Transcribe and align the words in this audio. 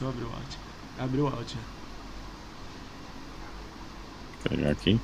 Deixa 0.00 0.04
eu 0.04 0.08
abrir 0.08 0.24
o 0.24 0.28
áudio. 0.34 0.58
Abriu 0.98 1.24
o 1.24 1.26
áudio. 1.26 1.58
Vou 4.42 4.56
pegar 4.56 4.70
aqui. 4.70 4.98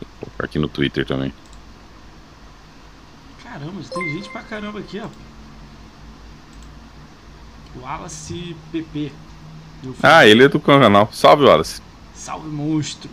Vou 0.00 0.08
colocar 0.20 0.44
aqui 0.44 0.58
no 0.58 0.68
Twitter 0.68 1.04
também. 1.04 1.32
Caramba, 3.42 3.82
tem 3.92 4.12
gente 4.12 4.30
pra 4.30 4.42
caramba 4.42 4.78
aqui, 4.78 5.00
ó. 5.00 5.08
Wallace 7.80 8.54
PP. 8.70 9.10
Ah, 10.02 10.24
ele 10.26 10.44
é 10.44 10.48
do 10.48 10.60
canal. 10.60 11.08
Salve, 11.12 11.44
Wallace. 11.44 11.82
Salve, 12.14 12.48
monstro. 12.48 13.10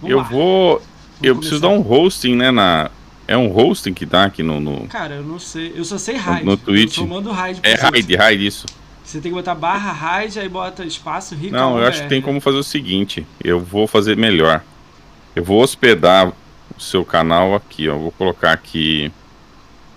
Vamos 0.00 0.10
Eu 0.10 0.18
lá. 0.18 0.22
vou. 0.24 0.82
Eu 1.20 1.34
preciso 1.36 1.60
dar 1.60 1.68
começar. 1.68 1.88
um 1.88 1.92
hosting, 1.92 2.36
né? 2.36 2.50
Na... 2.52 2.90
É 3.28 3.36
um 3.36 3.54
hosting 3.54 3.92
que 3.92 4.06
tá 4.06 4.24
aqui 4.24 4.42
no. 4.42 4.58
no... 4.58 4.88
Cara, 4.88 5.16
eu 5.16 5.22
não 5.22 5.38
sei. 5.38 5.74
Eu 5.76 5.84
só 5.84 5.98
sei 5.98 6.16
raid. 6.16 6.46
no 6.46 6.56
Twitch. 6.56 6.96
Eu 6.96 7.02
só 7.04 7.06
mando 7.06 7.30
raid 7.30 7.60
É 7.62 7.74
raid, 7.74 8.16
raid, 8.16 8.46
isso. 8.46 8.64
Você 9.04 9.20
tem 9.20 9.30
que 9.30 9.36
botar 9.36 9.54
barra 9.54 9.92
raid, 9.92 10.40
aí 10.40 10.48
bota 10.48 10.82
espaço 10.82 11.34
rico. 11.34 11.54
Não, 11.54 11.78
eu 11.78 11.86
acho 11.86 12.02
que 12.02 12.08
tem 12.08 12.22
como 12.22 12.40
fazer 12.40 12.56
o 12.56 12.62
seguinte. 12.62 13.26
Eu 13.44 13.60
vou 13.60 13.86
fazer 13.86 14.16
melhor. 14.16 14.62
Eu 15.36 15.44
vou 15.44 15.62
hospedar 15.62 16.32
o 16.74 16.80
seu 16.80 17.04
canal 17.04 17.54
aqui, 17.54 17.86
ó. 17.86 17.96
Vou 17.96 18.12
colocar 18.12 18.52
aqui. 18.52 19.12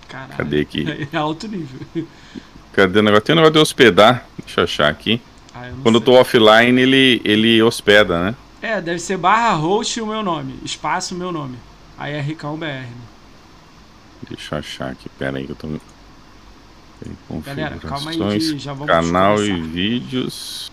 Caralho. 0.08 0.36
Cadê 0.36 0.60
aqui? 0.60 1.08
É 1.10 1.16
alto 1.16 1.48
nível. 1.48 2.06
Cadê 2.74 2.98
o 2.98 3.02
negócio? 3.02 3.24
Tem 3.24 3.34
um 3.34 3.36
negócio 3.36 3.54
de 3.54 3.58
hospedar. 3.60 4.26
Deixa 4.44 4.60
eu 4.60 4.64
achar 4.64 4.88
aqui. 4.88 5.20
Ah, 5.54 5.68
eu 5.68 5.74
Quando 5.82 5.94
eu 5.96 6.00
sei. 6.00 6.06
tô 6.06 6.20
offline, 6.20 6.80
ele, 6.80 7.20
ele 7.24 7.62
hospeda, 7.62 8.22
né? 8.24 8.34
É, 8.60 8.80
deve 8.80 8.98
ser 8.98 9.16
barra 9.16 9.52
host 9.54 10.00
o 10.00 10.06
meu 10.06 10.22
nome. 10.22 10.54
Espaço, 10.64 11.14
meu 11.14 11.32
nome. 11.32 11.56
Aí 11.98 12.14
é 12.14 12.20
Ricão 12.20 12.56
BR. 12.56 12.66
né? 12.66 12.88
Deixa 14.28 14.54
eu 14.54 14.58
achar 14.60 14.90
aqui. 14.90 15.08
Pera 15.18 15.38
aí 15.38 15.44
que 15.46 15.52
eu 15.52 15.56
tô. 15.56 15.68
Galera, 17.44 17.76
calma 17.78 18.10
aí 18.12 18.38
que 18.38 18.58
já 18.58 18.72
vamos 18.72 18.86
Canal 18.86 19.34
começar. 19.36 19.52
e 19.56 19.60
vídeos. 19.60 20.70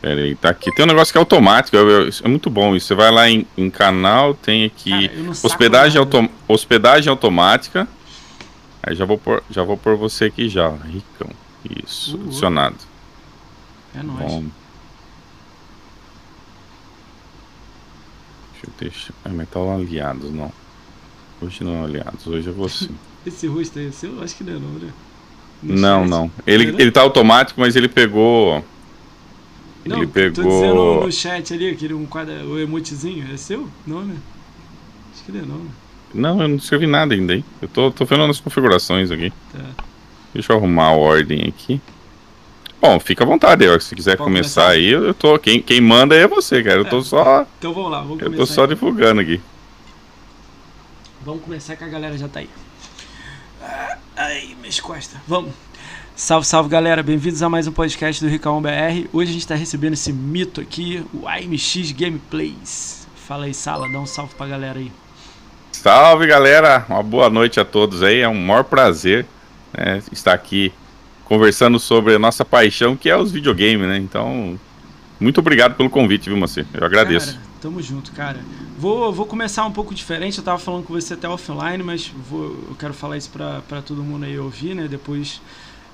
Pera 0.00 0.20
aí, 0.20 0.34
tá 0.36 0.50
aqui. 0.50 0.72
Tem 0.74 0.84
um 0.84 0.88
negócio 0.88 1.10
que 1.12 1.18
é 1.18 1.20
automático. 1.20 1.76
É, 1.76 1.80
é- 2.24 2.28
muito 2.28 2.48
bom 2.50 2.76
isso. 2.76 2.86
Você 2.88 2.94
vai 2.94 3.10
lá 3.10 3.28
em, 3.28 3.46
em 3.56 3.70
canal, 3.70 4.34
tem 4.34 4.64
aqui. 4.64 5.08
Cara, 5.08 5.30
hospedagem, 5.42 5.98
autom 5.98 6.28
hospedagem 6.46 7.10
automática. 7.10 7.88
Aí 8.82 8.94
já 8.94 9.04
vou 9.04 9.18
pôr, 9.18 9.42
já 9.50 9.62
vou 9.64 9.76
pôr 9.76 9.96
você 9.96 10.26
aqui 10.26 10.48
já. 10.48 10.68
Ricão. 10.70 11.30
Isso, 11.84 12.16
Uh, 12.16 12.20
uh. 12.20 12.24
adicionado. 12.26 12.76
É 13.94 14.02
nóis. 14.02 14.18
Bom. 14.20 14.44
Deixa 18.52 18.66
eu 18.66 18.72
deixar. 18.78 19.14
Ah, 19.24 19.30
mas 19.30 19.48
tá 19.48 19.58
o 19.60 19.70
aliados, 19.74 20.30
não. 20.30 20.52
Hoje 21.40 21.62
não 21.62 21.76
é 21.76 21.84
aliados, 21.84 22.26
hoje 22.26 22.48
é 22.48 22.52
você. 22.52 22.88
Esse 23.26 23.46
rosto 23.46 23.78
aí 23.78 23.88
é 23.88 23.90
seu? 23.90 24.22
Acho 24.22 24.36
que 24.36 24.44
não 24.44 24.52
é 24.52 24.58
não, 24.58 24.68
né? 24.70 24.90
Não, 25.62 26.00
chat. 26.02 26.10
não. 26.10 26.30
Ele, 26.46 26.72
Não? 26.72 26.80
ele 26.80 26.90
tá 26.90 27.00
automático, 27.02 27.60
mas 27.60 27.74
ele 27.76 27.88
pegou. 27.88 28.64
Não, 29.84 29.98
ele 30.02 30.06
Tô 30.06 30.42
dizendo 30.42 30.42
pegou. 30.42 31.04
no 31.06 31.12
chat 31.12 31.52
ali, 31.52 31.68
aquele 31.70 31.94
um 31.94 32.06
quadra, 32.06 32.44
o 32.44 32.58
emotezinho. 32.58 33.26
É 33.32 33.36
seu? 33.36 33.68
Não, 33.86 34.02
né? 34.02 34.16
Acho 35.14 35.24
que 35.24 35.32
não 35.32 35.40
é 35.40 35.46
não, 35.46 35.58
né? 35.58 35.70
Não, 36.14 36.42
eu 36.42 36.48
não 36.48 36.56
escrevi 36.56 36.86
nada 36.86 37.12
ainda, 37.14 37.34
hein? 37.34 37.44
Eu 37.60 37.68
tô, 37.68 37.90
tô 37.90 38.04
vendo 38.04 38.24
as 38.24 38.40
configurações 38.40 39.10
aqui. 39.10 39.32
Tá. 39.52 39.84
Deixa 40.32 40.52
eu 40.52 40.56
arrumar 40.56 40.86
a 40.86 40.92
ordem 40.92 41.42
aqui. 41.48 41.80
Bom, 42.80 42.98
fica 43.00 43.24
à 43.24 43.26
vontade, 43.26 43.66
ó, 43.68 43.78
se 43.80 43.94
quiser 43.94 44.16
começar, 44.16 44.62
começar? 44.62 44.68
aí, 44.68 44.86
eu 44.86 45.04
eu 45.04 45.12
tô. 45.14 45.38
Quem, 45.38 45.60
quem 45.60 45.80
manda 45.80 46.14
é 46.14 46.26
você, 46.28 46.62
cara. 46.62 46.80
Eu 46.80 46.84
tô 46.84 46.98
É. 46.98 47.02
só. 47.02 47.46
Então 47.58 47.74
vamos 47.74 47.90
lá, 47.90 48.00
vamos 48.00 48.22
Eu 48.22 48.32
tô 48.34 48.46
só 48.46 48.64
então. 48.64 48.74
divulgando 48.74 49.20
aqui. 49.20 49.40
Vamos 51.28 51.44
começar 51.44 51.76
que 51.76 51.84
a 51.84 51.88
galera 51.88 52.16
já 52.16 52.26
tá 52.26 52.40
aí. 52.40 52.48
Ai, 54.16 54.56
minhas 54.58 54.80
costas. 54.80 55.20
Vamos. 55.28 55.52
Salve, 56.16 56.46
salve 56.46 56.70
galera, 56.70 57.02
bem-vindos 57.02 57.42
a 57.42 57.50
mais 57.50 57.66
um 57.66 57.72
podcast 57.72 58.24
do 58.24 58.30
Ricão 58.30 58.62
BR. 58.62 59.06
Hoje 59.12 59.32
a 59.32 59.34
gente 59.34 59.46
tá 59.46 59.54
recebendo 59.54 59.92
esse 59.92 60.10
mito 60.10 60.58
aqui, 60.58 61.04
o 61.12 61.28
AMX 61.28 61.92
Gameplays. 61.92 63.06
Fala 63.14 63.44
aí, 63.44 63.52
Sala, 63.52 63.92
dá 63.92 64.00
um 64.00 64.06
salve 64.06 64.34
pra 64.36 64.46
galera 64.46 64.78
aí. 64.78 64.90
Salve 65.70 66.26
galera, 66.26 66.86
uma 66.88 67.02
boa 67.02 67.28
noite 67.28 67.60
a 67.60 67.64
todos 67.66 68.02
aí. 68.02 68.20
É 68.20 68.28
um 68.28 68.46
maior 68.46 68.64
prazer 68.64 69.26
né, 69.76 70.02
estar 70.10 70.32
aqui 70.32 70.72
conversando 71.26 71.78
sobre 71.78 72.14
a 72.14 72.18
nossa 72.18 72.42
paixão, 72.42 72.96
que 72.96 73.10
é 73.10 73.16
os 73.18 73.30
videogames, 73.30 73.86
né? 73.86 73.98
Então, 73.98 74.58
muito 75.20 75.40
obrigado 75.40 75.74
pelo 75.74 75.90
convite, 75.90 76.30
viu, 76.30 76.38
Macê? 76.38 76.64
Eu 76.72 76.86
agradeço. 76.86 77.34
Cara, 77.34 77.47
tamo 77.60 77.82
junto, 77.82 78.12
cara. 78.12 78.40
Vou, 78.78 79.12
vou 79.12 79.26
começar 79.26 79.64
um 79.66 79.72
pouco 79.72 79.94
diferente. 79.94 80.38
Eu 80.38 80.44
tava 80.44 80.58
falando 80.58 80.84
com 80.84 80.92
você 80.94 81.14
até 81.14 81.28
offline, 81.28 81.82
mas 81.82 82.06
vou, 82.08 82.44
eu 82.68 82.76
quero 82.78 82.94
falar 82.94 83.16
isso 83.16 83.30
pra 83.30 83.82
todo 83.82 84.02
mundo 84.02 84.24
aí 84.24 84.38
ouvir, 84.38 84.74
né? 84.74 84.86
Depois. 84.88 85.40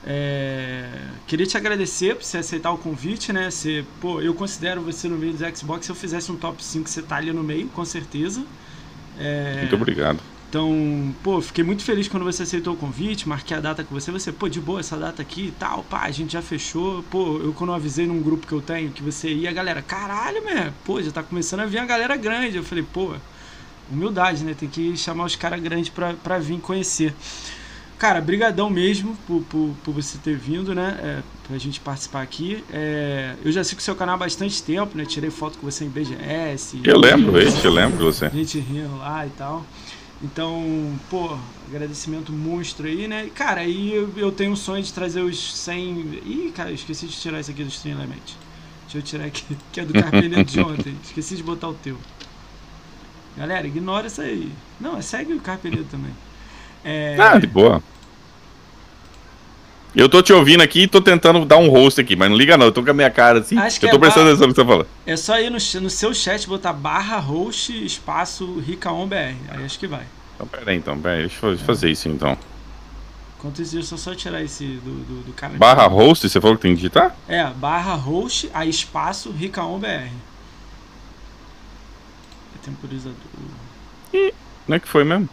é, 0.07 0.89
queria 1.27 1.47
te 1.47 1.57
agradecer 1.57 2.15
por 2.17 2.25
você 2.25 2.39
aceitar 2.39 2.71
o 2.73 2.79
convite, 2.79 3.33
né? 3.33 3.51
Você, 3.51 3.85
pô, 4.01 4.21
eu 4.21 4.35
considero 4.35 4.83
você 4.83 5.09
no 5.09 5.17
meio 5.17 5.33
do 5.33 5.57
Xbox. 5.59 5.87
Se 5.87 5.93
eu 5.93 5.97
fizesse 5.97 6.31
um 6.31 6.37
top 6.37 6.63
5, 6.63 6.89
você 6.89 7.03
tá 7.03 7.17
ali 7.17 7.33
no 7.33 7.43
meio, 7.43 7.69
com 7.69 7.85
certeza. 7.85 8.45
É, 9.19 9.59
Muito 9.61 9.77
obrigado. 9.77 10.21
Então, 10.54 11.12
pô, 11.20 11.41
fiquei 11.41 11.65
muito 11.65 11.82
feliz 11.82 12.06
quando 12.06 12.22
você 12.22 12.44
aceitou 12.44 12.75
o 12.75 12.76
convite, 12.76 13.28
marquei 13.28 13.56
a 13.56 13.60
data 13.60 13.82
com 13.82 13.92
você, 13.92 14.12
você, 14.12 14.31
pô, 14.31 14.48
de 14.48 14.60
boa 14.60 14.78
essa 14.78 14.97
data 14.97 15.20
aqui 15.20 15.47
e 15.47 15.50
tal, 15.50 15.82
pá, 15.82 16.03
a 16.03 16.12
gente 16.12 16.32
já 16.32 16.41
fechou. 16.41 17.03
Pô, 17.10 17.41
eu 17.42 17.53
quando 17.53 17.70
eu 17.70 17.75
avisei 17.75 18.06
num 18.06 18.22
grupo 18.22 18.47
que 18.47 18.53
eu 18.53 18.60
tenho 18.60 18.92
que 18.92 19.03
você 19.03 19.32
ia, 19.32 19.50
a 19.50 19.53
galera, 19.53 19.82
caralho, 19.82 20.44
man, 20.44 20.72
pô, 20.84 21.03
já 21.03 21.10
tá 21.10 21.25
começando 21.25 21.59
a 21.59 21.66
vir 21.66 21.78
a 21.78 21.84
galera 21.84 22.16
grande. 22.16 22.56
Eu 22.56 22.62
falei, 22.62 22.84
pô, 22.84 23.16
humildade, 23.91 24.44
né? 24.44 24.54
Tem 24.54 24.69
que 24.69 24.97
chamar 24.97 25.25
os 25.25 25.34
caras 25.34 25.60
grandes 25.60 25.88
pra, 25.88 26.15
pra 26.15 26.38
vir 26.38 26.60
conhecer. 26.60 27.12
Cara, 27.98 28.21
brigadão 28.21 28.71
mesmo 28.71 29.16
por, 29.26 29.42
por, 29.42 29.75
por 29.82 29.92
você 29.92 30.19
ter 30.19 30.36
vindo, 30.36 30.72
né? 30.72 31.00
É, 31.03 31.22
pra 31.48 31.59
gente 31.59 31.81
participar 31.81 32.22
aqui. 32.22 32.62
É, 32.72 33.34
eu 33.44 33.50
já 33.50 33.65
sigo 33.65 33.81
o 33.81 33.82
seu 33.82 33.97
canal 33.97 34.15
há 34.15 34.19
bastante 34.19 34.62
tempo, 34.62 34.97
né? 34.97 35.04
Tirei 35.04 35.31
foto 35.31 35.59
com 35.59 35.69
você 35.69 35.84
em 35.84 35.88
BGS. 35.88 36.81
Eu 36.84 36.97
lembro, 36.97 37.41
eu 37.41 37.72
lembro 37.72 37.98
de 37.98 38.04
você. 38.04 38.26
A 38.26 38.31
gente 38.31 38.60
rindo 38.60 38.97
lá 38.98 39.26
e 39.26 39.31
tal. 39.31 39.66
Então, 40.23 40.99
pô, 41.11 41.39
agradecimento 41.67 42.33
monstro 42.33 42.87
aí, 42.87 43.07
né? 43.09 43.29
Cara, 43.31 43.61
aí 43.63 43.93
eu, 43.93 44.13
eu 44.17 44.33
tenho 44.33 44.53
um 44.53 44.57
sonho 44.57 44.83
de 44.83 44.93
trazer 44.93 45.23
os 45.23 45.57
100. 45.59 46.01
Ih, 46.25 46.53
cara, 46.53 46.71
eu 46.71 46.75
esqueci 46.75 47.07
de 47.09 47.19
tirar 47.19 47.41
isso 47.41 47.51
aqui 47.51 47.63
do 47.65 47.69
Stream 47.71 47.99
Element. 47.99 48.39
Deixa 48.85 48.99
eu 48.99 49.03
tirar 49.03 49.27
aqui, 49.27 49.57
que 49.73 49.81
é 49.81 49.85
do 49.85 49.95
Carpenedo 49.95 50.45
de 50.51 50.61
ontem. 50.61 50.99
Esqueci 51.03 51.37
de 51.37 51.43
botar 51.43 51.69
o 51.69 51.75
teu. 51.75 52.01
Galera, 53.37 53.67
ignora 53.67 54.07
isso 54.07 54.21
aí. 54.23 54.57
Não, 54.79 55.01
segue 55.03 55.35
o 55.35 55.41
Carpenedo 55.41 55.89
também. 55.89 56.17
É, 56.85 57.17
Ah, 57.17 57.39
de 57.39 57.47
boa. 57.47 57.83
Eu 59.94 60.09
tô 60.09 60.21
te 60.21 60.32
ouvindo 60.32 60.60
aqui 60.60 60.82
e 60.82 60.88
tô 60.88 61.00
tentando 61.00 61.44
dar 61.44 61.56
um 61.59 61.69
host 61.69 62.00
aqui, 62.00 62.16
mas 62.16 62.28
não 62.28 62.37
liga 62.37 62.56
não, 62.59 62.66
eu 62.66 62.72
tô 62.72 62.82
com 62.82 62.91
a 62.91 62.94
minha 62.94 63.10
cara 63.10 63.38
assim. 63.38 63.56
Acho 63.56 63.78
que 63.78 63.87
eu 63.87 63.91
tô 63.91 63.97
é 63.97 64.00
prestando 64.00 64.28
atenção 64.28 64.49
no 64.49 64.53
que 64.53 64.60
você 64.60 64.66
tá 64.66 64.72
falando. 64.72 64.88
é 65.06 65.16
só 65.16 65.38
ir 65.38 65.50
no, 65.50 65.59
no 65.82 65.91
seu 65.91 66.12
chat 66.12 66.49
botar 66.49 66.72
barra 66.72 67.19
host 67.19 67.72
espaço 67.84 68.59
ricaombr. 68.59 69.34
Aí 69.49 69.65
acho 69.65 69.78
que 69.78 69.87
vai. 69.87 70.04
Então, 70.34 70.47
pera 70.49 70.71
aí, 70.72 70.77
então, 70.77 70.99
pera 70.99 71.15
aí, 71.15 71.21
deixa 71.22 71.47
eu 71.47 71.56
fa- 71.56 71.65
fazer 71.65 71.91
isso 71.91 72.09
então. 72.09 72.37
Enquanto 73.38 73.62
isso, 73.62 73.75
deixa 73.77 73.94
eu 73.94 73.99
só 73.99 74.15
tirar 74.16 74.43
esse 74.43 74.65
do, 74.65 74.91
do, 75.04 75.22
do 75.27 75.33
cara. 75.33 75.53
Barra 75.56 75.87
host, 75.87 76.28
você 76.28 76.41
falou 76.41 76.56
que 76.56 76.62
tem 76.62 76.72
que 76.72 76.77
digitar? 76.78 77.15
É, 77.28 77.45
barra 77.51 77.95
host, 77.95 78.51
aí 78.53 78.69
espaço 78.69 79.30
ricaombr. 79.30 79.86
É 79.86 80.10
temporizador. 82.65 83.15
Não 84.66 84.77
é 84.77 84.80
que 84.80 84.89
foi 84.89 85.04
mesmo? 85.04 85.28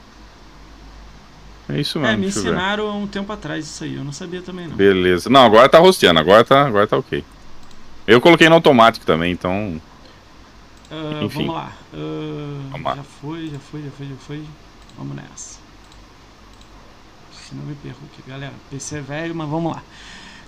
É 1.72 1.80
isso 1.80 2.00
mesmo. 2.00 2.14
É, 2.14 2.18
me 2.18 2.28
ensinaram 2.28 2.88
há 2.88 2.94
um 2.94 3.08
tempo 3.08 3.32
atrás 3.32 3.66
isso 3.66 3.84
aí, 3.84 3.96
eu 3.96 4.04
não 4.04 4.12
sabia 4.12 4.42
também 4.42 4.68
não. 4.68 4.76
Beleza. 4.76 5.30
Não, 5.30 5.46
agora 5.46 5.70
tá 5.70 5.80
rosteando, 5.80 6.20
agora 6.20 6.44
tá, 6.44 6.66
agora 6.66 6.86
tá 6.86 6.98
ok. 6.98 7.24
Eu 8.06 8.20
coloquei 8.20 8.50
no 8.50 8.56
automático 8.56 9.06
também, 9.06 9.32
então. 9.32 9.82
Ah, 10.92 11.24
enfim. 11.24 11.46
vamos 11.46 11.56
lá. 11.56 11.72
Ah, 11.94 12.70
Vamos 12.72 12.86
lá. 12.86 12.96
Já 12.96 13.04
foi, 13.04 13.48
já 13.48 13.60
foi, 13.60 13.82
já 13.84 13.92
foi, 13.92 14.08
já 14.08 14.16
foi. 14.16 14.44
Vamos 14.98 15.16
nessa. 15.16 15.60
Senão 17.32 17.64
me 17.64 17.76
perco 17.76 18.00
aqui, 18.12 18.30
galera. 18.30 18.54
PC 18.70 18.98
é 18.98 19.02
velho, 19.02 19.36
mas 19.36 19.48
vamos 19.50 19.74
lá. 19.74 19.84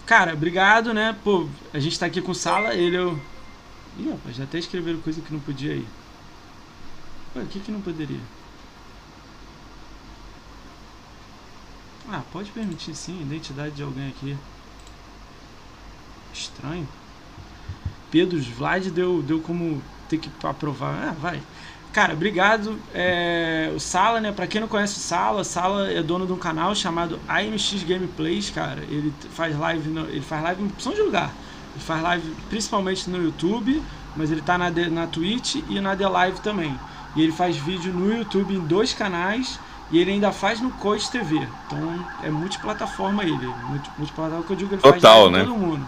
Cara, 0.05 0.33
obrigado, 0.33 0.93
né? 0.93 1.15
Pô, 1.23 1.47
a 1.73 1.79
gente 1.79 1.97
tá 1.97 2.05
aqui 2.05 2.21
com 2.21 2.33
Sala, 2.33 2.73
ele 2.73 2.97
eu. 2.97 3.19
Ih, 3.97 4.09
rapaz, 4.09 4.35
já 4.35 4.43
até 4.43 4.57
escreveram 4.57 4.99
coisa 4.99 5.21
que 5.21 5.31
não 5.31 5.39
podia 5.39 5.73
aí. 5.73 5.85
Ué, 7.35 7.43
o 7.43 7.47
que 7.47 7.59
que 7.59 7.71
não 7.71 7.81
poderia? 7.81 8.19
Ah, 12.07 12.21
pode 12.31 12.51
permitir 12.51 12.95
sim, 12.95 13.21
identidade 13.21 13.75
de 13.75 13.83
alguém 13.83 14.09
aqui. 14.09 14.37
Estranho. 16.33 16.87
Pedro 18.11 18.39
Vlad 18.41 18.87
deu, 18.91 19.21
deu 19.23 19.39
como 19.41 19.81
ter 20.07 20.17
que 20.17 20.29
aprovar. 20.45 21.09
Ah, 21.09 21.11
vai. 21.19 21.41
Cara, 21.91 22.13
obrigado. 22.13 22.79
É, 22.93 23.71
o 23.75 23.79
Sala, 23.79 24.19
né? 24.19 24.31
Pra 24.31 24.47
quem 24.47 24.61
não 24.61 24.67
conhece 24.67 24.97
o 24.97 25.01
Sala, 25.01 25.41
o 25.41 25.43
Sala 25.43 25.91
é 25.91 26.01
dono 26.01 26.25
de 26.25 26.33
um 26.33 26.37
canal 26.37 26.75
chamado 26.75 27.19
AMX 27.27 27.83
Gameplays, 27.83 28.49
cara. 28.49 28.81
Ele 28.83 29.13
faz 29.31 29.57
live, 29.57 29.89
no- 29.89 30.07
ele 30.09 30.21
faz 30.21 30.43
live 30.43 30.63
em 30.63 30.67
opção 30.67 30.93
de 30.93 31.01
lugar. 31.01 31.31
Ele 31.73 31.83
faz 31.83 32.01
live 32.01 32.35
principalmente 32.49 33.09
no 33.09 33.21
YouTube, 33.23 33.81
mas 34.15 34.31
ele 34.31 34.41
tá 34.41 34.57
na, 34.57 34.69
na 34.69 35.07
Twitch 35.07 35.55
e 35.69 35.79
na 35.79 35.95
The 35.95 36.07
Live 36.07 36.41
também. 36.41 36.79
E 37.15 37.21
ele 37.21 37.31
faz 37.31 37.55
vídeo 37.57 37.93
no 37.93 38.11
YouTube 38.15 38.55
em 38.55 38.59
dois 38.59 38.93
canais 38.93 39.59
E 39.93 39.99
ele 39.99 40.11
ainda 40.11 40.31
faz 40.31 40.59
no 40.59 40.71
Coach 40.71 41.11
TV. 41.11 41.47
Então 41.67 42.05
é 42.23 42.29
multiplataforma 42.31 43.21
ele. 43.21 43.47
Multiplataforma 43.95 44.43
que 44.43 44.51
eu 44.51 44.55
digo 44.55 44.69
que 44.69 44.75
ele 44.75 44.81
Total, 44.81 45.21
faz 45.21 45.31
né? 45.31 45.43
todo 45.43 45.55
mundo. 45.55 45.85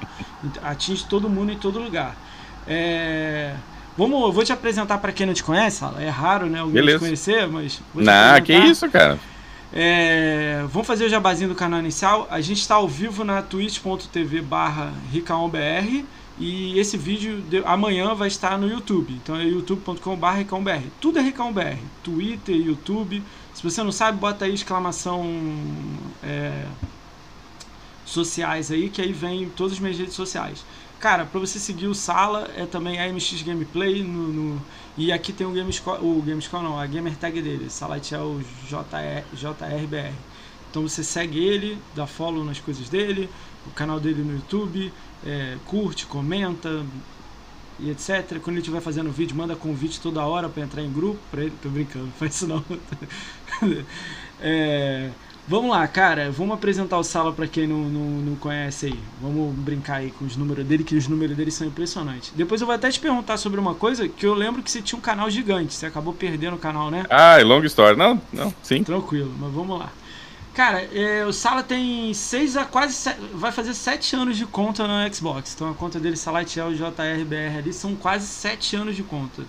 Atinge 0.62 1.06
todo 1.06 1.28
mundo 1.28 1.52
em 1.52 1.58
todo 1.58 1.80
lugar. 1.80 2.16
É... 2.68 3.56
Vamos, 3.98 4.22
eu 4.22 4.32
vou 4.32 4.44
te 4.44 4.54
apresentar 4.54 5.00
para 5.00 5.12
quem 5.12 5.26
não 5.26 5.34
te 5.34 5.44
conhece, 5.44 5.84
é 6.00 6.10
raro, 6.10 6.48
né, 6.48 6.60
alguém 6.60 6.76
Beleza. 6.76 7.00
te 7.00 7.06
conhecer, 7.06 7.48
mas 7.48 7.82
Não, 7.96 8.42
que 8.42 8.54
isso, 8.54 8.90
cara. 8.92 9.18
É, 9.74 10.66
vamos 10.70 10.86
fazer 10.86 11.06
o 11.06 11.10
jabazinho 11.10 11.50
do 11.50 11.56
canal 11.56 11.80
inicial. 11.80 12.28
A 12.30 12.42
gente 12.42 12.60
está 12.60 12.76
ao 12.76 12.88
vivo 12.88 13.24
na 13.24 13.42
twitch.tv 13.42 14.42
barra 14.42 14.94
e 16.38 16.78
esse 16.78 16.98
vídeo 16.98 17.42
de, 17.42 17.64
amanhã 17.66 18.14
vai 18.14 18.28
estar 18.28 18.58
no 18.58 18.68
YouTube. 18.68 19.14
Então 19.14 19.36
é 19.36 19.46
youtube.com.br 19.46 20.82
Tudo 21.00 21.20
é 21.20 21.22
RicãoBR. 21.22 21.78
Twitter, 22.04 22.56
YouTube. 22.56 23.24
Você 23.66 23.82
não 23.82 23.92
sabe, 23.92 24.20
bota 24.20 24.46
aí 24.46 24.54
exclamação 24.54 25.26
é, 26.24 26.66
sociais 28.06 28.70
aí, 28.70 28.92
que 28.92 29.02
aí 29.02 29.12
vem 29.12 29.50
todas 29.50 29.74
as 29.74 29.80
minhas 29.80 29.98
redes 29.98 30.14
sociais. 30.14 30.64
Cara, 31.00 31.26
para 31.26 31.40
você 31.40 31.58
seguir 31.58 31.88
o 31.88 31.96
Sala 31.96 32.48
é 32.56 32.68
também 32.68 33.00
AMX 33.00 33.42
Gameplay 33.42 34.04
no, 34.04 34.28
no, 34.28 34.62
e 34.96 35.12
aqui 35.12 35.34
tem 35.34 35.48
o 35.48 35.52
Gamescore, 35.52 36.00
o 36.00 36.22
Gamescore 36.22 36.64
não, 36.64 36.80
a 36.80 36.86
gamer 36.86 37.16
tag 37.16 37.42
dele, 37.42 37.68
Salatiel 37.72 38.40
JR, 38.70 39.26
JRBR. 39.34 40.14
Então 40.70 40.84
você 40.84 41.04
segue 41.04 41.44
ele, 41.44 41.80
dá 41.96 42.06
follow 42.06 42.46
nas 42.46 42.60
coisas 42.60 42.88
dele, 42.88 43.28
o 43.66 43.72
canal 43.72 44.00
dele 44.00 44.22
no 44.22 44.34
YouTube, 44.34 44.94
é, 45.26 45.58
curte, 45.66 46.06
comenta 46.06 46.86
e 47.80 47.90
etc. 47.90 48.40
Quando 48.42 48.56
ele 48.56 48.60
estiver 48.60 48.82
fazendo 48.82 49.12
vídeo, 49.12 49.36
manda 49.36 49.56
convite 49.56 50.00
toda 50.00 50.26
hora 50.26 50.48
para 50.50 50.64
entrar 50.64 50.82
em 50.82 50.92
grupo 50.92 51.20
para 51.30 51.44
ele. 51.44 51.54
Tô 51.62 51.70
brincando, 51.70 52.08
faz 52.18 52.36
isso 52.36 52.48
não. 52.48 52.64
é, 54.40 55.10
vamos 55.48 55.72
lá, 55.72 55.88
cara. 55.88 56.32
Vamos 56.32 56.56
apresentar 56.56 56.98
o 56.98 57.04
Sala 57.04 57.32
para 57.34 57.48
quem 57.48 57.68
não, 57.68 57.90
não, 57.90 58.10
não, 58.22 58.36
conhece 58.36 58.88
aí. 58.88 59.00
Vamos 59.22 59.54
brincar 59.56 59.98
aí 59.98 60.12
com 60.12 60.26
os 60.26 60.38
números 60.38 60.66
dele, 60.66 60.84
que 60.84 60.96
os 60.96 61.08
números 61.08 61.36
dele 61.36 61.52
são 61.52 61.68
impressionantes. 61.68 62.32
Depois 62.36 62.62
eu 62.62 62.68
vou 62.68 62.76
até 62.76 62.90
te 62.90 63.00
perguntar 63.00 63.38
sobre 63.38 63.60
uma 63.60 63.76
coisa 63.76 64.08
que 64.08 64.26
eu 64.26 64.34
lembro 64.34 64.64
que 64.64 64.72
você 64.72 64.82
tinha 64.82 64.98
um 64.98 65.02
canal 65.02 65.30
gigante. 65.30 65.74
Você 65.74 65.86
acabou 65.86 66.14
perdendo 66.14 66.56
o 66.56 66.60
canal, 66.60 66.90
né? 66.90 67.06
Ah, 67.10 67.40
é 67.40 67.44
longa 67.44 67.68
história. 67.68 67.98
Não, 67.98 68.22
não, 68.32 68.54
sim. 68.64 68.84
Tranquilo, 68.84 69.34
mas 69.40 69.52
vamos 69.52 69.78
lá. 69.80 69.92
Cara, 70.56 70.84
é, 70.94 71.26
o 71.26 71.34
Sala 71.34 71.62
tem 71.62 72.14
seis 72.14 72.56
a 72.56 72.64
quase 72.64 73.14
vai 73.34 73.52
fazer 73.52 73.74
sete 73.74 74.16
anos 74.16 74.38
de 74.38 74.46
conta 74.46 74.88
no 74.88 75.14
Xbox. 75.14 75.54
Então 75.54 75.70
a 75.70 75.74
conta 75.74 76.00
dele, 76.00 76.16
Salatiel 76.16 76.74
JRBR 76.74 77.58
ali, 77.58 77.74
são 77.74 77.94
quase 77.94 78.26
sete 78.26 78.74
anos 78.74 78.96
de 78.96 79.04
conta. 79.04 79.44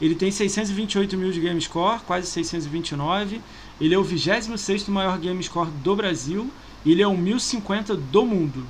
Ele 0.00 0.14
tem 0.14 0.30
628 0.30 1.16
mil 1.16 1.32
de 1.32 1.40
game 1.40 1.60
score, 1.60 2.00
quase 2.06 2.28
629. 2.28 3.40
Ele 3.80 3.94
é 3.94 3.98
o 3.98 4.04
26 4.04 4.86
maior 4.88 5.18
game 5.18 5.42
score 5.42 5.68
do 5.82 5.96
Brasil. 5.96 6.48
E 6.84 6.92
ele 6.92 7.02
é 7.02 7.06
o 7.08 7.16
1050 7.16 7.96
do 7.96 8.24
mundo. 8.24 8.64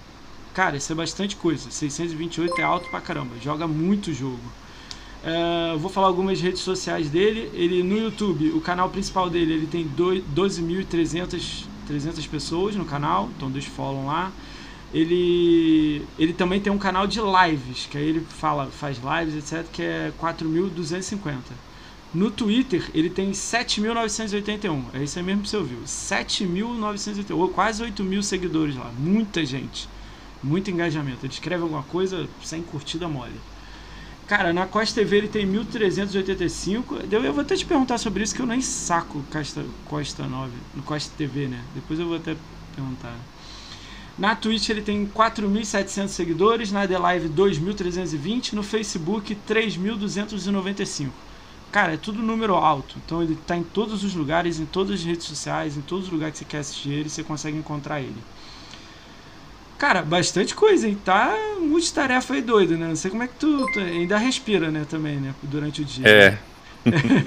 Cara, 0.54 0.78
isso 0.78 0.90
é 0.90 0.94
bastante 0.94 1.36
coisa. 1.36 1.70
628 1.70 2.60
é 2.60 2.64
alto 2.64 2.88
pra 2.88 3.00
caramba. 3.02 3.34
Joga 3.42 3.68
muito 3.68 4.10
jogo. 4.10 4.40
Uh, 5.22 5.78
vou 5.78 5.90
falar 5.90 6.06
algumas 6.06 6.40
redes 6.40 6.62
sociais 6.62 7.10
dele. 7.10 7.50
Ele 7.52 7.82
no 7.82 7.98
YouTube, 7.98 8.52
o 8.52 8.60
canal 8.62 8.88
principal 8.88 9.28
dele, 9.28 9.52
ele 9.52 9.66
tem 9.66 9.86
12.300 9.86 11.73
300 11.86 12.26
pessoas 12.26 12.74
no 12.74 12.84
canal, 12.84 13.30
então 13.36 13.50
deixa 13.50 13.70
follow 13.70 14.06
lá. 14.06 14.32
Ele, 14.92 16.06
ele 16.18 16.32
também 16.32 16.60
tem 16.60 16.72
um 16.72 16.78
canal 16.78 17.06
de 17.06 17.20
lives, 17.20 17.86
que 17.90 17.98
aí 17.98 18.08
ele 18.08 18.20
fala, 18.20 18.66
faz 18.66 18.98
lives, 18.98 19.34
etc, 19.52 19.66
que 19.72 19.82
é 19.82 20.12
4.250. 20.20 21.34
No 22.14 22.30
Twitter, 22.30 22.88
ele 22.94 23.10
tem 23.10 23.32
7.981. 23.32 24.84
É 24.94 25.02
isso 25.02 25.18
aí 25.18 25.24
mesmo 25.24 25.42
que 25.42 25.48
você 25.48 25.56
ouviu. 25.56 25.80
7.981, 25.80 27.52
quase 27.52 27.82
8 27.82 28.04
mil 28.04 28.22
seguidores 28.22 28.76
lá. 28.76 28.92
Muita 28.96 29.44
gente. 29.44 29.88
Muito 30.40 30.70
engajamento. 30.70 31.26
Ele 31.26 31.32
escreve 31.32 31.64
alguma 31.64 31.82
coisa 31.82 32.28
sem 32.40 32.62
curtida 32.62 33.08
mole. 33.08 33.34
Cara, 34.26 34.54
na 34.54 34.66
Costa 34.66 35.00
TV 35.00 35.18
ele 35.18 35.28
tem 35.28 35.44
1385. 35.44 36.98
Eu 37.10 37.32
vou 37.32 37.42
até 37.42 37.56
te 37.56 37.66
perguntar 37.66 37.98
sobre 37.98 38.22
isso, 38.22 38.34
que 38.34 38.40
eu 38.40 38.46
nem 38.46 38.62
saco 38.62 39.22
Costa, 39.30 39.64
Costa 39.84 40.26
9, 40.26 40.50
no 40.74 40.82
Costa 40.82 41.12
TV, 41.16 41.46
né? 41.46 41.62
Depois 41.74 42.00
eu 42.00 42.06
vou 42.06 42.16
até 42.16 42.34
perguntar. 42.74 43.14
Na 44.16 44.34
Twitch 44.34 44.70
ele 44.70 44.80
tem 44.80 45.06
4.700 45.06 46.08
seguidores, 46.08 46.72
na 46.72 46.86
The 46.86 46.98
Live 46.98 47.28
2.320, 47.28 48.52
no 48.54 48.62
Facebook 48.62 49.36
3.295. 49.46 51.10
Cara, 51.70 51.94
é 51.94 51.96
tudo 51.96 52.22
número 52.22 52.54
alto. 52.54 52.96
Então 53.04 53.22
ele 53.22 53.34
está 53.34 53.56
em 53.56 53.64
todos 53.64 54.04
os 54.04 54.14
lugares, 54.14 54.58
em 54.58 54.64
todas 54.64 55.00
as 55.00 55.04
redes 55.04 55.26
sociais, 55.26 55.76
em 55.76 55.82
todos 55.82 56.06
os 56.06 56.12
lugares 56.12 56.34
que 56.34 56.38
você 56.38 56.44
quer 56.44 56.58
assistir 56.58 56.92
ele, 56.92 57.10
você 57.10 57.22
consegue 57.22 57.58
encontrar 57.58 58.00
ele. 58.00 58.22
Cara, 59.84 60.00
bastante 60.00 60.54
coisa, 60.54 60.88
hein? 60.88 60.96
Tá 61.04 61.36
multitarefa 61.60 62.32
aí 62.32 62.40
doido, 62.40 62.74
né? 62.74 62.88
Não 62.88 62.96
sei 62.96 63.10
como 63.10 63.22
é 63.22 63.26
que 63.26 63.34
tu, 63.34 63.66
tu 63.70 63.80
ainda 63.80 64.16
respira, 64.16 64.70
né, 64.70 64.86
também, 64.88 65.16
né? 65.16 65.34
Durante 65.42 65.82
o 65.82 65.84
dia. 65.84 66.08
É. 66.08 66.38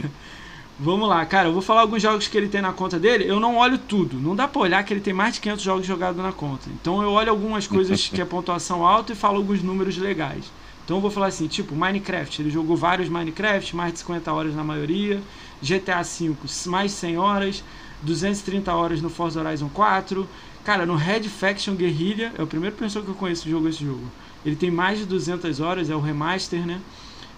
Vamos 0.80 1.08
lá, 1.08 1.24
cara, 1.28 1.50
eu 1.50 1.54
vou 1.54 1.62
falar 1.62 1.82
alguns 1.82 2.02
jogos 2.02 2.28
que 2.28 2.36
ele 2.36 2.48
tem 2.48 2.60
na 2.60 2.74
conta 2.74 2.98
dele. 2.98 3.30
Eu 3.30 3.40
não 3.40 3.58
olho 3.58 3.78
tudo. 3.78 4.18
Não 4.18 4.36
dá 4.36 4.48
pra 4.48 4.60
olhar 4.60 4.84
que 4.84 4.92
ele 4.92 5.02
tem 5.02 5.14
mais 5.14 5.36
de 5.36 5.42
500 5.42 5.64
jogos 5.64 5.86
jogados 5.86 6.20
na 6.20 6.32
conta. 6.32 6.68
Então 6.82 7.00
eu 7.04 7.12
olho 7.12 7.30
algumas 7.30 7.68
coisas 7.68 8.10
que 8.10 8.20
é 8.20 8.26
pontuação 8.26 8.84
alta 8.84 9.14
e 9.14 9.16
falo 9.16 9.38
alguns 9.38 9.62
números 9.62 9.96
legais. 9.96 10.46
Então 10.84 10.98
eu 10.98 11.02
vou 11.02 11.12
falar 11.12 11.28
assim, 11.28 11.46
tipo, 11.48 11.76
Minecraft. 11.76 12.42
Ele 12.42 12.50
jogou 12.50 12.76
vários 12.76 13.08
Minecraft, 13.08 13.76
mais 13.76 13.94
de 13.94 14.00
50 14.00 14.34
horas 14.34 14.56
na 14.56 14.64
maioria. 14.64 15.22
GTA 15.62 16.02
V, 16.02 16.34
mais 16.66 16.90
de 16.90 16.98
100 16.98 17.18
horas. 17.20 17.64
230 18.02 18.74
horas 18.74 19.00
no 19.00 19.10
Forza 19.12 19.40
Horizon 19.40 19.70
4. 19.70 20.28
Cara, 20.68 20.86
no 20.86 20.98
Red 20.98 21.24
Faction 21.30 21.76
Guerrilla, 21.76 22.34
é 22.38 22.44
o 22.44 22.46
primeiro 22.46 22.76
pessoa 22.76 23.02
que 23.02 23.10
eu 23.10 23.16
conheço 23.16 23.44
que 23.44 23.50
jogou 23.50 23.70
esse 23.70 23.86
jogo. 23.86 24.04
Ele 24.46 24.54
tem 24.54 24.70
mais 24.70 25.00
de 25.00 25.06
200 25.06 25.62
horas, 25.62 25.90
é 25.90 25.96
o 25.96 26.02
remaster, 26.02 26.68
né? 26.68 26.82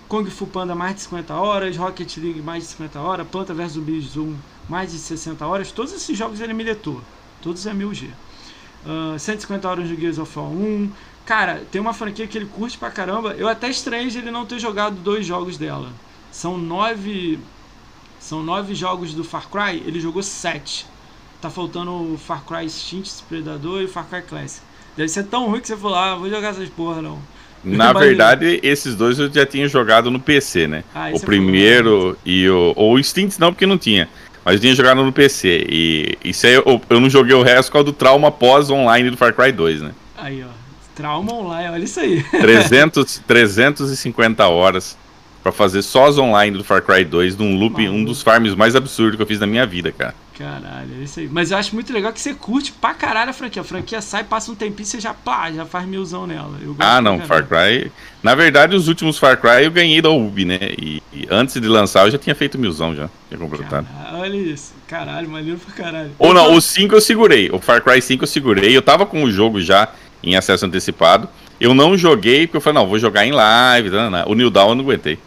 Kung 0.08 0.26
Fu 0.32 0.48
Panda 0.48 0.74
mais 0.74 0.96
de 0.96 1.02
50 1.02 1.36
horas, 1.36 1.78
Rocket 1.78 2.18
League 2.18 2.42
mais 2.42 2.64
de 2.64 2.70
50 2.72 3.00
horas, 3.00 3.28
Planta 3.28 3.54
vs 3.54 3.74
Zumbis 3.74 4.18
mais 4.68 4.92
de 4.92 4.98
60 4.98 5.46
horas. 5.46 5.72
Todos 5.72 5.94
esses 5.94 6.18
jogos 6.18 6.42
ele 6.42 6.56
militou. 6.56 7.04
Todos 7.40 7.68
é 7.68 7.72
1000G. 7.72 8.08
Uh, 8.84 9.20
150 9.20 9.70
horas 9.70 9.88
de 9.88 9.96
Gears 9.96 10.18
of 10.18 10.40
War 10.40 10.50
1. 10.50 10.92
Cara, 11.24 11.64
tem 11.72 11.80
uma 11.80 11.94
franquia 11.94 12.26
que 12.26 12.36
ele 12.36 12.48
curte 12.48 12.80
pra 12.80 12.90
caramba. 12.90 13.34
Eu 13.34 13.48
até 13.48 13.70
estranho 13.70 14.08
ele 14.08 14.32
não 14.32 14.44
ter 14.44 14.58
jogado 14.58 14.96
dois 14.96 15.24
jogos 15.24 15.56
dela. 15.56 15.92
São 16.32 16.58
nove. 16.58 17.38
São 18.20 18.42
nove 18.42 18.74
jogos 18.74 19.14
do 19.14 19.24
Far 19.24 19.48
Cry, 19.50 19.84
ele 19.86 20.00
jogou 20.00 20.24
sete 20.24 20.88
tá 21.42 21.50
faltando 21.50 21.92
o 21.92 22.18
Far 22.18 22.44
Cry 22.46 22.66
Extinct 22.66 23.24
Predador 23.28 23.82
e 23.82 23.86
o 23.86 23.88
Far 23.88 24.06
Cry 24.06 24.22
Classic. 24.22 24.62
Deve 24.96 25.10
ser 25.10 25.24
tão 25.24 25.48
ruim 25.48 25.62
que 25.62 25.68
você 25.68 25.78
falou, 25.78 25.98
ah, 25.98 26.16
vou 26.16 26.30
jogar 26.30 26.50
essas 26.50 26.70
porra 26.70 27.02
não. 27.02 27.20
Na 27.64 27.92
verdade, 27.92 28.60
esses 28.64 28.96
dois 28.96 29.20
eu 29.20 29.32
já 29.32 29.46
tinha 29.46 29.68
jogado 29.68 30.10
no 30.10 30.20
PC, 30.20 30.68
né? 30.68 30.84
Ah, 30.96 31.10
o 31.12 31.18
é 31.18 31.20
primeiro 31.20 32.18
e 32.26 32.50
o. 32.50 32.74
Ou 32.76 32.94
o 32.94 33.00
Instinct 33.00 33.40
não, 33.40 33.52
porque 33.52 33.66
não 33.66 33.78
tinha. 33.78 34.08
Mas 34.46 34.56
eu 34.56 34.62
tinha 34.62 34.76
jogado 34.76 35.04
no 35.04 35.12
PC. 35.12 35.66
E 35.70 36.18
isso 36.24 36.48
aí 36.48 36.54
eu, 36.54 36.82
eu 36.90 37.00
não 37.00 37.10
joguei 37.10 37.36
o 37.36 37.44
resto 37.44 37.68
por 37.70 37.74
causa 37.74 37.86
do 37.88 37.94
trauma 37.94 38.32
pós-online 38.32 39.10
do 39.10 39.18
Far 39.18 39.34
Cry 39.34 39.52
2, 39.52 39.82
né? 39.82 39.92
Aí, 40.18 40.42
ó. 40.42 40.48
Trauma 40.96 41.34
online, 41.34 41.70
olha 41.74 41.84
isso 41.84 42.00
aí. 42.00 42.24
300, 42.24 43.22
350 43.28 44.48
horas 44.48 44.98
para 45.42 45.52
fazer 45.52 45.82
só 45.82 46.08
as 46.08 46.18
online 46.18 46.58
do 46.58 46.64
Far 46.64 46.82
Cry 46.82 47.06
2 47.06 47.38
num 47.38 47.58
loop, 47.58 47.78
Maluco. 47.78 47.98
um 47.98 48.04
dos 48.04 48.22
farms 48.22 48.56
mais 48.56 48.76
absurdos 48.76 49.16
que 49.16 49.22
eu 49.22 49.28
fiz 49.28 49.40
na 49.40 49.48
minha 49.48 49.66
vida, 49.66 49.92
cara. 49.92 50.14
Caralho, 50.38 50.90
é 50.98 51.04
isso 51.04 51.20
aí. 51.20 51.28
Mas 51.30 51.52
eu 51.52 51.58
acho 51.58 51.76
muito 51.76 51.92
legal 51.92 52.14
que 52.14 52.22
você 52.22 52.34
curte 52.34 52.72
pra 52.72 52.94
caralho 52.94 53.30
a 53.30 53.34
franquia. 53.34 53.62
A 53.62 53.66
franquia 53.66 54.02
sai, 54.02 54.24
passa 54.24 54.50
um 54.50 54.56
tempinho, 54.56 54.86
você 54.86 54.98
já, 54.98 55.14
pá, 55.14 55.52
já 55.52 55.66
faz 55.66 55.86
milzão 55.86 56.26
nela. 56.26 56.58
ah, 56.80 57.02
não, 57.02 57.20
Far 57.20 57.46
Cry. 57.46 57.92
Na 58.24 58.36
verdade, 58.36 58.74
os 58.74 58.88
últimos 58.88 59.20
Far 59.20 59.38
Cry 59.38 59.66
eu 59.66 59.72
ganhei 59.72 60.02
da 60.02 60.10
Ubi, 60.10 60.46
né? 60.46 60.60
E, 60.78 61.04
e, 61.14 61.28
antes 61.30 61.60
de 61.60 61.68
lançar 61.68 62.06
eu 62.06 62.12
já 62.12 62.18
tinha 62.18 62.34
feito 62.34 62.58
milzão 62.58 62.96
já. 62.96 63.10
Tinha 63.28 63.38
completado. 63.38 63.86
Caralho, 63.86 64.18
olha 64.18 64.38
isso. 64.38 64.74
Caralho, 64.88 65.30
maneiro 65.30 65.60
pra 65.60 65.74
caralho. 65.74 66.12
Ou 66.18 66.34
não, 66.34 66.54
o 66.54 66.62
5 66.62 66.96
eu 66.96 67.02
segurei. 67.02 67.50
O 67.52 67.60
Far 67.60 67.84
Cry 67.84 68.02
5 68.02 68.24
eu 68.24 68.28
segurei. 68.28 68.76
Eu 68.76 68.82
tava 68.82 69.06
com 69.06 69.24
o 69.24 69.30
jogo 69.30 69.60
já 69.60 69.90
em 70.24 70.38
acesso 70.38 70.66
antecipado. 70.66 71.28
Eu 71.60 71.74
não 71.74 71.98
joguei 71.98 72.48
porque 72.48 72.58
eu 72.58 72.62
falei, 72.62 72.82
não, 72.82 72.88
vou 72.88 72.98
jogar 72.98 73.26
em 73.26 73.34
live. 73.34 73.90
Não, 73.90 74.10
não. 74.10 74.28
O 74.30 74.36
New 74.36 74.50
Dawn 74.50 74.70
eu 74.70 74.76
não 74.76 74.84
aguentei. 74.86 75.20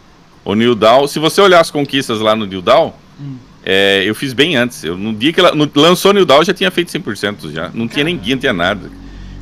O 0.45 0.55
New 0.55 0.75
Dawn, 0.75 1.07
se 1.07 1.19
você 1.19 1.41
olhar 1.41 1.59
as 1.59 1.71
conquistas 1.71 2.19
lá 2.19 2.35
no 2.35 2.45
New 2.45 2.61
Dawn. 2.61 2.91
Hum 3.19 3.37
é, 3.65 4.03
eu 4.05 4.13
fiz 4.13 4.33
bem 4.33 4.55
antes. 4.55 4.83
Eu, 4.83 4.97
no 4.97 5.13
dia 5.13 5.31
que 5.31 5.39
ela 5.39 5.55
no, 5.55 5.69
lançou 5.75 6.11
New 6.13 6.25
Dawn, 6.25 6.39
eu 6.39 6.45
já 6.45 6.53
tinha 6.53 6.69
feito 6.69 6.91
100% 6.91 7.51
já. 7.51 7.69
Não 7.73 7.87
tinha 7.87 8.03
nem 8.03 8.17
guia, 8.17 8.35
não 8.35 8.39
tinha 8.41 8.53
nada. 8.53 8.91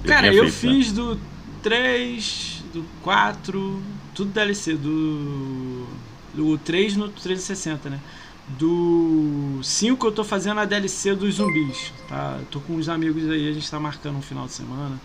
Eu 0.04 0.10
cara, 0.10 0.28
eu 0.28 0.44
feito, 0.44 0.54
fiz 0.54 0.92
né? 0.92 0.96
do 0.96 1.20
3, 1.64 2.64
do 2.74 2.86
4, 3.02 3.82
tudo 4.14 4.32
DLC. 4.32 4.76
Do, 4.76 5.88
do 6.36 6.58
3 6.60 6.96
no 6.98 7.10
360, 7.10 7.90
né? 7.90 8.00
Do 8.48 9.60
5 9.64 10.06
eu 10.06 10.12
tô 10.12 10.24
fazendo 10.24 10.60
a 10.60 10.66
DLC 10.66 11.16
dos 11.16 11.36
zumbis. 11.36 11.92
Tá? 12.08 12.38
Tô 12.52 12.60
com 12.60 12.74
uns 12.74 12.90
amigos 12.90 13.28
aí, 13.30 13.50
a 13.50 13.54
gente 13.54 13.70
tá 13.70 13.80
marcando 13.80 14.18
um 14.18 14.22
final 14.22 14.46
de 14.46 14.54
semana. 14.54 15.00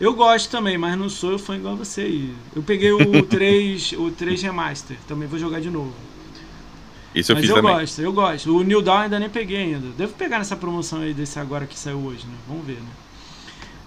Eu 0.00 0.14
gosto 0.14 0.50
também, 0.50 0.76
mas 0.76 0.98
não 0.98 1.08
sou 1.08 1.32
eu 1.32 1.38
fã 1.38 1.54
igual 1.56 1.76
você 1.76 2.00
aí. 2.02 2.34
Eu 2.56 2.62
peguei 2.62 2.92
o 2.92 3.22
3, 3.26 3.92
o 3.98 4.10
3 4.10 4.42
Remaster, 4.42 4.96
também 5.06 5.28
vou 5.28 5.38
jogar 5.38 5.60
de 5.60 5.70
novo. 5.70 5.92
Isso 7.14 7.30
eu 7.30 7.36
Mas 7.36 7.42
fiz 7.42 7.50
eu 7.50 7.56
também. 7.56 7.74
gosto, 7.74 8.00
eu 8.00 8.12
gosto. 8.12 8.56
O 8.56 8.62
New 8.62 8.80
Dawn 8.80 9.00
ainda 9.00 9.18
nem 9.18 9.28
peguei 9.28 9.58
ainda. 9.58 9.88
Devo 9.98 10.14
pegar 10.14 10.38
nessa 10.38 10.56
promoção 10.56 11.00
aí 11.00 11.12
desse 11.12 11.38
agora 11.38 11.66
que 11.66 11.78
saiu 11.78 11.98
hoje, 11.98 12.24
né? 12.26 12.34
Vamos 12.48 12.64
ver, 12.66 12.76
né? 12.76 12.88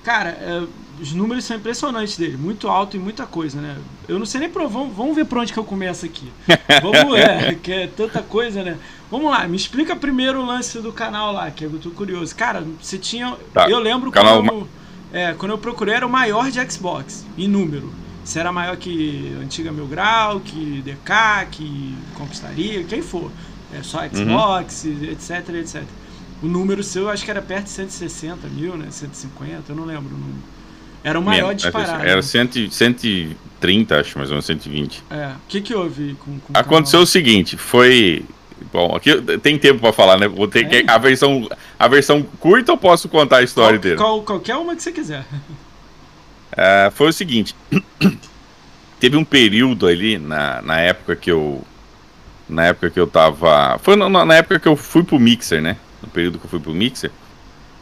Cara, 0.04 0.30
é, 0.30 0.64
os 1.02 1.12
números 1.14 1.44
são 1.44 1.58
impressionantes 1.58 2.16
dele. 2.18 2.38
Muito 2.38 2.68
alto 2.68 2.96
e 2.96 3.00
muita 3.00 3.26
coisa, 3.26 3.60
né? 3.60 3.78
Eu 4.08 4.20
não 4.20 4.28
sei 4.28 4.42
nem 4.42 4.50
por... 4.52 4.68
Vamos, 4.68 4.96
vamos 4.96 5.16
ver 5.16 5.26
por 5.26 5.40
onde 5.40 5.52
que 5.52 5.58
eu 5.58 5.64
começo 5.64 6.06
aqui. 6.06 6.32
Vamos, 6.84 7.18
é, 7.18 7.56
que 7.56 7.72
é 7.72 7.88
tanta 7.88 8.22
coisa, 8.22 8.64
né? 8.64 8.78
Vamos 9.10 9.32
lá, 9.32 9.48
me 9.48 9.58
explica 9.58 9.96
primeiro 9.96 10.42
o 10.42 10.46
lance 10.46 10.80
do 10.80 10.94
canal 10.94 11.34
lá, 11.34 11.50
que 11.50 11.64
eu 11.64 11.80
tô 11.80 11.90
curioso. 11.90 12.36
Cara, 12.36 12.64
você 12.80 13.00
tinha... 13.00 13.36
Tá, 13.52 13.68
Eu 13.68 13.80
lembro 13.80 14.12
canal 14.12 14.44
quando, 14.44 14.70
é, 15.16 15.34
quando 15.34 15.54
eu 15.54 15.58
procurei 15.58 15.96
era 15.96 16.06
o 16.06 16.10
maior 16.10 16.52
de 16.52 16.60
Xbox, 16.70 17.26
em 17.38 17.48
número. 17.48 17.90
Se 18.26 18.38
era 18.38 18.52
maior 18.52 18.76
que 18.76 19.34
Antiga 19.42 19.72
Mil 19.72 19.88
Grau, 19.88 20.42
que 20.42 20.82
DK, 20.82 21.48
que 21.52 21.96
Conquistaria, 22.16 22.84
quem 22.84 23.02
for. 23.02 23.32
É 23.74 23.82
só 23.82 24.00
Xbox, 24.10 24.84
etc, 24.86 25.56
etc. 25.56 25.84
O 26.44 26.48
número 26.48 26.84
seu 26.84 27.04
eu 27.04 27.10
acho 27.10 27.24
que 27.24 27.32
era 27.32 27.42
perto 27.42 27.64
de 27.64 27.70
160 27.70 28.48
mil, 28.50 28.76
né? 28.76 28.88
150, 28.90 29.72
eu 29.72 29.76
não 29.76 29.86
lembro 29.86 30.14
o 30.14 30.18
número. 30.18 30.44
Era 31.02 31.18
o 31.18 31.24
maior 31.24 31.50
Menos, 31.50 31.64
disparado. 31.64 32.04
Era 32.04 32.22
100, 32.22 32.70
130, 32.70 33.98
acho, 33.98 34.18
mais 34.18 34.30
ou 34.32 34.34
menos 34.34 34.46
120. 34.46 35.04
É. 35.10 35.28
O 35.28 35.34
que, 35.48 35.62
que 35.62 35.74
houve 35.74 36.16
com, 36.16 36.40
com 36.40 36.52
o 36.52 36.58
Aconteceu 36.58 37.00
o 37.00 37.06
seguinte, 37.06 37.56
foi. 37.56 38.26
Bom, 38.72 38.96
aqui 38.96 39.22
tem 39.40 39.58
tempo 39.58 39.80
pra 39.82 39.92
falar, 39.94 40.18
né? 40.18 40.28
Vou 40.28 40.48
ter 40.48 40.66
É. 40.66 40.84
que 40.84 40.90
a 40.92 40.98
versão 40.98 41.48
a 41.78 41.88
versão 41.88 42.24
curta 42.40 42.72
ou 42.72 42.78
posso 42.78 43.08
contar 43.10 43.38
a 43.38 43.44
história 43.44 43.72
qual, 43.72 43.78
inteira? 43.80 43.98
qual- 43.98 44.22
qualquer 44.24 44.56
uma 44.56 44.76
que 44.76 44.84
você 44.84 44.92
quiser. 44.92 45.26
Ah, 46.58 46.90
foi 46.96 47.10
o 47.10 47.14
seguinte, 47.14 47.54
teve 49.00 49.18
um 49.18 49.26
período 49.26 49.88
ali 49.88 50.18
na, 50.18 50.62
na 50.62 50.80
época 50.80 51.14
que 51.16 51.30
eu 51.30 51.62
na 52.48 52.68
época 52.68 52.90
que 52.92 53.00
eu 53.00 53.08
tava, 53.08 53.78
foi 53.84 53.96
na, 53.98 54.08
na 54.24 54.36
época 54.36 54.60
que 54.60 54.68
eu 54.68 54.76
fui 54.78 55.04
pro 55.04 55.20
Mixer, 55.20 55.62
né? 55.62 55.76
No 56.02 56.08
período 56.08 56.38
que 56.40 56.46
eu 56.46 56.50
fui 56.50 56.60
pro 56.60 56.74
Mixer. 56.74 57.12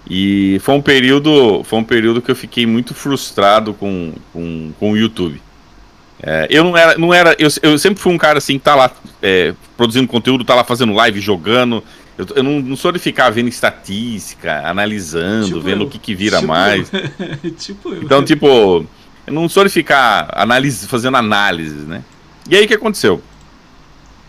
E 0.09 0.57
foi 0.63 0.73
um 0.75 0.81
período, 0.81 1.63
foi 1.65 1.79
um 1.79 1.83
período 1.83 2.21
que 2.21 2.31
eu 2.31 2.35
fiquei 2.35 2.65
muito 2.65 2.93
frustrado 2.95 3.73
com, 3.73 4.13
com, 4.31 4.71
com 4.79 4.91
o 4.93 4.97
YouTube. 4.97 5.39
É, 6.25 6.47
eu 6.49 6.63
não 6.63 6.77
era, 6.77 6.97
não 6.97 7.13
era 7.13 7.35
eu, 7.37 7.49
eu 7.61 7.77
sempre 7.77 8.01
fui 8.01 8.13
um 8.13 8.17
cara 8.17 8.37
assim, 8.37 8.57
que 8.57 8.63
tá 8.63 8.73
lá 8.75 8.89
é, 9.21 9.53
produzindo 9.75 10.07
conteúdo, 10.07 10.45
tá 10.45 10.55
lá 10.55 10.63
fazendo 10.63 10.93
live, 10.93 11.19
jogando. 11.19 11.83
Eu, 12.17 12.25
eu 12.37 12.43
não, 12.43 12.59
não 12.61 12.75
sou 12.77 12.91
de 12.93 12.99
ficar 12.99 13.29
vendo 13.29 13.49
estatística, 13.49 14.61
analisando, 14.65 15.47
Tipo 15.47 15.59
vendo 15.61 15.81
eu. 15.81 15.87
o 15.87 15.89
que, 15.89 15.99
que 15.99 16.15
vira 16.15 16.37
Tipo 16.37 16.47
mais. 16.47 16.89
tipo. 17.59 17.93
Então, 17.95 18.23
tipo, 18.23 18.85
eu 19.27 19.33
não 19.33 19.49
sou 19.49 19.63
de 19.65 19.69
ficar 19.69 20.29
analise, 20.33 20.87
fazendo 20.87 21.17
análises, 21.17 21.85
né? 21.85 22.01
E 22.49 22.55
aí 22.55 22.63
o 22.63 22.67
que 22.67 22.73
aconteceu? 22.75 23.21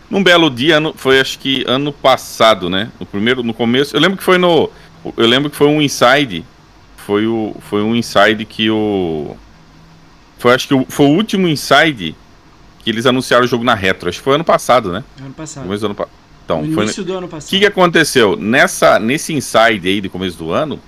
Num 0.09 0.21
belo 0.23 0.49
dia, 0.49 0.77
ano- 0.77 0.93
foi 0.95 1.19
acho 1.19 1.39
que 1.39 1.63
ano 1.67 1.93
passado, 1.93 2.69
né? 2.69 2.89
No 2.99 3.05
primeiro, 3.05 3.41
no 3.41 3.53
começo, 3.53 3.95
eu 3.95 4.01
lembro 4.01 4.17
que 4.17 4.23
foi 4.23 4.37
no, 4.37 4.69
eu 5.15 5.27
lembro 5.27 5.49
que 5.49 5.55
foi 5.55 5.67
um 5.67 5.81
inside, 5.81 6.43
foi 6.97 7.25
o, 7.25 7.55
foi 7.69 7.81
um 7.81 7.95
inside 7.95 8.43
que 8.45 8.69
o, 8.69 9.35
foi 10.45 10.53
acho 10.53 10.67
que 10.67 10.75
o, 10.75 10.85
foi 10.87 11.07
o 11.07 11.09
último 11.09 11.47
inside 11.47 12.15
que 12.83 12.89
eles 12.91 13.07
anunciaram 13.07 13.45
o 13.45 13.47
jogo 13.47 13.63
na 13.63 13.73
retro. 13.73 14.07
Acho 14.07 14.19
que 14.19 14.23
foi 14.23 14.35
ano 14.35 14.43
passado, 14.43 14.91
né? 14.91 15.03
ano 15.19 15.33
passado. 15.33 15.63
Começo 15.63 15.81
do 15.81 15.85
ano 15.87 16.09
Então, 16.43 16.61
no 16.61 16.71
foi, 16.71 16.83
início 16.83 17.03
do 17.03 17.17
ano 17.17 17.25
o 17.25 17.29
passado. 17.31 17.49
que, 17.49 17.57
que 17.57 17.65
aconteceu? 17.65 18.35
Nessa, 18.37 18.99
nesse 18.99 19.33
inside 19.33 19.87
aí 19.89 20.01
do 20.01 20.07
começo 20.07 20.37
do 20.37 20.51
ano, 20.51 20.79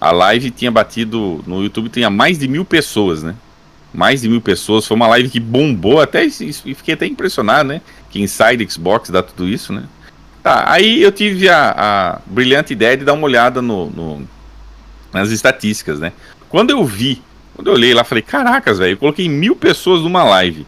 a 0.00 0.10
live 0.10 0.50
tinha 0.50 0.70
batido 0.70 1.44
no 1.46 1.62
YouTube, 1.62 1.90
tinha 1.90 2.08
mais 2.08 2.38
de 2.38 2.48
mil 2.48 2.64
pessoas, 2.64 3.22
né? 3.22 3.34
Mais 3.92 4.22
de 4.22 4.28
mil 4.30 4.40
pessoas. 4.40 4.86
Foi 4.86 4.94
uma 4.96 5.06
live 5.08 5.28
que 5.28 5.38
bombou 5.38 6.00
até 6.00 6.24
e 6.24 6.30
fiquei 6.74 6.94
até 6.94 7.04
impressionado, 7.06 7.68
né? 7.68 7.82
Que 8.10 8.22
Inside 8.22 8.66
Xbox 8.70 9.10
dá 9.10 9.22
tudo 9.22 9.46
isso, 9.46 9.70
né? 9.70 9.84
Tá, 10.42 10.64
aí 10.66 11.02
eu 11.02 11.12
tive 11.12 11.46
a, 11.50 11.74
a 11.76 12.18
brilhante 12.24 12.72
ideia 12.72 12.96
de 12.96 13.04
dar 13.04 13.12
uma 13.12 13.24
olhada 13.26 13.60
no, 13.60 13.90
no- 13.90 14.28
nas 15.12 15.28
estatísticas, 15.30 16.00
né? 16.00 16.10
Quando 16.48 16.70
eu 16.70 16.82
vi, 16.86 17.22
quando 17.54 17.68
eu 17.68 17.74
olhei 17.74 17.94
lá, 17.94 18.04
falei, 18.04 18.22
caracas, 18.22 18.78
velho, 18.78 18.92
eu 18.92 18.96
coloquei 18.96 19.28
mil 19.28 19.54
pessoas 19.54 20.02
numa 20.02 20.24
live. 20.24 20.66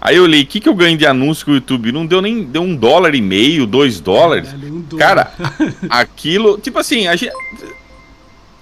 Aí 0.00 0.16
eu 0.16 0.24
olhei, 0.24 0.42
o 0.42 0.46
que, 0.46 0.60
que 0.60 0.68
eu 0.68 0.74
ganho 0.74 0.96
de 0.96 1.06
anúncio 1.06 1.44
com 1.44 1.52
o 1.52 1.54
YouTube? 1.54 1.90
Não 1.90 2.06
deu 2.06 2.20
nem 2.20 2.44
deu 2.44 2.62
um 2.62 2.76
dólar 2.76 3.14
e 3.14 3.22
meio, 3.22 3.66
dois 3.66 3.98
dólares. 3.98 4.50
Caralho, 4.50 4.74
um 4.74 4.80
dólar. 4.80 5.04
Cara, 5.04 5.32
aquilo, 5.88 6.58
tipo 6.58 6.78
assim, 6.78 7.06
a 7.08 7.16
gente. 7.16 7.32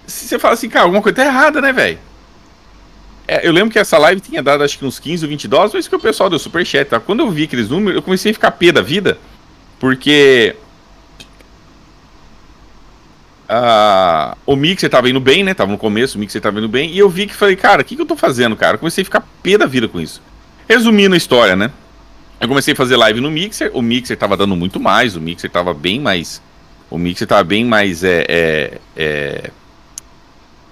Se 0.06 0.28
você 0.28 0.38
fala 0.38 0.54
assim, 0.54 0.68
cara, 0.68 0.84
alguma 0.84 1.02
coisa 1.02 1.16
tá 1.16 1.24
errada, 1.24 1.60
né, 1.60 1.72
velho? 1.72 1.98
É, 3.26 3.46
eu 3.46 3.52
lembro 3.52 3.72
que 3.72 3.78
essa 3.78 3.98
live 3.98 4.20
tinha 4.20 4.42
dado 4.42 4.62
acho 4.62 4.78
que 4.78 4.84
uns 4.84 4.98
15 4.98 5.24
ou 5.24 5.30
20 5.30 5.48
dólares, 5.48 5.72
mas 5.74 5.88
que 5.88 5.96
o 5.96 6.00
pessoal 6.00 6.28
deu 6.28 6.38
superchat, 6.38 6.88
tá? 6.88 7.00
Quando 7.00 7.20
eu 7.20 7.30
vi 7.30 7.44
aqueles 7.44 7.68
números, 7.68 7.96
eu 7.96 8.02
comecei 8.02 8.30
a 8.30 8.34
ficar 8.34 8.50
pé 8.52 8.70
da 8.70 8.82
vida, 8.82 9.18
porque. 9.78 10.54
Ah, 13.48 14.36
o 14.46 14.56
Mixer 14.56 14.88
tava 14.90 15.08
indo 15.08 15.20
bem, 15.20 15.42
né? 15.44 15.54
Tava 15.54 15.70
no 15.70 15.78
começo, 15.78 16.16
o 16.16 16.20
Mixer 16.20 16.40
tava 16.40 16.58
indo 16.58 16.68
bem, 16.68 16.90
e 16.90 16.98
eu 16.98 17.08
vi 17.08 17.26
que 17.26 17.34
falei, 17.34 17.56
cara, 17.56 17.82
o 17.82 17.84
que, 17.84 17.96
que 17.96 18.02
eu 18.02 18.06
tô 18.06 18.16
fazendo, 18.16 18.56
cara? 18.56 18.74
Eu 18.74 18.78
comecei 18.78 19.02
a 19.02 19.04
ficar 19.04 19.26
pé 19.42 19.58
da 19.58 19.66
vida 19.66 19.86
com 19.88 20.00
isso. 20.00 20.20
Resumindo 20.68 21.14
a 21.14 21.18
história, 21.18 21.54
né? 21.56 21.70
Eu 22.40 22.48
comecei 22.48 22.72
a 22.74 22.76
fazer 22.76 22.96
live 22.96 23.20
no 23.20 23.30
Mixer, 23.30 23.70
o 23.74 23.80
Mixer 23.82 24.16
tava 24.16 24.36
dando 24.36 24.56
muito 24.56 24.80
mais, 24.80 25.16
o 25.16 25.20
Mixer 25.20 25.50
tava 25.50 25.72
bem 25.74 26.00
mais. 26.00 26.42
O 26.90 26.98
Mixer 26.98 27.26
tava 27.26 27.44
bem 27.44 27.64
mais. 27.64 28.02
É, 28.04 28.24
é, 28.28 28.78
é, 28.96 29.50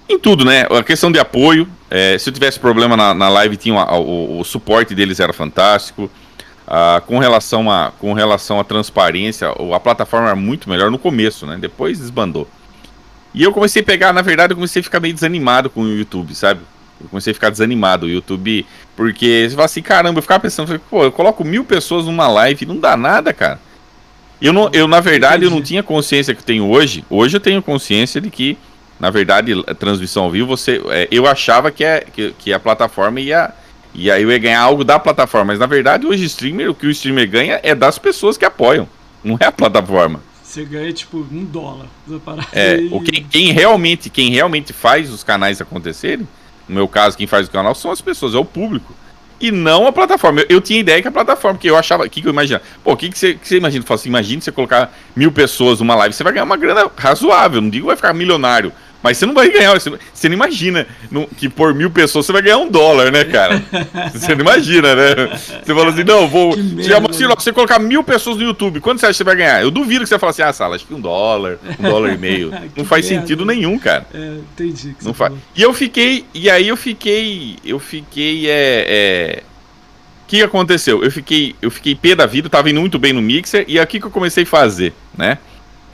em 0.09 0.19
tudo, 0.19 0.43
né? 0.45 0.67
A 0.69 0.83
questão 0.83 1.11
de 1.11 1.19
apoio. 1.19 1.67
é, 1.89 2.17
se 2.17 2.29
eu 2.29 2.33
tivesse 2.33 2.59
problema 2.59 2.97
na, 2.97 3.13
na 3.13 3.29
live, 3.29 3.55
tinha 3.57 3.73
uma- 3.75 3.91
o, 3.97 4.39
o 4.39 4.43
suporte 4.43 4.93
deles 4.95 5.19
era 5.19 5.31
fantástico. 5.33 6.09
Ah, 6.67 7.01
com, 7.05 7.17
relação 7.19 7.69
a, 7.69 7.91
com 7.99 8.13
relação 8.13 8.59
à 8.59 8.63
transparência, 8.63 9.51
o- 9.61 9.73
a 9.73 9.79
plataforma 9.79 10.27
era 10.27 10.35
muito 10.35 10.69
melhor 10.69 10.89
no 10.91 10.97
começo, 10.97 11.45
né? 11.45 11.57
Depois 11.59 11.99
desbandou. 11.99 12.47
E 13.33 13.41
eu 13.43 13.51
comecei 13.51 13.81
a 13.81 13.85
pegar, 13.85 14.13
na 14.13 14.21
verdade, 14.21 14.53
eu 14.53 14.57
comecei 14.57 14.79
a 14.79 14.83
ficar 14.83 14.99
meio 14.99 15.13
desanimado 15.13 15.69
com 15.69 15.81
o 15.81 15.89
YouTube, 15.89 16.35
sabe? 16.35 16.61
Eu 17.01 17.09
comecei 17.09 17.31
a 17.31 17.33
ficar 17.33 17.49
desanimado. 17.49 18.05
O 18.05 18.09
YouTube. 18.09 18.65
Porque 18.95 19.47
você 19.49 19.55
fala 19.55 19.65
assim, 19.65 19.81
caramba, 19.81 20.19
eu 20.19 20.21
ficava 20.21 20.39
pensando, 20.39 20.67
falei, 20.67 20.81
pô, 20.89 21.03
eu 21.03 21.11
coloco 21.11 21.43
mil 21.43 21.65
pessoas 21.65 22.05
numa 22.05 22.27
live, 22.27 22.65
não 22.65 22.77
dá 22.77 22.95
nada, 22.95 23.33
cara. 23.33 23.59
Eu, 24.39 24.53
não, 24.53 24.69
eu 24.73 24.87
na 24.87 24.99
verdade, 24.99 25.45
eu 25.45 25.49
não 25.49 25.61
tinha 25.61 25.81
consciência 25.81 26.33
que 26.33 26.41
eu 26.41 26.45
tenho 26.45 26.69
hoje. 26.69 27.03
Hoje 27.09 27.37
eu 27.37 27.41
tenho 27.41 27.61
consciência 27.61 28.21
de 28.21 28.29
que, 28.29 28.57
na 28.99 29.09
verdade, 29.09 29.53
a 29.65 29.73
transmissão 29.73 30.25
ao 30.25 30.31
vivo, 30.31 30.47
você, 30.47 30.81
é, 30.89 31.07
eu 31.09 31.25
achava 31.25 31.71
que, 31.71 31.83
é, 31.83 32.01
que, 32.01 32.35
que 32.37 32.53
a 32.53 32.59
plataforma 32.59 33.19
ia. 33.19 33.51
E 33.95 34.11
aí 34.11 34.23
eu 34.23 34.31
ia 34.31 34.37
ganhar 34.39 34.61
algo 34.61 34.83
da 34.83 34.99
plataforma. 34.99 35.53
Mas 35.53 35.59
na 35.59 35.65
verdade, 35.65 36.05
hoje 36.05 36.25
streamer, 36.25 36.69
o 36.69 36.75
que 36.75 36.85
o 36.85 36.91
streamer 36.91 37.29
ganha 37.29 37.59
é 37.63 37.73
das 37.73 37.97
pessoas 37.97 38.37
que 38.37 38.45
apoiam. 38.45 38.87
Não 39.23 39.37
é 39.39 39.45
a 39.45 39.51
plataforma. 39.51 40.19
Você 40.53 40.65
ganha 40.65 40.93
tipo 40.93 41.17
um 41.17 41.43
dólar. 41.43 41.87
parada 42.23 42.47
É, 42.53 42.77
o 42.91 43.01
quem, 43.01 43.23
quem 43.23 43.51
realmente, 43.51 44.07
quem 44.07 44.29
realmente 44.29 44.71
faz 44.71 45.11
os 45.11 45.23
canais 45.23 45.59
acontecerem, 45.59 46.27
no 46.69 46.75
meu 46.75 46.87
caso, 46.87 47.17
quem 47.17 47.25
faz 47.25 47.47
o 47.47 47.51
canal 47.51 47.73
são 47.73 47.89
as 47.89 48.01
pessoas, 48.01 48.35
é 48.35 48.37
o 48.37 48.45
público. 48.45 48.93
E 49.41 49.49
não 49.49 49.87
a 49.87 49.91
plataforma. 49.91 50.41
Eu, 50.41 50.45
eu 50.49 50.61
tinha 50.61 50.79
ideia 50.79 51.01
que 51.01 51.07
a 51.07 51.11
plataforma, 51.11 51.55
porque 51.55 51.71
eu 51.71 51.75
achava. 51.75 52.05
O 52.05 52.09
que, 52.09 52.21
que 52.21 52.27
eu 52.27 52.31
imaginava? 52.31 52.63
Pô, 52.83 52.93
o 52.93 52.97
que, 52.97 53.09
que, 53.09 53.17
você, 53.17 53.33
que 53.33 53.47
você 53.47 53.57
imagina? 53.57 53.83
Fala 53.83 53.99
assim, 53.99 54.09
imagina 54.09 54.41
você 54.41 54.51
colocar 54.51 54.95
mil 55.15 55.31
pessoas 55.31 55.79
numa 55.79 55.95
live, 55.95 56.13
você 56.13 56.23
vai 56.23 56.33
ganhar 56.33 56.45
uma 56.45 56.55
grana 56.55 56.87
razoável. 56.95 57.59
Não 57.59 57.71
digo 57.71 57.85
que 57.85 57.87
vai 57.87 57.95
ficar 57.95 58.13
milionário. 58.13 58.71
Mas 59.03 59.17
você 59.17 59.25
não 59.25 59.33
vai 59.33 59.49
ganhar, 59.51 59.73
você, 59.73 59.89
não- 59.89 59.99
você 60.13 60.29
não 60.29 60.35
imagina 60.35 60.87
no- 61.11 61.27
que 61.27 61.49
por 61.49 61.75
mil 61.75 61.91
pessoas 61.91 62.25
você 62.25 62.31
vai 62.31 62.41
ganhar 62.41 62.57
um 62.57 62.69
dólar, 62.71 63.11
né, 63.11 63.25
cara? 63.25 63.61
Você 64.13 64.33
não 64.33 64.41
imagina, 64.41 64.95
né? 64.95 65.13
Você 65.63 65.73
fala 65.75 65.89
assim, 65.89 66.03
não, 66.05 66.27
vou. 66.27 66.53
Se 66.53 66.61
né? 66.61 66.99
você 67.35 67.51
colocar 67.51 67.79
mil 67.79 68.03
pessoas 68.03 68.37
no 68.37 68.43
YouTube, 68.43 68.79
quanto 68.79 68.99
você 68.99 69.07
acha 69.07 69.13
que 69.13 69.17
você 69.17 69.23
vai 69.23 69.35
ganhar? 69.35 69.61
Eu 69.61 69.69
duvido 69.69 70.03
que 70.03 70.09
você 70.09 70.17
fale 70.17 70.29
assim, 70.29 70.41
ah, 70.41 70.53
Sala, 70.53 70.75
acho 70.75 70.85
que 70.85 70.93
um 70.93 71.01
dólar, 71.01 71.57
um 71.79 71.83
dólar 71.83 72.13
e 72.13 72.17
meio. 72.17 72.51
Não 72.77 72.85
faz 72.85 73.09
merda. 73.09 73.21
sentido 73.21 73.45
nenhum, 73.45 73.77
cara. 73.77 74.05
É, 74.13 74.37
entendi. 74.53 74.95
que 74.97 75.03
Não 75.03 75.13
faz. 75.13 75.33
E 75.55 75.61
eu 75.61 75.73
fiquei. 75.73 76.25
E 76.33 76.49
aí 76.49 76.69
eu 76.69 76.77
fiquei. 76.77 77.57
Eu 77.65 77.79
fiquei. 77.79 78.49
É. 78.49 78.85
é... 78.87 79.43
O 80.23 80.27
que 80.33 80.41
aconteceu? 80.41 81.03
Eu 81.03 81.11
fiquei, 81.11 81.55
eu 81.61 81.69
fiquei 81.69 81.93
pé 81.93 82.15
da 82.15 82.25
vida, 82.25 82.49
tava 82.49 82.69
indo 82.69 82.79
muito 82.79 82.97
bem 82.97 83.11
no 83.13 83.21
mixer, 83.21 83.65
e 83.67 83.77
aqui 83.77 83.99
que 83.99 84.05
eu 84.07 84.11
comecei 84.11 84.43
a 84.43 84.47
fazer, 84.47 84.93
né? 85.15 85.37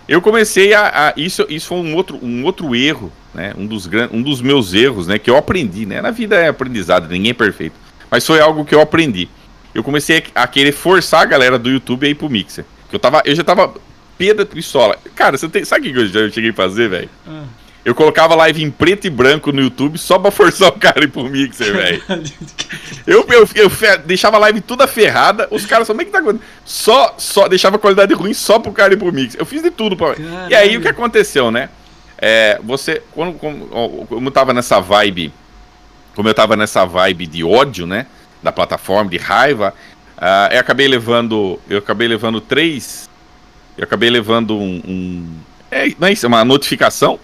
Eu 0.10 0.22
comecei 0.22 0.74
a. 0.74 1.10
a- 1.10 1.14
isso, 1.16 1.46
isso 1.48 1.68
foi 1.68 1.78
um 1.78 1.96
outro, 1.96 2.20
um 2.22 2.44
outro 2.44 2.76
erro, 2.76 3.12
né? 3.34 3.54
Um 3.56 3.66
dos, 3.66 3.88
um 4.12 4.22
dos 4.22 4.42
meus 4.42 4.74
erros, 4.74 5.08
né? 5.08 5.20
Que 5.20 5.30
eu 5.30 5.38
aprendi, 5.38 5.86
né? 5.86 6.02
Na 6.02 6.12
vida 6.12 6.36
é 6.36 6.48
aprendizado, 6.48 7.08
ninguém 7.08 7.32
é 7.32 7.34
perfeito. 7.34 7.76
Mas 8.10 8.26
foi 8.26 8.42
algo 8.42 8.66
que 8.66 8.74
eu 8.74 8.82
aprendi. 8.82 9.30
Eu 9.74 9.84
comecei 9.84 10.24
a, 10.34 10.44
a 10.44 10.48
querer 10.48 10.72
forçar 10.72 11.22
a 11.22 11.26
galera 11.26 11.60
do 11.60 11.70
YouTube 11.70 12.08
a 12.08 12.10
ir 12.10 12.16
pro 12.16 12.28
mixer. 12.30 12.66
Que 12.90 12.96
eu, 12.96 13.00
tava, 13.00 13.22
eu 13.24 13.36
já 13.36 13.44
tava 13.44 13.72
pé 14.18 14.34
da 14.34 14.46
pistola. 14.46 14.98
Cara, 15.16 15.38
você 15.38 15.48
tem, 15.48 15.64
sabe 15.64 15.90
o 15.90 15.94
que 15.94 16.00
eu 16.00 16.08
já 16.08 16.30
cheguei 16.34 16.50
a 16.50 16.54
fazer, 16.54 16.90
velho? 16.90 17.10
Ah. 17.28 17.44
Eu 17.86 17.96
colocava 17.96 18.36
live 18.36 18.62
em 18.64 18.70
preto 18.70 19.08
e 19.08 19.10
branco 19.10 19.52
no 19.52 19.62
YouTube 19.62 19.98
só 19.98 20.20
pra 20.20 20.30
forçar 20.32 20.68
o 20.70 20.74
cara 20.74 21.04
ir 21.06 21.08
pro 21.08 21.24
mixer, 21.24 21.74
velho. 21.74 22.04
Eu, 23.08 23.26
eu, 23.30 23.48
eu 23.56 23.70
fe- 23.72 23.98
deixava 24.00 24.38
a 24.38 24.40
live 24.42 24.62
toda 24.62 24.86
ferrada, 24.86 25.48
os 25.50 25.66
caras 25.66 25.88
só, 25.88 25.94
como 25.94 26.02
é 26.04 26.06
que 26.06 26.12
tá 26.12 26.20
acontecendo? 26.20 26.46
Só, 26.64 27.16
só, 27.18 27.48
deixava 27.48 27.78
a 27.78 27.80
qualidade 27.80 28.14
ruim 28.14 28.34
só 28.36 28.60
pro 28.60 28.72
cara 28.72 28.94
ir 28.94 28.98
pro 28.98 29.12
mixer. 29.12 29.40
Eu 29.40 29.46
fiz 29.48 29.64
de 29.64 29.72
tudo 29.72 29.98
pra. 29.98 30.14
E 30.48 30.54
aí 30.54 30.78
o 30.78 30.82
que 30.82 30.88
aconteceu, 30.88 31.50
né? 31.50 31.70
É, 32.20 32.60
você, 32.64 33.02
quando, 33.12 33.34
como, 33.40 34.06
como 34.08 34.28
eu 34.28 34.32
tava 34.32 34.54
nessa 34.54 34.80
vibe, 34.80 35.34
como 36.14 36.30
eu 36.30 36.34
tava 36.36 36.56
nessa 36.56 36.86
vibe 36.86 37.26
de 37.26 37.44
ódio, 37.44 37.88
né? 37.88 38.06
Da 38.44 38.52
plataforma, 38.52 39.10
de 39.10 39.18
raiva, 39.18 39.74
ah, 40.18 40.50
eu 40.52 40.60
acabei 40.60 40.88
levando, 40.88 41.60
eu 41.68 41.80
acabei 41.80 42.08
levando 42.08 42.40
três, 42.40 43.10
eu 43.76 43.86
acabei 43.86 44.10
levando 44.12 44.56
um. 44.56 44.82
um 44.88 45.34
é, 45.72 45.88
não 45.98 46.08
é 46.08 46.12
isso, 46.12 46.26
é 46.26 46.30
uma 46.30 46.46
notificação. 46.46 47.20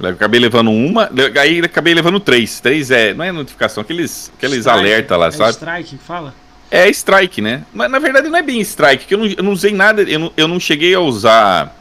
Eu 0.00 0.14
acabei 0.14 0.40
levando 0.40 0.70
uma, 0.70 1.10
aí 1.40 1.60
acabei 1.60 1.92
levando 1.92 2.18
três. 2.18 2.58
Três 2.60 2.90
é. 2.90 3.12
Não 3.12 3.24
é 3.24 3.30
notificação, 3.30 3.82
aqueles, 3.82 4.32
aqueles 4.36 4.66
alerta 4.66 5.16
lá, 5.16 5.26
é 5.26 5.30
sabe? 5.30 5.52
Strike 5.52 5.98
fala? 5.98 6.34
É 6.70 6.88
strike, 6.88 7.42
né? 7.42 7.64
Mas 7.74 7.90
na 7.90 7.98
verdade 7.98 8.28
não 8.28 8.38
é 8.38 8.42
bem 8.42 8.60
strike, 8.60 9.06
que 9.06 9.14
eu 9.14 9.18
não, 9.18 9.26
eu 9.26 9.42
não 9.42 9.52
usei 9.52 9.72
nada, 9.72 10.02
eu 10.02 10.18
não, 10.18 10.32
eu 10.36 10.48
não 10.48 10.60
cheguei 10.60 10.94
a 10.94 11.00
usar. 11.00 11.76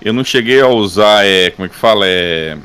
Eu 0.00 0.12
não 0.12 0.22
cheguei 0.22 0.60
a 0.60 0.68
usar, 0.68 1.24
é, 1.24 1.50
como 1.50 1.66
é 1.66 1.68
que 1.68 1.74
fala? 1.74 2.06
É. 2.06 2.58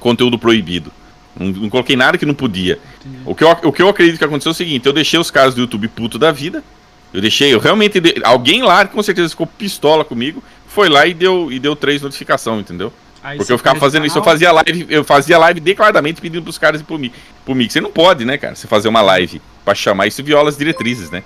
Conteúdo 0.00 0.38
proibido. 0.38 0.92
Não, 1.38 1.46
não 1.46 1.70
coloquei 1.70 1.96
nada 1.96 2.18
que 2.18 2.26
não 2.26 2.34
podia. 2.34 2.78
O 3.24 3.34
que, 3.34 3.44
eu, 3.44 3.50
o 3.50 3.72
que 3.72 3.82
eu 3.82 3.88
acredito 3.88 4.18
que 4.18 4.24
aconteceu 4.24 4.50
é 4.50 4.52
o 4.52 4.56
seguinte: 4.56 4.86
eu 4.86 4.92
deixei 4.92 5.18
os 5.18 5.30
caras 5.30 5.54
do 5.54 5.60
YouTube 5.60 5.88
puto 5.88 6.18
da 6.18 6.30
vida. 6.30 6.62
Eu 7.12 7.20
deixei, 7.20 7.54
eu 7.54 7.60
realmente. 7.60 8.00
Alguém 8.24 8.62
lá, 8.62 8.86
com 8.86 9.02
certeza 9.02 9.28
ficou 9.28 9.46
pistola 9.46 10.04
comigo, 10.04 10.42
foi 10.66 10.88
lá 10.88 11.06
e 11.06 11.14
deu, 11.14 11.50
e 11.50 11.60
deu 11.60 11.76
três 11.76 12.02
notificações, 12.02 12.60
entendeu? 12.60 12.92
Aí 13.24 13.38
Porque 13.38 13.50
eu 13.50 13.56
ficava 13.56 13.80
fazendo 13.80 14.04
isso, 14.04 14.18
eu 14.18 14.22
fazia 14.22 14.52
live, 14.52 14.86
eu 14.90 15.02
fazia 15.02 15.38
live 15.38 15.58
declaradamente 15.58 16.20
pedindo 16.20 16.42
pros 16.42 16.58
caras 16.58 16.82
ir 16.82 16.84
pro, 16.84 17.00
pro 17.42 17.54
mix. 17.54 17.72
Você 17.72 17.80
não 17.80 17.90
pode, 17.90 18.22
né, 18.22 18.36
cara? 18.36 18.54
Você 18.54 18.66
fazer 18.66 18.86
uma 18.86 19.00
live 19.00 19.40
pra 19.64 19.74
chamar 19.74 20.06
isso 20.06 20.22
viola 20.22 20.50
as 20.50 20.58
diretrizes, 20.58 21.10
né? 21.10 21.24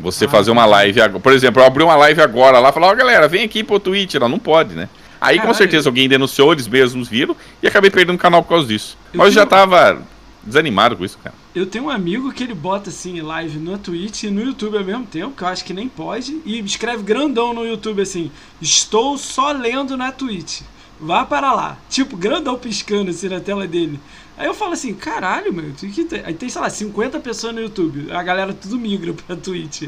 Você 0.00 0.24
ah, 0.24 0.28
fazer 0.28 0.50
uma 0.50 0.66
live 0.66 1.00
agora. 1.00 1.20
Por 1.20 1.32
exemplo, 1.32 1.62
eu 1.62 1.66
abri 1.66 1.84
uma 1.84 1.94
live 1.94 2.20
agora 2.20 2.58
lá 2.58 2.70
e 2.70 2.72
falar, 2.72 2.88
ó, 2.88 2.92
oh, 2.92 2.96
galera, 2.96 3.28
vem 3.28 3.44
aqui 3.44 3.62
pro 3.62 3.78
Twitch. 3.78 4.14
Não, 4.14 4.28
não 4.28 4.38
pode, 4.40 4.74
né? 4.74 4.88
Aí 5.20 5.36
Caralho. 5.36 5.54
com 5.54 5.54
certeza 5.56 5.88
alguém 5.88 6.08
denunciou, 6.08 6.52
eles 6.52 6.66
mesmos 6.66 7.08
viram 7.08 7.36
e 7.62 7.68
acabei 7.68 7.88
perdendo 7.88 8.16
o 8.16 8.18
canal 8.18 8.42
por 8.42 8.48
causa 8.48 8.66
disso. 8.66 8.98
Eu 9.14 9.18
Mas 9.18 9.28
eu 9.28 9.32
já 9.34 9.46
tava 9.46 10.02
desanimado 10.42 10.96
com 10.96 11.04
isso, 11.04 11.16
cara. 11.22 11.36
Eu 11.54 11.66
tenho 11.66 11.84
um 11.84 11.90
amigo 11.90 12.32
que 12.32 12.42
ele 12.42 12.54
bota 12.54 12.90
assim 12.90 13.20
live 13.20 13.60
no 13.60 13.78
Twitch 13.78 14.24
e 14.24 14.30
no 14.30 14.42
YouTube 14.42 14.76
ao 14.76 14.82
mesmo 14.82 15.06
tempo, 15.06 15.36
que 15.36 15.44
eu 15.44 15.46
acho 15.46 15.64
que 15.64 15.72
nem 15.72 15.88
pode, 15.88 16.40
e 16.44 16.58
escreve 16.58 17.04
grandão 17.04 17.54
no 17.54 17.64
YouTube 17.64 18.02
assim: 18.02 18.32
Estou 18.60 19.16
só 19.16 19.52
lendo 19.52 19.96
na 19.96 20.10
Twitch. 20.10 20.62
Vá 21.02 21.24
para 21.24 21.52
lá. 21.52 21.76
Tipo, 21.90 22.16
grandão 22.16 22.56
piscando 22.56 23.10
assim 23.10 23.28
na 23.28 23.40
tela 23.40 23.66
dele. 23.66 23.98
Aí 24.38 24.46
eu 24.46 24.54
falo 24.54 24.72
assim, 24.72 24.94
caralho, 24.94 25.52
meu, 25.52 25.72
aí 26.24 26.34
tem, 26.34 26.48
sei 26.48 26.60
lá, 26.60 26.70
50 26.70 27.20
pessoas 27.20 27.54
no 27.54 27.60
YouTube, 27.60 28.10
a 28.10 28.22
galera 28.22 28.54
tudo 28.54 28.78
migra 28.78 29.12
pra 29.12 29.36
Twitch. 29.36 29.82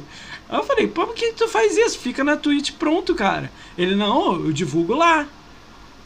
Aí 0.49 0.59
eu 0.59 0.65
falei, 0.65 0.87
por 0.89 1.15
que 1.15 1.33
tu 1.33 1.49
faz 1.49 1.79
isso? 1.79 1.99
Fica 1.99 2.23
na 2.23 2.37
Twitch 2.37 2.73
pronto, 2.73 3.15
cara. 3.15 3.51
Ele, 3.79 3.95
não, 3.95 4.35
eu 4.45 4.53
divulgo 4.53 4.95
lá. 4.95 5.21
Aí 5.21 5.27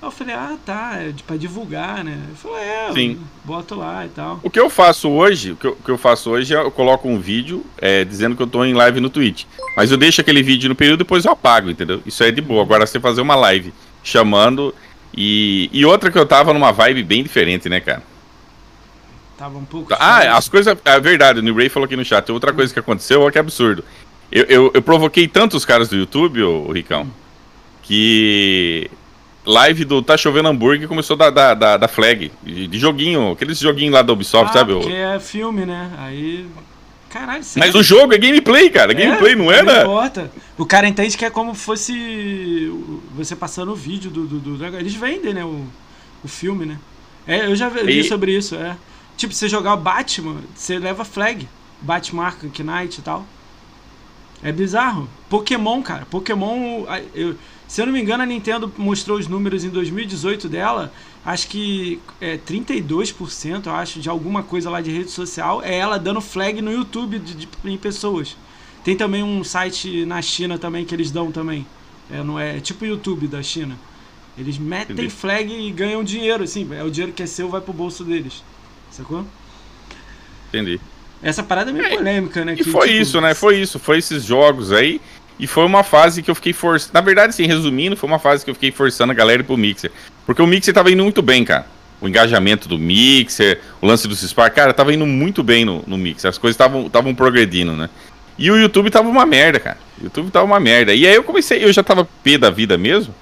eu 0.02 0.10
falei, 0.10 0.34
ah, 0.34 0.56
tá, 0.64 0.98
é 0.98 1.12
pra 1.26 1.36
divulgar, 1.36 2.04
né? 2.04 2.22
Ele 2.28 2.36
falou, 2.36 2.58
é, 2.58 2.92
Sim. 2.92 3.18
boto 3.44 3.74
lá 3.74 4.04
e 4.04 4.10
tal. 4.10 4.38
O 4.42 4.50
que 4.50 4.60
eu 4.60 4.70
faço 4.70 5.08
hoje, 5.08 5.52
o 5.52 5.56
que 5.56 5.66
eu, 5.66 5.72
o 5.72 5.82
que 5.82 5.90
eu 5.90 5.98
faço 5.98 6.30
hoje 6.30 6.54
é 6.54 6.58
eu 6.58 6.70
coloco 6.70 7.08
um 7.08 7.18
vídeo 7.18 7.64
é, 7.78 8.04
dizendo 8.04 8.36
que 8.36 8.42
eu 8.42 8.46
tô 8.46 8.64
em 8.64 8.74
live 8.74 9.00
no 9.00 9.10
Twitch. 9.10 9.44
Mas 9.74 9.90
eu 9.90 9.96
deixo 9.96 10.20
aquele 10.20 10.42
vídeo 10.42 10.68
no 10.68 10.74
período 10.74 11.00
e 11.00 11.04
depois 11.04 11.24
eu 11.24 11.32
apago, 11.32 11.70
entendeu? 11.70 12.00
Isso 12.06 12.22
é 12.22 12.30
de 12.30 12.40
boa. 12.40 12.62
Agora 12.62 12.86
você 12.86 13.00
fazer 13.00 13.22
uma 13.22 13.34
live 13.34 13.72
chamando. 14.02 14.74
E, 15.20 15.68
e 15.72 15.84
outra 15.84 16.12
que 16.12 16.16
eu 16.16 16.24
tava 16.24 16.52
numa 16.52 16.70
vibe 16.70 17.02
bem 17.02 17.24
diferente, 17.24 17.68
né, 17.68 17.80
cara? 17.80 18.04
Tava 19.36 19.58
um 19.58 19.64
pouco. 19.64 19.92
Ah, 19.98 20.36
as 20.36 20.48
coisas. 20.48 20.78
É 20.84 21.00
verdade, 21.00 21.40
o 21.40 21.42
New 21.42 21.56
Ray 21.56 21.68
falou 21.68 21.86
aqui 21.86 21.96
no 21.96 22.04
chat. 22.04 22.30
Outra 22.30 22.52
coisa 22.52 22.72
que 22.72 22.78
aconteceu, 22.78 23.22
olha 23.22 23.32
que 23.32 23.38
absurdo. 23.38 23.82
Eu, 24.30 24.44
eu, 24.44 24.70
eu 24.72 24.80
provoquei 24.80 25.26
tantos 25.26 25.64
caras 25.64 25.88
do 25.88 25.96
YouTube, 25.96 26.40
ô, 26.44 26.70
Ricão, 26.70 27.10
que 27.82 28.88
live 29.44 29.84
do 29.84 30.02
Tá 30.02 30.16
Chovendo 30.16 30.50
Hambúrguer 30.50 30.86
começou 30.86 31.16
da, 31.16 31.30
da, 31.30 31.52
da, 31.52 31.76
da 31.78 31.88
flag, 31.88 32.30
de, 32.44 32.68
de, 32.68 32.78
joguinho, 32.78 33.32
aqueles 33.32 33.58
joguinhos 33.58 33.94
lá 33.94 34.02
da 34.02 34.12
Ubisoft, 34.12 34.50
ah, 34.50 34.52
sabe? 34.52 34.72
Porque 34.74 34.92
é 34.92 35.18
filme, 35.18 35.66
né? 35.66 35.90
Aí. 35.98 36.46
Caralho, 37.10 37.42
sério? 37.42 37.66
Mas 37.66 37.74
o 37.74 37.82
jogo 37.82 38.12
é 38.12 38.18
gameplay, 38.18 38.68
cara. 38.70 38.92
É, 38.92 38.94
gameplay, 38.94 39.34
não 39.34 39.50
era? 39.50 39.84
Não 39.84 39.92
importa. 39.92 40.30
O 40.56 40.66
cara 40.66 40.86
entende 40.86 41.16
que 41.16 41.24
é 41.24 41.30
como 41.30 41.54
fosse 41.54 42.70
você 43.14 43.34
passando 43.34 43.72
o 43.72 43.76
vídeo 43.76 44.10
do. 44.10 44.26
do, 44.26 44.56
do 44.56 44.76
eles 44.76 44.94
vendem, 44.94 45.32
né? 45.32 45.44
O, 45.44 45.66
o 46.22 46.28
filme, 46.28 46.66
né? 46.66 46.78
É, 47.26 47.46
eu 47.46 47.56
já 47.56 47.68
vi 47.68 48.00
e... 48.00 48.04
sobre 48.04 48.36
isso, 48.36 48.54
é. 48.54 48.76
Tipo, 49.16 49.34
você 49.34 49.48
jogar 49.48 49.74
o 49.74 49.76
Batman, 49.76 50.36
você 50.54 50.78
leva 50.78 51.04
flag. 51.04 51.48
Batman 51.80 52.34
Knight 52.42 52.98
e 52.98 53.02
tal. 53.02 53.26
É 54.42 54.52
bizarro. 54.52 55.08
Pokémon, 55.28 55.82
cara. 55.82 56.06
Pokémon. 56.06 56.84
Eu, 57.14 57.36
se 57.66 57.80
eu 57.80 57.86
não 57.86 57.92
me 57.92 58.00
engano, 58.00 58.22
a 58.22 58.26
Nintendo 58.26 58.72
mostrou 58.76 59.18
os 59.18 59.26
números 59.26 59.64
em 59.64 59.70
2018 59.70 60.48
dela. 60.48 60.92
Acho 61.24 61.48
que 61.48 62.00
é 62.20 62.36
32%, 62.38 63.66
eu 63.66 63.72
acho, 63.72 64.00
de 64.00 64.08
alguma 64.08 64.42
coisa 64.42 64.70
lá 64.70 64.80
de 64.80 64.90
rede 64.90 65.10
social. 65.10 65.62
É 65.62 65.76
ela 65.76 65.98
dando 65.98 66.20
flag 66.20 66.62
no 66.62 66.72
YouTube 66.72 67.18
de, 67.18 67.34
de, 67.34 67.48
em 67.64 67.76
pessoas. 67.76 68.36
Tem 68.84 68.96
também 68.96 69.22
um 69.22 69.44
site 69.44 70.06
na 70.06 70.22
China 70.22 70.58
também 70.58 70.84
que 70.84 70.94
eles 70.94 71.10
dão 71.10 71.30
também. 71.30 71.66
É, 72.10 72.22
não 72.22 72.38
é, 72.38 72.56
é 72.56 72.60
tipo 72.60 72.84
o 72.84 72.88
YouTube 72.88 73.26
da 73.26 73.42
China. 73.42 73.76
Eles 74.38 74.56
metem 74.56 74.94
Entendi. 74.94 75.10
flag 75.10 75.52
e 75.52 75.70
ganham 75.72 76.02
dinheiro, 76.04 76.44
assim. 76.44 76.66
É 76.72 76.82
o 76.84 76.90
dinheiro 76.90 77.12
que 77.12 77.22
é 77.22 77.26
seu, 77.26 77.48
vai 77.48 77.60
pro 77.60 77.72
bolso 77.72 78.04
deles. 78.04 78.42
Sacou? 78.90 79.26
Entendi. 80.48 80.80
Essa 81.20 81.42
parada 81.42 81.70
é 81.70 81.74
meio 81.74 81.86
é, 81.86 81.96
polêmica, 81.96 82.44
né? 82.44 82.52
E 82.52 82.56
que, 82.56 82.64
foi 82.64 82.88
tipo... 82.88 83.02
isso, 83.02 83.20
né? 83.20 83.34
Foi 83.34 83.60
isso, 83.60 83.78
foi 83.78 83.98
esses 83.98 84.22
jogos 84.24 84.72
aí. 84.72 85.00
E 85.38 85.46
foi 85.46 85.64
uma 85.64 85.84
fase 85.84 86.22
que 86.22 86.30
eu 86.30 86.34
fiquei 86.34 86.52
forçando. 86.52 86.92
Na 86.94 87.00
verdade, 87.00 87.30
assim, 87.30 87.46
resumindo, 87.46 87.96
foi 87.96 88.08
uma 88.08 88.18
fase 88.18 88.44
que 88.44 88.50
eu 88.50 88.54
fiquei 88.54 88.72
forçando 88.72 89.12
a 89.12 89.14
galera 89.14 89.44
pro 89.44 89.56
Mixer. 89.56 89.90
Porque 90.26 90.42
o 90.42 90.46
Mixer 90.46 90.74
tava 90.74 90.90
indo 90.90 91.02
muito 91.02 91.22
bem, 91.22 91.44
cara. 91.44 91.66
O 92.00 92.08
engajamento 92.08 92.68
do 92.68 92.78
Mixer, 92.78 93.60
o 93.80 93.86
lance 93.86 94.06
do 94.06 94.14
Spark, 94.14 94.54
cara, 94.54 94.72
tava 94.72 94.92
indo 94.92 95.06
muito 95.06 95.42
bem 95.42 95.64
no, 95.64 95.82
no 95.86 95.96
Mixer. 95.96 96.28
As 96.28 96.38
coisas 96.38 96.58
estavam 96.60 97.14
progredindo, 97.14 97.72
né? 97.72 97.88
E 98.38 98.50
o 98.50 98.56
YouTube 98.56 98.90
tava 98.90 99.08
uma 99.08 99.26
merda, 99.26 99.58
cara. 99.58 99.78
O 100.00 100.04
YouTube 100.04 100.30
tava 100.30 100.46
uma 100.46 100.60
merda. 100.60 100.94
E 100.94 101.06
aí 101.06 101.14
eu 101.14 101.24
comecei, 101.24 101.64
eu 101.64 101.72
já 101.72 101.82
tava 101.82 102.08
pé 102.22 102.38
da 102.38 102.50
vida 102.50 102.78
mesmo. 102.78 103.14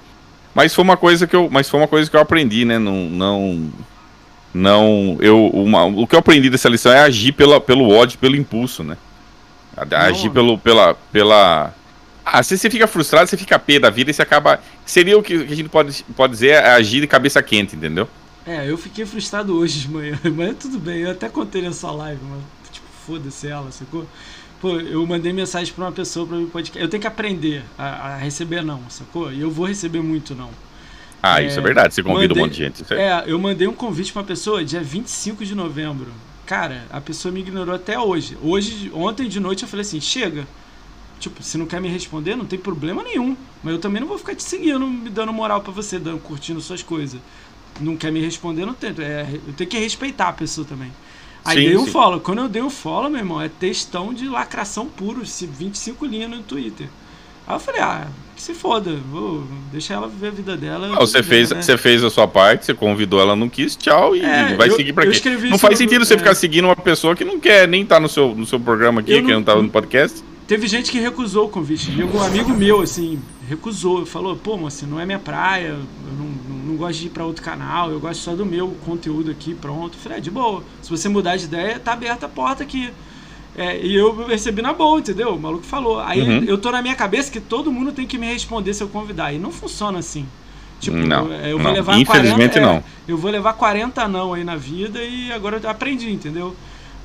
Mas 0.53 0.73
foi 0.73 0.83
uma 0.83 0.97
coisa 0.97 1.27
que 1.27 1.35
eu, 1.35 1.49
mas 1.51 1.69
foi 1.69 1.79
uma 1.79 1.87
coisa 1.87 2.09
que 2.09 2.15
eu 2.15 2.21
aprendi, 2.21 2.65
né? 2.65 2.79
Não, 2.79 3.05
não 3.09 3.71
não 4.53 5.17
eu 5.19 5.47
uma, 5.47 5.85
o 5.85 6.07
que 6.07 6.15
eu 6.15 6.19
aprendi 6.19 6.49
dessa 6.49 6.69
lição 6.69 6.91
é 6.91 6.99
agir 6.99 7.31
pela, 7.31 7.61
pelo 7.61 7.89
ódio 7.89 8.17
pelo 8.17 8.35
impulso 8.35 8.83
né 8.83 8.97
agir 9.91 10.31
pelo 10.31 10.57
pela 10.57 10.95
pela 11.11 11.73
ah, 12.33 12.43
se 12.43 12.57
você 12.57 12.69
fica 12.69 12.87
frustrado 12.87 13.27
você 13.27 13.37
fica 13.37 13.57
pé 13.57 13.79
da 13.79 13.89
vida 13.89 14.11
e 14.11 14.13
você 14.13 14.21
acaba 14.21 14.59
seria 14.85 15.17
o 15.17 15.23
que, 15.23 15.33
a 15.33 15.55
gente 15.55 15.69
pode 15.69 16.03
pode 16.15 16.33
dizer 16.33 16.49
é 16.49 16.69
agir 16.71 17.01
de 17.01 17.07
cabeça 17.07 17.41
quente 17.41 17.75
entendeu 17.75 18.07
é 18.45 18.69
eu 18.69 18.77
fiquei 18.77 19.05
frustrado 19.05 19.55
hoje 19.55 19.81
de 19.81 19.89
manhã 19.89 20.19
mas 20.35 20.55
tudo 20.57 20.79
bem 20.79 20.99
eu 20.99 21.11
até 21.11 21.29
contei 21.29 21.61
nessa 21.61 21.91
live 21.91 22.21
mas 22.23 22.71
tipo 22.71 22.87
foda-se 23.05 23.47
ela 23.47 23.71
sacou 23.71 24.05
Pô, 24.59 24.79
eu 24.79 25.05
mandei 25.05 25.31
mensagem 25.31 25.71
para 25.71 25.85
uma 25.85 25.91
pessoa 25.91 26.25
para 26.25 26.35
me 26.35 26.47
podcast. 26.47 26.81
Eu 26.81 26.89
tenho 26.89 26.99
que 26.99 27.07
aprender 27.07 27.63
a, 27.77 28.13
a 28.13 28.17
receber 28.17 28.63
não, 28.63 28.81
sacou? 28.89 29.31
E 29.31 29.39
eu 29.39 29.51
vou 29.51 29.67
receber 29.67 30.01
muito 30.01 30.33
não. 30.33 30.49
Ah, 31.21 31.41
é, 31.41 31.47
isso 31.47 31.59
é 31.59 31.61
verdade, 31.61 31.93
você 31.93 32.01
convida 32.01 32.29
mandei, 32.29 32.41
um 32.41 32.45
monte 32.45 32.55
de 32.55 32.63
gente. 32.63 32.93
É... 32.93 33.07
é, 33.07 33.23
eu 33.27 33.37
mandei 33.37 33.67
um 33.67 33.73
convite 33.73 34.11
pra 34.11 34.21
uma 34.21 34.27
pessoa 34.27 34.63
dia 34.63 34.81
25 34.81 35.45
de 35.45 35.53
novembro. 35.53 36.07
Cara, 36.45 36.85
a 36.89 37.01
pessoa 37.01 37.31
me 37.31 37.41
ignorou 37.41 37.75
até 37.75 37.99
hoje. 37.99 38.37
Hoje, 38.41 38.91
ontem 38.93 39.27
de 39.27 39.39
noite 39.39 39.63
eu 39.63 39.69
falei 39.69 39.81
assim, 39.81 39.99
chega. 39.99 40.47
Tipo, 41.19 41.41
se 41.41 41.57
não 41.57 41.65
quer 41.65 41.81
me 41.81 41.87
responder, 41.87 42.35
não 42.35 42.45
tem 42.45 42.59
problema 42.59 43.03
nenhum. 43.03 43.35
Mas 43.63 43.73
eu 43.73 43.79
também 43.79 43.99
não 43.99 44.07
vou 44.07 44.17
ficar 44.17 44.35
te 44.35 44.43
seguindo, 44.43 44.85
me 44.85 45.09
dando 45.09 45.33
moral 45.33 45.61
para 45.61 45.71
você, 45.71 45.97
dando, 45.97 46.19
curtindo 46.19 46.61
suas 46.61 46.83
coisas. 46.83 47.19
Não 47.79 47.95
quer 47.95 48.11
me 48.11 48.21
responder, 48.21 48.65
não 48.65 48.73
tento. 48.73 49.01
É, 49.01 49.27
eu 49.47 49.53
tenho 49.53 49.69
que 49.69 49.77
respeitar 49.77 50.29
a 50.29 50.33
pessoa 50.33 50.65
também. 50.65 50.91
Aí 51.43 51.57
sim, 51.57 51.67
dei 51.67 51.77
um 51.77 51.85
sim. 51.85 51.91
follow. 51.91 52.19
Quando 52.19 52.39
eu 52.39 52.49
dei 52.49 52.61
um 52.61 52.69
follow, 52.69 53.09
meu 53.09 53.19
irmão, 53.19 53.41
é 53.41 53.47
textão 53.47 54.13
de 54.13 54.27
lacração 54.27 54.85
puro, 54.85 55.21
25 55.23 56.05
linhas 56.05 56.29
no 56.29 56.39
Twitter. 56.39 56.87
Aí 57.47 57.55
eu 57.55 57.59
falei, 57.59 57.81
ah, 57.81 58.07
que 58.35 58.41
se 58.41 58.53
foda, 58.53 58.93
vou 59.09 59.45
deixar 59.71 59.95
ela 59.95 60.07
viver 60.09 60.27
a 60.27 60.31
vida 60.31 60.57
dela. 60.57 60.91
Ah, 60.93 60.99
você, 60.99 61.23
fez, 61.23 61.49
né? 61.49 61.61
você 61.61 61.77
fez 61.77 62.03
a 62.03 62.09
sua 62.09 62.27
parte, 62.27 62.65
você 62.65 62.73
convidou 62.73 63.21
ela, 63.21 63.35
não 63.35 63.47
quis, 63.47 63.75
tchau, 63.75 64.15
e 64.15 64.21
é, 64.21 64.53
vai 64.55 64.67
eu, 64.69 64.75
seguir 64.75 64.91
pra 64.91 65.07
quê? 65.07 65.21
Não 65.49 65.57
faz 65.57 65.77
sentido 65.77 66.01
no, 66.01 66.05
você 66.05 66.15
é. 66.15 66.17
ficar 66.17 66.35
seguindo 66.35 66.65
uma 66.65 66.75
pessoa 66.75 67.15
que 67.15 67.23
não 67.23 67.39
quer 67.39 67.65
nem 67.65 67.83
estar 67.83 67.95
tá 67.95 68.01
no 68.01 68.09
seu, 68.09 68.35
no 68.35 68.45
seu 68.45 68.59
programa 68.59 68.99
aqui, 68.99 69.13
eu 69.13 69.21
que 69.21 69.31
não, 69.31 69.35
não 69.35 69.43
tá 69.43 69.55
no 69.55 69.69
podcast. 69.69 70.21
Teve 70.47 70.65
gente 70.65 70.89
que 70.89 70.99
recusou 70.99 71.47
o 71.47 71.49
convite. 71.49 71.91
Um 72.01 72.21
amigo 72.21 72.51
meu, 72.53 72.81
assim, 72.81 73.19
recusou. 73.49 74.05
Falou, 74.05 74.35
pô, 74.37 74.55
moça, 74.55 74.87
não 74.87 74.97
é 74.97 75.05
minha 75.05 75.19
praia, 75.19 75.67
eu 75.67 76.13
não, 76.17 76.25
não, 76.25 76.65
não, 76.67 76.75
gosto 76.77 76.99
de 76.99 77.07
ir 77.07 77.09
pra 77.09 77.25
outro 77.25 77.43
canal, 77.43 77.91
eu 77.91 77.99
gosto 77.99 78.21
só 78.21 78.33
do 78.33 78.45
meu 78.45 78.69
conteúdo 78.85 79.29
aqui, 79.29 79.53
pronto. 79.53 79.97
Eu 79.97 79.99
falei, 79.99 80.19
é, 80.19 80.21
de 80.21 80.31
boa. 80.31 80.63
Se 80.81 80.89
você 80.89 81.09
mudar 81.09 81.35
de 81.35 81.45
ideia, 81.45 81.77
tá 81.77 81.91
aberta 81.91 82.27
a 82.27 82.29
porta 82.29 82.63
aqui. 82.63 82.89
É, 83.57 83.83
e 83.83 83.93
eu 83.93 84.25
recebi 84.27 84.61
na 84.61 84.71
boa, 84.71 84.99
entendeu? 84.99 85.35
O 85.35 85.39
maluco 85.39 85.65
falou. 85.65 85.99
Aí 85.99 86.21
uhum. 86.21 86.43
eu 86.45 86.57
tô 86.57 86.71
na 86.71 86.81
minha 86.81 86.95
cabeça 86.95 87.29
que 87.29 87.41
todo 87.41 87.71
mundo 87.71 87.91
tem 87.91 88.07
que 88.07 88.17
me 88.17 88.31
responder 88.31 88.73
se 88.73 88.81
eu 88.81 88.87
convidar. 88.87 89.33
E 89.33 89.39
não 89.39 89.51
funciona 89.51 89.99
assim. 89.99 90.25
Tipo, 90.79 90.95
não, 90.95 91.31
eu, 91.33 91.57
vou 91.57 91.67
não. 91.67 91.73
levar 91.73 91.97
Infelizmente 91.97 92.59
40, 92.59 92.61
não. 92.61 92.75
É, 92.75 92.83
eu 93.07 93.17
vou 93.17 93.31
levar 93.31 93.53
40 93.53 94.07
não 94.07 94.33
aí 94.33 94.43
na 94.43 94.55
vida 94.55 95.03
e 95.03 95.31
agora 95.31 95.59
eu 95.61 95.69
aprendi, 95.69 96.11
entendeu? 96.11 96.55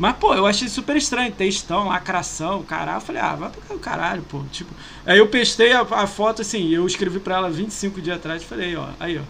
Mas, 0.03 0.17
pô, 0.17 0.35
eu 0.35 0.49
achei 0.49 0.67
super 0.67 0.97
estranho. 0.97 1.31
Textão, 1.31 1.87
lacração, 1.87 2.65
caralho. 2.65 2.97
Eu 2.97 3.01
falei, 3.01 3.23
ah, 3.23 3.37
vai 3.37 3.51
pro 3.51 3.79
caralho, 3.79 4.23
pô. 4.23 4.43
Tipo, 4.51 4.75
aí 5.07 5.17
eu 5.17 5.29
pestei 5.29 5.71
a, 5.71 5.83
a, 5.83 6.09
foto 6.09 6.43
assim, 6.43 6.75
eu 6.75 6.85
escrevi 6.85 7.21
pra 7.21 7.37
ela 7.37 7.49
25 7.49 8.01
dias 8.01 8.17
atrás 8.17 8.43
falei, 8.43 8.75
ó, 8.75 8.89
aí, 8.99 9.17
ó. 9.17 9.23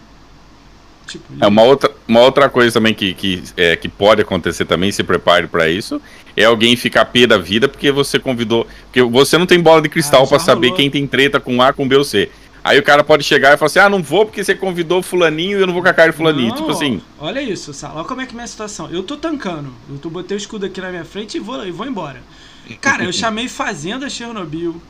Tipo, 1.06 1.24
é 1.38 1.46
uma 1.46 1.62
outra, 1.62 1.90
uma 2.08 2.20
outra 2.20 2.48
coisa 2.48 2.72
também 2.72 2.94
que, 2.94 3.12
que, 3.12 3.42
é, 3.54 3.76
que 3.76 3.86
pode 3.86 4.22
acontecer 4.22 4.64
também, 4.64 4.90
se 4.90 5.02
prepare 5.02 5.46
para 5.46 5.68
isso, 5.68 6.00
é 6.34 6.44
alguém 6.44 6.74
ficar 6.74 7.04
pé 7.04 7.26
da 7.26 7.36
vida 7.36 7.68
porque 7.68 7.92
você 7.92 8.18
convidou. 8.18 8.66
Porque 8.84 9.02
você 9.02 9.36
não 9.36 9.44
tem 9.44 9.60
bola 9.60 9.82
de 9.82 9.90
cristal 9.90 10.24
ah, 10.24 10.26
para 10.26 10.38
saber 10.38 10.72
quem 10.72 10.88
tem 10.88 11.06
treta 11.06 11.38
com 11.38 11.60
A, 11.60 11.74
com 11.74 11.86
B 11.86 11.96
ou 11.96 12.04
C. 12.04 12.30
Aí 12.64 12.78
o 12.78 12.82
cara 12.82 13.02
pode 13.02 13.24
chegar 13.24 13.52
e 13.52 13.56
falar 13.56 13.66
assim: 13.66 13.78
ah, 13.80 13.88
não 13.88 14.02
vou 14.02 14.24
porque 14.24 14.42
você 14.44 14.54
convidou 14.54 15.02
fulaninho 15.02 15.58
e 15.58 15.62
eu 15.62 15.66
não 15.66 15.74
vou 15.74 15.82
com 15.82 15.88
a 15.88 15.94
cara 15.94 16.10
de 16.10 16.16
fulaninho. 16.16 16.50
Não, 16.50 16.56
tipo 16.56 16.70
assim. 16.70 17.02
Olha 17.18 17.42
isso, 17.42 17.74
Sala. 17.74 17.96
Olha 17.96 18.04
como 18.04 18.20
é 18.20 18.26
que 18.26 18.32
é 18.32 18.34
a 18.34 18.36
minha 18.36 18.46
situação. 18.46 18.88
Eu 18.90 19.02
tô 19.02 19.16
tancando. 19.16 19.72
Eu 19.90 19.98
tô, 19.98 20.08
botei 20.08 20.36
o 20.36 20.38
escudo 20.38 20.66
aqui 20.66 20.80
na 20.80 20.90
minha 20.90 21.04
frente 21.04 21.36
e 21.36 21.40
vou, 21.40 21.66
e 21.66 21.70
vou 21.70 21.86
embora. 21.86 22.22
Cara, 22.80 23.04
eu 23.04 23.12
chamei 23.12 23.48
Fazenda 23.48 24.08
Chernobyl. 24.08 24.80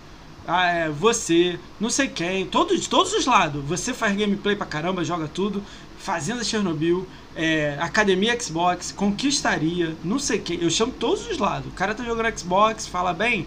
Ah, 0.47 0.67
é, 0.67 0.89
você, 0.89 1.59
não 1.79 1.89
sei 1.89 2.09
quem, 2.09 2.45
todos, 2.47 2.81
de 2.81 2.89
todos 2.89 3.13
os 3.13 3.27
lados. 3.27 3.65
Você 3.65 3.95
faz 3.95 4.15
gameplay 4.17 4.57
pra 4.57 4.67
caramba, 4.67 5.05
joga 5.05 5.29
tudo. 5.29 5.63
Fazenda 5.99 6.43
Chernobyl, 6.43 7.07
é, 7.37 7.77
Academia 7.81 8.39
Xbox, 8.39 8.91
Conquistaria, 8.91 9.95
não 10.03 10.19
sei 10.19 10.41
quem. 10.41 10.61
Eu 10.61 10.69
chamo 10.69 10.93
todos 10.93 11.27
os 11.29 11.39
lados. 11.39 11.69
O 11.69 11.75
cara 11.75 11.95
tá 11.95 12.05
jogando 12.05 12.37
Xbox, 12.37 12.89
fala 12.89 13.13
bem, 13.15 13.47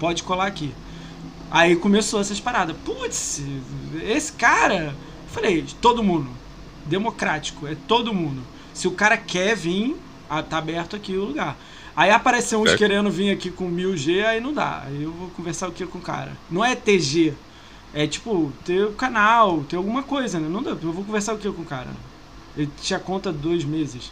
pode 0.00 0.22
colar 0.22 0.46
aqui. 0.46 0.72
Aí 1.52 1.76
começou 1.76 2.18
essas 2.18 2.40
paradas. 2.40 2.74
Putz, 2.82 3.42
esse 4.02 4.32
cara. 4.32 4.94
Falei, 5.28 5.62
todo 5.82 6.02
mundo. 6.02 6.30
Democrático, 6.86 7.66
é 7.66 7.76
todo 7.86 8.14
mundo. 8.14 8.42
Se 8.72 8.88
o 8.88 8.92
cara 8.92 9.18
quer 9.18 9.54
vir, 9.54 9.94
ah, 10.30 10.42
tá 10.42 10.56
aberto 10.56 10.96
aqui 10.96 11.14
o 11.14 11.26
lugar. 11.26 11.58
Aí 11.94 12.10
apareceu 12.10 12.62
uns 12.62 12.74
querendo 12.74 13.10
vir 13.10 13.30
aqui 13.30 13.50
com 13.50 13.70
1000G, 13.70 14.24
aí 14.24 14.40
não 14.40 14.54
dá. 14.54 14.84
Aí 14.86 15.02
eu 15.02 15.12
vou 15.12 15.28
conversar 15.28 15.68
o 15.68 15.72
que 15.72 15.84
com 15.84 15.98
o 15.98 16.02
cara. 16.02 16.32
Não 16.50 16.64
é 16.64 16.74
TG. 16.74 17.34
É 17.92 18.06
tipo, 18.06 18.50
ter 18.64 18.86
o 18.86 18.92
canal, 18.92 19.62
ter 19.64 19.76
alguma 19.76 20.02
coisa, 20.02 20.40
né? 20.40 20.48
Não 20.48 20.62
dá. 20.62 20.70
Eu 20.70 20.92
vou 20.92 21.04
conversar 21.04 21.34
o 21.34 21.38
que 21.38 21.52
com 21.52 21.60
o 21.60 21.66
cara. 21.66 21.90
Ele 22.56 22.70
tinha 22.80 22.98
conta 22.98 23.30
dois 23.30 23.62
meses 23.62 24.10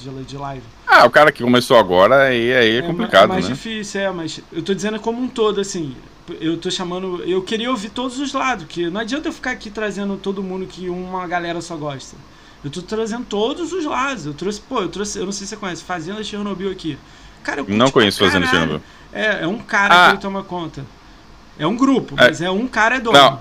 de 0.00 0.36
live. 0.36 0.62
Ah, 0.86 1.06
o 1.06 1.10
cara 1.10 1.30
que 1.32 1.42
começou 1.42 1.76
agora, 1.76 2.24
aí, 2.24 2.52
aí 2.52 2.76
é, 2.76 2.78
é 2.78 2.82
complicado, 2.82 3.28
né? 3.28 3.34
É 3.34 3.38
mais 3.40 3.48
né? 3.48 3.54
difícil, 3.54 4.00
é, 4.00 4.10
mas 4.10 4.40
eu 4.52 4.62
tô 4.62 4.74
dizendo 4.74 4.98
como 5.00 5.20
um 5.20 5.28
todo, 5.28 5.60
assim. 5.60 5.96
Eu 6.40 6.56
tô 6.58 6.70
chamando. 6.70 7.22
Eu 7.24 7.42
queria 7.42 7.70
ouvir 7.70 7.90
todos 7.90 8.18
os 8.18 8.32
lados, 8.32 8.66
que 8.68 8.88
não 8.88 9.00
adianta 9.00 9.28
eu 9.28 9.32
ficar 9.32 9.50
aqui 9.50 9.70
trazendo 9.70 10.16
todo 10.16 10.42
mundo 10.42 10.66
que 10.66 10.88
uma 10.88 11.26
galera 11.26 11.60
só 11.60 11.76
gosta. 11.76 12.16
Eu 12.62 12.70
tô 12.70 12.82
trazendo 12.82 13.24
todos 13.24 13.72
os 13.72 13.84
lados. 13.84 14.26
Eu 14.26 14.34
trouxe, 14.34 14.60
pô, 14.60 14.80
eu 14.80 14.88
trouxe, 14.88 15.18
eu 15.18 15.24
não 15.24 15.32
sei 15.32 15.46
se 15.46 15.50
você 15.50 15.56
conhece, 15.56 15.82
Fazenda 15.82 16.22
Chernobyl 16.22 16.70
aqui. 16.70 16.98
Cara, 17.42 17.60
eu 17.62 17.68
Não 17.68 17.90
conheço 17.90 18.18
Fazenda 18.18 18.46
Chernobyl. 18.46 18.82
É, 19.12 19.42
é 19.42 19.46
um 19.46 19.58
cara 19.58 19.94
ah. 19.94 20.06
que 20.06 20.12
ele 20.14 20.22
toma 20.22 20.44
conta. 20.44 20.84
É 21.58 21.66
um 21.66 21.76
grupo, 21.76 22.14
é. 22.18 22.28
mas 22.28 22.40
é, 22.40 22.46
é 22.46 22.50
um 22.50 22.66
cara 22.66 22.96
é 22.96 23.00
dono. 23.00 23.18
Não. 23.18 23.40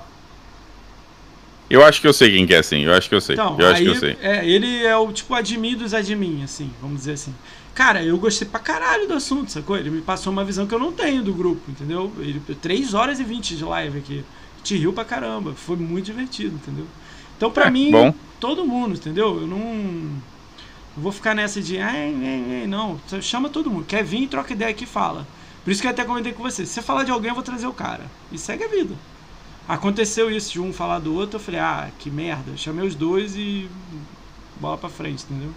Eu 1.70 1.86
acho 1.86 2.02
que 2.02 2.08
eu 2.08 2.14
sei 2.14 2.32
quem 2.32 2.48
que 2.48 2.54
é, 2.54 2.60
assim. 2.60 2.82
Eu 2.82 2.94
acho 2.94 3.08
que 3.08 3.16
eu 3.16 3.22
sei. 3.22 3.36
Então, 3.36 3.58
eu 3.60 3.68
acho 3.68 3.82
que 3.82 3.88
eu 3.88 3.96
sei. 3.96 4.18
É, 4.22 4.48
ele 4.48 4.84
é 4.84 4.96
o 4.96 5.12
tipo 5.12 5.34
admin 5.34 5.76
dos 5.76 5.94
admin, 5.94 6.44
assim, 6.44 6.72
vamos 6.82 6.98
dizer 7.00 7.14
assim. 7.14 7.34
Cara, 7.76 8.04
eu 8.04 8.18
gostei 8.18 8.48
pra 8.48 8.60
caralho 8.60 9.08
do 9.08 9.14
assunto, 9.14 9.52
sacou? 9.52 9.78
Ele 9.78 9.90
me 9.90 10.02
passou 10.02 10.34
uma 10.34 10.44
visão 10.44 10.68
que 10.68 10.74
eu 10.74 10.80
não 10.80 10.92
tenho 10.92 11.22
do 11.22 11.34
grupo, 11.34 11.62
entendeu? 11.70 12.12
Ele, 12.20 12.42
3 12.62 12.94
horas 12.94 13.20
e 13.20 13.24
20 13.24 13.56
de 13.56 13.64
live 13.64 14.00
aqui. 14.00 14.26
Te 14.64 14.76
riu 14.76 14.92
pra 14.92 15.06
caramba. 15.06 15.54
Foi 15.54 15.78
muito 15.78 16.06
divertido, 16.06 16.56
entendeu? 16.56 16.86
Então, 17.38 17.50
pra 17.50 17.68
é, 17.68 17.72
mim, 17.72 17.92
bom 17.92 18.14
todo 18.40 18.66
mundo, 18.66 18.96
entendeu? 18.96 19.42
Eu 19.42 19.48
não, 19.48 19.60
não 19.60 20.22
vou 20.98 21.12
ficar 21.12 21.36
nessa 21.36 21.62
de, 21.62 21.78
ai, 21.78 22.16
ai, 22.16 22.62
ai, 22.62 22.68
não, 22.68 23.00
chama 23.22 23.50
todo 23.50 23.70
mundo. 23.70 23.86
Quer 23.86 24.04
vir, 24.04 24.28
troca 24.28 24.54
ideia 24.54 24.72
aqui 24.72 24.86
fala. 24.86 25.28
Por 25.64 25.72
isso 25.72 25.82
que 25.82 25.88
eu 25.88 25.92
até 25.92 26.04
comentei 26.04 26.32
com 26.32 26.42
você. 26.42 26.66
Se 26.66 26.74
você 26.74 26.82
falar 26.82 27.04
de 27.04 27.12
alguém, 27.12 27.30
eu 27.30 27.36
vou 27.36 27.44
trazer 27.44 27.68
o 27.68 27.74
cara. 27.74 28.06
E 28.32 28.38
segue 28.38 28.64
a 28.64 28.68
vida. 28.68 28.96
Aconteceu 29.70 30.32
isso 30.32 30.52
de 30.52 30.60
um 30.60 30.74
falar 30.74 30.98
do 30.98 31.14
outro, 31.14 31.36
eu 31.36 31.40
falei, 31.40 31.60
ah, 31.60 31.92
que 32.00 32.10
merda. 32.10 32.58
Chamei 32.58 32.88
os 32.88 32.96
dois 32.96 33.36
e 33.36 33.70
bola 34.60 34.80
pra 34.80 34.90
frente, 34.90 35.24
entendeu? 35.30 35.52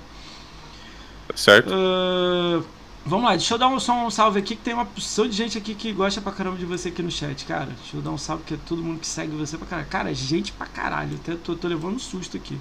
Certo. 1.34 1.70
Uh, 1.70 2.62
vamos 3.06 3.24
lá, 3.24 3.30
deixa 3.30 3.54
eu 3.54 3.58
dar 3.58 3.68
um, 3.68 3.80
só 3.80 3.94
um 3.94 4.10
salve 4.10 4.38
aqui, 4.38 4.54
que 4.54 4.60
tem 4.60 4.74
uma 4.74 4.84
porção 4.84 5.26
de 5.26 5.34
gente 5.34 5.56
aqui 5.56 5.74
que 5.74 5.94
gosta 5.94 6.20
pra 6.20 6.30
caramba 6.30 6.58
de 6.58 6.66
você 6.66 6.90
aqui 6.90 7.02
no 7.02 7.10
chat, 7.10 7.46
cara. 7.46 7.70
Deixa 7.80 7.96
eu 7.96 8.02
dar 8.02 8.10
um 8.10 8.18
salve, 8.18 8.44
que 8.44 8.52
é 8.52 8.58
todo 8.68 8.82
mundo 8.82 9.00
que 9.00 9.06
segue 9.06 9.34
você 9.34 9.56
pra 9.56 9.66
caralho. 9.66 9.88
Cara, 9.88 10.14
gente 10.14 10.52
pra 10.52 10.66
caralho. 10.66 11.14
Até 11.14 11.34
tô, 11.34 11.56
tô 11.56 11.66
levando 11.66 11.94
um 11.94 11.98
susto 11.98 12.36
aqui. 12.36 12.60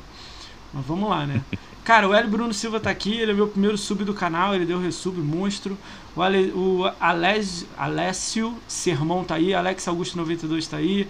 Mas 0.74 0.86
vamos 0.86 1.10
lá, 1.10 1.28
né? 1.28 1.42
Cara, 1.84 2.08
o 2.08 2.14
Hélio 2.14 2.30
Bruno 2.30 2.54
Silva 2.54 2.80
tá 2.80 2.92
aqui, 2.92 3.12
ele 3.18 3.32
é 3.32 3.34
meu 3.34 3.48
primeiro 3.48 3.76
sub 3.76 4.06
do 4.06 4.14
canal, 4.14 4.54
ele 4.54 4.66
deu 4.66 4.80
resub, 4.80 5.18
monstro. 5.18 5.76
O, 6.16 6.22
Ale, 6.22 6.52
o 6.52 6.90
Alés, 7.00 7.66
Alessio 7.76 8.56
Sermão 8.68 9.24
tá 9.24 9.36
aí, 9.36 9.54
Alex 9.54 9.88
Augusto 9.88 10.16
92 10.16 10.68
tá 10.68 10.78
aí, 10.78 11.08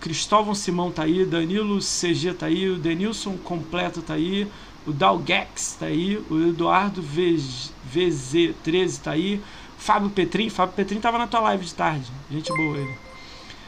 Cristóvão 0.00 0.54
Simão 0.54 0.90
tá 0.90 1.02
aí, 1.02 1.24
Danilo 1.24 1.78
CG 1.78 2.32
tá 2.34 2.46
aí, 2.46 2.68
o 2.68 2.78
Denilson 2.78 3.36
Completo 3.36 4.00
tá 4.00 4.14
aí, 4.14 4.46
o 4.86 4.92
Dalgex 4.92 5.76
tá 5.78 5.86
aí, 5.86 6.16
o 6.30 6.48
Eduardo 6.48 7.02
VZ13 7.02 9.00
tá 9.02 9.10
aí, 9.12 9.40
Fábio 9.76 10.10
Petrin, 10.10 10.48
Fábio 10.48 10.74
Petrin 10.74 11.00
tava 11.00 11.18
na 11.18 11.26
tua 11.26 11.40
live 11.40 11.64
de 11.64 11.74
tarde, 11.74 12.06
gente 12.30 12.48
boa 12.48 12.78
ele. 12.78 12.94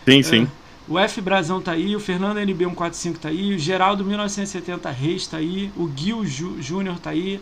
Sim, 0.06 0.20
é, 0.20 0.22
sim. 0.22 0.48
O 0.88 0.98
F 0.98 1.20
Brazão 1.20 1.60
tá 1.60 1.72
aí, 1.72 1.94
o 1.94 2.00
Fernando 2.00 2.38
NB145 2.38 3.18
tá 3.18 3.28
aí, 3.28 3.54
o 3.54 3.58
Geraldo 3.58 4.04
1970 4.04 4.90
Reis 4.90 5.26
tá 5.26 5.36
aí, 5.36 5.70
o 5.76 5.90
Gil 5.94 6.24
Júnior 6.60 6.98
tá 6.98 7.10
aí, 7.10 7.40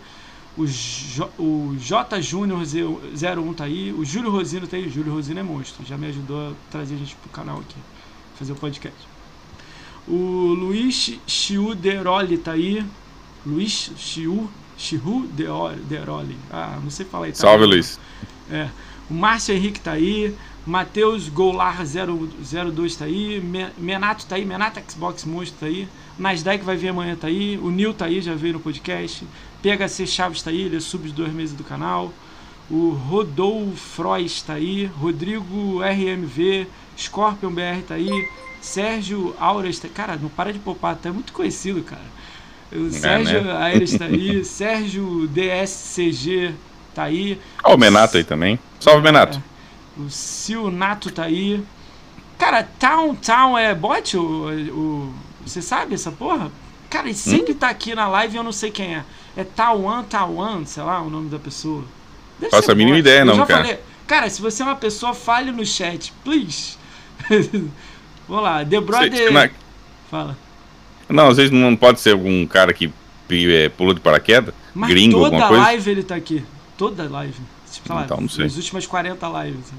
o, 0.57 0.66
J, 0.66 1.31
o 1.38 1.77
J 1.79 2.20
Júnior 2.20 2.61
01 2.61 3.55
tá 3.55 3.64
aí, 3.64 3.92
o 3.92 4.05
Júlio 4.05 4.31
Rosino 4.31 4.66
tá 4.66 4.77
aí, 4.77 4.87
o 4.87 4.90
Júlio 4.90 5.12
Rosino 5.14 5.38
é 5.40 5.42
monstro, 5.42 5.87
já 5.87 5.96
me 5.96 6.09
ajudou 6.09 6.51
a 6.51 6.53
trazer 6.70 6.96
a 6.96 6.98
gente 6.98 7.14
pro 7.16 7.31
canal 7.31 7.59
aqui, 7.59 7.77
fazer 8.38 8.53
o 8.53 8.57
podcast. 8.57 8.98
O 10.07 10.55
Luiz 10.59 11.18
Chiuderoli 11.27 12.38
tá 12.38 12.53
aí, 12.53 12.85
Luiz 13.44 13.90
Chiu, 13.96 14.48
Chiu 14.77 15.29
Deroli, 15.33 16.37
ah, 16.51 16.79
não 16.83 16.90
sei 16.90 17.05
falar 17.05 17.29
italiano. 17.29 17.59
Salve, 17.59 17.66
Luiz. 17.66 18.01
É, 18.51 18.68
o 19.11 19.14
Márcio 19.14 19.55
Henrique 19.55 19.81
tá 19.81 19.92
aí, 19.92 20.35
Matheus 20.68 21.31
Golar 21.31 21.83
02 21.83 22.94
tá 22.94 23.07
aí. 23.07 23.42
Menato 23.79 24.27
tá 24.27 24.37
aí. 24.37 24.44
Menato 24.44 24.79
Xbox 24.87 25.24
Monstro 25.24 25.61
tá 25.61 25.66
aí. 25.66 25.88
Nasdaq 26.18 26.62
vai 26.62 26.77
vir 26.77 26.88
amanhã 26.88 27.16
tá 27.16 27.27
aí. 27.27 27.57
O 27.57 27.70
Nil 27.70 27.94
tá 27.94 28.05
aí, 28.05 28.20
já 28.20 28.35
veio 28.35 28.53
no 28.53 28.61
podcast. 28.61 29.27
PHC 29.62 30.07
Chaves 30.07 30.42
tá 30.42 30.51
aí, 30.51 30.61
ele 30.62 30.77
é 30.77 30.81
sub 30.81 31.09
de 31.09 31.14
dois 31.14 31.33
meses 31.33 31.55
do 31.55 31.64
canal. 31.64 32.12
O 32.70 32.90
Rodolfo 32.90 33.77
Frois 33.77 34.42
tá 34.42 34.55
aí. 34.55 34.85
Rodrigo 34.85 35.81
RMV. 35.81 36.66
Scorpion 36.99 37.51
BR 37.51 37.83
tá 37.87 37.95
aí. 37.95 38.29
Sérgio 38.61 39.35
Auras 39.39 39.79
tá 39.79 39.89
Cara, 39.89 40.17
não 40.17 40.29
para 40.29 40.53
de 40.53 40.59
popar, 40.59 40.97
tá 40.97 41.13
muito 41.13 41.33
conhecido, 41.33 41.83
cara. 41.83 42.19
O 42.73 42.89
é, 42.89 42.91
Sérgio 42.91 43.45
né? 43.45 43.57
Aires 43.57 43.97
tá 43.97 44.05
aí. 44.07 44.43
Sérgio 44.45 45.29
DSCG 45.29 46.55
tá 46.95 47.05
aí. 47.05 47.41
Ó, 47.63 47.75
o 47.75 47.79
Menato 47.79 48.17
aí 48.17 48.25
também. 48.25 48.59
Salve, 48.81 49.03
Menato. 49.03 49.39
É. 49.39 50.01
O 50.01 50.11
Silnato 50.11 51.11
tá 51.11 51.25
aí. 51.25 51.63
Cara, 52.39 52.63
Town 52.63 53.15
Town 53.17 53.59
é 53.59 53.75
bot? 53.75 54.17
O, 54.17 54.49
o, 54.71 55.15
você 55.45 55.63
sabe 55.63 55.95
essa 55.95 56.13
porra? 56.13 56.51
Cara, 56.89 57.07
ele 57.07 57.17
sempre 57.17 57.53
hum? 57.53 57.57
tá 57.57 57.69
aqui 57.69 57.95
na 57.95 58.09
live 58.09 58.35
e 58.35 58.39
eu 58.39 58.43
não 58.43 58.53
sei 58.53 58.71
quem 58.71 58.95
é. 58.95 59.05
É 59.37 59.45
Tawan 59.45 60.03
Tawan, 60.05 60.65
sei 60.65 60.83
lá 60.83 61.01
o 61.01 61.11
nome 61.11 61.29
da 61.29 61.39
pessoa. 61.39 61.85
Deve 62.39 62.51
Faço 62.51 62.71
a 62.71 62.75
mínima 62.75 62.99
ideia, 62.99 63.21
eu 63.21 63.27
não, 63.27 63.45
cara. 63.45 63.65
Falei, 63.65 63.81
cara, 64.07 64.31
se 64.31 64.41
você 64.41 64.63
é 64.63 64.67
uma 64.67 64.77
pessoa, 64.77 65.13
fale 65.13 65.51
no 65.51 65.67
chat, 65.67 66.13
please. 66.25 66.78
Vamos 68.28 68.44
lá, 68.44 68.64
The 68.64 68.81
Brother. 68.81 69.52
Fala. 70.11 70.37
Não, 71.09 71.28
às 71.28 71.37
vezes 71.38 71.50
não 71.50 71.74
pode 71.74 72.00
ser 72.00 72.12
algum 72.12 72.46
cara 72.46 72.72
que 72.72 72.92
é, 73.31 73.68
pula 73.68 73.94
de 73.94 74.00
paraquedas? 74.00 74.54
Mas 74.74 74.90
gringo, 74.90 75.24
alguma 75.24 75.48
coisa? 75.48 75.54
Toda 75.54 75.66
live 75.66 75.90
ele 75.90 76.02
tá 76.02 76.14
aqui. 76.14 76.44
Toda 76.76 77.09
live. 77.09 77.40
Tipo, 77.72 77.94
lá, 77.94 78.04
então, 78.04 78.20
não 78.20 78.28
sei. 78.28 78.44
Nas 78.44 78.57
últimas 78.57 78.87
40 78.87 79.44
lives. 79.44 79.72
Né? 79.72 79.78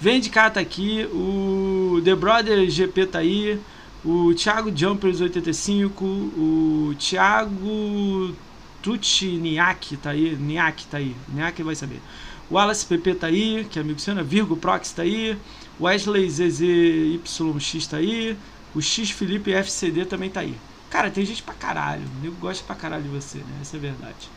Vem 0.00 0.20
de 0.20 0.30
cá 0.30 0.48
tá 0.48 0.60
aqui, 0.60 1.06
o 1.12 2.00
The 2.04 2.14
Brother 2.14 2.70
GP 2.70 3.06
tá 3.06 3.18
aí, 3.18 3.60
o 4.02 4.32
Thiago 4.34 4.74
Jumpers 4.74 5.20
85, 5.20 6.04
o 6.04 6.94
Thiago 6.98 8.34
Tucci 8.82 9.26
Niak 9.26 9.98
tá 9.98 10.10
aí, 10.10 10.34
Niak 10.36 10.86
tá 10.86 10.96
aí, 10.96 11.14
Niak 11.28 11.62
vai 11.62 11.74
saber. 11.74 12.00
O 12.48 12.54
Wallace 12.54 12.86
PP 12.86 13.14
tá 13.16 13.26
aí, 13.26 13.66
que 13.70 13.78
é 13.78 13.82
amigo 13.82 14.00
seu, 14.00 14.14
né? 14.14 14.22
Virgo 14.22 14.56
Prox 14.56 14.90
tá 14.92 15.02
aí, 15.02 15.36
Wesley 15.80 16.28
ZZYX 16.28 17.86
tá 17.88 17.96
aí, 17.96 18.36
o 18.74 18.80
X 18.80 19.10
Felipe 19.10 19.52
FCD 19.52 20.04
também 20.04 20.28
tá 20.28 20.40
aí. 20.40 20.54
Cara, 20.90 21.10
tem 21.10 21.24
gente 21.24 21.42
pra 21.42 21.54
caralho, 21.54 22.02
eu 22.22 22.32
gosto 22.32 22.64
pra 22.64 22.74
caralho 22.74 23.04
de 23.04 23.08
você, 23.08 23.38
né? 23.38 23.58
Essa 23.60 23.76
é 23.76 23.78
a 23.78 23.80
verdade. 23.80 24.30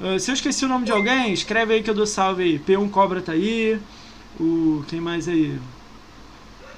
Uh, 0.00 0.18
se 0.18 0.30
eu 0.30 0.34
esqueci 0.34 0.64
o 0.64 0.68
nome 0.68 0.84
de 0.84 0.92
alguém, 0.92 1.32
escreve 1.32 1.74
aí 1.74 1.82
que 1.82 1.88
eu 1.88 1.94
dou 1.94 2.06
salve 2.06 2.42
aí. 2.42 2.58
P1 2.58 2.90
Cobra 2.90 3.22
tá 3.22 3.32
aí. 3.32 3.80
O. 4.38 4.84
Quem 4.88 5.00
mais 5.00 5.28
aí? 5.28 5.58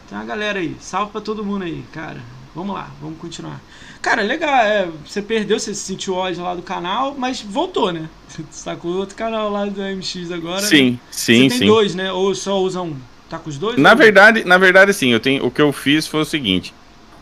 Tem 0.09 0.19
uma 0.19 0.25
galera 0.25 0.59
aí. 0.59 0.77
Salve 0.81 1.13
pra 1.13 1.21
todo 1.21 1.45
mundo 1.45 1.65
aí, 1.65 1.83
cara. 1.93 2.23
Vamos 2.55 2.75
lá, 2.75 2.91
vamos 3.01 3.19
continuar. 3.19 3.61
Cara, 4.01 4.23
legal, 4.23 4.55
é, 4.65 4.89
você 5.05 5.21
perdeu, 5.21 5.59
você 5.59 5.75
sentiu 5.75 6.15
ódio 6.15 6.43
lá 6.43 6.55
do 6.55 6.63
canal, 6.63 7.15
mas 7.19 7.43
voltou, 7.43 7.93
né? 7.93 8.09
Você 8.29 8.65
tá 8.65 8.75
com 8.77 8.89
outro 8.89 9.15
canal 9.15 9.51
lá 9.51 9.67
do 9.67 9.81
MX 9.81 10.31
agora. 10.31 10.63
Sim, 10.63 10.93
né? 10.93 10.99
sim, 11.11 11.35
você 11.35 11.49
tem 11.49 11.51
sim. 11.51 11.67
dois, 11.67 11.95
né? 11.95 12.13
Ou 12.13 12.35
só 12.35 12.59
usa 12.61 12.81
um? 12.83 12.97
Tá 13.29 13.39
com 13.39 13.51
os 13.51 13.59
dois? 13.59 13.77
Na 13.77 13.95
verdade, 13.95 14.45
na 14.45 14.57
verdade, 14.59 14.93
sim. 14.95 15.11
Eu 15.11 15.21
tenho, 15.21 15.45
o 15.45 15.51
que 15.51 15.61
eu 15.61 15.73
fiz 15.73 16.07
foi 16.07 16.21
o 16.21 16.25
seguinte. 16.25 16.73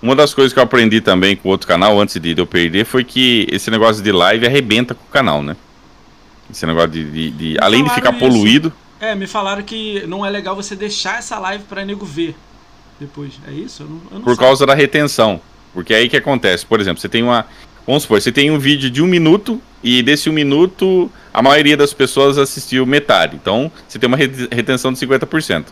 uma 0.02 0.14
das 0.14 0.34
coisas 0.34 0.52
que 0.52 0.58
eu 0.58 0.62
aprendi 0.62 1.00
também 1.00 1.34
com 1.34 1.48
outro 1.48 1.66
canal, 1.66 1.98
antes 2.00 2.20
de 2.20 2.34
eu 2.36 2.46
perder, 2.46 2.84
foi 2.84 3.02
que 3.04 3.46
esse 3.50 3.70
negócio 3.70 4.02
de 4.02 4.12
live 4.12 4.46
arrebenta 4.46 4.94
com 4.94 5.04
o 5.04 5.08
canal, 5.10 5.42
né? 5.42 5.56
Esse 6.50 6.66
negócio 6.66 6.90
de. 6.90 7.04
de, 7.10 7.30
de 7.30 7.56
além 7.58 7.82
de 7.84 7.90
ficar 7.94 8.10
isso. 8.10 8.18
poluído. 8.18 8.72
É, 9.00 9.14
me 9.14 9.26
falaram 9.26 9.62
que 9.62 10.04
não 10.06 10.24
é 10.24 10.30
legal 10.30 10.54
você 10.54 10.76
deixar 10.76 11.18
essa 11.18 11.38
live 11.38 11.64
pra 11.64 11.84
nego 11.84 12.04
ver 12.04 12.34
depois. 13.00 13.32
É 13.48 13.52
isso? 13.52 13.82
Eu 13.82 13.88
não, 13.88 13.96
eu 14.10 14.18
não 14.18 14.22
Por 14.22 14.36
sei. 14.36 14.44
causa 14.44 14.66
da 14.66 14.74
retenção. 14.74 15.40
Porque 15.72 15.92
aí 15.92 16.08
que 16.08 16.16
acontece, 16.16 16.64
por 16.64 16.80
exemplo, 16.80 17.00
você 17.00 17.08
tem 17.08 17.22
uma. 17.22 17.46
Vamos 17.86 18.02
supor, 18.04 18.20
você 18.20 18.30
tem 18.32 18.50
um 18.50 18.58
vídeo 18.58 18.88
de 18.90 19.02
um 19.02 19.06
minuto 19.06 19.60
e 19.82 20.02
desse 20.02 20.30
um 20.30 20.32
minuto 20.32 21.10
a 21.32 21.42
maioria 21.42 21.76
das 21.76 21.92
pessoas 21.92 22.38
assistiu 22.38 22.86
metade. 22.86 23.36
Então 23.36 23.70
você 23.88 23.98
tem 23.98 24.06
uma 24.06 24.16
retenção 24.16 24.92
de 24.92 24.98
50%. 25.06 25.66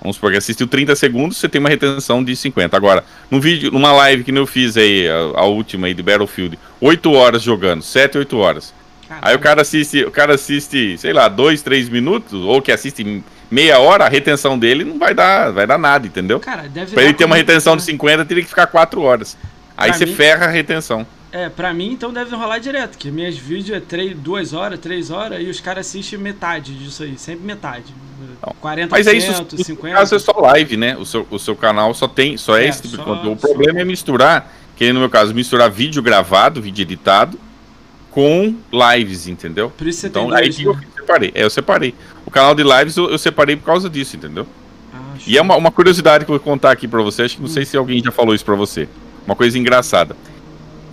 Vamos 0.00 0.16
supor 0.16 0.30
que 0.30 0.38
assistiu 0.38 0.66
30 0.66 0.94
segundos, 0.94 1.36
você 1.36 1.48
tem 1.48 1.58
uma 1.58 1.68
retenção 1.68 2.22
de 2.22 2.34
50. 2.34 2.76
Agora, 2.76 3.04
num 3.30 3.40
vídeo, 3.40 3.70
numa 3.70 3.92
live 3.92 4.22
que 4.22 4.30
eu 4.30 4.46
fiz 4.46 4.76
aí, 4.76 5.08
a, 5.08 5.40
a 5.40 5.44
última 5.44 5.86
aí 5.88 5.94
de 5.94 6.02
Battlefield, 6.02 6.58
8 6.80 7.12
horas 7.12 7.42
jogando, 7.42 7.82
7, 7.82 8.18
8 8.18 8.36
horas. 8.38 8.74
Caramba. 9.08 9.28
Aí 9.28 9.34
o 9.34 9.38
cara 9.38 9.62
assiste, 9.62 10.04
o 10.04 10.10
cara 10.10 10.34
assiste, 10.34 10.98
sei 10.98 11.12
lá, 11.12 11.28
2, 11.28 11.62
3 11.62 11.88
minutos, 11.88 12.34
ou 12.34 12.60
que 12.62 12.70
assiste 12.70 13.24
meia 13.50 13.78
hora, 13.78 14.04
a 14.04 14.08
retenção 14.08 14.58
dele 14.58 14.84
não 14.84 14.98
vai 14.98 15.14
dar, 15.14 15.50
vai 15.50 15.66
dar 15.66 15.78
nada, 15.78 16.06
entendeu? 16.06 16.38
Cara, 16.38 16.68
deve 16.68 16.92
pra 16.92 17.02
ele 17.02 17.14
ter 17.14 17.24
uma 17.24 17.36
retenção 17.36 17.76
de 17.76 17.82
50, 17.82 18.24
teria 18.24 18.42
que 18.42 18.48
ficar 18.48 18.66
4 18.66 19.00
horas. 19.00 19.36
Aí 19.76 19.90
pra 19.90 19.98
você 19.98 20.06
mim, 20.06 20.14
ferra 20.14 20.46
a 20.46 20.50
retenção. 20.50 21.06
É, 21.32 21.48
pra 21.48 21.74
mim 21.74 21.92
então 21.92 22.12
deve 22.12 22.34
rolar 22.34 22.58
direto, 22.58 22.96
que 22.96 23.10
meus 23.10 23.36
vídeos 23.36 23.76
é 23.76 23.80
3, 23.80 24.16
2 24.18 24.52
horas, 24.52 24.78
3 24.78 25.10
horas, 25.10 25.40
e 25.42 25.48
os 25.48 25.60
caras 25.60 25.86
assistem 25.86 26.18
metade 26.18 26.74
disso 26.74 27.02
aí, 27.02 27.18
sempre 27.18 27.46
metade. 27.46 27.94
Não. 28.40 28.54
40%, 28.62 28.88
Mas 28.90 29.06
é 29.06 29.12
isso, 29.14 29.32
50%. 29.32 29.68
No 29.70 29.76
caso 29.76 30.14
é 30.14 30.18
só 30.18 30.32
live, 30.32 30.76
né? 30.76 30.96
O 30.96 31.04
seu, 31.04 31.26
o 31.30 31.38
seu 31.38 31.56
canal 31.56 31.92
só 31.94 32.06
tem, 32.06 32.36
só 32.36 32.56
é, 32.56 32.64
é 32.64 32.68
esse 32.68 32.82
tipo 32.82 32.96
só, 32.96 33.02
de 33.02 33.08
conteúdo. 33.08 33.32
O 33.32 33.36
problema 33.36 33.74
só... 33.74 33.80
é 33.80 33.84
misturar, 33.84 34.54
que 34.76 34.92
no 34.92 35.00
meu 35.00 35.10
caso, 35.10 35.34
misturar 35.34 35.70
vídeo 35.70 36.02
gravado, 36.02 36.62
vídeo 36.62 36.82
editado, 36.82 37.38
com 38.10 38.54
lives, 38.72 39.28
entendeu? 39.28 39.70
Por 39.70 39.86
isso 39.86 40.00
você 40.00 40.06
então, 40.08 40.22
tem 40.22 40.30
dois, 40.30 40.58
aí 40.58 40.64
né? 40.64 40.72
eu 40.72 41.00
separei. 41.00 41.32
É, 41.34 41.44
eu 41.44 41.50
separei. 41.50 41.94
O 42.24 42.30
canal 42.30 42.54
de 42.54 42.62
lives 42.62 42.96
eu, 42.96 43.10
eu 43.10 43.18
separei 43.18 43.56
por 43.56 43.64
causa 43.64 43.88
disso, 43.88 44.16
entendeu? 44.16 44.46
Ah, 44.92 45.16
e 45.26 45.36
é 45.36 45.42
uma, 45.42 45.56
uma, 45.56 45.70
curiosidade 45.70 46.24
que 46.24 46.30
eu 46.30 46.36
vou 46.36 46.40
contar 46.40 46.70
aqui 46.70 46.86
pra 46.88 47.02
você, 47.02 47.22
acho 47.22 47.36
que 47.36 47.42
não 47.42 47.48
hum. 47.48 47.52
sei 47.52 47.64
se 47.64 47.76
alguém 47.76 48.02
já 48.02 48.10
falou 48.10 48.34
isso 48.34 48.44
pra 48.44 48.54
você. 48.54 48.88
Uma 49.26 49.36
coisa 49.36 49.58
engraçada. 49.58 50.16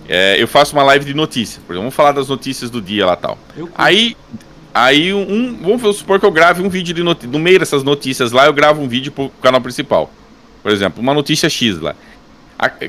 É, 0.08 0.40
eu 0.40 0.46
faço 0.46 0.72
uma 0.74 0.82
live 0.84 1.04
de 1.04 1.14
notícia. 1.14 1.60
Por 1.66 1.72
exemplo, 1.72 1.82
vamos 1.82 1.94
falar 1.94 2.12
das 2.12 2.28
notícias 2.28 2.70
do 2.70 2.80
dia 2.80 3.06
lá 3.06 3.16
tal. 3.16 3.38
Aí, 3.74 4.16
aí 4.84 5.14
um, 5.14 5.56
vamos 5.62 5.96
supor 5.96 6.20
que 6.20 6.26
eu 6.26 6.30
grave 6.30 6.62
um 6.62 6.68
vídeo 6.68 6.94
de 6.94 7.02
notícia. 7.02 7.30
No 7.30 7.38
meio 7.38 7.58
dessas 7.58 7.82
notícias 7.82 8.32
lá, 8.32 8.46
eu 8.46 8.52
gravo 8.52 8.82
um 8.82 8.88
vídeo 8.88 9.10
pro 9.10 9.30
canal 9.42 9.60
principal. 9.60 10.10
Por 10.62 10.70
exemplo, 10.70 11.02
uma 11.02 11.14
notícia 11.14 11.48
X 11.48 11.80
lá. 11.80 11.94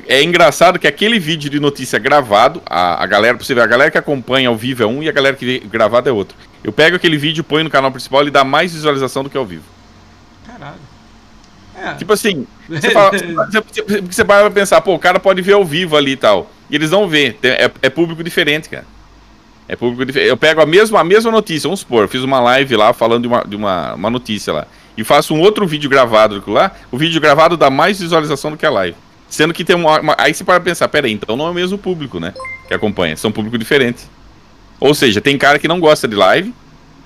É 0.06 0.22
engraçado 0.22 0.78
que 0.78 0.86
aquele 0.86 1.18
vídeo 1.18 1.50
de 1.50 1.60
notícia 1.60 1.98
gravado, 1.98 2.62
a, 2.64 3.02
a 3.02 3.06
galera, 3.06 3.36
pra 3.36 3.44
você 3.44 3.54
ver, 3.54 3.60
a 3.60 3.66
galera 3.66 3.90
que 3.90 3.98
acompanha 3.98 4.48
ao 4.48 4.56
vivo 4.56 4.82
é 4.82 4.86
um 4.86 5.02
e 5.02 5.08
a 5.08 5.12
galera 5.12 5.36
que 5.36 5.44
vê 5.44 5.58
gravado 5.58 6.08
é 6.08 6.12
outro. 6.12 6.36
Eu 6.64 6.72
pego 6.72 6.96
aquele 6.96 7.18
vídeo, 7.18 7.44
ponho 7.44 7.64
no 7.64 7.70
canal 7.70 7.90
principal, 7.90 8.22
ele 8.22 8.30
dá 8.30 8.44
mais 8.44 8.72
visualização 8.72 9.22
do 9.22 9.30
que 9.30 9.36
ao 9.36 9.44
vivo. 9.44 9.64
Caralho. 10.46 10.80
É. 11.76 11.94
Tipo 11.94 12.12
assim, 12.14 12.46
você, 12.68 12.90
fala, 12.90 13.10
você, 13.12 14.00
você 14.00 14.24
vai 14.24 14.50
pensar, 14.50 14.80
pô, 14.80 14.94
o 14.94 14.98
cara 14.98 15.20
pode 15.20 15.40
ver 15.42 15.52
ao 15.52 15.64
vivo 15.64 15.96
ali 15.96 16.12
e 16.12 16.16
tal. 16.16 16.50
E 16.70 16.74
eles 16.74 16.90
não 16.90 17.06
vê. 17.06 17.36
É, 17.42 17.70
é 17.82 17.90
público 17.90 18.24
diferente, 18.24 18.68
cara. 18.68 18.86
É 19.68 19.76
público 19.76 20.04
diferente. 20.06 20.30
Eu 20.30 20.36
pego 20.36 20.62
a 20.62 20.66
mesma, 20.66 21.00
a 21.00 21.04
mesma 21.04 21.30
notícia, 21.30 21.68
vamos 21.68 21.80
supor, 21.80 22.04
eu 22.04 22.08
fiz 22.08 22.22
uma 22.22 22.40
live 22.40 22.74
lá 22.74 22.94
falando 22.94 23.22
de 23.22 23.28
uma, 23.28 23.44
de 23.44 23.54
uma, 23.54 23.94
uma 23.94 24.10
notícia 24.10 24.52
lá. 24.52 24.66
E 24.96 25.04
faço 25.04 25.34
um 25.34 25.40
outro 25.40 25.66
vídeo 25.66 25.90
gravado 25.90 26.42
lá. 26.46 26.72
O 26.90 26.96
vídeo 26.96 27.20
gravado 27.20 27.56
dá 27.56 27.68
mais 27.70 28.00
visualização 28.00 28.50
do 28.50 28.56
que 28.56 28.64
a 28.64 28.70
live. 28.70 28.96
Sendo 29.28 29.52
que 29.52 29.62
tem 29.62 29.76
uma. 29.76 30.00
uma 30.00 30.16
aí 30.18 30.32
você 30.32 30.42
para 30.42 30.58
pensar, 30.58 30.88
peraí, 30.88 31.12
então 31.12 31.36
não 31.36 31.46
é 31.46 31.50
o 31.50 31.54
mesmo 31.54 31.76
público, 31.76 32.18
né? 32.18 32.32
Que 32.66 32.74
acompanha. 32.74 33.16
São 33.16 33.30
públicos 33.30 33.58
diferentes. 33.58 34.10
Ou 34.80 34.94
seja, 34.94 35.20
tem 35.20 35.36
cara 35.36 35.58
que 35.58 35.68
não 35.68 35.78
gosta 35.78 36.08
de 36.08 36.16
live. 36.16 36.52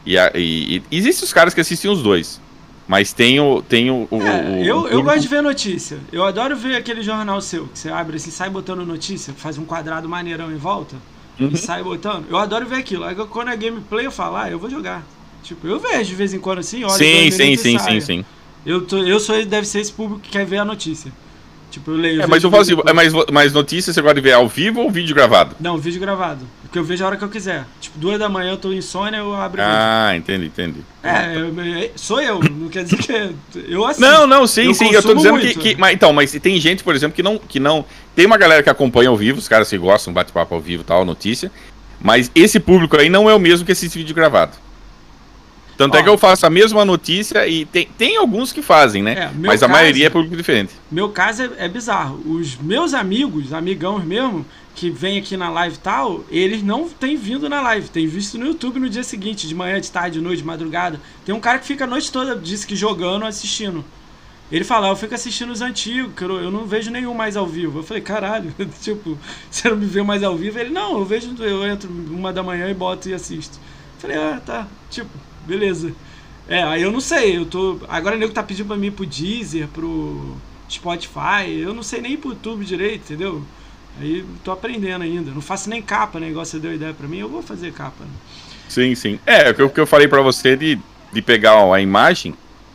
E, 0.07 0.17
e, 0.35 0.83
e 0.91 0.97
existem 0.97 1.25
os 1.25 1.33
caras 1.33 1.53
que 1.53 1.61
assistem 1.61 1.91
os 1.91 2.03
dois. 2.03 2.41
Mas 2.87 3.13
tem 3.13 3.41
o. 3.41 3.61
Tem 3.61 3.91
o, 3.91 4.07
o, 4.11 4.23
é, 4.23 4.41
o 4.41 4.65
eu, 4.65 4.89
eu 4.89 5.03
gosto 5.03 5.21
de 5.21 5.29
ver 5.29 5.43
notícia. 5.43 5.99
Eu 6.13 6.25
adoro 6.25 6.57
ver 6.57 6.77
aquele 6.77 7.03
jornal 7.03 7.41
seu, 7.41 7.67
que 7.67 7.79
você 7.79 7.91
abre 7.91 8.17
assim, 8.17 8.31
sai 8.31 8.49
botando 8.49 8.87
notícia, 8.87 9.35
faz 9.37 9.59
um 9.59 9.65
quadrado 9.65 10.09
maneirão 10.09 10.51
em 10.53 10.57
volta 10.57 10.97
uhum. 11.39 11.57
sai 11.57 11.83
botando. 11.83 12.27
Eu 12.29 12.37
adoro 12.37 12.67
ver 12.67 12.77
aquilo. 12.77 13.05
Aí 13.05 13.15
quando 13.15 13.49
é 13.49 13.57
gameplay 13.57 14.07
eu 14.07 14.13
falo, 14.13 14.37
ah, 14.37 14.51
eu 14.51 14.59
vou 14.59 14.71
jogar. 14.71 15.05
Tipo, 15.43 15.67
eu 15.67 15.81
vejo 15.81 16.11
de 16.11 16.15
vez 16.15 16.33
em 16.33 16.39
quando 16.39 16.59
assim, 16.59 16.85
olha. 16.85 16.95
Sim, 16.95 17.31
sim, 17.31 17.57
sim, 17.57 17.79
sim, 17.79 18.01
sim. 18.01 18.25
Eu, 18.65 18.87
tô, 18.87 18.99
eu 18.99 19.19
sou, 19.19 19.45
deve 19.45 19.67
ser 19.67 19.81
esse 19.81 19.93
público 19.93 20.21
que 20.21 20.31
quer 20.31 20.47
ver 20.47 20.59
a 20.59 20.65
notícia. 20.65 21.13
Tipo, 21.73 21.93
eu 21.93 21.97
leio. 21.97 22.23
É, 22.23 22.27
mas 22.27 22.45
eu 22.45 22.51
falo 22.51 22.63
assim, 22.63 22.77
é 22.87 22.93
mais, 22.93 23.13
mais 23.33 23.53
notícias 23.53 23.95
você 23.95 24.03
gosta 24.03 24.17
de 24.17 24.21
ver 24.21 24.33
ao 24.33 24.47
vivo 24.47 24.83
ou 24.83 24.91
vídeo 24.91 25.15
gravado? 25.15 25.57
Não, 25.59 25.79
vídeo 25.79 25.99
gravado. 25.99 26.47
Porque 26.61 26.79
eu 26.79 26.85
vejo 26.85 27.03
a 27.03 27.07
hora 27.07 27.17
que 27.17 27.25
eu 27.25 27.31
quiser. 27.31 27.65
Tipo, 27.81 27.99
duas 27.99 28.19
da 28.19 28.29
manhã 28.29 28.51
eu 28.51 28.57
tô 28.59 28.73
insônia, 28.75 29.17
eu 29.17 29.35
abro 29.35 29.63
Ah, 29.65 30.13
entendi, 30.15 30.47
entendi. 30.47 30.81
É, 31.03 31.35
eu, 31.35 31.91
sou 31.97 32.21
eu, 32.21 32.41
não 32.41 32.69
quer 32.69 32.85
dizer 32.85 32.99
que 32.99 33.35
eu 33.69 33.87
assisto. 33.87 34.03
Não, 34.03 34.27
não, 34.27 34.47
sim, 34.47 34.67
eu 34.67 34.75
sim, 34.75 34.93
eu 34.93 35.03
tô 35.03 35.15
dizendo 35.15 35.41
que, 35.41 35.55
que, 35.55 35.77
mas, 35.77 35.95
então, 35.95 36.13
mas 36.13 36.31
tem 36.33 36.61
gente, 36.61 36.85
por 36.85 36.95
exemplo, 36.95 37.17
que 37.17 37.23
não, 37.23 37.39
que 37.39 37.59
não, 37.59 37.85
tem 38.15 38.27
uma 38.27 38.37
galera 38.37 38.63
que 38.63 38.69
acompanha 38.69 39.09
ao 39.09 39.17
vivo, 39.17 39.39
os 39.39 39.49
caras 39.49 39.69
que 39.69 39.79
gostam, 39.79 40.13
bate-papo 40.13 40.55
ao 40.55 40.61
vivo, 40.61 40.85
tal, 40.85 41.07
notícia, 41.07 41.51
mas 42.01 42.31
esse 42.35 42.61
público 42.61 42.97
aí 42.99 43.09
não 43.09 43.31
é 43.31 43.35
o 43.35 43.41
mesmo 43.41 43.65
que 43.65 43.73
assiste 43.73 43.97
vídeo 43.97 44.15
gravado. 44.15 44.62
Tanto 45.77 45.95
Ó, 45.95 45.99
é 45.99 46.03
que 46.03 46.09
eu 46.09 46.19
faço 46.19 46.47
a 46.47 46.51
mesma 46.51 46.85
notícia 46.85 47.47
e 47.47 47.65
tem, 47.65 47.89
tem 47.99 48.17
alguns 48.17 48.53
que 48.53 48.63
fazem, 48.63 49.03
né? 49.03 49.13
É, 49.13 49.31
Mas 49.35 49.61
caso, 49.61 49.65
a 49.65 49.69
maioria 49.69 50.07
é 50.07 50.11
público 50.11 50.37
diferente. 50.37 50.73
Meu 50.91 51.09
caso 51.09 51.43
é, 51.43 51.51
é, 51.59 51.69
bizarro. 51.69 52.21
Os 52.27 52.57
meus 52.57 52.95
amigos, 52.95 53.53
amigãos 53.53 54.05
mesmo, 54.05 54.45
que 54.75 54.91
vêm 54.91 55.19
aqui 55.19 55.37
na 55.37 55.51
live 55.51 55.77
e 55.77 55.79
tal, 55.79 56.25
eles 56.31 56.63
não 56.63 56.89
têm 56.89 57.17
vindo 57.17 57.49
na 57.49 57.61
live. 57.61 57.89
Tem 57.89 58.07
visto 58.07 58.39
no 58.39 58.47
YouTube 58.47 58.81
no 58.81 58.89
dia 58.89 59.03
seguinte, 59.03 59.49
de 59.49 59.55
manhã, 59.55 59.81
de 59.81 59.91
tarde, 59.91 60.19
de 60.19 60.25
noite, 60.25 60.39
de 60.39 60.45
madrugada. 60.45 61.01
Tem 61.25 61.35
um 61.35 61.41
cara 61.41 61.59
que 61.59 61.67
fica 61.67 61.85
a 61.85 61.87
noite 61.87 62.13
toda, 62.13 62.37
disse 62.37 62.67
que 62.67 62.77
jogando, 62.77 63.25
assistindo. 63.25 63.85
Ele 64.51 64.65
fala, 64.65 64.89
eu 64.89 64.97
fico 64.97 65.15
assistindo 65.15 65.51
os 65.51 65.63
antigos, 65.63 66.13
eu, 66.21 66.43
eu 66.43 66.51
não 66.51 66.67
vejo 66.67 66.91
nenhum 66.91 67.15
mais 67.15 67.39
ao 67.39 67.47
vivo. 67.47 67.79
Eu 67.79 67.83
falei, 67.83 68.03
caralho, 68.03 68.55
tipo, 68.83 69.19
você 69.51 69.71
não 69.71 69.79
me 69.79 69.87
vê 69.87 70.03
mais 70.03 70.23
ao 70.23 70.37
vivo? 70.37 70.59
Ele, 70.59 70.69
não, 70.69 70.99
eu 70.99 71.07
vejo, 71.07 71.35
eu 71.43 71.67
entro 71.67 71.91
uma 72.11 72.31
da 72.35 72.43
manhã 72.43 72.69
e 72.69 72.75
boto 72.75 73.09
e 73.09 73.15
assisto. 73.15 73.59
Eu 73.97 74.01
falei, 74.01 74.17
ah, 74.19 74.43
tá, 74.45 74.69
tipo, 74.91 75.09
beleza. 75.47 75.93
É, 76.49 76.63
aí 76.63 76.83
eu 76.83 76.91
não 76.91 77.01
sei, 77.01 77.37
eu 77.37 77.47
tô. 77.47 77.79
Agora 77.89 78.17
o 78.17 78.19
nego 78.19 78.33
tá 78.33 78.43
pedindo 78.43 78.67
pra 78.67 78.77
mim 78.77 78.89
ir 78.89 78.93
pro 78.93 79.07
Deezer, 79.07 79.69
pro 79.69 80.37
Spotify, 80.69 81.49
eu 81.49 81.73
não 81.73 81.83
sei 81.83 82.01
nem 82.01 82.17
pro 82.17 82.31
YouTube 82.31 82.65
direito, 82.65 83.05
entendeu? 83.05 83.43
Aí 84.01 84.25
tô 84.43 84.51
aprendendo 84.51 85.03
ainda. 85.03 85.31
Não 85.31 85.41
faço 85.41 85.69
nem 85.69 85.83
capa, 85.83 86.19
né? 86.19 86.29
Igual 86.29 86.45
você 86.45 86.59
deu 86.59 86.75
ideia 86.75 86.95
pra 86.95 87.07
mim, 87.07 87.19
eu 87.19 87.29
vou 87.29 87.43
fazer 87.43 87.73
capa. 87.73 88.05
Né? 88.05 88.11
Sim, 88.69 88.95
sim. 88.95 89.19
É, 89.27 89.51
o 89.51 89.71
que 89.71 89.81
eu 89.81 89.87
falei 89.87 90.09
pra 90.09 90.23
você 90.23 90.57
de, 90.57 90.79
de 91.13 91.23
pegar 91.23 91.73
a 91.73 91.81
imagem, 91.81 92.35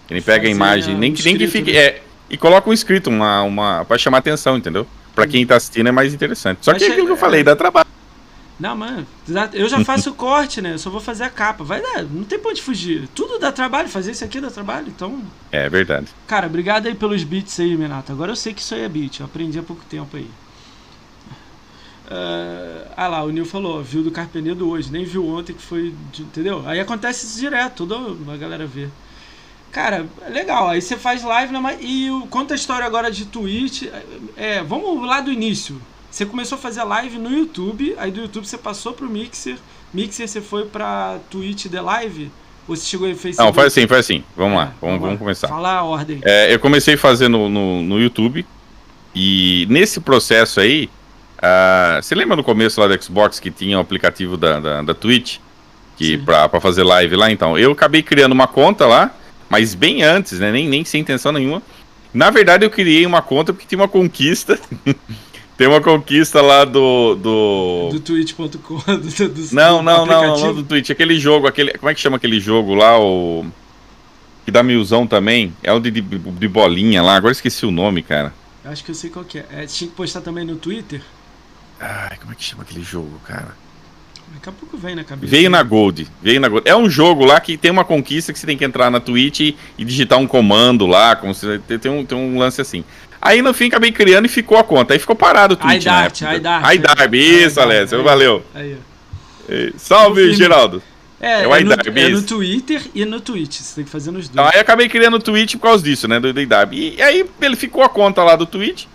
ele 0.09 0.21
pega 0.21 0.47
a 0.47 0.51
imagem, 0.51 0.95
nem, 0.95 1.11
que, 1.11 1.23
nem 1.23 1.37
que 1.37 1.47
fique. 1.47 1.73
Né? 1.73 1.79
É, 1.79 2.01
e 2.29 2.37
coloca 2.37 2.69
um 2.69 2.73
escrito, 2.73 3.09
uma, 3.09 3.41
uma. 3.41 3.85
pra 3.85 3.97
chamar 3.97 4.19
atenção, 4.19 4.57
entendeu? 4.57 4.85
Pra 5.15 5.25
quem 5.25 5.45
tá 5.47 5.55
assistindo 5.55 5.87
é 5.87 5.91
mais 5.91 6.13
interessante. 6.13 6.59
Só 6.61 6.73
que 6.73 6.83
é 6.83 6.89
aquilo 6.89 7.07
que 7.07 7.13
eu 7.13 7.17
falei, 7.17 7.43
dá 7.43 7.55
trabalho. 7.55 7.87
Não, 8.59 8.75
mano, 8.75 9.05
eu 9.53 9.69
já 9.69 9.83
faço 9.85 10.09
o 10.09 10.13
corte, 10.15 10.61
né? 10.61 10.73
Eu 10.73 10.79
só 10.79 10.89
vou 10.89 10.99
fazer 10.99 11.23
a 11.23 11.29
capa. 11.29 11.63
Vai 11.63 11.81
dar, 11.81 12.03
não 12.03 12.23
tem 12.23 12.39
pra 12.39 12.51
onde 12.51 12.61
fugir. 12.61 13.07
Tudo 13.13 13.37
dá 13.37 13.51
trabalho, 13.51 13.87
fazer 13.87 14.11
isso 14.11 14.23
aqui 14.23 14.41
dá 14.41 14.49
trabalho, 14.49 14.87
então. 14.87 15.21
É 15.51 15.69
verdade. 15.69 16.07
Cara, 16.25 16.47
obrigado 16.47 16.87
aí 16.87 16.95
pelos 16.95 17.23
beats 17.23 17.59
aí, 17.59 17.77
Minato. 17.77 18.11
Agora 18.11 18.31
eu 18.31 18.35
sei 18.35 18.53
que 18.53 18.61
isso 18.61 18.73
aí 18.73 18.81
é 18.81 18.89
beat, 18.89 19.19
eu 19.19 19.25
aprendi 19.27 19.59
há 19.59 19.63
pouco 19.63 19.83
tempo 19.85 20.17
aí. 20.17 20.29
Uh, 22.07 22.87
ah 22.95 23.07
lá, 23.07 23.23
o 23.23 23.29
Nil 23.29 23.45
falou, 23.45 23.83
viu 23.83 24.01
do 24.01 24.11
Carpenedo 24.11 24.69
hoje, 24.69 24.89
nem 24.89 25.03
viu 25.03 25.27
ontem 25.27 25.53
que 25.53 25.61
foi. 25.61 25.93
Entendeu? 26.17 26.63
Aí 26.65 26.79
acontece 26.79 27.25
isso 27.25 27.39
direto, 27.39 27.85
toda 27.85 28.33
a 28.33 28.37
galera 28.37 28.65
vê. 28.65 28.87
Cara, 29.71 30.07
legal. 30.29 30.69
Aí 30.69 30.81
você 30.81 30.97
faz 30.97 31.21
live, 31.21 31.53
né? 31.53 31.77
E 31.81 32.09
conta 32.29 32.53
a 32.53 32.55
história 32.55 32.85
agora 32.85 33.11
de 33.11 33.25
Twitch. 33.25 33.83
É, 34.35 34.63
vamos 34.63 35.05
lá 35.05 35.21
do 35.21 35.31
início. 35.31 35.79
Você 36.09 36.25
começou 36.25 36.57
a 36.57 36.61
fazer 36.61 36.83
live 36.83 37.17
no 37.17 37.31
YouTube, 37.31 37.95
aí 37.97 38.11
do 38.11 38.21
YouTube 38.21 38.47
você 38.47 38.57
passou 38.57 38.93
pro 38.93 39.09
Mixer, 39.09 39.57
Mixer 39.93 40.27
você 40.27 40.41
foi 40.41 40.65
pra 40.65 41.19
Twitch 41.29 41.67
The 41.67 41.81
Live? 41.81 42.31
Ou 42.67 42.75
você 42.75 42.85
chegou 42.85 43.07
em 43.07 43.15
Facebook? 43.15 43.45
Não, 43.45 43.53
foi 43.53 43.67
assim, 43.67 43.87
foi 43.87 43.99
assim. 43.99 44.23
Vamos 44.35 44.53
é, 44.53 44.57
lá, 44.57 44.73
vamos, 44.81 44.99
vamos 44.99 45.19
começar. 45.19 45.47
Fala 45.47 45.73
a 45.73 45.83
ordem. 45.83 46.19
É, 46.23 46.53
eu 46.53 46.59
comecei 46.59 46.95
a 46.95 46.97
fazer 46.97 47.27
no, 47.27 47.47
no, 47.47 47.81
no, 47.81 47.99
YouTube, 47.99 48.45
e 49.15 49.65
nesse 49.69 49.99
processo 49.99 50.59
aí, 50.59 50.89
uh, 51.37 52.01
você 52.01 52.13
lembra 52.13 52.35
no 52.35 52.43
começo 52.43 52.79
lá 52.81 52.87
do 52.87 53.03
Xbox 53.03 53.39
que 53.39 53.51
tinha 53.51 53.77
o 53.77 53.81
aplicativo 53.81 54.35
da, 54.37 54.59
da, 54.59 54.81
da 54.81 54.93
Twitch? 54.93 55.37
Que 55.95 56.17
pra, 56.17 56.47
pra 56.47 56.61
fazer 56.61 56.83
live 56.83 57.15
lá, 57.15 57.31
então. 57.31 57.57
Eu 57.57 57.71
acabei 57.71 58.03
criando 58.03 58.31
uma 58.31 58.47
conta 58.47 58.85
lá, 58.85 59.15
mas 59.49 59.73
bem 59.73 60.03
antes, 60.03 60.39
né? 60.39 60.51
Nem, 60.51 60.67
nem 60.67 60.85
sem 60.85 61.01
intenção 61.01 61.31
nenhuma. 61.31 61.61
Na 62.13 62.29
verdade, 62.29 62.65
eu 62.65 62.69
criei 62.69 63.05
uma 63.05 63.21
conta 63.21 63.51
porque 63.51 63.65
tinha 63.67 63.79
uma 63.79 63.87
conquista 63.87 64.59
Tem 65.57 65.67
uma 65.67 65.81
conquista 65.81 66.39
lá 66.39 66.63
do. 66.63 67.15
Do, 67.15 67.89
do 67.93 67.99
twitch.com. 67.99 68.77
Não, 69.51 69.81
não, 69.81 70.05
não, 70.05 70.37
não, 70.37 70.53
do 70.53 70.63
Twitch. 70.63 70.91
Aquele 70.91 71.19
jogo, 71.19 71.47
aquele. 71.47 71.73
Como 71.73 71.89
é 71.89 71.95
que 71.95 71.99
chama 71.99 72.17
aquele 72.17 72.39
jogo 72.39 72.75
lá? 72.75 72.99
O. 72.99 73.43
Que 74.45 74.51
dá 74.51 74.61
milzão 74.61 75.07
também. 75.07 75.51
É 75.63 75.73
o 75.73 75.79
de, 75.79 75.89
de, 75.89 76.01
de 76.01 76.47
bolinha 76.47 77.01
lá. 77.01 77.15
Agora 77.15 77.31
esqueci 77.31 77.65
o 77.65 77.71
nome, 77.71 78.03
cara. 78.03 78.31
Acho 78.63 78.83
que 78.83 78.91
eu 78.91 78.95
sei 78.95 79.09
qual 79.09 79.25
que 79.25 79.39
é. 79.39 79.45
é. 79.51 79.65
Tinha 79.65 79.89
que 79.89 79.95
postar 79.95 80.21
também 80.21 80.45
no 80.45 80.57
Twitter. 80.57 81.01
Ai, 81.79 82.17
como 82.19 82.31
é 82.31 82.35
que 82.35 82.43
chama 82.43 82.61
aquele 82.63 82.83
jogo, 82.83 83.19
cara? 83.25 83.55
Daqui 84.33 84.49
a 84.49 84.51
pouco 84.51 84.77
vem 84.77 84.93
na 84.93 85.03
cabeça. 85.03 85.31
Veio 85.31 85.49
na 85.49 85.63
Gold. 85.63 86.07
Veio 86.21 86.39
na 86.39 86.47
Gold. 86.49 86.67
É 86.67 86.75
um 86.75 86.89
jogo 86.89 87.25
lá 87.25 87.39
que 87.39 87.57
tem 87.57 87.71
uma 87.71 87.85
conquista 87.85 88.31
que 88.31 88.37
você 88.37 88.45
tem 88.45 88.57
que 88.57 88.65
entrar 88.65 88.91
na 88.91 88.99
Twitch 88.99 89.39
e, 89.39 89.57
e 89.77 89.85
digitar 89.85 90.19
um 90.19 90.27
comando 90.27 90.85
lá. 90.85 91.15
Como 91.15 91.33
se, 91.33 91.59
tem, 91.59 91.91
um, 91.91 92.05
tem 92.05 92.17
um 92.17 92.37
lance 92.37 92.61
assim. 92.61 92.83
Aí 93.21 93.41
no 93.41 93.53
fim 93.53 93.67
acabei 93.67 93.91
criando 93.91 94.25
e 94.25 94.29
ficou 94.29 94.57
a 94.57 94.63
conta. 94.63 94.93
Aí 94.93 94.99
ficou 94.99 95.15
parado 95.15 95.55
o 95.55 95.57
Twitch. 95.57 95.83
iDart, 95.83 96.21
iDart. 96.21 96.75
iDart, 96.75 97.13
isso, 97.13 97.59
Alessio. 97.59 98.03
Valeu. 98.03 98.43
Aí, 98.53 98.77
Salve, 99.77 100.33
Geraldo. 100.33 100.81
É, 101.19 101.27
é, 101.27 101.41
é, 101.41 101.63
no, 101.63 101.73
é, 101.73 102.09
no, 102.09 102.21
Twitter 102.21 102.81
e 102.93 103.03
no 103.03 103.19
Twitch. 103.19 103.59
Você 103.59 103.75
tem 103.75 103.83
que 103.83 103.89
fazer 103.89 104.11
nos 104.11 104.29
dois. 104.29 104.49
aí 104.53 104.59
acabei 104.59 104.87
criando 104.87 105.15
o 105.15 105.19
Twitch 105.19 105.53
por 105.53 105.63
causa 105.63 105.83
disso, 105.83 106.07
né? 106.07 106.19
Do 106.19 106.27
IDW. 106.27 106.73
E, 106.73 106.95
e 106.95 107.01
aí 107.01 107.25
ele 107.41 107.55
ficou 107.55 107.83
a 107.83 107.89
conta 107.89 108.23
lá 108.23 108.35
do 108.35 108.45
Twitch. 108.45 108.85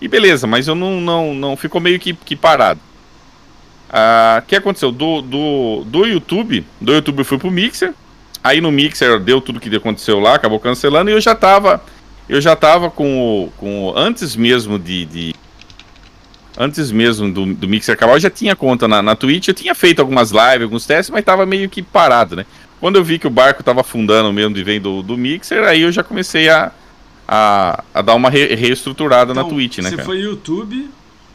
E 0.00 0.08
beleza, 0.08 0.46
mas 0.46 0.68
eu 0.68 0.74
não. 0.74 1.00
não, 1.00 1.34
não 1.34 1.56
ficou 1.56 1.80
meio 1.80 1.98
que, 1.98 2.12
que 2.12 2.36
parado. 2.36 2.80
O 2.80 3.92
ah, 3.92 4.42
que 4.46 4.56
aconteceu? 4.56 4.92
Do, 4.92 5.20
do, 5.22 5.84
do 5.84 6.06
YouTube, 6.06 6.64
do 6.80 6.92
YouTube 6.92 7.18
eu 7.18 7.24
fui 7.24 7.38
pro 7.38 7.50
Mixer. 7.50 7.94
Aí 8.42 8.60
no 8.60 8.70
Mixer 8.70 9.18
deu 9.18 9.40
tudo 9.40 9.60
que 9.60 9.74
aconteceu 9.74 10.20
lá, 10.20 10.34
acabou 10.34 10.60
cancelando. 10.60 11.10
E 11.10 11.14
eu 11.14 11.20
já 11.20 11.34
tava. 11.34 11.82
Eu 12.30 12.40
já 12.40 12.54
tava 12.54 12.88
com 12.88 13.20
o. 13.20 13.50
Com, 13.56 13.92
antes 13.96 14.36
mesmo 14.36 14.78
de, 14.78 15.04
de 15.04 15.34
antes 16.56 16.92
mesmo 16.92 17.28
do, 17.28 17.54
do 17.54 17.68
Mixer 17.68 17.92
acabar, 17.92 18.12
eu 18.12 18.20
já 18.20 18.30
tinha 18.30 18.54
conta 18.54 18.86
na, 18.86 19.02
na 19.02 19.16
Twitch, 19.16 19.48
eu 19.48 19.54
tinha 19.54 19.74
feito 19.74 19.98
algumas 19.98 20.30
lives, 20.30 20.62
alguns 20.62 20.86
testes, 20.86 21.10
mas 21.10 21.24
tava 21.24 21.44
meio 21.44 21.68
que 21.68 21.82
parado, 21.82 22.36
né? 22.36 22.46
Quando 22.78 22.94
eu 22.94 23.04
vi 23.04 23.18
que 23.18 23.26
o 23.26 23.30
barco 23.30 23.64
tava 23.64 23.80
afundando 23.80 24.32
mesmo 24.32 24.54
de 24.54 24.62
vem 24.62 24.80
do, 24.80 25.02
do 25.02 25.16
Mixer, 25.16 25.64
aí 25.64 25.82
eu 25.82 25.90
já 25.90 26.04
comecei 26.04 26.48
a, 26.48 26.70
a, 27.26 27.82
a 27.92 28.00
dar 28.00 28.14
uma 28.14 28.30
re, 28.30 28.54
reestruturada 28.54 29.32
então, 29.32 29.42
na 29.42 29.48
Twitch, 29.48 29.78
né? 29.78 29.90
Você 29.90 29.96
cara? 29.96 30.06
foi 30.06 30.18
YouTube, 30.18 30.88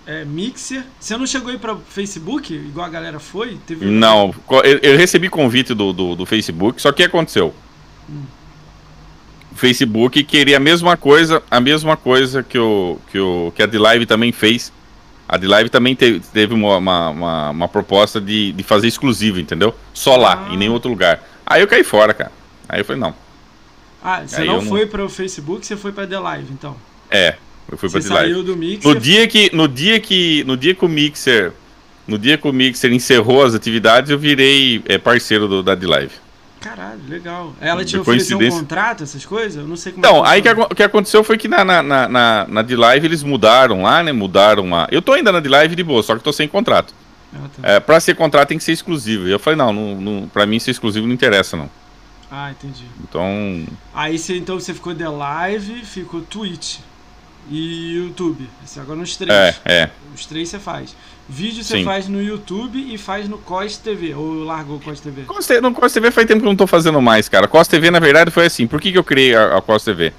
é, 0.08 0.24
Mixer. 0.24 0.82
Você 0.98 1.18
não 1.18 1.28
chegou 1.28 1.52
aí 1.52 1.58
para 1.58 1.76
Facebook, 1.76 2.54
igual 2.54 2.86
a 2.86 2.90
galera 2.90 3.20
foi? 3.20 3.58
Teve... 3.68 3.86
Não, 3.86 4.34
eu, 4.64 4.80
eu, 4.82 4.98
recebi 4.98 5.28
convite 5.28 5.74
do, 5.74 5.92
do, 5.92 6.16
do, 6.16 6.26
Facebook, 6.26 6.82
só 6.82 6.94
que 6.94 7.04
aconteceu? 7.04 7.54
Hum. 8.10 8.24
O 9.56 9.58
Facebook 9.58 10.24
queria 10.24 10.58
a 10.58 10.60
mesma 10.60 10.96
coisa, 10.96 11.42
a 11.50 11.60
mesma 11.60 11.98
coisa 11.98 12.44
que, 12.44 12.60
o, 12.60 13.00
que, 13.10 13.18
o, 13.18 13.52
que 13.56 13.64
a 13.64 13.68
The 13.68 13.80
Live 13.80 14.06
também 14.06 14.32
fez 14.32 14.72
a 15.28 15.38
de 15.38 15.48
live 15.48 15.70
também 15.70 15.96
teve, 15.96 16.20
teve 16.20 16.54
uma, 16.54 16.78
uma, 16.78 17.10
uma, 17.10 17.50
uma, 17.50 17.68
proposta 17.68 18.22
de, 18.22 18.52
de 18.52 18.64
fazer 18.64 18.88
exclusivo, 18.88 19.40
entendeu? 19.40 19.74
Só 19.92 20.16
lá, 20.16 20.48
ah. 20.48 20.54
em 20.54 20.58
nenhum 20.58 20.74
outro 20.74 20.90
lugar. 20.90 21.24
Aí 21.46 21.62
eu 21.62 21.68
caí 21.68 21.84
fora, 21.84 22.14
cara. 22.14 22.32
Aí 22.70 22.80
eu 22.80 22.86
falei, 22.86 23.02
não. 23.02 23.16
Ah, 24.04 24.22
você 24.26 24.42
Aí 24.42 24.48
não 24.48 24.62
foi 24.62 24.82
não... 24.82 24.88
para 24.88 25.04
o 25.04 25.10
Facebook, 25.10 25.66
você 25.66 25.76
foi 25.76 25.92
para 25.92 26.06
The 26.06 26.20
Live, 26.20 26.54
então? 26.54 26.76
É, 27.10 27.36
eu 27.72 27.76
fui 27.76 27.90
para 27.90 28.02
The 28.02 28.14
Live. 28.14 28.44
Do 28.44 28.56
Mixer, 28.56 28.94
no 28.94 29.00
dia 29.00 29.28
que 29.28 29.56
no 29.56 29.68
dia 29.68 30.00
que 30.00 30.44
no 30.44 30.56
dia 30.56 30.76
que 30.76 30.86
o 30.86 30.88
Mixer 30.88 31.52
no 32.08 32.20
dia 32.20 32.38
que 32.38 32.48
o 32.48 32.54
Mixer 32.54 32.94
encerrou 32.94 33.44
as 33.44 33.56
atividades, 33.56 34.12
eu 34.12 34.20
virei 34.20 34.84
é, 34.86 35.00
parceiro 35.00 35.48
do, 35.48 35.64
da 35.64 35.76
The 35.76 35.88
Live. 35.88 36.14
Caralho, 36.66 37.00
legal. 37.08 37.54
Ela 37.62 37.86
te 37.86 37.96
ofereceu 37.96 38.40
um 38.40 38.50
contrato, 38.50 39.04
essas 39.04 39.24
coisas? 39.24 39.62
Eu 39.62 39.68
não 39.68 39.76
sei 39.76 39.92
como 39.92 40.04
Então, 40.04 40.26
é 40.26 40.30
aí 40.30 40.42
que, 40.42 40.50
o 40.50 40.68
que 40.70 40.82
aconteceu 40.82 41.24
foi 41.24 41.38
que 41.38 41.48
na, 41.48 41.64
na, 41.64 41.84
na, 41.84 42.48
na, 42.48 42.66
live 42.68 43.06
eles 43.06 43.22
mudaram 43.22 43.84
lá, 43.84 44.02
né? 44.02 44.12
Mudaram 44.12 44.76
a. 44.76 44.88
Eu 44.90 45.00
tô 45.00 45.14
ainda 45.14 45.32
na 45.32 45.40
de 45.40 45.48
live 45.48 45.76
de 45.76 45.84
boa, 45.84 46.02
só 46.02 46.16
que 46.16 46.24
tô 46.24 46.34
sem 46.34 46.48
contrato. 46.48 46.92
Ah, 47.32 47.48
tá. 47.56 47.70
é, 47.70 47.80
pra 47.80 48.00
ser 48.00 48.16
contrato 48.16 48.48
tem 48.48 48.58
que 48.58 48.64
ser 48.64 48.72
exclusivo. 48.72 49.28
E 49.28 49.32
eu 49.32 49.38
falei, 49.38 49.58
não, 49.58 49.72
não, 49.72 50.02
não, 50.02 50.28
pra 50.28 50.48
mim 50.48 50.58
ser 50.58 50.72
exclusivo 50.72 51.06
não 51.06 51.14
interessa, 51.14 51.56
não. 51.56 51.70
Ah, 52.32 52.50
entendi. 52.50 52.86
Então. 53.00 53.64
Aí 53.94 54.18
você 54.18 54.36
então 54.36 54.60
você 54.60 54.74
ficou 54.74 54.96
de 54.96 55.08
live, 55.08 55.86
ficou 55.86 56.22
Twitch 56.22 56.80
e 57.50 57.96
YouTube. 57.96 58.48
Você 58.64 58.80
agora 58.80 59.00
nos 59.00 59.16
três. 59.16 59.32
É, 59.32 59.56
é. 59.66 59.90
Os 60.14 60.26
três 60.26 60.50
você 60.50 60.60
faz. 60.60 60.96
Vídeo 61.28 61.64
você 61.64 61.84
faz 61.84 62.08
no 62.08 62.22
YouTube 62.22 62.94
e 62.94 62.98
faz 62.98 63.28
no 63.28 63.40
COS 63.40 63.78
TV, 63.78 64.14
ou 64.14 64.44
largou 64.44 64.78
o 64.78 64.80
COS 64.80 65.00
TV? 65.00 65.24
no 65.62 65.74
COS 65.74 65.94
TV 65.94 66.12
faz 66.12 66.28
tempo 66.28 66.42
que 66.42 66.46
eu 66.46 66.52
não 66.52 66.56
tô 66.56 66.68
fazendo 66.68 67.02
mais, 67.02 67.28
cara. 67.28 67.48
COS 67.48 67.68
TV, 67.68 67.90
na 67.90 68.00
verdade, 68.00 68.30
foi 68.30 68.46
assim. 68.46 68.68
Por 68.68 68.80
que, 68.80 68.92
que 68.92 68.98
eu 68.98 69.04
criei 69.04 69.36
a, 69.36 69.58
a 69.58 69.62
COS 69.62 69.84
TV? 69.84 70.14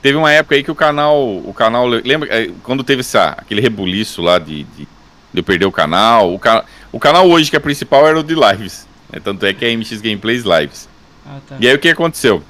Teve 0.00 0.16
uma 0.16 0.32
época 0.32 0.54
aí 0.54 0.62
que 0.62 0.70
o 0.70 0.74
canal. 0.74 1.18
O 1.22 1.52
canal. 1.52 1.86
Lembra 1.86 2.28
é, 2.34 2.50
quando 2.62 2.82
teve 2.82 3.00
essa, 3.00 3.30
aquele 3.30 3.60
rebuliço 3.60 4.22
lá 4.22 4.38
de, 4.38 4.64
de, 4.64 4.84
de 4.84 4.88
eu 5.34 5.42
perder 5.42 5.66
o 5.66 5.72
canal? 5.72 6.32
O, 6.32 6.38
ca, 6.38 6.64
o 6.92 6.98
canal 6.98 7.28
hoje, 7.28 7.50
que 7.50 7.56
é 7.56 7.60
principal, 7.60 8.06
era 8.06 8.18
o 8.18 8.22
de 8.22 8.34
lives. 8.34 8.86
Né? 9.10 9.20
Tanto 9.22 9.44
é 9.44 9.52
que 9.52 9.64
é 9.64 9.76
MX 9.76 10.00
Gameplays 10.00 10.44
Lives. 10.44 10.88
Ah, 11.26 11.38
tá. 11.46 11.56
E 11.60 11.68
aí 11.68 11.74
o 11.74 11.78
que 11.78 11.88
aconteceu? 11.88 12.42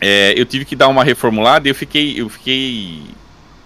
É, 0.00 0.34
eu 0.36 0.46
tive 0.46 0.64
que 0.64 0.76
dar 0.76 0.88
uma 0.88 1.02
reformulada 1.02 1.66
e 1.66 1.70
eu 1.70 1.74
fiquei, 1.74 2.20
eu 2.20 2.28
fiquei 2.28 3.02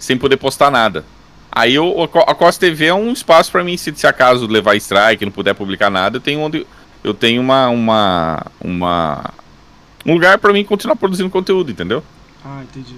sem 0.02 0.18
poder 0.18 0.36
postar 0.36 0.70
nada. 0.70 1.04
Aí 1.50 1.74
eu, 1.74 2.02
a 2.26 2.34
Costa 2.34 2.66
TV 2.66 2.86
é 2.86 2.94
um 2.94 3.12
espaço 3.12 3.52
para 3.52 3.62
mim, 3.62 3.76
se, 3.76 3.92
se 3.94 4.06
acaso 4.06 4.46
levar 4.46 4.74
strike, 4.76 5.24
não 5.24 5.30
puder 5.30 5.54
publicar 5.54 5.90
nada, 5.90 6.16
eu 6.16 6.20
tenho 6.20 6.40
onde 6.40 6.66
eu 7.04 7.14
tenho 7.14 7.40
uma 7.40 7.68
uma 7.68 8.46
uma 8.60 9.30
um 10.04 10.14
lugar 10.14 10.38
para 10.38 10.52
mim 10.52 10.64
continuar 10.64 10.96
produzindo 10.96 11.30
conteúdo, 11.30 11.70
entendeu? 11.70 12.02
Ah, 12.44 12.62
entendi. 12.62 12.96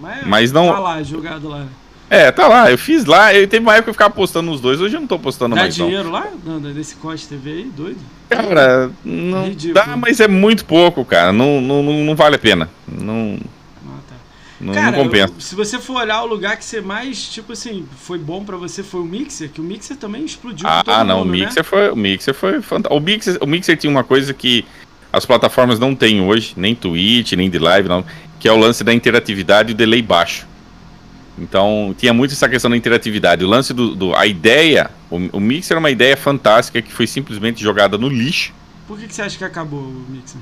Mas, 0.00 0.26
Mas 0.26 0.52
não 0.52 0.72
tá 0.72 0.78
lá, 0.80 1.02
jogado 1.02 1.48
lá. 1.48 1.66
É, 2.10 2.30
tá 2.32 2.48
lá, 2.48 2.70
eu 2.70 2.76
fiz 2.76 3.04
lá, 3.04 3.32
eu 3.32 3.46
teve 3.46 3.64
uma 3.64 3.74
época 3.74 3.84
que 3.84 3.90
eu 3.90 3.94
ficava 3.94 4.12
postando 4.12 4.50
nos 4.50 4.60
dois, 4.60 4.80
hoje 4.80 4.96
eu 4.96 5.00
não 5.00 5.06
tô 5.06 5.18
postando 5.18 5.54
dá 5.54 5.62
mais. 5.62 5.76
Dá 5.76 5.84
dinheiro 5.84 6.10
lá? 6.10 6.26
Não, 6.44 6.60
desse 6.60 6.96
Costa 6.96 7.28
TV 7.28 7.50
aí, 7.50 7.70
doido? 7.74 8.00
Cara, 8.28 8.90
não 9.04 9.44
Ridículo. 9.44 9.74
dá, 9.74 9.96
mas 9.96 10.18
é 10.18 10.26
muito 10.26 10.64
pouco, 10.64 11.04
cara, 11.04 11.32
não, 11.32 11.60
não, 11.60 11.82
não, 11.82 11.92
não 12.04 12.16
vale 12.16 12.36
a 12.36 12.38
pena. 12.38 12.68
Não, 12.88 13.38
não, 14.62 14.72
Cara, 14.72 14.96
não 14.96 15.04
compensa. 15.04 15.34
Se 15.40 15.56
você 15.56 15.80
for 15.80 15.96
olhar 15.96 16.22
o 16.22 16.26
lugar 16.26 16.56
que 16.56 16.64
você 16.64 16.80
mais, 16.80 17.28
tipo 17.28 17.52
assim, 17.52 17.84
foi 17.96 18.16
bom 18.16 18.44
para 18.44 18.56
você 18.56 18.84
foi 18.84 19.00
o 19.00 19.04
Mixer, 19.04 19.50
que 19.50 19.60
o 19.60 19.64
Mixer 19.64 19.96
também 19.96 20.24
explodiu. 20.24 20.68
Ah, 20.68 20.84
ah 20.86 21.04
não, 21.04 21.18
mundo, 21.18 21.30
o 21.30 21.32
né? 21.32 21.44
Mixer 21.44 21.62
né? 21.62 21.62
foi, 21.64 21.90
o 21.90 21.96
Mixer 21.96 22.32
foi 22.32 22.62
fantástico. 22.62 22.94
O 22.94 23.00
Mixer, 23.00 23.38
o 23.40 23.46
Mixer 23.46 23.76
tinha 23.76 23.90
uma 23.90 24.04
coisa 24.04 24.32
que 24.32 24.64
as 25.12 25.26
plataformas 25.26 25.80
não 25.80 25.96
têm 25.96 26.20
hoje, 26.22 26.54
nem 26.56 26.76
Twitch, 26.76 27.32
nem 27.32 27.50
de 27.50 27.58
live, 27.58 27.88
não, 27.88 28.04
que 28.38 28.46
é 28.46 28.52
o 28.52 28.56
lance 28.56 28.84
da 28.84 28.94
interatividade 28.94 29.72
e 29.72 29.74
o 29.74 29.76
delay 29.76 30.00
baixo. 30.00 30.46
Então, 31.36 31.92
tinha 31.98 32.12
muito 32.12 32.32
essa 32.32 32.48
questão 32.48 32.70
da 32.70 32.76
interatividade. 32.76 33.44
O 33.44 33.48
lance 33.48 33.74
do. 33.74 33.96
do 33.96 34.14
a 34.14 34.26
ideia. 34.26 34.90
O, 35.10 35.16
o 35.38 35.40
Mixer 35.40 35.76
é 35.76 35.80
uma 35.80 35.90
ideia 35.90 36.16
fantástica 36.16 36.80
que 36.80 36.92
foi 36.92 37.08
simplesmente 37.08 37.60
jogada 37.60 37.98
no 37.98 38.08
lixo. 38.08 38.52
Por 38.86 38.96
que, 38.96 39.08
que 39.08 39.14
você 39.14 39.22
acha 39.22 39.36
que 39.36 39.44
acabou 39.44 39.80
o 39.80 40.06
Mixer? 40.08 40.40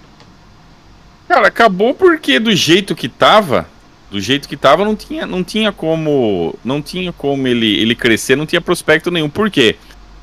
Cara, 1.27 1.47
acabou 1.47 1.95
porque 1.95 2.39
do 2.39 2.55
jeito 2.55 2.95
que 2.95 3.09
tava, 3.09 3.67
do 4.11 4.21
jeito 4.21 4.49
que 4.49 4.57
tava, 4.57 4.85
não 4.85 4.97
tinha, 4.97 5.27
não 5.27 5.45
tinha 5.45 5.71
como, 5.71 6.55
não 6.65 6.83
tinha 6.83 7.13
como 7.13 7.47
ele, 7.47 7.81
ele 7.81 7.95
crescer, 7.95 8.37
não 8.37 8.47
tinha 8.47 8.61
prospecto 8.61 9.11
nenhum. 9.11 9.29
Por 9.29 9.51
quê? 9.51 9.77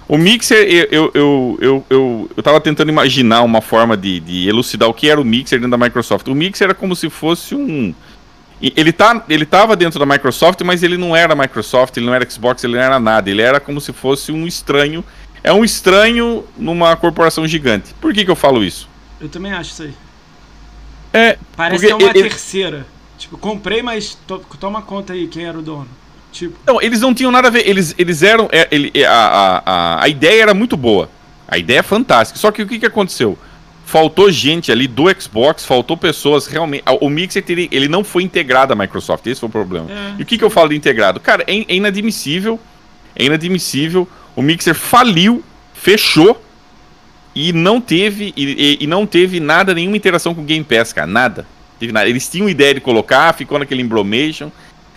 O 0.08 0.18
Mixer, 0.18 0.60
eu, 0.70 0.88
eu, 0.90 1.12
eu, 1.14 1.58
eu, 1.62 1.86
eu, 1.90 2.32
eu 2.38 2.44
tava 2.44 2.62
tentando 2.62 2.90
imaginar 2.90 3.42
uma 3.44 3.62
forma 3.62 3.98
de, 3.98 4.20
de 4.22 4.48
elucidar 4.48 4.88
o 4.88 4.94
que 4.94 5.10
era 5.10 5.20
o 5.20 5.26
Mixer 5.26 5.60
dentro 5.60 5.78
da 5.78 5.86
Microsoft. 5.86 6.28
O 6.28 6.36
Mixer 6.36 6.66
era 6.66 6.74
como 6.74 6.96
se 6.96 7.10
fosse 7.10 7.56
um. 7.56 7.94
Ele, 8.62 8.92
tá, 8.92 9.24
ele 9.30 9.46
tava 9.46 9.76
dentro 9.76 10.00
da 10.00 10.06
Microsoft, 10.06 10.62
mas 10.62 10.82
ele 10.82 10.98
não 10.98 11.16
era 11.16 11.36
Microsoft, 11.36 11.98
ele 11.98 12.06
não 12.06 12.14
era 12.14 12.28
Xbox, 12.30 12.64
ele 12.64 12.74
não 12.76 12.82
era 12.82 13.00
nada. 13.00 13.30
Ele 13.30 13.42
era 13.42 13.60
como 13.60 13.82
se 13.82 13.92
fosse 13.92 14.32
um 14.32 14.48
estranho. 14.48 15.04
É 15.44 15.52
um 15.52 15.64
estranho 15.64 16.46
numa 16.58 16.96
corporação 16.96 17.46
gigante. 17.48 17.94
Por 18.02 18.14
que, 18.14 18.24
que 18.24 18.32
eu 18.32 18.36
falo 18.36 18.64
isso? 18.64 18.90
Eu 19.20 19.30
também 19.30 19.52
acho 19.52 19.72
isso 19.72 19.84
aí. 19.84 19.94
É, 21.14 21.38
Parece 21.56 21.86
que 21.86 21.92
é 21.92 21.96
uma 21.96 22.10
ele, 22.10 22.30
terceira. 22.30 22.86
Tipo, 23.18 23.38
comprei, 23.38 23.82
mas 23.82 24.18
to, 24.28 24.44
toma 24.60 24.82
conta 24.82 25.14
aí 25.14 25.28
quem 25.28 25.46
era 25.46 25.58
o 25.58 25.62
dono. 25.62 25.88
Tipo. 26.32 26.58
Não, 26.66 26.82
eles 26.82 27.02
não 27.02 27.14
tinham 27.14 27.32
nada 27.32 27.48
a 27.48 27.52
ver. 27.52 27.68
Eles, 27.68 27.96
eles 27.98 28.22
eram. 28.22 28.48
É, 28.52 28.68
ele, 28.72 28.92
a, 29.04 29.12
a, 29.12 29.64
a, 29.66 30.04
a 30.04 30.10
ideia 30.10 30.44
era 30.44 30.54
muito 30.54 30.78
boa. 30.78 31.10
A 31.48 31.58
ideia 31.58 31.80
é 31.80 31.84
fantástica. 31.84 32.40
Só 32.40 32.52
que 32.52 32.62
o 32.62 32.68
que, 32.68 32.80
que 32.80 32.86
aconteceu? 32.86 33.38
Faltou 33.86 34.30
gente 34.30 34.70
ali 34.70 34.86
do 34.86 35.06
Xbox, 35.20 35.66
faltou 35.66 35.96
pessoas 35.96 36.46
realmente. 36.46 36.84
O 37.00 37.10
Mixer 37.10 37.44
ele 37.48 37.88
não 37.88 38.04
foi 38.04 38.22
integrado 38.22 38.74
à 38.74 38.76
Microsoft, 38.76 39.26
esse 39.26 39.40
foi 39.40 39.48
o 39.48 39.52
problema. 39.52 39.90
É. 39.90 40.16
E 40.20 40.24
o 40.24 40.26
que, 40.26 40.38
que 40.38 40.44
eu 40.44 40.50
falo 40.50 40.70
de 40.70 40.76
integrado? 40.76 41.22
Cara, 41.22 41.44
é, 41.48 41.54
é 41.54 41.76
inadmissível. 41.76 42.60
É 43.16 43.24
inadmissível. 43.24 44.08
O 44.36 44.42
Mixer 44.42 44.76
faliu, 44.76 45.42
fechou 45.74 46.44
e 47.34 47.54
não 47.54 47.80
teve 47.80 48.34
e, 48.36 48.44
e, 48.44 48.84
e, 48.84 48.88
não 48.88 49.06
teve 49.06 49.40
nada, 49.40 49.74
nenhuma 49.74 49.96
interação 49.96 50.36
com 50.36 50.42
o 50.42 50.44
Game 50.44 50.66
Pass, 50.66 50.92
cara, 50.92 51.08
nada. 51.08 51.48
Teve 51.80 51.92
nada. 51.92 52.10
Eles 52.10 52.28
tinham 52.30 52.50
ideia 52.50 52.74
de 52.74 52.82
colocar, 52.82 53.34
ficou 53.34 53.60
naquele 53.60 53.82
embromation. 53.82 54.52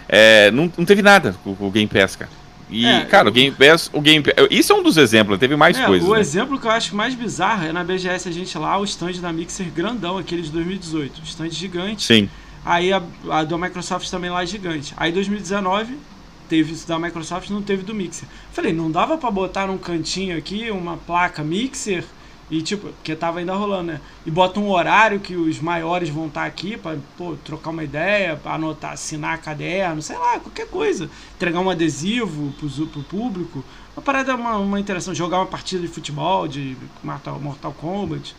É, 0.08 0.50
não, 0.50 0.70
não 0.76 0.84
teve 0.84 1.02
nada 1.02 1.36
com, 1.44 1.56
o 1.58 1.70
Game 1.70 1.86
Pass, 1.86 2.16
cara. 2.16 2.30
E, 2.68 2.86
é, 2.86 3.04
cara, 3.04 3.28
o 3.28 3.32
Game 3.32 3.54
Pass, 3.54 3.90
o 3.92 4.00
Game 4.00 4.22
Pass, 4.22 4.46
Isso 4.50 4.72
é 4.72 4.76
um 4.76 4.82
dos 4.82 4.96
exemplos, 4.96 5.38
teve 5.38 5.56
mais 5.56 5.78
é, 5.78 5.84
coisas. 5.84 6.08
O 6.08 6.14
né? 6.14 6.20
exemplo 6.20 6.58
que 6.58 6.66
eu 6.66 6.70
acho 6.70 6.94
mais 6.94 7.14
bizarro 7.14 7.66
é 7.66 7.72
na 7.72 7.82
BGS 7.82 8.28
a 8.28 8.32
gente 8.32 8.56
lá, 8.56 8.78
o 8.78 8.84
stand 8.84 9.14
da 9.20 9.32
Mixer 9.32 9.66
grandão, 9.70 10.18
aquele 10.18 10.42
de 10.42 10.50
2018. 10.50 11.20
Stand 11.24 11.50
gigante. 11.50 12.04
Sim. 12.04 12.28
Aí 12.64 12.92
a, 12.92 13.02
a 13.30 13.44
da 13.44 13.58
Microsoft 13.58 14.08
também 14.10 14.30
lá 14.30 14.44
gigante. 14.44 14.94
Aí 14.96 15.10
2019 15.10 15.96
teve 16.48 16.72
isso 16.72 16.86
da 16.86 16.98
Microsoft, 16.98 17.48
não 17.50 17.62
teve 17.62 17.82
do 17.82 17.94
Mixer. 17.94 18.28
Falei, 18.52 18.72
não 18.72 18.90
dava 18.90 19.16
para 19.16 19.30
botar 19.30 19.66
num 19.66 19.78
cantinho 19.78 20.36
aqui 20.36 20.70
uma 20.70 20.96
placa 20.96 21.42
Mixer 21.42 22.04
E 22.50 22.60
tipo, 22.60 22.88
porque 22.88 23.14
tava 23.14 23.38
ainda 23.38 23.54
rolando, 23.54 23.92
né? 23.92 24.00
E 24.26 24.30
bota 24.30 24.58
um 24.58 24.70
horário 24.70 25.20
que 25.20 25.36
os 25.36 25.60
maiores 25.60 26.08
vão 26.08 26.26
estar 26.26 26.40
tá 26.40 26.46
aqui 26.46 26.76
pra 26.76 26.96
pô, 27.16 27.36
trocar 27.44 27.70
uma 27.70 27.84
ideia, 27.84 28.36
pra 28.36 28.54
anotar, 28.54 28.92
assinar 28.92 29.40
caderno, 29.40 30.02
sei 30.02 30.18
lá, 30.18 30.40
qualquer 30.40 30.66
coisa. 30.66 31.08
Entregar 31.36 31.60
um 31.60 31.70
adesivo 31.70 32.52
pro, 32.58 32.86
pro 32.88 33.02
público. 33.04 33.64
Uma 33.96 34.02
parada, 34.02 34.34
uma, 34.34 34.56
uma 34.56 34.80
interação, 34.80 35.14
jogar 35.14 35.38
uma 35.38 35.46
partida 35.46 35.80
de 35.80 35.88
futebol, 35.88 36.48
de 36.48 36.76
Mortal, 37.04 37.38
Mortal 37.38 37.72
Kombat, 37.72 38.34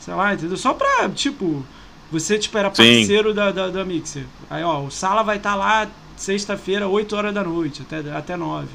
sei 0.00 0.14
lá, 0.14 0.34
entendeu? 0.34 0.56
Só 0.58 0.74
pra, 0.74 1.08
tipo, 1.08 1.64
você 2.12 2.38
tipo, 2.38 2.58
era 2.58 2.70
parceiro 2.70 3.32
da, 3.32 3.50
da, 3.50 3.68
da, 3.68 3.84
Mixer. 3.84 4.24
Aí, 4.50 4.62
ó, 4.62 4.82
o 4.82 4.90
Sala 4.90 5.22
vai 5.22 5.38
estar 5.38 5.52
tá 5.52 5.56
lá 5.56 5.88
sexta-feira, 6.16 6.88
8 6.88 7.16
horas 7.16 7.34
da 7.34 7.42
noite, 7.42 7.82
até, 7.82 7.98
até 8.12 8.36
9. 8.36 8.68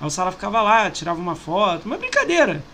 Aí 0.00 0.06
o 0.06 0.10
Sala 0.10 0.32
ficava 0.32 0.62
lá, 0.62 0.90
tirava 0.90 1.20
uma 1.20 1.36
foto, 1.36 1.84
uma 1.84 1.98
brincadeira. 1.98 2.64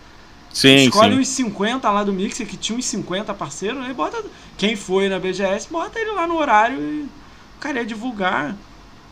Sim, 0.51 0.87
Escolhe 0.87 1.13
sim. 1.13 1.21
uns 1.21 1.27
50 1.29 1.89
lá 1.89 2.03
do 2.03 2.11
Mixer, 2.11 2.47
que 2.47 2.57
tinha 2.57 2.77
uns 2.77 2.85
50 2.85 3.33
parceiros, 3.33 3.83
aí 3.85 3.93
bota. 3.93 4.23
Quem 4.57 4.75
foi 4.75 5.07
na 5.07 5.19
BGS, 5.19 5.67
bota 5.69 5.99
ele 5.99 6.11
lá 6.11 6.27
no 6.27 6.37
horário 6.37 6.79
e 6.79 7.01
o 7.03 7.59
cara 7.59 7.79
ia 7.79 7.85
divulgar. 7.85 8.55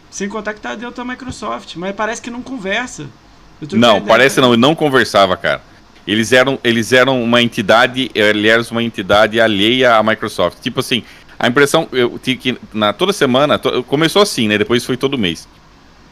Sem 0.10 0.28
contar 0.30 0.54
que 0.54 0.62
tá 0.62 0.74
dentro 0.74 0.96
da 0.96 1.06
Microsoft. 1.06 1.76
Mas 1.76 1.96
parece 1.96 2.22
que 2.22 2.30
não 2.30 2.42
conversa. 2.42 3.08
Não, 3.74 4.02
parece 4.02 4.40
não, 4.40 4.56
não 4.56 4.74
conversava, 4.74 5.36
cara. 5.36 5.62
Eles 6.08 6.32
eram, 6.32 6.58
eles 6.64 6.94
eram 6.94 7.22
uma 7.22 7.42
entidade, 7.42 8.10
eles 8.16 8.50
eram 8.50 8.66
uma 8.72 8.84
entidade 8.84 9.40
alheia 9.42 9.96
à 9.96 10.04
Microsoft. 10.04 10.60
Tipo 10.62 10.80
assim, 10.80 11.04
a 11.38 11.48
impressão, 11.48 11.88
eu 11.92 12.18
que, 12.20 12.58
na, 12.74 12.94
toda 12.94 13.12
semana, 13.12 13.60
to, 13.60 13.84
começou 13.84 14.22
assim, 14.22 14.48
né? 14.48 14.58
Depois 14.58 14.86
foi 14.86 14.96
todo 14.96 15.18
mês 15.18 15.48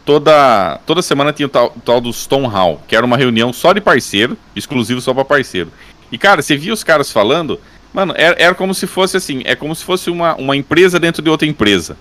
toda, 0.05 0.79
toda 0.85 1.01
semana 1.01 1.33
tinha 1.33 1.47
o 1.47 1.49
tal, 1.49 1.75
tal 1.83 1.99
do 1.99 2.13
Stone 2.13 2.47
Hall, 2.47 2.81
que 2.87 2.95
era 2.95 3.05
uma 3.05 3.17
reunião 3.17 3.51
só 3.51 3.73
de 3.73 3.81
parceiro, 3.81 4.37
exclusivo 4.55 5.01
só 5.01 5.13
para 5.13 5.25
parceiro. 5.25 5.71
E, 6.11 6.17
cara, 6.17 6.41
você 6.41 6.55
via 6.55 6.71
os 6.71 6.83
caras 6.83 7.11
falando, 7.11 7.59
mano, 7.93 8.13
era, 8.15 8.35
era 8.39 8.55
como 8.55 8.73
se 8.73 8.85
fosse 8.85 9.17
assim, 9.17 9.41
é 9.43 9.55
como 9.55 9.75
se 9.75 9.83
fosse 9.83 10.09
uma, 10.09 10.35
uma 10.35 10.55
empresa 10.55 10.99
dentro 10.99 11.21
de 11.21 11.29
outra 11.29 11.47
empresa. 11.47 11.97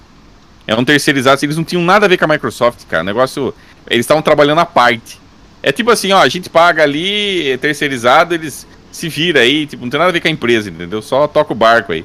É 0.66 0.74
um 0.74 0.84
terceirizado, 0.84 1.44
eles 1.44 1.56
não 1.56 1.64
tinham 1.64 1.82
nada 1.82 2.06
a 2.06 2.08
ver 2.08 2.16
com 2.16 2.24
a 2.24 2.28
Microsoft, 2.28 2.86
cara. 2.88 3.02
O 3.02 3.06
negócio. 3.06 3.54
Eles 3.88 4.04
estavam 4.04 4.22
trabalhando 4.22 4.60
à 4.60 4.66
parte. 4.66 5.20
É 5.62 5.72
tipo 5.72 5.90
assim, 5.90 6.12
ó, 6.12 6.20
a 6.22 6.28
gente 6.28 6.48
paga 6.48 6.82
ali, 6.82 7.50
é 7.50 7.56
terceirizado, 7.56 8.34
eles 8.34 8.66
se 8.90 9.08
viram 9.08 9.40
aí, 9.40 9.66
tipo, 9.66 9.82
não 9.82 9.90
tem 9.90 9.98
nada 9.98 10.10
a 10.10 10.12
ver 10.12 10.20
com 10.20 10.28
a 10.28 10.30
empresa, 10.30 10.70
entendeu? 10.70 11.02
Só 11.02 11.26
toca 11.26 11.52
o 11.52 11.56
barco 11.56 11.92
aí. 11.92 12.04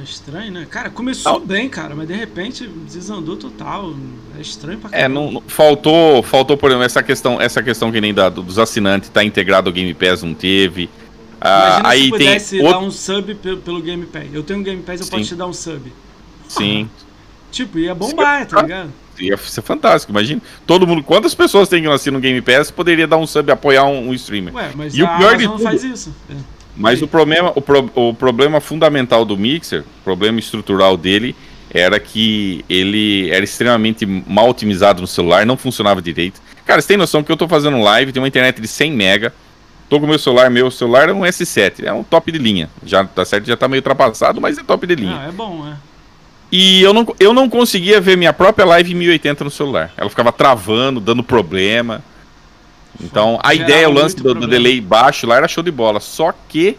É 0.00 0.02
estranho, 0.02 0.50
né? 0.50 0.66
Cara, 0.68 0.88
começou 0.88 1.38
não. 1.38 1.46
bem, 1.46 1.68
cara, 1.68 1.94
mas 1.94 2.08
de 2.08 2.14
repente 2.14 2.66
desandou 2.66 3.36
total. 3.36 3.94
É 4.36 4.40
estranho 4.40 4.78
pra 4.78 4.88
caramba. 4.88 5.04
É, 5.04 5.08
não, 5.08 5.30
não, 5.30 5.42
faltou, 5.46 6.22
faltou, 6.22 6.56
por 6.56 6.70
exemplo, 6.70 6.84
essa 6.84 7.02
questão, 7.02 7.40
essa 7.40 7.62
questão 7.62 7.92
que 7.92 8.00
nem 8.00 8.14
da, 8.14 8.30
dos 8.30 8.58
assinantes 8.58 9.10
tá 9.10 9.22
integrado 9.22 9.68
ao 9.68 9.74
Game 9.74 9.92
Pass, 9.92 10.22
não 10.22 10.32
teve. 10.32 10.88
Ah, 11.38 11.88
aí 11.90 12.04
se 12.04 12.10
pudesse 12.10 12.56
tem 12.56 12.64
dar 12.64 12.70
outro... 12.70 12.86
um 12.86 12.90
sub 12.90 13.34
pelo, 13.34 13.82
Game 13.82 14.06
Pass. 14.06 14.26
Eu 14.32 14.42
tenho 14.42 14.60
um 14.60 14.62
Game 14.62 14.82
Pass, 14.82 15.00
eu 15.00 15.06
Sim. 15.06 15.10
posso 15.10 15.24
te 15.24 15.34
dar 15.34 15.46
um 15.46 15.52
sub. 15.52 15.92
Sim. 16.48 16.88
Tipo, 17.50 17.80
ia 17.80 17.92
bombar, 17.92 18.46
tá 18.46 18.62
ligado? 18.62 18.92
Ia 19.18 19.36
ser 19.36 19.60
fantástico, 19.60 20.12
imagina. 20.12 20.40
Todo 20.64 20.86
mundo, 20.86 21.02
quantas 21.02 21.34
pessoas 21.34 21.68
tem 21.68 21.82
que 21.82 21.88
assistir 21.88 22.12
no 22.12 22.20
Game 22.20 22.40
Pass 22.40 22.70
poderia 22.70 23.08
dar 23.08 23.16
um 23.16 23.26
sub 23.26 23.50
apoiar 23.50 23.86
um, 23.86 24.10
um 24.10 24.14
streamer? 24.14 24.54
Ué, 24.54 24.70
mas 24.76 24.96
e 24.96 25.02
a 25.02 25.04
o 25.04 25.18
pior 25.18 25.34
Amazon 25.34 25.38
de 25.38 25.46
tudo, 25.48 25.62
faz 25.64 25.82
isso. 25.82 26.14
É. 26.30 26.59
Mas 26.76 27.02
o 27.02 27.08
problema, 27.08 27.52
o, 27.54 27.60
pro, 27.60 27.90
o 27.94 28.14
problema 28.14 28.60
fundamental 28.60 29.24
do 29.24 29.36
Mixer, 29.36 29.80
o 29.80 30.04
problema 30.04 30.38
estrutural 30.38 30.96
dele, 30.96 31.34
era 31.72 32.00
que 32.00 32.64
ele 32.68 33.30
era 33.30 33.44
extremamente 33.44 34.04
mal 34.04 34.48
otimizado 34.48 35.00
no 35.00 35.06
celular, 35.06 35.46
não 35.46 35.56
funcionava 35.56 36.02
direito. 36.02 36.40
Cara, 36.64 36.80
você 36.80 36.88
tem 36.88 36.96
noção 36.96 37.22
que 37.22 37.30
eu 37.30 37.36
tô 37.36 37.46
fazendo 37.46 37.80
live, 37.80 38.12
tem 38.12 38.22
uma 38.22 38.28
internet 38.28 38.60
de 38.60 38.68
100 38.68 38.92
mega, 38.92 39.34
tô 39.88 40.00
com 40.00 40.06
meu 40.06 40.18
celular, 40.18 40.50
meu 40.50 40.70
celular 40.70 41.08
é 41.08 41.12
um 41.12 41.20
S7, 41.20 41.84
é 41.84 41.92
um 41.92 42.02
top 42.02 42.30
de 42.32 42.38
linha. 42.38 42.70
Já 42.84 43.04
tá 43.04 43.24
certo, 43.24 43.46
já 43.46 43.56
tá 43.56 43.68
meio 43.68 43.80
ultrapassado, 43.80 44.40
mas 44.40 44.58
é 44.58 44.62
top 44.62 44.86
de 44.86 44.94
linha. 44.94 45.20
Ah, 45.24 45.28
é 45.28 45.32
bom, 45.32 45.66
é. 45.66 45.76
E 46.52 46.82
eu 46.82 46.92
não, 46.92 47.14
eu 47.20 47.32
não 47.32 47.48
conseguia 47.48 48.00
ver 48.00 48.16
minha 48.16 48.32
própria 48.32 48.64
live 48.64 48.92
em 48.92 48.96
1080 48.96 49.44
no 49.44 49.50
celular. 49.50 49.92
Ela 49.96 50.10
ficava 50.10 50.32
travando, 50.32 50.98
dando 50.98 51.22
problema. 51.22 52.02
Então, 52.98 53.38
a 53.42 53.54
ideia, 53.54 53.88
o 53.88 53.92
lance 53.92 54.16
do, 54.16 54.34
do, 54.34 54.46
delay 54.46 54.80
baixo 54.80 55.26
lá 55.26 55.36
era 55.36 55.48
show 55.48 55.62
de 55.62 55.70
bola. 55.70 56.00
Só 56.00 56.32
que 56.48 56.76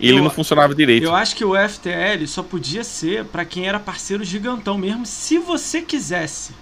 ele 0.00 0.18
eu, 0.18 0.22
não 0.22 0.30
funcionava 0.30 0.74
direito. 0.74 1.04
Eu 1.04 1.14
acho 1.14 1.34
que 1.34 1.44
o 1.44 1.54
FTL 1.54 2.26
só 2.26 2.42
podia 2.42 2.84
ser 2.84 3.24
para 3.24 3.44
quem 3.44 3.66
era 3.66 3.80
parceiro 3.80 4.22
gigantão 4.24 4.76
mesmo, 4.78 5.06
se 5.06 5.38
você 5.38 5.82
quisesse. 5.82 6.52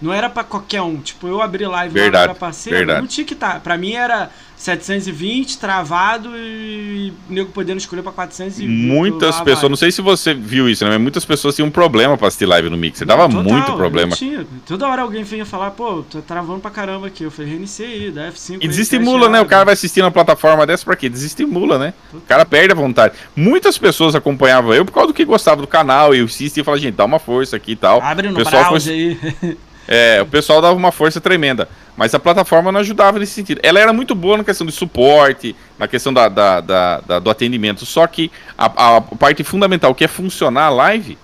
Não 0.00 0.12
era 0.12 0.30
para 0.30 0.44
qualquer 0.44 0.80
um. 0.82 0.98
Tipo, 0.98 1.26
eu 1.26 1.42
abri 1.42 1.66
live 1.66 1.92
verdade, 1.92 2.14
lá 2.14 2.22
era 2.22 2.34
parceiro, 2.34 2.78
verdade. 2.78 3.00
não 3.00 3.08
tinha 3.08 3.24
que 3.24 3.34
estar. 3.34 3.54
Tá. 3.54 3.60
Pra 3.60 3.76
mim 3.76 3.94
era 3.94 4.30
720 4.58 5.58
travado 5.58 6.30
e 6.36 7.12
o 7.30 7.32
nego 7.32 7.50
podendo 7.50 7.78
escolher 7.78 8.02
pra 8.02 8.10
420. 8.10 8.68
Muitas 8.68 9.40
pessoas, 9.40 9.70
não 9.70 9.76
sei 9.76 9.92
se 9.92 10.02
você 10.02 10.34
viu 10.34 10.68
isso, 10.68 10.84
né? 10.84 10.90
Mas 10.90 11.00
muitas 11.00 11.24
pessoas 11.24 11.54
tinham 11.54 11.68
um 11.68 11.70
problema 11.70 12.18
pra 12.18 12.26
assistir 12.26 12.44
live 12.44 12.68
no 12.68 12.76
Mixer. 12.76 13.06
Dava 13.06 13.28
Total, 13.28 13.42
muito 13.44 13.72
problema. 13.74 14.16
Tinha. 14.16 14.44
Toda 14.66 14.88
hora 14.88 15.02
alguém 15.02 15.22
vinha 15.22 15.46
falar, 15.46 15.70
pô, 15.70 16.02
tá 16.02 16.20
travando 16.20 16.58
pra 16.58 16.70
caramba 16.70 17.06
aqui. 17.06 17.22
Eu 17.22 17.30
falei, 17.30 17.52
reiniciei 17.52 18.06
aí, 18.06 18.10
dá 18.10 18.30
F5. 18.32 18.58
E 18.60 18.66
desestimula, 18.68 19.28
né? 19.28 19.40
O 19.40 19.46
cara 19.46 19.64
vai 19.64 19.74
assistir 19.74 20.02
na 20.02 20.10
plataforma 20.10 20.66
dessa 20.66 20.84
pra 20.84 20.96
quê? 20.96 21.08
Desestimula, 21.08 21.78
né? 21.78 21.94
O 22.12 22.20
cara 22.20 22.44
perde 22.44 22.72
a 22.72 22.76
vontade. 22.76 23.14
Muitas 23.36 23.78
pessoas 23.78 24.16
acompanhavam 24.16 24.74
eu 24.74 24.84
por 24.84 24.92
causa 24.92 25.08
do 25.08 25.14
que 25.14 25.24
gostava 25.24 25.60
do 25.60 25.68
canal 25.68 26.14
e 26.14 26.18
eu 26.18 26.24
assistia 26.24 26.62
e 26.62 26.64
falava, 26.64 26.80
gente, 26.80 26.96
dá 26.96 27.04
uma 27.04 27.20
força 27.20 27.56
aqui 27.56 27.72
e 27.72 27.76
tal. 27.76 28.02
Abre 28.02 28.28
no 28.28 28.34
pessoal 28.34 28.70
browser 28.70 28.92
aí. 28.92 29.56
É, 29.88 30.20
o 30.20 30.26
pessoal 30.26 30.60
dava 30.60 30.76
uma 30.76 30.92
força 30.92 31.18
tremenda. 31.18 31.66
Mas 31.96 32.14
a 32.14 32.18
plataforma 32.20 32.70
não 32.70 32.80
ajudava 32.80 33.18
nesse 33.18 33.32
sentido. 33.32 33.58
Ela 33.62 33.80
era 33.80 33.92
muito 33.92 34.14
boa 34.14 34.36
na 34.36 34.44
questão 34.44 34.66
de 34.66 34.72
suporte, 34.72 35.56
na 35.78 35.88
questão 35.88 36.12
da, 36.12 36.28
da, 36.28 36.60
da, 36.60 37.00
da 37.00 37.18
do 37.18 37.30
atendimento. 37.30 37.84
Só 37.86 38.06
que 38.06 38.30
a, 38.56 38.96
a, 38.96 39.00
parte 39.00 39.42
fundamental, 39.42 39.94
que 39.94 40.04
é 40.04 40.08
funcionar 40.08 40.66
a 40.66 40.70
live. 40.70 41.16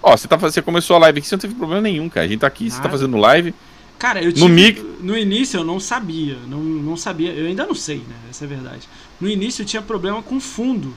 Ó, 0.00 0.16
você, 0.16 0.28
tá, 0.28 0.36
você 0.36 0.62
começou 0.62 0.96
a 0.96 1.00
live 1.00 1.18
aqui, 1.18 1.28
você 1.28 1.34
não 1.34 1.40
teve 1.40 1.54
problema 1.54 1.82
nenhum, 1.82 2.08
cara. 2.08 2.24
A 2.24 2.28
gente 2.28 2.40
tá 2.40 2.46
aqui, 2.46 2.64
Nada. 2.64 2.76
você 2.76 2.82
tá 2.82 2.88
fazendo 2.88 3.16
live. 3.16 3.52
Cara, 3.98 4.22
eu 4.22 4.32
tive, 4.32 4.48
no, 4.48 4.52
mic... 4.52 4.82
no 5.00 5.16
início 5.16 5.60
eu 5.60 5.64
não 5.64 5.78
sabia, 5.78 6.36
não, 6.48 6.58
não 6.58 6.96
sabia, 6.96 7.30
eu 7.32 7.46
ainda 7.46 7.64
não 7.64 7.74
sei, 7.74 7.98
né? 7.98 8.16
Essa 8.30 8.44
é 8.44 8.46
a 8.46 8.48
verdade. 8.48 8.88
No 9.20 9.28
início 9.28 9.62
eu 9.62 9.66
tinha 9.66 9.80
problema 9.80 10.20
com 10.22 10.40
fundo. 10.40 10.92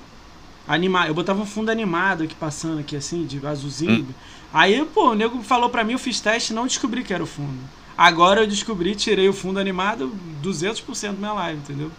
Animado, 0.67 1.09
eu 1.09 1.13
botava 1.13 1.39
um 1.39 1.45
fundo 1.45 1.69
animado 1.69 2.23
aqui 2.23 2.33
passando 2.33 2.79
aqui 2.79 2.95
assim, 2.95 3.23
de 3.25 3.45
azulzinho. 3.45 4.07
Hum. 4.09 4.13
Aí, 4.55 4.85
pô, 4.85 5.11
o 5.11 5.13
nego 5.15 5.43
falou 5.43 5.69
pra 5.69 5.83
mim, 5.83 5.91
eu 5.91 5.99
fiz 5.99 6.21
teste 6.21 6.53
e 6.53 6.55
não 6.55 6.65
descobri 6.65 7.03
que 7.03 7.13
era 7.13 7.21
o 7.21 7.27
fundo. 7.27 7.59
Agora 7.97 8.39
eu 8.39 8.47
descobri, 8.47 8.95
tirei 8.95 9.27
o 9.27 9.33
fundo 9.33 9.59
animado 9.59 10.09
200% 10.41 11.07
da 11.07 11.11
minha 11.11 11.33
live, 11.33 11.59
entendeu? 11.59 11.91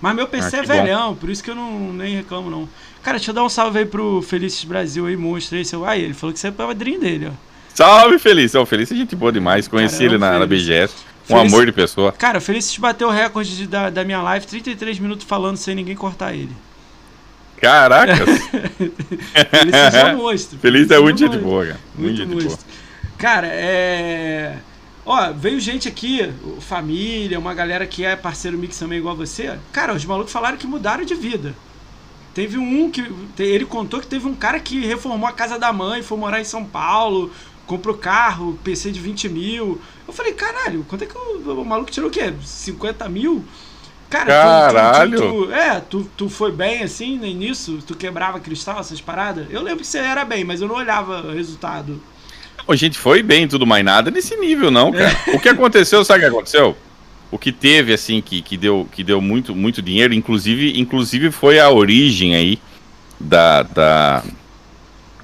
Mas 0.00 0.14
meu 0.14 0.28
PC 0.28 0.54
ah, 0.54 0.58
é 0.60 0.62
velhão, 0.62 1.08
bom. 1.10 1.16
por 1.16 1.30
isso 1.30 1.42
que 1.42 1.50
eu 1.50 1.56
não 1.56 1.92
nem 1.92 2.14
reclamo, 2.14 2.48
não. 2.48 2.68
Cara, 3.02 3.16
deixa 3.16 3.32
eu 3.32 3.34
dar 3.34 3.42
um 3.42 3.48
salve 3.48 3.80
aí 3.80 3.84
pro 3.84 4.22
Felices 4.22 4.62
Brasil 4.62 5.04
aí, 5.04 5.16
monstro 5.16 5.58
aí, 5.58 5.64
seu. 5.64 5.84
Aí, 5.84 6.00
ele 6.00 6.14
falou 6.14 6.32
que 6.32 6.38
você 6.38 6.46
é 6.46 6.52
padrinho 6.52 7.00
dele, 7.00 7.26
ó. 7.26 7.32
Salve, 7.74 8.20
Felício. 8.20 8.60
O 8.60 8.66
Felício 8.66 8.94
é 8.94 8.98
gente 8.98 9.16
boa 9.16 9.32
demais. 9.32 9.66
Conheci 9.66 9.96
Caramba, 9.98 10.14
ele 10.14 10.18
na, 10.18 10.38
na 10.38 10.46
BGS. 10.46 10.94
Um 11.28 11.36
Feliz... 11.36 11.52
amor 11.52 11.66
de 11.66 11.72
pessoa. 11.72 12.12
Cara, 12.12 12.38
o 12.38 12.40
Felício 12.40 12.80
bateu 12.80 13.08
o 13.08 13.10
recorde 13.10 13.56
de, 13.56 13.66
da, 13.66 13.90
da 13.90 14.04
minha 14.04 14.22
live, 14.22 14.46
33 14.46 15.00
minutos 15.00 15.26
falando 15.26 15.56
sem 15.56 15.74
ninguém 15.74 15.96
cortar 15.96 16.32
ele. 16.32 16.52
Caracas! 17.66 18.28
Feliz 19.50 19.74
é 19.74 20.14
monstro. 20.14 20.58
Feliz 20.58 20.90
é 20.90 21.00
muito 21.00 21.28
de 21.28 21.38
boa, 21.38 21.66
cara. 21.66 21.80
Muito, 21.96 22.26
muito 22.26 22.44
boa. 22.46 22.58
Cara, 23.18 23.48
é. 23.48 24.58
Ó, 25.04 25.32
veio 25.32 25.58
gente 25.58 25.88
aqui, 25.88 26.32
família, 26.60 27.38
uma 27.38 27.54
galera 27.54 27.86
que 27.86 28.04
é 28.04 28.14
parceiro 28.14 28.56
Mix 28.56 28.78
também 28.78 28.98
igual 28.98 29.14
a 29.14 29.18
você. 29.18 29.58
Cara, 29.72 29.94
os 29.94 30.04
malucos 30.04 30.32
falaram 30.32 30.56
que 30.56 30.66
mudaram 30.66 31.04
de 31.04 31.14
vida. 31.14 31.54
Teve 32.34 32.56
um 32.56 32.88
que. 32.90 33.04
Ele 33.38 33.64
contou 33.64 34.00
que 34.00 34.06
teve 34.06 34.26
um 34.26 34.34
cara 34.34 34.60
que 34.60 34.86
reformou 34.86 35.28
a 35.28 35.32
casa 35.32 35.58
da 35.58 35.72
mãe, 35.72 36.02
foi 36.02 36.18
morar 36.18 36.40
em 36.40 36.44
São 36.44 36.64
Paulo, 36.64 37.32
comprou 37.66 37.96
carro, 37.96 38.58
PC 38.62 38.92
de 38.92 39.00
20 39.00 39.28
mil. 39.28 39.80
Eu 40.06 40.12
falei, 40.12 40.32
caralho, 40.32 40.84
quanto 40.88 41.02
é 41.02 41.06
que 41.06 41.16
o, 41.16 41.60
o 41.60 41.64
maluco 41.64 41.90
tirou 41.90 42.08
o 42.08 42.12
quê? 42.12 42.32
50 42.44 43.08
mil? 43.08 43.44
Cara, 44.08 44.26
Caralho. 44.26 45.16
Tu, 45.16 45.22
tu, 45.22 45.46
tu, 45.46 45.52
é, 45.52 45.80
tu, 45.80 46.10
tu 46.16 46.28
foi 46.28 46.52
bem 46.52 46.82
assim 46.82 47.18
nisso? 47.18 47.78
Tu 47.86 47.94
quebrava 47.96 48.38
cristal, 48.38 48.78
essas 48.78 49.00
paradas? 49.00 49.46
Eu 49.50 49.62
lembro 49.62 49.80
que 49.80 49.86
você 49.86 49.98
era 49.98 50.24
bem, 50.24 50.44
mas 50.44 50.60
eu 50.60 50.68
não 50.68 50.76
olhava 50.76 51.22
o 51.22 51.32
resultado. 51.32 52.00
A 52.68 52.74
gente 52.74 52.98
foi 52.98 53.22
bem 53.22 53.46
tudo 53.46 53.66
mais 53.66 53.84
nada 53.84 54.10
nesse 54.10 54.36
nível, 54.36 54.70
não, 54.70 54.92
cara. 54.92 55.16
É. 55.26 55.36
O 55.36 55.40
que 55.40 55.48
aconteceu, 55.48 56.04
sabe 56.04 56.20
o 56.20 56.22
que 56.22 56.34
aconteceu? 56.34 56.76
O 57.30 57.38
que 57.38 57.50
teve, 57.50 57.92
assim, 57.92 58.20
que, 58.20 58.40
que, 58.40 58.56
deu, 58.56 58.88
que 58.90 59.02
deu 59.02 59.20
muito, 59.20 59.54
muito 59.54 59.82
dinheiro, 59.82 60.14
inclusive, 60.14 60.78
inclusive 60.78 61.30
foi 61.30 61.58
a 61.58 61.70
origem 61.70 62.34
aí 62.34 62.58
da, 63.18 63.62
da, 63.62 64.22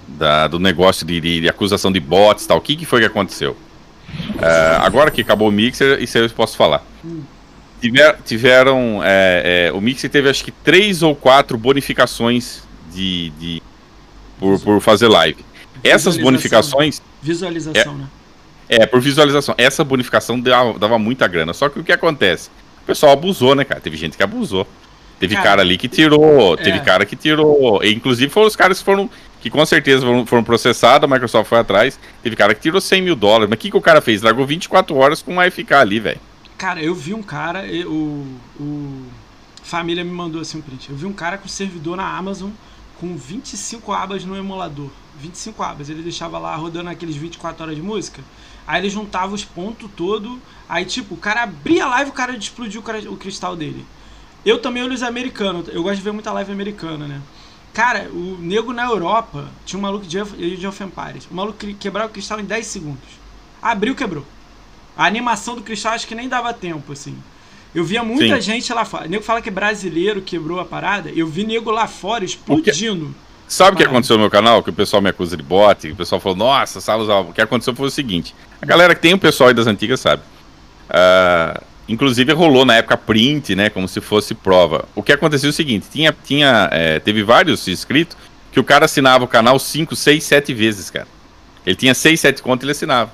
da 0.09 0.49
do 0.49 0.59
negócio 0.59 1.07
de, 1.07 1.21
de, 1.21 1.41
de, 1.43 1.49
acusação 1.49 1.93
de 1.93 2.01
bots 2.01 2.45
e 2.45 2.49
tal. 2.49 2.59
O 2.59 2.61
que, 2.61 2.77
que 2.77 2.85
foi 2.85 3.01
que 3.01 3.07
aconteceu? 3.07 3.57
Uh, 4.35 4.83
agora 4.83 5.11
que 5.11 5.21
acabou 5.21 5.49
o 5.49 5.53
Mixer, 5.53 6.03
isso 6.03 6.19
aí 6.19 6.25
eu 6.25 6.31
posso 6.31 6.57
falar. 6.57 6.85
Hum. 7.05 7.23
Tiver, 7.83 8.17
tiveram. 8.25 9.01
É, 9.03 9.67
é, 9.67 9.73
o 9.73 9.81
Mixer 9.81 10.09
teve 10.09 10.31
acho 10.31 10.45
que 10.45 10.53
três 10.53 11.03
ou 11.03 11.17
quatro 11.17 11.59
bonificações 11.59 12.63
de, 12.95 13.31
de 13.31 13.63
por, 14.39 14.61
por 14.61 14.81
fazer 14.81 15.09
live. 15.09 15.45
Essas 15.83 16.17
bonificações. 16.17 17.03
Visualização, 17.21 17.95
é, 17.95 17.97
né? 17.97 18.07
É, 18.69 18.87
por 18.87 19.01
visualização. 19.01 19.53
Essa 19.59 19.83
bonificação 19.83 20.39
dava, 20.39 20.79
dava 20.79 20.97
muita 20.97 21.27
grana. 21.27 21.53
Só 21.53 21.69
que 21.69 21.81
o 21.81 21.83
que 21.83 21.91
acontece? 21.91 22.51
O 22.85 22.87
pessoal 22.87 23.15
abusou, 23.15 23.57
né, 23.57 23.65
cara? 23.65 23.81
Teve 23.81 23.97
gente 23.97 24.17
que 24.17 24.23
abusou. 24.23 24.65
Teve 25.19 25.35
cara, 25.35 25.49
cara 25.49 25.63
ali 25.63 25.77
que 25.77 25.89
tirou, 25.89 26.57
teve 26.57 26.79
é. 26.79 26.81
cara 26.81 27.05
que 27.07 27.15
tirou, 27.15 27.81
inclusive 27.85 28.29
foram 28.29 28.49
os 28.49 28.57
caras 28.57 28.81
que 28.81 28.85
foram, 28.85 29.09
que 29.41 29.49
com 29.49 29.65
certeza 29.65 30.05
foram, 30.05 30.27
foram 30.27 30.43
processados, 30.43 31.09
a 31.09 31.13
Microsoft 31.13 31.49
foi 31.49 31.61
atrás, 31.61 31.97
teve 32.25 32.35
cara 32.35 32.53
que 32.57 32.61
tirou 32.61 32.81
100 32.81 33.03
mil 33.03 33.15
dólares, 33.15 33.49
mas 33.49 33.57
o 33.57 33.61
que, 33.61 33.71
que 33.71 33.77
o 33.77 33.81
cara 33.81 34.01
fez? 34.01 34.21
Largou 34.23 34.45
24 34.45 34.97
horas 34.97 35.23
com 35.23 35.35
um 35.35 35.41
AFK 35.41 35.75
ali, 35.75 36.01
velho. 36.01 36.19
Cara, 36.63 36.81
eu 36.81 36.95
vi 36.95 37.13
um 37.13 37.25
cara, 37.25 37.65
o, 37.89 38.25
o 38.61 39.07
família 39.65 40.05
me 40.05 40.13
mandou 40.13 40.41
assim 40.41 40.59
um 40.59 40.63
print, 40.63 40.91
eu 40.91 40.97
vi 40.97 41.07
um 41.07 41.13
cara 41.13 41.37
com 41.37 41.49
servidor 41.49 41.97
na 41.97 42.17
Amazon 42.17 42.51
com 43.01 43.17
25 43.17 43.91
abas 43.91 44.25
no 44.25 44.37
emulador, 44.37 44.89
25 45.19 45.61
abas, 45.61 45.91
ele 45.91 46.05
deixava 46.05 46.39
lá 46.39 46.55
rodando 46.55 46.89
aqueles 46.89 47.17
24 47.17 47.65
horas 47.65 47.75
de 47.75 47.83
música, 47.83 48.23
aí 48.65 48.81
ele 48.81 48.89
juntava 48.89 49.35
os 49.35 49.45
pontos 49.45 49.91
todo, 49.97 50.39
aí 50.69 50.85
tipo, 50.85 51.17
o 51.17 51.19
cara 51.19 51.43
abria 51.43 51.85
a 51.85 51.89
live, 51.89 52.11
o 52.13 52.15
cara 52.15 52.37
explodiu 52.37 52.81
o 53.11 53.17
cristal 53.17 53.57
dele. 53.57 53.85
Eu 54.47 54.61
também 54.61 54.85
olho 54.85 54.95
os 54.95 55.03
americanos, 55.03 55.67
eu 55.67 55.83
gosto 55.83 55.97
de 55.97 56.03
ver 56.03 56.13
muita 56.13 56.31
live 56.31 56.53
americana, 56.53 57.09
né? 57.09 57.21
Cara, 57.75 58.09
o 58.13 58.39
nego 58.39 58.73
na 58.73 58.85
Europa 58.85 59.49
tinha 59.67 59.81
um 59.81 59.83
maluco 59.83 60.07
de 60.07 60.17
Age 60.21 60.65
of 60.65 60.81
Empires. 60.81 61.27
O 61.29 61.35
maluco 61.35 61.59
quebrava 61.81 62.09
o 62.09 62.13
cristal 62.13 62.39
em 62.39 62.45
10 62.45 62.65
segundos. 62.65 63.09
Abriu, 63.61 63.97
quebrou. 63.97 64.25
A 64.97 65.07
animação 65.07 65.55
do 65.55 65.63
cristal 65.63 65.93
acho 65.93 66.07
que 66.07 66.15
nem 66.15 66.29
dava 66.29 66.53
tempo, 66.53 66.93
assim. 66.93 67.17
Eu 67.75 67.85
via 67.85 68.03
muita 68.03 68.37
Sim. 68.37 68.43
gente 68.43 68.73
lá 68.73 68.85
fora. 68.85 69.07
O 69.07 69.09
nego 69.09 69.23
fala 69.23 69.41
que 69.41 69.51
brasileiro 69.51 70.21
quebrou 70.21 70.61
a 70.61 70.65
parada. 70.65 71.11
Eu 71.11 71.27
vi 71.27 71.45
nego 71.45 71.71
lá 71.71 71.87
fora 71.87 72.25
explodindo. 72.25 73.07
O 73.07 73.15
Sabe 73.49 73.75
o 73.75 73.77
que 73.77 73.85
aconteceu 73.85 74.17
no 74.17 74.23
meu 74.23 74.31
canal? 74.31 74.63
Que 74.63 74.71
o 74.71 74.73
pessoal 74.73 75.03
me 75.03 75.11
acusa 75.11 75.37
de 75.37 75.43
bot, 75.43 75.81
que 75.81 75.93
o 75.93 75.97
pessoal 75.97 76.21
falou, 76.21 76.37
nossa, 76.37 76.81
Salos, 76.81 77.09
o 77.09 77.33
que 77.33 77.41
aconteceu 77.41 77.75
foi 77.75 77.87
o 77.87 77.91
seguinte. 77.91 78.35
A 78.61 78.67
galera 78.67 78.95
que 78.95 79.01
tem 79.01 79.15
o 79.15 79.19
pessoal 79.19 79.49
aí 79.49 79.55
das 79.55 79.67
antigas 79.67 80.01
sabe. 80.01 80.23
Uh, 80.89 81.63
Inclusive 81.89 82.33
rolou 82.33 82.65
na 82.65 82.77
época 82.77 82.97
print, 82.97 83.55
né? 83.57 83.69
Como 83.69 83.89
se 83.89 84.01
fosse 84.01 84.35
prova. 84.35 84.85
O 84.95 85.03
que 85.03 85.13
aconteceu 85.13 85.49
é 85.49 85.51
o 85.51 85.53
seguinte: 85.53 85.87
tinha, 85.91 86.15
tinha, 86.25 86.69
é, 86.71 86.99
teve 87.01 87.23
vários 87.23 87.67
inscritos 87.67 88.17
que 88.53 88.61
o 88.61 88.65
cara 88.65 88.85
assinava 88.85 89.25
o 89.25 89.29
canal 89.29 89.59
5, 89.59 89.97
6, 89.97 90.23
7 90.23 90.55
vezes, 90.55 90.91
cara. 90.91 91.09
Ele 91.67 91.77
tinha 91.77 91.95
6, 91.95 92.21
7 92.21 92.43
contas 92.43 92.63
e 92.63 92.67
ele 92.67 92.73
assinava. 92.73 93.11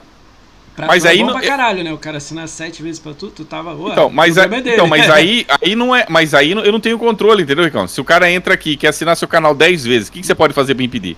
Pra 0.78 0.86
mas 0.86 1.04
aí 1.04 1.20
é 1.20 1.24
bom 1.24 1.32
pra 1.32 1.40
caralho, 1.40 1.82
né? 1.82 1.92
O 1.92 1.98
cara 1.98 2.18
assinar 2.18 2.46
sete 2.46 2.84
vezes 2.84 3.00
pra 3.00 3.12
tu, 3.12 3.30
tu 3.30 3.44
tava. 3.44 3.74
Ué, 3.74 3.90
então, 3.90 4.08
mas, 4.08 4.38
a, 4.38 4.44
é 4.44 4.58
então, 4.58 4.86
mas 4.86 5.10
aí, 5.10 5.44
aí 5.60 5.74
não 5.74 5.94
é. 5.94 6.06
Mas 6.08 6.34
aí 6.34 6.52
eu 6.52 6.70
não 6.70 6.78
tenho 6.78 6.96
controle, 6.96 7.42
entendeu, 7.42 7.64
Ricardo? 7.64 7.88
Se 7.88 8.00
o 8.00 8.04
cara 8.04 8.30
entra 8.30 8.54
aqui 8.54 8.70
e 8.70 8.76
quer 8.76 8.88
assinar 8.88 9.16
seu 9.16 9.26
canal 9.26 9.56
10 9.56 9.84
vezes, 9.84 10.08
o 10.08 10.12
que, 10.12 10.20
que 10.20 10.26
você 10.26 10.36
pode 10.36 10.54
fazer 10.54 10.76
pra 10.76 10.84
impedir? 10.84 11.16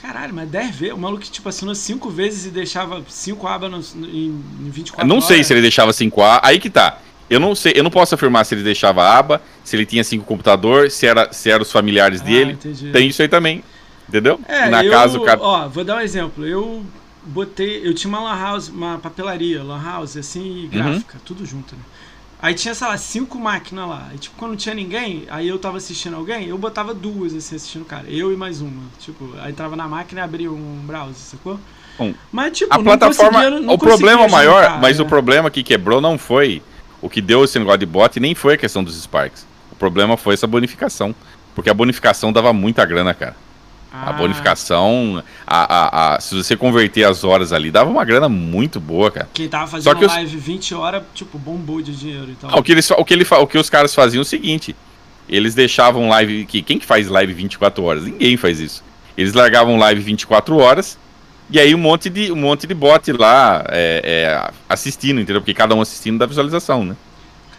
Caralho, 0.00 0.32
mas 0.32 0.48
10 0.48 0.76
vezes. 0.76 0.94
O 0.94 0.98
maluco 0.98 1.24
tipo 1.24 1.48
assinou 1.48 1.74
5 1.74 2.08
vezes 2.08 2.46
e 2.46 2.50
deixava 2.50 3.02
5 3.08 3.46
abas 3.48 3.94
no, 3.94 4.06
em, 4.06 4.40
em 4.60 4.70
24 4.70 5.04
eu 5.04 5.08
não 5.08 5.16
horas. 5.16 5.26
sei 5.26 5.42
se 5.42 5.52
ele 5.52 5.60
deixava 5.60 5.92
5 5.92 6.22
abas. 6.22 6.48
Aí 6.48 6.60
que 6.60 6.70
tá. 6.70 6.98
Eu 7.28 7.40
não 7.40 7.56
sei, 7.56 7.72
eu 7.74 7.82
não 7.82 7.90
posso 7.90 8.14
afirmar 8.14 8.44
se 8.44 8.54
ele 8.54 8.62
deixava 8.62 9.08
aba, 9.08 9.42
se 9.64 9.74
ele 9.74 9.86
tinha 9.86 10.02
cinco 10.02 10.24
computador, 10.24 10.90
se 10.90 11.06
era, 11.06 11.32
se 11.32 11.48
eram 11.50 11.62
os 11.62 11.70
familiares 11.70 12.20
ah, 12.20 12.24
dele. 12.24 12.52
Entendi. 12.52 12.90
Tem 12.90 13.08
isso 13.08 13.22
aí 13.22 13.28
também. 13.28 13.62
Entendeu? 14.08 14.40
É, 14.48 14.68
Na 14.68 14.84
eu, 14.84 14.90
casa 14.90 15.18
o 15.18 15.24
cara. 15.24 15.40
Ó, 15.40 15.68
vou 15.68 15.84
dar 15.84 15.96
um 15.96 16.00
exemplo. 16.00 16.44
Eu 16.44 16.84
botei. 17.24 17.86
Eu 17.86 17.94
tinha 17.94 18.08
uma 18.08 18.20
lan 18.20 18.40
house, 18.40 18.68
uma 18.68 18.98
papelaria, 18.98 19.62
lan 19.62 19.82
house, 19.82 20.16
assim, 20.16 20.64
uhum. 20.64 20.68
gráfica, 20.68 21.14
uhum. 21.14 21.24
tudo 21.24 21.46
junto, 21.46 21.74
né? 21.74 21.82
Aí 22.42 22.54
tinha, 22.54 22.74
sei 22.74 22.86
lá, 22.86 22.96
cinco 22.96 23.38
máquinas 23.38 23.86
lá. 23.86 24.10
E, 24.14 24.18
tipo, 24.18 24.34
quando 24.38 24.52
não 24.52 24.56
tinha 24.56 24.74
ninguém, 24.74 25.26
aí 25.30 25.46
eu 25.46 25.58
tava 25.58 25.76
assistindo 25.76 26.16
alguém, 26.16 26.46
eu 26.46 26.56
botava 26.56 26.94
duas, 26.94 27.34
assim, 27.34 27.56
assistindo 27.56 27.82
o 27.82 27.84
cara. 27.84 28.08
Eu 28.08 28.32
e 28.32 28.36
mais 28.36 28.62
uma. 28.62 28.82
Tipo, 28.98 29.34
aí 29.40 29.50
entrava 29.52 29.76
na 29.76 29.86
máquina 29.86 30.22
e 30.22 30.24
abria 30.24 30.50
um 30.50 30.80
browser, 30.86 31.16
sacou? 31.16 31.60
Bom, 31.98 32.14
mas, 32.32 32.56
tipo, 32.56 32.72
a 32.72 32.78
plataforma. 32.78 33.50
Não 33.50 33.74
o 33.74 33.78
problema 33.78 34.26
maior, 34.26 34.62
juntar, 34.62 34.80
mas 34.80 34.98
é. 34.98 35.02
o 35.02 35.06
problema 35.06 35.50
que 35.50 35.62
quebrou 35.62 36.00
não 36.00 36.16
foi 36.16 36.62
o 37.02 37.10
que 37.10 37.20
deu 37.20 37.44
esse 37.44 37.58
negócio 37.58 37.78
de 37.78 37.86
bot, 37.86 38.18
nem 38.18 38.34
foi 38.34 38.54
a 38.54 38.56
questão 38.56 38.82
dos 38.82 38.98
Sparks. 39.00 39.46
O 39.70 39.76
problema 39.76 40.16
foi 40.16 40.32
essa 40.32 40.46
bonificação. 40.46 41.14
Porque 41.54 41.68
a 41.68 41.74
bonificação 41.74 42.32
dava 42.32 42.52
muita 42.52 42.84
grana, 42.84 43.12
cara. 43.12 43.36
Ah. 43.92 44.10
A 44.10 44.12
bonificação, 44.12 45.22
a, 45.44 45.74
a, 45.74 46.14
a, 46.14 46.20
se 46.20 46.36
você 46.36 46.56
converter 46.56 47.02
as 47.02 47.24
horas 47.24 47.52
ali, 47.52 47.72
dava 47.72 47.90
uma 47.90 48.04
grana 48.04 48.28
muito 48.28 48.78
boa, 48.78 49.10
cara. 49.10 49.28
Quem 49.34 49.48
tava 49.48 49.66
fazendo 49.66 49.96
que 49.96 50.06
live 50.06 50.36
os... 50.36 50.42
20 50.42 50.74
horas, 50.76 51.02
tipo, 51.12 51.36
bombou 51.36 51.82
de 51.82 51.94
dinheiro. 51.96 52.28
Então. 52.30 52.50
Ah, 52.52 52.58
o, 52.58 52.62
que 52.62 52.70
eles, 52.70 52.88
o, 52.90 53.04
que 53.04 53.12
ele, 53.12 53.26
o 53.28 53.46
que 53.48 53.58
os 53.58 53.68
caras 53.68 53.92
faziam 53.92 54.20
é 54.20 54.22
o 54.22 54.24
seguinte: 54.24 54.76
eles 55.28 55.54
deixavam 55.54 56.08
live. 56.08 56.46
Que, 56.46 56.62
quem 56.62 56.78
que 56.78 56.86
faz 56.86 57.08
live 57.08 57.32
24 57.32 57.82
horas? 57.82 58.04
Ninguém 58.04 58.36
faz 58.36 58.60
isso. 58.60 58.84
Eles 59.18 59.32
largavam 59.32 59.76
live 59.76 60.00
24 60.00 60.56
horas. 60.56 60.96
E 61.50 61.58
aí 61.58 61.74
um 61.74 61.78
monte 61.78 62.08
de, 62.08 62.30
um 62.30 62.36
monte 62.36 62.66
de 62.66 62.74
bot 62.74 63.10
lá 63.12 63.64
é, 63.70 64.02
é, 64.04 64.50
assistindo, 64.68 65.20
entendeu? 65.20 65.40
Porque 65.40 65.52
cada 65.52 65.74
um 65.74 65.80
assistindo 65.80 66.16
da 66.16 66.26
visualização, 66.26 66.84
né? 66.84 66.96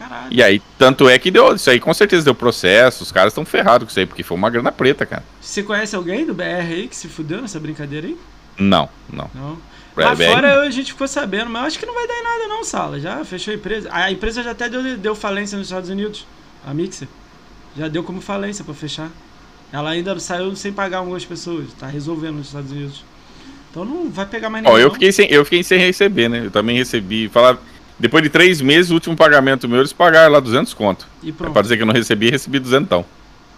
Caralho. 0.01 0.33
E 0.33 0.41
aí, 0.41 0.61
tanto 0.79 1.07
é 1.07 1.19
que 1.19 1.29
deu. 1.29 1.53
Isso 1.53 1.69
aí 1.69 1.79
com 1.79 1.93
certeza 1.93 2.25
deu 2.25 2.33
processo. 2.33 3.03
Os 3.03 3.11
caras 3.11 3.31
estão 3.31 3.45
ferrados 3.45 3.85
com 3.85 3.91
isso 3.91 3.99
aí, 3.99 4.05
porque 4.07 4.23
foi 4.23 4.35
uma 4.35 4.49
grana 4.49 4.71
preta, 4.71 5.05
cara. 5.05 5.23
Você 5.39 5.61
conhece 5.61 5.95
alguém 5.95 6.25
do 6.25 6.33
BR 6.33 6.43
aí 6.43 6.87
que 6.87 6.95
se 6.95 7.07
fudeu 7.07 7.39
nessa 7.41 7.59
brincadeira 7.59 8.07
aí? 8.07 8.17
Não, 8.57 8.89
não. 9.11 9.29
Não. 9.33 9.57
Lá 9.95 10.15
BR... 10.15 10.23
fora 10.23 10.61
a 10.61 10.69
gente 10.71 10.93
ficou 10.93 11.07
sabendo, 11.07 11.51
mas 11.51 11.61
eu 11.61 11.67
acho 11.67 11.79
que 11.79 11.85
não 11.85 11.93
vai 11.93 12.07
dar 12.07 12.15
em 12.15 12.23
nada, 12.23 12.47
não, 12.47 12.63
Sala. 12.63 12.99
Já 12.99 13.23
fechou 13.23 13.51
a 13.51 13.55
empresa. 13.55 13.89
A 13.91 14.11
empresa 14.11 14.41
já 14.41 14.51
até 14.51 14.67
deu, 14.67 14.97
deu 14.97 15.13
falência 15.13 15.57
nos 15.57 15.67
Estados 15.67 15.89
Unidos. 15.89 16.25
A 16.65 16.73
Mixer. 16.73 17.07
Já 17.77 17.87
deu 17.87 18.03
como 18.03 18.21
falência 18.21 18.63
para 18.65 18.73
fechar. 18.73 19.09
Ela 19.71 19.91
ainda 19.91 20.19
saiu 20.19 20.55
sem 20.55 20.73
pagar 20.73 20.97
algumas 20.97 21.23
pessoas. 21.23 21.67
Tá 21.79 21.85
resolvendo 21.85 22.37
nos 22.37 22.47
Estados 22.47 22.71
Unidos. 22.71 23.05
Então 23.69 23.85
não 23.85 24.09
vai 24.09 24.25
pegar 24.25 24.49
mais 24.49 24.63
ninguém. 24.63 24.77
Ó, 24.77 24.81
eu, 24.81 24.91
fiquei 24.91 25.11
sem, 25.11 25.31
eu 25.31 25.45
fiquei 25.45 25.63
sem 25.63 25.79
receber, 25.79 26.27
né? 26.27 26.45
Eu 26.45 26.51
também 26.51 26.77
recebi. 26.77 27.29
Falar, 27.29 27.57
depois 27.99 28.23
de 28.23 28.29
três 28.29 28.61
meses, 28.61 28.91
o 28.91 28.95
último 28.95 29.15
pagamento 29.15 29.67
meu, 29.67 29.79
eles 29.79 29.93
pagaram 29.93 30.31
lá 30.33 30.39
200 30.39 30.73
conto. 30.73 31.07
E 31.21 31.31
pronto. 31.31 31.51
É 31.51 31.53
pra 31.53 31.61
dizer 31.61 31.77
que 31.77 31.83
eu 31.83 31.87
não 31.87 31.93
recebi, 31.93 32.29
recebi 32.29 32.59
200 32.59 32.85
então. 32.85 33.05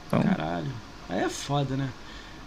Caralho. 0.10 0.68
Aí 1.10 1.24
é 1.24 1.30
foda, 1.30 1.76
né? 1.76 1.88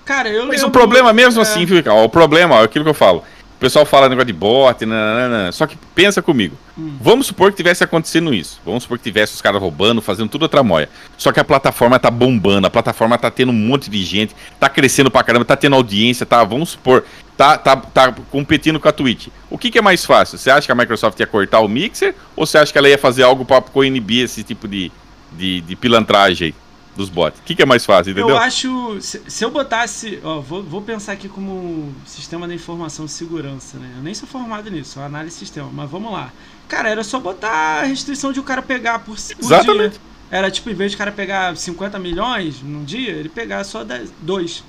Cara, 0.05 0.29
eu 0.29 0.47
Mas 0.47 0.63
lembro... 0.63 0.69
o 0.69 0.71
problema 0.71 1.13
mesmo 1.13 1.41
é... 1.41 1.43
assim, 1.43 1.67
fica, 1.67 1.93
ó, 1.93 2.05
o 2.05 2.09
problema, 2.09 2.57
ó, 2.57 2.65
aquilo 2.65 2.85
que 2.85 2.91
eu 2.91 2.95
falo. 2.95 3.25
O 3.57 3.59
pessoal 3.59 3.87
fala 3.87 4.07
negócio 4.07 4.27
de 4.27 4.35
bot, 4.35 4.85
nanana, 4.85 5.51
só 5.51 5.67
que 5.67 5.79
pensa 5.95 6.21
comigo. 6.21 6.55
Hum. 6.77 6.99
Vamos 7.01 7.29
supor 7.29 7.51
que 7.51 7.57
tivesse 7.57 7.83
acontecendo 7.83 8.35
isso. 8.35 8.61
Vamos 8.63 8.83
supor 8.83 8.99
que 8.99 9.05
tivesse 9.05 9.33
os 9.33 9.41
caras 9.41 9.59
roubando, 9.59 10.03
fazendo 10.03 10.29
tudo 10.29 10.43
outra 10.43 10.63
moia. 10.63 10.91
Só 11.17 11.33
que 11.33 11.41
a 11.41 11.45
plataforma 11.45 11.99
tá 11.99 12.11
bombando, 12.11 12.67
a 12.67 12.71
plataforma 12.71 13.17
tá 13.17 13.31
tendo 13.31 13.53
um 13.53 13.55
monte 13.55 13.89
de 13.89 14.05
gente, 14.05 14.37
tá 14.61 14.69
crescendo 14.69 15.11
pra 15.11 15.23
caramba, 15.23 15.47
tá 15.47 15.57
tendo 15.57 15.75
audiência, 15.75 16.27
tá, 16.27 16.45
vamos 16.45 16.71
supor, 16.71 17.03
tá, 17.35 17.57
tá, 17.57 17.77
tá 17.77 18.15
competindo 18.31 18.79
com 18.79 18.89
a 18.89 18.93
Twitch. 18.93 19.29
O 19.49 19.57
que, 19.57 19.71
que 19.71 19.79
é 19.79 19.83
mais 19.83 20.05
fácil? 20.05 20.37
Você 20.37 20.51
acha 20.51 20.67
que 20.67 20.73
a 20.73 20.75
Microsoft 20.75 21.19
ia 21.19 21.27
cortar 21.27 21.61
o 21.61 21.69
Mixer 21.69 22.15
ou 22.37 22.45
você 22.45 22.59
acha 22.59 22.71
que 22.71 22.77
ela 22.77 22.91
ia 22.91 22.99
fazer 22.99 23.23
algo 23.23 23.47
para 23.47 23.63
coinibir 23.63 24.25
esse 24.25 24.43
tipo 24.43 24.69
de, 24.69 24.93
de, 25.33 25.63
de 25.63 25.77
pilantragem 25.77 26.49
aí? 26.49 26.66
Dos 26.97 27.09
bots. 27.09 27.39
O 27.39 27.43
que, 27.43 27.55
que, 27.55 27.63
é 27.63 27.67
mais 27.67 27.85
fácil, 27.85 28.11
entendeu? 28.11 28.31
Eu 28.31 28.39
acho. 28.39 29.01
Se, 29.01 29.23
se 29.27 29.45
eu 29.45 29.51
botasse. 29.51 30.19
Ó, 30.25 30.41
vou, 30.41 30.63
vou, 30.63 30.83
pensar 30.83 31.13
aqui 31.13 31.29
como 31.29 31.95
sistema 32.05 32.49
de 32.49 32.55
informação 32.55 33.05
de 33.05 33.13
segurança, 33.13 33.79
né? 33.79 33.93
Eu 33.97 34.03
nem 34.03 34.15
sou 34.15 34.29
formado 34.29 34.71
nisso, 34.71 34.95
sou 34.95 35.03
análise 35.03 35.35
de 35.35 35.39
sistema, 35.41 35.71
mas 35.73 35.91
vamos 35.91 36.13
lá. 36.13 36.33
Cara, 36.69 36.89
era 36.89 37.05
só 37.05 37.21
botar 37.21 37.83
a 37.83 37.83
restrição 37.85 38.33
de 38.33 38.41
o 38.41 38.43
cara 38.43 38.63
pegar 38.63 39.01
por, 39.01 39.17
por 39.17 39.45
Exatamente. 39.45 39.93
dia. 39.93 40.01
Era 40.31 40.51
tipo, 40.51 40.69
em 40.71 40.75
vez 40.75 40.91
de 40.91 40.97
o 40.97 40.99
cara 40.99 41.13
pegar 41.13 41.57
50 41.57 41.99
milhões 41.99 42.61
num 42.61 42.83
dia, 42.83 43.11
ele 43.11 43.29
pegar 43.29 43.63
só 43.63 43.85
2. 44.21 44.65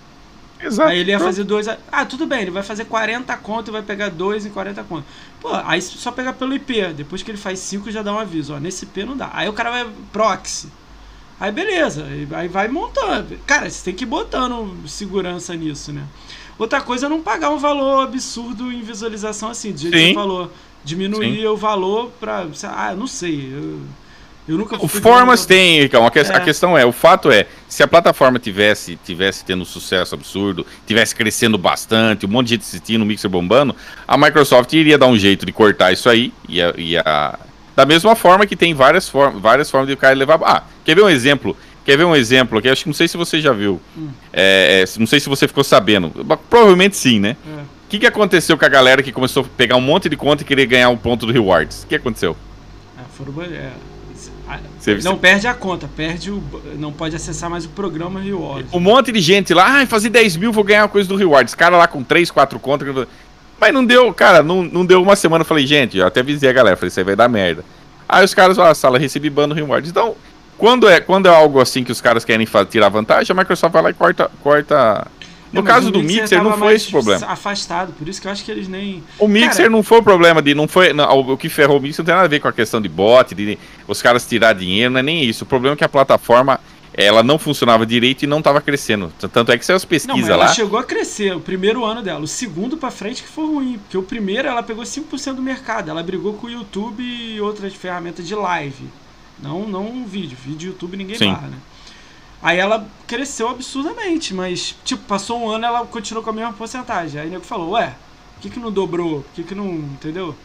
Exato. 0.59 0.89
Aí 0.89 0.99
ele 0.99 1.11
ia 1.11 1.19
fazer 1.19 1.43
dois. 1.43 1.67
Ah, 1.91 2.05
tudo 2.05 2.25
bem, 2.25 2.41
ele 2.41 2.51
vai 2.51 2.63
fazer 2.63 2.85
40 2.85 3.35
conto 3.37 3.69
e 3.69 3.71
vai 3.71 3.81
pegar 3.81 4.09
dois 4.09 4.45
em 4.45 4.49
40 4.49 4.83
conto. 4.83 5.05
Pô, 5.39 5.49
aí 5.53 5.81
só 5.81 6.11
pegar 6.11 6.33
pelo 6.33 6.53
IP. 6.53 6.93
Depois 6.93 7.21
que 7.21 7.29
ele 7.29 7.37
faz 7.37 7.59
5 7.59 7.91
já 7.91 8.01
dá 8.01 8.13
um 8.13 8.19
aviso. 8.19 8.53
Ó, 8.53 8.59
nesse 8.59 8.85
IP 8.85 9.03
não 9.03 9.15
dá. 9.15 9.29
Aí 9.33 9.47
o 9.47 9.53
cara 9.53 9.69
vai 9.69 9.87
proxy. 10.11 10.67
Aí 11.39 11.51
beleza, 11.51 12.05
aí 12.31 12.47
vai 12.47 12.67
montando. 12.67 13.37
Cara, 13.45 13.69
você 13.69 13.85
tem 13.85 13.93
que 13.93 14.03
ir 14.03 14.07
botando 14.07 14.75
segurança 14.87 15.55
nisso, 15.55 15.93
né? 15.93 16.03
Outra 16.57 16.81
coisa 16.81 17.05
é 17.05 17.09
não 17.09 17.21
pagar 17.21 17.51
um 17.51 17.59
valor 17.59 18.03
absurdo 18.03 18.71
em 18.71 18.81
visualização 18.81 19.49
assim, 19.49 19.71
do 19.71 19.79
jeito 19.79 19.95
Sim. 19.95 20.03
que 20.03 20.09
você 20.09 20.15
falou. 20.15 20.51
Diminuir 20.83 21.41
Sim. 21.41 21.45
o 21.45 21.55
valor 21.55 22.11
pra. 22.19 22.47
Ah, 22.63 22.95
não 22.95 23.05
sei. 23.05 23.51
Eu, 23.53 23.81
eu 24.47 24.57
nunca 24.57 24.79
fui 24.79 25.01
Formas 25.01 25.45
tem, 25.45 25.81
Ricão. 25.81 26.05
A, 26.05 26.09
que, 26.09 26.19
é. 26.19 26.21
a, 26.21 26.39
questão 26.39 26.77
é, 26.77 26.85
o 26.85 26.91
fato 26.91 27.29
é, 27.29 27.45
se 27.67 27.83
a 27.83 27.87
plataforma 27.87 28.39
tivesse, 28.39 28.97
tivesse 29.05 29.43
tendo 29.43 29.61
um 29.61 29.65
sucesso 29.65 30.15
absurdo, 30.15 30.65
tivesse 30.87 31.13
crescendo 31.13 31.57
bastante, 31.57 32.25
um 32.25 32.29
monte 32.29 32.47
de 32.47 32.53
gente 32.53 32.61
assistindo, 32.61 33.01
o 33.01 33.05
mixer 33.05 33.29
bombando, 33.29 33.75
a 34.07 34.17
Microsoft 34.17 34.71
iria 34.71 34.97
dar 34.97 35.07
um 35.07 35.17
jeito 35.17 35.45
de 35.45 35.51
cortar 35.51 35.91
isso 35.91 36.09
aí, 36.09 36.33
ia, 36.47 36.73
ia 36.77 37.37
da 37.77 37.85
mesma 37.85 38.15
forma 38.15 38.47
que 38.47 38.55
tem 38.55 38.73
várias, 38.73 39.07
form 39.07 39.37
várias 39.37 39.69
formas 39.69 39.87
de 39.87 39.93
o 39.93 39.97
cara 39.97 40.15
levar. 40.15 40.39
Ah, 40.43 40.63
quer 40.83 40.95
ver 40.95 41.03
um 41.03 41.09
exemplo? 41.09 41.55
Quer 41.85 41.95
ver 41.95 42.05
um 42.05 42.15
exemplo 42.15 42.59
que 42.59 42.67
acho 42.67 42.81
que 42.81 42.89
não 42.89 42.93
sei 42.95 43.07
se 43.07 43.15
você 43.15 43.39
já 43.39 43.53
viu. 43.53 43.79
Hum. 43.95 44.09
É, 44.33 44.83
é, 44.83 44.99
não 44.99 45.05
sei 45.05 45.19
se 45.19 45.29
você 45.29 45.47
ficou 45.47 45.63
sabendo. 45.63 46.09
Provavelmente 46.49 46.97
sim, 46.97 47.19
né? 47.19 47.37
O 47.45 47.59
é. 47.59 47.63
que, 47.87 47.99
que 47.99 48.07
aconteceu 48.07 48.57
com 48.57 48.65
a 48.65 48.67
galera 48.67 49.03
que 49.03 49.11
começou 49.11 49.43
a 49.43 49.45
pegar 49.55 49.75
um 49.75 49.81
monte 49.81 50.09
de 50.09 50.17
conta 50.17 50.41
e 50.41 50.45
querer 50.45 50.65
ganhar 50.65 50.89
um 50.89 50.97
ponto 50.97 51.27
do 51.27 51.31
rewards? 51.31 51.83
O 51.83 51.87
que 51.87 51.93
aconteceu? 51.93 52.35
É, 52.97 53.01
foram, 53.15 53.43
é, 53.43 53.69
não 55.03 55.17
perde 55.17 55.47
a 55.47 55.53
conta, 55.53 55.89
perde 55.93 56.31
o. 56.31 56.41
Não 56.77 56.93
pode 56.93 57.15
acessar 57.15 57.49
mais 57.49 57.65
o 57.65 57.69
programa 57.69 58.21
Rewards. 58.21 58.73
Um 58.73 58.79
monte 58.79 59.11
de 59.11 59.19
gente 59.19 59.53
lá, 59.53 59.81
ah, 59.81 59.85
fazer 59.85 60.09
10 60.09 60.37
mil, 60.37 60.51
vou 60.53 60.63
ganhar 60.63 60.83
uma 60.83 60.89
coisa 60.89 61.07
do 61.09 61.15
Rewards. 61.15 61.53
Cara 61.53 61.75
lá 61.75 61.87
com 61.87 62.01
3, 62.01 62.31
4 62.31 62.57
contas. 62.57 63.07
Mas 63.59 63.73
não 63.73 63.85
deu, 63.85 64.13
cara, 64.13 64.43
não, 64.43 64.63
não 64.63 64.85
deu 64.85 65.01
uma 65.01 65.15
semana. 65.15 65.41
Eu 65.41 65.45
falei, 65.45 65.65
gente, 65.65 65.97
eu 65.97 66.05
até 66.05 66.19
avisei 66.19 66.49
a 66.49 66.53
galera, 66.53 66.77
falei, 66.77 66.89
isso 66.89 66.99
aí 66.99 67.03
vai 67.03 67.15
dar 67.15 67.27
merda. 67.27 67.63
Aí 68.07 68.23
os 68.23 68.33
caras, 68.33 68.57
ó, 68.57 68.73
sala 68.73 68.97
recebi 68.99 69.29
ban 69.29 69.47
no 69.47 69.55
reward. 69.55 69.89
Então, 69.89 70.15
Quando 70.57 70.89
é, 70.89 70.99
quando 70.99 71.27
é 71.27 71.29
algo 71.29 71.59
assim 71.59 71.83
que 71.83 71.91
os 71.91 72.01
caras 72.01 72.25
querem 72.25 72.47
tirar 72.69 72.89
vantagem, 72.89 73.31
a 73.31 73.39
Microsoft 73.39 73.71
vai 73.71 73.83
lá 73.83 73.89
e 73.91 73.93
corta. 73.93 74.31
corta... 74.41 75.07
No 75.51 75.63
caso 75.63 75.89
do 75.89 76.03
Mixer, 76.03 76.43
não 76.43 76.57
foi 76.57 76.75
esse 76.75 76.91
problema. 76.91 77.25
Afastado, 77.25 77.93
por 77.93 78.07
isso 78.07 78.21
que 78.21 78.27
eu 78.27 78.31
acho 78.31 78.43
que 78.43 78.51
eles 78.51 78.67
nem. 78.67 79.01
O 79.17 79.29
Mixer 79.29 79.55
Cara... 79.55 79.69
não 79.69 79.81
foi 79.81 79.99
o 79.99 80.03
problema 80.03 80.41
de. 80.41 80.53
Não 80.53 80.67
foi, 80.67 80.91
não, 80.91 81.09
o 81.19 81.37
que 81.37 81.47
ferrou 81.47 81.77
o 81.77 81.81
Mixer 81.81 82.01
não 82.01 82.05
tem 82.05 82.15
nada 82.15 82.25
a 82.25 82.29
ver 82.29 82.41
com 82.41 82.49
a 82.49 82.53
questão 82.53 82.81
de 82.81 82.89
bot, 82.89 83.33
de 83.33 83.57
os 83.87 84.01
caras 84.01 84.27
tirar 84.27 84.53
dinheiro, 84.53 84.91
não 84.91 84.99
é 84.99 85.03
nem 85.03 85.23
isso. 85.23 85.45
O 85.45 85.47
problema 85.47 85.73
é 85.73 85.77
que 85.77 85.85
a 85.85 85.89
plataforma 85.89 86.59
ela 86.97 87.21
não 87.21 87.37
funcionava 87.37 87.85
direito 87.85 88.23
e 88.23 88.27
não 88.27 88.39
estava 88.39 88.59
crescendo. 88.59 89.13
Tanto 89.31 89.51
é 89.51 89.57
que 89.57 89.63
saiu 89.63 89.77
as 89.77 89.85
pesquisas 89.85 90.19
não, 90.19 90.27
ela 90.27 90.37
lá. 90.37 90.45
Ela 90.45 90.53
chegou 90.55 90.79
a 90.79 90.83
crescer 90.83 91.35
o 91.35 91.39
primeiro 91.39 91.85
ano 91.85 92.01
dela. 92.01 92.21
O 92.21 92.27
segundo 92.27 92.75
para 92.75 92.89
frente 92.89 93.21
que 93.21 93.29
foi 93.29 93.45
ruim. 93.45 93.77
Porque 93.77 93.95
o 93.95 94.01
primeiro 94.01 94.47
ela 94.47 94.63
pegou 94.63 94.83
5% 94.83 95.35
do 95.35 95.41
mercado. 95.41 95.91
Ela 95.91 96.01
brigou 96.01 96.33
com 96.33 96.47
o 96.47 96.49
YouTube 96.49 97.03
e 97.03 97.39
outras 97.39 97.75
ferramentas 97.75 98.27
de 98.27 98.33
live. 98.33 98.89
Não, 99.39 99.67
não 99.67 99.87
um 99.87 100.05
vídeo. 100.07 100.35
Vídeo 100.43 100.71
YouTube 100.71 100.97
ninguém 100.97 101.19
Sim. 101.19 101.31
barra, 101.31 101.49
né? 101.49 101.57
Aí 102.41 102.57
ela 102.57 102.87
cresceu 103.05 103.49
absurdamente, 103.49 104.33
mas, 104.33 104.75
tipo, 104.83 105.03
passou 105.03 105.39
um 105.39 105.49
ano 105.49 105.65
ela 105.65 105.85
continuou 105.85 106.23
com 106.23 106.31
a 106.31 106.33
mesma 106.33 106.53
porcentagem. 106.53 107.21
Aí 107.21 107.27
o 107.27 107.31
nego 107.31 107.43
falou, 107.43 107.71
ué, 107.71 107.95
por 108.33 108.41
que, 108.41 108.49
que 108.49 108.59
não 108.59 108.71
dobrou? 108.71 109.21
Por 109.21 109.33
que, 109.35 109.43
que 109.43 109.53
não. 109.55 109.67
Entendeu? 109.67 110.35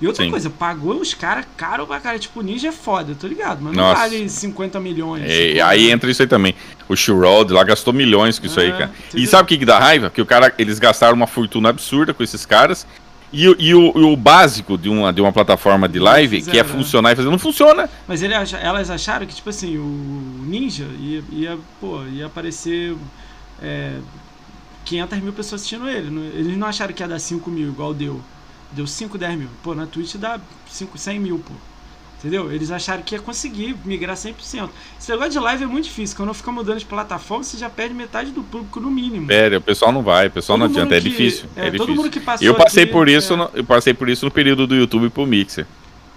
E 0.00 0.06
outra 0.06 0.24
Sim. 0.24 0.30
coisa, 0.30 0.48
pagou 0.48 0.98
os 0.98 1.12
caras 1.12 1.44
caro 1.56 1.86
pra 1.86 2.00
cara. 2.00 2.18
Tipo, 2.18 2.40
Ninja 2.40 2.68
é 2.68 2.72
foda, 2.72 3.14
tô 3.14 3.26
ligado. 3.26 3.60
Mas 3.60 3.76
não 3.76 3.84
Nossa. 3.84 4.00
vale 4.00 4.28
50 4.28 4.80
milhões. 4.80 5.24
É, 5.26 5.60
aí 5.60 5.90
entra 5.90 6.10
isso 6.10 6.22
aí 6.22 6.28
também. 6.28 6.54
O 6.88 6.96
Shroud 6.96 7.52
lá 7.52 7.62
gastou 7.62 7.92
milhões 7.92 8.38
com 8.38 8.46
isso 8.46 8.58
aí, 8.58 8.72
cara. 8.72 8.90
E 9.14 9.26
sabe 9.26 9.44
o 9.44 9.46
que, 9.46 9.58
que 9.58 9.66
dá 9.66 9.78
raiva? 9.78 10.08
Que 10.08 10.22
o 10.22 10.26
cara, 10.26 10.54
eles 10.58 10.78
gastaram 10.78 11.14
uma 11.14 11.26
fortuna 11.26 11.68
absurda 11.68 12.14
com 12.14 12.22
esses 12.22 12.46
caras. 12.46 12.86
E, 13.32 13.44
e, 13.44 13.74
o, 13.74 13.92
e 13.94 14.02
o 14.02 14.16
básico 14.16 14.76
de 14.76 14.88
uma, 14.88 15.12
de 15.12 15.20
uma 15.20 15.32
plataforma 15.32 15.88
de 15.88 15.98
live, 15.98 16.38
fizeram, 16.38 16.52
que 16.52 16.58
é 16.58 16.64
funcionar 16.64 17.12
e 17.12 17.16
fazer, 17.16 17.30
não 17.30 17.38
funciona. 17.38 17.88
Mas 18.08 18.22
ele, 18.22 18.34
elas 18.34 18.90
acharam 18.90 19.24
que, 19.26 19.34
tipo 19.34 19.50
assim, 19.50 19.76
o 19.76 20.44
Ninja 20.46 20.86
ia, 20.98 21.22
ia, 21.30 21.58
pô, 21.80 22.02
ia 22.04 22.26
aparecer 22.26 22.96
é, 23.62 23.98
500 24.84 25.18
mil 25.20 25.32
pessoas 25.32 25.60
assistindo 25.60 25.88
ele. 25.88 26.08
Eles 26.34 26.56
não 26.56 26.66
acharam 26.66 26.92
que 26.92 27.02
ia 27.02 27.08
dar 27.08 27.20
5 27.20 27.48
mil, 27.50 27.68
igual 27.68 27.94
deu. 27.94 28.20
Deu 28.72 28.86
5, 28.86 29.18
10 29.18 29.38
mil. 29.38 29.48
Pô, 29.62 29.74
na 29.74 29.86
Twitch 29.86 30.16
dá 30.16 30.40
5, 30.68 30.96
100 30.96 31.18
mil, 31.18 31.38
pô. 31.38 31.52
Entendeu? 32.20 32.52
Eles 32.52 32.70
acharam 32.70 33.02
que 33.02 33.14
ia 33.14 33.20
conseguir 33.20 33.74
migrar 33.82 34.14
100%. 34.14 34.68
Esse 34.98 35.10
negócio 35.10 35.32
de 35.32 35.38
live 35.38 35.64
é 35.64 35.66
muito 35.66 35.84
difícil. 35.84 36.14
Quando 36.14 36.34
fica 36.34 36.52
mudando 36.52 36.78
de 36.78 36.84
plataforma, 36.84 37.42
você 37.42 37.56
já 37.56 37.70
perde 37.70 37.94
metade 37.94 38.30
do 38.30 38.42
público 38.42 38.78
no 38.78 38.90
mínimo. 38.90 39.26
Perde, 39.26 39.56
o 39.56 39.60
pessoal 39.60 39.90
não 39.90 40.02
vai, 40.02 40.26
o 40.26 40.30
pessoal 40.30 40.58
todo 40.58 40.68
não 40.68 40.74
adianta, 40.74 40.96
é 40.96 41.00
que, 41.00 41.06
é 41.06 41.10
difícil. 41.10 41.48
É, 41.56 41.60
é 41.60 41.70
todo 41.70 41.72
difícil. 41.72 41.94
mundo 41.94 42.10
que 42.10 42.20
passou 42.20 42.46
Eu 42.46 42.54
passei 42.54 42.82
aqui, 42.82 42.92
por 42.92 43.08
isso, 43.08 43.32
é... 43.32 43.36
no, 43.36 43.50
eu 43.54 43.64
passei 43.64 43.94
por 43.94 44.08
isso 44.10 44.26
no 44.26 44.30
período 44.30 44.66
do 44.66 44.76
YouTube 44.76 45.08
pro 45.08 45.26
Mixer. 45.26 45.66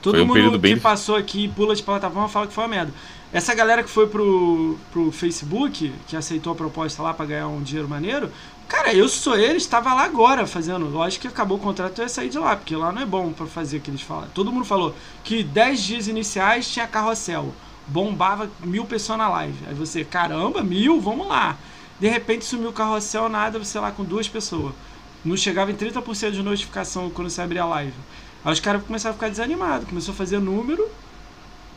Todo 0.01 0.16
foi 0.16 0.24
um 0.24 0.28
mundo 0.28 0.60
que 0.60 0.76
passou 0.76 1.16
aqui 1.16 1.45
e 1.45 1.47
pula 1.47 1.74
de 1.74 1.82
plataforma 1.82 2.28
fala 2.28 2.47
que 2.47 2.54
foi 2.54 2.66
uma 2.66 2.70
merda. 2.70 2.93
Essa 3.32 3.56
galera 3.56 3.82
que 3.82 3.89
foi 3.89 4.06
pro, 4.06 4.78
pro 4.91 5.12
Facebook, 5.12 5.91
que 6.08 6.16
aceitou 6.18 6.51
a 6.51 6.56
proposta 6.56 7.01
lá 7.01 7.14
para 7.14 7.26
ganhar 7.26 7.47
um 7.47 7.64
dinheiro 7.64 7.88
maneiro, 7.88 8.30
Cara, 8.68 8.93
eu 8.93 9.07
sou 9.07 9.38
ele, 9.38 9.57
estava 9.57 9.93
lá 9.93 10.03
agora 10.03 10.47
fazendo. 10.47 10.89
Lógico 10.89 11.24
que 11.24 11.28
acabou 11.28 11.57
o 11.57 11.61
contrato, 11.61 11.99
eu 11.99 12.03
ia 12.03 12.09
sair 12.09 12.30
de 12.30 12.39
lá, 12.39 12.55
porque 12.55 12.76
lá 12.76 12.91
não 12.91 13.01
é 13.01 13.05
bom 13.05 13.32
para 13.32 13.45
fazer 13.45 13.78
o 13.78 13.82
que 13.82 13.91
eles 13.91 14.01
falam. 14.01 14.28
Todo 14.34 14.51
mundo 14.51 14.66
falou 14.66 14.95
que 15.24 15.43
10 15.43 15.82
dias 15.82 16.07
iniciais 16.07 16.70
tinha 16.70 16.88
carrossel. 16.88 17.53
Bombava 17.88 18.49
mil 18.61 18.86
pessoas 18.86 19.18
na 19.18 19.30
live. 19.30 19.57
Aí 19.68 19.74
você, 19.74 20.03
caramba, 20.03 20.64
mil, 20.64 20.99
vamos 20.99 21.28
lá. 21.28 21.57
De 21.99 22.07
repente 22.07 22.45
sumiu 22.45 22.70
o 22.70 22.74
carrossel, 22.74 23.30
nada, 23.30 23.59
você 23.59 23.80
lá 23.80 23.91
com 23.91 24.03
duas 24.03 24.28
pessoas. 24.28 24.74
Não 25.24 25.38
chegava 25.38 25.72
em 25.72 25.76
30% 25.76 26.32
de 26.32 26.43
notificação 26.43 27.09
quando 27.09 27.30
você 27.30 27.41
abria 27.41 27.64
a 27.64 27.68
live. 27.68 27.93
Aí 28.43 28.51
os 28.51 28.59
caras 28.59 28.84
começaram 28.84 29.11
a 29.11 29.14
ficar 29.14 29.30
desanimados, 29.30 29.88
começou 29.88 30.14
a 30.14 30.18
fazer 30.18 30.39
número, 30.39 30.89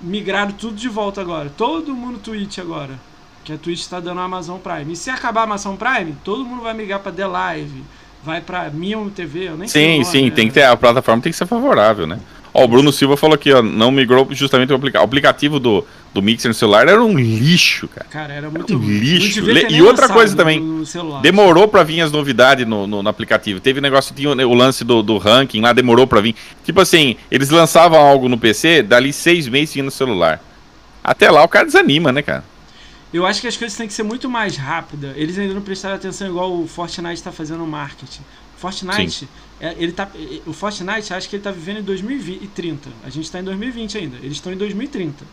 migraram 0.01 0.53
tudo 0.53 0.77
de 0.77 0.89
volta 0.89 1.21
agora. 1.21 1.53
Todo 1.57 1.95
mundo 1.95 2.19
Twitch 2.19 2.59
agora 2.59 2.99
que 3.47 3.53
a 3.53 3.57
Twitch 3.57 3.79
está 3.79 4.01
dando 4.01 4.21
a 4.21 4.25
Amazon 4.25 4.59
Prime. 4.59 4.93
E 4.93 4.97
se 4.97 5.09
acabar 5.09 5.43
a 5.43 5.45
Amazon 5.45 5.77
Prime, 5.77 6.17
todo 6.25 6.45
mundo 6.45 6.63
vai 6.63 6.75
migrar 6.75 6.99
para 6.99 7.13
The 7.13 7.29
Live, 7.29 7.85
vai 8.25 8.41
para 8.41 8.69
Mion 8.71 9.09
TV, 9.09 9.51
eu 9.51 9.57
nem 9.57 9.69
Sim, 9.69 10.03
sim, 10.03 10.25
né? 10.25 10.31
tem 10.33 10.49
que 10.49 10.55
ter 10.55 10.65
a 10.65 10.77
plataforma 10.77 11.23
tem 11.23 11.31
que 11.31 11.39
ser 11.39 11.47
favorável, 11.47 12.09
né? 12.09 12.19
Ó, 12.53 12.65
o 12.65 12.69
Bruno 12.69 12.91
Silva 12.91 13.17
falou 13.17 13.37
aqui, 13.37 13.53
ó, 13.53 13.63
não 13.63 13.93
migrou 13.93 14.27
justamente 14.33 14.73
o, 14.73 14.77
aplica 14.77 15.01
o 15.01 15.05
aplicativo 15.05 15.61
do, 15.61 15.87
do 16.13 16.21
Mixer 16.21 16.49
no 16.49 16.55
celular 16.55 16.89
era 16.89 17.01
um 17.01 17.17
lixo, 17.17 17.87
cara. 17.87 18.07
Cara, 18.11 18.33
era 18.33 18.51
muito 18.51 18.73
era 18.73 18.83
um 18.83 18.85
lixo. 18.85 19.45
E 19.71 19.81
outra 19.81 20.09
coisa 20.09 20.35
também, 20.35 20.83
demorou 21.23 21.69
para 21.69 21.85
vir 21.85 22.01
as 22.01 22.11
novidades 22.11 22.67
no, 22.67 22.85
no, 22.85 23.01
no, 23.01 23.09
aplicativo. 23.09 23.61
Teve 23.61 23.81
negócio, 23.81 24.13
tinha 24.13 24.31
o, 24.31 24.55
lance 24.55 24.83
do, 24.83 25.05
do 25.05 25.19
ranking 25.19 25.61
lá, 25.61 25.73
demorou 25.73 26.05
para 26.05 26.21
vir. 26.21 26.35
Tipo 26.65 26.81
assim, 26.81 27.15
eles 27.31 27.51
lançavam 27.51 28.01
algo 28.01 28.29
no 28.29 28.37
PC, 28.37 28.83
dali 28.83 29.13
seis 29.13 29.47
meses 29.47 29.73
vinha 29.73 29.85
no 29.85 29.91
celular. 29.93 30.43
Até 31.05 31.31
lá 31.31 31.45
o 31.45 31.49
cara 31.49 31.67
desanima, 31.67 32.11
né, 32.11 32.23
cara? 32.23 32.56
Eu 33.17 33.25
acho 33.25 33.41
que 33.41 33.47
as 33.47 33.57
coisas 33.57 33.77
têm 33.77 33.87
que 33.87 33.95
ser 33.95 34.03
muito 34.03 34.29
mais 34.29 34.57
rápidas. 34.59 35.17
Eles 35.17 35.39
ainda 35.39 35.55
não 35.55 35.63
prestaram 35.63 35.97
atenção 35.97 36.29
igual 36.29 36.53
o 36.53 36.69
Fortnite 36.69 37.15
está 37.15 37.33
fazendo 37.33 37.61
no 37.61 37.67
marketing. 37.67 38.21
Fortnite, 38.59 39.27
é, 39.59 39.75
ele 39.79 39.93
tá, 39.93 40.11
o 40.47 40.53
Fortnite, 40.53 41.15
acho 41.15 41.27
que 41.27 41.37
ele 41.37 41.41
está 41.41 41.51
vivendo 41.51 41.79
em 41.79 41.83
2030. 41.83 42.91
A 43.03 43.09
gente 43.09 43.25
está 43.25 43.41
em 43.41 43.45
2020 43.45 43.97
ainda. 43.97 44.17
Eles 44.19 44.33
estão 44.33 44.53
em 44.53 44.57
2030. 44.59 45.25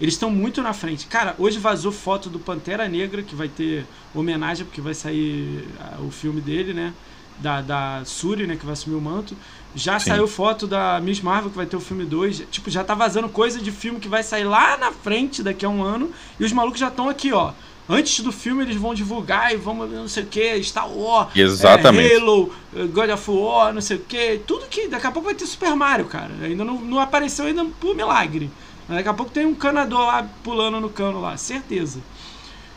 Eles 0.00 0.14
estão 0.14 0.32
muito 0.32 0.60
na 0.62 0.72
frente. 0.72 1.06
Cara, 1.06 1.36
hoje 1.38 1.60
vazou 1.60 1.92
foto 1.92 2.28
do 2.28 2.40
Pantera 2.40 2.88
Negra, 2.88 3.22
que 3.22 3.36
vai 3.36 3.48
ter 3.48 3.86
homenagem, 4.12 4.66
porque 4.66 4.80
vai 4.80 4.94
sair 4.94 5.64
o 6.00 6.10
filme 6.10 6.40
dele, 6.40 6.74
né? 6.74 6.92
Da, 7.38 7.60
da 7.60 8.02
Suri, 8.04 8.48
né? 8.48 8.56
Que 8.56 8.64
vai 8.64 8.72
assumir 8.72 8.96
o 8.96 9.00
manto. 9.00 9.36
Já 9.78 9.98
Sim. 10.00 10.10
saiu 10.10 10.26
foto 10.26 10.66
da 10.66 11.00
Miss 11.00 11.20
Marvel, 11.20 11.50
que 11.50 11.56
vai 11.56 11.66
ter 11.66 11.76
o 11.76 11.80
filme 11.80 12.04
2. 12.04 12.44
Tipo, 12.50 12.68
já 12.68 12.82
tá 12.82 12.94
vazando 12.94 13.28
coisa 13.28 13.60
de 13.60 13.70
filme 13.70 14.00
que 14.00 14.08
vai 14.08 14.24
sair 14.24 14.44
lá 14.44 14.76
na 14.76 14.90
frente 14.90 15.40
daqui 15.42 15.64
a 15.64 15.68
um 15.68 15.82
ano. 15.82 16.10
E 16.38 16.44
os 16.44 16.52
malucos 16.52 16.80
já 16.80 16.88
estão 16.88 17.08
aqui, 17.08 17.32
ó. 17.32 17.52
Antes 17.88 18.20
do 18.20 18.32
filme 18.32 18.62
eles 18.64 18.76
vão 18.76 18.92
divulgar 18.92 19.54
e 19.54 19.56
vão 19.56 19.74
não 19.86 20.08
sei 20.08 20.24
o 20.24 20.26
que, 20.26 20.62
Star 20.62 20.90
Wars, 20.90 21.30
Exatamente. 21.34 22.12
É, 22.12 22.16
Halo, 22.18 22.52
God 22.92 23.08
of 23.08 23.30
War, 23.30 23.72
não 23.72 23.80
sei 23.80 23.96
o 23.96 24.00
que. 24.00 24.42
Tudo 24.46 24.66
que. 24.66 24.88
Daqui 24.88 25.06
a 25.06 25.10
pouco 25.10 25.26
vai 25.26 25.34
ter 25.34 25.46
Super 25.46 25.74
Mario, 25.74 26.04
cara. 26.04 26.30
Ainda 26.42 26.64
não, 26.64 26.78
não 26.80 26.98
apareceu 26.98 27.46
ainda 27.46 27.64
por 27.80 27.96
milagre. 27.96 28.50
Daqui 28.88 29.08
a 29.08 29.14
pouco 29.14 29.30
tem 29.30 29.46
um 29.46 29.54
canador 29.54 30.00
lá 30.00 30.28
pulando 30.42 30.80
no 30.80 30.90
cano 30.90 31.20
lá, 31.20 31.36
certeza. 31.36 32.00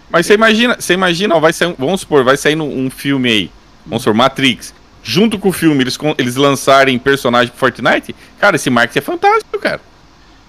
Mas 0.10 0.28
você 0.28 0.36
imagina, 0.36 0.78
você 0.80 0.94
imagina, 0.94 1.36
ó, 1.36 1.40
vai 1.40 1.52
sair, 1.52 1.76
vamos 1.78 2.02
supor, 2.02 2.24
vai 2.24 2.38
sair 2.38 2.60
um 2.60 2.90
filme 2.90 3.30
aí, 3.30 3.52
vamos 3.86 4.04
supor, 4.04 4.16
Matrix 4.16 4.74
junto 5.04 5.38
com 5.40 5.50
o 5.50 5.52
filme, 5.52 5.84
eles, 5.84 5.98
eles 6.18 6.36
lançarem 6.36 6.98
personagem 7.00 7.50
pro 7.50 7.60
Fortnite, 7.60 8.16
cara, 8.40 8.56
esse 8.56 8.70
marketing 8.70 9.00
é 9.00 9.02
fantástico, 9.02 9.60
cara. 9.60 9.82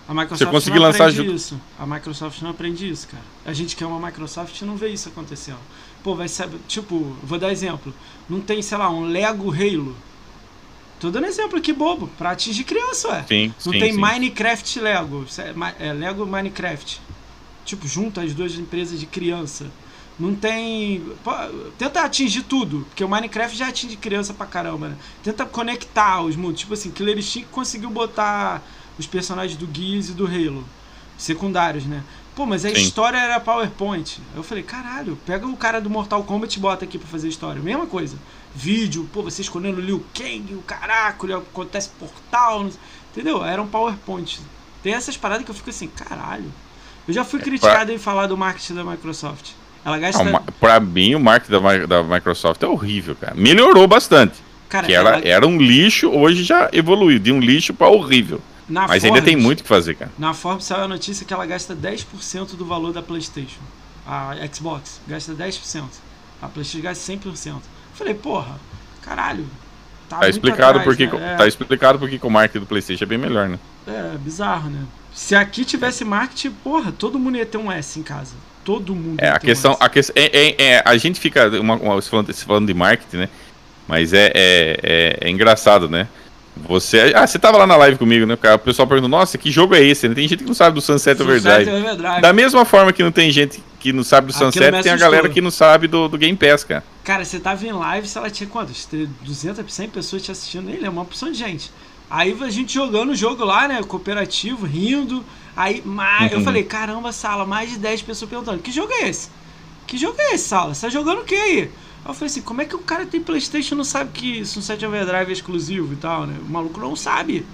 A 0.08 0.14
Microsoft 0.14 0.38
Você 0.38 0.46
conseguir 0.46 0.76
não 0.76 0.82
lançar 0.82 1.08
aprende 1.08 1.34
isso. 1.34 1.60
A 1.78 1.86
Microsoft 1.86 2.42
não 2.42 2.50
aprende 2.50 2.88
isso, 2.88 3.08
cara. 3.08 3.22
A 3.46 3.52
gente 3.52 3.76
que 3.76 3.82
é 3.82 3.86
uma 3.86 4.04
Microsoft 4.04 4.60
não 4.62 4.76
vê 4.76 4.88
isso 4.88 5.08
acontecendo. 5.08 5.58
Pô, 6.02 6.14
vai 6.14 6.28
ser. 6.28 6.48
Tipo, 6.66 7.16
vou 7.22 7.38
dar 7.38 7.50
exemplo. 7.50 7.94
Não 8.28 8.40
tem, 8.40 8.60
sei 8.60 8.76
lá, 8.76 8.90
um 8.90 9.04
Lego 9.04 9.52
Halo. 9.52 9.96
Tô 11.00 11.10
dando 11.10 11.26
exemplo 11.26 11.58
aqui 11.58 11.72
bobo, 11.72 12.08
pra 12.18 12.30
atingir 12.30 12.64
criança, 12.64 13.08
ué. 13.08 13.24
Sim, 13.26 13.54
não 13.64 13.72
sim, 13.72 13.78
tem 13.78 13.92
sim. 13.92 13.98
Minecraft 14.00 14.80
Lego. 14.80 15.26
É, 15.78 15.92
Lego 15.92 16.26
Minecraft. 16.26 17.00
Tipo, 17.64 17.88
junto 17.88 18.20
as 18.20 18.34
duas 18.34 18.52
empresas 18.54 19.00
de 19.00 19.06
criança. 19.06 19.66
Não 20.22 20.36
tem. 20.36 21.04
Tenta 21.76 22.02
atingir 22.02 22.44
tudo, 22.44 22.86
porque 22.88 23.02
o 23.02 23.08
Minecraft 23.08 23.56
já 23.56 23.66
atinge 23.66 23.96
criança 23.96 24.32
pra 24.32 24.46
caramba, 24.46 24.90
né? 24.90 24.96
Tenta 25.20 25.44
conectar 25.44 26.22
os 26.22 26.36
mundos. 26.36 26.60
Tipo 26.60 26.74
assim, 26.74 26.92
Killer 26.92 27.18
Instinct 27.18 27.48
conseguiu 27.50 27.90
botar 27.90 28.62
os 28.96 29.04
personagens 29.04 29.58
do 29.58 29.68
Gears 29.74 30.10
e 30.10 30.12
do 30.12 30.24
Halo, 30.24 30.64
secundários, 31.18 31.86
né? 31.86 32.04
Pô, 32.36 32.46
mas 32.46 32.64
a 32.64 32.68
Sim. 32.68 32.76
história 32.76 33.18
era 33.18 33.40
PowerPoint. 33.40 34.20
Aí 34.30 34.36
eu 34.38 34.44
falei, 34.44 34.62
caralho, 34.62 35.18
pega 35.26 35.44
o 35.44 35.56
cara 35.56 35.80
do 35.80 35.90
Mortal 35.90 36.22
Kombat 36.22 36.56
e 36.56 36.60
bota 36.60 36.84
aqui 36.84 36.98
pra 36.98 37.08
fazer 37.08 37.26
história. 37.26 37.60
Mesma 37.60 37.88
coisa. 37.88 38.16
Vídeo, 38.54 39.10
pô, 39.12 39.22
você 39.22 39.42
escolhendo 39.42 39.78
o 39.78 39.84
Liu 39.84 40.04
Kang, 40.14 40.54
o 40.54 40.62
caraca, 40.62 41.36
acontece 41.36 41.88
portal, 41.98 42.70
entendeu? 43.10 43.44
Era 43.44 43.60
um 43.60 43.66
PowerPoint. 43.66 44.38
Tem 44.84 44.94
essas 44.94 45.16
paradas 45.16 45.44
que 45.44 45.50
eu 45.50 45.54
fico 45.54 45.70
assim, 45.70 45.88
caralho. 45.88 46.52
Eu 47.08 47.12
já 47.12 47.24
fui 47.24 47.40
é, 47.40 47.42
criticado 47.42 47.86
pra... 47.86 47.94
em 47.94 47.98
falar 47.98 48.28
do 48.28 48.36
marketing 48.36 48.74
da 48.74 48.84
Microsoft. 48.84 49.50
Ela 49.84 49.98
gasta. 49.98 50.24
Não, 50.24 50.40
pra 50.60 50.78
mim, 50.78 51.14
o 51.14 51.20
marketing 51.20 51.52
da, 51.52 51.86
da 51.86 52.02
Microsoft 52.02 52.62
é 52.62 52.66
horrível, 52.66 53.14
cara. 53.14 53.34
Melhorou 53.34 53.86
bastante. 53.86 54.34
Cara, 54.68 54.86
que 54.86 54.94
ela... 54.94 55.20
era, 55.22 55.46
um 55.46 55.58
lixo, 55.58 56.08
hoje 56.08 56.42
já 56.42 56.70
evoluiu 56.72 57.18
de 57.18 57.30
um 57.30 57.40
lixo 57.40 57.74
para 57.74 57.88
horrível. 57.88 58.40
Na 58.68 58.82
Mas 58.82 59.02
Forbes, 59.02 59.04
ainda 59.04 59.22
tem 59.22 59.36
muito 59.36 59.62
que 59.62 59.68
fazer, 59.68 59.96
cara. 59.96 60.10
Na 60.18 60.32
Forbes 60.32 60.64
saiu 60.64 60.84
a 60.84 60.88
notícia 60.88 61.26
que 61.26 61.34
ela 61.34 61.44
gasta 61.44 61.74
10% 61.74 62.56
do 62.56 62.64
valor 62.64 62.92
da 62.92 63.02
PlayStation. 63.02 63.60
A 64.06 64.34
Xbox 64.50 65.00
gasta 65.06 65.32
10%. 65.34 65.84
A 66.40 66.48
PlayStation 66.48 66.82
gasta 66.82 67.12
100%. 67.12 67.56
Falei, 67.94 68.14
porra, 68.14 68.58
caralho. 69.02 69.46
Tá, 70.08 70.20
tá 70.20 70.28
explicado 70.28 70.78
atrás, 70.78 70.84
porque 70.84 71.06
né? 71.06 71.36
tá 71.36 71.46
explicado 71.46 71.98
porque 71.98 72.18
o 72.22 72.30
marketing 72.30 72.60
do 72.60 72.66
PlayStation 72.66 73.04
é 73.04 73.06
bem 73.06 73.18
melhor, 73.18 73.48
né? 73.48 73.58
É, 73.86 74.16
bizarro, 74.18 74.70
né? 74.70 74.84
Se 75.12 75.34
aqui 75.34 75.64
tivesse 75.64 76.04
marketing, 76.04 76.50
porra, 76.62 76.92
todo 76.92 77.18
mundo 77.18 77.36
ia 77.36 77.46
ter 77.46 77.58
um 77.58 77.70
S 77.70 77.98
em 77.98 78.02
casa. 78.02 78.34
Todo 78.64 78.94
mundo. 78.94 79.20
É, 79.20 79.28
a 79.28 79.38
questão, 79.38 79.76
a 79.80 79.88
questão 79.88 80.14
é, 80.16 80.30
é, 80.32 80.62
é, 80.62 80.82
a 80.84 80.96
gente 80.96 81.18
fica 81.18 81.48
uma, 81.60 81.74
uma, 81.74 82.02
falando, 82.02 82.32
falando 82.34 82.66
de 82.66 82.74
marketing, 82.74 83.16
né? 83.16 83.28
Mas 83.88 84.12
é, 84.12 84.30
é, 84.34 84.78
é, 84.82 85.18
é 85.22 85.30
engraçado, 85.30 85.88
né? 85.88 86.06
Você. 86.68 87.12
Ah, 87.14 87.26
você 87.26 87.38
tava 87.38 87.58
lá 87.58 87.66
na 87.66 87.76
live 87.76 87.96
comigo, 87.96 88.26
né? 88.26 88.34
O 88.54 88.58
pessoal 88.58 88.86
perguntou, 88.86 89.08
nossa, 89.08 89.38
que 89.38 89.50
jogo 89.50 89.74
é 89.74 89.82
esse? 89.82 90.08
Tem 90.10 90.28
gente 90.28 90.40
que 90.42 90.46
não 90.46 90.54
sabe 90.54 90.74
do 90.74 90.80
Sunset, 90.80 91.16
Sunset 91.16 91.22
Overdrive. 91.22 91.70
Overdrive. 91.70 92.20
Da 92.20 92.32
mesma 92.32 92.64
forma 92.64 92.92
que 92.92 93.02
não 93.02 93.10
tem 93.10 93.30
gente 93.30 93.62
que 93.80 93.92
não 93.92 94.04
sabe 94.04 94.28
do 94.28 94.32
Sunset, 94.32 94.82
tem 94.82 94.92
a 94.92 94.96
galera 94.96 95.28
que 95.28 95.40
não 95.40 95.50
sabe 95.50 95.88
do, 95.88 96.08
do 96.08 96.18
Game 96.18 96.36
Pass, 96.36 96.62
cara. 96.62 96.84
Cara, 97.02 97.24
você 97.24 97.40
tava 97.40 97.66
em 97.66 97.72
live, 97.72 98.06
se 98.06 98.18
ela 98.18 98.30
tinha 98.30 98.48
quantos? 98.48 98.86
200, 99.22 99.72
100 99.72 99.88
pessoas 99.88 100.22
te 100.22 100.30
assistindo, 100.30 100.66
nem 100.66 100.76
lembro, 100.76 100.92
uma 100.92 101.04
porção 101.04 101.32
de 101.32 101.38
gente. 101.38 101.70
Aí 102.08 102.36
a 102.38 102.50
gente 102.50 102.74
jogando 102.74 103.10
o 103.10 103.16
jogo 103.16 103.42
lá, 103.44 103.66
né, 103.66 103.82
cooperativo, 103.82 104.66
rindo. 104.66 105.24
Aí, 105.56 105.82
mais, 105.84 106.32
uhum. 106.32 106.38
eu 106.38 106.44
falei, 106.44 106.64
caramba, 106.64 107.12
sala, 107.12 107.44
mais 107.44 107.70
de 107.70 107.78
10 107.78 108.02
pessoas 108.02 108.30
perguntando, 108.30 108.62
que 108.62 108.72
jogo 108.72 108.92
é 108.92 109.08
esse? 109.08 109.28
Que 109.86 109.98
jogo 109.98 110.16
é 110.18 110.34
esse, 110.34 110.48
sala? 110.48 110.74
Você 110.74 110.86
tá 110.86 110.88
jogando 110.88 111.20
o 111.20 111.24
que 111.24 111.34
aí? 111.34 111.60
Aí 111.60 111.70
eu 112.06 112.14
falei 112.14 112.26
assim, 112.26 112.42
como 112.42 112.62
é 112.62 112.64
que 112.64 112.74
o 112.74 112.78
cara 112.78 113.06
tem 113.06 113.20
Playstation 113.20 113.74
e 113.74 113.78
não 113.78 113.84
sabe 113.84 114.10
que 114.12 114.44
Sunset 114.44 114.84
Overdrive 114.84 115.30
é 115.30 115.32
exclusivo 115.32 115.92
e 115.92 115.96
tal, 115.96 116.26
né? 116.26 116.36
O 116.40 116.50
maluco 116.50 116.80
não 116.80 116.96
sabe. 116.96 117.44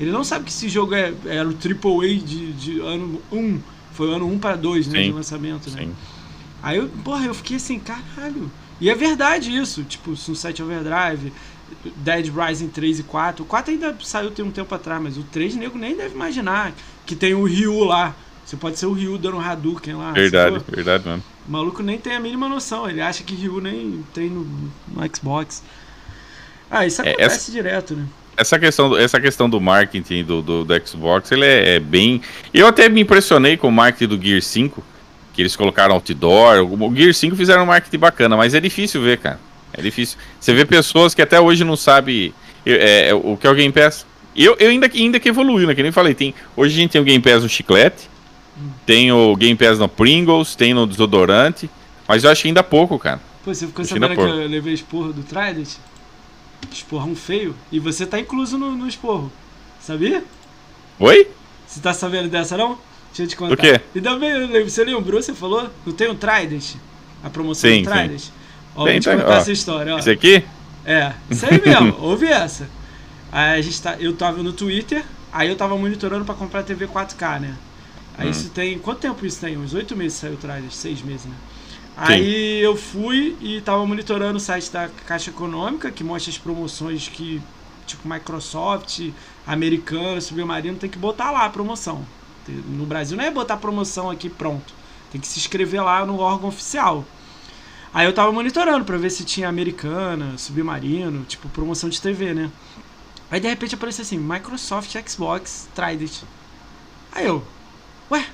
Ele 0.00 0.12
não 0.12 0.22
sabe 0.22 0.44
que 0.44 0.50
esse 0.50 0.68
jogo 0.68 0.94
é, 0.94 1.12
era 1.26 1.48
o 1.48 1.52
AAA 1.52 2.18
de, 2.24 2.52
de 2.52 2.80
ano 2.80 3.20
1. 3.32 3.60
Foi 3.92 4.14
ano 4.14 4.30
1 4.32 4.38
para 4.38 4.56
2, 4.56 4.86
né? 4.86 5.00
Sim. 5.00 5.06
De 5.06 5.12
lançamento, 5.12 5.70
né? 5.70 5.82
Sim. 5.82 5.94
Aí 6.62 6.78
eu, 6.78 6.88
porra, 7.04 7.26
eu 7.26 7.34
fiquei 7.34 7.56
assim, 7.56 7.78
caralho. 7.78 8.50
E 8.80 8.88
é 8.88 8.94
verdade 8.94 9.54
isso, 9.54 9.82
tipo, 9.82 10.14
Sunset 10.14 10.62
Overdrive, 10.62 11.32
Dead 11.96 12.32
Rising 12.32 12.68
3 12.68 13.00
e 13.00 13.02
4. 13.02 13.44
O 13.44 13.46
4 13.46 13.72
ainda 13.72 13.96
saiu 14.02 14.30
tem 14.30 14.44
um 14.44 14.50
tempo 14.52 14.72
atrás, 14.72 15.02
mas 15.02 15.18
o 15.18 15.24
3 15.24 15.56
nego 15.56 15.76
nem 15.76 15.96
deve 15.96 16.14
imaginar 16.14 16.72
que 17.08 17.16
tem 17.16 17.34
o 17.34 17.44
Ryu 17.44 17.84
lá. 17.84 18.14
Você 18.44 18.56
pode 18.56 18.78
ser 18.78 18.86
o 18.86 18.92
Ryu 18.92 19.16
dando 19.16 19.38
Hadouken 19.38 19.94
lá. 19.94 20.12
Verdade, 20.12 20.60
verdade 20.68 21.08
mano. 21.08 21.22
O 21.46 21.50
maluco 21.50 21.82
nem 21.82 21.98
tem 21.98 22.14
a 22.14 22.20
mínima 22.20 22.48
noção. 22.48 22.88
Ele 22.88 23.00
acha 23.00 23.24
que 23.24 23.34
Ryu 23.34 23.60
nem 23.60 24.04
tem 24.12 24.28
no, 24.28 24.44
no 24.44 25.16
Xbox. 25.16 25.62
Ah, 26.70 26.86
isso 26.86 27.00
é, 27.00 27.08
acontece 27.08 27.34
essa, 27.36 27.52
direto, 27.52 27.96
né? 27.96 28.06
Essa 28.36 28.58
questão, 28.58 28.96
essa 28.96 29.18
questão 29.18 29.48
do 29.48 29.58
marketing 29.58 30.22
do, 30.22 30.42
do, 30.42 30.64
do 30.64 30.86
Xbox, 30.86 31.32
ele 31.32 31.46
é, 31.46 31.76
é, 31.76 31.80
bem. 31.80 32.20
Eu 32.52 32.66
até 32.66 32.88
me 32.88 33.00
impressionei 33.00 33.56
com 33.56 33.68
o 33.68 33.72
marketing 33.72 34.16
do 34.16 34.22
Gear 34.22 34.42
5, 34.42 34.84
que 35.32 35.40
eles 35.40 35.56
colocaram 35.56 35.94
outdoor. 35.94 36.60
O 36.62 36.94
Gear 36.94 37.14
5 37.14 37.34
fizeram 37.34 37.62
um 37.62 37.66
marketing 37.66 37.98
bacana, 37.98 38.36
mas 38.36 38.52
é 38.52 38.60
difícil 38.60 39.02
ver, 39.02 39.18
cara. 39.18 39.40
É 39.72 39.80
difícil. 39.80 40.18
Você 40.38 40.52
vê 40.52 40.66
pessoas 40.66 41.14
que 41.14 41.22
até 41.22 41.40
hoje 41.40 41.64
não 41.64 41.76
sabem 41.76 42.34
é, 42.66 43.08
é, 43.08 43.14
o 43.14 43.36
que 43.36 43.46
é 43.46 43.50
o 43.50 43.54
Game 43.54 43.72
Pass. 43.72 44.06
Eu, 44.38 44.56
eu 44.60 44.70
ainda, 44.70 44.88
ainda 44.94 45.18
que 45.18 45.28
evoluiu, 45.28 45.66
né? 45.66 45.74
Que 45.74 45.82
nem 45.82 45.90
falei, 45.90 46.14
tem, 46.14 46.32
hoje 46.56 46.74
a 46.74 46.80
gente 46.80 46.92
tem 46.92 47.00
o 47.00 47.04
Game 47.04 47.20
Pass 47.20 47.42
no 47.42 47.48
chiclete, 47.48 48.08
tem 48.86 49.10
o 49.10 49.34
Game 49.34 49.56
Pass 49.56 49.80
no 49.80 49.88
Pringles, 49.88 50.54
tem 50.54 50.72
no 50.72 50.86
desodorante. 50.86 51.68
Mas 52.06 52.22
eu 52.22 52.30
acho 52.30 52.42
que 52.42 52.48
ainda 52.48 52.62
pouco, 52.62 52.96
cara. 53.00 53.20
Pô, 53.44 53.52
você 53.52 53.66
ficou 53.66 53.84
sabendo 53.84 54.14
que 54.14 54.20
eu 54.20 54.46
levei 54.46 54.72
esporro 54.72 55.12
do 55.12 55.24
Trident? 55.24 55.74
Esporrão 56.72 57.16
feio. 57.16 57.54
E 57.72 57.80
você 57.80 58.06
tá 58.06 58.18
incluso 58.18 58.56
no, 58.56 58.70
no 58.76 58.86
esporro. 58.86 59.30
Sabia? 59.80 60.22
Oi? 61.00 61.28
Você 61.66 61.80
tá 61.80 61.92
sabendo 61.92 62.28
dessa 62.28 62.56
não? 62.56 62.78
Deixa 63.08 63.24
eu 63.24 63.26
te 63.26 63.36
contar. 63.36 63.54
O 63.54 63.56
quê? 63.56 63.80
E 63.94 64.00
também, 64.00 64.64
você 64.64 64.84
lembrou, 64.84 65.20
você 65.20 65.34
falou? 65.34 65.68
Não 65.84 65.92
tem 65.92 66.08
um 66.08 66.14
Trident? 66.14 66.76
A 67.24 67.28
promoção 67.28 67.68
sim, 67.68 67.82
do 67.82 67.90
Trident? 67.90 68.20
Sim. 68.20 68.32
Ó, 68.76 68.84
tem, 68.84 68.92
vou 68.92 69.00
te 69.00 69.08
tem, 69.08 69.18
contar 69.18 69.34
ó. 69.34 69.38
essa 69.38 69.52
história, 69.52 69.94
ó. 69.96 69.98
Esse 69.98 70.10
aqui? 70.10 70.44
É, 70.84 71.12
isso 71.28 71.44
aí 71.44 71.60
mesmo, 71.60 71.96
ouve 72.00 72.26
essa. 72.26 72.77
Aí 73.30 73.58
a 73.58 73.62
gente 73.62 73.80
tá, 73.82 73.96
eu 73.98 74.16
tava 74.16 74.42
no 74.42 74.52
Twitter, 74.52 75.04
aí 75.32 75.48
eu 75.48 75.56
tava 75.56 75.76
monitorando 75.76 76.24
pra 76.24 76.34
comprar 76.34 76.62
TV 76.62 76.86
4K, 76.86 77.40
né? 77.40 77.56
Aí 78.16 78.26
hum. 78.26 78.30
isso 78.30 78.50
tem. 78.50 78.78
Quanto 78.78 78.98
tempo 78.98 79.24
isso 79.24 79.40
tem? 79.40 79.56
Uns 79.56 79.74
oito 79.74 79.94
meses 79.94 80.18
saiu 80.18 80.36
trailer, 80.36 80.70
seis 80.70 81.02
meses, 81.02 81.26
né? 81.26 81.34
Sim. 82.06 82.12
Aí 82.12 82.60
eu 82.60 82.76
fui 82.76 83.36
e 83.40 83.60
tava 83.60 83.84
monitorando 83.84 84.36
o 84.36 84.40
site 84.40 84.70
da 84.70 84.88
Caixa 85.06 85.30
Econômica, 85.30 85.90
que 85.90 86.04
mostra 86.04 86.30
as 86.30 86.38
promoções 86.38 87.08
que, 87.08 87.42
tipo, 87.86 88.08
Microsoft, 88.08 89.10
Americana, 89.46 90.20
Submarino, 90.20 90.78
tem 90.78 90.88
que 90.88 90.98
botar 90.98 91.30
lá 91.30 91.44
a 91.44 91.50
promoção. 91.50 92.06
No 92.48 92.86
Brasil 92.86 93.16
não 93.16 93.24
é 93.24 93.30
botar 93.30 93.56
promoção 93.56 94.10
aqui 94.10 94.28
pronto. 94.28 94.72
Tem 95.10 95.20
que 95.20 95.26
se 95.26 95.38
inscrever 95.38 95.82
lá 95.82 96.06
no 96.06 96.18
órgão 96.18 96.48
oficial. 96.48 97.04
Aí 97.92 98.06
eu 98.06 98.12
tava 98.12 98.30
monitorando 98.30 98.84
pra 98.84 98.96
ver 98.96 99.10
se 99.10 99.24
tinha 99.24 99.48
Americana, 99.48 100.36
Submarino, 100.38 101.24
tipo, 101.24 101.48
promoção 101.48 101.88
de 101.88 102.00
TV, 102.00 102.32
né? 102.32 102.50
Aí 103.30 103.40
de 103.40 103.48
repente 103.48 103.74
apareceu 103.74 104.02
assim, 104.02 104.18
Microsoft 104.18 104.94
Xbox 105.06 105.68
Trident. 105.74 106.22
Aí 107.12 107.26
eu, 107.26 107.44
Ué? 108.10 108.24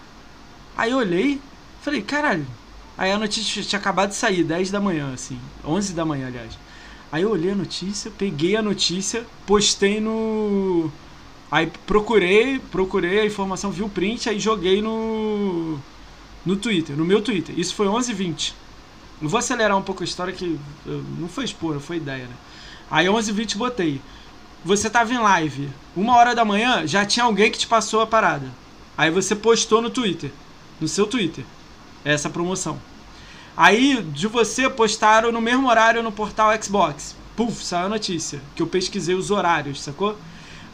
Aí 0.77 0.91
eu 0.93 0.99
olhei, 0.99 1.41
falei, 1.83 2.03
caralho. 2.03 2.47
Aí 2.97 3.11
a 3.11 3.19
notícia 3.19 3.63
tinha 3.63 3.79
acabado 3.79 4.11
de 4.11 4.17
sair, 4.17 4.45
10 4.45 4.71
da 4.71 4.81
manhã, 4.81 5.13
assim. 5.13 5.39
11 5.65 5.93
da 5.95 6.05
manhã, 6.05 6.29
aliás. 6.29 6.57
Aí 7.11 7.23
eu 7.23 7.31
olhei 7.31 7.53
a 7.53 7.55
notícia, 7.57 8.11
peguei 8.11 8.57
a 8.57 8.63
notícia, 8.63 9.27
postei 9.47 10.01
no. 10.01 10.91
Aí 11.51 11.71
procurei, 11.87 12.59
procurei 12.59 13.21
a 13.21 13.27
informação, 13.27 13.71
vi 13.71 13.83
o 13.83 13.89
print, 13.89 14.29
aí 14.29 14.39
joguei 14.39 14.81
no. 14.81 15.79
No 16.47 16.57
Twitter, 16.57 16.95
no 16.95 17.05
meu 17.05 17.23
Twitter. 17.23 17.59
Isso 17.59 17.75
foi 17.75 17.87
11h20. 17.87 18.53
Eu 19.23 19.29
vou 19.29 19.39
acelerar 19.39 19.77
um 19.79 19.83
pouco 19.83 20.03
a 20.03 20.05
história 20.05 20.33
que. 20.33 20.59
Não 21.19 21.29
foi 21.29 21.45
expor, 21.45 21.81
foi 21.81 21.97
ideia, 21.97 22.27
né? 22.27 22.35
Aí 22.91 23.07
11h20 23.07 23.57
botei. 23.57 24.01
Você 24.65 24.89
tava 24.89 25.13
em 25.13 25.19
live, 25.19 25.69
uma 25.95 26.17
hora 26.17 26.35
da 26.35 26.43
manhã, 26.43 26.87
já 26.87 27.05
tinha 27.05 27.27
alguém 27.27 27.51
que 27.51 27.59
te 27.59 27.67
passou 27.67 28.01
a 28.01 28.07
parada. 28.07 28.47
Aí 28.97 29.11
você 29.11 29.35
postou 29.35 29.83
no 29.83 29.91
Twitter, 29.91 30.31
no 30.81 30.89
seu 30.89 31.07
Twitter, 31.07 31.45
essa 32.03 32.31
promoção. 32.31 32.81
Aí 33.55 34.03
de 34.03 34.27
você 34.27 34.71
postaram 34.71 35.31
no 35.31 35.41
mesmo 35.41 35.69
horário 35.69 36.03
no 36.03 36.11
portal 36.11 36.51
Xbox. 36.63 37.15
Puf, 37.37 37.63
saiu 37.63 37.87
a 37.87 37.89
notícia, 37.91 38.41
que 38.57 38.63
eu 38.63 38.67
pesquisei 38.67 39.15
os 39.15 39.31
horários, 39.31 39.83
sacou? 39.83 40.17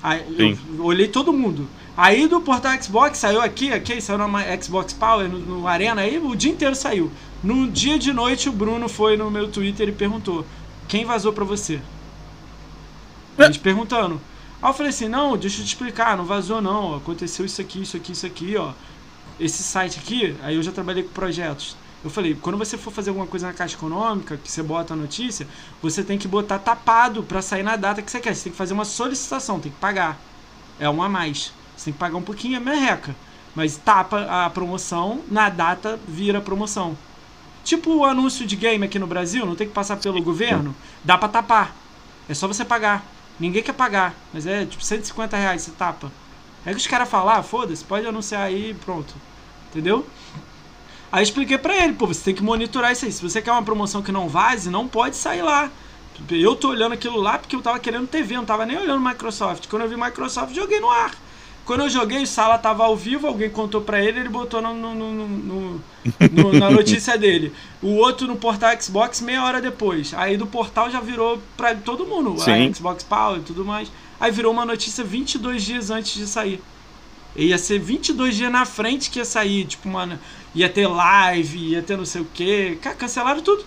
Aí 0.00 0.24
eu 0.38 0.84
olhei 0.84 1.08
todo 1.08 1.32
mundo. 1.32 1.68
Aí 1.96 2.28
do 2.28 2.40
portal 2.40 2.80
Xbox 2.80 3.18
saiu 3.18 3.42
aqui, 3.42 3.72
aqui, 3.72 4.00
saiu 4.00 4.18
na 4.18 4.62
Xbox 4.62 4.92
Power, 4.92 5.28
no, 5.28 5.38
no, 5.40 5.66
Arena, 5.66 6.02
aí 6.02 6.16
o 6.18 6.36
dia 6.36 6.52
inteiro 6.52 6.76
saiu. 6.76 7.10
No 7.42 7.68
dia 7.68 7.98
de 7.98 8.12
noite 8.12 8.48
o 8.48 8.52
Bruno 8.52 8.88
foi 8.88 9.16
no 9.16 9.30
meu 9.32 9.48
Twitter 9.48 9.88
e 9.88 9.92
perguntou: 9.92 10.46
quem 10.86 11.04
vazou 11.04 11.32
pra 11.32 11.44
você? 11.44 11.80
Gente 13.46 13.58
perguntando. 13.58 14.20
Aí 14.62 14.68
eu 14.68 14.74
falei 14.74 14.90
assim, 14.90 15.08
não, 15.08 15.36
deixa 15.36 15.60
eu 15.60 15.64
te 15.64 15.68
explicar, 15.68 16.16
não 16.16 16.24
vazou 16.24 16.60
não, 16.60 16.94
aconteceu 16.94 17.46
isso 17.46 17.60
aqui, 17.60 17.82
isso 17.82 17.96
aqui, 17.96 18.12
isso 18.12 18.26
aqui, 18.26 18.56
ó. 18.56 18.72
Esse 19.38 19.62
site 19.62 19.98
aqui, 19.98 20.36
aí 20.42 20.56
eu 20.56 20.62
já 20.62 20.70
trabalhei 20.70 21.02
com 21.02 21.10
projetos. 21.10 21.76
Eu 22.02 22.10
falei, 22.10 22.34
quando 22.34 22.58
você 22.58 22.78
for 22.78 22.90
fazer 22.90 23.10
alguma 23.10 23.26
coisa 23.26 23.46
na 23.46 23.52
Caixa 23.52 23.76
Econômica, 23.76 24.36
que 24.36 24.50
você 24.50 24.62
bota 24.62 24.94
a 24.94 24.96
notícia, 24.96 25.46
você 25.82 26.02
tem 26.02 26.18
que 26.18 26.28
botar 26.28 26.58
tapado 26.58 27.22
para 27.22 27.42
sair 27.42 27.62
na 27.62 27.76
data 27.76 28.00
que 28.00 28.10
você 28.10 28.20
quer. 28.20 28.34
Você 28.34 28.44
tem 28.44 28.52
que 28.52 28.58
fazer 28.58 28.72
uma 28.72 28.84
solicitação, 28.84 29.60
tem 29.60 29.72
que 29.72 29.78
pagar. 29.78 30.18
É 30.78 30.88
um 30.88 31.02
a 31.02 31.08
mais. 31.08 31.52
Você 31.76 31.86
tem 31.86 31.92
que 31.92 31.98
pagar 31.98 32.16
um 32.16 32.22
pouquinho, 32.22 32.56
é 32.56 32.60
merreca. 32.60 33.14
Mas 33.54 33.76
tapa 33.76 34.22
a 34.46 34.48
promoção, 34.48 35.22
na 35.30 35.48
data 35.48 35.98
vira 36.06 36.40
promoção. 36.40 36.96
Tipo 37.64 37.96
o 37.96 38.04
anúncio 38.04 38.46
de 38.46 38.56
game 38.56 38.84
aqui 38.84 38.98
no 38.98 39.06
Brasil, 39.06 39.44
não 39.44 39.54
tem 39.54 39.66
que 39.66 39.74
passar 39.74 39.96
pelo 39.96 40.22
governo, 40.22 40.74
dá 41.04 41.18
para 41.18 41.28
tapar. 41.28 41.76
É 42.28 42.34
só 42.34 42.48
você 42.48 42.64
pagar. 42.64 43.04
Ninguém 43.40 43.62
quer 43.62 43.72
pagar, 43.72 44.14
mas 44.34 44.46
é 44.46 44.66
tipo 44.66 44.84
150 44.84 45.36
reais 45.36 45.62
você 45.62 45.70
tapa. 45.70 46.12
É 46.64 46.70
que 46.72 46.76
os 46.76 46.86
caras 46.86 47.08
falam, 47.08 47.34
ah, 47.34 47.42
foda-se, 47.42 47.82
pode 47.82 48.06
anunciar 48.06 48.42
aí 48.42 48.74
pronto. 48.84 49.14
Entendeu? 49.70 50.06
Aí 51.10 51.20
eu 51.20 51.24
expliquei 51.24 51.56
pra 51.56 51.74
ele, 51.74 51.94
pô, 51.94 52.06
você 52.06 52.22
tem 52.22 52.34
que 52.34 52.42
monitorar 52.42 52.92
isso 52.92 53.06
aí. 53.06 53.12
Se 53.12 53.22
você 53.22 53.40
quer 53.40 53.50
uma 53.50 53.62
promoção 53.62 54.02
que 54.02 54.12
não 54.12 54.28
vaze, 54.28 54.68
não 54.68 54.86
pode 54.86 55.16
sair 55.16 55.42
lá. 55.42 55.70
Eu 56.30 56.54
tô 56.54 56.68
olhando 56.68 56.92
aquilo 56.92 57.18
lá 57.18 57.38
porque 57.38 57.56
eu 57.56 57.62
tava 57.62 57.78
querendo 57.78 58.06
TV, 58.06 58.34
não 58.34 58.44
tava 58.44 58.66
nem 58.66 58.76
olhando 58.76 59.00
Microsoft. 59.00 59.68
Quando 59.68 59.82
eu 59.82 59.88
vi 59.88 59.96
Microsoft, 59.96 60.54
joguei 60.54 60.78
no 60.78 60.90
ar. 60.90 61.12
Quando 61.70 61.82
eu 61.82 61.88
joguei, 61.88 62.20
o 62.20 62.26
Sala 62.26 62.58
tava 62.58 62.82
ao 62.82 62.96
vivo, 62.96 63.28
alguém 63.28 63.48
contou 63.48 63.80
pra 63.80 64.02
ele, 64.02 64.18
ele 64.18 64.28
botou 64.28 64.60
no, 64.60 64.74
no, 64.74 64.92
no, 64.92 65.28
no, 65.28 66.52
na 66.58 66.66
notícia 66.68 67.16
dele. 67.16 67.52
O 67.80 67.94
outro 67.94 68.26
no 68.26 68.34
portal 68.34 68.72
Xbox 68.82 69.20
meia 69.20 69.44
hora 69.44 69.60
depois. 69.60 70.12
Aí 70.14 70.36
do 70.36 70.48
portal 70.48 70.90
já 70.90 70.98
virou 70.98 71.40
pra 71.56 71.72
todo 71.76 72.04
mundo, 72.04 72.36
Sim. 72.40 72.68
a 72.70 72.74
Xbox 72.74 73.04
Power 73.04 73.38
e 73.38 73.44
tudo 73.44 73.64
mais. 73.64 73.88
Aí 74.18 74.32
virou 74.32 74.52
uma 74.52 74.66
notícia 74.66 75.04
22 75.04 75.62
dias 75.62 75.90
antes 75.92 76.14
de 76.14 76.26
sair. 76.26 76.60
Ia 77.36 77.56
ser 77.56 77.78
22 77.78 78.34
dias 78.34 78.50
na 78.50 78.64
frente 78.64 79.08
que 79.08 79.20
ia 79.20 79.24
sair, 79.24 79.64
tipo, 79.64 79.88
mano, 79.88 80.18
ia 80.52 80.68
ter 80.68 80.88
live, 80.88 81.56
ia 81.56 81.82
ter 81.82 81.96
não 81.96 82.04
sei 82.04 82.22
o 82.22 82.28
que. 82.34 82.80
Cancelaram 82.98 83.42
tudo. 83.42 83.64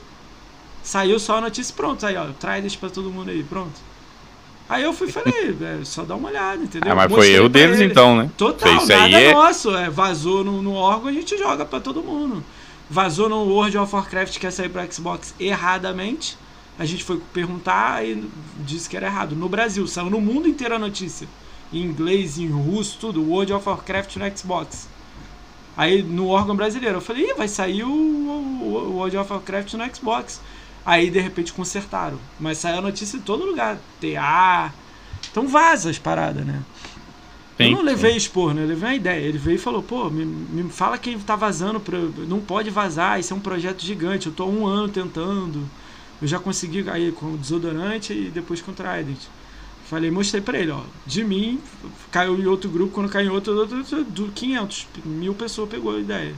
Saiu 0.84 1.18
só 1.22 1.38
a 1.38 1.42
notícia, 1.42 1.74
pronto. 1.74 2.06
Aí, 2.06 2.18
ó, 2.18 2.26
traz 2.38 2.76
pra 2.76 2.90
todo 2.90 3.10
mundo 3.10 3.32
aí, 3.32 3.44
pronto. 3.44 3.80
Aí 4.74 4.82
eu 4.82 4.92
fui 4.92 5.08
e 5.08 5.12
falei, 5.12 5.56
é, 5.62 5.86
só 5.86 6.02
dá 6.02 6.16
uma 6.16 6.30
olhada, 6.30 6.64
entendeu? 6.64 6.92
Ah, 6.92 6.96
mas 6.96 7.08
Mostrei 7.08 7.30
foi 7.30 7.38
erro 7.38 7.48
deles 7.48 7.80
eles. 7.80 7.92
então, 7.92 8.18
né? 8.18 8.32
Total, 8.36 8.76
Isso 8.78 8.88
nada 8.88 9.22
é... 9.22 9.32
nosso. 9.32 9.76
É, 9.76 9.88
vazou 9.88 10.44
no, 10.44 10.64
no 10.64 10.74
órgão, 10.74 11.10
a 11.10 11.14
gente 11.14 11.38
joga 11.38 11.64
pra 11.64 11.80
todo 11.80 12.02
mundo. 12.02 12.44
Vazou 12.90 13.30
no 13.30 13.44
World 13.44 13.78
of 13.78 13.94
Warcraft 13.94 14.40
que 14.40 14.48
ia 14.48 14.52
sair 14.52 14.70
pro 14.70 14.92
Xbox 14.92 15.36
erradamente. 15.40 16.36
A 16.80 16.86
gente 16.86 17.04
foi 17.04 17.22
perguntar 17.32 18.04
e 18.04 18.28
disse 18.62 18.90
que 18.90 18.98
era 18.98 19.06
errado. 19.06 19.36
No 19.36 19.48
Brasil, 19.48 19.86
saiu 19.86 20.10
no 20.10 20.20
mundo 20.20 20.48
inteiro 20.48 20.74
a 20.74 20.80
notícia. 20.80 21.28
Em 21.72 21.84
inglês, 21.84 22.40
em 22.40 22.48
russo, 22.48 22.98
tudo. 23.00 23.22
World 23.22 23.54
of 23.54 23.70
Warcraft 23.70 24.16
no 24.16 24.36
Xbox. 24.36 24.90
Aí 25.78 26.02
no 26.02 26.30
órgão 26.30 26.56
brasileiro, 26.56 26.98
eu 26.98 27.02
falei, 27.02 27.30
Ih, 27.30 27.36
vai 27.36 27.48
sair 27.48 27.84
o, 27.84 27.90
o, 27.92 28.90
o 28.90 28.96
World 28.96 29.18
of 29.18 29.32
Warcraft 29.32 29.76
no 29.76 29.96
Xbox. 29.96 30.42
Aí 30.86 31.10
de 31.10 31.20
repente 31.20 31.54
consertaram. 31.54 32.20
Mas 32.40 32.58
saiu 32.58 32.80
a 32.80 32.82
notícia 32.82 33.18
em 33.18 33.22
todo 33.22 33.46
lugar. 33.46 33.78
TA, 34.02 34.74
Então 35.32 35.48
vaza 35.48 35.90
as 35.90 35.98
paradas, 35.98 36.46
né? 36.46 36.62
Sim, 37.58 37.66
eu 37.66 37.72
não 37.72 37.84
levei 37.84 38.16
expor, 38.16 38.54
né? 38.54 38.64
Eu 38.64 38.68
levei 38.68 38.90
uma 38.90 38.96
ideia. 38.96 39.22
Ele 39.22 39.38
veio 39.38 39.56
e 39.56 39.60
falou, 39.60 39.84
pô, 39.84 40.10
me, 40.10 40.26
me 40.26 40.70
fala 40.70 40.98
quem 40.98 41.18
tá 41.20 41.36
vazando. 41.36 41.80
Pra... 41.80 41.98
Não 42.28 42.40
pode 42.40 42.70
vazar, 42.70 43.20
isso 43.20 43.34
é 43.34 43.38
um 43.38 43.40
projeto 43.40 43.82
gigante. 43.84 44.28
Eu 44.28 44.34
tô 44.34 44.44
há 44.44 44.48
um 44.48 44.66
ano 44.66 44.90
tentando. 44.90 45.70
Eu 46.22 46.28
já 46.28 46.40
consegui 46.40 46.90
aí 46.90 47.12
com 47.12 47.36
desodorante 47.36 48.14
e 48.14 48.30
depois 48.30 48.62
com 48.62 48.74
Trident. 48.74 49.20
Falei, 49.86 50.10
mostrei 50.10 50.42
pra 50.42 50.58
ele, 50.58 50.72
ó. 50.72 50.82
De 51.06 51.24
mim, 51.24 51.60
caiu 52.12 52.40
em 52.40 52.46
outro 52.46 52.70
grupo, 52.70 52.94
quando 52.94 53.10
caiu 53.10 53.28
em 53.28 53.34
outro, 53.34 53.56
outro, 53.56 53.78
outro 53.78 54.04
do 54.06 54.32
500, 54.32 54.88
mil 55.06 55.34
pessoas 55.34 55.70
pegou 55.70 55.96
a 55.96 56.00
ideia. 56.00 56.34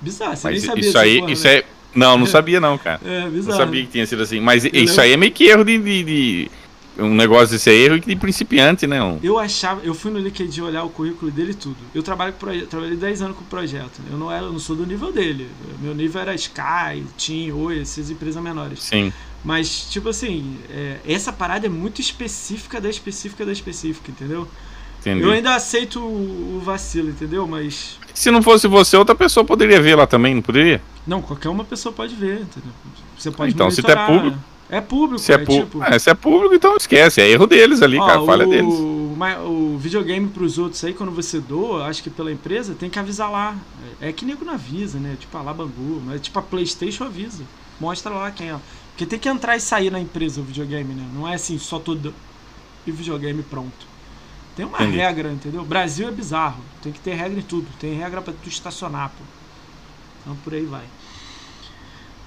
Bizarro, 0.00 0.36
você 0.36 0.48
Mas 0.48 0.58
nem 0.58 0.66
sabia 0.66 0.88
isso 0.88 0.98
aí, 0.98 1.18
porra, 1.20 1.32
isso 1.32 1.44
né? 1.44 1.56
é. 1.58 1.64
Não, 1.94 2.18
não 2.18 2.26
sabia 2.26 2.60
não, 2.60 2.76
cara. 2.78 3.00
É, 3.04 3.22
Não 3.22 3.30
bizarro. 3.30 3.56
sabia 3.58 3.82
que 3.84 3.90
tinha 3.92 4.06
sido 4.06 4.22
assim. 4.22 4.40
Mas 4.40 4.64
isso 4.64 4.74
lembro- 4.74 5.00
aí 5.02 5.12
é 5.12 5.16
meio 5.16 5.32
que 5.32 5.44
erro 5.44 5.64
de, 5.64 5.78
de- 5.78 6.04
de- 6.04 6.50
Um 7.00 7.14
negócio 7.14 7.50
desse 7.50 7.70
é 7.70 7.74
erro 7.74 8.00
de 8.00 8.16
principiante, 8.16 8.84
né? 8.86 9.00
Um- 9.02 9.20
Eu 9.22 9.38
achava, 9.38 9.80
eu 9.84 9.94
fui 9.94 10.10
no 10.10 10.18
LinkedIn 10.18 10.62
olhar 10.62 10.82
o 10.82 10.88
currículo 10.90 11.30
dele 11.30 11.52
e 11.52 11.54
tudo. 11.54 11.76
Eu 11.94 12.02
trabalho 12.02 12.32
com 12.32 12.40
projeto, 12.40 12.66
trabalhei 12.66 12.96
10 12.96 13.22
anos 13.22 13.36
com 13.36 13.44
o 13.44 13.46
projeto. 13.46 14.00
Eu 14.10 14.18
não 14.18 14.32
era, 14.32 14.44
eu 14.46 14.52
não 14.52 14.58
sou 14.58 14.74
do 14.74 14.84
nível 14.84 15.12
dele. 15.12 15.48
Meu 15.80 15.94
nível 15.94 16.20
era 16.20 16.34
Sky, 16.34 17.04
Team, 17.16 17.56
Oi, 17.56 17.80
essas 17.80 18.10
empresas 18.10 18.42
menores. 18.42 18.82
Sim. 18.82 19.12
Mas, 19.44 19.86
tipo 19.88 20.08
assim, 20.08 20.58
é, 20.68 20.96
essa 21.06 21.32
parada 21.32 21.66
é 21.66 21.68
muito 21.70 22.00
específica 22.00 22.80
da 22.80 22.90
específica 22.90 23.46
da 23.46 23.52
específica, 23.52 24.10
entendeu? 24.10 24.48
Entendi. 25.00 25.22
Eu 25.22 25.30
ainda 25.30 25.54
aceito 25.54 26.00
o 26.00 26.60
vacilo, 26.64 27.10
entendeu? 27.10 27.46
Mas. 27.46 27.97
Se 28.18 28.32
não 28.32 28.42
fosse 28.42 28.66
você, 28.66 28.96
outra 28.96 29.14
pessoa 29.14 29.44
poderia 29.44 29.80
ver 29.80 29.94
lá 29.94 30.04
também, 30.04 30.34
não 30.34 30.42
poderia? 30.42 30.82
Não, 31.06 31.22
qualquer 31.22 31.50
uma 31.50 31.62
pessoa 31.62 31.92
pode 31.92 32.16
ver, 32.16 32.40
entendeu? 32.40 32.72
Você 33.16 33.30
pode 33.30 33.52
Então, 33.54 33.70
se 33.70 33.80
monitorar. 33.80 34.06
público- 34.08 34.38
É 34.68 34.80
público, 34.80 35.18
Se 35.20 35.32
é, 35.32 35.36
é 35.36 35.46
tipo. 35.46 35.82
é, 35.84 35.98
se 36.00 36.10
é 36.10 36.14
público, 36.14 36.52
então 36.52 36.76
esquece. 36.76 37.20
É 37.20 37.30
erro 37.30 37.46
deles 37.46 37.80
ali, 37.80 37.96
Ó, 37.96 38.04
cara. 38.04 38.20
Falha 38.26 38.44
o, 38.44 38.50
deles. 38.50 38.74
o 38.74 39.78
videogame 39.78 40.26
pros 40.28 40.58
outros 40.58 40.82
aí, 40.82 40.92
quando 40.92 41.12
você 41.12 41.38
doa, 41.38 41.86
acho 41.86 42.02
que 42.02 42.10
pela 42.10 42.30
empresa, 42.32 42.74
tem 42.74 42.90
que 42.90 42.98
avisar 42.98 43.30
lá. 43.30 43.54
É, 44.00 44.08
é 44.08 44.12
que 44.12 44.24
nego 44.26 44.44
não 44.44 44.54
avisa, 44.54 44.98
né? 44.98 45.16
Tipo 45.18 45.38
a 45.38 45.42
Labangu, 45.42 46.02
mas 46.04 46.20
tipo 46.20 46.38
a 46.40 46.42
Playstation 46.42 47.04
avisa. 47.04 47.44
Mostra 47.80 48.12
lá 48.12 48.30
quem 48.32 48.50
é. 48.50 48.56
Porque 48.90 49.06
tem 49.06 49.18
que 49.18 49.28
entrar 49.28 49.56
e 49.56 49.60
sair 49.60 49.90
na 49.92 50.00
empresa 50.00 50.40
o 50.40 50.44
videogame, 50.44 50.92
né? 50.92 51.06
Não 51.14 51.26
é 51.26 51.34
assim, 51.36 51.56
só 51.56 51.78
todo 51.78 52.12
e 52.84 52.90
videogame 52.90 53.44
pronto. 53.44 53.86
Tem 54.58 54.66
uma 54.66 54.76
Entendi. 54.82 54.96
regra, 54.96 55.30
entendeu? 55.30 55.64
Brasil 55.64 56.08
é 56.08 56.10
bizarro. 56.10 56.60
Tem 56.82 56.90
que 56.90 56.98
ter 56.98 57.14
regra 57.14 57.38
em 57.38 57.42
tudo. 57.42 57.68
Tem 57.78 57.94
regra 57.94 58.20
pra 58.20 58.34
tu 58.42 58.48
estacionar, 58.48 59.10
pô. 59.10 59.24
Então 60.22 60.36
por 60.42 60.52
aí 60.52 60.64
vai. 60.64 60.82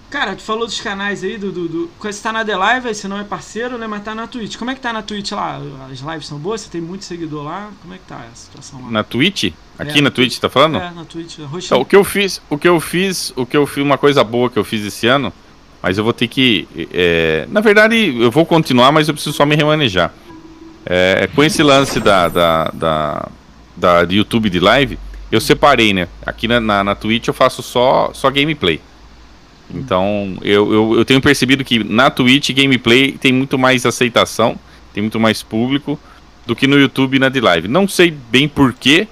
Cara, 0.09 0.33
tu 0.33 0.41
falou 0.41 0.65
dos 0.65 0.79
canais 0.79 1.25
aí, 1.25 1.37
do. 1.37 1.51
do, 1.51 1.67
do... 1.67 1.89
Você 1.99 2.23
tá 2.23 2.31
na 2.31 2.45
The 2.45 2.55
Live, 2.55 2.95
você 2.95 3.05
não 3.05 3.19
é 3.19 3.25
parceiro, 3.25 3.77
né? 3.77 3.85
Mas 3.85 4.01
tá 4.05 4.15
na 4.15 4.27
Twitch. 4.27 4.55
Como 4.55 4.71
é 4.71 4.75
que 4.75 4.79
tá 4.79 4.93
na 4.93 5.01
Twitch 5.01 5.29
lá? 5.33 5.59
As 5.91 5.99
lives 5.99 6.25
são 6.25 6.37
boas? 6.39 6.61
Você 6.61 6.69
tem 6.69 6.79
muito 6.79 7.03
seguidor 7.03 7.43
lá? 7.43 7.69
Como 7.81 7.93
é 7.93 7.97
que 7.97 8.05
tá 8.05 8.25
a 8.31 8.33
situação 8.33 8.81
lá? 8.81 8.89
Na 8.89 9.03
Twitch? 9.03 9.51
Aqui 9.77 9.99
É, 9.99 10.01
na 10.01 10.09
Twitch, 10.09 10.39
tá 10.39 10.49
falando? 10.49 10.77
É, 10.77 10.89
na 10.89 11.03
Twitch. 11.03 11.33
Então, 11.33 11.47
Roxinho. 11.47 11.81
o 11.81 11.85
que 11.85 11.97
eu 11.97 12.03
fiz, 12.05 12.41
o 12.49 12.57
que 12.57 12.67
eu 12.69 12.79
fiz, 12.79 13.33
o 13.35 13.45
que 13.45 13.57
eu 13.57 13.67
fiz, 13.67 13.83
uma 13.83 13.97
coisa 13.97 14.23
boa 14.23 14.49
que 14.49 14.57
eu 14.57 14.63
fiz 14.63 14.85
esse 14.85 15.05
ano, 15.05 15.33
mas 15.83 15.97
eu 15.97 16.03
vou 16.05 16.13
ter 16.13 16.29
que, 16.29 16.65
é, 16.93 17.45
na 17.49 17.59
verdade, 17.59 18.15
eu 18.17 18.31
vou 18.31 18.45
continuar, 18.45 18.89
mas 18.93 19.09
eu 19.09 19.13
preciso 19.13 19.35
só 19.35 19.45
me 19.45 19.53
remanejar. 19.57 20.13
É, 20.85 21.29
com 21.35 21.43
esse 21.43 21.61
lance 21.61 21.99
da, 21.99 22.27
da, 22.27 22.71
da, 22.73 23.29
da 23.75 24.01
YouTube 24.09 24.49
de 24.49 24.59
live, 24.59 24.97
eu 25.31 25.39
separei, 25.39 25.93
né? 25.93 26.07
Aqui 26.25 26.47
na, 26.47 26.59
na, 26.59 26.83
na 26.83 26.95
Twitch 26.95 27.27
eu 27.27 27.33
faço 27.33 27.61
só, 27.61 28.11
só 28.13 28.29
gameplay. 28.29 28.81
Então, 29.73 30.37
eu, 30.41 30.73
eu, 30.73 30.93
eu 30.97 31.05
tenho 31.05 31.21
percebido 31.21 31.63
que 31.63 31.83
na 31.83 32.09
Twitch 32.09 32.51
gameplay 32.51 33.13
tem 33.13 33.31
muito 33.31 33.57
mais 33.57 33.85
aceitação, 33.85 34.57
tem 34.93 35.01
muito 35.01 35.19
mais 35.19 35.41
público 35.41 35.97
do 36.45 36.55
que 36.55 36.67
no 36.67 36.77
YouTube 36.77 37.19
na 37.19 37.29
de 37.29 37.39
live. 37.39 37.67
Não 37.67 37.87
sei 37.87 38.11
bem 38.11 38.49
porquê, 38.49 39.07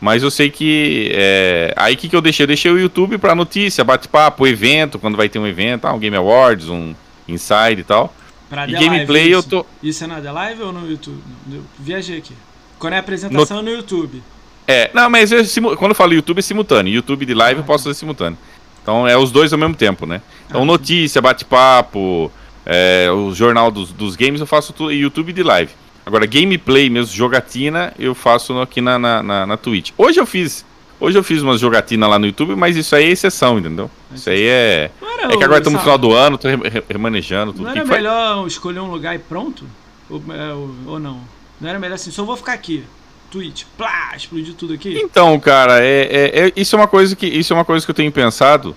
mas 0.00 0.22
eu 0.22 0.30
sei 0.30 0.50
que. 0.50 1.10
É... 1.12 1.72
Aí 1.76 1.94
o 1.94 1.96
que, 1.96 2.08
que 2.08 2.16
eu 2.16 2.20
deixei? 2.20 2.44
Eu 2.44 2.48
deixei 2.48 2.70
o 2.70 2.78
YouTube 2.78 3.18
pra 3.18 3.34
notícia, 3.34 3.84
bate-papo, 3.84 4.46
evento, 4.46 4.98
quando 4.98 5.16
vai 5.16 5.28
ter 5.28 5.38
um 5.38 5.46
evento, 5.46 5.86
ah, 5.86 5.92
um 5.92 5.98
Game 5.98 6.16
Awards, 6.16 6.68
um 6.68 6.94
Inside 7.28 7.80
e 7.80 7.84
tal. 7.84 8.14
Pra 8.48 8.66
E 8.68 8.72
The 8.72 8.78
gameplay 8.78 9.22
Live, 9.22 9.32
eu 9.32 9.42
tô. 9.42 9.66
Isso 9.82 10.04
é 10.04 10.06
na 10.06 10.20
The 10.20 10.30
Live 10.32 10.62
ou 10.62 10.72
no 10.72 10.88
YouTube? 10.90 11.20
Eu 11.50 11.62
viajei 11.78 12.18
aqui. 12.18 12.34
Quando 12.78 12.92
é 12.94 12.98
apresentação 12.98 13.62
no, 13.62 13.70
YouTube. 13.70 14.22
É, 14.66 14.90
não, 14.94 15.08
mas 15.10 15.30
eu 15.32 15.42
quando 15.76 15.90
eu 15.90 15.94
falo 15.94 16.12
YouTube 16.14 16.38
é 16.38 16.42
simultâneo. 16.42 16.92
YouTube 16.92 17.24
de 17.26 17.34
live 17.34 17.60
eu 17.60 17.64
posso 17.64 17.84
fazer 17.84 17.94
simultâneo. 17.98 18.38
Então 18.82 19.06
é 19.08 19.16
os 19.16 19.30
dois 19.30 19.52
ao 19.52 19.58
mesmo 19.58 19.74
tempo, 19.74 20.04
né? 20.06 20.20
Então 20.46 20.62
Ah, 20.62 20.64
notícia, 20.64 21.20
bate-papo, 21.22 22.30
é, 22.66 23.10
o 23.10 23.32
jornal 23.32 23.70
dos, 23.70 23.92
dos 23.92 24.16
games 24.16 24.40
eu 24.40 24.46
faço 24.46 24.72
tudo 24.72 24.92
YouTube 24.92 25.32
de 25.32 25.42
live. 25.42 25.70
Agora, 26.06 26.26
gameplay 26.26 26.90
mesmo, 26.90 27.14
jogatina, 27.14 27.94
eu 27.98 28.14
faço 28.14 28.52
no- 28.52 28.60
aqui 28.60 28.80
na, 28.82 28.98
na, 28.98 29.22
na, 29.22 29.46
na 29.46 29.56
Twitch. 29.56 29.90
Hoje 29.96 30.20
eu 30.20 30.26
fiz. 30.26 30.64
Hoje 31.00 31.18
eu 31.18 31.24
fiz 31.24 31.42
umas 31.42 31.60
jogatinas 31.60 32.08
lá 32.08 32.18
no 32.18 32.26
YouTube, 32.26 32.54
mas 32.54 32.76
isso 32.76 32.94
aí 32.96 33.04
é 33.04 33.08
exceção, 33.10 33.58
entendeu? 33.58 33.90
Isso 34.14 34.30
aí 34.30 34.42
é. 34.46 34.90
Era, 35.02 35.32
É 35.34 35.36
que 35.36 35.44
agora 35.44 35.58
estamos 35.58 35.78
no 35.78 35.80
final 35.80 35.98
do 35.98 36.12
ano, 36.12 36.38
tô 36.38 36.48
re- 36.48 36.68
re- 36.68 36.84
remanejando 36.88 37.52
tudo. 37.52 37.64
Não 37.64 37.70
era 37.70 37.84
melhor 37.84 38.46
escolher 38.46 38.80
um 38.80 38.90
lugar 38.90 39.14
e 39.14 39.18
pronto? 39.18 39.64
Ou, 40.08 40.22
é, 40.32 40.52
ou, 40.52 40.70
ou 40.86 40.98
não? 40.98 41.20
Não 41.60 41.68
era 41.68 41.78
melhor 41.78 41.94
assim, 41.96 42.10
só 42.10 42.24
vou 42.24 42.36
ficar 42.36 42.52
aqui. 42.52 42.84
Twitch, 43.30 43.64
plá, 43.76 44.12
explodir 44.16 44.54
tudo 44.54 44.74
aqui? 44.74 44.96
Então, 45.02 45.38
cara, 45.40 45.80
é, 45.84 46.02
é- 46.32 46.46
é- 46.46 46.52
isso 46.54 46.76
é 46.76 46.78
uma 46.78 46.86
coisa 46.86 47.16
que 47.16 47.26
isso 47.26 47.52
é 47.52 47.56
uma 47.56 47.64
coisa 47.64 47.84
que 47.84 47.90
eu 47.90 47.94
tenho 47.94 48.12
pensado. 48.12 48.76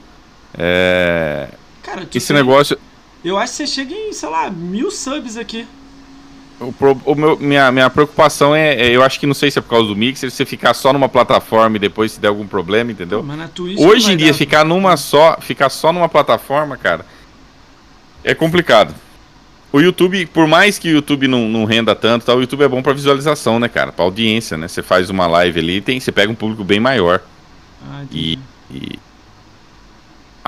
É, 0.57 1.49
Cara, 1.83 2.07
esse 2.13 2.27
tem- 2.27 2.35
negócio, 2.35 2.77
Eu 3.23 3.37
acho 3.37 3.51
que 3.53 3.57
você 3.57 3.67
chega 3.67 3.93
em, 3.93 4.13
sei 4.13 4.29
lá, 4.29 4.49
mil 4.49 4.89
subs 4.89 5.37
aqui. 5.37 5.67
O, 6.59 6.73
o 7.05 7.15
meu- 7.15 7.37
minha, 7.37 7.71
minha 7.71 7.89
preocupação 7.89 8.55
é, 8.55 8.73
é, 8.75 8.89
eu 8.89 9.03
acho 9.03 9.19
que 9.19 9.27
não 9.27 9.33
sei 9.33 9.51
se 9.51 9.59
é 9.59 9.61
por 9.61 9.69
causa 9.69 9.87
do 9.87 9.95
mixer, 9.95 10.29
se 10.31 10.37
você 10.37 10.45
ficar 10.45 10.73
só 10.73 10.91
numa 10.91 11.07
plataforma 11.09 11.75
e 11.77 11.79
depois 11.79 12.13
se 12.13 12.19
der 12.19 12.29
algum 12.29 12.47
problema, 12.47 12.91
entendeu? 12.91 13.21
Hoje 13.85 14.11
em 14.13 14.17
dia 14.17 14.31
dar. 14.31 14.37
ficar 14.37 14.63
numa 14.65 14.97
só, 14.97 15.37
ficar 15.39 15.69
só 15.69 15.93
numa 15.93 16.09
plataforma, 16.09 16.75
cara, 16.77 17.05
é 18.23 18.33
complicado. 18.33 18.93
O 19.71 19.79
YouTube, 19.81 20.25
por 20.27 20.47
mais 20.47 20.79
que 20.79 20.89
o 20.89 20.93
YouTube 20.93 21.27
não, 21.27 21.47
não 21.49 21.65
renda 21.65 21.93
tanto, 21.93 22.25
tal, 22.25 22.37
o 22.37 22.41
YouTube 22.41 22.63
é 22.63 22.67
bom 22.67 22.81
pra 22.81 22.93
visualização, 22.93 23.59
né, 23.59 23.67
cara? 23.67 23.91
Pra 23.91 24.05
audiência, 24.05 24.57
né? 24.57 24.67
Você 24.67 24.81
faz 24.81 25.09
uma 25.09 25.27
live 25.27 25.59
ali, 25.59 25.81
tem, 25.81 25.99
você 25.99 26.11
pega 26.11 26.31
um 26.31 26.35
público 26.35 26.63
bem 26.63 26.79
maior. 26.79 27.21
Ah. 27.91 28.03
E, 28.11 28.39
e- 28.71 28.97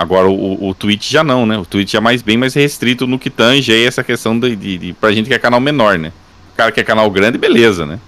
agora 0.01 0.29
o, 0.29 0.69
o 0.69 0.73
Twitch 0.73 1.11
já 1.11 1.23
não, 1.23 1.45
né? 1.45 1.57
O 1.57 1.65
Twitch 1.65 1.93
é 1.93 1.99
mais 1.99 2.21
bem 2.21 2.37
mais 2.37 2.53
restrito 2.53 3.05
no 3.05 3.19
que 3.19 3.29
tange 3.29 3.71
aí 3.71 3.83
essa 3.85 4.03
questão 4.03 4.39
de, 4.39 4.55
de, 4.55 4.77
de 4.77 4.93
pra 4.93 5.11
gente 5.11 5.27
que 5.27 5.33
é 5.33 5.39
canal 5.39 5.59
menor, 5.59 5.97
né? 5.97 6.11
O 6.53 6.55
cara 6.57 6.71
que 6.71 6.79
é 6.79 6.83
canal 6.83 7.09
grande, 7.11 7.37
beleza, 7.37 7.85
né? 7.85 7.99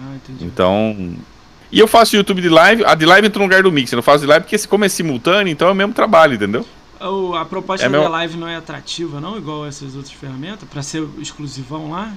Ah, 0.00 0.14
entendi. 0.16 0.44
Então. 0.44 1.14
E 1.70 1.78
eu 1.78 1.86
faço 1.86 2.16
YouTube 2.16 2.42
de 2.42 2.48
live, 2.48 2.84
a 2.84 2.94
de 2.94 3.06
live 3.06 3.26
entra 3.26 3.38
no 3.38 3.44
lugar 3.46 3.62
do 3.62 3.72
Mixer. 3.72 3.98
Eu 3.98 4.02
faço 4.02 4.20
de 4.20 4.26
live 4.26 4.44
porque 4.44 4.58
como 4.66 4.84
é 4.84 4.88
simultâneo, 4.88 5.50
então 5.50 5.68
é 5.68 5.72
o 5.72 5.74
mesmo 5.74 5.92
trabalho, 5.94 6.34
entendeu? 6.34 6.66
O- 7.00 7.34
a 7.34 7.44
proposta 7.44 7.86
É 7.86 7.88
da 7.88 7.98
meu- 7.98 8.08
live 8.08 8.36
não 8.36 8.46
é 8.46 8.56
atrativa, 8.56 9.20
não? 9.20 9.36
Igual 9.36 9.66
essas 9.66 9.94
outras 9.96 10.12
ferramentas? 10.14 10.68
Pra 10.68 10.82
ser 10.82 11.06
exclusivão 11.20 11.90
lá? 11.90 12.12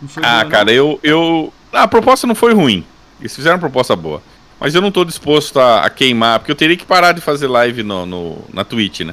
Não 0.00 0.08
foi 0.08 0.22
Ah, 0.24 0.40
boa, 0.40 0.50
cara, 0.50 0.64
não? 0.64 0.72
eu, 0.72 1.00
eu. 1.02 1.52
A 1.72 1.86
proposta 1.86 2.26
não 2.26 2.34
foi 2.34 2.52
ruim. 2.54 2.84
Eles 3.20 3.34
fizeram 3.36 3.56
uma 3.56 3.60
proposta 3.60 3.94
boa. 3.94 4.22
Mas 4.62 4.76
eu 4.76 4.80
não 4.80 4.92
tô 4.92 5.04
disposto 5.04 5.58
a, 5.58 5.80
a 5.84 5.90
queimar, 5.90 6.38
porque 6.38 6.52
eu 6.52 6.56
teria 6.56 6.76
que 6.76 6.86
parar 6.86 7.10
de 7.10 7.20
fazer 7.20 7.48
live 7.48 7.82
no, 7.82 8.06
no- 8.06 8.44
na 8.54 8.62
Twitch, 8.64 9.00
né? 9.00 9.12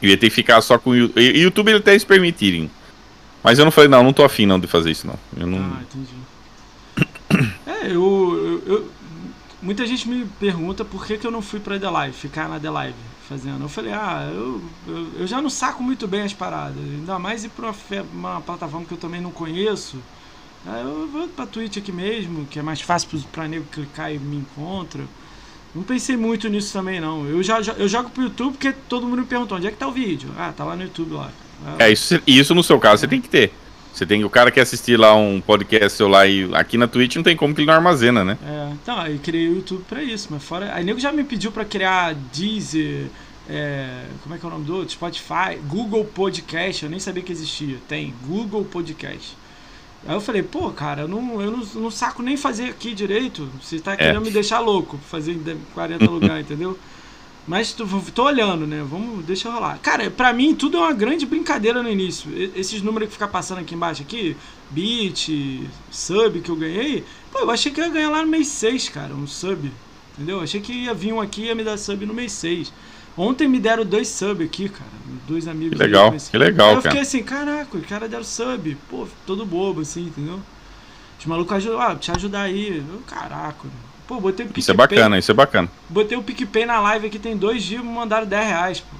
Eu 0.00 0.08
ia 0.08 0.16
ter 0.16 0.30
que 0.30 0.34
ficar 0.34 0.58
só 0.62 0.78
com 0.78 0.90
o 0.90 0.96
Yu- 0.96 1.12
e- 1.14 1.32
e 1.32 1.40
YouTube, 1.42 1.68
ele 1.68 1.78
até 1.80 1.90
eles 1.90 2.02
permitirem. 2.02 2.70
Mas 3.42 3.58
eu 3.58 3.66
não 3.66 3.70
falei, 3.70 3.90
não, 3.90 4.02
não 4.02 4.14
tô 4.14 4.24
afim 4.24 4.46
não 4.46 4.58
de 4.58 4.66
fazer 4.66 4.90
isso, 4.90 5.06
não. 5.06 5.18
Eu 5.36 5.46
não. 5.46 5.58
Ah, 5.58 5.82
entendi. 5.82 6.14
É, 7.66 7.88
eu, 7.88 8.62
eu, 8.66 8.74
eu- 8.74 8.90
Muita 9.60 9.86
gente 9.86 10.08
me 10.08 10.24
pergunta 10.40 10.82
por 10.84 11.06
que, 11.06 11.18
que 11.18 11.26
eu 11.26 11.30
não 11.30 11.42
fui 11.42 11.60
pra 11.60 11.78
The 11.78 11.88
Live, 11.90 12.14
ficar 12.16 12.48
na 12.48 12.58
The 12.58 12.70
Live 12.70 12.96
fazendo. 13.28 13.62
Eu 13.62 13.68
falei, 13.68 13.92
ah, 13.92 14.30
eu, 14.32 14.62
eu, 14.88 15.08
eu 15.20 15.26
já 15.26 15.40
não 15.42 15.48
saco 15.50 15.82
muito 15.82 16.06
bem 16.08 16.20
as 16.22 16.32
paradas. 16.34 16.76
Ainda 16.82 17.18
mais 17.18 17.44
ir 17.44 17.48
pra 17.50 17.66
uma, 17.70 17.74
uma 18.32 18.40
plataforma 18.42 18.86
que 18.86 18.92
eu 18.92 18.98
também 18.98 19.20
não 19.22 19.30
conheço. 19.30 19.98
Aí 20.66 20.82
eu 20.82 21.06
vou 21.08 21.28
pra 21.28 21.46
Twitch 21.46 21.76
aqui 21.76 21.92
mesmo, 21.92 22.46
que 22.46 22.58
é 22.58 22.62
mais 22.62 22.80
fácil 22.80 23.08
pra 23.32 23.46
nego 23.46 23.64
clicar 23.70 24.12
e 24.12 24.18
me 24.18 24.36
encontra. 24.36 25.02
Não 25.74 25.82
pensei 25.82 26.16
muito 26.16 26.48
nisso 26.48 26.72
também, 26.72 27.00
não. 27.00 27.26
Eu, 27.26 27.42
já, 27.42 27.58
eu 27.76 27.88
jogo 27.88 28.08
pro 28.10 28.22
YouTube 28.22 28.52
porque 28.52 28.72
todo 28.88 29.06
mundo 29.06 29.20
me 29.22 29.26
perguntou 29.26 29.58
onde 29.58 29.66
é 29.66 29.70
que 29.70 29.76
tá 29.76 29.88
o 29.88 29.92
vídeo. 29.92 30.30
Ah, 30.38 30.52
tá 30.56 30.64
lá 30.64 30.76
no 30.76 30.84
YouTube 30.84 31.14
lá. 31.14 31.30
Ah, 31.66 31.76
É, 31.80 31.92
isso, 31.92 32.20
isso 32.26 32.54
no 32.54 32.62
seu 32.62 32.78
caso 32.78 33.00
você 33.00 33.08
tem 33.08 33.20
que 33.20 33.28
ter. 33.28 33.52
Você 33.92 34.04
tem 34.04 34.24
o 34.24 34.30
cara 34.30 34.50
que 34.50 34.58
assistir 34.58 34.96
lá 34.96 35.14
um 35.14 35.40
podcast 35.40 35.96
seu 35.96 36.08
lá 36.08 36.26
e 36.26 36.52
aqui 36.54 36.76
na 36.76 36.88
Twitch 36.88 37.14
não 37.16 37.22
tem 37.22 37.36
como 37.36 37.54
que 37.54 37.60
ele 37.60 37.66
não 37.66 37.74
armazena, 37.74 38.24
né? 38.24 38.36
É, 38.44 38.72
então, 38.72 38.98
aí 38.98 39.18
criei 39.18 39.48
o 39.48 39.56
YouTube 39.56 39.84
pra 39.88 40.02
isso, 40.02 40.28
mas 40.30 40.42
fora. 40.42 40.74
Aí 40.74 40.82
nego 40.84 40.98
já 40.98 41.12
me 41.12 41.22
pediu 41.22 41.52
pra 41.52 41.64
criar 41.64 42.14
Deezer, 42.32 43.06
é, 43.48 44.04
como 44.22 44.34
é 44.34 44.38
que 44.38 44.44
é 44.44 44.48
o 44.48 44.50
nome 44.50 44.64
do 44.64 44.76
outro? 44.76 44.90
Spotify, 44.90 45.58
Google 45.68 46.04
Podcast, 46.04 46.84
eu 46.84 46.90
nem 46.90 46.98
sabia 46.98 47.22
que 47.22 47.30
existia. 47.30 47.76
Tem, 47.88 48.12
Google 48.26 48.64
Podcast. 48.64 49.36
Aí 50.06 50.14
eu 50.14 50.20
falei, 50.20 50.42
pô, 50.42 50.70
cara, 50.70 51.02
eu 51.02 51.08
não, 51.08 51.40
eu 51.40 51.50
não, 51.50 51.64
não 51.74 51.90
saco 51.90 52.22
nem 52.22 52.36
fazer 52.36 52.70
aqui 52.70 52.94
direito. 52.94 53.48
Você 53.62 53.78
tá 53.78 53.96
querendo 53.96 54.20
me 54.20 54.30
deixar 54.30 54.60
louco, 54.60 54.98
fazer 55.08 55.32
em 55.32 55.58
40 55.72 56.04
lugares, 56.10 56.44
entendeu? 56.44 56.78
Mas 57.46 57.72
tô, 57.72 57.86
tô 58.14 58.24
olhando, 58.24 58.66
né? 58.66 58.84
Vamos, 58.88 59.24
deixa 59.24 59.50
rolar. 59.50 59.78
Cara, 59.78 60.10
pra 60.10 60.32
mim 60.32 60.54
tudo 60.54 60.78
é 60.78 60.80
uma 60.80 60.92
grande 60.92 61.26
brincadeira 61.26 61.82
no 61.82 61.90
início. 61.90 62.30
Esses 62.54 62.80
números 62.80 63.08
que 63.08 63.14
ficar 63.14 63.28
passando 63.28 63.58
aqui 63.58 63.74
embaixo 63.74 64.02
aqui, 64.02 64.36
beat, 64.70 65.28
sub 65.90 66.40
que 66.40 66.50
eu 66.50 66.56
ganhei, 66.56 67.04
pô, 67.30 67.40
eu 67.40 67.50
achei 67.50 67.70
que 67.70 67.80
eu 67.80 67.84
ia 67.84 67.90
ganhar 67.90 68.10
lá 68.10 68.22
no 68.22 68.28
mês 68.28 68.48
6, 68.48 68.88
cara, 68.88 69.14
um 69.14 69.26
sub. 69.26 69.70
Entendeu? 70.14 70.38
Eu 70.38 70.42
achei 70.42 70.60
que 70.60 70.72
ia 70.72 70.94
vir 70.94 71.12
um 71.12 71.20
aqui 71.20 71.42
e 71.42 71.46
ia 71.46 71.54
me 71.54 71.64
dar 71.64 71.76
sub 71.76 72.04
no 72.06 72.14
mês 72.14 72.32
6. 72.32 72.72
Ontem 73.16 73.46
me 73.46 73.60
deram 73.60 73.84
dois 73.84 74.08
sub 74.08 74.44
aqui, 74.44 74.68
cara. 74.68 74.90
Dois 75.26 75.46
amigos. 75.46 75.78
Que 75.78 75.82
legal, 75.82 76.12
que 76.12 76.38
legal, 76.38 76.70
Aí 76.70 76.74
eu 76.76 76.82
fiquei 76.82 77.00
assim, 77.00 77.22
caraca, 77.22 77.76
os 77.76 77.86
caras 77.86 78.10
deram 78.10 78.24
sub. 78.24 78.76
Pô, 78.90 79.06
todo 79.26 79.46
bobo, 79.46 79.80
assim, 79.80 80.06
entendeu? 80.06 80.40
Os 81.18 81.26
malucos 81.26 81.56
ajudam, 81.56 81.80
ah, 81.80 81.94
te 81.94 82.10
ajudar 82.10 82.42
aí. 82.42 82.84
Eu, 82.86 83.00
caraca, 83.06 83.66
Pô, 84.06 84.20
botei 84.20 84.44
o 84.44 84.48
PicPay. 84.48 84.60
Isso 84.60 84.70
é 84.70 84.74
bacana, 84.74 85.18
isso 85.18 85.30
é 85.30 85.34
bacana. 85.34 85.70
Botei 85.88 86.16
o 86.16 86.22
PicPay 86.22 86.66
na 86.66 86.78
live 86.80 87.06
aqui, 87.06 87.18
tem 87.18 87.36
dois 87.36 87.62
dias, 87.62 87.82
me 87.82 87.90
mandaram 87.90 88.26
10 88.26 88.46
reais, 88.46 88.80
pô. 88.80 88.96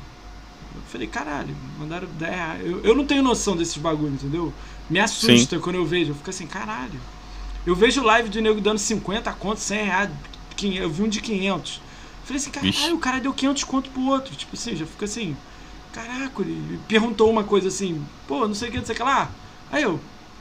Eu 0.75 0.83
falei, 0.89 1.07
caralho, 1.07 1.55
mandaram 1.79 2.09
10 2.19 2.35
reais. 2.35 2.67
Eu, 2.67 2.81
eu 2.83 2.95
não 2.95 3.05
tenho 3.05 3.23
noção 3.23 3.55
desses 3.57 3.77
bagulhos, 3.77 4.15
entendeu? 4.15 4.53
Me 4.89 4.99
assusta 4.99 5.57
Sim. 5.57 5.62
quando 5.62 5.77
eu 5.77 5.85
vejo. 5.85 6.12
Eu 6.12 6.15
fico 6.15 6.31
assim, 6.31 6.47
caralho. 6.47 6.99
Eu 7.67 7.75
vejo 7.75 8.03
live 8.03 8.29
de 8.29 8.41
nego 8.41 8.61
dando 8.61 8.79
50 8.79 9.31
contos, 9.33 9.62
100 9.65 9.85
reais. 9.85 10.11
Eu 10.62 10.89
vi 10.89 11.03
um 11.03 11.09
de 11.09 11.21
500. 11.21 11.81
Falei 12.25 12.37
assim, 12.37 12.51
caralho, 12.51 12.95
o 12.95 12.99
cara 12.99 13.20
deu 13.20 13.33
500 13.33 13.64
conto 13.64 13.91
pro 13.91 14.07
outro. 14.07 14.35
Tipo 14.35 14.55
assim, 14.55 14.75
já 14.75 14.87
fica 14.87 15.05
assim, 15.05 15.37
caraca, 15.93 16.43
ele 16.43 16.81
perguntou 16.89 17.31
uma 17.31 17.45
coisa 17.45 17.68
assim, 17.68 18.03
pô, 18.27 18.47
não 18.49 18.55
sei 18.55 18.68
o 18.68 18.72
que, 18.72 18.79
não 18.79 18.85
sei 18.85 18.95
o 18.95 18.97
que 18.97 19.03
lá. 19.03 19.31
Aí 19.70 19.83
eu, 19.83 20.01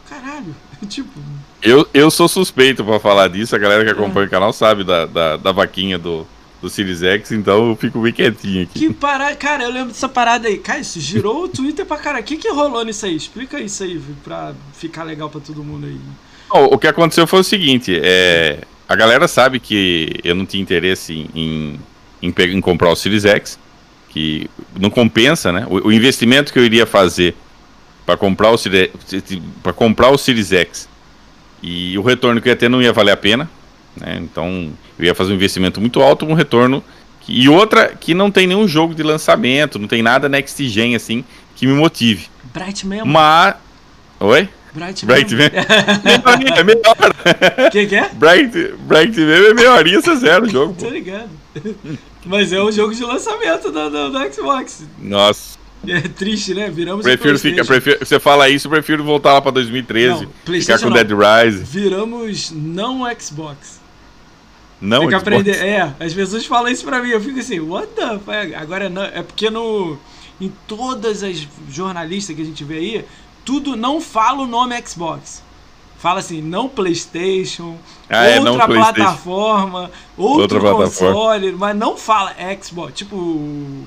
caralho, 0.09 0.55
tipo. 0.87 1.19
Eu, 1.61 1.87
eu 1.93 2.09
sou 2.09 2.27
suspeito 2.27 2.83
pra 2.83 2.99
falar 2.99 3.27
disso, 3.27 3.55
a 3.55 3.59
galera 3.59 3.83
que 3.83 3.89
é. 3.89 3.93
acompanha 3.93 4.25
é. 4.25 4.27
o 4.27 4.31
canal 4.31 4.53
sabe 4.53 4.83
da, 4.83 5.05
da, 5.05 5.37
da 5.37 5.51
vaquinha 5.51 5.99
do, 5.99 6.25
do 6.61 6.69
Series 6.69 7.03
X, 7.03 7.33
então 7.33 7.69
eu 7.69 7.75
fico 7.75 7.99
bem 7.99 8.13
quietinho 8.13 8.63
aqui. 8.63 8.79
Que 8.79 8.93
parada, 8.93 9.35
cara, 9.35 9.63
eu 9.63 9.71
lembro 9.71 9.89
dessa 9.89 10.07
parada 10.07 10.47
aí. 10.47 10.57
Cara, 10.57 10.79
isso 10.79 11.01
girou 11.01 11.43
o 11.43 11.47
Twitter 11.49 11.85
pra 11.85 11.97
cara. 11.97 12.21
O 12.21 12.23
que, 12.23 12.37
que 12.37 12.49
rolou 12.49 12.85
nisso 12.85 13.05
aí? 13.05 13.15
Explica 13.15 13.59
isso 13.59 13.83
aí 13.83 14.01
pra 14.23 14.53
ficar 14.73 15.03
legal 15.03 15.29
pra 15.29 15.41
todo 15.41 15.61
mundo 15.61 15.85
aí. 15.85 15.99
o 16.49 16.77
que 16.77 16.87
aconteceu 16.87 17.27
foi 17.27 17.41
o 17.41 17.43
seguinte: 17.43 17.99
é, 18.01 18.61
a 18.87 18.95
galera 18.95 19.27
sabe 19.27 19.59
que 19.59 20.19
eu 20.23 20.35
não 20.35 20.45
tinha 20.45 20.61
interesse 20.61 21.27
em, 21.33 21.79
em, 22.21 22.33
em, 22.35 22.61
comprar 22.61 22.89
o 22.89 22.95
Series 22.95 23.25
X, 23.25 23.59
que 24.09 24.49
não 24.79 24.89
compensa, 24.89 25.51
né? 25.51 25.65
O, 25.69 25.87
o 25.87 25.91
investimento 25.91 26.51
que 26.51 26.59
eu 26.59 26.65
iria 26.65 26.85
fazer 26.85 27.35
para 28.05 28.17
comprar 28.17 28.51
o 28.51 28.57
para 29.61 29.73
comprar 29.73 30.09
o 30.09 30.17
Series 30.17 30.51
X 30.51 30.89
e 31.61 31.97
o 31.97 32.01
retorno 32.01 32.41
que 32.41 32.49
eu 32.49 32.51
ia 32.51 32.57
ter 32.57 32.69
não 32.69 32.81
ia 32.81 32.91
valer 32.91 33.11
a 33.11 33.17
pena, 33.17 33.49
né? 33.95 34.19
Então 34.21 34.71
eu 34.99 35.05
ia 35.05 35.15
fazer 35.15 35.31
um 35.31 35.35
investimento 35.35 35.79
muito 35.79 36.01
alto, 36.01 36.25
um 36.25 36.33
retorno 36.33 36.83
que, 37.21 37.33
e 37.33 37.47
outra 37.47 37.95
que 37.95 38.13
não 38.13 38.29
tem 38.29 38.45
nenhum 38.45 38.67
jogo 38.67 38.93
de 38.93 39.01
lançamento, 39.01 39.79
não 39.79 39.87
tem 39.87 40.01
nada 40.01 40.27
next 40.27 40.67
gen 40.67 40.95
assim 40.95 41.23
que 41.55 41.65
me 41.65 41.73
motive. 41.73 42.27
Bright 42.53 42.85
mesmo. 42.85 43.05
Mas 43.07 43.55
Oi? 44.19 44.47
Bright, 44.73 45.05
Bright 45.05 45.35
mesmo. 45.35 45.55
é 45.55 46.63
melhor. 46.63 47.71
Quem 47.71 47.87
que 47.87 47.95
é? 47.95 48.09
Bright, 48.09 48.73
Bright 48.79 49.19
mesmo 49.19 49.47
é 49.47 49.53
melhoria, 49.53 50.01
você 50.01 50.15
zero 50.15 50.45
o 50.45 50.49
jogo. 50.49 50.75
Tô 50.79 50.89
ligado. 50.89 51.29
Mas 52.25 52.51
é 52.51 52.61
um 52.61 52.71
jogo 52.71 52.93
de 52.93 53.03
lançamento 53.03 53.71
do, 53.71 53.89
do, 53.89 54.09
do 54.09 54.33
Xbox. 54.33 54.83
Nossa. 54.99 55.57
É 55.87 55.99
triste, 56.01 56.53
né? 56.53 56.69
Viramos 56.69 57.03
prefiro 57.03 57.37
fica, 57.37 57.65
prefiro, 57.65 57.99
Você 58.03 58.19
fala 58.19 58.49
isso, 58.49 58.67
eu 58.67 58.71
prefiro 58.71 59.03
voltar 59.03 59.33
lá 59.33 59.41
pra 59.41 59.51
2013. 59.51 60.25
Não, 60.25 60.53
ficar 60.59 60.79
com 60.79 60.89
não. 60.89 60.93
Dead 60.93 61.09
Rise. 61.11 61.63
Viramos 61.63 62.51
não 62.51 63.01
Xbox. 63.19 63.81
Não 64.79 65.01
Tem 65.01 65.09
que 65.09 65.15
Xbox. 65.15 65.27
aprender. 65.27 65.57
É, 65.65 65.93
as 65.99 66.13
pessoas 66.13 66.45
falam 66.45 66.71
isso 66.71 66.85
pra 66.85 67.01
mim. 67.01 67.09
Eu 67.09 67.19
fico 67.21 67.39
assim, 67.39 67.59
what 67.59 67.87
the 67.95 68.19
fuck? 68.19 68.55
Agora 68.55 68.89
não. 68.89 69.03
É 69.03 69.21
porque 69.21 69.49
no. 69.49 69.97
Em 70.41 70.51
todas 70.67 71.21
as 71.23 71.47
jornalistas 71.69 72.35
que 72.35 72.41
a 72.41 72.45
gente 72.45 72.63
vê 72.63 72.75
aí, 72.77 73.05
tudo 73.45 73.75
não 73.75 74.01
fala 74.01 74.43
o 74.43 74.47
nome 74.47 74.81
Xbox. 74.85 75.43
Fala 75.97 76.19
assim, 76.19 76.41
não 76.41 76.67
PlayStation, 76.67 77.77
ah, 78.09 78.25
é, 78.25 78.37
outra 78.37 78.67
não 78.67 78.75
plataforma, 78.75 79.91
outro 80.17 80.57
outra 80.57 80.59
console, 80.59 81.51
plataforma. 81.51 81.57
mas 81.57 81.75
não 81.77 81.95
fala 81.95 82.35
Xbox. 82.61 82.93
Tipo 82.93 83.85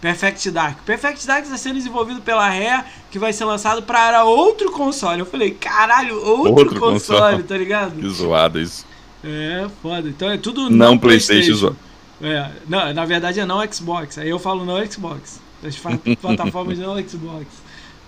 Perfect 0.00 0.50
Dark. 0.50 0.78
Perfect 0.86 1.26
Dark 1.26 1.44
está 1.44 1.58
sendo 1.58 1.74
desenvolvido 1.74 2.22
pela 2.22 2.48
Rare, 2.48 2.84
que 3.10 3.18
vai 3.18 3.32
ser 3.32 3.44
lançado 3.44 3.82
para 3.82 4.24
outro 4.24 4.72
console. 4.72 5.20
Eu 5.20 5.26
falei, 5.26 5.50
caralho, 5.50 6.16
outro, 6.16 6.52
outro 6.52 6.80
console, 6.80 7.20
console, 7.20 7.42
tá 7.42 7.56
ligado? 7.58 8.00
Que 8.00 8.08
zoado 8.08 8.58
isso. 8.58 8.86
É, 9.22 9.68
foda. 9.82 10.08
Então 10.08 10.30
é 10.30 10.38
tudo 10.38 10.70
não, 10.70 10.92
não 10.92 10.98
PlayStation. 10.98 11.58
PlayStation. 11.58 11.76
É, 12.22 12.50
não, 12.66 12.92
na 12.94 13.04
verdade 13.04 13.40
é 13.40 13.44
não 13.44 13.60
Xbox. 13.70 14.16
Aí 14.16 14.30
eu 14.30 14.38
falo 14.38 14.64
não 14.64 14.84
Xbox. 14.86 15.38
As 15.62 15.76
plataformas 16.20 16.78
não 16.78 16.96
Xbox. 17.06 17.46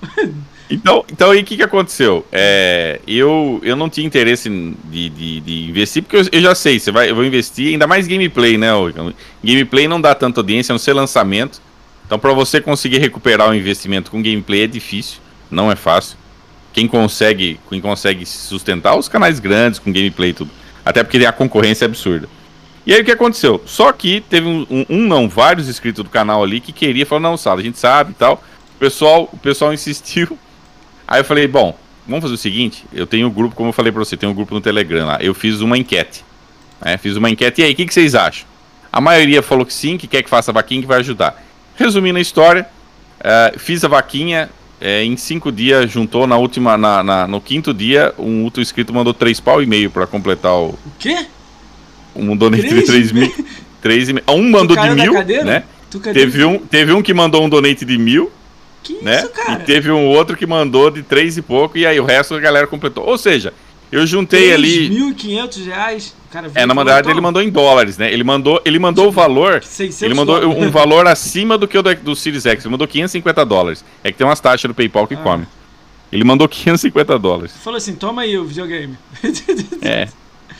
então, 0.74 1.04
então 1.10 1.30
aí 1.30 1.40
o 1.40 1.44
que, 1.44 1.56
que 1.56 1.62
aconteceu? 1.62 2.24
É, 2.32 3.00
eu, 3.06 3.60
eu 3.62 3.76
não 3.76 3.88
tinha 3.88 4.06
interesse 4.06 4.48
de, 4.48 5.08
de, 5.10 5.40
de 5.40 5.68
investir, 5.68 6.02
porque 6.02 6.16
eu, 6.16 6.24
eu, 6.32 6.40
já 6.40 6.54
sei, 6.54 6.78
você 6.78 6.90
vai, 6.90 7.10
eu 7.10 7.14
vou 7.14 7.24
investir, 7.24 7.72
ainda 7.72 7.86
mais 7.86 8.06
gameplay, 8.06 8.56
né? 8.56 8.68
Gameplay 9.42 9.86
não 9.86 10.00
dá 10.00 10.14
tanta 10.14 10.40
audiência, 10.40 10.72
não 10.72 10.78
ser 10.78 10.92
lançamento. 10.92 11.60
Então, 12.06 12.18
para 12.18 12.32
você 12.32 12.60
conseguir 12.60 12.98
recuperar 12.98 13.50
o 13.50 13.54
investimento 13.54 14.10
com 14.10 14.22
gameplay 14.22 14.64
é 14.64 14.66
difícil, 14.66 15.18
não 15.50 15.70
é 15.70 15.76
fácil. 15.76 16.16
Quem 16.72 16.88
consegue, 16.88 17.60
quem 17.68 17.80
consegue 17.80 18.24
sustentar 18.24 18.96
os 18.96 19.08
canais 19.08 19.38
grandes 19.38 19.78
com 19.78 19.92
gameplay 19.92 20.30
e 20.30 20.34
tudo. 20.34 20.50
Até 20.84 21.02
porque 21.02 21.24
a 21.24 21.32
concorrência 21.32 21.84
é 21.84 21.86
absurda. 21.86 22.28
E 22.84 22.92
aí 22.92 23.00
o 23.00 23.04
que 23.04 23.12
aconteceu? 23.12 23.62
Só 23.64 23.92
que 23.92 24.20
teve 24.20 24.46
um, 24.46 24.66
um, 24.68 24.86
um 24.88 25.06
não, 25.06 25.28
vários 25.28 25.68
inscritos 25.68 26.02
do 26.02 26.10
canal 26.10 26.42
ali 26.42 26.60
que 26.60 26.72
queria, 26.72 27.06
falou, 27.06 27.22
não, 27.22 27.36
Sala, 27.36 27.60
a 27.60 27.64
gente 27.64 27.78
sabe 27.78 28.10
e 28.10 28.14
tal. 28.14 28.42
O 28.76 28.78
pessoal, 28.78 29.28
o 29.32 29.36
pessoal 29.36 29.72
insistiu. 29.74 30.38
Aí 31.12 31.20
eu 31.20 31.24
falei, 31.26 31.46
bom, 31.46 31.76
vamos 32.08 32.22
fazer 32.22 32.32
o 32.32 32.38
seguinte, 32.38 32.86
eu 32.90 33.06
tenho 33.06 33.26
um 33.26 33.30
grupo, 33.30 33.54
como 33.54 33.68
eu 33.68 33.72
falei 33.74 33.92
pra 33.92 33.98
você, 33.98 34.16
tem 34.16 34.26
um 34.26 34.32
grupo 34.32 34.54
no 34.54 34.62
Telegram 34.62 35.04
lá. 35.04 35.18
Eu 35.20 35.34
fiz 35.34 35.60
uma 35.60 35.76
enquete. 35.76 36.24
Né? 36.82 36.96
Fiz 36.96 37.18
uma 37.18 37.28
enquete, 37.28 37.60
e 37.60 37.64
aí, 37.64 37.72
o 37.74 37.76
que, 37.76 37.84
que 37.84 37.92
vocês 37.92 38.14
acham? 38.14 38.46
A 38.90 38.98
maioria 38.98 39.42
falou 39.42 39.66
que 39.66 39.74
sim, 39.74 39.98
que 39.98 40.06
quer 40.06 40.22
que 40.22 40.30
faça 40.30 40.50
vaquinha, 40.54 40.80
que 40.80 40.86
vai 40.86 41.00
ajudar. 41.00 41.44
Resumindo 41.76 42.16
a 42.16 42.20
história, 42.22 42.66
uh, 43.20 43.58
fiz 43.58 43.84
a 43.84 43.88
vaquinha, 43.88 44.48
é, 44.80 45.04
em 45.04 45.14
cinco 45.18 45.52
dias 45.52 45.90
juntou 45.90 46.26
na 46.26 46.38
última, 46.38 46.78
na, 46.78 47.02
na, 47.02 47.26
no 47.26 47.42
quinto 47.42 47.74
dia, 47.74 48.14
um 48.18 48.44
outro 48.44 48.62
inscrito 48.62 48.94
mandou 48.94 49.12
três 49.12 49.38
pau 49.38 49.62
e 49.62 49.66
meio 49.66 49.90
para 49.90 50.06
completar 50.06 50.54
o. 50.54 50.68
O 50.70 50.78
quê? 50.98 51.26
Um 52.16 52.34
donate 52.34 52.70
de 52.70 52.82
três 52.86 53.12
mil. 53.12 53.30
Três 53.82 54.08
e. 54.08 54.14
Um 54.30 54.48
mandou 54.50 54.74
de 54.74 54.90
mil, 54.94 55.12
né? 55.44 55.64
Teve 56.14 56.42
um, 56.42 56.58
teve 56.58 56.90
um 56.94 57.02
que 57.02 57.12
mandou 57.12 57.44
um 57.44 57.50
donate 57.50 57.84
de 57.84 57.98
mil. 57.98 58.32
Que 58.82 59.02
né? 59.02 59.20
isso, 59.20 59.30
cara? 59.30 59.62
E 59.62 59.64
teve 59.64 59.90
um 59.90 60.06
outro 60.06 60.36
que 60.36 60.46
mandou 60.46 60.90
de 60.90 61.02
três 61.02 61.36
e 61.36 61.42
pouco, 61.42 61.78
e 61.78 61.86
aí 61.86 61.98
o 62.00 62.04
resto 62.04 62.34
a 62.34 62.40
galera 62.40 62.66
completou. 62.66 63.04
Ou 63.04 63.16
seja, 63.16 63.52
eu 63.92 64.06
juntei 64.06 64.48
3. 64.48 64.54
ali. 64.54 64.88
R$ 64.88 65.14
1.500 65.14 66.12
Cara, 66.30 66.50
é, 66.54 66.64
na 66.64 66.72
verdade 66.72 67.10
ele 67.10 67.20
mandou 67.20 67.42
em 67.42 67.50
dólares, 67.50 67.98
né? 67.98 68.10
Ele 68.10 68.24
mandou, 68.24 68.60
ele 68.64 68.78
mandou 68.78 69.04
tipo, 69.04 69.20
o 69.20 69.22
valor. 69.22 69.62
Ele 70.00 70.14
mandou 70.14 70.40
dólares. 70.40 70.64
um 70.64 70.70
valor 70.70 71.06
acima 71.06 71.58
do 71.58 71.68
que 71.68 71.76
o 71.76 71.82
do, 71.82 71.94
do 71.96 72.16
Series 72.16 72.46
X. 72.46 72.64
Ele 72.64 72.72
mandou 72.72 72.88
550 72.88 73.44
dólares. 73.44 73.84
É 74.02 74.10
que 74.10 74.16
tem 74.16 74.26
umas 74.26 74.40
taxas 74.40 74.66
do 74.66 74.74
PayPal 74.74 75.06
que 75.06 75.12
ah. 75.12 75.18
come. 75.18 75.46
Ele 76.10 76.24
mandou 76.24 76.48
550 76.48 77.18
dólares. 77.18 77.52
Falou 77.62 77.76
assim: 77.76 77.94
toma 77.94 78.22
aí 78.22 78.38
o 78.38 78.46
videogame. 78.46 78.96
é. 79.82 80.08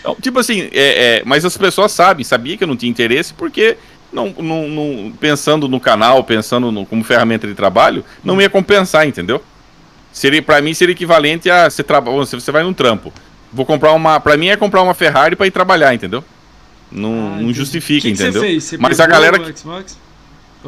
Então, 0.01 0.17
tipo 0.21 0.39
assim, 0.39 0.69
é, 0.73 1.21
é, 1.21 1.23
mas 1.25 1.45
as 1.45 1.57
pessoas 1.57 1.93
sabem, 1.93 2.25
sabia 2.25 2.57
que 2.57 2.65
eu 2.65 2.69
não 2.69 2.77
tinha 2.77 2.91
interesse, 2.91 3.33
porque 3.33 3.77
não, 4.13 4.35
não, 4.39 4.69
não 4.69 5.13
pensando 5.19 5.69
no 5.69 5.81
canal, 5.81 6.23
pensando 6.23 6.71
no, 6.71 6.85
como 6.85 7.03
ferramenta 7.03 7.47
de 7.47 7.55
trabalho, 7.55 8.05
não 8.23 8.41
ia 8.41 8.51
compensar, 8.51 9.07
entendeu? 9.07 9.43
Seria, 10.13 10.43
para 10.43 10.61
mim 10.61 10.75
seria 10.75 10.93
equivalente 10.93 11.51
a 11.51 11.71
você, 11.71 11.83
trabalha, 11.83 12.25
você 12.25 12.53
vai 12.53 12.63
num 12.63 12.75
trampo. 12.75 13.13
Vou 13.53 13.65
comprar 13.65 13.93
uma. 13.93 14.21
Pra 14.21 14.37
mim 14.37 14.49
é 14.49 14.57
comprar 14.57 14.83
uma 14.83 14.95
Ferrari 14.95 15.35
pra 15.37 15.47
ir 15.47 15.51
trabalhar, 15.51 15.95
entendeu? 15.95 16.23
Não, 16.91 17.35
ah, 17.35 17.41
não 17.41 17.53
justifica, 17.53 18.03
que 18.03 18.11
entendeu? 18.11 18.43
Que 18.43 18.49
você 18.49 18.53
fez? 18.53 18.65
Você 18.65 18.77
Mas 18.79 19.01
a 19.01 19.07
galera. 19.07 19.39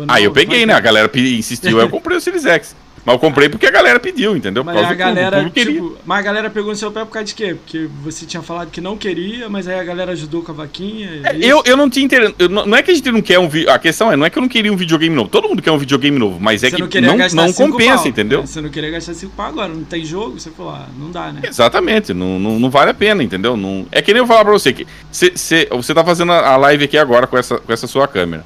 Ah, 0.09 0.21
eu 0.21 0.33
peguei, 0.33 0.65
né? 0.65 0.73
A 0.73 0.81
galera 0.81 1.11
insistiu, 1.15 1.79
eu 1.79 1.89
comprei 1.89 2.17
o 2.17 2.21
Series 2.21 2.47
X. 2.47 2.75
Mas 3.05 3.15
eu 3.15 3.19
comprei 3.19 3.49
porque 3.49 3.67
a 3.67 3.71
galera 3.71 4.01
pediu, 4.01 4.37
entendeu? 4.37 4.65
Mas 4.65 4.77
a 4.79 4.95
galera, 4.95 5.51
tipo, 5.51 5.97
mas 6.07 6.19
a 6.19 6.23
galera 6.23 6.51
pegou 6.51 6.71
no 6.71 6.77
seu 6.77 6.91
pé 6.91 7.05
por 7.05 7.13
causa 7.13 7.27
de 7.27 7.35
quê? 7.35 7.55
Porque 7.55 7.89
você 8.03 8.25
tinha 8.25 8.43
falado 8.43 8.71
que 8.71 8.81
não 8.81 8.97
queria, 8.97 9.49
mas 9.49 9.69
aí 9.69 9.79
a 9.79 9.85
galera 9.85 10.13
ajudou 10.13 10.43
com 10.43 10.53
a 10.53 10.55
vaquinha. 10.55 11.21
É, 11.25 11.37
eu, 11.37 11.63
eu 11.67 11.77
não 11.77 11.91
tinha 11.91 12.05
interesse. 12.07 12.35
Não 12.49 12.77
é 12.77 12.83
que 12.83 12.91
a 12.91 12.95
gente 12.95 13.11
não 13.11 13.21
quer 13.21 13.39
um 13.39 13.49
vídeo. 13.49 13.71
A 13.71 13.79
questão 13.79 14.11
é, 14.11 14.17
não 14.17 14.25
é 14.25 14.31
que 14.31 14.39
eu 14.39 14.41
não 14.41 14.49
queria 14.49 14.73
um 14.73 14.77
videogame 14.77 15.15
novo. 15.15 15.29
Todo 15.29 15.49
mundo 15.49 15.61
quer 15.61 15.71
um 15.71 15.79
videogame 15.79 16.19
novo, 16.19 16.39
mas 16.41 16.65
é 16.65 16.71
você 16.71 16.87
que 16.87 17.01
não, 17.01 17.17
não, 17.17 17.29
não 17.29 17.53
compensa, 17.53 17.97
pau, 17.97 18.07
entendeu? 18.09 18.41
Né? 18.41 18.47
Você 18.47 18.61
não 18.61 18.71
queria 18.71 18.91
gastar 18.91 19.15
5 19.15 19.33
pau 19.37 19.47
agora, 19.47 19.69
não 19.69 19.85
tem 19.85 20.05
jogo, 20.05 20.41
você 20.41 20.51
falou, 20.51 20.73
ah, 20.73 20.89
não 20.99 21.11
dá, 21.11 21.31
né? 21.33 21.43
Exatamente, 21.45 22.15
não, 22.15 22.39
não, 22.39 22.59
não 22.59 22.71
vale 22.71 22.91
a 22.91 22.95
pena, 22.95 23.23
entendeu? 23.23 23.57
Não... 23.57 23.87
É 23.93 24.01
que 24.01 24.13
nem 24.13 24.23
eu 24.23 24.27
falar 24.27 24.45
pra 24.45 24.53
você 24.53 24.73
que 24.73 24.87
cê, 25.11 25.33
cê, 25.35 25.69
você 25.71 25.93
tá 25.93 26.05
fazendo 26.05 26.33
a 26.33 26.57
live 26.57 26.85
aqui 26.85 26.97
agora 26.97 27.27
com 27.27 27.37
essa, 27.37 27.59
com 27.59 27.73
essa 27.73 27.87
sua 27.87 28.09
câmera. 28.09 28.45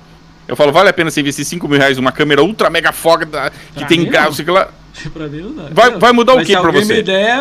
Eu 0.48 0.56
falo, 0.56 0.72
vale 0.72 0.88
a 0.88 0.92
pena 0.94 1.10
você 1.10 1.20
investir 1.20 1.44
5 1.44 1.68
mil 1.68 1.78
reais 1.78 1.98
numa 1.98 2.10
câmera 2.10 2.42
ultra 2.42 2.70
mega 2.70 2.90
foda 2.90 3.26
que 3.26 3.80
pra 3.80 3.86
tem 3.86 4.02
grau, 4.06 4.32
sei 4.32 4.46
lá. 4.46 4.70
pra 5.12 5.28
mim 5.28 5.42
não 5.42 5.52
dá. 5.54 5.68
Vai, 5.70 5.90
vai 5.98 6.12
mudar 6.12 6.36
Mas 6.36 6.44
o 6.44 6.46
que 6.46 6.58
pra 6.58 6.70
você? 6.72 6.94
Me 6.94 7.02
der, 7.02 7.38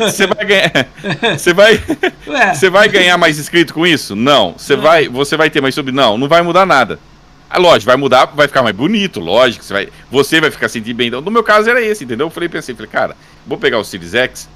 Você 0.00 0.26
vai 0.26 0.44
ganhar. 0.44 0.88
Você 1.38 1.54
vai 1.54 1.78
ganhar. 1.78 2.52
Você 2.54 2.68
vai, 2.68 2.88
ganhar 2.88 3.16
mais 3.16 3.38
inscrito 3.38 3.72
com 3.72 3.86
isso? 3.86 4.16
Não. 4.16 4.54
Você 4.58 4.74
vai, 4.74 5.08
você 5.08 5.36
vai 5.36 5.48
ter 5.48 5.60
mais 5.60 5.74
sub? 5.74 5.92
Não, 5.92 6.18
não 6.18 6.28
vai 6.28 6.42
mudar 6.42 6.66
nada. 6.66 6.98
Ah, 7.48 7.58
lógico, 7.58 7.86
vai 7.86 7.96
mudar, 7.96 8.26
vai 8.26 8.48
ficar 8.48 8.62
mais 8.62 8.74
bonito, 8.74 9.20
lógico. 9.20 9.64
Você 9.64 9.72
vai, 9.72 9.88
você 10.10 10.40
vai 10.40 10.50
ficar 10.50 10.68
sentindo 10.68 10.96
bem. 10.96 11.08
Então, 11.08 11.20
no 11.20 11.30
meu 11.30 11.42
caso 11.44 11.70
era 11.70 11.80
esse, 11.80 12.04
entendeu? 12.04 12.26
Eu 12.26 12.30
falei, 12.30 12.48
pensei, 12.48 12.74
falei, 12.74 12.90
cara, 12.90 13.16
vou 13.46 13.56
pegar 13.56 13.78
o 13.78 13.84
Series 13.84 14.14
X. 14.14 14.48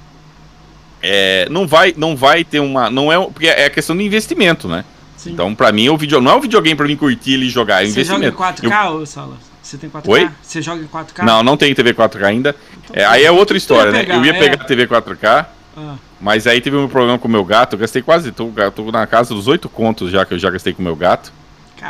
É, 1.01 1.47
não 1.49 1.67
vai, 1.67 1.93
não 1.95 2.15
vai 2.15 2.43
ter 2.43 2.59
uma, 2.59 2.89
não 2.89 3.11
é, 3.11 3.17
porque 3.19 3.47
é 3.47 3.69
questão 3.69 3.95
de 3.95 4.03
investimento, 4.03 4.67
né? 4.67 4.83
Sim. 5.25 5.33
Então, 5.33 5.53
pra 5.55 5.71
mim, 5.71 5.89
o 5.89 5.97
vídeo 5.97 6.21
não 6.21 6.31
é 6.31 6.35
um 6.35 6.39
videogame 6.41 6.75
pra 6.75 6.87
mim 6.87 6.95
curtir 6.95 7.33
ele 7.33 7.45
e 7.47 7.49
jogar, 7.49 7.81
é 7.83 7.85
Você 7.85 7.91
investimento. 7.91 8.23
joga 8.37 8.49
em 8.61 8.69
4K, 8.69 8.91
ô 8.91 9.05
Sala? 9.05 9.37
Você 9.61 9.77
tem 9.77 9.89
4K? 9.89 10.07
Oi? 10.07 10.29
Você 10.41 10.61
joga 10.61 10.81
em 10.83 10.87
4K? 10.87 11.23
Não, 11.25 11.41
não 11.41 11.57
tem 11.57 11.73
TV 11.73 11.93
4K 11.93 12.23
ainda. 12.23 12.55
Então, 12.83 12.95
É, 12.95 13.05
aí 13.05 13.23
é 13.25 13.31
outra 13.31 13.57
história, 13.57 13.91
né? 13.91 13.99
pegar, 14.01 14.15
Eu 14.17 14.25
ia 14.25 14.31
é. 14.35 14.39
pegar 14.39 14.61
a 14.61 14.65
TV 14.65 14.85
4K, 14.87 15.45
Ah, 15.77 15.95
mas 16.21 16.45
aí 16.47 16.61
teve 16.61 16.77
um 16.77 16.87
problema 16.87 17.17
com 17.17 17.27
o 17.27 17.31
meu 17.31 17.43
gato. 17.43 17.73
Eu 17.73 17.79
gastei 17.79 18.01
quase, 18.01 18.31
tô, 18.31 18.49
tô 18.73 18.91
na 18.91 19.05
casa 19.07 19.33
dos 19.33 19.47
oito 19.47 19.67
contos 19.67 20.11
já 20.11 20.23
que 20.25 20.33
eu 20.35 20.39
já 20.39 20.49
gastei 20.51 20.73
com 20.73 20.81
o 20.81 20.85
meu 20.85 20.95
gato. 20.95 21.33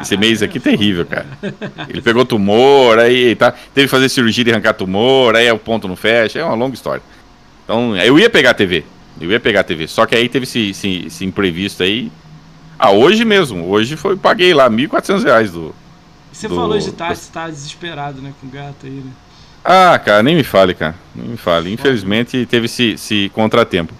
Esse 0.01 0.17
mês 0.17 0.41
aqui 0.41 0.57
é 0.57 0.61
terrível, 0.61 1.05
cara. 1.05 1.27
Ele 1.87 2.01
pegou 2.01 2.25
tumor, 2.25 2.97
aí 2.99 3.35
tá, 3.35 3.51
teve 3.51 3.87
que 3.87 3.91
fazer 3.91 4.09
cirurgia 4.09 4.43
de 4.43 4.51
arrancar 4.51 4.73
tumor, 4.73 5.35
aí 5.35 5.49
o 5.51 5.57
ponto 5.59 5.87
não 5.87 5.95
fecha, 5.95 6.39
é 6.39 6.43
uma 6.43 6.55
longa 6.55 6.73
história. 6.73 7.03
Então, 7.63 7.95
eu 7.97 8.17
ia 8.17 8.29
pegar 8.29 8.51
a 8.51 8.53
TV. 8.53 8.83
Eu 9.21 9.31
ia 9.31 9.39
pegar 9.39 9.61
a 9.61 9.63
TV. 9.63 9.87
Só 9.87 10.05
que 10.05 10.15
aí 10.15 10.27
teve 10.27 10.43
esse, 10.43 10.69
esse, 10.71 11.05
esse 11.07 11.23
imprevisto 11.25 11.83
aí. 11.83 12.11
Ah, 12.77 12.91
hoje 12.91 13.23
mesmo. 13.25 13.67
Hoje 13.69 13.95
foi, 13.95 14.15
paguei 14.17 14.53
lá 14.53 14.69
1.400 14.69 15.23
reais 15.23 15.51
do. 15.51 15.73
Você 16.31 16.47
do- 16.47 16.55
falou 16.55 16.77
de 16.77 16.91
tarde, 16.91 17.17
você 17.19 17.31
tá 17.31 17.47
desesperado, 17.49 18.21
né, 18.21 18.33
com 18.41 18.47
o 18.47 18.49
gato 18.49 18.85
aí, 18.85 18.89
né? 18.91 19.11
Ah, 19.63 19.97
cara, 19.97 20.21
nem 20.21 20.35
me 20.35 20.43
fale, 20.43 20.73
cara. 20.73 20.95
Nem 21.15 21.29
me 21.29 21.37
fale. 21.37 21.71
Infelizmente 21.73 22.45
teve 22.45 22.65
esse, 22.65 22.91
esse 22.91 23.29
contratempo. 23.33 23.93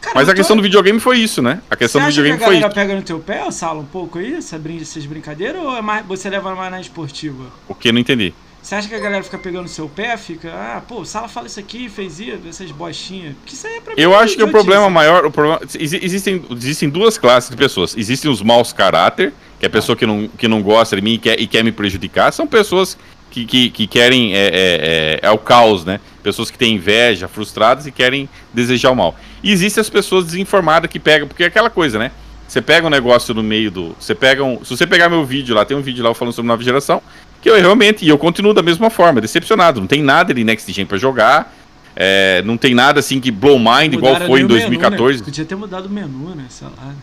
Cara, 0.00 0.14
Mas 0.16 0.28
a 0.28 0.32
tô- 0.32 0.36
questão 0.36 0.56
do 0.56 0.62
videogame 0.62 0.98
foi 0.98 1.18
isso, 1.18 1.40
né? 1.40 1.60
A 1.70 1.76
questão 1.76 2.00
do 2.00 2.08
acha 2.08 2.14
que 2.14 2.20
a 2.20 2.22
videogame 2.32 2.44
foi 2.60 2.66
isso. 2.66 2.74
pega 2.74 2.96
no 2.96 3.02
teu 3.02 3.20
pé, 3.20 3.48
Sala, 3.52 3.78
um 3.80 3.84
pouco 3.84 4.18
aí, 4.18 4.34
essa 4.34 4.58
brin- 4.58 4.80
essas 4.80 5.06
brincadeiras, 5.06 5.62
ou 5.62 5.76
é 5.76 5.80
mais, 5.82 6.04
você 6.06 6.28
leva 6.28 6.52
mais 6.56 6.72
na 6.72 6.80
esportiva? 6.80 7.44
O 7.68 7.74
que 7.74 7.92
não 7.92 8.00
entendi. 8.00 8.34
Você 8.62 8.76
acha 8.76 8.88
que 8.88 8.94
a 8.94 8.98
galera 9.00 9.24
fica 9.24 9.36
pegando 9.38 9.66
seu 9.68 9.88
pé, 9.88 10.16
fica, 10.16 10.50
ah, 10.54 10.80
pô, 10.86 11.00
o 11.00 11.04
Sala 11.04 11.26
fala 11.26 11.48
isso 11.48 11.58
aqui, 11.58 11.88
fez 11.88 12.20
isso, 12.20 12.38
essas 12.48 12.70
bostinhas? 12.70 13.34
Que 13.44 13.54
isso 13.54 13.66
aí 13.66 13.78
é 13.78 13.80
pra 13.80 13.94
mim 13.94 14.00
Eu 14.00 14.14
acho 14.16 14.36
que 14.36 14.42
o 14.42 14.48
problema 14.48 14.88
maior. 14.88 15.26
O 15.26 15.32
problema, 15.32 15.60
exi- 15.78 15.98
existem, 16.00 16.44
existem 16.50 16.88
duas 16.88 17.18
classes 17.18 17.50
de 17.50 17.56
pessoas. 17.56 17.96
Existem 17.96 18.30
os 18.30 18.40
maus 18.40 18.72
caráter, 18.72 19.32
que 19.58 19.66
é 19.66 19.68
a 19.68 19.70
pessoa 19.70 19.96
que 19.96 20.06
não, 20.06 20.28
que 20.28 20.46
não 20.46 20.62
gosta 20.62 20.94
de 20.94 21.02
mim 21.02 21.14
e 21.14 21.18
quer, 21.18 21.40
e 21.40 21.46
quer 21.48 21.64
me 21.64 21.72
prejudicar. 21.72 22.32
São 22.32 22.46
pessoas 22.46 22.96
que, 23.32 23.44
que, 23.44 23.68
que 23.70 23.86
querem. 23.88 24.32
É, 24.32 24.38
é, 24.46 24.50
é, 24.52 25.20
é 25.22 25.30
o 25.32 25.38
caos, 25.38 25.84
né? 25.84 25.98
Pessoas 26.22 26.48
que 26.48 26.56
têm 26.56 26.76
inveja, 26.76 27.26
frustradas 27.26 27.88
e 27.88 27.90
querem 27.90 28.28
desejar 28.54 28.92
o 28.92 28.94
mal. 28.96 29.16
E 29.42 29.50
existem 29.50 29.80
as 29.80 29.90
pessoas 29.90 30.24
desinformadas 30.26 30.88
que 30.88 31.00
pegam, 31.00 31.26
porque 31.26 31.42
é 31.42 31.46
aquela 31.46 31.68
coisa, 31.68 31.98
né? 31.98 32.12
Você 32.46 32.62
pega 32.62 32.86
um 32.86 32.90
negócio 32.90 33.34
no 33.34 33.42
meio 33.42 33.72
do. 33.72 33.96
Você 33.98 34.14
pega 34.14 34.44
um. 34.44 34.64
Se 34.64 34.76
você 34.76 34.86
pegar 34.86 35.08
meu 35.08 35.24
vídeo 35.24 35.52
lá, 35.52 35.64
tem 35.64 35.76
um 35.76 35.82
vídeo 35.82 36.04
lá 36.04 36.14
falando 36.14 36.32
sobre 36.32 36.46
nova 36.46 36.62
geração, 36.62 37.02
que 37.42 37.50
eu 37.50 37.54
realmente. 37.56 38.04
E 38.04 38.08
eu 38.08 38.16
continuo 38.16 38.54
da 38.54 38.62
mesma 38.62 38.88
forma, 38.88 39.20
decepcionado. 39.20 39.80
Não 39.80 39.86
tem 39.86 40.02
nada 40.02 40.32
de 40.32 40.42
Next 40.44 40.70
Gen 40.72 40.86
pra 40.86 40.96
jogar. 40.96 41.52
é, 41.94 42.40
não 42.46 42.56
tem 42.56 42.74
nada 42.74 43.00
assim 43.00 43.20
que 43.20 43.30
blow 43.30 43.58
mind, 43.58 43.92
igual 43.94 44.16
foi 44.16 44.40
em 44.40 44.44
o 44.44 44.48
menu, 44.48 44.48
2014. 44.48 45.18
né? 45.18 45.24
Podia 45.26 45.44
ter 45.44 45.54
mudado 45.56 45.86
o 45.86 45.90
menu, 45.90 46.34
né, 46.34 46.46
sei 46.48 46.68
lá. 46.68 46.94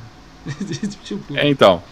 tipo, 1.03 1.37
É, 1.37 1.47
então. 1.47 1.83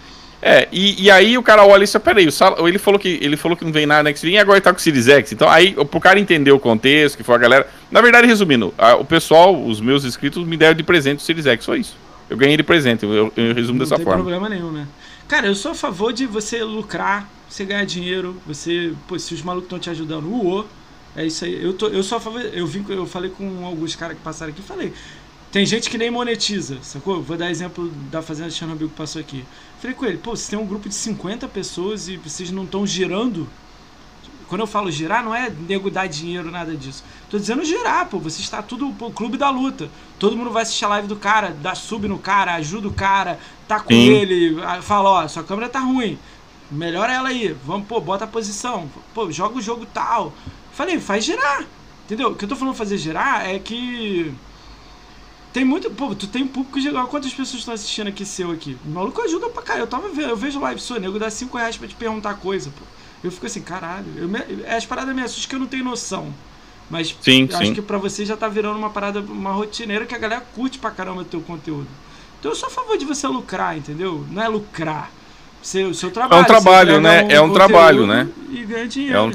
É, 0.41 0.67
e, 0.71 1.03
e 1.03 1.11
aí 1.11 1.35
o 1.37 1.41
cara 1.43 1.65
olha 1.65 1.83
isso, 1.83 1.99
peraí, 1.99 2.27
o 2.27 2.31
Sala, 2.31 2.67
ele 2.69 2.77
falou 2.77 2.99
que 2.99 3.17
ele 3.21 3.35
falou 3.35 3.57
que 3.57 3.65
não 3.65 3.71
vem 3.71 3.85
nada 3.87 4.03
Next 4.03 4.25
Gen 4.25 4.35
e 4.35 4.39
agora 4.39 4.57
ele 4.57 4.63
tá 4.63 4.71
com 4.71 4.77
o 4.77 4.81
Series 4.81 5.07
X. 5.07 5.31
Então 5.31 5.49
aí, 5.49 5.73
pro 5.73 5.99
cara 5.99 6.19
entender 6.19 6.51
o 6.51 6.59
contexto, 6.59 7.17
que 7.17 7.23
foi 7.23 7.35
a 7.35 7.37
galera. 7.39 7.67
Na 7.91 8.01
verdade, 8.01 8.27
resumindo, 8.27 8.71
a- 8.77 8.95
o 8.95 9.03
pessoal, 9.05 9.55
os 9.63 9.81
meus 9.81 10.05
inscritos, 10.05 10.45
me 10.45 10.55
deram 10.55 10.75
de 10.75 10.83
presente 10.83 11.19
o 11.19 11.21
Series 11.21 11.45
X, 11.47 11.65
só 11.65 11.75
isso. 11.75 11.95
Eu 12.29 12.37
ganhei 12.37 12.55
de 12.57 12.63
presente, 12.63 13.03
eu, 13.03 13.31
eu, 13.35 13.53
resumo 13.53 13.79
não 13.79 13.85
dessa 13.85 13.95
tem 13.95 14.05
forma. 14.05 14.21
problema 14.23 14.47
nenhum, 14.49 14.71
né? 14.71 14.85
Cara, 15.27 15.47
eu 15.47 15.55
sou 15.55 15.71
a 15.71 15.75
favor 15.75 16.13
de 16.13 16.25
você 16.27 16.63
lucrar, 16.63 17.27
você 17.57 17.65
ganhar 17.65 17.85
dinheiro, 17.85 18.39
você, 18.45 18.93
pô, 19.07 19.17
se 19.17 19.33
os 19.33 19.41
malucos 19.41 19.65
estão 19.65 19.79
te 19.79 19.89
ajudando, 19.89 20.27
uô, 20.27 20.63
é 21.15 21.25
isso 21.25 21.43
aí. 21.43 21.61
Eu, 21.61 21.73
tô, 21.73 21.87
eu 21.87 22.03
favor, 22.03 22.39
eu 22.53 22.67
vim, 22.67 22.85
eu 22.87 23.05
falei 23.07 23.31
com 23.31 23.65
alguns 23.65 23.95
caras 23.95 24.15
que 24.15 24.23
passaram 24.23 24.51
aqui, 24.51 24.61
falei, 24.61 24.93
tem 25.51 25.65
gente 25.65 25.89
que 25.89 25.97
nem 25.97 26.11
monetiza, 26.11 26.77
sacou? 26.83 27.21
Vou 27.21 27.35
dar 27.35 27.49
exemplo 27.49 27.89
da 28.11 28.21
Fazenda 28.21 28.49
de 28.49 28.55
Chernobyl 28.55 28.89
que 28.89 28.95
passou 28.95 29.19
aqui. 29.19 29.43
Falei 29.81 29.95
com 29.95 30.05
ele, 30.05 30.17
pô, 30.17 30.35
você 30.35 30.51
tem 30.51 30.59
um 30.59 30.67
grupo 30.67 30.87
de 30.87 30.93
50 30.93 31.47
pessoas 31.47 32.07
e 32.07 32.17
vocês 32.17 32.51
não 32.51 32.63
estão 32.63 32.85
girando 32.85 33.47
quando 34.47 34.61
eu 34.61 34.67
falo 34.67 34.89
girar, 34.89 35.23
não 35.23 35.35
é 35.35 35.51
nego 35.67 35.89
dar 35.91 36.07
dinheiro, 36.07 36.49
nada 36.49 36.73
disso. 36.73 37.03
Tô 37.29 37.37
dizendo 37.37 37.65
girar, 37.65 38.07
pô. 38.07 38.17
Você 38.19 38.41
está 38.41 38.61
tudo, 38.61 38.93
pô, 38.93 39.11
clube 39.11 39.37
da 39.37 39.49
luta. 39.49 39.89
Todo 40.17 40.37
mundo 40.37 40.51
vai 40.51 40.63
assistir 40.63 40.85
a 40.85 40.89
live 40.89 41.07
do 41.07 41.17
cara, 41.17 41.55
dá 41.61 41.75
sub 41.75 42.07
no 42.07 42.17
cara, 42.17 42.53
ajuda 42.55 42.87
o 42.87 42.93
cara, 42.93 43.39
tá 43.67 43.79
com 43.79 43.93
Sim. 43.93 44.09
ele, 44.09 44.55
fala, 44.81 45.09
ó, 45.09 45.27
sua 45.27 45.43
câmera 45.43 45.67
tá 45.67 45.79
ruim. 45.79 46.17
Melhora 46.71 47.13
ela 47.13 47.29
aí. 47.29 47.55
Vamos, 47.65 47.87
pô, 47.87 47.99
bota 47.99 48.25
a 48.25 48.27
posição. 48.27 48.89
Pô, 49.13 49.31
joga 49.31 49.57
o 49.57 49.61
jogo 49.61 49.85
tal. 49.85 50.33
Falei, 50.71 50.99
faz 50.99 51.23
girar. 51.23 51.65
Entendeu? 52.05 52.29
O 52.31 52.35
que 52.35 52.45
eu 52.45 52.49
tô 52.49 52.55
falando 52.55 52.75
fazer 52.75 52.97
girar 52.97 53.45
é 53.47 53.59
que. 53.59 54.33
Tem 55.53 55.63
muito. 55.65 55.89
Pô, 55.89 56.13
tu 56.13 56.27
tem 56.27 56.43
um 56.43 56.47
público 56.47 56.79
geral. 56.79 57.07
Quantas 57.07 57.31
pessoas 57.33 57.59
estão 57.59 57.73
assistindo 57.73 58.07
aqui 58.07 58.25
seu 58.25 58.51
aqui? 58.51 58.77
O 58.85 58.89
maluco 58.89 59.21
ajuda 59.21 59.49
pra 59.49 59.63
caralho. 59.63 59.83
Eu 59.83 59.87
tava 59.87 60.09
vendo, 60.09 60.29
eu 60.29 60.37
vejo 60.37 60.59
live 60.59 60.79
sua, 60.79 60.99
nego 60.99 61.17
dá 61.17 61.29
5 61.29 61.57
reais 61.57 61.77
pra 61.77 61.87
te 61.87 61.95
perguntar 61.95 62.35
coisa, 62.35 62.69
pô. 62.69 62.85
Eu 63.23 63.31
fico 63.31 63.45
assim, 63.45 63.61
caralho. 63.61 64.05
Eu 64.15 64.27
me, 64.27 64.39
as 64.67 64.85
paradas 64.85 65.15
me 65.15 65.21
assustam 65.21 65.49
que 65.49 65.55
eu 65.55 65.59
não 65.59 65.67
tenho 65.67 65.83
noção. 65.83 66.33
Mas 66.89 67.15
Sim, 67.21 67.49
acho 67.51 67.65
sim. 67.65 67.73
que 67.73 67.81
pra 67.81 67.97
você 67.97 68.25
já 68.25 68.37
tá 68.37 68.47
virando 68.47 68.77
uma 68.77 68.89
parada, 68.89 69.19
uma 69.19 69.51
rotineira 69.51 70.05
que 70.05 70.15
a 70.15 70.17
galera 70.17 70.41
curte 70.55 70.79
pra 70.79 70.91
caramba 70.91 71.21
o 71.21 71.25
teu 71.25 71.41
conteúdo. 71.41 71.87
Então 72.39 72.51
eu 72.51 72.55
sou 72.55 72.67
a 72.67 72.71
favor 72.71 72.97
de 72.97 73.03
você 73.03 73.27
lucrar, 73.27 73.77
entendeu? 73.77 74.25
Não 74.29 74.41
é 74.41 74.47
lucrar. 74.47 75.11
O 75.61 75.93
seu 75.93 76.11
trabalho. 76.11 76.41
você 76.41 76.47
trabalho, 76.47 76.97
entrega 76.99 77.23
né? 77.27 77.33
É 77.35 77.41
um 77.41 77.51
trabalho, 77.51 78.07
né? 78.07 78.27
E 78.51 78.63
ganha 78.63 78.87
dinheiro. 78.87 79.17
É 79.17 79.21
um, 79.21 79.31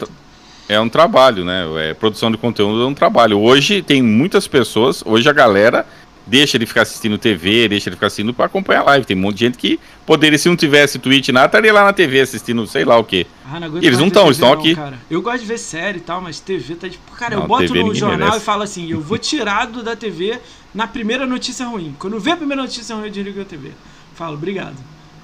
é 0.69 0.81
um 0.81 0.89
trabalho, 0.89 1.45
né? 1.45 1.67
É, 1.91 1.95
produção 1.95 2.31
de 2.31 2.39
conteúdo 2.39 2.83
é 2.83 2.87
um 2.87 2.95
trabalho. 2.95 3.39
Hoje 3.41 3.83
tem 3.83 4.01
muitas 4.03 4.47
pessoas, 4.49 5.03
hoje 5.05 5.29
a 5.29 5.33
galera 5.33 5.87
deixa 6.25 6.57
de 6.59 6.65
ficar 6.65 6.83
assistindo 6.83 7.19
TV, 7.19 7.69
deixa 7.69 7.91
de 7.91 7.97
ficar 7.97 8.07
assistindo 8.07 8.33
pra 8.33 8.47
acompanhar 8.47 8.81
a 8.81 8.85
live. 8.85 9.05
Tem 9.05 9.17
um 9.17 9.21
monte 9.21 9.39
de 9.39 9.45
gente 9.47 9.59
que 9.59 9.79
poderia, 10.07 10.39
se 10.39 10.49
não 10.49 10.57
tivesse 10.57 10.99
Twitch 10.99 11.29
nada, 11.31 11.47
estaria 11.47 11.73
lá 11.73 11.85
na 11.85 11.93
TV 11.93 12.21
assistindo 12.21 12.67
sei 12.67 12.85
lá 12.85 12.97
o 12.97 13.05
quê. 13.05 13.27
Ah, 13.45 13.59
não 13.61 13.77
Eles 13.79 13.99
não 13.99 14.07
estão, 14.07 14.31
estão 14.31 14.53
aqui. 14.53 14.75
cara. 14.75 14.99
Eu 15.11 15.21
gosto 15.21 15.41
de 15.41 15.47
ver 15.47 15.59
série 15.59 15.99
e 15.99 16.01
tal, 16.01 16.21
mas 16.21 16.41
TV 16.41 16.77
tá 16.77 16.89
tipo. 16.89 17.11
Cara, 17.17 17.35
eu 17.35 17.41
Não, 17.41 17.47
boto 17.47 17.67
TV 17.67 17.83
no 17.83 17.95
jornal 17.95 18.19
merece. 18.19 18.39
e 18.39 18.41
falo 18.41 18.63
assim: 18.63 18.91
eu 18.91 19.01
vou 19.01 19.19
tirado 19.19 19.83
da 19.83 19.97
TV 19.97 20.39
na 20.75 20.87
primeira 20.87 21.27
notícia 21.27 21.67
ruim. 21.67 21.95
Quando 21.99 22.15
eu 22.15 22.21
ver 22.21 22.31
a 22.33 22.37
primeira 22.37 22.63
notícia 22.63 22.95
ruim, 22.95 23.07
eu 23.07 23.11
desligo 23.11 23.41
a 23.41 23.45
TV. 23.45 23.73
Falo, 24.15 24.35
obrigado. 24.35 24.77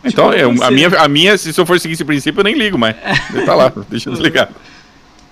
Então, 0.04 0.30
Tipo, 0.30 0.42
eu- 0.42 0.62
a, 0.64 0.70
minha, 0.70 0.88
a 1.00 1.08
minha, 1.08 1.36
se 1.36 1.56
eu 1.58 1.66
for 1.66 1.78
seguir 1.80 1.94
esse 1.94 2.04
princípio, 2.04 2.40
eu 2.40 2.44
nem 2.44 2.54
ligo 2.54 2.78
mais. 2.78 2.94
Tá 3.44 3.54
lá, 3.54 3.72
deixa 3.88 4.08
eu 4.08 4.12
desligar. 4.14 4.48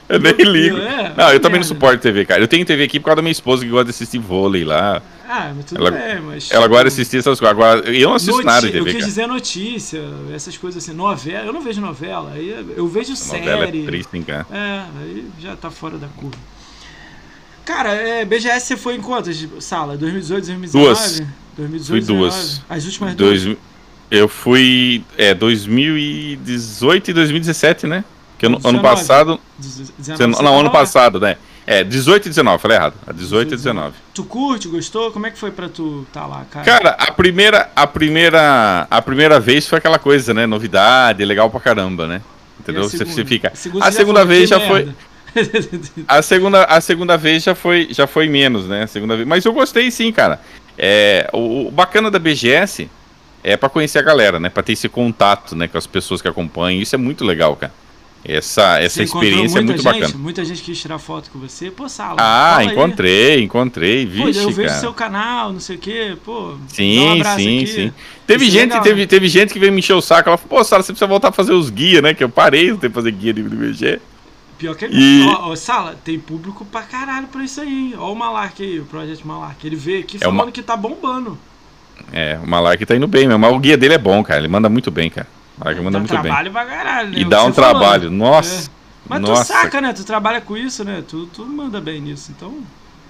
Eu 0.08 0.20
nem 0.20 0.32
ligo. 0.34 0.76
É, 0.76 1.12
Não, 1.16 1.32
eu 1.32 1.40
também 1.40 1.58
merda. 1.58 1.58
não 1.58 1.64
suporto 1.64 2.00
TV, 2.00 2.24
cara. 2.24 2.40
Eu 2.40 2.46
tenho 2.46 2.64
TV 2.64 2.84
aqui 2.84 3.00
por 3.00 3.06
causa 3.06 3.16
da 3.16 3.22
minha 3.22 3.32
esposa 3.32 3.64
que 3.64 3.68
gosta 3.72 3.86
de 3.86 3.90
assistir 3.90 4.18
vôlei 4.20 4.62
lá. 4.64 5.02
Ah, 5.28 5.52
mas 5.56 5.64
tudo 5.64 5.80
Ela- 5.80 5.90
bem, 5.90 6.20
mas. 6.20 6.48
Ela 6.52 6.68
de 6.68 6.74
tipo, 6.76 6.86
assistir 6.86 7.16
essas 7.16 7.40
coisas. 7.40 7.50
Agora, 7.50 7.80
eu 7.90 8.10
não 8.10 8.14
assisto 8.14 8.34
noti- 8.36 8.46
nada 8.46 8.60
de 8.60 8.66
Eu 8.68 8.84
TV, 8.84 8.84
quis 8.84 8.94
cara. 9.00 9.04
dizer 9.06 9.26
notícia, 9.26 10.00
essas 10.32 10.56
coisas 10.56 10.80
assim, 10.80 10.94
novela. 10.96 11.44
Eu 11.46 11.52
não 11.52 11.60
vejo 11.60 11.80
novela, 11.80 12.30
aí 12.36 12.54
eu 12.76 12.86
vejo 12.86 13.14
A 13.14 13.36
novela 13.36 13.64
série. 13.66 13.82
é 13.82 13.84
triste, 13.86 14.16
hein, 14.16 14.22
cara. 14.22 14.46
É, 14.52 14.82
aí 15.02 15.24
já 15.40 15.56
tá 15.56 15.72
fora 15.72 15.98
da 15.98 16.06
curva. 16.06 16.36
Cara, 17.64 17.92
é, 17.94 18.24
BGS 18.24 18.64
você 18.64 18.76
foi 18.76 18.94
em 18.94 19.00
quantas 19.00 19.44
sala? 19.58 19.96
2018, 19.96 20.44
2019? 20.46 20.86
Duas. 20.86 21.22
2018, 21.56 22.06
Fui 22.06 22.14
duas. 22.16 22.32
2019? 22.34 22.64
As 22.68 22.84
últimas 22.84 23.14
duas? 23.16 23.42
Dois, 23.42 23.58
eu 24.10 24.28
fui. 24.28 25.02
É, 25.16 25.34
2018 25.34 27.10
e 27.10 27.14
2017, 27.14 27.86
né? 27.86 28.04
Que 28.38 28.46
ano, 28.46 28.56
ano 28.56 28.78
19. 28.78 28.82
passado. 28.82 29.40
19, 29.58 30.42
Não, 30.42 30.60
ano 30.60 30.70
passado, 30.70 31.18
né? 31.20 31.36
É, 31.66 31.82
18 31.82 32.26
e 32.26 32.28
19, 32.28 32.62
falei 32.62 32.76
errado. 32.76 32.94
A 33.06 33.12
18 33.12 33.54
e 33.54 33.56
19. 33.56 33.94
Tu 34.14 34.22
curte, 34.24 34.68
gostou? 34.68 35.10
Como 35.10 35.26
é 35.26 35.30
que 35.30 35.38
foi 35.38 35.50
pra 35.50 35.68
tu 35.68 36.06
tá 36.12 36.24
lá, 36.24 36.44
cara? 36.50 36.64
Cara, 36.64 36.90
a 36.90 37.10
primeira, 37.10 37.70
a 37.74 37.86
primeira, 37.86 38.86
a 38.88 39.02
primeira 39.02 39.40
vez 39.40 39.66
foi 39.68 39.78
aquela 39.78 39.98
coisa, 39.98 40.32
né? 40.32 40.46
Novidade, 40.46 41.24
legal 41.24 41.50
pra 41.50 41.58
caramba, 41.58 42.06
né? 42.06 42.22
Entendeu? 42.60 42.82
a 42.84 42.88
Você, 42.88 43.04
você 43.04 43.24
fica. 43.24 43.50
segunda 43.54 43.84
A 43.84 43.90
segunda 43.90 44.20
falou, 44.20 44.28
vez 44.28 44.42
"Que 44.42 44.46
já 44.46 44.60
foi. 44.60 44.84
merda." 44.84 44.94
A 46.08 46.22
segunda, 46.22 46.64
a 46.64 46.80
segunda 46.80 47.16
vez 47.18 47.42
já 47.42 47.54
foi, 47.54 47.88
já 47.90 48.06
foi 48.06 48.28
menos, 48.28 48.66
né? 48.66 48.84
A 48.84 48.86
segunda 48.86 49.16
vez. 49.16 49.28
Mas 49.28 49.44
eu 49.44 49.52
gostei 49.52 49.90
sim, 49.90 50.10
cara. 50.12 50.40
É, 50.78 51.28
o, 51.32 51.68
o 51.68 51.70
bacana 51.70 52.10
da 52.10 52.18
BGS 52.18 52.88
é 53.52 53.56
pra 53.56 53.68
conhecer 53.68 53.98
a 53.98 54.02
galera, 54.02 54.38
né? 54.40 54.48
Pra 54.48 54.62
ter 54.62 54.72
esse 54.72 54.88
contato, 54.88 55.54
né, 55.54 55.68
com 55.68 55.78
as 55.78 55.86
pessoas 55.86 56.20
que 56.20 56.28
acompanham. 56.28 56.82
Isso 56.82 56.94
é 56.94 56.98
muito 56.98 57.24
legal, 57.24 57.54
cara. 57.56 57.72
Essa, 58.28 58.80
essa 58.80 58.96
Você 58.96 59.02
experiência 59.04 59.58
é 59.60 59.62
muito 59.62 59.80
gente? 59.80 60.00
bacana. 60.00 60.14
Muita 60.18 60.44
gente 60.44 60.60
quis 60.60 60.80
tirar 60.80 60.98
foto 60.98 61.30
com 61.30 61.38
você. 61.38 61.70
Pô, 61.70 61.88
Sala. 61.88 62.16
Ah, 62.18 62.56
fala 62.56 62.60
aí. 62.62 62.66
encontrei, 62.76 63.40
encontrei, 63.44 64.04
Pô, 64.04 64.24
vixe, 64.26 64.40
eu 64.40 64.50
vejo 64.50 64.68
cara. 64.68 64.80
seu 64.80 64.92
canal, 64.92 65.52
não 65.52 65.60
sei 65.60 65.76
o 65.76 65.78
quê, 65.78 66.16
pô. 66.24 66.48
dá 66.48 66.54
um 66.56 66.68
Sim, 66.68 67.22
sim, 67.36 67.58
aqui. 67.60 67.66
sim. 67.68 67.92
Teve 68.26 68.46
Isso 68.46 68.56
é 68.56 68.60
gente, 68.60 68.70
legal, 68.70 68.82
teve, 68.82 69.00
né? 69.02 69.06
teve 69.06 69.28
gente 69.28 69.52
que 69.52 69.60
veio 69.60 69.72
me 69.72 69.78
encher 69.78 69.92
o 69.94 70.00
saco. 70.00 70.28
Ela 70.28 70.36
falou, 70.36 70.58
pô, 70.58 70.64
Sala, 70.64 70.82
você 70.82 70.92
precisa 70.92 71.06
voltar 71.06 71.28
a 71.28 71.32
fazer 71.32 71.52
os 71.52 71.70
guias, 71.70 72.02
né? 72.02 72.14
Que 72.14 72.24
eu 72.24 72.28
parei 72.28 72.72
de 72.76 72.88
fazer 72.88 73.12
guia 73.12 73.32
de, 73.32 73.42
BG. 73.44 74.00
Pior 74.58 74.74
que 74.74 74.86
E- 74.86 75.24
ó, 75.28 75.50
ó, 75.52 75.54
Sala, 75.54 75.94
tem 76.04 76.18
público 76.18 76.64
pra 76.64 76.82
caralho 76.82 77.28
pra 77.28 77.44
isso 77.44 77.60
aí, 77.60 77.68
hein? 77.68 77.94
Ó 77.96 78.10
o 78.10 78.16
Malark 78.16 78.60
aí, 78.60 78.80
o 78.80 78.86
Project 78.86 79.24
Malark. 79.24 79.64
Ele 79.64 79.76
veio 79.76 80.00
aqui 80.00 80.16
É 80.16 80.20
falando 80.20 80.40
uma- 80.46 80.50
que 80.50 80.62
tá 80.62 80.76
bombando. 80.76 81.38
É, 82.12 82.38
o 82.42 82.46
Malark 82.48 82.84
tá 82.86 82.94
indo 82.96 83.06
bem, 83.06 83.26
mesmo. 83.26 83.38
Mas 83.40 83.52
o 83.52 83.58
guia 83.58 83.76
dele 83.76 83.94
é 83.94 83.98
bom, 83.98 84.22
cara. 84.22 84.40
Ele 84.40 84.48
manda 84.48 84.68
muito 84.68 84.90
bem, 84.90 85.10
cara. 85.10 85.26
Ela 85.60 85.74
manda 85.76 85.92
dá 85.92 85.98
muito 85.98 86.12
bem. 86.22 86.30
caralho, 86.30 86.52
né? 86.52 87.18
E 87.18 87.24
O 87.24 87.28
dá 87.28 87.44
um 87.44 87.52
trabalho. 87.52 88.10
né? 88.10 88.16
Nossa. 88.16 88.66
É. 88.70 88.76
Mas 89.08 89.20
Nossa. 89.20 89.44
tu 89.44 89.46
saca, 89.46 89.80
né? 89.80 89.92
Tu 89.92 90.04
trabalha 90.04 90.40
com 90.40 90.56
isso, 90.56 90.84
né? 90.84 91.02
Tu, 91.06 91.26
tu 91.26 91.46
manda 91.46 91.80
bem 91.80 92.00
nisso, 92.00 92.32
então... 92.36 92.58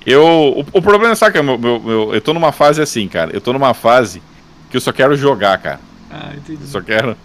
Eu, 0.05 0.23
o, 0.25 0.61
o 0.61 0.83
problema, 0.83 1.15
é 1.15 1.43
meu, 1.43 1.59
meu, 1.59 1.81
meu- 1.81 2.15
eu 2.15 2.21
tô 2.21 2.33
numa 2.33 2.53
fase 2.53 2.81
assim, 2.81 3.09
cara. 3.09 3.33
Eu 3.35 3.41
tô 3.41 3.53
numa 3.53 3.75
fase 3.75 4.23
que 4.71 4.77
eu 4.77 4.81
só 4.81 4.93
quero 4.93 5.17
jogar, 5.17 5.59
cara. 5.59 5.81
Ah, 6.09 6.31
entendi. 6.37 6.61
Eu 6.63 6.69
só 6.69 6.81
quero. 6.81 7.17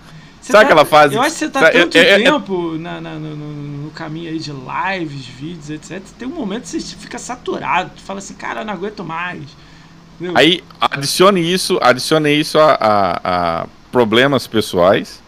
Você 0.41 0.51
Sabe 0.51 0.63
tá- 0.65 0.71
aquela 0.71 0.85
fase 0.85 1.13
Eu 1.13 1.21
acho 1.21 1.33
que 1.33 1.37
você 1.39 1.49
tá 1.49 1.69
tanto 1.69 1.95
é- 1.95 2.01
é- 2.01 2.09
é- 2.13 2.23
tempo 2.23 2.75
na, 2.79 2.99
na- 2.99 3.13
no, 3.13 3.35
no- 3.35 3.83
no 3.83 3.91
caminho 3.91 4.31
aí 4.31 4.39
de 4.39 4.51
lives, 4.51 5.25
vídeos, 5.27 5.69
etc. 5.69 6.01
Tem 6.17 6.27
um 6.27 6.31
momento 6.33 6.63
que 6.63 6.69
você 6.81 6.95
fica 6.95 7.19
saturado. 7.19 7.91
Tu 7.95 8.01
fala 8.01 8.17
assim, 8.17 8.33
cara, 8.33 8.61
eu 8.61 8.65
não 8.65 8.73
aguento 8.73 9.03
mais. 9.03 9.43
Aí 10.35 10.63
adicione 10.79 11.41
isso, 11.41 11.79
adicione 11.81 12.31
isso 12.31 12.57
a, 12.59 12.73
a- 12.79 13.21
a 13.63 13.67
problemas 13.91 14.47
pessoais. 14.47 15.21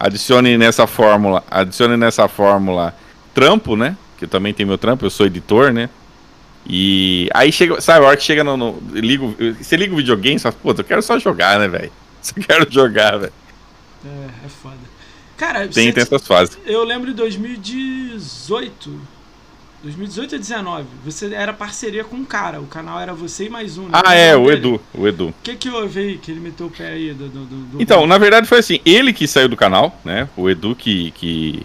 Adicione 0.00 0.58
nessa 0.58 0.86
fórmula, 0.86 1.44
adicione 1.50 1.96
nessa 1.96 2.26
fórmula 2.28 2.94
trampo, 3.34 3.76
né? 3.76 3.96
Que 4.18 4.24
eu 4.24 4.28
também 4.28 4.52
tenho 4.52 4.68
meu 4.68 4.78
trampo, 4.78 5.04
eu 5.06 5.10
sou 5.10 5.26
editor, 5.26 5.72
né? 5.72 5.88
E 6.68 7.28
aí 7.32 7.52
chega, 7.52 7.80
sabe, 7.80 8.04
a 8.04 8.08
hora 8.08 8.16
que 8.16 8.24
chega 8.24 8.42
no, 8.42 8.56
no 8.56 8.82
ligo, 8.92 9.36
você 9.60 9.76
liga 9.76 9.92
o 9.94 9.96
videogame, 9.98 10.38
você 10.38 10.50
fala, 10.50 10.56
pô, 10.62 10.70
eu 10.80 10.84
quero 10.84 11.00
só 11.02 11.16
jogar, 11.18 11.58
né, 11.60 11.68
velho? 11.68 11.92
Só 12.20 12.34
quero 12.44 12.66
jogar, 12.72 13.16
velho. 13.18 13.32
É, 14.04 14.08
é 14.46 14.48
foda. 14.48 14.74
Cara, 15.36 15.60
Tem, 15.68 15.86
você- 15.86 15.92
tem 15.92 16.02
essas 16.02 16.26
fases. 16.26 16.58
eu 16.66 16.82
lembro 16.82 17.06
de 17.10 17.14
2018. 17.14 19.00
2018 19.82 20.32
ou 20.34 20.38
19. 20.38 20.84
Você 21.04 21.32
era 21.34 21.52
parceria 21.52 22.02
com 22.02 22.16
um 22.16 22.24
cara. 22.24 22.60
O 22.60 22.66
canal 22.66 22.98
era 23.00 23.12
você 23.14 23.44
e 23.46 23.50
mais 23.50 23.78
um. 23.78 23.84
né? 23.84 23.90
Ah, 24.04 24.14
é, 24.14 24.36
o? 24.36 24.50
Edu, 24.50 24.80
o 24.94 25.06
Edu. 25.06 25.28
O 25.28 25.34
que 25.42 25.54
que 25.54 25.68
houve 25.70 26.00
aí 26.00 26.18
que 26.18 26.30
ele 26.30 26.40
meteu 26.40 26.66
o 26.66 26.70
pé 26.70 26.88
aí 26.88 27.12
do. 27.12 27.28
do, 27.28 27.44
do- 27.44 27.56
do- 27.72 27.82
Então, 27.82 28.06
na 28.06 28.18
verdade 28.18 28.46
foi 28.48 28.58
assim, 28.58 28.80
ele 28.84 29.12
que 29.12 29.26
saiu 29.28 29.48
do 29.48 29.56
canal, 29.56 29.98
né? 30.04 30.28
O 30.36 30.48
Edu 30.50 30.74
que, 30.74 31.10
que 31.12 31.62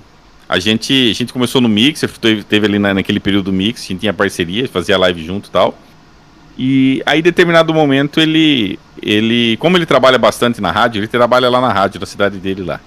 a 0.48 0.60
gente 0.60 0.94
a 1.10 1.14
gente 1.14 1.34
começou 1.34 1.62
no 1.62 1.70
Mix, 1.70 2.02
teve, 2.22 2.44
teve 2.44 2.68
ali 2.68 2.78
na- 2.80 2.94
naquele 2.94 3.20
período 3.20 3.46
do 3.46 3.54
Mix, 3.54 3.84
a 3.84 3.88
gente 3.88 4.02
tinha 4.02 4.14
parceria, 4.14 4.68
fazia 4.68 4.98
live 4.98 5.24
junto 5.24 5.48
e 5.48 5.52
tal. 5.52 5.78
E 6.58 7.02
aí, 7.06 7.20
em 7.20 7.24
determinado 7.24 7.74
momento, 7.74 8.20
ele, 8.20 8.78
ele, 9.02 9.56
como 9.58 9.78
ele 9.78 9.86
trabalha 9.86 10.18
bastante 10.20 10.62
na 10.62 10.70
rádio, 10.70 11.00
ele 11.00 11.08
trabalha 11.08 11.50
lá 11.50 11.60
na 11.62 11.72
rádio 11.72 12.00
da 12.00 12.06
cidade 12.06 12.38
dele 12.38 12.62
lá. 12.62 12.80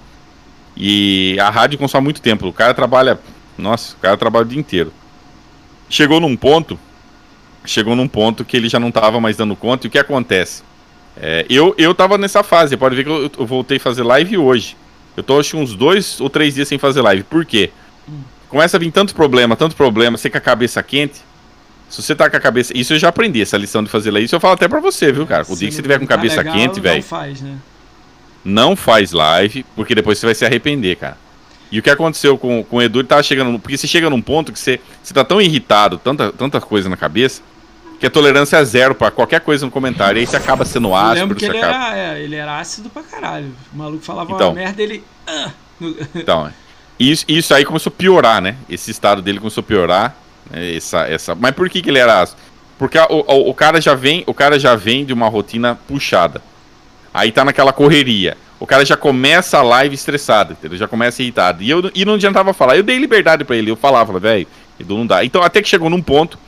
E 0.77 1.35
a 1.39 1.49
rádio 1.49 1.77
consome 1.79 2.03
muito 2.03 2.21
tempo. 2.21 2.47
O 2.47 2.53
cara 2.53 2.73
trabalha, 2.73 3.19
nossa, 3.57 3.95
o 3.95 3.99
cara 3.99 4.15
trabalha 4.15 4.45
o 4.45 4.47
dia 4.47 4.59
inteiro. 4.59 4.93
Chegou 5.89 6.19
num 6.19 6.35
ponto, 6.35 6.79
chegou 7.65 7.95
num 7.95 8.07
ponto 8.07 8.43
que 8.43 8.57
ele 8.57 8.67
já 8.69 8.79
não 8.79 8.91
tava 8.91 9.19
mais 9.19 9.37
dando 9.37 9.55
conta. 9.55 9.85
E 9.85 9.87
o 9.87 9.91
que 9.91 9.99
acontece? 9.99 10.63
É, 11.17 11.45
eu, 11.49 11.73
eu 11.77 11.93
tava 11.95 12.17
nessa 12.17 12.43
fase, 12.43 12.75
pode 12.75 12.95
ver 12.95 13.03
que 13.03 13.09
eu, 13.09 13.31
eu 13.37 13.45
voltei 13.45 13.77
a 13.77 13.79
fazer 13.79 14.03
live 14.03 14.37
hoje. 14.37 14.75
Eu 15.15 15.23
tô 15.23 15.39
acho 15.39 15.51
que 15.51 15.57
uns 15.57 15.73
dois 15.73 16.19
ou 16.19 16.29
três 16.29 16.55
dias 16.55 16.67
sem 16.67 16.77
fazer 16.77 17.01
live. 17.01 17.23
Por 17.23 17.45
quê? 17.45 17.71
Começa 18.49 18.77
a 18.77 18.79
vir 18.79 18.91
tanto 18.91 19.15
problema, 19.15 19.55
tanto 19.55 19.75
problema, 19.75 20.17
você 20.17 20.29
com 20.29 20.37
a 20.37 20.41
cabeça 20.41 20.81
quente. 20.83 21.21
Se 21.89 22.01
você 22.01 22.15
tá 22.15 22.29
com 22.29 22.35
a 22.35 22.39
cabeça. 22.39 22.75
Isso 22.75 22.93
eu 22.93 22.99
já 22.99 23.09
aprendi, 23.09 23.41
essa 23.41 23.57
lição 23.57 23.83
de 23.83 23.89
fazer 23.89 24.11
live. 24.11 24.25
Isso 24.25 24.35
eu 24.35 24.39
falo 24.39 24.55
até 24.55 24.67
pra 24.67 24.79
você, 24.79 25.11
viu, 25.11 25.25
cara? 25.25 25.45
O 25.47 25.55
dia 25.55 25.69
que 25.69 25.73
você 25.75 25.81
não 25.81 25.83
tiver 25.83 25.99
com 25.99 26.05
tá 26.05 26.15
cabeça 26.15 26.37
legal, 26.37 26.55
quente, 26.55 26.75
Não 26.77 26.83
velho, 26.83 27.03
faz, 27.03 27.41
né? 27.41 27.57
não 28.43 28.75
faz 28.75 29.11
live, 29.11 29.65
porque 29.75 29.95
depois 29.95 30.17
você 30.17 30.25
vai 30.25 30.35
se 30.35 30.45
arrepender, 30.45 30.97
cara. 30.97 31.17
E 31.71 31.79
o 31.79 31.83
que 31.83 31.89
aconteceu 31.89 32.37
com, 32.37 32.63
com 32.63 32.77
o 32.77 32.81
Edu, 32.81 32.99
ele 32.99 33.07
tava 33.07 33.23
chegando. 33.23 33.57
Porque 33.59 33.77
você 33.77 33.87
chega 33.87 34.09
num 34.09 34.21
ponto 34.21 34.51
que 34.53 34.59
você, 34.59 34.79
você 35.01 35.13
tá 35.13 35.23
tão 35.23 35.41
irritado, 35.41 35.97
tanta, 35.97 36.31
tanta 36.31 36.61
coisa 36.61 36.87
na 36.87 36.95
cabeça, 36.95 37.41
que 37.99 38.05
a 38.05 38.09
tolerância 38.09 38.57
é 38.57 38.63
zero 38.63 38.93
pra 38.95 39.09
qualquer 39.11 39.41
coisa 39.41 39.65
no 39.65 39.71
comentário. 39.71 40.19
Aí 40.19 40.25
você 40.27 40.37
acaba 40.37 40.63
sendo 40.65 40.89
Eu 40.89 40.95
ácido, 40.95 41.19
lembro 41.21 41.35
que 41.35 41.45
ele 41.45 41.57
acaba. 41.57 41.95
era, 41.95 41.97
é, 42.17 42.21
ele 42.21 42.35
era 42.35 42.59
ácido 42.59 42.89
pra 42.89 43.01
caralho. 43.03 43.51
O 43.73 43.77
maluco 43.77 44.03
falava 44.03 44.31
Então. 44.31 44.49
uma 44.49 44.55
merda, 44.55 44.81
ele. 44.81 45.03
ah, 45.27 45.49
Então, 46.13 46.47
é. 46.47 46.51
isso, 46.99 47.25
isso 47.27 47.53
aí 47.53 47.65
começou 47.65 47.91
a 47.91 47.97
piorar, 47.97 48.41
né? 48.41 48.55
Esse 48.69 48.91
estado 48.91 49.21
dele 49.21 49.39
começou 49.39 49.61
a 49.61 49.65
piorar. 49.65 50.15
né? 50.51 50.75
Essa, 50.75 51.07
essa... 51.07 51.35
Mas 51.35 51.51
por 51.53 51.69
que, 51.69 51.81
que 51.81 51.89
ele 51.89 51.99
era 51.99 52.21
ácido? 52.21 52.39
Porque 52.77 52.97
o, 52.99 53.05
o, 53.09 53.49
o 53.49 53.53
cara 53.53 53.79
já 53.81 53.95
vem, 53.95 54.23
o 54.27 54.33
cara 54.33 54.59
já 54.59 54.75
vem 54.75 55.03
de 55.05 55.13
uma 55.13 55.27
rotina 55.27 55.77
puxada. 55.87 56.41
Aí 57.13 57.31
tá 57.31 57.43
naquela 57.45 57.71
correria. 57.73 58.37
O 58.59 58.65
cara 58.65 58.85
já 58.85 58.95
começa 58.95 59.57
a 59.57 59.61
live 59.61 59.93
estressado, 59.95 60.53
entendeu? 60.53 60.77
Já 60.77 60.87
começa 60.87 61.21
irritado. 61.21 61.61
E, 61.61 61.69
eu, 61.69 61.91
e 61.93 62.05
não 62.05 62.13
adiantava 62.13 62.53
falar. 62.53 62.77
Eu 62.77 62.83
dei 62.83 62.97
liberdade 62.97 63.43
pra 63.43 63.55
ele. 63.55 63.69
Eu 63.69 63.75
falava, 63.75 64.17
velho, 64.19 64.47
Edu 64.79 64.97
não 64.97 65.05
dá. 65.05 65.23
Então 65.25 65.43
até 65.43 65.61
que 65.61 65.67
chegou 65.67 65.89
num 65.89 66.01
ponto. 66.01 66.39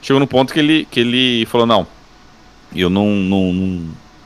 Chegou 0.00 0.20
num 0.20 0.26
ponto 0.26 0.52
que 0.52 0.58
ele, 0.60 0.86
que 0.90 1.00
ele 1.00 1.46
falou, 1.46 1.66
não. 1.66 1.86
Eu 2.74 2.88
não, 2.88 3.06
não, 3.08 3.52
não, 3.52 3.82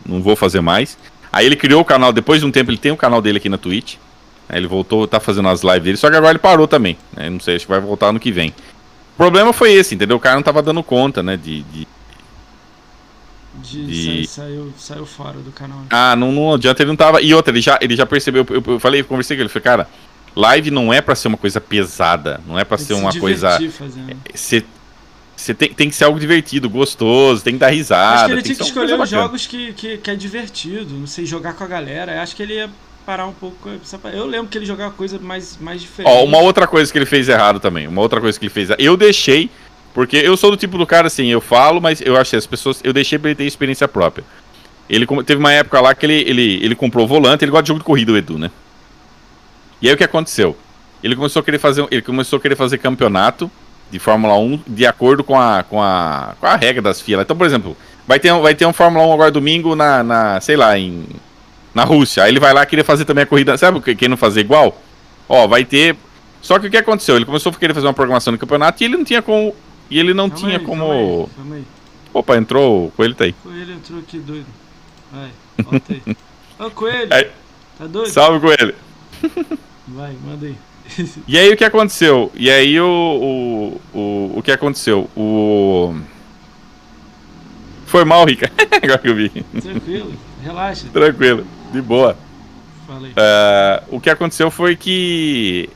não 0.06 0.22
vou 0.22 0.36
fazer 0.36 0.60
mais. 0.60 0.98
Aí 1.32 1.46
ele 1.46 1.56
criou 1.56 1.80
o 1.80 1.84
canal, 1.84 2.12
depois 2.12 2.40
de 2.40 2.46
um 2.46 2.50
tempo 2.50 2.70
ele 2.70 2.76
tem 2.76 2.92
o 2.92 2.96
canal 2.96 3.22
dele 3.22 3.38
aqui 3.38 3.48
na 3.48 3.56
Twitch. 3.56 3.94
Aí 4.48 4.58
ele 4.58 4.66
voltou, 4.66 5.08
tá 5.08 5.18
fazendo 5.18 5.48
as 5.48 5.62
lives 5.62 5.82
dele, 5.84 5.96
só 5.96 6.10
que 6.10 6.16
agora 6.16 6.32
ele 6.32 6.38
parou 6.38 6.68
também. 6.68 6.98
né? 7.16 7.30
Não 7.30 7.40
sei, 7.40 7.56
acho 7.56 7.64
que 7.64 7.70
vai 7.70 7.80
voltar 7.80 8.12
no 8.12 8.20
que 8.20 8.30
vem. 8.30 8.50
O 8.50 9.16
problema 9.16 9.52
foi 9.52 9.72
esse, 9.72 9.94
entendeu? 9.94 10.16
O 10.16 10.20
cara 10.20 10.34
não 10.36 10.42
tava 10.42 10.60
dando 10.60 10.82
conta, 10.82 11.22
né? 11.22 11.36
De, 11.38 11.62
de- 11.62 11.88
de, 13.62 14.22
E- 14.22 14.26
sa- 14.26 14.42
saiu, 14.42 14.72
saiu 14.78 15.06
fora 15.06 15.38
do 15.38 15.50
canal. 15.52 15.78
Ah, 15.90 16.14
não, 16.16 16.32
não 16.32 16.54
adianta, 16.54 16.82
ele 16.82 16.88
não 16.88 16.96
tava. 16.96 17.20
E 17.22 17.32
outra, 17.34 17.52
ele 17.52 17.60
já, 17.60 17.78
ele 17.80 17.94
já 17.96 18.04
percebeu. 18.06 18.44
Eu, 18.50 18.62
eu 18.66 18.80
falei, 18.80 19.02
conversei 19.02 19.36
com 19.36 19.42
ele, 19.42 19.48
falei, 19.48 19.62
cara, 19.64 19.88
live 20.34 20.70
não 20.70 20.92
é 20.92 21.00
pra 21.00 21.14
ser 21.14 21.28
uma 21.28 21.36
coisa 21.36 21.60
pesada, 21.60 22.40
não 22.46 22.58
é 22.58 22.64
pra 22.64 22.76
Tem 22.76 22.86
ser 22.86 22.94
que 22.94 22.98
se 23.00 23.04
uma 23.04 23.14
coisa. 23.20 23.58
divertir 23.58 23.70
fazendo. 23.70 24.16
Você 24.34 24.64
você 25.34 25.54
tem, 25.54 25.72
tem 25.72 25.88
que 25.88 25.96
ser 25.96 26.04
algo 26.04 26.20
divertido, 26.20 26.68
gostoso, 26.70 27.42
tem 27.42 27.54
que 27.54 27.58
dar 27.58 27.70
risada. 27.70 28.16
Acho 28.16 28.26
que 28.26 28.32
ele 28.32 28.42
tinha 28.42 28.54
que 28.54 28.62
uma 28.62 28.68
escolher 28.68 29.00
os 29.00 29.08
jogos 29.08 29.46
que, 29.46 29.72
que, 29.72 29.96
que 29.96 30.10
é 30.10 30.14
divertido, 30.14 30.94
não 30.94 31.06
sei, 31.06 31.26
jogar 31.26 31.54
com 31.54 31.64
a 31.64 31.66
galera. 31.66 32.12
Eu 32.14 32.20
acho 32.20 32.36
que 32.36 32.42
ele 32.44 32.54
ia 32.54 32.70
parar 33.04 33.26
um 33.26 33.32
pouco. 33.32 33.68
Eu 34.12 34.26
lembro 34.26 34.46
que 34.48 34.56
ele 34.58 34.66
jogava 34.66 34.92
coisa 34.92 35.18
mais, 35.18 35.58
mais 35.60 35.80
diferente. 35.80 36.12
Ó, 36.12 36.22
uma 36.24 36.38
outra 36.38 36.66
coisa 36.68 36.92
que 36.92 36.96
ele 36.98 37.06
fez 37.06 37.28
errado 37.28 37.58
também. 37.58 37.88
Uma 37.88 38.00
outra 38.00 38.20
coisa 38.20 38.38
que 38.38 38.44
ele 38.44 38.52
fez. 38.52 38.68
Eu 38.78 38.96
deixei, 38.96 39.50
porque 39.94 40.16
eu 40.16 40.36
sou 40.36 40.50
do 40.50 40.56
tipo 40.56 40.78
do 40.78 40.86
cara 40.86 41.06
assim, 41.06 41.26
eu 41.28 41.40
falo, 41.40 41.80
mas 41.80 42.00
eu 42.00 42.16
achei 42.16 42.38
as 42.38 42.46
pessoas. 42.46 42.80
Eu 42.82 42.92
deixei 42.92 43.18
pra 43.18 43.30
ele 43.30 43.36
ter 43.36 43.44
experiência 43.44 43.86
própria. 43.86 44.24
Ele 44.88 45.06
teve 45.24 45.36
uma 45.38 45.52
época 45.52 45.80
lá 45.80 45.94
que 45.94 46.04
ele, 46.06 46.20
ele, 46.28 46.64
ele 46.64 46.74
comprou 46.74 47.04
o 47.04 47.08
volante, 47.08 47.44
ele 47.44 47.50
gosta 47.50 47.62
de 47.64 47.68
jogo 47.68 47.80
de 47.80 47.84
corrida, 47.84 48.12
o 48.12 48.16
Edu, 48.16 48.38
né? 48.38 48.50
E 49.80 49.88
aí 49.88 49.94
o 49.94 49.96
que 49.96 50.04
aconteceu? 50.04 50.56
Ele 51.02 51.16
começou 51.16 51.40
a 51.40 51.42
querer 51.42 51.58
fazer, 51.58 51.86
ele 51.90 52.02
começou 52.02 52.36
a 52.36 52.40
querer 52.40 52.56
fazer 52.56 52.78
campeonato 52.78 53.50
de 53.90 53.98
Fórmula 53.98 54.36
1 54.38 54.60
de 54.66 54.86
acordo 54.86 55.22
com 55.24 55.38
a, 55.38 55.62
com 55.62 55.82
a, 55.82 56.34
com 56.38 56.46
a 56.46 56.56
regra 56.56 56.80
das 56.82 57.00
FIA. 57.00 57.20
Então, 57.22 57.36
por 57.36 57.46
exemplo, 57.46 57.76
vai 58.06 58.18
ter, 58.20 58.32
um- 58.32 58.40
vai 58.40 58.54
ter 58.54 58.64
um 58.66 58.72
Fórmula 58.72 59.04
1 59.06 59.12
agora 59.12 59.30
domingo 59.30 59.74
na, 59.74 60.02
na, 60.02 60.40
sei 60.40 60.56
lá, 60.56 60.78
em 60.78 61.04
na 61.74 61.84
Rússia. 61.84 62.22
Aí 62.24 62.30
ele 62.30 62.40
vai 62.40 62.52
lá 62.52 62.64
querer 62.66 62.84
fazer 62.84 63.04
também 63.04 63.24
a 63.24 63.26
corrida. 63.26 63.56
Sabe 63.56 63.80
que- 63.80 63.94
quem 63.94 64.08
não 64.08 64.16
fazer 64.16 64.40
igual? 64.40 64.80
Ó, 65.28 65.46
vai 65.48 65.64
ter. 65.64 65.96
Só 66.40 66.58
que 66.58 66.66
o 66.66 66.70
que 66.70 66.76
aconteceu? 66.76 67.16
Ele 67.16 67.24
começou 67.24 67.50
a 67.50 67.54
querer 67.54 67.74
fazer 67.74 67.86
uma 67.86 67.94
programação 67.94 68.32
no 68.32 68.38
campeonato 68.38 68.82
e 68.82 68.86
ele 68.86 68.96
não 68.96 69.04
tinha 69.04 69.22
como. 69.22 69.54
E 69.92 69.98
ele 69.98 70.14
não 70.14 70.30
Calma 70.30 70.46
tinha 70.46 70.58
aí, 70.58 70.64
como. 70.64 70.86
Calma 70.86 70.94
aí, 70.94 71.28
calma 71.36 71.54
aí. 71.56 71.64
Opa, 72.14 72.36
entrou 72.36 72.86
o 72.86 72.90
coelho 72.92 73.14
tá 73.14 73.24
aí. 73.24 73.34
Coelho 73.34 73.74
entrou 73.74 73.98
aqui 73.98 74.18
doido. 74.18 74.46
Vai, 75.12 75.30
volta 75.62 75.92
aí. 75.92 76.16
Ô, 76.66 76.70
Coelho, 76.70 77.12
Aí. 77.12 77.28
tá 77.78 77.86
doido? 77.86 78.08
Salve, 78.10 78.40
coelho. 78.40 78.74
Vai, 79.88 80.16
manda 80.24 80.46
aí. 80.46 80.56
E 81.28 81.38
aí 81.38 81.52
o 81.52 81.56
que 81.56 81.64
aconteceu? 81.64 82.30
E 82.34 82.50
aí 82.50 82.80
o. 82.80 83.80
O, 83.94 83.98
o, 83.98 84.32
o 84.38 84.42
que 84.42 84.50
aconteceu? 84.50 85.10
O. 85.16 85.94
Foi 87.86 88.04
mal, 88.04 88.24
Rica. 88.24 88.50
Agora 88.82 88.98
que 88.98 89.08
eu 89.08 89.14
vi. 89.14 89.28
Tranquilo, 89.28 90.12
relaxa. 90.42 90.86
Tranquilo, 90.92 91.46
de 91.72 91.82
boa. 91.82 92.16
Fala 92.86 93.06
aí. 93.06 93.12
É, 93.16 93.82
o 93.90 94.00
que 94.00 94.08
aconteceu 94.08 94.50
foi 94.50 94.76
que 94.76 95.68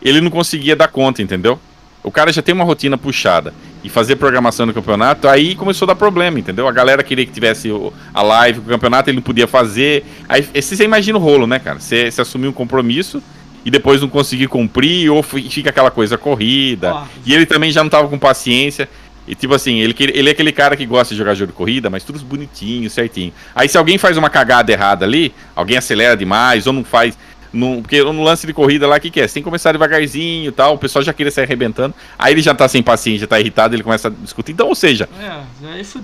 ele 0.00 0.20
não 0.20 0.30
conseguia 0.30 0.76
dar 0.76 0.88
conta, 0.88 1.22
entendeu? 1.22 1.58
O 2.06 2.10
cara 2.12 2.32
já 2.32 2.40
tem 2.40 2.54
uma 2.54 2.62
rotina 2.64 2.96
puxada 2.96 3.52
e 3.82 3.88
fazer 3.88 4.14
programação 4.16 4.64
no 4.64 4.72
campeonato, 4.72 5.26
aí 5.28 5.54
começou 5.56 5.86
a 5.86 5.88
dar 5.88 5.94
problema, 5.96 6.38
entendeu? 6.38 6.68
A 6.68 6.72
galera 6.72 7.02
queria 7.02 7.26
que 7.26 7.32
tivesse 7.32 7.68
a 8.14 8.22
live, 8.22 8.60
o 8.60 8.62
campeonato 8.62 9.10
ele 9.10 9.16
não 9.16 9.22
podia 9.22 9.46
fazer. 9.48 10.04
Aí 10.28 10.40
você 10.42 10.84
imagina 10.84 11.18
o 11.18 11.20
rolo, 11.20 11.46
né, 11.48 11.58
cara? 11.58 11.80
Você 11.80 12.08
você 12.10 12.20
assumir 12.22 12.46
um 12.46 12.52
compromisso 12.52 13.20
e 13.64 13.70
depois 13.72 14.00
não 14.00 14.08
conseguir 14.08 14.46
cumprir, 14.46 15.10
ou 15.10 15.20
fi- 15.20 15.48
fica 15.50 15.70
aquela 15.70 15.90
coisa 15.90 16.16
corrida. 16.16 16.90
E 17.26 17.34
ele 17.34 17.44
também 17.44 17.72
já 17.72 17.82
não 17.82 17.90
tava 17.90 18.06
com 18.06 18.16
paciência. 18.18 18.88
E 19.28 19.34
tipo 19.34 19.52
assim, 19.54 19.80
ele, 19.80 19.92
ele 19.98 20.28
é 20.28 20.32
aquele 20.32 20.52
cara 20.52 20.76
que 20.76 20.86
gosta 20.86 21.12
de 21.12 21.18
jogar 21.18 21.34
jogo 21.34 21.50
de 21.50 21.58
corrida, 21.58 21.90
mas 21.90 22.04
tudo 22.04 22.20
bonitinho, 22.20 22.88
certinho. 22.88 23.32
Aí 23.52 23.68
se 23.68 23.76
alguém 23.76 23.98
faz 23.98 24.16
uma 24.16 24.30
cagada 24.30 24.70
errada 24.70 25.04
ali, 25.04 25.34
alguém 25.56 25.76
acelera 25.76 26.16
demais, 26.16 26.68
ou 26.68 26.72
não 26.72 26.84
faz. 26.84 27.18
Não, 27.56 27.80
porque 27.82 28.02
no 28.02 28.22
lance 28.22 28.46
de 28.46 28.52
corrida 28.52 28.86
lá, 28.86 28.96
o 28.96 29.00
que, 29.00 29.10
que 29.10 29.20
é? 29.20 29.26
Você 29.26 29.34
tem 29.34 29.42
que 29.42 29.44
começar 29.44 29.72
devagarzinho 29.72 30.48
e 30.48 30.52
tal, 30.52 30.74
o 30.74 30.78
pessoal 30.78 31.02
já 31.02 31.12
queria 31.12 31.30
sair 31.32 31.44
arrebentando. 31.44 31.94
Aí 32.18 32.32
ele 32.34 32.42
já 32.42 32.54
tá 32.54 32.68
sem 32.68 32.82
paciência, 32.82 33.20
já 33.20 33.26
tá 33.26 33.40
irritado, 33.40 33.74
ele 33.74 33.82
começa 33.82 34.08
a 34.08 34.10
discutir. 34.10 34.52
Então, 34.52 34.68
ou 34.68 34.74
seja, 34.74 35.08
É, 35.20 35.40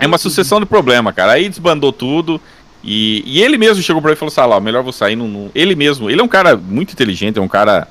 é 0.00 0.06
uma 0.06 0.18
tudo. 0.18 0.22
sucessão 0.22 0.58
de 0.60 0.66
problema, 0.66 1.12
cara. 1.12 1.32
Aí 1.32 1.48
desbandou 1.48 1.92
tudo. 1.92 2.40
E, 2.84 3.22
e 3.24 3.40
ele 3.42 3.56
mesmo 3.58 3.82
chegou 3.82 4.02
pra 4.02 4.10
ele 4.10 4.16
e 4.16 4.18
falou 4.18 4.30
assim: 4.32 4.40
ah, 4.40 4.46
lá, 4.46 4.60
melhor 4.60 4.82
vou 4.82 4.92
sair. 4.92 5.14
Não- 5.14 5.50
Ele 5.54 5.74
mesmo, 5.76 6.10
ele 6.10 6.20
é 6.20 6.24
um 6.24 6.28
cara 6.28 6.56
muito 6.56 6.92
inteligente, 6.92 7.38
é 7.38 7.42
um 7.42 7.46
cara. 7.48 7.86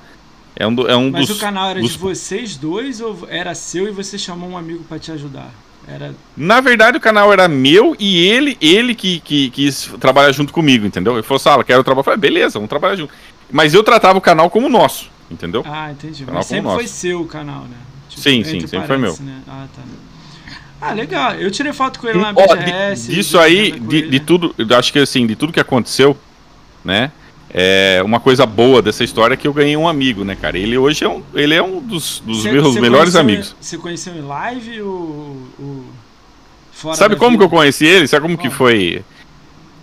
É 0.53 0.67
um, 0.67 0.75
do- 0.75 0.87
é 0.89 0.97
um 0.97 1.09
Mas 1.11 1.27
dos. 1.27 1.37
o 1.37 1.39
canal 1.39 1.69
era 1.69 1.79
dos- 1.79 1.93
de 1.93 1.97
vocês 1.97 2.57
dois 2.57 2.99
ou 2.99 3.25
era 3.29 3.55
seu 3.55 3.87
e 3.87 3.91
você 3.91 4.17
chamou 4.17 4.49
um 4.49 4.57
amigo 4.57 4.83
pra 4.83 4.99
te 4.99 5.09
ajudar? 5.11 5.49
Era. 5.87 6.13
Na 6.37 6.59
verdade, 6.61 6.97
o 6.97 7.01
canal 7.01 7.31
era 7.33 7.47
meu 7.47 7.95
e 7.97 8.27
ele, 8.27 8.55
ele 8.61 8.93
que, 8.93 9.19
que 9.21 9.49
quis 9.49 9.89
trabalhar 9.99 10.31
junto 10.31 10.51
comigo, 10.53 10.85
entendeu? 10.85 11.13
Ele 11.13 11.23
falou, 11.23 11.39
Sala, 11.39 11.63
quero 11.63 11.83
trabalhar. 11.83 12.01
Eu 12.01 12.03
falei, 12.03 12.19
beleza, 12.19 12.59
vamos 12.59 12.69
trabalhar 12.69 12.97
junto. 12.97 13.11
Mas 13.51 13.73
eu 13.73 13.83
tratava 13.83 14.17
o 14.17 14.21
canal 14.21 14.49
como 14.49 14.67
nosso, 14.69 15.09
entendeu? 15.29 15.63
Ah, 15.65 15.91
entendi. 15.91 16.23
Canal 16.25 16.39
Mas 16.39 16.47
sempre 16.47 16.71
foi 16.71 16.87
seu 16.87 17.21
o 17.21 17.25
canal, 17.27 17.61
né? 17.63 17.77
Tipo, 18.09 18.21
Sim, 18.21 18.43
sim, 18.43 18.59
sempre 18.67 18.87
foi 18.87 18.97
meu. 18.97 19.15
né? 19.21 19.41
Ah, 19.47 19.65
tá. 19.75 19.81
Ah, 20.81 20.93
legal. 20.93 21.35
Eu 21.35 21.51
tirei 21.51 21.71
foto 21.73 21.99
com 21.99 22.07
ele 22.07 22.17
lá 22.17 22.33
na 22.33 22.55
BGS. 22.55 23.07
de- 23.09 23.15
disso 23.15 23.37
aí, 23.39 23.71
de, 23.79 24.09
de 24.09 24.19
tudo, 24.19 24.53
eu 24.57 24.77
acho 24.77 24.91
que 24.91 24.99
assim, 24.99 25.27
de 25.27 25.35
tudo 25.35 25.53
que 25.53 25.59
aconteceu, 25.59 26.17
né? 26.83 27.11
É 27.53 28.01
uma 28.03 28.19
coisa 28.19 28.45
boa 28.45 28.81
dessa 28.81 29.03
história 29.03 29.33
é 29.33 29.37
que 29.37 29.45
eu 29.47 29.53
ganhei 29.53 29.75
um 29.75 29.87
amigo, 29.87 30.23
né, 30.23 30.35
cara? 30.39 30.57
Ele 30.57 30.77
hoje 30.77 31.03
é 31.03 31.09
um, 31.09 31.21
ele 31.33 31.53
é 31.53 31.61
um 31.61 31.81
dos, 31.81 32.23
dos 32.25 32.43
Cê- 32.43 32.51
meus 32.51 32.73
cê 32.73 32.79
melhores 32.81 33.15
amigos. 33.15 33.55
Você 33.59 33.77
conheceu 33.77 34.15
em 34.15 34.21
live 34.21 34.81
ou. 34.81 35.37
Sabe 36.95 37.15
como 37.15 37.37
que 37.37 37.43
vida? 37.43 37.45
eu 37.45 37.49
conheci 37.57 37.85
ele? 37.85 38.07
Sabe 38.07 38.23
como 38.23 38.37
que 38.37 38.49
foi? 38.49 39.03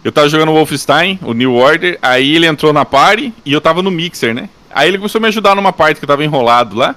Eu 0.04 0.12
tava 0.12 0.28
jogando 0.28 0.52
Wolfenstein, 0.52 1.18
o 1.22 1.32
New 1.32 1.54
Order, 1.54 1.98
aí 2.00 2.36
ele 2.36 2.46
entrou 2.46 2.72
na 2.72 2.84
party 2.84 3.32
e 3.44 3.52
eu 3.52 3.60
tava 3.60 3.82
no 3.82 3.90
mixer, 3.90 4.32
né? 4.34 4.48
Aí 4.70 4.88
ele 4.88 4.98
começou 4.98 5.18
a 5.18 5.22
me 5.22 5.28
ajudar 5.28 5.54
numa 5.56 5.72
parte 5.72 5.98
que 5.98 6.04
eu 6.04 6.08
tava 6.08 6.24
enrolado 6.24 6.76
lá. 6.76 6.94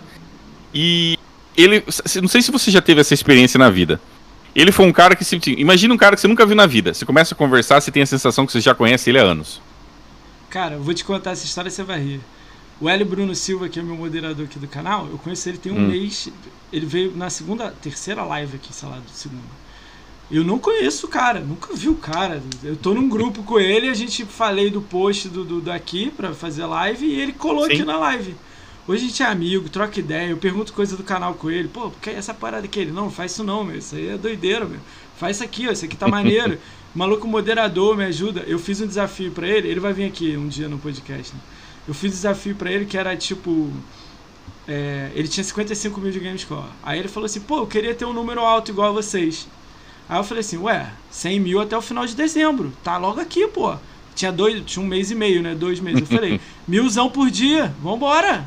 E 0.73 1.17
ele. 1.57 1.83
Não 2.21 2.27
sei 2.27 2.41
se 2.41 2.51
você 2.51 2.69
já 2.69 2.81
teve 2.81 3.01
essa 3.01 3.13
experiência 3.13 3.57
na 3.57 3.69
vida. 3.69 3.99
Ele 4.55 4.71
foi 4.71 4.85
um 4.85 4.91
cara 4.91 5.15
que 5.15 5.23
se. 5.23 5.39
Imagina 5.57 5.93
um 5.93 5.97
cara 5.97 6.15
que 6.15 6.21
você 6.21 6.27
nunca 6.27 6.45
viu 6.45 6.55
na 6.55 6.65
vida. 6.65 6.93
Você 6.93 7.05
começa 7.05 7.33
a 7.33 7.37
conversar, 7.37 7.81
você 7.81 7.91
tem 7.91 8.03
a 8.03 8.05
sensação 8.05 8.45
que 8.45 8.51
você 8.51 8.61
já 8.61 8.75
conhece 8.75 9.09
ele 9.09 9.19
há 9.19 9.23
anos. 9.23 9.61
Cara, 10.49 10.75
eu 10.75 10.81
vou 10.83 10.93
te 10.93 11.03
contar 11.05 11.31
essa 11.31 11.45
história 11.45 11.69
e 11.69 11.71
você 11.71 11.83
vai 11.83 11.99
rir. 11.99 12.21
O 12.79 12.89
Hélio 12.89 13.05
Bruno 13.05 13.33
Silva, 13.33 13.69
que 13.69 13.79
é 13.79 13.83
meu 13.83 13.95
moderador 13.95 14.45
aqui 14.45 14.59
do 14.59 14.67
canal, 14.67 15.07
eu 15.09 15.17
conheci 15.17 15.49
ele 15.49 15.57
tem 15.57 15.71
um 15.71 15.77
Hum. 15.77 15.87
mês. 15.87 16.29
Ele 16.73 16.85
veio 16.85 17.15
na 17.15 17.29
segunda, 17.29 17.69
terceira 17.81 18.23
live 18.23 18.55
aqui, 18.57 18.73
sei 18.73 18.89
lá, 18.89 18.95
do 18.95 19.09
segundo. 19.11 19.43
Eu 20.31 20.45
não 20.45 20.57
conheço 20.57 21.07
o 21.07 21.09
cara, 21.09 21.41
nunca 21.41 21.75
vi 21.75 21.89
o 21.89 21.95
cara. 21.95 22.41
Eu 22.63 22.77
tô 22.77 22.93
num 22.93 23.09
grupo 23.09 23.43
com 23.43 23.59
ele, 23.59 23.89
a 23.89 23.93
gente 23.93 24.23
falei 24.23 24.69
do 24.69 24.81
post 24.81 25.27
do, 25.27 25.43
do 25.43 25.59
daqui 25.59 26.09
pra 26.09 26.33
fazer 26.33 26.65
live 26.65 27.05
e 27.05 27.19
ele 27.19 27.33
colou 27.33 27.65
Sim. 27.65 27.73
aqui 27.73 27.83
na 27.83 27.97
live. 27.97 28.35
Hoje 28.87 29.05
a 29.05 29.07
gente 29.07 29.23
é 29.23 29.25
amigo, 29.25 29.69
troca 29.69 29.99
ideia, 29.99 30.29
eu 30.29 30.37
pergunto 30.37 30.73
coisa 30.73 30.97
do 30.97 31.03
canal 31.03 31.33
com 31.33 31.51
ele. 31.51 31.67
Pô, 31.67 31.91
porque 31.91 32.09
essa 32.09 32.33
parada 32.33 32.65
aqui? 32.65 32.79
Ele, 32.79 32.91
não, 32.91 33.11
faz 33.11 33.33
isso 33.33 33.43
não, 33.43 33.63
meu. 33.63 33.77
Isso 33.77 33.95
aí 33.95 34.07
é 34.07 34.17
doideira, 34.17 34.65
meu. 34.65 34.79
Faz 35.17 35.37
isso 35.37 35.43
aqui, 35.43 35.67
ó. 35.67 35.71
Isso 35.71 35.85
aqui 35.85 35.95
tá 35.95 36.07
maneiro. 36.07 36.57
Maluco 36.95 37.27
moderador, 37.27 37.95
me 37.95 38.05
ajuda. 38.05 38.43
Eu 38.47 38.57
fiz 38.57 38.81
um 38.81 38.87
desafio 38.87 39.31
pra 39.31 39.47
ele. 39.47 39.67
Ele 39.67 39.79
vai 39.79 39.93
vir 39.93 40.05
aqui 40.05 40.35
um 40.35 40.47
dia 40.47 40.67
no 40.67 40.79
podcast, 40.79 41.33
né? 41.33 41.39
Eu 41.87 41.93
fiz 41.93 42.11
um 42.11 42.15
desafio 42.15 42.55
pra 42.55 42.71
ele 42.71 42.85
que 42.85 42.97
era 42.97 43.15
tipo. 43.15 43.71
é, 44.67 45.11
ele 45.13 45.27
tinha 45.27 45.43
55 45.43 45.99
mil 46.01 46.11
de 46.11 46.19
Gamescore. 46.19 46.65
Aí 46.81 46.99
ele 46.99 47.07
falou 47.07 47.25
assim: 47.25 47.41
pô, 47.41 47.59
eu 47.59 47.67
queria 47.67 47.93
ter 47.93 48.05
um 48.05 48.13
número 48.13 48.41
alto 48.41 48.71
igual 48.71 48.89
a 48.89 48.93
vocês. 48.93 49.47
Aí 50.11 50.19
eu 50.19 50.25
falei 50.25 50.41
assim: 50.41 50.57
ué, 50.57 50.91
100 51.09 51.39
mil 51.39 51.61
até 51.61 51.77
o 51.77 51.81
final 51.81 52.05
de 52.05 52.13
dezembro. 52.13 52.73
Tá 52.83 52.97
logo 52.97 53.21
aqui, 53.21 53.47
pô. 53.47 53.73
Tinha, 54.13 54.29
dois, 54.29 54.61
tinha 54.65 54.83
um 54.83 54.87
mês 54.87 55.09
e 55.09 55.15
meio, 55.15 55.41
né? 55.41 55.55
Dois 55.55 55.79
meses. 55.79 56.01
Eu 56.01 56.05
falei: 56.07 56.41
milzão 56.67 57.09
por 57.09 57.29
dia, 57.31 57.73
vambora. 57.81 58.43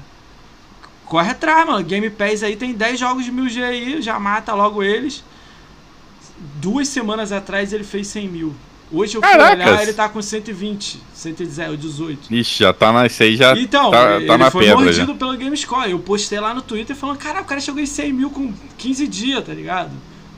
Corre 1.06 1.30
atrás, 1.30 1.66
mano. 1.66 1.82
Game 1.82 2.10
Pass 2.10 2.42
aí 2.42 2.54
tem 2.54 2.74
10 2.74 3.00
jogos 3.00 3.24
de 3.24 3.32
1000G 3.32 3.62
aí, 3.62 4.02
já 4.02 4.18
mata 4.20 4.52
logo 4.52 4.82
eles. 4.82 5.24
Duas 6.56 6.86
semanas 6.88 7.32
atrás 7.32 7.72
ele 7.72 7.82
fez 7.84 8.08
100 8.08 8.28
mil. 8.28 8.54
Hoje 8.92 9.16
eu 9.16 9.22
fui 9.22 9.30
Caracas! 9.30 9.66
olhar, 9.66 9.82
ele 9.82 9.92
tá 9.94 10.06
com 10.10 10.20
120, 10.20 11.00
110, 11.14 11.80
18. 11.80 12.34
Ixi, 12.34 12.58
já 12.58 12.74
tá 12.74 12.92
na. 12.92 13.06
Isso 13.06 13.22
aí 13.22 13.36
já 13.36 13.58
Então, 13.58 13.90
tá, 13.90 14.16
ele 14.16 14.26
tá 14.26 14.36
na 14.36 14.50
foi 14.50 14.66
pedra. 14.66 14.82
mordido 14.82 15.12
Já. 15.12 15.18
pelo 15.18 15.36
GameScore. 15.36 15.90
Eu 15.90 15.98
postei 15.98 16.38
lá 16.38 16.52
no 16.52 16.60
Twitter 16.60 16.94
falando, 16.94 17.16
cara, 17.16 17.40
o 17.40 17.44
cara 17.46 17.60
chegou 17.60 17.80
em 17.80 17.86
100 17.86 18.12
mil 18.12 18.28
com 18.28 18.52
15 18.76 19.06
dias, 19.08 19.44
tá 19.44 19.54
ligado? 19.54 19.92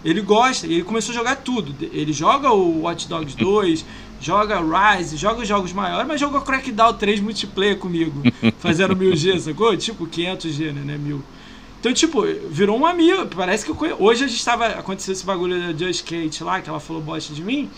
Ele 0.06 0.20
gosta, 0.20 0.68
e 0.68 0.74
ele 0.74 0.84
começou 0.84 1.12
a 1.12 1.18
jogar 1.18 1.34
tudo. 1.34 1.74
Ele 1.92 2.12
joga 2.12 2.52
o 2.52 2.82
Watch 2.82 3.08
Dogs 3.08 3.36
2, 3.36 3.84
joga 4.20 4.60
Rise, 4.60 5.16
joga 5.16 5.42
os 5.42 5.48
jogos 5.48 5.72
maiores, 5.72 6.06
mas 6.06 6.20
jogou 6.20 6.40
Crackdown 6.42 6.94
3 6.94 7.18
multiplayer 7.18 7.76
comigo, 7.76 8.22
fazendo 8.60 8.94
1000G, 8.94 9.40
sacou? 9.40 9.76
Tipo, 9.76 10.06
500G, 10.06 10.72
né, 10.72 10.82
né, 10.84 10.96
1000. 10.96 11.20
Então, 11.80 11.92
tipo, 11.92 12.22
virou 12.48 12.78
um 12.78 12.86
amigo, 12.86 13.26
parece 13.34 13.64
que 13.64 13.70
eu 13.72 13.74
conheço. 13.74 14.00
Hoje 14.00 14.22
a 14.22 14.28
gente 14.28 14.44
tava, 14.44 14.66
aconteceu 14.66 15.10
esse 15.10 15.26
bagulho 15.26 15.60
da 15.60 15.76
Just 15.76 16.04
Kate 16.04 16.44
lá, 16.44 16.60
que 16.60 16.70
ela 16.70 16.78
falou 16.78 17.02
bosta 17.02 17.34
de 17.34 17.42
mim. 17.42 17.68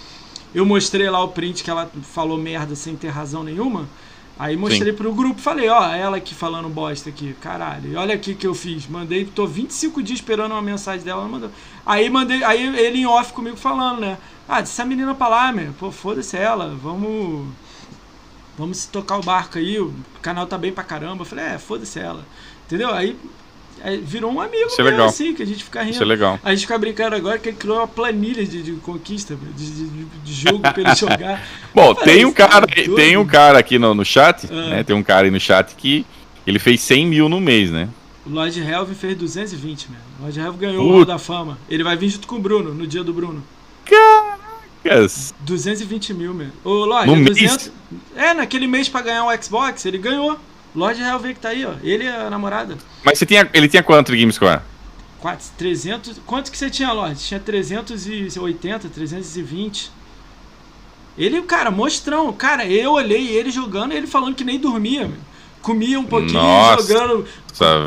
Eu 0.54 0.66
mostrei 0.66 1.08
lá 1.08 1.24
o 1.24 1.28
print 1.28 1.64
que 1.64 1.70
ela 1.70 1.90
falou 2.02 2.36
merda 2.36 2.74
sem 2.74 2.94
ter 2.94 3.08
razão 3.08 3.42
nenhuma. 3.42 3.88
Aí 4.38 4.56
mostrei 4.56 4.92
pro 4.92 5.12
grupo, 5.12 5.40
falei, 5.40 5.68
ó, 5.68 5.92
ela 5.92 6.18
aqui 6.18 6.32
falando 6.32 6.68
bosta 6.68 7.08
aqui, 7.10 7.34
caralho. 7.40 7.90
E 7.90 7.96
olha 7.96 8.14
aqui 8.14 8.36
que 8.36 8.46
eu 8.46 8.54
fiz. 8.54 8.86
Mandei, 8.86 9.24
tô 9.24 9.46
25 9.48 10.00
dias 10.00 10.20
esperando 10.20 10.52
uma 10.52 10.62
mensagem 10.62 11.04
dela, 11.04 11.22
ela 11.22 11.28
mandou. 11.28 11.50
Aí 11.84 12.08
mandei, 12.08 12.44
aí 12.44 12.64
ele 12.78 12.98
em 12.98 13.06
off 13.06 13.32
comigo 13.32 13.56
falando, 13.56 14.00
né? 14.00 14.16
Ah, 14.48 14.58
deixa 14.58 14.74
essa 14.74 14.84
menina 14.84 15.12
pra 15.12 15.28
lá, 15.28 15.52
meu. 15.52 15.72
Pô, 15.72 15.90
foda-se 15.90 16.36
ela, 16.36 16.76
vamos. 16.80 17.48
Vamos 18.56 18.86
tocar 18.86 19.18
o 19.18 19.22
barco 19.22 19.58
aí, 19.58 19.78
o 19.78 19.92
canal 20.22 20.46
tá 20.46 20.56
bem 20.56 20.72
pra 20.72 20.84
caramba. 20.84 21.22
Eu 21.22 21.26
falei, 21.26 21.44
é, 21.44 21.58
foda-se 21.58 21.98
ela. 21.98 22.24
Entendeu? 22.66 22.92
Aí 22.94 23.16
virou 24.02 24.32
um 24.32 24.40
amigo 24.40 24.66
Isso 24.66 24.80
é 24.80 24.84
legal. 24.84 25.06
assim, 25.08 25.34
que 25.34 25.42
a 25.42 25.46
gente 25.46 25.62
fica 25.64 25.80
rindo. 25.82 25.92
Isso 25.94 26.02
é 26.02 26.06
legal. 26.06 26.38
A 26.42 26.50
gente 26.50 26.62
fica 26.62 26.78
brincando 26.78 27.14
agora 27.16 27.38
que 27.38 27.48
ele 27.50 27.56
criou 27.56 27.76
uma 27.78 27.88
planilha 27.88 28.44
de, 28.44 28.62
de 28.62 28.72
conquista, 28.72 29.36
de, 29.56 29.70
de, 29.70 30.04
de 30.24 30.32
jogo 30.34 30.60
pra 30.60 30.74
ele 30.80 30.94
jogar. 30.96 31.46
Bom, 31.74 31.94
tem 31.94 32.24
um 32.24 32.32
cara 32.32 32.66
é 32.70 32.74
doido. 32.74 32.94
tem 32.96 33.16
um 33.16 33.26
cara 33.26 33.58
aqui 33.58 33.78
no, 33.78 33.94
no 33.94 34.04
chat, 34.04 34.46
Ah. 34.50 34.68
né? 34.70 34.84
Tem 34.84 34.94
um 34.96 35.02
cara 35.02 35.26
aí 35.26 35.30
no 35.30 35.40
chat 35.40 35.74
que 35.76 36.04
ele 36.46 36.58
fez 36.58 36.80
100 36.80 37.06
mil 37.06 37.28
no 37.28 37.40
mês, 37.40 37.70
né? 37.70 37.88
O 38.26 38.30
Lord 38.30 38.60
Helvin 38.60 38.94
fez 38.94 39.16
220, 39.16 39.88
mano. 39.90 40.00
O 40.18 40.22
Lord 40.24 40.38
Helvin 40.40 40.58
ganhou 40.58 40.82
Puta. 40.82 40.92
o 40.92 40.96
Hall 40.96 41.04
da 41.06 41.18
Fama. 41.18 41.58
Ele 41.68 41.82
vai 41.84 41.96
vir 41.96 42.08
junto 42.10 42.26
com 42.26 42.36
o 42.36 42.38
Bruno, 42.40 42.74
no 42.74 42.86
dia 42.86 43.02
do 43.02 43.12
Bruno. 43.12 43.42
Yes. 44.86 45.34
220 45.40 46.14
mil, 46.14 46.32
meu. 46.32 46.48
Ô, 46.64 46.84
Lorde, 46.84 47.06
No 47.08 47.14
é 47.14 47.16
mês? 47.20 47.36
200... 47.36 47.72
É, 48.16 48.32
naquele 48.34 48.66
mês 48.66 48.88
pra 48.88 49.02
ganhar 49.02 49.24
um 49.24 49.42
Xbox, 49.42 49.84
ele 49.86 49.98
ganhou. 49.98 50.38
Lord 50.74 51.00
Helvin 51.00 51.34
que 51.34 51.40
tá 51.40 51.48
aí, 51.50 51.64
ó. 51.64 51.72
Ele 51.82 52.04
e 52.04 52.08
a 52.08 52.28
namorada. 52.30 52.76
Mas 53.04 53.18
você 53.18 53.26
tinha, 53.26 53.48
ele 53.52 53.68
tinha 53.68 53.82
quanto 53.82 54.12
de 54.12 54.18
GameScore? 54.18 54.60
4, 55.20 55.46
300... 55.58 56.20
Quanto 56.24 56.50
que 56.52 56.56
você 56.58 56.70
tinha, 56.70 56.92
Lorde? 56.92 57.18
Tinha 57.20 57.40
380, 57.40 58.88
320. 58.88 59.90
Ele, 61.16 61.42
cara, 61.42 61.70
mostrão. 61.70 62.32
Cara, 62.32 62.64
eu 62.66 62.92
olhei 62.92 63.28
ele 63.28 63.50
jogando 63.50 63.92
e 63.92 63.96
ele 63.96 64.06
falando 64.06 64.34
que 64.36 64.44
nem 64.44 64.58
dormia, 64.58 65.08
meu. 65.08 65.18
Comia 65.60 65.98
um 65.98 66.04
pouquinho, 66.04 66.34
Nossa, 66.34 66.86
jogando, 66.86 67.26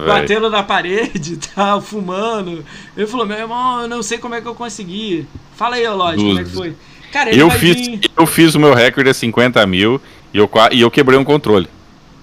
batendo 0.06 0.50
na 0.50 0.62
parede 0.62 1.34
e 1.34 1.38
tal, 1.56 1.82
fumando. 1.82 2.66
Ele 2.98 3.08
falou, 3.08 3.26
meu 3.26 3.38
irmão, 3.38 3.84
eu 3.84 3.88
não 3.88 4.04
sei 4.04 4.18
como 4.18 4.36
é 4.36 4.42
que 4.42 4.48
eu 4.48 4.54
consegui. 4.54 5.26
Fala 5.56 5.78
aí, 5.78 5.88
Lorde, 5.88 6.22
como 6.22 6.40
é 6.40 6.44
que 6.44 6.50
foi? 6.50 6.76
Cara, 7.14 7.30
ele 7.30 7.42
Eu 7.42 7.50
fiz, 7.50 7.76
vir- 7.78 8.02
eu 8.18 8.26
fiz 8.26 8.56
o 8.56 8.60
meu 8.60 8.74
recorde 8.74 9.10
a 9.10 9.14
50 9.14 9.66
mil 9.66 10.02
e 10.34 10.38
eu, 10.38 10.50
e 10.74 10.82
eu 10.82 10.92
quebrei 10.92 11.18
um 11.18 11.24
controle. 11.24 11.68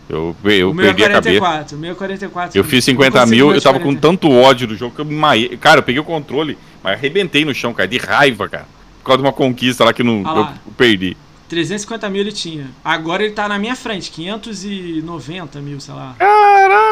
Eu, 0.08 0.34
eu 0.44 0.70
é 0.70 0.74
perdi 0.74 1.04
a 1.04 1.10
cabeça. 1.10 1.38
44, 1.38 1.76
o 1.76 1.80
meu 1.80 1.92
é 1.92 1.94
44. 1.94 2.58
Eu 2.58 2.64
fiz 2.64 2.86
não 2.86 2.92
50 2.94 3.20
consegui 3.20 3.36
mil, 3.36 3.54
eu 3.54 3.60
tava 3.60 3.78
com 3.78 3.84
40. 3.84 4.00
tanto 4.00 4.30
ódio 4.30 4.66
do 4.66 4.76
jogo 4.76 4.94
que 4.94 5.00
eu 5.00 5.04
me 5.04 5.14
maiei. 5.14 5.56
Cara, 5.56 5.80
eu 5.80 5.82
peguei 5.82 6.00
o 6.00 6.04
controle, 6.04 6.56
mas 6.82 6.94
arrebentei 6.94 7.44
no 7.44 7.54
chão, 7.54 7.74
cara, 7.74 7.88
de 7.88 7.98
raiva, 7.98 8.48
cara. 8.48 8.66
Por 9.00 9.04
causa 9.04 9.22
de 9.22 9.26
uma 9.26 9.32
conquista 9.32 9.84
lá 9.84 9.92
que 9.92 10.02
não, 10.02 10.22
Ah 10.24 10.34
eu, 10.34 10.40
lá. 10.40 10.54
perdi. 10.76 11.16
350 11.48 12.10
mil 12.10 12.20
ele 12.20 12.32
tinha. 12.32 12.70
Agora 12.84 13.24
ele 13.24 13.32
tá 13.32 13.48
na 13.48 13.58
minha 13.58 13.74
frente, 13.74 14.10
590 14.10 15.60
mil, 15.60 15.80
sei 15.80 15.94
lá. 15.94 16.14
Ele 16.18 16.28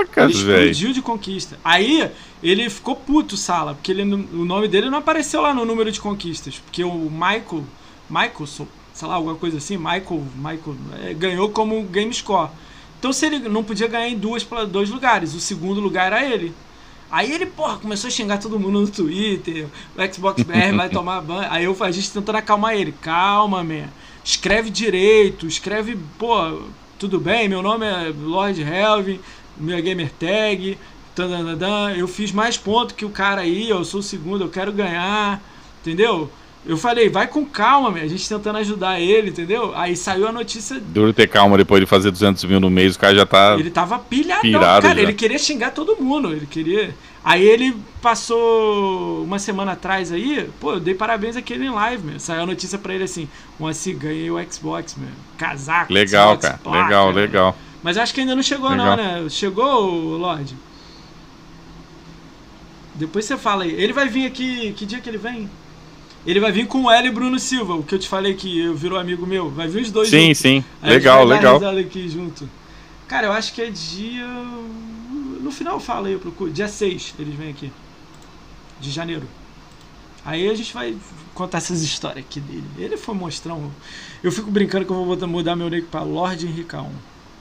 Caracas, 0.06 0.40
velho. 0.40 0.70
explodiu 0.70 0.93
de 0.93 1.02
conquista. 1.02 1.59
Aí 1.64 2.10
ele 2.43 2.68
ficou 2.70 2.97
puto, 2.97 3.36
Sala, 3.36 3.74
porque 3.74 3.93
ele, 3.93 4.02
o 4.02 4.44
nome 4.44 4.68
dele 4.68 4.90
não 4.90 4.98
apareceu 4.98 5.40
lá 5.43 5.52
no 5.52 5.64
número 5.64 5.93
de 5.93 6.01
conquistas. 6.01 6.59
Porque 6.59 6.82
o 6.82 7.10
Michael, 7.10 7.64
Michael, 8.09 8.47
sei 8.47 9.09
lá, 9.09 9.14
alguma 9.14 9.34
coisa 9.34 9.59
assim, 9.59 9.76
Michael, 9.76 10.24
Michael 10.36 10.76
é, 11.02 11.14
ganhou 11.14 11.51
como 11.51 11.82
Game 11.84 12.12
Score. 12.12 12.51
Então 12.98 13.12
se 13.12 13.27
ele 13.27 13.39
não 13.48 13.62
podia 13.62 13.89
ganhar 13.89 14.09
em 14.09 14.18
duas, 14.18 14.47
dois 14.70 14.90
lugares, 14.90 15.35
o 15.35 15.40
segundo 15.40 15.81
lugar 15.81 16.06
era 16.06 16.24
ele. 16.24 16.52
Aí 17.10 17.32
ele, 17.32 17.47
porra, 17.47 17.77
começou 17.77 18.09
a 18.09 18.10
xingar 18.10 18.39
todo 18.39 18.59
mundo 18.59 18.81
no 18.81 18.89
Twitter, 18.89 19.66
o 19.97 20.14
Xbox 20.14 20.43
BR 20.43 20.74
vai 20.77 20.89
tomar 20.89 21.20
banho. 21.20 21.47
Aí 21.51 21.64
eu, 21.64 21.77
a 21.81 21.90
gente 21.90 22.10
tentando 22.10 22.36
acalmar 22.36 22.74
ele. 22.74 22.93
Calma, 23.01 23.62
man. 23.62 23.89
Escreve 24.24 24.70
direito, 24.70 25.47
escreve, 25.47 25.97
pô, 26.18 26.36
tudo 26.98 27.20
bem, 27.20 27.48
meu 27.48 27.62
nome 27.62 27.86
é 27.86 28.12
Lord 28.18 28.60
Helvin, 28.60 29.20
minha 29.56 29.81
gamer 29.81 30.10
tag, 30.18 30.77
eu 31.97 32.09
fiz 32.09 32.32
mais 32.32 32.59
pontos 32.59 32.97
que 32.97 33.05
o 33.05 33.10
cara 33.10 33.43
aí, 33.43 33.68
eu 33.68 33.85
sou 33.85 34.01
o 34.01 34.02
segundo, 34.02 34.44
eu 34.44 34.48
quero 34.48 34.73
ganhar, 34.73 35.40
entendeu? 35.81 36.31
Eu 36.68 36.76
falei, 36.76 37.09
vai 37.09 37.28
com 37.28 37.44
calma, 37.47 37.90
man. 37.90 38.01
a 38.01 38.09
gente 38.09 38.28
tentando 38.28 38.59
ajudar 38.59 38.98
ele, 39.01 39.30
entendeu? 39.30 39.72
Aí 39.76 39.97
saiu 39.97 40.26
a 40.26 40.32
notícia 40.32 40.80
Duro 40.80 41.12
ter 41.12 41.28
calma 41.28 41.56
depois 41.56 41.80
de 41.80 41.86
fazer 41.86 42.10
200 42.10 42.43
mil 42.44 42.59
no 42.59 42.68
mês, 42.68 42.97
o 42.97 42.98
cara 42.98 43.14
já 43.14 43.24
tá. 43.24 43.56
ele 43.59 43.70
tava 43.70 43.98
pilhadão, 44.01 44.43
pirado 44.43 44.82
cara. 44.82 44.94
já. 44.97 45.02
Ele 45.02 45.12
queria 45.12 45.38
xingar 45.38 45.70
todo 45.70 45.97
mundo. 45.97 46.32
Ele 46.32 46.47
queria. 46.47 46.93
Aí 47.24 47.43
ele 47.43 47.76
passou 48.02 49.22
uma 49.24 49.38
semana 49.38 49.72
atrás 49.72 50.10
aí, 50.10 50.48
pô, 50.60 50.74
eu 50.74 50.80
dei 50.80 50.94
parabéns 50.94 51.36
àquele 51.36 51.66
em 51.66 51.70
live, 51.70 52.05
meu. 52.05 52.20
Saiu 52.20 52.43
a 52.43 52.47
notícia 52.47 52.78
pra 52.78 52.94
ele 52.94 53.05
assim: 53.05 53.28
um 53.60 53.66
assim, 53.66 53.97
ganhei 53.97 54.30
o 54.30 54.52
Xbox, 54.52 54.97
meu. 54.97 55.09
Casaco, 55.38 55.93
Legal, 55.93 56.30
Xbox, 56.30 56.47
cara. 56.47 56.59
placa, 56.62 56.84
legal, 56.84 57.12
né? 57.12 57.20
legal. 57.20 57.56
Mas 57.82 57.97
acho 57.97 58.12
que 58.12 58.20
ainda 58.20 58.34
não 58.34 58.43
chegou, 58.43 58.70
Legal. 58.70 58.97
não, 58.97 58.97
né? 58.97 59.28
Chegou, 59.28 60.16
Lorde? 60.16 60.56
Depois 62.94 63.24
você 63.24 63.36
fala 63.36 63.62
aí. 63.64 63.70
Ele 63.70 63.93
vai 63.93 64.09
vir 64.09 64.26
aqui. 64.26 64.72
Que 64.72 64.84
dia 64.84 65.01
que 65.01 65.09
ele 65.09 65.18
vem? 65.18 65.48
Ele 66.27 66.40
vai 66.40 66.51
vir 66.51 66.66
com 66.66 66.85
o 66.85 66.90
L 66.90 67.07
e 67.07 67.11
Bruno 67.11 67.39
Silva, 67.39 67.74
o 67.74 67.82
que 67.85 67.94
eu 67.94 67.98
te 67.98 68.09
falei 68.09 68.35
que 68.35 68.59
eu 68.59 68.74
virou 68.74 68.98
amigo 68.98 69.24
meu. 69.27 69.48
Vai 69.48 69.69
vir 69.69 69.82
os 69.82 69.90
dois 69.93 70.09
Sim, 70.09 70.27
juntos. 70.27 70.39
sim. 70.39 70.65
Aí 70.82 70.90
Legal, 70.90 71.24
legal. 71.24 71.61
aqui 71.78 72.09
junto. 72.09 72.48
Cara, 73.07 73.28
eu 73.28 73.32
acho 73.32 73.53
que 73.55 73.62
é 73.62 73.70
dia. 73.70 74.27
No 75.40 75.53
final 75.53 75.74
eu 75.74 75.81
falo 75.81 76.07
aí, 76.07 76.15
eu 76.15 76.19
procuro. 76.19 76.51
Dia 76.51 76.66
6 76.66 77.15
eles 77.20 77.35
vêm 77.35 77.51
aqui. 77.51 77.73
De 78.81 78.90
janeiro. 78.90 79.27
Aí 80.24 80.51
a 80.51 80.55
gente 80.55 80.74
vai 80.74 80.97
contar 81.32 81.59
essas 81.59 81.82
histórias 81.82 82.24
aqui 82.24 82.40
dele. 82.40 82.65
Ele 82.77 82.97
foi 82.97 83.15
um. 83.15 83.70
Eu 84.24 84.32
fico 84.32 84.51
brincando 84.51 84.85
que 84.85 84.90
eu 84.90 84.97
vou 84.97 85.07
botar, 85.07 85.28
mudar 85.28 85.55
meu 85.55 85.70
nick 85.70 85.86
pra 85.86 86.03
Lord 86.03 86.44
Henricão. 86.44 86.90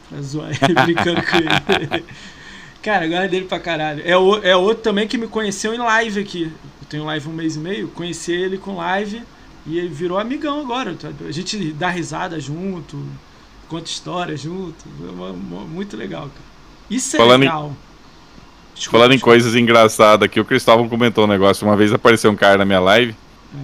Pra 0.08 0.22
zoar 0.22 0.52
ele, 0.52 0.74
brincando 0.94 1.22
com 1.24 1.38
ele. 1.38 2.06
Cara, 2.84 3.06
agora 3.06 3.28
dele 3.28 3.46
pra 3.46 3.60
caralho. 3.60 4.04
É, 4.06 4.16
o, 4.16 4.38
é 4.44 4.56
outro 4.56 4.84
também 4.84 5.08
que 5.08 5.18
me 5.18 5.28
conheceu 5.28 5.74
em 5.74 5.80
live 5.80 6.20
aqui. 6.20 6.52
Tenho 6.96 7.04
live 7.08 7.28
um 7.28 7.34
mês 7.34 7.58
e 7.58 7.60
meio. 7.60 7.90
Conheci 7.90 8.32
ele 8.32 8.58
com 8.58 8.78
live 8.78 9.22
e 9.68 9.78
ele 9.78 9.90
virou 9.90 10.18
amigão 10.18 10.62
agora. 10.62 10.96
A 11.28 11.32
gente 11.32 11.74
dá 11.74 11.90
risada 11.90 12.40
junto, 12.40 12.98
conta 13.68 13.90
história 13.90 14.38
junto. 14.38 14.86
Muito 15.70 15.98
legal, 15.98 16.22
cara. 16.22 16.46
Isso 16.90 17.18
é 17.18 17.20
Falando 17.20 17.42
legal. 17.42 17.68
Em... 17.68 18.76
Desculpa, 18.76 18.98
Falando 18.98 19.12
desculpa. 19.12 19.16
em 19.16 19.20
coisas 19.20 19.56
engraçadas 19.56 20.26
aqui, 20.26 20.40
o 20.40 20.46
Cristóvão 20.46 20.88
comentou 20.88 21.26
um 21.26 21.28
negócio. 21.28 21.68
Uma 21.68 21.76
vez 21.76 21.92
apareceu 21.92 22.32
um 22.32 22.36
cara 22.38 22.60
na 22.60 22.64
minha 22.66 22.80
live. 22.80 23.14
É. 23.54 23.58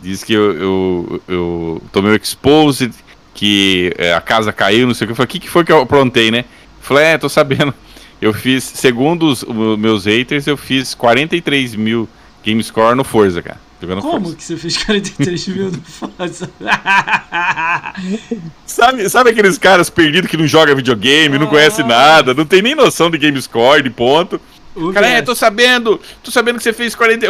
Diz 0.00 0.22
que 0.22 0.32
eu, 0.32 0.52
eu, 0.52 1.22
eu 1.26 1.82
tomei 1.90 2.12
o 2.12 2.16
exposed, 2.16 2.94
que 3.34 3.92
é, 3.98 4.14
a 4.14 4.20
casa 4.20 4.52
caiu, 4.52 4.86
não 4.86 4.94
sei 4.94 5.06
o 5.06 5.08
que. 5.08 5.12
Eu 5.12 5.16
falei, 5.16 5.26
o 5.26 5.28
que, 5.28 5.40
que 5.40 5.50
foi 5.50 5.64
que 5.64 5.72
eu 5.72 5.80
aprontei, 5.80 6.30
né? 6.30 6.44
falei, 6.80 7.06
é, 7.06 7.18
tô 7.18 7.28
sabendo. 7.28 7.74
Eu 8.22 8.32
fiz, 8.32 8.62
segundo 8.62 9.26
os, 9.26 9.42
os 9.42 9.76
meus 9.76 10.04
haters, 10.04 10.46
eu 10.46 10.56
fiz 10.56 10.94
43 10.94 11.74
mil 11.74 12.08
game 12.46 12.62
score 12.62 12.94
no 12.94 13.02
Forza, 13.02 13.42
cara. 13.42 13.58
Jogando 13.80 14.02
Como 14.02 14.20
Forza. 14.20 14.36
que 14.36 14.44
você 14.44 14.56
fez 14.56 14.84
43 14.84 15.48
mil 15.48 15.72
no 15.72 15.82
Forza? 15.82 16.48
sabe, 18.64 19.10
sabe 19.10 19.30
aqueles 19.30 19.58
caras 19.58 19.90
perdidos 19.90 20.30
que 20.30 20.36
não 20.36 20.46
jogam 20.46 20.76
videogame, 20.76 21.38
não 21.38 21.48
conhece 21.48 21.82
ah. 21.82 21.86
nada, 21.86 22.32
não 22.32 22.46
tem 22.46 22.62
nem 22.62 22.74
noção 22.74 23.10
de 23.10 23.18
game 23.18 23.40
score, 23.42 23.82
de 23.82 23.90
ponto. 23.90 24.40
O 24.76 24.92
cara, 24.92 25.08
é, 25.08 25.22
tô 25.22 25.34
sabendo, 25.34 26.00
tô 26.22 26.30
sabendo 26.30 26.58
que 26.58 26.62
você 26.62 26.72
fez 26.72 26.94
40, 26.94 27.26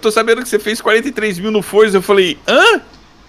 tô 0.00 0.10
sabendo 0.10 0.42
que 0.42 0.48
você 0.48 0.58
fez 0.58 0.80
43 0.80 1.38
mil 1.40 1.50
no 1.50 1.60
Forza. 1.60 1.98
Eu 1.98 2.02
falei, 2.02 2.38
hã? 2.48 2.80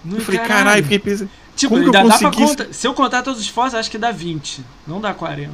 Não, 0.04 0.16
eu 0.16 0.22
falei, 0.22 0.40
caralho, 0.40 0.82
fiquei 0.82 0.98
pensando. 0.98 1.28
Tipo, 1.56 1.74
como 1.74 1.88
eu 1.88 1.92
consegui... 1.92 2.22
dá 2.22 2.30
pra 2.30 2.46
contar, 2.46 2.66
se 2.70 2.86
eu 2.86 2.94
contar 2.94 3.22
todos 3.22 3.40
os 3.40 3.48
Forza, 3.48 3.78
acho 3.78 3.90
que 3.90 3.98
dá 3.98 4.12
20, 4.12 4.64
não 4.86 5.00
dá 5.00 5.12
40. 5.12 5.52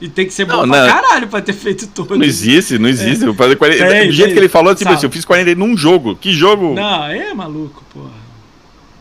E 0.00 0.08
tem 0.08 0.26
que 0.26 0.32
ser 0.32 0.44
bom 0.44 0.66
não, 0.66 0.68
pra 0.68 0.86
não. 0.86 0.88
caralho 0.88 1.28
pra 1.28 1.40
ter 1.40 1.52
feito 1.52 1.86
todo. 1.86 2.16
Não 2.16 2.24
existe, 2.24 2.78
não 2.78 2.88
existe. 2.88 3.28
É. 3.28 3.32
Fazer 3.32 3.56
40... 3.56 3.86
Tem, 3.86 4.06
do 4.08 4.12
jeito 4.12 4.32
que 4.32 4.38
ele 4.38 4.48
falou, 4.48 4.74
tipo 4.74 4.90
assim, 4.90 5.06
eu 5.06 5.10
fiz 5.10 5.24
40 5.24 5.54
num 5.54 5.76
jogo. 5.76 6.16
Que 6.16 6.32
jogo? 6.32 6.74
Não, 6.74 7.06
é 7.06 7.32
maluco, 7.32 7.82
porra. 7.92 8.24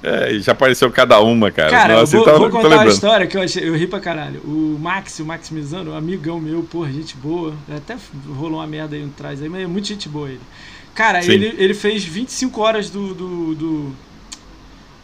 É, 0.04 0.38
já 0.40 0.52
apareceu 0.52 0.92
cada 0.92 1.22
uma, 1.22 1.50
cara. 1.50 1.70
Cara, 1.72 2.00
Nossa, 2.02 2.18
eu 2.18 2.26
vou, 2.26 2.40
vou 2.40 2.50
contar 2.50 2.76
uma 2.76 2.88
história 2.88 3.26
que 3.26 3.38
eu, 3.38 3.42
achei, 3.42 3.68
eu 3.68 3.74
ri 3.74 3.88
pra 3.88 4.02
caralho. 4.02 4.42
O 4.44 4.78
Max, 4.78 5.20
o 5.20 5.26
Max 5.26 5.50
Mizano, 5.50 5.92
um 5.92 5.96
amigão 5.96 6.42
meu, 6.42 6.62
porra, 6.64 6.92
gente 6.92 7.16
boa. 7.16 7.54
Até 7.74 7.96
rolou 8.38 8.60
uma 8.60 8.68
merda 8.68 8.98
aí 8.98 9.06
atrás 9.06 9.42
aí, 9.42 9.48
mas 9.48 9.62
é 9.62 9.68
muito 9.68 9.88
gente 9.88 10.10
boa 10.10 10.28
ele. 10.28 10.42
Cara, 10.94 11.24
ele, 11.26 11.56
ele 11.58 11.74
fez 11.74 12.04
25 12.04 12.62
horas 12.62 12.90
do, 12.90 13.14
do, 13.14 13.56
do, 13.56 13.96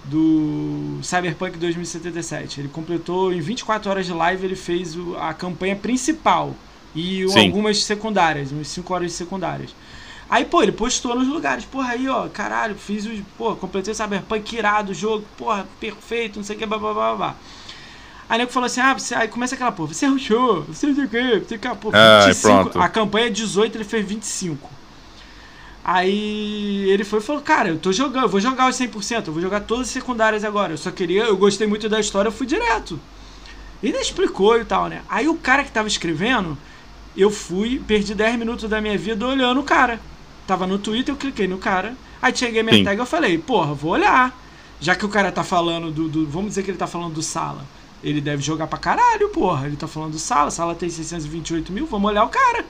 do 0.06 1.00
Cyberpunk 1.04 1.58
2077. 1.58 2.62
Ele 2.62 2.68
completou 2.70 3.34
em 3.34 3.42
24 3.42 3.90
horas 3.90 4.06
de 4.06 4.14
live, 4.14 4.46
ele 4.46 4.56
fez 4.56 4.96
o, 4.96 5.16
a 5.18 5.34
campanha 5.34 5.76
principal 5.76 6.56
e 6.96 7.28
Sim. 7.30 7.48
algumas 7.48 7.84
secundárias, 7.84 8.52
umas 8.52 8.68
5 8.68 8.94
horas 8.94 9.12
de 9.12 9.18
secundárias. 9.18 9.76
Aí, 10.30 10.46
pô, 10.46 10.62
ele 10.62 10.72
postou 10.72 11.16
nos 11.16 11.28
lugares, 11.28 11.66
porra, 11.66 11.94
aí, 11.94 12.08
ó, 12.08 12.28
caralho, 12.30 12.76
fiz 12.76 13.06
o. 13.06 13.10
Pô, 13.38 13.56
completei 13.56 13.92
o 13.92 13.96
Cyberpunk 13.96 14.56
irado, 14.56 14.92
o 14.92 14.96
jogo, 14.96 15.26
porra, 15.36 15.68
perfeito, 15.80 16.38
não 16.38 16.44
sei 16.44 16.56
o 16.56 16.60
que, 16.60 16.66
blá 16.66 16.78
blá 16.78 16.94
blá 16.94 17.16
blá. 17.16 17.36
Aí 18.30 18.38
nego 18.38 18.52
falou 18.52 18.68
assim: 18.68 18.80
ah, 18.80 18.94
você, 18.94 19.16
aí 19.16 19.28
começa 19.28 19.56
aquela 19.56 19.72
porra, 19.72 19.92
você 19.92 20.06
rushou, 20.06 20.62
você 20.64 20.86
não 20.86 20.96
sei 20.96 21.06
o 21.06 21.10
que, 21.10 21.40
você. 21.40 21.60
Ah, 21.94 22.28
25, 22.28 22.80
a 22.80 22.88
campanha 22.88 23.26
é 23.26 23.30
18, 23.32 23.76
ele 23.76 23.84
fez 23.84 24.06
25. 24.06 24.79
Aí 25.84 26.90
ele 26.90 27.04
foi 27.04 27.20
e 27.20 27.24
falou: 27.24 27.42
Cara, 27.42 27.70
eu 27.70 27.80
tô 27.80 27.92
jogando, 27.92 28.24
eu 28.24 28.30
vou 28.30 28.40
jogar 28.40 28.70
os 28.70 28.76
100%, 28.76 29.28
eu 29.28 29.34
vou 29.34 29.42
jogar 29.42 29.62
todas 29.62 29.88
as 29.88 29.94
secundárias 29.94 30.44
agora. 30.44 30.74
Eu 30.74 30.78
só 30.78 30.92
queria, 30.92 31.24
eu 31.24 31.38
gostei 31.38 31.68
muito 31.68 31.88
da 31.88 32.00
história, 32.00 32.28
eu 32.28 32.34
fui 32.34 32.46
direto. 32.46 33.00
E 33.82 33.88
ele 33.88 33.98
explicou 33.98 34.60
e 34.60 34.66
tal, 34.66 34.88
né? 34.88 35.02
Aí 35.10 35.28
o 35.28 35.36
cara 35.36 35.64
que 35.64 35.72
tava 35.72 35.88
escrevendo, 35.88 36.58
eu 37.16 37.32
fui, 37.32 37.82
perdi 37.88 38.14
10 38.14 38.38
minutos 38.38 38.70
da 38.70 38.82
minha 38.82 38.98
vida 38.98 39.26
olhando 39.26 39.62
o 39.62 39.64
cara. 39.64 40.00
Tava 40.46 40.68
no 40.68 40.78
Twitter, 40.78 41.14
eu 41.14 41.18
cliquei 41.18 41.48
no 41.48 41.58
cara. 41.58 41.96
Aí 42.22 42.36
cheguei 42.36 42.62
minha 42.62 42.76
Sim. 42.76 42.84
tag 42.84 43.00
eu 43.00 43.06
falei, 43.06 43.38
porra, 43.38 43.74
vou 43.74 43.92
olhar. 43.92 44.38
Já 44.82 44.96
que 44.96 45.06
o 45.06 45.10
cara 45.10 45.32
tá 45.32 45.44
falando 45.44 45.92
do, 45.92 46.08
do, 46.08 46.26
Vamos 46.28 46.50
dizer 46.50 46.64
que 46.64 46.72
ele 46.72 46.78
tá 46.78 46.88
falando 46.88 47.14
do 47.14 47.22
Sala. 47.22 47.66
Ele 48.04 48.22
deve 48.22 48.42
jogar 48.42 48.68
pra 48.68 48.80
caralho, 48.80 49.30
porra. 49.30 49.68
Ele 49.68 49.76
tá 49.76 49.88
falando 49.88 50.12
do 50.12 50.20
Sala. 50.20 50.52
Sala 50.52 50.74
tem 50.74 50.90
628 50.90 51.72
mil. 51.72 51.86
Vamos 51.86 52.10
olhar 52.10 52.24
o 52.24 52.30
cara. 52.30 52.66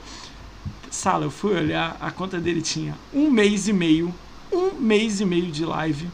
Sala, 0.90 1.24
eu 1.24 1.30
fui 1.30 1.54
olhar. 1.54 1.96
A 2.00 2.10
conta 2.10 2.38
dele 2.38 2.60
tinha 2.60 2.96
um 3.14 3.30
mês 3.30 3.68
e 3.68 3.72
meio. 3.72 4.12
Um 4.52 4.72
mês 4.72 5.20
e 5.20 5.24
meio 5.24 5.50
de 5.50 5.64
live. 5.64 6.08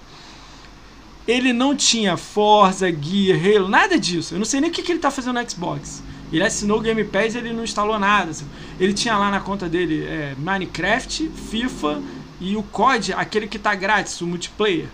Ele 1.26 1.52
não 1.52 1.74
tinha 1.74 2.16
Forza, 2.16 2.86
Gear, 2.92 3.40
Halo, 3.40 3.68
nada 3.68 3.98
disso. 3.98 4.34
Eu 4.34 4.38
não 4.38 4.44
sei 4.44 4.60
nem 4.60 4.70
o 4.70 4.72
que, 4.72 4.82
que 4.82 4.92
ele 4.92 5.00
tá 5.00 5.10
fazendo 5.10 5.40
no 5.40 5.50
Xbox. 5.50 6.02
Ele 6.32 6.44
assinou 6.44 6.78
o 6.78 6.80
Game 6.80 7.02
Pass 7.04 7.34
e 7.34 7.38
ele 7.38 7.52
não 7.52 7.64
instalou 7.64 7.98
nada. 7.98 8.30
Ele 8.78 8.92
tinha 8.92 9.16
lá 9.16 9.30
na 9.30 9.40
conta 9.40 9.68
dele 9.68 10.04
é, 10.04 10.34
Minecraft, 10.38 11.30
FIFA 11.50 12.02
e 12.40 12.56
o 12.56 12.62
COD, 12.62 13.12
aquele 13.14 13.48
que 13.48 13.58
tá 13.58 13.74
grátis, 13.74 14.20
o 14.20 14.26
multiplayer. 14.26 14.88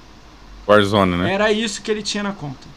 Warzone, 0.66 1.16
né? 1.16 1.34
Era 1.34 1.50
isso 1.50 1.82
que 1.82 1.90
ele 1.90 2.02
tinha 2.02 2.22
na 2.22 2.32
conta. 2.32 2.68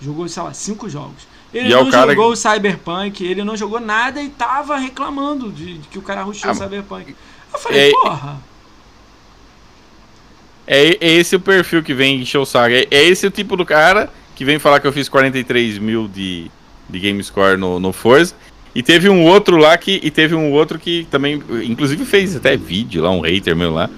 Jogou, 0.00 0.28
sei 0.28 0.42
lá, 0.42 0.54
cinco 0.54 0.88
jogos. 0.88 1.27
Ele 1.52 1.68
e 1.68 1.72
é 1.72 1.76
não 1.76 1.80
é 1.80 1.88
o 1.88 1.90
jogou 1.90 2.32
o 2.32 2.36
Cyberpunk, 2.36 3.24
ele 3.24 3.42
não 3.42 3.56
jogou 3.56 3.80
nada 3.80 4.20
e 4.20 4.28
tava 4.28 4.76
reclamando 4.76 5.50
de, 5.50 5.78
de 5.78 5.88
que 5.88 5.98
o 5.98 6.02
cara 6.02 6.22
rushou 6.22 6.50
ah, 6.50 6.52
o 6.52 6.56
Cyberpunk. 6.56 7.16
Eu 7.52 7.58
falei, 7.58 7.88
é, 7.88 7.90
porra. 7.90 8.40
É, 10.66 10.98
é, 11.00 11.12
esse 11.14 11.34
o 11.34 11.40
perfil 11.40 11.82
que 11.82 11.94
vem 11.94 12.20
encher 12.20 12.38
o 12.38 12.44
saco. 12.44 12.74
É, 12.74 12.86
é 12.90 13.02
esse 13.04 13.26
o 13.26 13.30
tipo 13.30 13.56
do 13.56 13.64
cara 13.64 14.10
que 14.34 14.44
vem 14.44 14.58
falar 14.58 14.80
que 14.80 14.86
eu 14.86 14.92
fiz 14.92 15.08
43 15.08 15.78
mil 15.78 16.06
de, 16.06 16.50
de 16.88 16.98
game 16.98 17.22
score 17.24 17.56
no, 17.56 17.80
no 17.80 17.92
Forza. 17.92 18.34
E 18.74 18.82
teve 18.82 19.08
um 19.08 19.24
outro 19.24 19.56
lá 19.56 19.76
que. 19.78 19.98
E 20.02 20.10
teve 20.10 20.34
um 20.34 20.52
outro 20.52 20.78
que 20.78 21.08
também. 21.10 21.42
Inclusive 21.64 22.04
fez 22.04 22.36
até 22.36 22.56
vídeo 22.56 23.02
lá, 23.02 23.10
um 23.10 23.22
hater 23.22 23.56
meu 23.56 23.72
lá. 23.72 23.88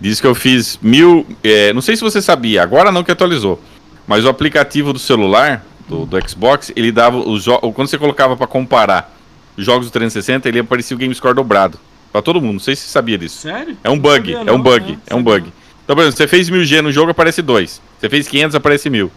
Diz 0.00 0.20
que 0.20 0.26
eu 0.26 0.34
fiz 0.34 0.78
mil. 0.80 1.26
É, 1.44 1.72
não 1.74 1.82
sei 1.82 1.94
se 1.94 2.02
você 2.02 2.22
sabia, 2.22 2.62
agora 2.62 2.90
não 2.90 3.04
que 3.04 3.12
atualizou. 3.12 3.62
Mas 4.06 4.24
o 4.24 4.28
aplicativo 4.28 4.92
do 4.92 4.98
celular, 4.98 5.64
do, 5.88 6.06
do 6.06 6.28
Xbox, 6.28 6.72
ele 6.74 6.90
dava 6.90 7.16
os 7.16 7.44
jogos. 7.44 7.74
Quando 7.74 7.88
você 7.88 7.98
colocava 7.98 8.36
para 8.36 8.46
comparar 8.46 9.14
os 9.56 9.64
jogos 9.64 9.86
do 9.86 9.92
360, 9.92 10.48
ele 10.48 10.60
aparecia 10.60 10.96
o 10.96 10.98
game 10.98 11.14
score 11.14 11.34
dobrado. 11.34 11.78
Pra 12.12 12.22
todo 12.22 12.40
mundo, 12.40 12.54
não 12.54 12.60
sei 12.60 12.74
se 12.74 12.82
você 12.82 12.90
sabia 12.90 13.18
disso. 13.18 13.38
Sério? 13.38 13.76
É 13.82 13.90
um 13.90 13.98
bug, 13.98 14.32
é 14.32 14.52
um 14.52 14.60
bug, 14.60 14.92
né? 14.92 14.98
é 15.06 15.14
um 15.14 15.22
bug. 15.22 15.52
Então, 15.84 15.94
por 15.94 16.02
exemplo, 16.02 16.16
você 16.16 16.26
fez 16.26 16.50
1000G 16.50 16.80
no 16.80 16.90
jogo, 16.90 17.10
aparece 17.10 17.42
2. 17.42 17.80
Você 17.98 18.08
fez 18.08 18.26
500, 18.26 18.56
aparece 18.56 18.90
1000. 18.90 19.10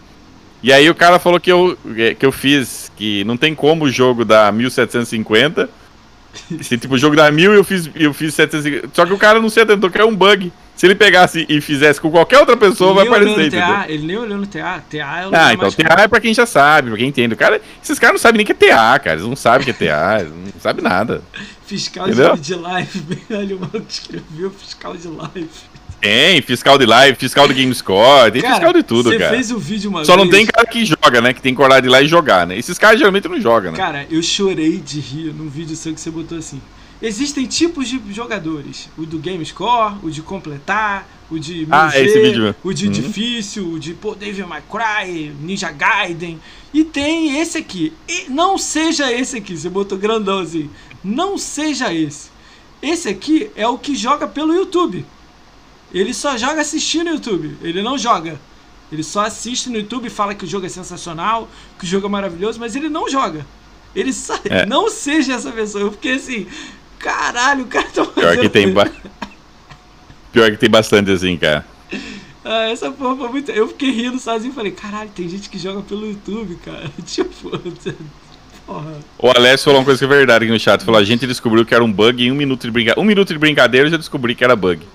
E 0.62 0.72
aí 0.72 0.88
o 0.90 0.94
cara 0.94 1.18
falou 1.18 1.40
que 1.40 1.50
eu, 1.50 1.76
que 2.18 2.24
eu 2.24 2.30
fiz, 2.30 2.92
que 2.96 3.24
não 3.24 3.36
tem 3.36 3.54
como 3.54 3.86
o 3.86 3.90
jogo 3.90 4.24
dar 4.24 4.52
1750. 4.52 5.68
Se 6.60 6.78
tipo, 6.78 6.94
o 6.94 6.98
jogo 6.98 7.16
dá 7.16 7.30
1000 7.30 7.54
e 7.54 7.56
eu 7.56 7.64
fiz, 7.64 7.90
eu 7.94 8.12
fiz 8.12 8.34
750. 8.34 8.90
Só 8.94 9.06
que 9.06 9.12
o 9.12 9.18
cara 9.18 9.40
não 9.40 9.48
se 9.48 9.60
atentou 9.60 9.90
que 9.90 9.98
é 9.98 10.04
um 10.04 10.14
bug. 10.14 10.52
Se 10.80 10.86
ele 10.86 10.94
pegasse 10.94 11.44
e 11.46 11.60
fizesse 11.60 12.00
com 12.00 12.10
qualquer 12.10 12.38
outra 12.38 12.56
pessoa, 12.56 12.94
vai 12.94 13.06
aparecer. 13.06 13.50
TA, 13.50 13.84
ele 13.86 14.06
nem 14.06 14.16
olhou 14.16 14.38
no 14.38 14.46
TA. 14.46 14.82
TA 14.90 15.20
é 15.20 15.28
o 15.28 15.30
Ah, 15.30 15.52
então 15.52 15.70
TA 15.70 16.04
é 16.04 16.08
pra 16.08 16.22
quem 16.22 16.32
já 16.32 16.46
sabe, 16.46 16.88
pra 16.88 16.96
quem 16.96 17.08
entende. 17.08 17.34
O 17.34 17.36
cara, 17.36 17.60
esses 17.84 17.98
caras 17.98 18.14
não 18.14 18.18
sabem 18.18 18.38
nem 18.38 18.46
que 18.46 18.52
é 18.52 18.54
TA, 18.54 18.98
cara. 18.98 19.18
Eles 19.18 19.28
não 19.28 19.36
sabem 19.36 19.66
que 19.66 19.84
é 19.84 19.88
TA, 19.88 20.24
não 20.24 20.58
sabem 20.58 20.82
nada. 20.82 21.22
Fiscal 21.66 22.08
Entendeu? 22.08 22.34
de 22.34 22.54
live. 22.54 23.02
Olha 23.30 23.56
o 23.56 23.60
maluco 23.60 23.84
escreveu 23.90 24.50
fiscal 24.52 24.96
de 24.96 25.06
live. 25.06 25.50
Tem, 26.00 26.40
fiscal 26.40 26.78
de 26.78 26.86
live, 26.86 27.18
fiscal 27.18 27.46
de 27.46 27.52
GameScore, 27.52 28.32
tem 28.32 28.40
cara, 28.40 28.54
fiscal 28.54 28.72
de 28.72 28.82
tudo, 28.82 29.10
cara. 29.10 29.24
Você 29.24 29.34
fez 29.34 29.50
o 29.50 29.58
vídeo 29.58 29.90
uma 29.90 30.02
Só 30.06 30.16
vez. 30.16 30.24
não 30.24 30.32
tem 30.32 30.46
cara 30.46 30.66
que 30.66 30.86
joga, 30.86 31.20
né? 31.20 31.34
Que 31.34 31.42
tem 31.42 31.54
coragem 31.54 31.82
de 31.82 31.88
ir 31.88 31.90
lá 31.90 32.00
e 32.00 32.08
jogar, 32.08 32.46
né? 32.46 32.56
Esses 32.56 32.78
caras 32.78 32.98
geralmente 32.98 33.28
não 33.28 33.38
jogam, 33.38 33.72
né? 33.72 33.76
Cara, 33.76 34.06
eu 34.10 34.22
chorei 34.22 34.78
de 34.78 34.98
rir 34.98 35.34
num 35.34 35.50
vídeo 35.50 35.76
seu 35.76 35.92
que 35.92 36.00
você 36.00 36.10
botou 36.10 36.38
assim. 36.38 36.58
Existem 37.02 37.46
tipos 37.46 37.88
de 37.88 38.00
jogadores. 38.12 38.88
O 38.96 39.06
do 39.06 39.18
GameScore, 39.18 39.94
o 40.02 40.10
de 40.10 40.20
completar, 40.20 41.08
o 41.30 41.38
de 41.38 41.66
ah, 41.70 41.90
esse 41.94 42.20
vídeo. 42.20 42.54
o 42.62 42.72
de 42.72 42.86
uhum. 42.86 42.92
difícil, 42.92 43.68
o 43.72 43.78
de 43.78 43.94
pô, 43.94 44.14
Devil 44.14 44.46
May 44.46 44.62
Cry, 44.70 45.32
Ninja 45.40 45.70
Gaiden. 45.70 46.38
E 46.74 46.84
tem 46.84 47.40
esse 47.40 47.56
aqui. 47.56 47.92
E 48.06 48.28
não 48.28 48.58
seja 48.58 49.10
esse 49.10 49.38
aqui, 49.38 49.56
você 49.56 49.70
botou 49.70 49.96
grandão 49.96 50.40
assim. 50.40 50.68
Não 51.02 51.38
seja 51.38 51.92
esse. 51.92 52.28
Esse 52.82 53.08
aqui 53.08 53.50
é 53.56 53.66
o 53.66 53.78
que 53.78 53.94
joga 53.94 54.26
pelo 54.26 54.54
YouTube. 54.54 55.04
Ele 55.92 56.12
só 56.12 56.36
joga 56.36 56.60
assistindo 56.60 57.04
no 57.04 57.14
YouTube. 57.14 57.56
Ele 57.62 57.82
não 57.82 57.96
joga. 57.96 58.40
Ele 58.92 59.02
só 59.02 59.24
assiste 59.24 59.70
no 59.70 59.76
YouTube 59.76 60.06
e 60.06 60.10
fala 60.10 60.34
que 60.34 60.44
o 60.44 60.48
jogo 60.48 60.66
é 60.66 60.68
sensacional, 60.68 61.48
que 61.78 61.84
o 61.84 61.88
jogo 61.88 62.06
é 62.06 62.10
maravilhoso, 62.10 62.58
mas 62.58 62.74
ele 62.74 62.88
não 62.88 63.08
joga. 63.08 63.46
Ele 63.94 64.12
só... 64.12 64.34
É. 64.44 64.66
Não 64.70 64.88
seja 64.88 65.34
essa 65.34 65.50
pessoa. 65.50 65.82
Eu 65.82 65.92
fiquei 65.92 66.14
assim, 66.14 66.46
caralho, 67.00 67.64
o 67.64 67.66
cara 67.66 67.88
tá 67.88 68.04
Pior 68.04 68.36
que 68.36 68.48
tem, 68.48 68.72
ba... 68.72 68.88
Pior 70.32 70.50
que 70.50 70.56
tem 70.56 70.70
bastante 70.70 71.10
assim, 71.10 71.36
cara. 71.36 71.66
Ah, 72.44 72.68
essa 72.68 72.90
porra 72.90 73.16
foi 73.16 73.28
muito. 73.28 73.50
Eu 73.50 73.66
fiquei 73.68 73.90
rindo 73.90 74.18
sozinho 74.18 74.52
e 74.52 74.54
falei, 74.54 74.72
caralho, 74.72 75.10
tem 75.10 75.28
gente 75.28 75.50
que 75.50 75.58
joga 75.58 75.82
pelo 75.82 76.06
YouTube, 76.06 76.56
cara. 76.64 76.90
Tipo, 77.04 77.50
Porra. 78.70 78.94
O 79.18 79.28
Alessio 79.28 79.64
falou 79.64 79.80
uma 79.80 79.84
coisa 79.84 79.98
que 79.98 80.04
é 80.04 80.08
verdade 80.08 80.44
aqui 80.44 80.52
no 80.52 80.60
chat. 80.60 80.84
Falou: 80.84 81.00
a 81.00 81.04
gente 81.04 81.26
descobriu 81.26 81.66
que 81.66 81.74
era 81.74 81.82
um 81.82 81.92
bug 81.92 82.24
em 82.24 82.30
um 82.30 82.36
minuto 82.36 82.62
de 82.62 82.70
brincadeira. 82.70 83.00
Um 83.00 83.04
minuto 83.04 83.32
de 83.32 83.38
brincadeira 83.38 83.88
eu 83.88 83.90
já 83.90 83.96
descobri 83.96 84.32
que 84.32 84.44
era 84.44 84.54
bug. 84.54 84.86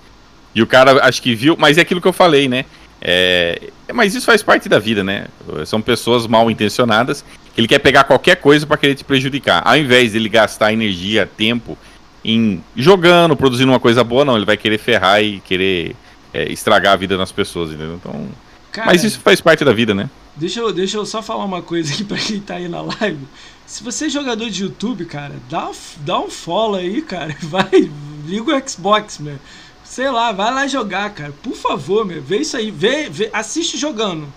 E 0.53 0.61
o 0.61 0.67
cara 0.67 1.05
acho 1.05 1.21
que 1.21 1.35
viu, 1.35 1.57
mas 1.59 1.77
é 1.77 1.81
aquilo 1.81 1.99
que 1.99 2.07
eu 2.07 2.13
falei, 2.13 2.47
né? 2.47 2.63
É, 3.01 3.69
mas 3.93 4.15
isso 4.15 4.25
faz 4.25 4.41
parte 4.41 4.69
da 4.69 4.79
vida, 4.79 5.03
né? 5.03 5.27
São 5.65 5.81
pessoas 5.81 6.25
mal 6.25 6.49
intencionadas. 6.49 7.25
Ele 7.57 7.67
quer 7.67 7.79
pegar 7.79 8.05
qualquer 8.05 8.37
coisa 8.37 8.65
para 8.65 8.77
querer 8.77 8.95
te 8.95 9.03
prejudicar. 9.03 9.61
Ao 9.65 9.77
invés 9.77 10.13
dele 10.13 10.29
gastar 10.29 10.71
energia, 10.71 11.29
tempo 11.37 11.77
em 12.25 12.63
jogando, 12.75 13.35
produzindo 13.35 13.71
uma 13.71 13.79
coisa 13.79 14.03
boa, 14.03 14.25
não. 14.25 14.35
Ele 14.35 14.45
vai 14.45 14.57
querer 14.57 14.79
ferrar 14.79 15.21
e 15.21 15.39
querer 15.41 15.95
é, 16.33 16.51
estragar 16.51 16.93
a 16.93 16.97
vida 16.97 17.17
das 17.17 17.31
pessoas, 17.31 17.69
entendeu? 17.69 17.95
Então. 17.95 18.27
Cara, 18.71 18.87
mas 18.87 19.03
isso 19.03 19.19
faz 19.19 19.39
parte 19.39 19.63
da 19.63 19.71
vida, 19.71 19.93
né? 19.93 20.09
Deixa 20.35 20.59
eu, 20.59 20.73
deixa 20.73 20.97
eu 20.97 21.05
só 21.05 21.21
falar 21.21 21.45
uma 21.45 21.61
coisa 21.61 21.93
aqui 21.93 22.03
pra 22.05 22.17
quem 22.17 22.41
tá 22.41 22.55
aí 22.55 22.67
na 22.67 22.81
live. 22.81 23.19
Se 23.65 23.83
você 23.83 24.07
é 24.07 24.09
jogador 24.09 24.49
de 24.49 24.63
YouTube, 24.63 25.05
cara, 25.05 25.35
dá, 25.49 25.71
dá 25.97 26.19
um 26.19 26.29
follow 26.29 26.75
aí, 26.75 27.01
cara. 27.01 27.35
Vai, 27.41 27.89
liga 28.25 28.55
o 28.55 28.69
Xbox, 28.69 29.19
meu. 29.19 29.37
Sei 29.83 30.09
lá, 30.09 30.31
vai 30.31 30.51
lá 30.51 30.67
jogar, 30.67 31.11
cara. 31.11 31.31
Por 31.43 31.55
favor, 31.55 32.03
meu. 32.03 32.21
Vê 32.21 32.39
isso 32.39 32.57
aí. 32.57 32.71
Vê, 32.71 33.07
vê, 33.07 33.29
assiste 33.31 33.77
jogando. 33.77 34.27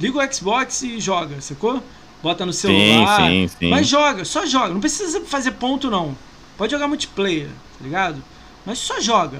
Liga 0.00 0.18
o 0.18 0.32
Xbox 0.32 0.82
e 0.82 1.00
joga, 1.00 1.40
sacou? 1.40 1.82
Bota 2.22 2.46
no 2.46 2.52
celular. 2.52 3.20
Sim, 3.22 3.48
sim, 3.48 3.56
sim. 3.58 3.70
Mas 3.70 3.88
joga, 3.88 4.24
só 4.24 4.46
joga. 4.46 4.72
Não 4.72 4.80
precisa 4.80 5.20
fazer 5.22 5.50
ponto, 5.52 5.90
não. 5.90 6.16
Pode 6.56 6.72
jogar 6.72 6.88
multiplayer, 6.88 7.48
tá 7.48 7.84
ligado? 7.84 8.22
Mas 8.64 8.78
só 8.78 9.00
joga. 9.00 9.38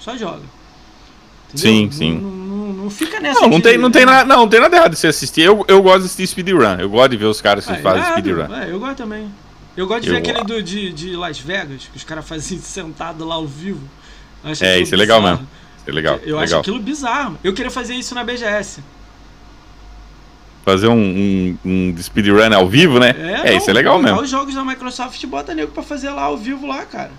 Só 0.00 0.16
joga. 0.16 0.42
Entendeu? 1.52 1.72
Sim, 1.72 1.90
sim. 1.90 2.18
Não, 2.18 2.30
não, 2.30 2.72
não, 2.84 2.90
fica 2.90 3.20
nessa. 3.20 3.40
Não, 3.40 3.48
não 3.48 3.60
tem, 3.60 3.78
não, 3.78 3.90
tem 3.90 4.04
nada, 4.04 4.24
não, 4.24 4.42
não 4.42 4.48
tem 4.48 4.60
nada 4.60 4.76
errado 4.76 4.92
de 4.92 4.98
você 4.98 5.06
assistir. 5.06 5.42
Eu, 5.42 5.64
eu 5.68 5.80
gosto 5.82 6.00
de 6.00 6.06
assistir 6.06 6.26
speedrun. 6.26 6.80
Eu 6.80 6.90
gosto 6.90 7.10
de 7.10 7.16
ver 7.16 7.26
os 7.26 7.40
caras 7.40 7.64
que 7.64 7.72
ah, 7.72 7.78
fazem 7.78 8.04
speedrun. 8.10 8.52
É, 8.54 8.70
eu 8.70 8.80
gosto 8.80 8.96
também. 8.96 9.30
Eu 9.76 9.86
gosto 9.86 10.02
de 10.02 10.08
eu 10.08 10.14
ver 10.14 10.20
aquele 10.20 10.44
do, 10.44 10.62
de, 10.62 10.92
de 10.92 11.16
Las 11.16 11.38
Vegas, 11.38 11.88
que 11.90 11.96
os 11.96 12.04
caras 12.04 12.26
fazem 12.26 12.58
sentado 12.60 13.24
lá 13.24 13.36
ao 13.36 13.46
vivo. 13.46 13.80
É, 14.60 14.78
isso 14.78 14.94
é 14.94 14.98
legal 14.98 15.22
mesmo. 15.22 15.48
É 15.86 15.92
legal. 15.92 16.16
Eu 16.16 16.38
legal. 16.38 16.40
acho 16.40 16.56
aquilo 16.56 16.78
bizarro. 16.78 17.38
Eu 17.42 17.52
queria 17.52 17.70
fazer 17.70 17.94
isso 17.94 18.14
na 18.14 18.24
BGS. 18.24 18.82
Fazer 20.64 20.88
um, 20.88 20.94
um, 20.94 21.58
um 21.64 21.94
speedrun 22.02 22.54
ao 22.54 22.66
vivo, 22.66 22.98
né? 22.98 23.14
É, 23.44 23.50
é 23.50 23.56
isso 23.56 23.68
é 23.68 23.72
legal 23.72 24.00
mesmo. 24.00 24.20
os 24.22 24.30
jogos 24.30 24.54
da 24.54 24.64
Microsoft 24.64 25.24
bota 25.26 25.54
nego 25.54 25.72
pra 25.72 25.82
fazer 25.82 26.08
lá 26.08 26.22
ao 26.22 26.38
vivo 26.38 26.66
lá, 26.66 26.86
cara. 26.86 27.10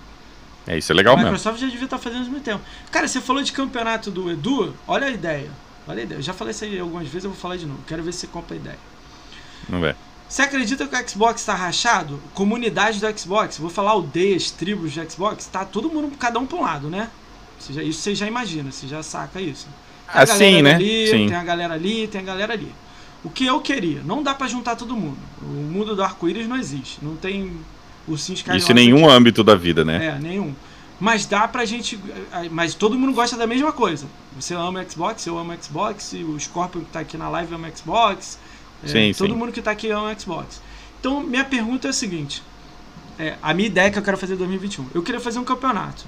É, 0.66 0.76
isso 0.76 0.90
é 0.90 0.94
legal 0.94 1.14
mesmo. 1.14 1.28
A 1.28 1.32
Microsoft 1.32 1.60
já 1.60 1.68
devia 1.68 1.84
estar 1.84 1.96
tá 1.96 2.02
fazendo 2.02 2.18
ao 2.18 2.24
mesmo 2.24 2.40
tempo. 2.40 2.60
Cara, 2.90 3.06
você 3.06 3.20
falou 3.20 3.40
de 3.42 3.52
campeonato 3.52 4.10
do 4.10 4.28
Edu, 4.30 4.74
olha 4.88 5.06
a 5.06 5.10
ideia. 5.10 5.48
Olha 5.86 6.00
a 6.00 6.02
ideia. 6.02 6.18
Eu 6.18 6.22
já 6.22 6.32
falei 6.32 6.50
isso 6.50 6.64
aí 6.64 6.76
algumas 6.78 7.06
vezes, 7.06 7.24
eu 7.24 7.30
vou 7.30 7.38
falar 7.38 7.56
de 7.56 7.66
novo. 7.66 7.78
Quero 7.86 8.02
ver 8.02 8.12
se 8.12 8.20
você 8.20 8.26
compra 8.26 8.56
a 8.56 8.58
ideia. 8.58 8.78
Vamos 9.68 9.86
ver. 9.86 9.96
Você 10.28 10.42
acredita 10.42 10.84
que 10.88 10.96
o 10.96 11.08
Xbox 11.08 11.40
está 11.40 11.54
rachado? 11.54 12.20
Comunidade 12.34 12.98
do 12.98 13.18
Xbox, 13.18 13.58
vou 13.58 13.70
falar 13.70 13.92
aldeias, 13.92 14.50
tribos 14.50 14.92
do 14.92 15.10
Xbox, 15.10 15.46
tá 15.46 15.64
todo 15.64 15.88
mundo, 15.88 16.10
cada 16.18 16.38
um 16.40 16.46
para 16.46 16.58
um 16.58 16.62
lado, 16.62 16.90
né? 16.90 17.08
Você 17.60 17.72
já, 17.72 17.82
isso 17.82 18.00
você 18.00 18.14
já 18.14 18.26
imagina, 18.26 18.72
você 18.72 18.88
já 18.88 19.04
saca 19.04 19.40
isso. 19.40 19.68
Tem 20.12 20.22
assim, 20.22 20.62
né? 20.62 20.74
Ali, 20.74 21.06
Sim. 21.06 21.28
Tem 21.28 21.36
a 21.36 21.44
galera 21.44 21.74
ali, 21.74 22.08
tem 22.08 22.20
a 22.20 22.24
galera 22.24 22.52
ali. 22.52 22.72
O 23.26 23.28
que 23.28 23.44
eu 23.44 23.60
queria? 23.60 24.02
Não 24.04 24.22
dá 24.22 24.32
para 24.32 24.46
juntar 24.46 24.76
todo 24.76 24.94
mundo. 24.96 25.18
O 25.42 25.46
mundo 25.46 25.96
do 25.96 26.02
arco-íris 26.04 26.46
não 26.46 26.56
existe. 26.56 26.98
Não 27.02 27.16
tem 27.16 27.58
ursinhos 28.06 28.40
carinhosos. 28.40 28.70
Isso 28.70 28.70
em 28.70 28.74
nenhum 28.76 29.04
aqui. 29.04 29.16
âmbito 29.16 29.42
da 29.42 29.56
vida, 29.56 29.84
né? 29.84 30.14
É, 30.14 30.18
nenhum. 30.20 30.54
Mas 31.00 31.26
dá 31.26 31.48
pra 31.48 31.64
gente. 31.64 31.98
Mas 32.52 32.74
todo 32.74 32.96
mundo 32.96 33.12
gosta 33.12 33.36
da 33.36 33.44
mesma 33.44 33.72
coisa. 33.72 34.06
Você 34.38 34.54
ama 34.54 34.84
Xbox, 34.88 35.26
eu 35.26 35.36
amo 35.36 35.52
Xbox, 35.60 36.12
o 36.12 36.38
Scorpion 36.38 36.82
que 36.82 36.92
tá 36.92 37.00
aqui 37.00 37.18
na 37.18 37.28
live 37.28 37.52
ama 37.52 37.68
Xbox. 37.74 38.38
É, 38.84 38.86
sim, 38.86 39.12
todo 39.18 39.32
sim. 39.32 39.36
mundo 39.36 39.50
que 39.50 39.58
está 39.58 39.72
aqui 39.72 39.90
ama 39.90 40.16
Xbox. 40.16 40.62
Então, 41.00 41.20
minha 41.20 41.44
pergunta 41.44 41.88
é 41.88 41.90
a 41.90 41.92
seguinte: 41.92 42.44
é, 43.18 43.34
a 43.42 43.52
minha 43.52 43.66
ideia 43.66 43.90
que 43.90 43.98
eu 43.98 44.02
quero 44.04 44.16
fazer 44.16 44.34
em 44.34 44.38
2021. 44.38 44.86
Eu 44.94 45.02
queria 45.02 45.20
fazer 45.20 45.40
um 45.40 45.44
campeonato. 45.44 46.04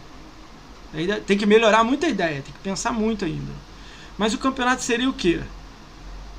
Tem 1.26 1.36
que 1.36 1.46
melhorar 1.46 1.82
muito 1.82 2.06
a 2.06 2.08
ideia, 2.08 2.42
tem 2.42 2.54
que 2.54 2.60
pensar 2.60 2.92
muito 2.92 3.24
ainda. 3.24 3.52
Mas 4.16 4.32
o 4.34 4.38
campeonato 4.38 4.84
seria 4.84 5.10
o 5.10 5.12
quê? 5.12 5.40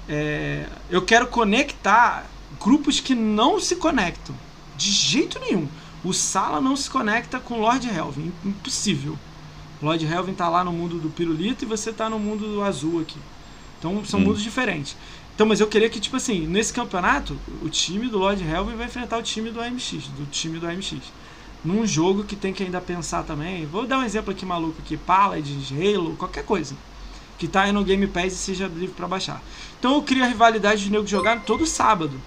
É, 0.09 0.65
eu 0.89 1.03
quero 1.03 1.27
conectar 1.27 2.25
grupos 2.59 2.99
que 2.99 3.13
não 3.13 3.59
se 3.59 3.75
conectam. 3.75 4.35
De 4.75 4.91
jeito 4.91 5.39
nenhum. 5.39 5.67
O 6.03 6.13
Sala 6.13 6.59
não 6.59 6.75
se 6.75 6.89
conecta 6.89 7.39
com 7.39 7.59
Lord 7.59 7.87
Helvin. 7.87 8.33
Impossível. 8.43 9.17
Lord 9.81 10.05
Helvin 10.05 10.33
tá 10.33 10.49
lá 10.49 10.63
no 10.63 10.71
mundo 10.71 10.97
do 10.97 11.09
pirulito 11.09 11.63
e 11.63 11.67
você 11.67 11.93
tá 11.93 12.09
no 12.09 12.17
mundo 12.17 12.45
do 12.47 12.63
azul 12.63 12.99
aqui. 12.99 13.19
Então 13.77 14.03
são 14.03 14.19
hum. 14.19 14.23
mundos 14.23 14.41
diferentes. 14.41 14.97
Então, 15.35 15.47
mas 15.47 15.61
eu 15.61 15.67
queria 15.67 15.89
que, 15.89 16.01
tipo 16.01 16.17
assim, 16.17 16.45
nesse 16.45 16.73
campeonato, 16.73 17.37
o 17.61 17.69
time 17.69 18.09
do 18.09 18.17
Lord 18.17 18.43
Helvin 18.43 18.75
vai 18.75 18.87
enfrentar 18.87 19.17
o 19.17 19.23
time 19.23 19.49
do 19.51 19.61
AMX, 19.61 20.09
do 20.17 20.25
time 20.29 20.59
do 20.59 20.67
AMX. 20.67 20.97
Num 21.63 21.85
jogo 21.87 22.25
que 22.25 22.35
tem 22.35 22.51
que 22.51 22.63
ainda 22.63 22.81
pensar 22.81 23.23
também. 23.23 23.65
Vou 23.65 23.85
dar 23.85 23.99
um 23.99 24.03
exemplo 24.03 24.31
aqui 24.31 24.45
maluco 24.45 24.79
aqui, 24.79 24.97
Paladins, 24.97 25.71
Halo, 25.71 26.15
qualquer 26.17 26.43
coisa. 26.43 26.75
Que 27.39 27.47
tá 27.47 27.63
aí 27.63 27.71
no 27.71 27.83
Game 27.83 28.05
Pass 28.05 28.33
e 28.33 28.37
seja 28.37 28.67
livre 28.67 28.93
para 28.95 29.07
baixar. 29.07 29.41
Então 29.79 29.95
eu 29.95 30.03
crio 30.03 30.23
a 30.23 30.27
rivalidade 30.27 30.83
de 30.83 30.91
nego 30.91 31.07
jogar 31.07 31.41
todo 31.41 31.65
sábado. 31.65 32.19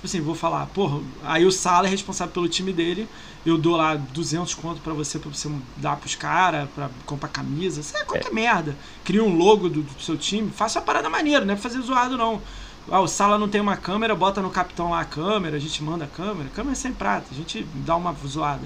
Tipo 0.00 0.06
assim, 0.06 0.20
vou 0.22 0.34
falar, 0.34 0.64
porra, 0.66 1.02
aí 1.22 1.44
o 1.44 1.52
Sala 1.52 1.86
é 1.86 1.90
responsável 1.90 2.32
pelo 2.32 2.48
time 2.48 2.72
dele, 2.72 3.06
eu 3.44 3.58
dou 3.58 3.76
lá 3.76 3.96
200 3.96 4.54
conto 4.54 4.80
para 4.80 4.94
você, 4.94 5.18
para 5.18 5.28
você 5.28 5.50
dar 5.76 5.96
pros 5.96 6.14
caras, 6.14 6.70
pra 6.74 6.88
comprar 7.04 7.28
camisa, 7.28 7.82
sei 7.82 7.98
lá, 7.98 8.06
qualquer 8.06 8.30
é. 8.30 8.32
merda. 8.32 8.74
Cria 9.04 9.22
um 9.22 9.36
logo 9.36 9.68
do, 9.68 9.82
do, 9.82 10.02
seu 10.02 10.16
time, 10.16 10.50
faça 10.50 10.78
uma 10.78 10.86
parada 10.86 11.10
maneira, 11.10 11.44
não 11.44 11.52
é 11.52 11.56
pra 11.56 11.68
fazer 11.68 11.82
zoado 11.82 12.16
não. 12.16 12.40
Ah, 12.90 13.00
o 13.00 13.06
Sala 13.06 13.36
não 13.36 13.46
tem 13.46 13.60
uma 13.60 13.76
câmera, 13.76 14.14
bota 14.14 14.40
no 14.40 14.48
capitão 14.48 14.88
lá 14.88 15.00
a 15.00 15.04
câmera, 15.04 15.58
a 15.58 15.60
gente 15.60 15.82
manda 15.82 16.06
a 16.06 16.08
câmera, 16.08 16.48
câmera 16.48 16.72
é 16.72 16.76
sem 16.76 16.94
prata, 16.94 17.26
a 17.30 17.34
gente 17.34 17.66
dá 17.74 17.94
uma 17.94 18.16
zoada. 18.26 18.64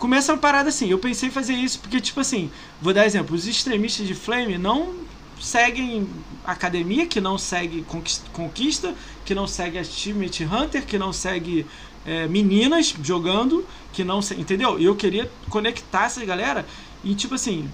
Começa 0.00 0.32
uma 0.32 0.38
parada 0.38 0.70
assim, 0.70 0.88
eu 0.88 0.98
pensei 0.98 1.28
em 1.28 1.32
fazer 1.32 1.52
isso, 1.52 1.78
porque 1.78 2.00
tipo 2.00 2.20
assim, 2.20 2.50
vou 2.80 2.94
dar 2.94 3.04
exemplo, 3.04 3.36
os 3.36 3.46
extremistas 3.46 4.06
de 4.06 4.14
Flame 4.14 4.56
não 4.56 4.94
seguem 5.38 6.08
academia, 6.42 7.04
que 7.04 7.20
não 7.20 7.36
segue 7.36 7.84
conquista, 8.32 8.94
que 9.26 9.34
não 9.34 9.46
segue 9.46 9.76
Achievement 9.76 10.30
Hunter, 10.50 10.86
que 10.86 10.96
não 10.96 11.12
segue 11.12 11.66
é, 12.06 12.26
meninas 12.26 12.94
jogando, 13.02 13.66
que 13.92 14.02
não 14.02 14.20
entendeu? 14.38 14.80
E 14.80 14.86
eu 14.86 14.96
queria 14.96 15.30
conectar 15.50 16.06
essa 16.06 16.24
galera 16.24 16.64
e 17.04 17.14
tipo 17.14 17.34
assim, 17.34 17.70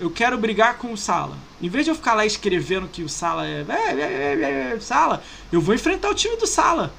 eu 0.00 0.10
quero 0.10 0.36
brigar 0.36 0.78
com 0.78 0.92
o 0.92 0.96
Sala. 0.96 1.38
Em 1.62 1.68
vez 1.68 1.84
de 1.84 1.92
eu 1.92 1.94
ficar 1.94 2.14
lá 2.14 2.26
escrevendo 2.26 2.88
que 2.88 3.04
o 3.04 3.08
Sala 3.08 3.46
é, 3.46 3.64
é, 3.68 4.00
é, 4.00 4.72
é 4.74 4.80
Sala, 4.80 5.22
eu 5.52 5.60
vou 5.60 5.76
enfrentar 5.76 6.10
o 6.10 6.14
time 6.14 6.36
do 6.36 6.46
Sala. 6.48 6.92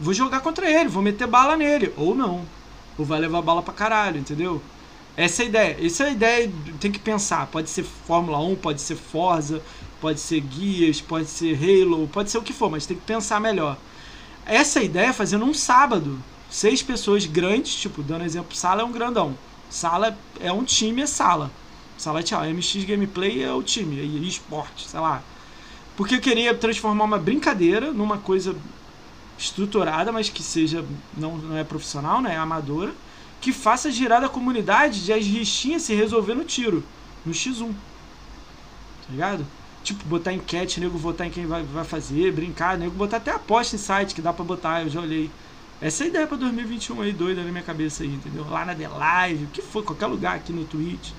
Vou 0.00 0.12
jogar 0.12 0.40
contra 0.40 0.68
ele, 0.68 0.88
vou 0.88 1.00
meter 1.00 1.28
bala 1.28 1.56
nele 1.56 1.92
ou 1.96 2.12
não. 2.12 2.44
Ou 2.98 3.04
vai 3.04 3.20
levar 3.20 3.42
bala 3.42 3.62
pra 3.62 3.74
caralho, 3.74 4.18
entendeu? 4.18 4.62
Essa 5.16 5.42
é 5.42 5.44
a 5.44 5.48
ideia. 5.48 5.86
Essa 5.86 6.04
é 6.04 6.06
a 6.08 6.10
ideia, 6.10 6.52
tem 6.80 6.90
que 6.90 6.98
pensar. 6.98 7.46
Pode 7.46 7.70
ser 7.70 7.84
Fórmula 7.84 8.38
1, 8.38 8.56
pode 8.56 8.80
ser 8.80 8.96
Forza, 8.96 9.62
pode 10.00 10.20
ser 10.20 10.40
Guias, 10.40 11.00
pode 11.00 11.26
ser 11.26 11.56
Halo, 11.56 12.08
pode 12.08 12.30
ser 12.30 12.38
o 12.38 12.42
que 12.42 12.52
for, 12.52 12.70
mas 12.70 12.86
tem 12.86 12.96
que 12.96 13.04
pensar 13.04 13.40
melhor. 13.40 13.76
Essa 14.46 14.82
ideia 14.82 15.08
é 15.08 15.12
fazendo 15.12 15.44
um 15.44 15.54
sábado. 15.54 16.18
Seis 16.50 16.82
pessoas 16.82 17.26
grandes, 17.26 17.74
tipo, 17.74 18.02
dando 18.02 18.24
exemplo, 18.24 18.54
sala 18.54 18.82
é 18.82 18.84
um 18.84 18.92
grandão. 18.92 19.36
Sala 19.70 20.16
é 20.40 20.52
um 20.52 20.62
time, 20.64 21.02
é 21.02 21.06
sala. 21.06 21.50
Sala 21.96 22.20
é 22.20 22.22
tchau. 22.22 22.42
MX 22.44 22.84
Gameplay 22.84 23.42
é 23.42 23.52
o 23.52 23.62
time, 23.62 24.00
é 24.00 24.04
esporte, 24.04 24.88
sei 24.88 25.00
lá. 25.00 25.22
Porque 25.96 26.16
eu 26.16 26.20
queria 26.20 26.54
transformar 26.54 27.04
uma 27.04 27.18
brincadeira 27.18 27.92
numa 27.92 28.18
coisa 28.18 28.54
estruturada, 29.38 30.12
mas 30.12 30.28
que 30.28 30.42
seja 30.42 30.84
não, 31.16 31.36
não 31.36 31.56
é 31.56 31.64
profissional, 31.64 32.20
né? 32.20 32.34
É 32.34 32.36
amadora 32.36 32.92
que 33.40 33.52
faça 33.52 33.90
girar 33.90 34.22
da 34.22 34.28
comunidade 34.28 35.04
de 35.04 35.12
as 35.12 35.26
rixinhas 35.26 35.82
se 35.82 35.94
resolver 35.94 36.34
no 36.34 36.44
tiro, 36.44 36.82
no 37.26 37.32
X1. 37.32 37.72
Tá 37.72 39.10
ligado? 39.10 39.46
Tipo, 39.82 40.02
botar 40.06 40.32
enquete, 40.32 40.80
nego 40.80 40.96
votar 40.96 41.26
em 41.26 41.30
quem 41.30 41.44
vai, 41.44 41.62
vai 41.62 41.84
fazer, 41.84 42.32
brincar, 42.32 42.78
nego 42.78 42.92
botar 42.92 43.18
até 43.18 43.32
aposta 43.32 43.76
em 43.76 43.78
site 43.78 44.14
que 44.14 44.22
dá 44.22 44.32
pra 44.32 44.42
botar, 44.42 44.82
eu 44.82 44.88
já 44.88 44.98
olhei. 44.98 45.30
Essa 45.78 46.04
é 46.04 46.06
a 46.06 46.08
ideia 46.08 46.26
pra 46.26 46.38
2021 46.38 47.02
aí, 47.02 47.12
doida 47.12 47.42
na 47.42 47.50
minha 47.50 47.62
cabeça 47.62 48.02
aí, 48.02 48.08
entendeu? 48.08 48.48
Lá 48.48 48.64
na 48.64 48.74
The 48.74 48.88
Live, 48.88 49.44
o 49.44 49.48
que 49.48 49.60
for, 49.60 49.84
qualquer 49.84 50.06
lugar 50.06 50.36
aqui 50.36 50.50
no 50.50 50.64
Twitch. 50.64 51.10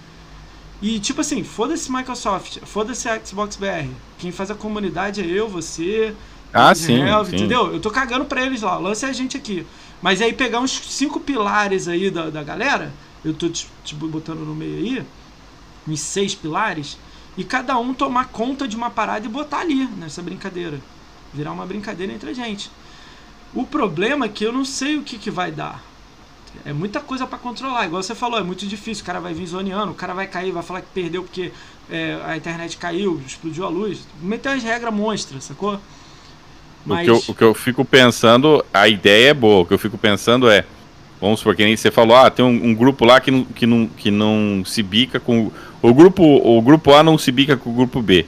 E 0.81 0.99
tipo 0.99 1.21
assim, 1.21 1.43
foda-se 1.43 1.91
Microsoft, 1.91 2.57
foda-se 2.65 3.07
Xbox 3.23 3.55
BR. 3.55 3.87
Quem 4.17 4.31
faz 4.31 4.49
a 4.49 4.55
comunidade 4.55 5.21
é 5.21 5.25
eu, 5.25 5.47
você. 5.47 6.15
Ah, 6.55 6.73
sim, 6.73 7.03
sim. 7.25 7.35
Entendeu? 7.35 7.73
Eu 7.73 7.79
tô 7.81 7.91
cagando 7.91 8.23
pra 8.25 8.45
eles 8.45 8.61
lá, 8.61 8.77
lance 8.77 9.05
a 9.05 9.11
gente 9.11 9.35
aqui. 9.35 9.67
Mas 10.01 10.21
aí 10.21 10.31
pegar 10.31 10.59
uns 10.61 10.71
cinco 10.71 11.19
pilares 11.19 11.87
aí 11.87 12.09
da, 12.09 12.29
da 12.29 12.43
galera, 12.43 12.93
eu 13.23 13.33
tô 13.33 13.49
tipo, 13.49 14.07
botando 14.07 14.39
no 14.39 14.55
meio 14.55 14.77
aí, 14.77 15.05
uns 15.87 15.99
seis 15.99 16.33
pilares, 16.33 16.97
e 17.37 17.43
cada 17.43 17.77
um 17.77 17.93
tomar 17.93 18.29
conta 18.29 18.67
de 18.67 18.75
uma 18.75 18.89
parada 18.89 19.25
e 19.25 19.29
botar 19.29 19.59
ali 19.59 19.85
nessa 19.97 20.21
brincadeira. 20.21 20.79
Virar 21.33 21.51
uma 21.51 21.65
brincadeira 21.65 22.13
entre 22.13 22.29
a 22.29 22.33
gente. 22.33 22.71
O 23.53 23.65
problema 23.65 24.25
é 24.25 24.29
que 24.29 24.45
eu 24.45 24.53
não 24.53 24.63
sei 24.63 24.97
o 24.97 25.03
que, 25.03 25.17
que 25.17 25.29
vai 25.29 25.51
dar. 25.51 25.83
É 26.63 26.71
muita 26.71 27.01
coisa 27.01 27.27
para 27.27 27.37
controlar. 27.37 27.85
Igual 27.85 28.01
você 28.01 28.15
falou, 28.15 28.39
é 28.39 28.43
muito 28.43 28.65
difícil. 28.65 29.03
O 29.03 29.05
cara 29.05 29.19
vai 29.19 29.33
vir 29.33 29.45
zoneando, 29.45 29.91
o 29.91 29.95
cara 29.95 30.13
vai 30.13 30.27
cair, 30.27 30.51
vai 30.51 30.63
falar 30.63 30.81
que 30.81 30.87
perdeu 30.93 31.23
porque 31.23 31.51
é, 31.89 32.21
a 32.23 32.37
internet 32.37 32.77
caiu, 32.77 33.21
explodiu 33.25 33.65
a 33.65 33.69
luz. 33.69 34.07
Meter 34.21 34.53
as 34.53 34.63
regras 34.63 34.93
monstras, 34.93 35.43
sacou? 35.43 35.79
Mas... 36.85 37.01
O, 37.01 37.03
que 37.03 37.09
eu, 37.09 37.23
o 37.27 37.35
que 37.35 37.43
eu 37.43 37.53
fico 37.53 37.83
pensando, 37.83 38.63
a 38.73 38.87
ideia 38.87 39.29
é 39.29 39.33
boa. 39.33 39.61
O 39.61 39.65
que 39.65 39.73
eu 39.73 39.79
fico 39.79 39.97
pensando 39.97 40.49
é, 40.49 40.65
vamos 41.19 41.39
supor, 41.39 41.55
que 41.55 41.63
nem 41.63 41.75
você 41.75 41.89
falou, 41.89 42.15
ah, 42.15 42.29
tem 42.29 42.45
um, 42.45 42.69
um, 42.69 42.75
grupo 42.75 43.05
lá 43.05 43.19
que 43.19 43.31
não, 43.31 43.43
que, 43.43 43.65
não, 43.65 43.87
que 43.87 44.11
não 44.11 44.63
se 44.65 44.83
bica 44.83 45.19
com. 45.19 45.51
O 45.81 45.93
grupo, 45.93 46.23
o 46.23 46.61
grupo 46.61 46.93
A 46.93 47.03
não 47.03 47.17
se 47.17 47.31
bica 47.31 47.57
com 47.57 47.69
o 47.69 47.73
grupo 47.73 48.01
B. 48.01 48.25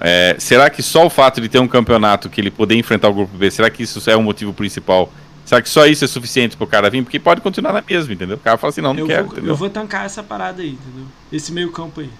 É, 0.00 0.34
será 0.38 0.68
que 0.68 0.82
só 0.82 1.06
o 1.06 1.10
fato 1.10 1.40
de 1.40 1.48
ter 1.48 1.60
um 1.60 1.68
campeonato 1.68 2.28
que 2.28 2.40
ele 2.40 2.50
poder 2.50 2.74
enfrentar 2.74 3.08
o 3.08 3.14
grupo 3.14 3.36
B, 3.36 3.50
será 3.50 3.70
que 3.70 3.84
isso 3.84 4.10
é 4.10 4.16
o 4.16 4.22
motivo 4.22 4.52
principal? 4.52 5.12
Será 5.44 5.60
que 5.60 5.68
só 5.68 5.86
isso 5.86 6.04
é 6.04 6.08
suficiente 6.08 6.56
pro 6.56 6.66
cara 6.66 6.90
vir? 6.90 7.02
Porque 7.02 7.18
pode 7.18 7.40
continuar 7.40 7.72
na 7.72 7.82
mesma, 7.88 8.12
entendeu? 8.12 8.36
O 8.36 8.40
cara 8.40 8.56
fala 8.56 8.70
assim, 8.70 8.80
não, 8.80 8.94
não 8.94 9.00
eu 9.00 9.06
quero. 9.06 9.26
Vou, 9.26 9.38
eu 9.38 9.56
vou 9.56 9.70
tancar 9.70 10.04
essa 10.06 10.22
parada 10.22 10.62
aí, 10.62 10.70
entendeu? 10.70 11.06
Esse 11.32 11.52
meio 11.52 11.70
campo 11.70 12.00
aí. 12.00 12.10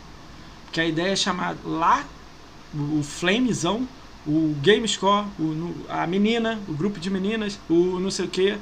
Porque 0.65 0.81
a 0.81 0.85
ideia 0.85 1.13
é 1.13 1.17
chamar 1.17 1.57
lá 1.65 2.05
o 2.75 3.03
Flamezão, 3.03 3.87
o 4.27 4.55
Game 4.63 4.87
Score, 4.87 5.27
o, 5.39 5.75
a 5.89 6.07
menina, 6.07 6.59
o 6.69 6.73
grupo 6.73 7.01
de 7.01 7.11
meninas, 7.11 7.59
o 7.69 7.99
não 7.99 8.11
sei 8.11 8.27
o 8.27 8.29
que. 8.29 8.57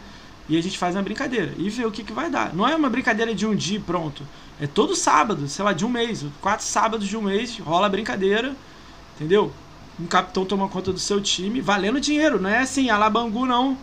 E 0.48 0.58
a 0.58 0.62
gente 0.62 0.76
faz 0.76 0.96
uma 0.96 1.02
brincadeira 1.02 1.52
e 1.56 1.70
vê 1.70 1.84
o 1.84 1.92
que, 1.92 2.02
que 2.02 2.12
vai 2.12 2.28
dar. 2.28 2.52
Não 2.54 2.66
é 2.66 2.74
uma 2.74 2.90
brincadeira 2.90 3.32
de 3.34 3.46
um 3.46 3.54
dia 3.54 3.80
pronto. 3.80 4.24
É 4.60 4.66
todo 4.66 4.96
sábado, 4.96 5.46
sei 5.46 5.64
lá, 5.64 5.72
de 5.72 5.84
um 5.84 5.88
mês. 5.88 6.24
Quatro 6.40 6.66
sábados 6.66 7.06
de 7.06 7.16
um 7.16 7.22
mês, 7.22 7.56
rola 7.58 7.86
a 7.86 7.90
brincadeira 7.90 8.54
Entendeu? 9.20 9.52
Um 10.00 10.06
capitão 10.06 10.46
toma 10.46 10.66
conta 10.66 10.94
do 10.94 10.98
seu 10.98 11.20
time, 11.20 11.60
valendo 11.60 12.00
dinheiro, 12.00 12.40
não 12.40 12.48
é 12.48 12.60
assim, 12.60 12.88
alabangu 12.88 13.44
não. 13.44 13.76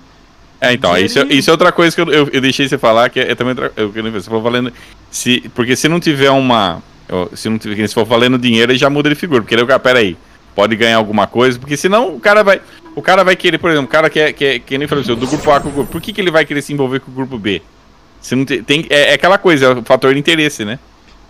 É, 0.59 0.73
então, 0.73 0.97
isso, 0.97 1.19
é, 1.19 1.25
isso 1.25 1.47
é 1.47 1.53
outra 1.53 1.71
coisa 1.71 1.95
que 1.95 2.01
eu, 2.01 2.11
eu, 2.11 2.29
eu 2.33 2.41
deixei 2.41 2.67
você 2.67 2.75
falar, 2.75 3.07
que 3.11 3.19
é, 3.19 3.31
é 3.31 3.35
também 3.35 3.51
outra, 3.51 3.71
eu, 3.77 3.91
você 3.91 4.27
falou 4.27 4.41
valendo. 4.41 4.73
Se, 5.11 5.47
porque 5.53 5.75
se 5.75 5.87
não 5.87 5.99
tiver 5.99 6.31
uma. 6.31 6.81
Se 7.35 7.47
não 7.47 7.59
tiver, 7.59 7.87
se 7.87 7.93
for 7.93 8.03
valendo 8.03 8.35
dinheiro, 8.39 8.71
aí 8.71 8.79
já 8.79 8.89
muda 8.89 9.09
de 9.09 9.15
figura. 9.15 9.43
Porque 9.43 9.53
ele, 9.53 9.63
cara, 9.67 9.79
pera 9.79 9.99
aí, 9.99 10.17
pode 10.57 10.75
ganhar 10.75 10.97
alguma 10.97 11.27
coisa, 11.27 11.59
porque 11.59 11.77
senão 11.77 12.15
o 12.15 12.19
cara 12.19 12.43
vai. 12.43 12.59
O 12.95 13.01
cara 13.01 13.23
vai 13.23 13.35
querer, 13.35 13.59
por 13.59 13.69
exemplo, 13.69 13.85
o 13.85 13.91
cara 13.91 14.09
que 14.09 14.19
é, 14.19 14.33
que, 14.33 14.43
é, 14.43 14.57
que 14.57 14.75
nem 14.75 14.87
falou 14.87 15.03
assim, 15.03 15.13
do 15.13 15.27
grupo 15.27 15.51
A 15.51 15.59
com 15.59 15.69
o 15.69 15.71
grupo. 15.71 15.91
Por 15.91 16.01
que, 16.01 16.11
que 16.11 16.19
ele 16.19 16.31
vai 16.31 16.43
querer 16.45 16.63
se 16.63 16.73
envolver 16.73 16.99
com 16.99 17.11
o 17.11 17.13
grupo 17.13 17.37
B? 17.37 17.61
Se 18.19 18.35
não 18.35 18.43
tem, 18.43 18.63
tem 18.63 18.87
é, 18.89 19.11
é 19.11 19.13
aquela 19.13 19.37
coisa, 19.37 19.67
é 19.67 19.69
o 19.75 19.83
fator 19.83 20.11
de 20.15 20.19
interesse, 20.19 20.65
né? 20.65 20.79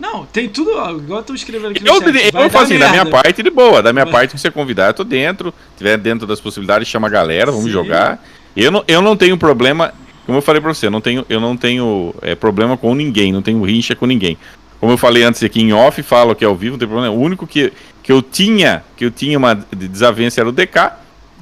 Não, 0.00 0.24
tem 0.24 0.48
tudo, 0.48 0.70
igual 0.70 1.20
eu 1.20 1.22
tô 1.22 1.34
escrevendo 1.34 1.72
aqui 1.72 1.86
eu, 1.86 1.94
chat. 1.96 2.34
Eu, 2.34 2.40
eu 2.40 2.50
falo 2.50 2.64
assim, 2.64 2.78
da 2.78 2.88
minha 2.88 3.04
parte, 3.04 3.42
de 3.42 3.50
boa. 3.50 3.82
Da 3.82 3.92
minha 3.92 4.06
Vai. 4.06 4.12
parte, 4.12 4.30
se 4.30 4.38
você 4.38 4.50
convidar, 4.50 4.86
eu 4.86 4.94
tô 4.94 5.04
dentro. 5.04 5.52
tiver 5.76 5.98
dentro 5.98 6.26
das 6.26 6.40
possibilidades, 6.40 6.88
chama 6.88 7.08
a 7.08 7.10
galera, 7.10 7.50
vamos 7.50 7.66
Sim. 7.66 7.72
jogar. 7.72 8.24
Eu 8.56 8.70
não, 8.70 8.82
eu 8.88 9.02
não 9.02 9.14
tenho 9.14 9.36
problema, 9.36 9.92
como 10.24 10.38
eu 10.38 10.42
falei 10.42 10.62
pra 10.62 10.72
você, 10.72 10.86
eu 10.86 10.90
não 10.90 11.02
tenho, 11.02 11.26
eu 11.28 11.38
não 11.38 11.54
tenho 11.54 12.14
é, 12.22 12.34
problema 12.34 12.78
com 12.78 12.94
ninguém, 12.94 13.30
não 13.30 13.42
tenho 13.42 13.62
rincha 13.62 13.94
com 13.94 14.06
ninguém. 14.06 14.38
Como 14.80 14.92
eu 14.92 14.98
falei 14.98 15.24
antes 15.24 15.42
aqui 15.42 15.60
em 15.60 15.72
off, 15.72 16.02
falo 16.02 16.30
aqui 16.30 16.44
ao 16.44 16.54
vivo, 16.54 16.72
não 16.72 16.78
tem 16.78 16.88
problema. 16.88 17.14
O 17.14 17.20
único 17.20 17.46
que, 17.46 17.72
que 18.02 18.12
eu 18.12 18.22
tinha, 18.22 18.84
que 18.96 19.04
eu 19.04 19.10
tinha 19.10 19.36
uma 19.36 19.54
desavença 19.54 20.40
era 20.40 20.48
o 20.48 20.52
DK. 20.52 20.92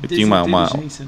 Eu 0.03 0.09
tinha 0.09 0.27
uma. 0.27 0.43
uma 0.43 0.65
né? 0.65 1.07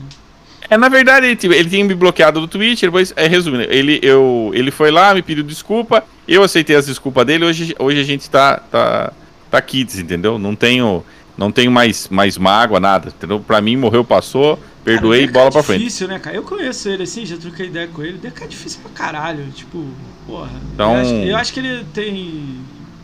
É, 0.71 0.77
na 0.77 0.89
verdade, 0.89 1.27
ele, 1.27 1.37
tipo, 1.37 1.55
ele 1.55 1.69
tinha 1.69 1.85
me 1.85 1.95
bloqueado 1.95 2.41
do 2.41 2.47
Twitter, 2.47 2.91
depois, 2.91 3.13
é, 3.17 3.27
resumindo, 3.27 3.65
ele, 3.71 3.99
eu, 4.03 4.51
ele 4.53 4.71
foi 4.71 4.91
lá, 4.91 5.15
me 5.15 5.23
pediu 5.23 5.43
desculpa, 5.43 6.05
eu 6.27 6.43
aceitei 6.43 6.77
as 6.77 6.87
desculpas 6.87 7.25
dele, 7.25 7.47
hoje, 7.47 7.75
hoje 7.79 7.99
a 7.99 8.05
gente 8.05 8.29
tá, 8.29 8.59
tá, 8.71 9.13
tá 9.51 9.63
kids, 9.63 9.99
entendeu? 9.99 10.39
Não 10.39 10.55
tenho, 10.55 11.03
não 11.39 11.51
tenho 11.51 11.71
mais, 11.71 12.09
mais 12.11 12.37
mágoa, 12.37 12.79
nada, 12.79 13.09
entendeu? 13.09 13.41
Pra 13.41 13.63
mim, 13.63 13.77
morreu, 13.77 14.05
passou, 14.05 14.59
perdoei, 14.85 15.27
cara, 15.27 15.33
bola 15.33 15.51
pra 15.53 15.63
frente. 15.63 15.81
É 15.81 15.85
difícil, 15.85 16.09
né, 16.09 16.19
cara? 16.19 16.37
Eu 16.37 16.43
conheço 16.43 16.87
ele, 16.91 17.05
assim, 17.05 17.25
já 17.25 17.39
troquei 17.39 17.67
ideia 17.69 17.89
com 17.89 18.03
ele, 18.03 18.19
DK 18.19 18.45
é 18.45 18.47
difícil 18.47 18.81
pra 18.83 18.91
caralho, 18.91 19.47
tipo, 19.53 19.87
porra. 20.29 20.51
Então... 20.75 20.95
Eu 20.95 21.01
acho, 21.01 21.15
eu 21.15 21.37
acho 21.37 21.53
que 21.53 21.61
ele 21.61 21.85
tem 21.93 22.59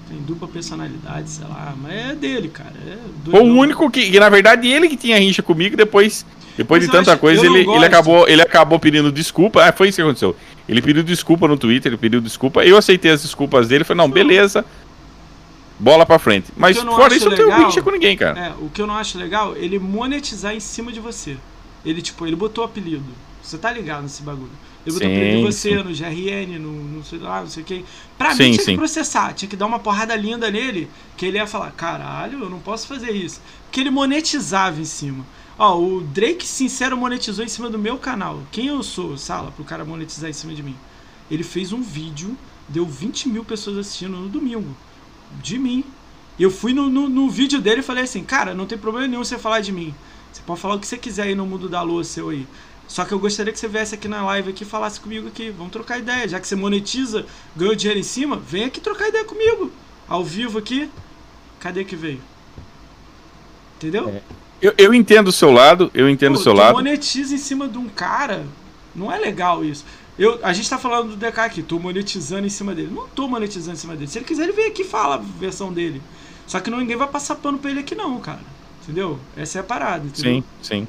tem 0.09 0.19
dupla 0.19 0.47
personalidade, 0.47 1.31
sei 1.31 1.47
lá, 1.47 1.75
mas 1.81 1.93
é 1.93 2.15
dele, 2.15 2.49
cara. 2.49 2.75
É 2.87 3.31
Foi 3.31 3.41
o 3.41 3.55
único 3.57 3.91
que, 3.91 4.11
que, 4.11 4.21
na 4.21 4.29
verdade, 4.29 4.69
ele 4.69 4.87
que 4.87 4.97
tinha 4.97 5.19
rincha 5.19 5.43
comigo, 5.43 5.77
depois 5.77 6.25
depois 6.57 6.83
Mas 6.83 6.91
de 6.91 6.97
tanta 6.97 7.17
coisa, 7.17 7.45
ele, 7.45 7.69
ele, 7.69 7.85
acabou, 7.85 8.29
ele 8.29 8.41
acabou 8.41 8.79
pedindo 8.79 9.11
desculpa. 9.11 9.65
Ah, 9.65 9.73
foi 9.73 9.89
isso 9.89 9.97
que 9.97 10.03
aconteceu. 10.03 10.37
Ele 10.69 10.81
pediu 10.81 11.03
desculpa 11.03 11.49
no 11.49 11.57
Twitter, 11.57 11.91
ele 11.91 11.97
pediu 11.97 12.21
desculpa. 12.21 12.65
Eu 12.65 12.77
aceitei 12.77 13.11
as 13.11 13.23
desculpas 13.23 13.67
dele. 13.67 13.83
Falei, 13.83 13.99
não, 13.99 14.09
beleza. 14.09 14.65
Bola 15.81 16.07
pra 16.07 16.17
frente. 16.19 16.53
Mas 16.57 16.79
fora 16.79 17.13
isso, 17.13 17.29
legal, 17.29 17.45
eu 17.45 17.51
não 17.51 17.57
tenho 17.57 17.67
rixa 17.67 17.83
com 17.83 17.91
ninguém, 17.91 18.17
cara. 18.17 18.39
É, 18.39 18.53
o 18.61 18.71
que 18.71 18.81
eu 18.81 18.87
não 18.87 18.95
acho 18.95 19.19
legal, 19.19 19.57
ele 19.57 19.81
monetizar 19.81 20.55
em 20.55 20.61
cima 20.61 20.93
de 20.93 21.01
você. 21.01 21.37
Ele, 21.85 22.01
tipo, 22.01 22.25
ele 22.25 22.37
botou 22.37 22.63
apelido. 22.63 23.05
Você 23.43 23.59
tá 23.59 23.73
ligado 23.73 24.05
nesse 24.05 24.23
bagulho. 24.23 24.53
Ele 24.87 24.95
botou 24.95 25.09
apelido 25.09 25.39
em 25.39 25.45
você, 25.45 25.71
sim. 25.71 25.77
no 25.77 25.95
GRN, 25.95 26.59
no 26.59 26.73
não 26.97 27.05
sei 27.05 27.19
lá, 27.19 27.41
não 27.41 27.49
sei 27.49 27.63
o 27.63 27.67
que. 27.67 27.85
Pra 28.19 28.35
sim, 28.35 28.45
mim 28.45 28.51
tinha 28.53 28.65
sim. 28.65 28.73
que 28.73 28.79
processar, 28.79 29.33
tinha 29.33 29.49
que 29.49 29.57
dar 29.57 29.67
uma 29.67 29.79
porrada 29.79 30.15
linda 30.15 30.51
nele, 30.51 30.91
que 31.17 31.25
ele 31.25 31.39
ia 31.39 31.47
falar, 31.47 31.71
caralho, 31.73 32.43
eu 32.43 32.51
não 32.51 32.61
posso 32.61 32.87
fazer 32.87 33.13
isso. 33.13 33.41
Porque 33.65 33.81
ele 33.81 33.91
monetizava 33.91 34.81
em 34.81 34.85
cima. 34.85 35.25
Ó, 35.59 35.79
o 35.79 36.01
Drake 36.01 36.47
Sincero 36.47 36.97
monetizou 36.97 37.45
em 37.45 37.49
cima 37.49 37.71
do 37.71 37.79
meu 37.79 37.97
canal. 37.97 38.43
Quem 38.51 38.67
eu 38.67 38.83
sou, 38.83 39.17
Sala, 39.17 39.53
pro 39.53 39.65
cara 39.65 39.85
monetizar 39.85 40.29
em 40.29 40.33
cima 40.33 40.53
de 40.53 40.63
mim? 40.63 40.77
Ele 41.31 41.43
fez 41.43 41.73
um 41.73 41.81
vídeo, 41.81 42.37
deu 42.69 42.85
20 42.85 43.29
mil 43.29 43.45
pessoas 43.45 43.79
assistindo 43.79 44.17
no 44.17 44.29
domingo. 44.29 44.77
De 45.43 45.59
mim. 45.59 45.85
Eu 46.39 46.51
fui 46.51 46.73
no, 46.73 46.91
no, 46.91 47.09
no 47.09 47.31
vídeo 47.31 47.61
dele 47.61 47.81
e 47.81 47.85
falei 47.85 48.03
assim, 48.03 48.25
cara, 48.25 48.55
não 48.55 48.67
tem 48.67 48.77
problema 48.77 49.07
nenhum 49.07 49.23
você 49.23 49.39
falar 49.39 49.61
de 49.61 49.71
mim. 49.71 49.95
Você 50.33 50.43
pode 50.45 50.61
falar 50.61 50.75
o 50.75 50.81
que 50.81 50.87
você 50.87 50.99
quiser 50.99 51.23
aí 51.23 51.35
no 51.35 51.47
mundo 51.47 51.69
da 51.69 51.81
lua 51.81 52.03
seu 52.03 52.31
aí. 52.31 52.45
Só 52.87 53.05
que 53.05 53.13
eu 53.13 53.19
gostaria 53.19 53.53
que 53.53 53.59
você 53.59 53.69
viesse 53.69 53.95
aqui 53.95 54.09
na 54.09 54.25
live 54.25 54.51
aqui 54.51 54.63
e 54.63 54.67
falasse 54.67 55.01
comigo 55.01 55.29
aqui. 55.29 55.51
Vamos 55.51 55.73
trocar 55.73 55.99
ideia. 55.99 56.29
Já 56.29 56.39
que 56.39 56.47
você 56.47 56.55
monetiza, 56.55 57.27
ganhou 57.57 57.75
dinheiro 57.75 57.99
em 57.99 58.05
cima, 58.05 58.37
vem 58.37 58.65
aqui 58.65 58.81
trocar 58.81 59.09
ideia 59.09 59.25
comigo. 59.25 59.73
Ao 60.09 60.25
vivo 60.25 60.59
aqui. 60.59 60.91
Cadê 61.59 61.85
que 61.85 61.97
veio? 61.97 62.21
Entendeu? 63.77 64.09
É. 64.09 64.23
Eu, 64.61 64.73
eu 64.79 64.95
entendo 64.95 65.29
o 65.29 65.33
seu 65.33 65.51
lado, 65.51 65.91
eu 65.93 66.09
entendo 66.09 66.37
o 66.37 66.43
seu 66.43 66.55
lado. 66.55 66.75
monetiza 66.75 67.35
em 67.35 67.39
cima 67.39 67.69
de 67.69 67.77
um 67.77 67.89
cara, 67.89 68.47
não 68.95 69.13
é 69.13 69.19
legal 69.19 69.65
isso. 69.65 69.85
Eu, 70.19 70.39
a 70.43 70.53
gente 70.53 70.71
tá 70.71 70.79
falando 70.79 71.11
do 71.11 71.17
DK 71.17 71.41
aqui, 71.41 71.63
tô 71.63 71.79
monetizando 71.79 72.47
em 72.47 72.51
cima 72.51 72.75
dele. 72.75 72.91
Não 72.93 73.09
tô 73.09 73.27
monetizando 73.27 73.77
em 73.77 73.81
cima 73.81 73.95
dele. 73.95 74.07
Se 74.07 74.19
ele 74.19 74.25
quiser, 74.25 74.45
ele 74.45 74.53
vem 74.53 74.67
aqui 74.67 74.83
e 74.83 74.85
fala 74.85 75.17
a 75.17 75.19
versão 75.19 75.73
dele. 75.73 76.01
Só 76.47 76.61
que 76.61 76.71
ninguém 76.71 76.97
vai 76.97 77.09
passar 77.09 77.35
pano 77.35 77.59
pra 77.59 77.71
ele 77.71 77.81
aqui, 77.81 77.95
não, 77.95 78.19
cara. 78.21 78.41
Entendeu? 78.83 79.19
Essa 79.37 79.59
é 79.59 79.61
a 79.61 79.65
parada, 79.65 80.07
entendeu? 80.07 80.35
Sim, 80.35 80.45
sim. 80.63 80.89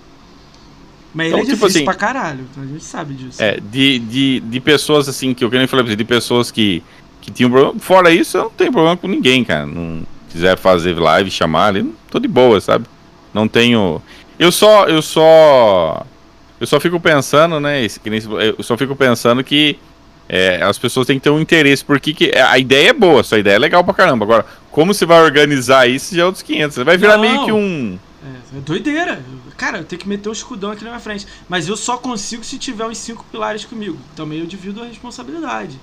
Mas 1.16 1.28
então, 1.28 1.40
ele 1.40 1.48
é 1.48 1.54
tipo 1.54 1.66
difícil 1.66 1.78
assim, 1.80 1.86
pra 1.86 1.94
caralho, 1.94 2.46
então 2.52 2.62
a 2.62 2.68
gente 2.68 2.84
sabe 2.84 3.14
disso. 3.14 3.42
É, 3.42 3.58
de, 3.58 4.00
de, 4.00 4.40
de 4.42 4.60
pessoas 4.60 5.08
assim, 5.08 5.34
que 5.34 5.46
eu 5.46 5.50
queria 5.50 5.66
falar 5.66 5.82
pra 5.84 5.92
você, 5.92 5.96
de 5.96 6.04
pessoas 6.04 6.52
que, 6.52 6.84
que 7.22 7.32
tinham 7.32 7.50
problema. 7.50 7.80
Fora 7.80 8.12
isso, 8.12 8.36
eu 8.36 8.44
não 8.44 8.50
tenho 8.50 8.72
problema 8.72 8.98
com 8.98 9.08
ninguém, 9.08 9.42
cara. 9.46 9.66
Não 9.66 10.04
quiser 10.30 10.58
fazer 10.58 11.00
live, 11.00 11.32
chamar 11.32 11.68
ali, 11.68 11.90
tô 12.12 12.20
de 12.20 12.28
boa, 12.28 12.60
sabe? 12.60 12.86
Não 13.34 13.48
tenho. 13.48 14.02
Eu 14.38 14.52
só. 14.52 14.88
Eu 14.88 15.02
só. 15.02 16.06
Eu 16.60 16.68
só 16.68 16.82
fico 16.82 17.00
pensando, 17.00 17.62
né? 17.62 17.86
Eu 18.58 18.64
só 18.64 18.76
fico 18.76 18.94
pensando 18.94 19.42
que 19.42 19.78
é, 20.28 20.62
as 20.64 20.78
pessoas 20.78 21.08
têm 21.08 21.18
que 21.18 21.24
ter 21.24 21.30
um 21.30 21.40
interesse, 21.40 21.84
porque 21.84 22.14
que, 22.14 22.32
a 22.36 22.58
ideia 22.58 22.90
é 22.90 22.94
boa, 22.94 23.24
sua 23.24 23.40
ideia 23.40 23.56
é 23.56 23.60
legal 23.60 23.84
pra 23.84 23.94
caramba. 23.94 24.26
Agora, 24.26 24.46
como 24.72 24.94
você 24.94 25.06
vai 25.06 25.22
organizar 25.22 25.88
isso 25.88 26.16
já 26.16 26.24
é 26.24 26.26
outros 26.26 26.42
500. 26.44 26.76
Você 26.76 26.84
vai 26.84 26.98
virar 26.98 27.18
Não. 27.18 27.22
meio 27.22 27.46
que 27.46 27.52
um. 27.52 27.98
É, 28.26 28.58
é 28.58 28.62
doideira. 28.62 29.24
Cara, 29.56 29.80
eu 29.80 29.86
tenho 29.86 30.02
que 30.02 30.08
meter 30.08 30.30
um 30.30 30.32
escudão 30.32 30.72
aqui 30.72 30.84
na 30.84 30.90
minha 30.90 31.00
frente. 31.00 31.28
Mas 31.48 31.68
eu 31.68 31.78
só 31.78 31.98
consigo 31.98 32.44
se 32.44 32.58
tiver 32.58 32.86
uns 32.86 32.98
cinco 32.98 33.24
pilares 33.32 33.66
comigo. 33.66 33.98
Também 34.16 34.40
eu 34.40 34.46
divido 34.46 34.82
a 34.82 34.86
responsabilidade. 34.86 35.80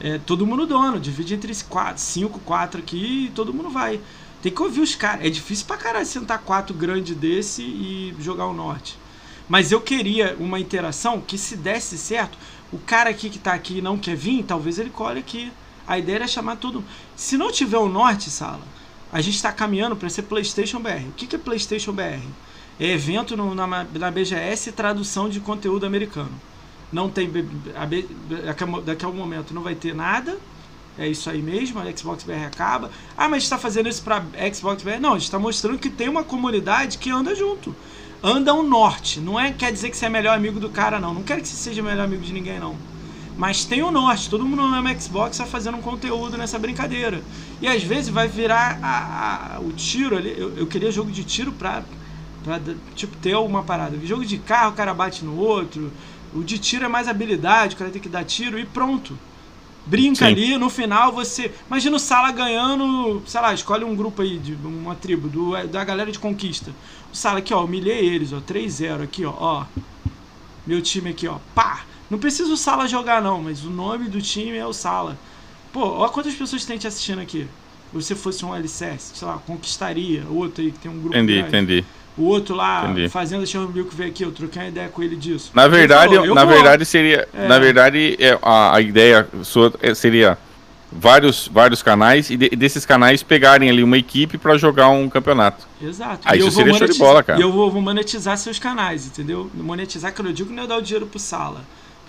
É, 0.00 0.18
todo 0.18 0.46
mundo 0.46 0.66
dono, 0.66 0.98
divide 0.98 1.34
entre 1.34 1.54
quatro, 1.68 2.02
cinco, 2.02 2.38
quatro 2.40 2.80
aqui 2.80 3.26
e 3.26 3.30
todo 3.30 3.52
mundo 3.52 3.70
vai. 3.70 4.00
Tem 4.42 4.52
que 4.52 4.62
ouvir 4.62 4.80
os 4.80 4.94
caras. 4.94 5.24
É 5.24 5.30
difícil 5.30 5.66
pra 5.66 5.76
caralho 5.76 6.06
sentar 6.06 6.38
quatro 6.38 6.74
grandes 6.74 7.16
desse 7.16 7.62
e 7.62 8.14
jogar 8.18 8.46
o 8.46 8.52
norte. 8.52 8.98
Mas 9.48 9.70
eu 9.70 9.80
queria 9.80 10.36
uma 10.38 10.58
interação 10.58 11.20
que 11.20 11.36
se 11.36 11.56
desse 11.56 11.98
certo, 11.98 12.38
o 12.72 12.78
cara 12.78 13.10
aqui 13.10 13.28
que 13.28 13.38
tá 13.38 13.52
aqui 13.52 13.82
não 13.82 13.98
quer 13.98 14.16
vir, 14.16 14.42
talvez 14.44 14.78
ele 14.78 14.90
colhe 14.90 15.20
aqui. 15.20 15.52
A 15.86 15.98
ideia 15.98 16.16
era 16.16 16.26
chamar 16.28 16.56
todo 16.56 16.84
Se 17.16 17.36
não 17.36 17.50
tiver 17.52 17.78
o 17.78 17.88
norte, 17.88 18.30
sala, 18.30 18.62
a 19.12 19.20
gente 19.20 19.34
está 19.34 19.52
caminhando 19.52 19.94
para 19.94 20.08
ser 20.08 20.22
PlayStation 20.22 20.80
BR. 20.80 21.08
O 21.08 21.12
que, 21.12 21.26
que 21.26 21.36
é 21.36 21.38
PlayStation 21.38 21.92
BR? 21.92 22.22
É 22.80 22.86
evento 22.86 23.36
no, 23.36 23.54
na, 23.54 23.66
na 23.66 24.10
BGS 24.10 24.70
e 24.70 24.72
tradução 24.72 25.28
de 25.28 25.38
conteúdo 25.38 25.84
americano. 25.84 26.32
Não 26.92 27.10
tem. 27.10 27.30
A, 27.76 27.86
daqui 28.80 29.04
a 29.04 29.08
um 29.08 29.12
momento 29.12 29.52
não 29.54 29.62
vai 29.62 29.74
ter 29.74 29.94
nada 29.94 30.38
é 30.98 31.08
isso 31.08 31.30
aí 31.30 31.40
mesmo, 31.40 31.80
a 31.80 31.96
Xbox 31.96 32.22
BR 32.22 32.44
acaba. 32.46 32.90
Ah, 33.16 33.28
mas 33.28 33.44
está 33.44 33.56
fazendo 33.58 33.88
isso 33.88 34.02
para 34.02 34.22
Xbox 34.52 34.82
BR? 34.82 35.00
Não, 35.00 35.10
a 35.10 35.14
gente 35.14 35.24
está 35.24 35.38
mostrando 35.38 35.78
que 35.78 35.88
tem 35.88 36.08
uma 36.08 36.22
comunidade 36.22 36.98
que 36.98 37.10
anda 37.10 37.34
junto. 37.34 37.74
Anda 38.22 38.54
um 38.54 38.62
norte. 38.62 39.18
Não 39.18 39.40
é 39.40 39.52
quer 39.52 39.72
dizer 39.72 39.90
que 39.90 39.96
você 39.96 40.06
é 40.06 40.08
melhor 40.08 40.36
amigo 40.36 40.60
do 40.60 40.68
cara, 40.68 41.00
não. 41.00 41.14
Não 41.14 41.22
quero 41.22 41.40
que 41.40 41.48
você 41.48 41.56
seja 41.56 41.82
melhor 41.82 42.04
amigo 42.04 42.22
de 42.22 42.32
ninguém, 42.32 42.60
não. 42.60 42.76
Mas 43.36 43.64
tem 43.64 43.82
o 43.82 43.90
norte. 43.90 44.28
Todo 44.28 44.44
mundo 44.44 44.62
no 44.62 45.00
Xbox 45.00 45.32
está 45.32 45.46
fazendo 45.46 45.78
um 45.78 45.82
conteúdo 45.82 46.36
nessa 46.36 46.58
brincadeira. 46.58 47.22
E 47.60 47.66
às 47.66 47.82
vezes 47.82 48.08
vai 48.08 48.28
virar 48.28 48.78
a, 48.82 49.56
a, 49.56 49.60
o 49.60 49.72
tiro 49.72 50.16
ali. 50.16 50.34
Eu, 50.36 50.56
eu, 50.56 50.66
queria 50.66 50.92
jogo 50.92 51.10
de 51.10 51.24
tiro 51.24 51.52
pra, 51.52 51.82
pra 52.44 52.60
tipo, 52.94 53.16
ter 53.16 53.32
alguma 53.32 53.62
parada. 53.62 53.96
Jogo 54.04 54.24
de 54.24 54.38
carro, 54.38 54.72
o 54.72 54.74
cara 54.74 54.92
bate 54.92 55.24
no 55.24 55.36
outro. 55.36 55.90
O 56.34 56.42
de 56.42 56.58
tiro 56.58 56.84
é 56.84 56.88
mais 56.88 57.08
habilidade, 57.08 57.74
o 57.74 57.78
cara 57.78 57.90
tem 57.90 58.00
que 58.00 58.08
dar 58.08 58.24
tiro 58.24 58.58
e 58.58 58.64
pronto. 58.64 59.18
Brinca 59.84 60.26
Sim. 60.26 60.32
ali, 60.32 60.56
no 60.56 60.70
final 60.70 61.12
você. 61.12 61.52
Imagina 61.66 61.96
o 61.96 61.98
Sala 61.98 62.30
ganhando, 62.30 63.22
sei 63.26 63.40
lá, 63.40 63.52
escolhe 63.52 63.84
um 63.84 63.96
grupo 63.96 64.22
aí, 64.22 64.38
de 64.38 64.54
uma 64.54 64.94
tribo, 64.94 65.28
do, 65.28 65.66
da 65.66 65.84
galera 65.84 66.12
de 66.12 66.18
conquista. 66.18 66.70
O 67.12 67.16
Sala 67.16 67.40
aqui, 67.40 67.52
ó, 67.52 67.64
humilhei 67.64 68.08
eles, 68.08 68.32
ó, 68.32 68.40
3-0 68.40 69.02
aqui, 69.02 69.24
ó, 69.24 69.34
ó. 69.36 69.64
Meu 70.64 70.80
time 70.80 71.10
aqui, 71.10 71.26
ó, 71.26 71.38
pá. 71.54 71.84
Não 72.12 72.18
precisa 72.18 72.52
o 72.52 72.58
Sala 72.58 72.86
jogar, 72.86 73.22
não, 73.22 73.40
mas 73.42 73.64
o 73.64 73.70
nome 73.70 74.06
do 74.06 74.20
time 74.20 74.54
é 74.58 74.66
o 74.66 74.72
Sala. 74.74 75.16
Pô, 75.72 75.80
ó 75.80 76.08
quantas 76.10 76.34
pessoas 76.34 76.62
tem 76.62 76.76
te 76.76 76.86
assistindo 76.86 77.22
aqui. 77.22 77.46
Se 77.90 77.94
você 78.02 78.14
fosse 78.14 78.44
um 78.44 78.52
alicerce, 78.52 79.12
sei 79.16 79.26
lá, 79.26 79.38
conquistaria. 79.46 80.22
Outro 80.28 80.62
aí 80.62 80.70
que 80.72 80.78
tem 80.78 80.90
um 80.90 81.00
grupo 81.00 81.16
Entendi, 81.16 81.32
grande. 81.40 81.48
entendi. 81.56 81.84
O 82.14 82.24
outro 82.24 82.54
lá, 82.54 82.84
Entendi. 82.90 83.08
Fazenda 83.08 83.46
Chernobyl 83.46 83.86
que 83.86 83.94
veio 83.96 84.10
aqui, 84.10 84.22
eu 84.24 84.30
troquei 84.30 84.60
uma 84.60 84.68
ideia 84.68 84.90
com 84.90 85.02
ele 85.02 85.16
disso. 85.16 85.52
Na 85.54 85.66
verdade, 85.66 86.14
falou, 86.14 86.34
na 86.34 86.44
vou. 86.44 86.52
verdade 86.52 86.84
seria, 86.84 87.26
É. 87.32 87.48
na 87.48 87.58
verdade 87.58 88.14
é, 88.20 88.38
a, 88.42 88.76
a 88.76 88.80
ideia 88.82 89.26
sua 89.42 89.72
é, 89.80 89.94
seria 89.94 90.36
vários 90.92 91.48
vários 91.48 91.82
canais 91.82 92.28
e 92.28 92.36
de- 92.36 92.50
desses 92.50 92.84
canais 92.84 93.22
pegarem 93.22 93.70
ali 93.70 93.82
uma 93.82 93.96
equipe 93.96 94.36
pra 94.36 94.58
jogar 94.58 94.90
um 94.90 95.08
campeonato. 95.08 95.66
Exato. 95.80 96.20
Ah, 96.26 96.36
E 96.36 96.40
isso 96.40 96.48
eu 96.48 96.52
vou 96.52 96.58
seria 96.60 96.72
show 96.74 96.80
de 96.80 96.80
monetizar- 96.84 97.08
bola, 97.08 97.22
cara. 97.22 97.38
E 97.38 97.42
eu 97.42 97.50
vou, 97.50 97.70
vou 97.70 97.80
monetizar 97.80 98.36
seus 98.36 98.58
canais, 98.58 99.06
entendeu? 99.06 99.50
Monetizar, 99.54 100.12
que 100.12 100.20
eu 100.20 100.24
não 100.26 100.32
digo 100.34 100.52
não 100.52 100.64
é 100.64 100.66
dar 100.66 100.76
o 100.76 100.82
dinheiro 100.82 101.06
pro 101.06 101.18
sala. 101.18 101.62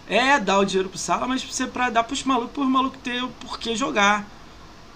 É 0.08 0.40
dar 0.40 0.60
o 0.60 0.66
dinheiro 0.66 0.90
pro 0.90 0.98
sala, 0.98 1.28
mas 1.28 1.44
você 1.44 1.66
pra 1.66 1.90
dar 1.90 2.04
pros 2.04 2.24
malucos, 2.24 2.52
pros 2.52 2.68
malucos 2.68 3.00
ter 3.04 3.24
o 3.24 3.30
porquê 3.30 3.76
jogar. 3.76 4.28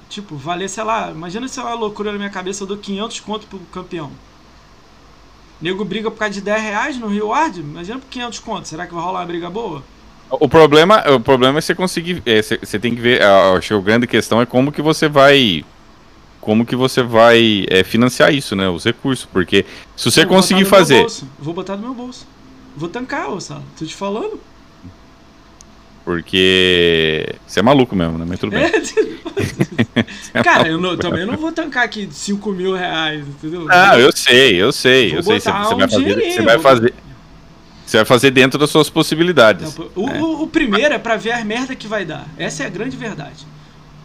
Tipo, 0.09 0.35
valer, 0.35 0.69
sei 0.69 0.83
lá, 0.83 1.11
imagina 1.11 1.47
se 1.47 1.59
é 1.59 1.63
uma 1.63 1.73
loucura 1.73 2.11
na 2.11 2.17
minha 2.17 2.29
cabeça, 2.29 2.63
eu 2.63 2.67
dou 2.67 2.77
500 2.77 3.19
conto 3.21 3.47
pro 3.47 3.59
campeão. 3.71 4.11
Nego 5.61 5.83
briga 5.83 6.11
por 6.11 6.17
causa 6.17 6.33
de 6.33 6.41
10 6.41 6.61
reais 6.61 6.97
no 6.99 7.07
reward? 7.07 7.59
Imagina 7.59 7.99
por 7.99 8.07
500 8.07 8.39
conto. 8.39 8.67
Será 8.67 8.85
que 8.85 8.93
vai 8.93 9.03
rolar 9.03 9.19
uma 9.19 9.25
briga 9.25 9.49
boa? 9.49 9.83
O 10.29 10.47
problema, 10.47 11.03
o 11.09 11.19
problema 11.19 11.57
é 11.57 11.61
você 11.61 11.73
conseguir, 11.73 12.21
é, 12.25 12.41
você, 12.41 12.57
você 12.57 12.77
tem 12.77 12.93
que 12.93 13.01
ver, 13.01 13.21
acho 13.23 13.69
que 13.69 13.73
a 13.73 13.79
grande 13.79 14.05
questão 14.05 14.41
é 14.41 14.45
como 14.45 14.71
que 14.71 14.81
você 14.81 15.07
vai 15.07 15.63
como 16.41 16.65
que 16.65 16.75
você 16.75 17.01
vai 17.03 17.65
é, 17.69 17.83
financiar 17.83 18.33
isso, 18.33 18.55
né? 18.55 18.69
Os 18.69 18.85
recursos, 18.85 19.25
porque 19.25 19.65
se 19.95 20.09
você 20.09 20.23
Eu 20.23 20.27
conseguir 20.27 20.63
fazer, 20.65 20.99
bolso. 20.99 21.27
Vou 21.37 21.53
botar 21.53 21.75
no 21.75 21.81
meu 21.81 21.93
bolso. 21.93 22.25
Vou 22.75 22.87
tancar, 22.87 23.29
ô 23.29 23.41
Sala. 23.41 23.63
Tô 23.77 23.85
te 23.85 23.93
falando. 23.93 24.39
Porque 26.07 27.35
você 27.45 27.59
é 27.59 27.63
maluco 27.63 27.93
mesmo, 27.93 28.17
né? 28.17 28.25
Mas 28.25 28.39
tudo 28.39 28.51
bem. 28.51 28.63
É. 30.33 30.41
Cara, 30.41 30.67
eu 30.69 30.79
não- 30.79 30.95
também 30.97 31.25
não 31.25 31.35
vou 31.35 31.51
tancar 31.51 31.83
aqui 31.83 32.07
5 32.11 32.51
mil 32.51 32.73
reais, 32.73 33.27
entendeu? 33.27 33.67
Ah, 33.69 33.97
eu 33.99 34.11
sei, 34.15 34.55
eu 34.55 34.71
sei, 34.71 35.09
Vou 35.09 35.17
eu 35.17 35.23
sei. 35.23 35.39
Você, 35.39 35.49
um 35.49 35.77
vai 35.77 35.87
fazer, 35.89 36.31
você 36.31 36.41
vai 36.41 36.59
fazer, 36.59 36.93
você 37.85 37.97
vai 37.97 38.05
fazer 38.05 38.31
dentro 38.31 38.57
das 38.57 38.69
suas 38.69 38.89
possibilidades. 38.89 39.75
Não, 39.75 39.89
o, 39.95 40.07
né? 40.07 40.21
o- 40.21 40.43
o 40.43 40.47
primeiro 40.47 40.93
é 40.93 40.97
pra 40.97 41.17
ver 41.17 41.31
a 41.33 41.43
merda 41.43 41.75
que 41.75 41.87
vai 41.87 42.05
dar. 42.05 42.25
Essa 42.37 42.63
é 42.63 42.65
a 42.67 42.69
grande 42.69 42.95
verdade. 42.97 43.45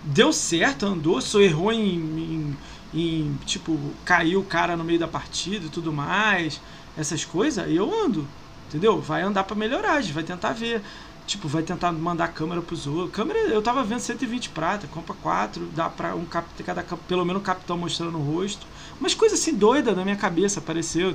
Deu 0.05 0.33
certo, 0.33 0.85
andou, 0.87 1.21
só 1.21 1.41
errou 1.41 1.73
em, 1.73 1.95
em- 1.95 2.57
em, 2.95 3.39
tipo, 3.47 3.79
caiu 4.05 4.41
o 4.41 4.45
cara 4.45 4.77
no 4.77 4.85
meio 4.85 4.99
da 4.99 5.09
partida 5.09 5.67
e 5.67 5.71
tudo 5.71 5.93
mais, 5.93 6.61
essas 6.99 7.25
coisas, 7.25 7.65
aí 7.65 7.77
eu 7.77 7.91
ando, 8.05 8.27
entendeu? 8.69 9.01
Vai 9.01 9.23
andar 9.23 9.45
pra 9.45 9.55
melhorar, 9.57 9.93
a 9.95 10.01
gente 10.01 10.13
vai 10.13 10.25
tentar 10.25 10.53
ver. 10.53 10.83
Tipo, 11.27 11.47
vai 11.49 11.63
tentar 11.63 11.93
mandar 11.93 12.29
câmera 12.29 12.61
pros 12.61 12.87
outros. 12.87 13.15
Câmera, 13.15 13.39
eu 13.39 13.63
tava 13.63 13.85
vendo 13.85 14.01
120 14.01 14.51
prata, 14.51 14.87
compra 14.89 15.15
4, 15.23 15.67
dá 15.75 15.89
pra 15.89 16.15
um 16.15 16.25
cap, 16.25 16.47
cada 16.65 16.83
pelo 16.83 17.25
menos 17.25 17.41
um 17.41 17.45
capitão 17.45 17.79
mostrando 17.79 18.19
o 18.19 18.23
rosto. 18.23 18.67
Umas 19.01 19.15
coisas 19.15 19.39
assim 19.41 19.55
doidas 19.55 19.97
na 19.97 20.05
minha 20.05 20.17
cabeça 20.17 20.61
apareceu. 20.61 21.15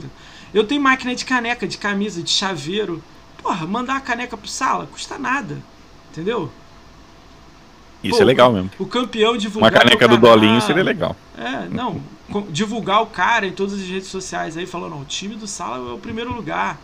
Eu 0.53 0.65
tenho 0.65 0.81
máquina 0.81 1.13
de 1.13 1.25
caneca, 1.25 1.67
de 1.67 1.77
camisa, 1.77 2.21
de 2.23 2.29
chaveiro. 2.29 3.03
Porra, 3.41 3.67
mandar 3.67 3.97
a 3.97 4.01
caneca 4.01 4.37
pro 4.37 4.47
sala 4.47 4.87
custa 4.87 5.17
nada. 5.17 5.57
Entendeu? 6.11 6.51
Isso 8.03 8.17
Pô, 8.17 8.23
é 8.23 8.25
legal 8.25 8.53
mesmo. 8.53 8.71
O 8.79 8.85
campeão 8.85 9.37
divulgar. 9.37 9.71
Uma 9.71 9.79
caneca 9.79 10.07
do. 10.07 10.17
Dolinho 10.17 10.61
seria 10.61 10.83
legal. 10.83 11.15
É, 11.37 11.67
não. 11.69 12.01
Divulgar 12.49 13.01
o 13.01 13.07
cara 13.07 13.47
em 13.47 13.51
todas 13.51 13.73
as 13.73 13.87
redes 13.87 14.07
sociais 14.07 14.57
aí, 14.57 14.65
falando, 14.65 14.91
não, 14.91 15.01
o 15.01 15.05
time 15.05 15.35
do 15.35 15.47
Sala 15.47 15.91
é 15.91 15.93
o 15.93 15.97
primeiro 15.97 16.33
lugar. 16.33 16.77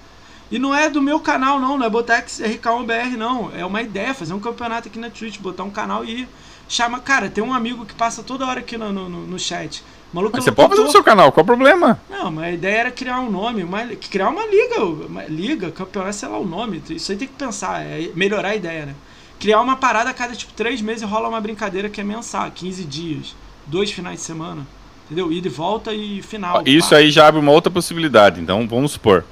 E 0.53 0.59
não 0.59 0.75
é 0.75 0.87
do 0.87 1.01
meu 1.01 1.19
canal, 1.19 1.59
não, 1.59 1.79
não 1.79 1.85
é 1.87 1.89
botar 1.89 2.21
RK1BR, 2.21 3.17
não. 3.17 3.49
É 3.57 3.65
uma 3.65 3.81
ideia, 3.81 4.13
fazer 4.13 4.35
um 4.35 4.39
campeonato 4.39 4.87
aqui 4.87 4.99
na 4.99 5.09
Twitch, 5.09 5.39
botar 5.39 5.63
um 5.63 5.71
canal 5.71 6.05
e 6.05 6.27
chama. 6.69 6.99
Cara, 6.99 7.27
tem 7.27 7.43
um 7.43 7.51
amigo 7.51 7.83
que 7.87 7.95
passa 7.95 8.21
toda 8.21 8.45
hora 8.45 8.59
aqui 8.59 8.77
no, 8.77 8.93
no, 8.93 9.09
no- 9.09 9.39
chat. 9.39 9.83
Maluco 10.13 10.37
Mas 10.37 10.45
é 10.45 10.51
você 10.51 10.55
pode 10.55 10.69
fazer 10.69 10.83
no 10.83 10.91
seu 10.91 11.03
canal, 11.03 11.31
qual 11.31 11.43
o 11.43 11.47
problema? 11.47 11.99
Não, 12.07 12.29
mas 12.29 12.43
a 12.43 12.51
ideia 12.51 12.77
era 12.81 12.91
criar 12.91 13.19
um 13.19 13.31
nome, 13.31 13.63
uma, 13.63 13.83
criar 13.95 14.29
uma 14.29 14.45
liga, 14.45 14.85
uma 14.85 15.23
liga, 15.23 15.71
campeonato, 15.71 16.17
sei 16.17 16.29
lá 16.29 16.37
o 16.37 16.45
nome. 16.45 16.83
Isso 16.87 17.11
aí 17.11 17.17
tem 17.17 17.27
que 17.27 17.33
pensar, 17.33 17.81
é 17.81 18.11
melhorar 18.13 18.49
a 18.49 18.55
ideia, 18.55 18.85
né? 18.85 18.93
Criar 19.39 19.59
uma 19.59 19.75
parada 19.75 20.11
a 20.11 20.13
cada 20.13 20.35
tipo 20.35 20.53
três 20.53 20.83
meses 20.83 21.01
rola 21.01 21.29
uma 21.29 21.41
brincadeira 21.41 21.89
que 21.89 21.99
é 21.99 22.03
mensal, 22.03 22.51
15 22.51 22.83
dias, 22.83 23.35
dois 23.65 23.89
finais 23.89 24.19
de 24.19 24.25
semana, 24.25 24.67
entendeu? 25.05 25.31
Ida 25.31 25.47
e 25.47 25.49
volta 25.51 25.91
e 25.95 26.21
final. 26.21 26.61
Isso 26.63 26.91
pá. 26.91 26.97
aí 26.97 27.09
já 27.09 27.25
abre 27.27 27.39
uma 27.39 27.51
outra 27.51 27.71
possibilidade. 27.71 28.39
Então, 28.39 28.67
vamos 28.67 28.91
supor. 28.91 29.25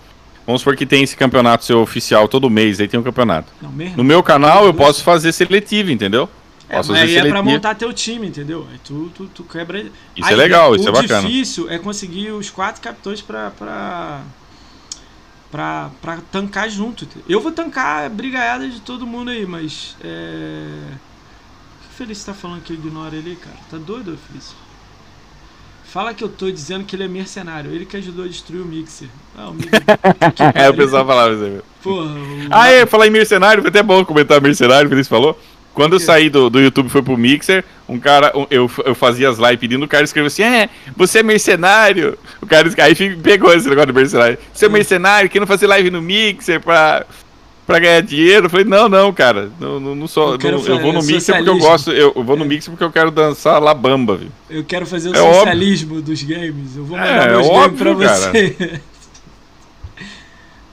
Vamos 0.46 0.62
supor 0.62 0.76
que 0.76 0.86
tem 0.86 1.04
esse 1.04 1.16
campeonato 1.16 1.64
seu 1.66 1.80
oficial 1.82 2.28
todo 2.28 2.50
mês, 2.50 2.80
aí 2.80 2.88
tem 2.88 3.00
um 3.00 3.04
campeonato. 3.04 3.52
Não, 3.62 3.72
mesmo. 3.72 3.98
No 3.98 4.04
meu 4.04 4.22
canal 4.24 4.66
eu 4.66 4.74
posso 4.74 5.04
fazer 5.04 5.32
seletivo, 5.32 5.92
entendeu? 5.92 6.28
É, 6.68 6.78
Posso 6.78 6.92
mas 6.92 7.02
fazer 7.02 7.12
aí 7.12 7.18
é 7.18 7.22
pra 7.22 7.30
seletivo. 7.30 7.54
montar 7.54 7.76
teu 7.76 7.94
time, 7.94 8.28
entendeu? 8.28 8.66
Aí 8.72 8.80
tu, 8.84 9.12
tu, 9.14 9.28
tu 9.28 9.44
quebra. 9.44 9.80
Isso 9.82 9.92
Aí, 10.24 10.34
é 10.34 10.36
legal, 10.36 10.74
isso 10.76 10.86
o 10.86 10.90
é 10.90 10.92
bacana. 10.92 11.28
difícil 11.28 11.70
é 11.70 11.78
conseguir 11.78 12.32
os 12.32 12.50
quatro 12.50 12.82
capitões 12.82 13.22
pra. 13.22 13.52
pra... 13.52 14.22
Pra, 15.52 15.90
pra 16.02 16.18
tancar 16.32 16.70
junto. 16.70 17.06
Eu 17.28 17.42
vou 17.42 17.52
tancar 17.52 18.06
a 18.06 18.10
brigaiada 18.10 18.70
de 18.70 18.80
todo 18.80 19.06
mundo 19.06 19.32
aí, 19.32 19.46
mas. 19.46 19.98
É... 20.02 20.08
O 20.08 21.88
que 21.88 21.94
o 21.94 21.98
Felício 21.98 22.26
tá 22.26 22.34
falando 22.34 22.64
que 22.64 22.72
eu 22.72 22.78
ignoro 22.78 23.14
ele, 23.14 23.36
cara? 23.36 23.58
Tá 23.70 23.78
doido, 23.78 24.18
Felício? 24.30 24.56
Fala 25.92 26.14
que 26.14 26.24
eu 26.24 26.30
tô 26.30 26.50
dizendo 26.50 26.86
que 26.86 26.96
ele 26.96 27.04
é 27.04 27.08
mercenário. 27.10 27.70
Ele 27.70 27.86
que 27.86 27.98
ajudou 27.98 28.24
a 28.24 28.28
destruir 28.30 28.62
o 28.62 28.66
Mixer. 28.66 29.10
Ah, 29.38 29.50
o 29.50 29.54
Mixer. 29.54 29.72
É, 30.56 30.70
o 30.70 30.74
pessoal 30.74 31.06
falava 31.06 31.34
isso 31.34 31.44
aí. 31.44 31.60
Porra, 31.84 32.06
o... 32.06 32.48
Ah, 32.50 32.72
é, 32.72 32.86
falar 32.86 33.08
em 33.08 33.10
mercenário, 33.10 33.62
foi 33.62 33.70
até 33.70 33.84
bom 33.84 34.06
comentar 34.06 34.40
mercenário, 34.40 34.88
o 34.88 34.90
Feliz 34.90 35.10
falou. 35.10 35.38
Quando 35.74 35.94
eu 35.94 36.00
saí 36.00 36.30
do, 36.30 36.50
do 36.50 36.62
YouTube 36.62 36.88
e 36.88 36.90
fui 36.90 37.02
pro 37.02 37.18
Mixer, 37.18 37.66
um 37.90 38.00
cara, 38.00 38.32
um- 38.38 38.48
eu, 38.50 38.72
eu 38.86 38.96
fazia 38.96 39.30
as 39.30 39.38
lives 39.38 39.58
pedindo, 39.60 39.84
o 39.84 39.88
cara 39.88 40.04
escreveu 40.06 40.28
assim, 40.28 40.44
é, 40.44 40.70
você 40.96 41.20
é 41.20 41.24
mercenário. 41.24 42.18
O 42.42 42.46
cara 42.46 42.70
aí 42.78 43.16
pegou 43.18 43.54
esse 43.54 43.68
negócio 43.68 43.88
de 43.88 43.94
mercenário. 43.94 44.38
Você 44.54 44.66
é 44.68 44.70
mercenário, 44.70 45.30
que 45.30 45.40
não 45.42 45.48
fazer 45.48 45.68
live 45.68 45.92
no 45.92 46.02
Mixer 46.02 46.62
pra, 46.62 47.06
pra 47.72 47.80
ganhar 47.80 48.02
dinheiro. 48.02 48.46
Eu 48.46 48.50
falei, 48.50 48.66
não, 48.66 48.88
não, 48.90 49.12
cara, 49.14 49.52
não, 49.60 49.80
não, 49.80 49.96
não 49.96 50.08
sou, 50.08 50.34
Eu 50.36 50.52
não- 50.52 50.66
eu 50.66 50.80
vou 50.80 50.94
no 50.94 51.02
Mixer 51.04 51.36
porque 51.36 51.50
eu 51.50 51.58
gosto, 51.58 51.92
eu, 51.92 52.14
eu 52.16 52.24
vou 52.24 52.36
no 52.38 52.46
Mixer 52.46 52.72
porque 52.72 52.84
eu 52.84 52.92
quero 52.92 53.12
dançar 53.12 53.62
labamba, 53.62 54.16
viu. 54.18 54.30
Eu 54.50 54.64
quero 54.64 54.86
fazer 54.86 55.10
o 55.10 55.16
É 55.16 55.22
óbvio. 55.22 55.40
socialismo 55.40 56.02
dos 56.02 56.24
games. 56.24 56.76
Eu 56.76 56.86
vou 56.86 56.98
mandar 56.98 57.28
É, 57.28 57.32
meus 57.32 57.48
óbvio, 57.48 57.86
games 57.96 58.10
pra 58.10 58.32
você. 58.32 58.82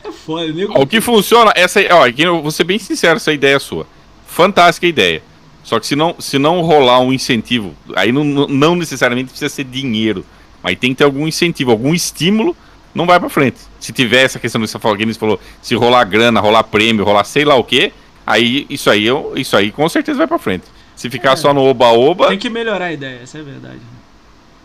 é 0.04 0.12
foda, 0.12 0.52
nego. 0.52 0.80
O 0.80 0.86
que 0.86 1.00
funciona, 1.00 1.52
essa, 1.54 1.80
ó, 1.90 2.06
aqui 2.06 2.22
eu 2.22 2.40
vou 2.42 2.50
ser 2.50 2.64
bem 2.64 2.78
sincero, 2.78 3.16
essa 3.16 3.32
ideia 3.32 3.56
é 3.56 3.58
sua. 3.58 3.86
Fantástica 4.26 4.86
ideia. 4.86 5.22
Só 5.64 5.78
que 5.78 5.86
se 5.86 5.94
não, 5.96 6.14
se 6.18 6.38
não 6.38 6.60
rolar 6.62 7.00
um 7.00 7.12
incentivo, 7.12 7.74
aí 7.94 8.10
não, 8.10 8.24
não- 8.24 8.48
não 8.48 8.76
necessariamente 8.76 9.28
precisa 9.30 9.48
ser 9.50 9.64
dinheiro, 9.64 10.24
mas 10.62 10.78
tem 10.78 10.90
que 10.90 10.96
ter 10.98 11.04
algum 11.04 11.26
incentivo, 11.28 11.70
algum 11.70 11.92
estímulo, 11.94 12.56
não 12.94 13.04
vai 13.06 13.20
pra 13.20 13.28
frente. 13.28 13.58
Se 13.80 13.92
tiver 13.92 14.22
essa 14.24 14.38
questão 14.38 14.60
do 14.60 14.66
Safal 14.66 14.96
Games 14.96 15.16
falou, 15.16 15.40
se 15.62 15.74
rolar 15.74 16.05
grana, 16.05 16.40
rolar 16.40 16.64
prêmio, 16.64 17.05
rolar 17.05 17.24
sei 17.24 17.44
lá 17.44 17.55
o 17.55 17.62
que, 17.64 17.92
aí 18.26 18.66
isso 18.68 18.90
aí, 18.90 19.05
eu- 19.06 19.32
isso 19.36 19.56
aí 19.56 19.70
com 19.70 19.88
certeza 19.88 20.18
vai 20.18 20.26
pra 20.26 20.38
frente. 20.38 20.64
Se 20.96 21.09
ficar 21.09 21.32
É. 21.32 21.36
só 21.36 21.55
no 21.55 21.62
oba-oba, 21.62 22.28
Tem 22.28 22.38
que 22.38 22.50
melhorar 22.50 22.86
a 22.86 22.92
ideia, 22.92 23.20
essa 23.22 23.38
é 23.38 23.40
a 23.40 23.44
verdade. 23.44 23.78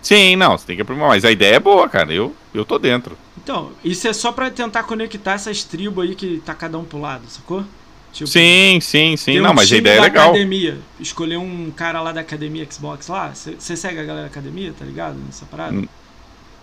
sim, 0.02 0.36
não, 0.36 0.58
você 0.58 0.66
tem 0.66 0.76
que 0.76 0.82
aprimorar, 0.82 1.10
mas 1.12 1.24
a 1.24 1.32
ideia 1.32 1.56
é 1.56 1.60
boa, 1.60 1.88
cara. 1.88 2.12
Eu, 2.12 2.36
eu 2.54 2.66
tô 2.66 2.78
dentro. 2.80 3.16
Então, 3.42 3.72
isso 3.84 4.08
é 4.08 4.14
só 4.14 4.32
pra 4.32 4.50
tentar 4.50 4.84
conectar 4.84 5.34
essas 5.34 5.64
tribos 5.64 6.04
aí 6.04 6.16
que 6.16 6.42
tá 6.46 6.54
cada 6.54 6.78
um 6.78 6.84
pro 6.84 7.00
lado, 7.00 7.24
sacou? 7.30 7.64
Tipo, 8.12 8.28
Sim, 8.30 8.80
sim, 8.82 9.18
sim. 9.18 9.40
Não, 9.40 9.52
um 9.52 9.54
mas 9.56 9.72
a 9.72 9.76
ideia 9.78 9.98
é 9.98 10.02
legal. 10.02 10.30
academia, 10.30 10.78
escolher 11.00 11.38
um 11.38 11.72
cara 11.76 12.00
lá 12.02 12.12
da 12.12 12.22
academia 12.22 12.68
Xbox 12.72 13.08
lá, 13.08 13.32
você 13.34 13.76
segue 13.76 14.00
a 14.00 14.04
galera 14.04 14.22
da 14.28 14.32
academia, 14.32 14.72
tá 14.78 14.86
ligado? 14.86 15.16
Nessa 15.26 15.46
parada? 15.46 15.84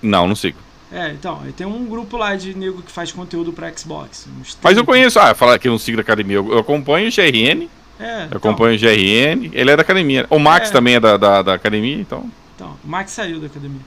Não, 0.01 0.27
não 0.29 0.35
sigo. 0.37 0.57
É, 0.93 1.11
então, 1.11 1.41
tem 1.57 1.67
um 1.67 1.85
grupo 1.87 2.17
lá 2.17 2.35
de 2.35 2.53
nego 2.57 2.83
que 2.83 2.91
faz 2.91 3.13
conteúdo 3.13 3.53
pra 3.53 3.71
Xbox. 3.77 4.27
Mas 4.63 4.77
eu 4.77 4.83
30. 4.83 4.85
conheço, 4.85 5.21
ah, 5.21 5.35
falar 5.35 5.59
que 5.59 5.69
eu 5.69 5.73
não 5.73 5.79
sigo 5.79 5.97
da 5.97 6.03
academia. 6.03 6.37
Eu, 6.37 6.51
eu 6.53 6.59
acompanho 6.59 7.09
o 7.09 7.13
GRN, 7.13 7.69
É, 7.99 8.23
eu 8.23 8.25
então, 8.27 8.39
acompanho 8.39 8.77
o 8.77 8.79
GRN, 8.81 9.51
ele 9.53 9.71
é 9.71 9.77
da 9.77 9.83
academia. 9.83 10.27
O 10.29 10.39
Max 10.39 10.69
É. 10.69 10.73
também 10.73 10.95
é 10.97 11.01
da, 11.01 11.17
da, 11.17 11.43
da 11.43 11.55
academia, 11.55 11.97
então. 11.97 12.29
então, 12.57 12.77
o 12.85 12.89
Max 12.89 13.13
saiu 13.13 13.39
da 13.39 13.47
academia. 13.47 13.81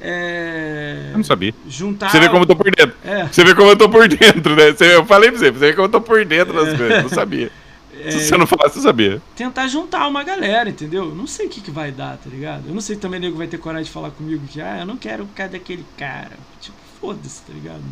É. 0.00 1.08
Eu 1.12 1.16
não 1.18 1.24
sabia. 1.24 1.54
Juntar. 1.68 2.10
Você 2.10 2.20
vê 2.20 2.28
como 2.28 2.42
eu 2.42 2.46
tô 2.46 2.54
por 2.56 2.70
dentro. 2.70 2.94
É, 3.04 3.24
Você 3.26 3.44
vê 3.44 3.54
como 3.54 3.70
eu 3.70 3.76
tô 3.76 3.88
por 3.88 4.06
dentro, 4.08 4.54
né? 4.56 4.72
Você- 4.72 4.94
eu 4.94 5.04
falei 5.04 5.30
pra 5.30 5.38
você, 5.38 5.50
você 5.50 5.58
vê 5.58 5.72
como 5.72 5.86
eu 5.86 5.90
tô 5.90 6.00
por 6.00 6.24
dentro 6.24 6.52
das 6.54 6.74
É. 6.74 6.76
coisas. 6.76 7.02
Não 7.02 7.08
sabia. 7.10 7.50
é, 8.06 8.10
Se 8.18 8.26
você 8.28 8.36
não 8.36 8.46
falasse, 8.46 8.74
você 8.76 8.82
sabia. 8.82 9.22
tentar 9.34 9.66
juntar 9.68 10.06
uma 10.06 10.22
galera, 10.22 10.70
entendeu? 10.70 11.14
Não 11.14 11.26
sei 11.26 11.46
o 11.46 11.50
que, 11.50 11.60
que 11.60 11.70
vai 11.70 11.90
dar, 11.92 12.16
tá 12.18 12.28
ligado? 12.30 12.68
Eu 12.68 12.74
não 12.74 12.80
sei 12.80 12.94
se 12.96 13.00
também 13.00 13.18
o 13.18 13.22
nego 13.22 13.36
vai 13.36 13.46
ter 13.46 13.58
coragem 13.58 13.84
de 13.84 13.90
falar 13.90 14.10
comigo 14.10 14.46
que, 14.46 14.60
ah, 14.60 14.78
eu 14.80 14.86
não 14.86 14.96
quero 14.96 15.26
cara 15.34 15.50
daquele 15.50 15.84
cara. 15.96 16.32
Tipo, 16.60 16.76
foda-se, 17.00 17.42
tá 17.42 17.52
ligado? 17.52 17.82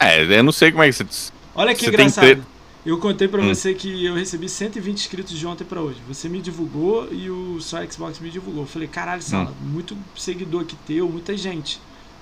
É, 0.00 0.38
eu 0.38 0.42
não 0.42 0.52
sei 0.52 0.70
como 0.70 0.82
é 0.82 0.86
que 0.88 0.92
você. 0.94 1.06
Olha 1.54 1.74
que 1.74 1.80
Você 1.84 1.88
engraçado. 1.88 2.24
tre- 2.24 2.42
Eu 2.86 2.98
contei 2.98 3.28
para 3.28 3.42
hum. 3.42 3.48
você 3.48 3.74
que 3.74 4.04
eu 4.04 4.14
recebi 4.14 4.48
120 4.48 4.96
inscritos 4.98 5.36
de 5.38 5.46
ontem 5.46 5.64
para 5.64 5.80
hoje. 5.80 5.98
Você 6.08 6.28
me 6.28 6.40
divulgou 6.40 7.08
e 7.12 7.28
o 7.30 7.60
só 7.60 7.84
Xbox 7.84 8.18
me 8.20 8.30
divulgou. 8.30 8.62
Eu 8.62 8.66
falei, 8.68 8.88
caralho, 8.88 9.20
Sala, 9.22 9.50
hum. 9.50 9.66
muito 9.68 9.96
seguidor 10.16 10.64
que 10.64 10.76
teu, 10.76 11.08
muita 11.08 11.36
gente. 11.36 11.80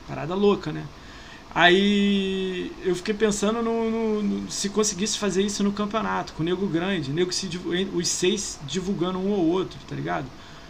Parada 0.09 0.35
louca, 0.35 0.73
né? 0.73 0.85
Aí 1.56 2.70
eu 2.84 2.94
fiquei 2.94 3.14
pensando 3.14 3.62
no, 3.62 3.90
no, 3.90 4.22
no, 4.22 4.50
se 4.50 4.68
conseguisse 4.68 5.18
fazer 5.18 5.42
isso 5.42 5.64
no 5.64 5.72
campeonato, 5.72 6.34
com 6.34 6.42
o 6.42 6.44
nego 6.44 6.66
grande, 6.66 7.10
nego 7.10 7.32
se, 7.32 7.48
os 7.94 8.08
seis 8.08 8.60
divulgando 8.66 9.18
um 9.18 9.30
ou 9.30 9.46
outro, 9.46 9.78
tá 9.88 9.96
ligado? 9.96 10.26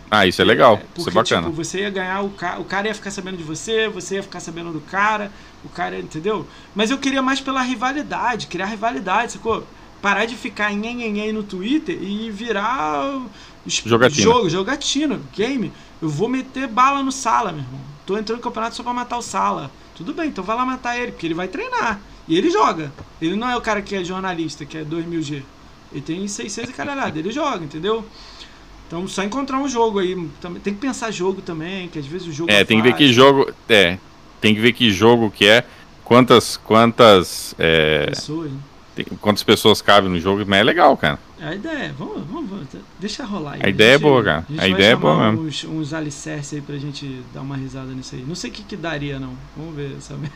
Ah, 0.08 0.28
isso 0.28 0.40
é 0.40 0.44
legal, 0.44 0.74
é, 0.74 0.76
porque, 0.76 1.00
isso 1.00 1.10
é 1.10 1.12
bacana. 1.12 1.48
Tipo, 1.48 1.56
você 1.56 1.80
ia 1.80 1.90
ganhar, 1.90 2.22
o, 2.22 2.30
ca 2.30 2.60
o 2.60 2.64
cara 2.64 2.86
ia 2.86 2.94
ficar 2.94 3.10
sabendo 3.10 3.36
de 3.36 3.42
você, 3.42 3.88
você 3.88 4.14
ia 4.14 4.22
ficar 4.22 4.38
sabendo 4.38 4.72
do 4.72 4.80
cara, 4.80 5.32
o 5.64 5.68
cara, 5.68 5.98
entendeu? 5.98 6.46
Mas 6.72 6.92
eu 6.92 6.98
queria 6.98 7.20
mais 7.20 7.40
pela 7.40 7.62
rivalidade, 7.62 8.46
criar 8.46 8.66
rivalidade, 8.66 9.32
sacou? 9.32 9.66
Parar 10.00 10.24
de 10.24 10.36
ficar 10.36 10.72
nhenhenhen 10.72 11.32
no 11.32 11.42
Twitter 11.42 12.00
e 12.00 12.30
virar 12.30 13.22
jogatina. 13.66 14.22
jogo, 14.22 14.48
jogatina, 14.48 15.20
game. 15.34 15.72
Eu 16.00 16.08
vou 16.08 16.28
meter 16.28 16.68
bala 16.68 17.02
no 17.02 17.10
sala, 17.10 17.50
meu 17.50 17.62
irmão. 17.62 17.80
Tô 18.06 18.16
entrando 18.16 18.38
no 18.38 18.44
campeonato 18.44 18.76
só 18.76 18.84
pra 18.84 18.92
matar 18.92 19.18
o 19.18 19.22
sala. 19.22 19.68
Tudo 19.96 20.12
bem, 20.12 20.28
então 20.28 20.44
vai 20.44 20.56
lá 20.56 20.64
matar 20.64 20.98
ele, 20.98 21.12
porque 21.12 21.26
ele 21.26 21.34
vai 21.34 21.48
treinar. 21.48 22.00
E 22.28 22.36
ele 22.36 22.50
joga. 22.50 22.92
Ele 23.20 23.34
não 23.34 23.48
é 23.48 23.56
o 23.56 23.60
cara 23.60 23.80
que 23.80 23.94
é 23.94 24.04
jornalista, 24.04 24.64
que 24.64 24.76
é 24.76 24.84
2000G. 24.84 25.42
Ele 25.92 26.00
tem 26.00 26.28
600 26.28 26.70
e 26.70 26.72
caralhada, 26.72 27.18
ele 27.18 27.30
joga, 27.30 27.64
entendeu? 27.64 28.04
Então 28.86 29.06
só 29.08 29.22
encontrar 29.22 29.58
um 29.58 29.68
jogo 29.68 29.98
aí. 29.98 30.14
Tem 30.62 30.74
que 30.74 30.80
pensar 30.80 31.10
jogo 31.10 31.40
também, 31.40 31.88
que 31.88 31.98
às 31.98 32.06
vezes 32.06 32.28
o 32.28 32.32
jogo. 32.32 32.50
É, 32.50 32.60
é 32.60 32.64
tem 32.64 32.76
que 32.78 32.82
ver 32.82 32.94
que 32.94 33.12
jogo. 33.12 33.52
É. 33.68 33.98
Tem 34.40 34.54
que 34.54 34.60
ver 34.60 34.72
que 34.72 34.90
jogo 34.90 35.30
que 35.30 35.46
é. 35.46 35.64
Quantas. 36.04 36.56
Quantas. 36.56 37.54
É, 37.58 38.06
Pessoas, 38.06 38.52
né? 38.52 38.58
Tem, 38.96 39.04
quantas 39.20 39.42
pessoas 39.42 39.82
cabem 39.82 40.08
no 40.10 40.18
jogo, 40.18 40.42
mas 40.46 40.60
é 40.60 40.64
legal, 40.64 40.96
cara. 40.96 41.18
A 41.38 41.54
ideia, 41.54 41.84
é, 41.84 41.92
vamos, 41.92 42.26
vamos, 42.26 42.48
vamos 42.48 42.66
deixa 42.98 43.22
rolar 43.26 43.52
aí. 43.52 43.60
A 43.62 43.68
ideia 43.68 43.90
é 43.90 43.92
gente, 43.92 44.06
é 44.06 44.08
boa, 44.08 44.24
cara. 44.24 44.46
A, 44.56 44.62
a 44.62 44.68
ideia 44.68 44.92
é 44.92 44.96
boa 44.96 45.30
mesmo. 45.30 45.46
Uns, 45.46 45.64
uns 45.64 45.92
alicerces 45.92 46.54
aí 46.54 46.60
pra 46.62 46.78
gente 46.78 47.20
dar 47.34 47.42
uma 47.42 47.56
risada 47.58 47.92
nisso 47.92 48.14
aí. 48.14 48.24
Não 48.26 48.34
sei 48.34 48.48
o 48.50 48.52
que, 48.54 48.62
que 48.62 48.74
daria, 48.74 49.20
não. 49.20 49.34
Vamos 49.54 49.76
ver 49.76 49.94
essa 49.98 50.14
merda. 50.16 50.34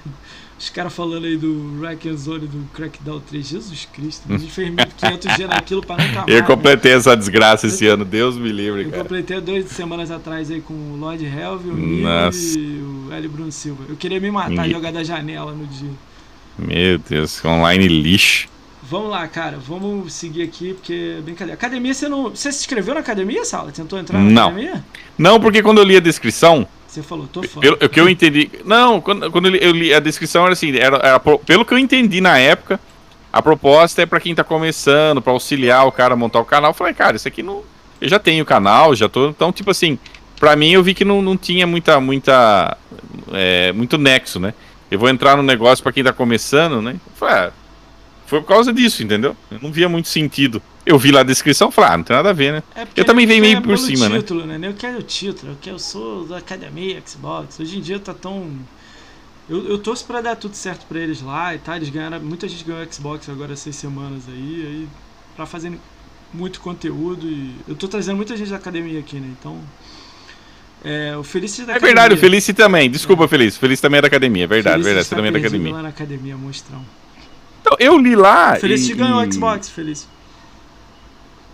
Os 0.59 0.69
caras 0.69 0.93
falando 0.93 1.25
aí 1.25 1.39
do 1.39 1.81
Rack 1.81 2.07
and 2.07 2.19
Zone 2.19 2.47
do 2.47 2.69
Crackdown 2.75 3.19
3. 3.21 3.47
Jesus 3.49 3.89
Cristo, 3.91 4.25
a 4.29 4.37
gente 4.37 4.53
fez 4.53 4.69
1500 4.69 5.37
dias 5.37 5.49
naquilo 5.49 5.81
pra 5.81 5.97
nunca 5.97 6.21
mais. 6.21 6.29
Eu 6.29 6.45
completei 6.45 6.93
essa 6.93 7.17
desgraça 7.17 7.67
esse 7.67 7.87
ano, 7.87 8.05
Deus 8.05 8.37
me 8.37 8.53
livre, 8.53 8.83
Eu 8.83 8.91
cara. 8.91 9.03
completei 9.03 9.41
dois 9.41 9.71
semanas 9.71 10.11
atrás 10.11 10.51
aí 10.51 10.61
com 10.61 10.75
o 10.75 10.97
Lord 11.01 11.25
Helvey, 11.25 11.73
o 11.73 11.77
Nilo 11.77 12.31
e 12.59 13.09
o 13.09 13.13
Hélio 13.15 13.31
Bruno 13.31 13.51
Silva. 13.51 13.85
Eu 13.89 13.97
queria 13.97 14.21
me 14.21 14.31
matar, 14.31 14.69
e 14.69 14.73
jogar 14.73 14.93
da 14.93 15.03
janela 15.03 15.53
no 15.53 15.67
dia. 15.67 15.93
Meu 16.61 16.99
Deus, 16.99 17.43
online 17.45 17.89
lixo. 17.89 18.49
Vamos 18.83 19.11
lá, 19.11 19.27
cara, 19.29 19.57
vamos 19.57 20.13
seguir 20.13 20.43
aqui, 20.43 20.75
porque 20.75 21.15
é 21.19 21.21
brincadeira. 21.23 21.55
Academia, 21.55 21.95
você 21.95 22.09
não. 22.09 22.31
Você 22.31 22.51
se 22.51 22.61
inscreveu 22.61 22.93
na 22.93 23.01
academia, 23.01 23.45
Sala? 23.45 23.71
Tentou 23.71 23.99
entrar 23.99 24.19
na 24.19 24.29
não. 24.29 24.49
academia? 24.49 24.85
Não, 25.17 25.41
porque 25.41 25.63
quando 25.63 25.79
eu 25.79 25.85
li 25.85 25.97
a 25.97 26.01
descrição. 26.01 26.67
Você 26.87 27.03
falou, 27.03 27.29
tô 27.29 27.43
fora. 27.45 27.77
Pelo 27.77 27.89
que 27.89 28.01
eu 28.01 28.09
entendi. 28.11 28.51
Não, 28.65 29.01
quando, 29.01 29.31
quando 29.31 29.47
eu 29.57 29.71
li 29.71 29.95
a 29.95 30.01
descrição 30.01 30.43
era 30.43 30.53
assim, 30.53 30.77
era, 30.77 30.97
era, 30.97 31.21
pelo 31.21 31.65
que 31.65 31.73
eu 31.73 31.79
entendi 31.79 32.21
na 32.21 32.37
época, 32.39 32.81
a 33.33 33.41
proposta 33.41 34.03
é 34.03 34.07
para 34.07 34.19
quem 34.19 34.35
tá 34.35 34.43
começando, 34.43 35.23
para 35.23 35.33
auxiliar 35.33 35.87
o 35.87 35.93
cara 35.93 36.15
a 36.15 36.17
montar 36.17 36.41
o 36.41 36.45
canal. 36.45 36.71
Eu 36.71 36.75
falei, 36.75 36.93
cara, 36.93 37.15
isso 37.15 37.29
aqui 37.29 37.45
não. 37.45 37.63
Eu 38.01 38.09
já 38.09 38.19
tenho 38.19 38.43
o 38.43 38.47
canal, 38.47 38.95
já 38.97 39.09
tô. 39.09 39.29
Então, 39.29 39.53
tipo 39.53 39.71
assim, 39.71 39.99
pra 40.39 40.57
mim 40.57 40.73
eu 40.73 40.83
vi 40.83 40.95
que 40.95 41.05
não, 41.05 41.23
não 41.23 41.37
tinha 41.37 41.65
muita. 41.65 42.01
muita 42.01 42.77
é, 43.33 43.73
muito 43.73 43.97
nexo, 43.97 44.41
né? 44.41 44.53
Eu 44.91 44.99
vou 44.99 45.09
entrar 45.09 45.37
no 45.37 45.43
negócio 45.43 45.83
para 45.83 45.93
quem 45.93 46.03
tá 46.03 46.13
começando, 46.13 46.83
né? 46.83 46.95
Eu 46.95 47.13
falei, 47.15 47.35
ah, 47.35 47.53
foi 48.27 48.41
por 48.41 48.47
causa 48.47 48.73
disso, 48.73 49.03
entendeu? 49.03 49.37
Eu 49.51 49.59
não 49.61 49.73
via 49.73 49.89
muito 49.89 50.09
sentido. 50.09 50.63
Eu 50.87 50.99
vi 50.99 51.11
lá 51.11 51.21
a 51.21 51.25
descrição 51.25 51.69
e 51.69 51.73
falei, 51.73 51.91
ah, 51.91 51.97
não 51.97 52.05
tem 52.05 52.17
nada 52.17 52.31
a 52.31 52.33
ver, 52.33 52.53
né? 52.53 52.63
É 52.75 52.87
eu 52.97 53.05
também 53.05 53.27
venho 53.27 53.43
meio 53.43 53.63
por 53.63 53.77
cima, 53.77 54.09
né? 54.09 54.19
título, 54.19 54.47
né? 54.47 54.59
Eu 54.63 54.75
quero 54.75 54.99
o 54.99 55.03
título, 55.03 55.57
que 55.61 55.69
eu 55.69 55.79
sou 55.79 56.27
da 56.27 56.39
academia 56.39 57.03
Xbox. 57.07 57.59
Hoje 57.61 57.79
em 57.79 57.81
dia 57.81 57.99
tá 57.99 58.15
tão. 58.15 58.51
Eu, 59.49 59.69
eu 59.69 59.79
torço 59.79 60.05
pra 60.05 60.21
dar 60.21 60.37
tudo 60.37 60.55
certo 60.55 60.87
pra 60.87 60.99
eles 60.99 61.21
lá 61.23 61.55
e 61.55 61.59
tá. 61.59 61.77
Eles 61.77 61.89
ganharam. 61.89 62.21
Muita 62.21 62.49
gente 62.49 62.65
ganhou 62.65 62.87
Xbox 62.91 63.29
agora 63.29 63.57
seis 63.57 63.77
semanas 63.77 64.23
aí. 64.29 64.65
aí 64.67 64.89
pra 65.35 65.45
fazer 65.45 65.73
muito 66.33 66.61
conteúdo. 66.61 67.27
E 67.27 67.55
eu 67.67 67.75
tô 67.75 67.89
trazendo 67.89 68.17
muita 68.17 68.37
gente 68.37 68.51
da 68.51 68.57
academia 68.57 69.01
aqui, 69.01 69.17
né? 69.17 69.29
Então. 69.39 69.61
É, 70.85 71.17
o 71.17 71.23
Felice 71.23 71.65
da 71.65 71.75
É 71.75 71.79
verdade, 71.79 72.15
o 72.15 72.17
Felice 72.17 72.55
também. 72.55 72.91
Desculpa, 72.91 73.25
é. 73.25 73.29
Felice. 73.29 73.59
Felice 73.59 73.83
também 73.83 73.99
é 73.99 74.03
da 74.03 74.09
academia. 74.09 74.47
Verdade, 74.47 74.83
Felice 74.83 74.87
verdade. 74.87 75.09
Você 75.09 75.15
também 75.15 75.29
é 75.29 75.33
da 75.33 75.39
academia. 75.39 75.73
lá 75.73 75.83
na 75.83 75.89
academia, 75.89 76.37
monstrão. 76.37 76.83
Então, 77.61 77.77
eu 77.79 77.99
li 77.99 78.17
lá. 78.17 78.57
Feliz 78.57 78.89
e, 78.89 78.95
ganhou 78.95 79.21
o 79.23 79.33
Xbox, 79.33 79.69
feliz. 79.69 80.09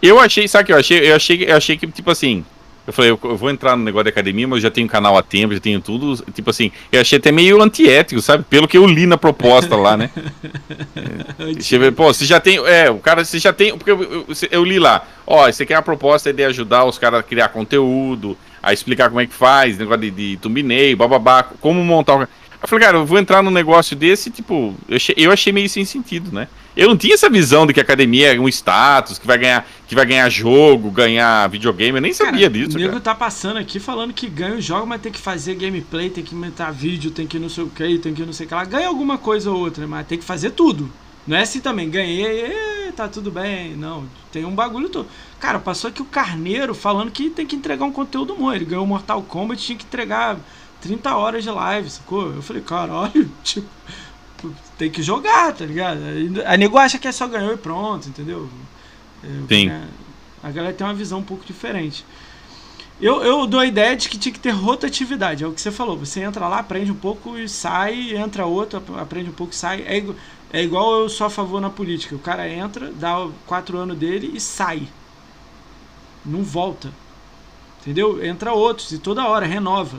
Eu 0.00 0.20
achei, 0.20 0.46
sabe 0.46 0.62
o 0.62 0.66
que 0.66 0.72
eu 0.72 0.76
achei? 0.76 1.10
Eu 1.10 1.16
achei, 1.16 1.44
eu 1.44 1.56
achei 1.56 1.76
que, 1.76 1.86
tipo 1.88 2.10
assim. 2.10 2.44
Eu 2.86 2.92
falei, 2.92 3.10
eu, 3.10 3.18
eu, 3.24 3.36
vou 3.36 3.50
entrar 3.50 3.76
no 3.76 3.82
negócio 3.82 4.04
da 4.04 4.10
academia, 4.10 4.46
mas 4.46 4.58
eu 4.58 4.62
já 4.62 4.70
tenho 4.70 4.86
canal 4.86 5.18
há 5.18 5.22
tempo, 5.22 5.52
já 5.52 5.58
tenho 5.58 5.80
tudo. 5.80 6.24
Tipo 6.32 6.50
assim, 6.50 6.70
eu 6.92 7.00
achei 7.00 7.18
até 7.18 7.32
meio 7.32 7.60
antiético, 7.60 8.20
sabe? 8.22 8.44
Pelo 8.44 8.68
que 8.68 8.78
eu 8.78 8.86
li 8.86 9.06
na 9.06 9.18
proposta 9.18 9.74
lá, 9.74 9.96
né? 9.96 10.08
é, 11.82 11.90
pô, 11.90 12.14
você 12.14 12.24
já 12.24 12.38
tem. 12.38 12.58
É, 12.58 12.88
o 12.88 12.98
cara, 12.98 13.24
você 13.24 13.40
já 13.40 13.52
tem. 13.52 13.76
Porque 13.76 13.90
eu, 13.90 14.00
eu, 14.00 14.26
eu 14.52 14.64
li 14.64 14.78
lá, 14.78 15.04
ó, 15.26 15.50
você 15.50 15.66
quer 15.66 15.74
a 15.74 15.82
proposta 15.82 16.32
de 16.32 16.44
ajudar 16.44 16.84
os 16.84 16.96
caras 16.96 17.18
a 17.18 17.22
criar 17.24 17.48
conteúdo, 17.48 18.38
a 18.66 18.72
explicar 18.72 19.08
como 19.08 19.20
é 19.20 19.26
que 19.26 19.32
faz, 19.32 19.78
negócio 19.78 20.00
de, 20.00 20.10
de 20.10 20.36
thumbnail, 20.38 20.96
bababá, 20.96 21.44
como 21.44 21.84
montar 21.84 22.16
o. 22.16 22.22
Eu 22.22 22.68
falei, 22.68 22.84
cara, 22.84 22.96
eu 22.96 23.06
vou 23.06 23.16
entrar 23.16 23.40
num 23.40 23.50
negócio 23.50 23.94
desse, 23.94 24.28
tipo, 24.28 24.74
eu 24.88 24.96
achei, 24.96 25.14
eu 25.16 25.30
achei 25.30 25.52
meio 25.52 25.68
sem 25.68 25.84
sentido, 25.84 26.32
né? 26.32 26.48
Eu 26.76 26.88
não 26.88 26.96
tinha 26.96 27.14
essa 27.14 27.30
visão 27.30 27.64
de 27.64 27.72
que 27.72 27.78
a 27.78 27.82
academia 27.82 28.34
é 28.34 28.40
um 28.40 28.48
status, 28.48 29.18
que 29.20 29.26
vai 29.26 29.38
ganhar, 29.38 29.64
que 29.86 29.94
vai 29.94 30.04
ganhar 30.04 30.28
jogo, 30.28 30.90
ganhar 30.90 31.48
videogame, 31.48 31.98
eu 31.98 32.02
nem 32.02 32.12
cara, 32.12 32.30
sabia 32.30 32.50
disso. 32.50 32.76
O 32.76 32.80
nego 32.80 32.98
tá 32.98 33.14
passando 33.14 33.58
aqui 33.58 33.78
falando 33.78 34.12
que 34.12 34.28
ganha 34.28 34.56
o 34.56 34.60
jogo, 34.60 34.84
mas 34.84 35.00
tem 35.00 35.12
que 35.12 35.20
fazer 35.20 35.54
gameplay, 35.54 36.10
tem 36.10 36.24
que 36.24 36.34
inventar 36.34 36.72
vídeo, 36.72 37.12
tem 37.12 37.24
que 37.24 37.38
não 37.38 37.48
sei 37.48 37.64
o 37.64 37.68
que, 37.68 37.98
tem 37.98 38.12
que 38.12 38.26
não 38.26 38.32
sei 38.32 38.46
o 38.46 38.48
que 38.48 38.54
lá. 38.54 38.64
Ganha 38.64 38.88
alguma 38.88 39.16
coisa 39.16 39.48
ou 39.48 39.60
outra, 39.60 39.86
mas 39.86 40.06
tem 40.08 40.18
que 40.18 40.24
fazer 40.24 40.50
tudo. 40.50 40.90
Não 41.24 41.36
é 41.36 41.42
assim 41.42 41.60
também, 41.60 41.88
ganhei, 41.88 42.52
tá 42.96 43.08
tudo 43.08 43.30
bem. 43.30 43.76
Não, 43.76 44.06
tem 44.32 44.44
um 44.44 44.54
bagulho 44.54 44.88
todo. 44.88 45.08
Cara, 45.38 45.58
passou 45.58 45.88
aqui 45.88 46.02
o 46.02 46.06
Carneiro 46.06 46.74
falando 46.74 47.10
que 47.10 47.30
tem 47.30 47.46
que 47.46 47.54
entregar 47.54 47.84
um 47.84 47.92
conteúdo 47.92 48.34
bom. 48.34 48.52
Ele 48.52 48.64
ganhou 48.64 48.86
Mortal 48.86 49.22
Kombat, 49.22 49.62
tinha 49.62 49.78
que 49.78 49.84
entregar 49.84 50.38
30 50.80 51.16
horas 51.16 51.44
de 51.44 51.50
live, 51.50 51.90
sacou? 51.90 52.32
Eu 52.32 52.42
falei, 52.42 52.62
caralho, 52.62 53.30
tipo, 53.44 53.68
tem 54.78 54.90
que 54.90 55.02
jogar, 55.02 55.52
tá 55.52 55.64
ligado? 55.64 56.00
A 56.46 56.56
nego 56.56 56.78
acha 56.78 56.98
que 56.98 57.08
é 57.08 57.12
só 57.12 57.26
ganhar 57.26 57.52
e 57.52 57.56
pronto, 57.56 58.08
entendeu? 58.08 58.48
Eu, 59.22 59.46
Sim. 59.48 59.70
A 60.42 60.50
galera 60.50 60.74
tem 60.74 60.86
uma 60.86 60.94
visão 60.94 61.18
um 61.18 61.24
pouco 61.24 61.44
diferente. 61.44 62.04
Eu, 63.00 63.22
eu 63.22 63.46
dou 63.46 63.60
a 63.60 63.66
ideia 63.66 63.94
de 63.94 64.08
que 64.08 64.16
tinha 64.16 64.32
que 64.32 64.40
ter 64.40 64.50
rotatividade, 64.50 65.44
é 65.44 65.46
o 65.46 65.52
que 65.52 65.60
você 65.60 65.70
falou. 65.70 65.98
Você 65.98 66.20
entra 66.20 66.48
lá, 66.48 66.60
aprende 66.60 66.90
um 66.90 66.96
pouco 66.96 67.36
e 67.36 67.46
sai, 67.46 68.16
entra 68.16 68.46
outro, 68.46 68.82
aprende 68.96 69.28
um 69.28 69.34
pouco 69.34 69.52
e 69.52 69.56
sai. 69.56 69.82
É, 69.82 70.02
é 70.52 70.62
igual 70.62 71.00
eu 71.00 71.08
sou 71.08 71.26
a 71.26 71.30
favor 71.30 71.60
na 71.60 71.70
política. 71.70 72.14
O 72.14 72.20
cara 72.20 72.48
entra, 72.48 72.90
dá 72.92 73.28
quatro 73.46 73.78
anos 73.78 73.96
dele 73.98 74.30
e 74.34 74.40
sai. 74.40 74.88
Não 76.24 76.42
volta. 76.42 76.90
Entendeu? 77.80 78.24
Entra 78.24 78.52
outros 78.52 78.90
e 78.92 78.98
toda 78.98 79.26
hora 79.26 79.46
renova. 79.46 79.98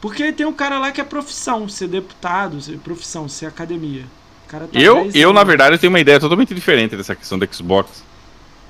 Porque 0.00 0.32
tem 0.32 0.46
um 0.46 0.52
cara 0.52 0.78
lá 0.78 0.92
que 0.92 1.00
é 1.00 1.04
profissão, 1.04 1.68
ser 1.68 1.88
deputado, 1.88 2.60
ser 2.60 2.78
profissão, 2.78 3.28
ser 3.28 3.46
academia. 3.46 4.04
Tá 4.48 4.60
eu, 4.72 5.10
eu 5.12 5.32
na 5.32 5.42
verdade, 5.42 5.78
tenho 5.78 5.92
uma 5.92 5.98
ideia 5.98 6.20
totalmente 6.20 6.54
diferente 6.54 6.96
dessa 6.96 7.14
questão 7.14 7.38
do 7.38 7.48
Xbox. 7.52 8.04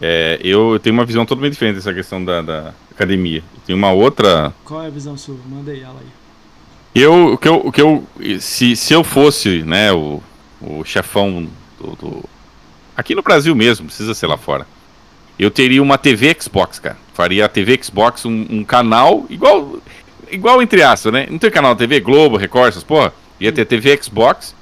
É, 0.00 0.38
eu 0.42 0.78
tenho 0.82 0.94
uma 0.94 1.04
visão 1.04 1.26
totalmente 1.26 1.52
diferente 1.52 1.76
dessa 1.76 1.92
questão 1.92 2.24
da, 2.24 2.40
da 2.40 2.74
academia. 2.90 3.42
Tem 3.66 3.74
uma 3.74 3.92
outra. 3.92 4.54
Qual 4.64 4.82
é 4.82 4.86
a 4.86 4.90
visão 4.90 5.16
sua? 5.16 5.36
Manda 5.48 5.72
aí 5.72 5.80
ela 5.80 6.00
aí. 6.00 6.06
Eu, 6.94 7.34
o 7.34 7.38
que 7.38 7.48
eu, 7.48 7.56
o 7.56 7.72
que 7.72 7.82
eu 7.82 8.06
se, 8.40 8.76
se 8.76 8.94
eu 8.94 9.02
fosse, 9.02 9.62
né, 9.64 9.92
o, 9.92 10.22
o 10.60 10.84
chefão 10.84 11.48
do, 11.78 11.96
do, 11.96 12.24
aqui 12.96 13.14
no 13.14 13.22
Brasil 13.22 13.54
mesmo, 13.54 13.86
precisa 13.86 14.14
ser 14.14 14.26
lá 14.26 14.36
fora. 14.36 14.66
Eu 15.38 15.50
teria 15.50 15.82
uma 15.82 15.98
TV 15.98 16.36
Xbox, 16.40 16.78
cara. 16.78 16.96
Faria 17.12 17.44
a 17.44 17.48
TV 17.48 17.78
Xbox 17.82 18.24
um, 18.24 18.46
um 18.50 18.64
canal 18.64 19.26
igual 19.28 19.78
igual 20.30 20.62
entre 20.62 20.82
aspas, 20.82 21.12
né? 21.12 21.26
Não 21.30 21.38
tem 21.38 21.50
canal 21.50 21.76
TV, 21.76 22.00
Globo, 22.00 22.36
Record, 22.36 22.68
essas 22.68 22.84
porra? 22.84 23.12
Ia 23.40 23.52
ter 23.52 23.64
TV 23.64 23.98
Xbox. 24.02 24.54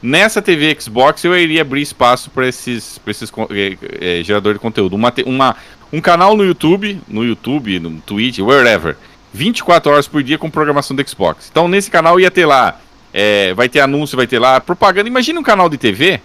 Nessa 0.00 0.40
TV 0.40 0.76
Xbox 0.78 1.24
eu 1.24 1.36
iria 1.36 1.62
abrir 1.62 1.82
espaço 1.82 2.30
para 2.30 2.46
esses, 2.46 2.98
pra 2.98 3.10
esses 3.10 3.32
é, 3.50 4.20
é, 4.20 4.22
gerador 4.22 4.52
de 4.52 4.60
conteúdo. 4.60 4.94
Uma, 4.94 5.12
uma, 5.26 5.56
um 5.92 6.00
canal 6.00 6.36
no 6.36 6.44
YouTube, 6.44 7.00
no 7.08 7.24
YouTube, 7.24 7.80
no 7.80 8.00
Twitch, 8.00 8.38
wherever. 8.38 8.96
24 9.32 9.92
horas 9.92 10.08
por 10.08 10.22
dia 10.22 10.38
com 10.38 10.48
programação 10.50 10.96
do 10.96 11.08
Xbox. 11.08 11.48
Então 11.50 11.66
nesse 11.68 11.90
canal 11.90 12.18
ia 12.20 12.30
ter 12.30 12.46
lá, 12.46 12.80
é, 13.12 13.54
vai 13.54 13.68
ter 13.68 13.80
anúncio, 13.80 14.16
vai 14.16 14.26
ter 14.26 14.38
lá 14.38 14.60
propaganda. 14.60 15.08
Imagina 15.08 15.40
um 15.40 15.42
canal 15.42 15.68
de 15.68 15.78
TV, 15.78 16.20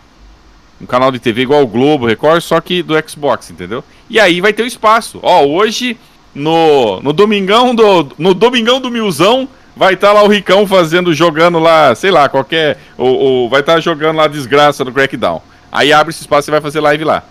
um 0.82 0.86
canal 0.86 1.12
de 1.12 1.20
TV 1.20 1.44
igual 1.44 1.64
o 1.64 1.68
Globo, 1.68 2.06
Record, 2.06 2.42
só 2.42 2.60
que 2.60 2.84
do 2.84 2.94
Xbox, 3.08 3.50
entendeu? 3.52 3.84
E 4.10 4.20
aí 4.20 4.42
vai 4.42 4.54
ter 4.54 4.64
o 4.64 4.68
espaço. 4.68 5.20
Ó, 5.22 5.46
hoje 5.46 5.98
no, 6.34 7.00
no 7.02 7.14
domingão 7.14 7.76
do 7.76 8.12
no 8.18 8.34
domingão 8.34 8.82
do 8.82 8.90
Milzão 8.90 9.48
vai 9.76 9.94
estar 9.94 10.08
tá 10.08 10.14
lá 10.14 10.24
o 10.24 10.28
Ricão 10.28 10.68
fazendo 10.68 11.14
jogando 11.14 11.60
lá, 11.60 11.94
sei 11.96 12.12
lá, 12.12 12.30
qualquer 12.30 12.80
ou, 12.98 13.16
ou 13.16 13.50
vai 13.50 13.62
estar 13.62 13.76
tá 13.76 13.80
jogando 13.80 14.18
lá 14.18 14.26
a 14.26 14.28
desgraça 14.28 14.84
do 14.84 14.92
Crackdown. 14.92 15.42
Aí 15.72 15.92
abre 15.92 16.12
esse 16.12 16.22
espaço 16.22 16.50
e 16.50 16.52
vai 16.52 16.62
fazer 16.62 16.80
live 16.80 17.04
lá. 17.04 17.24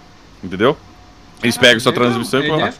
Entendeu? 0.42 0.76
Eles 1.42 1.56
pegam 1.56 1.80
sua 1.80 1.92
transmissão 1.92 2.40
e 2.40 2.48
põem 2.48 2.60
lá. 2.60 2.72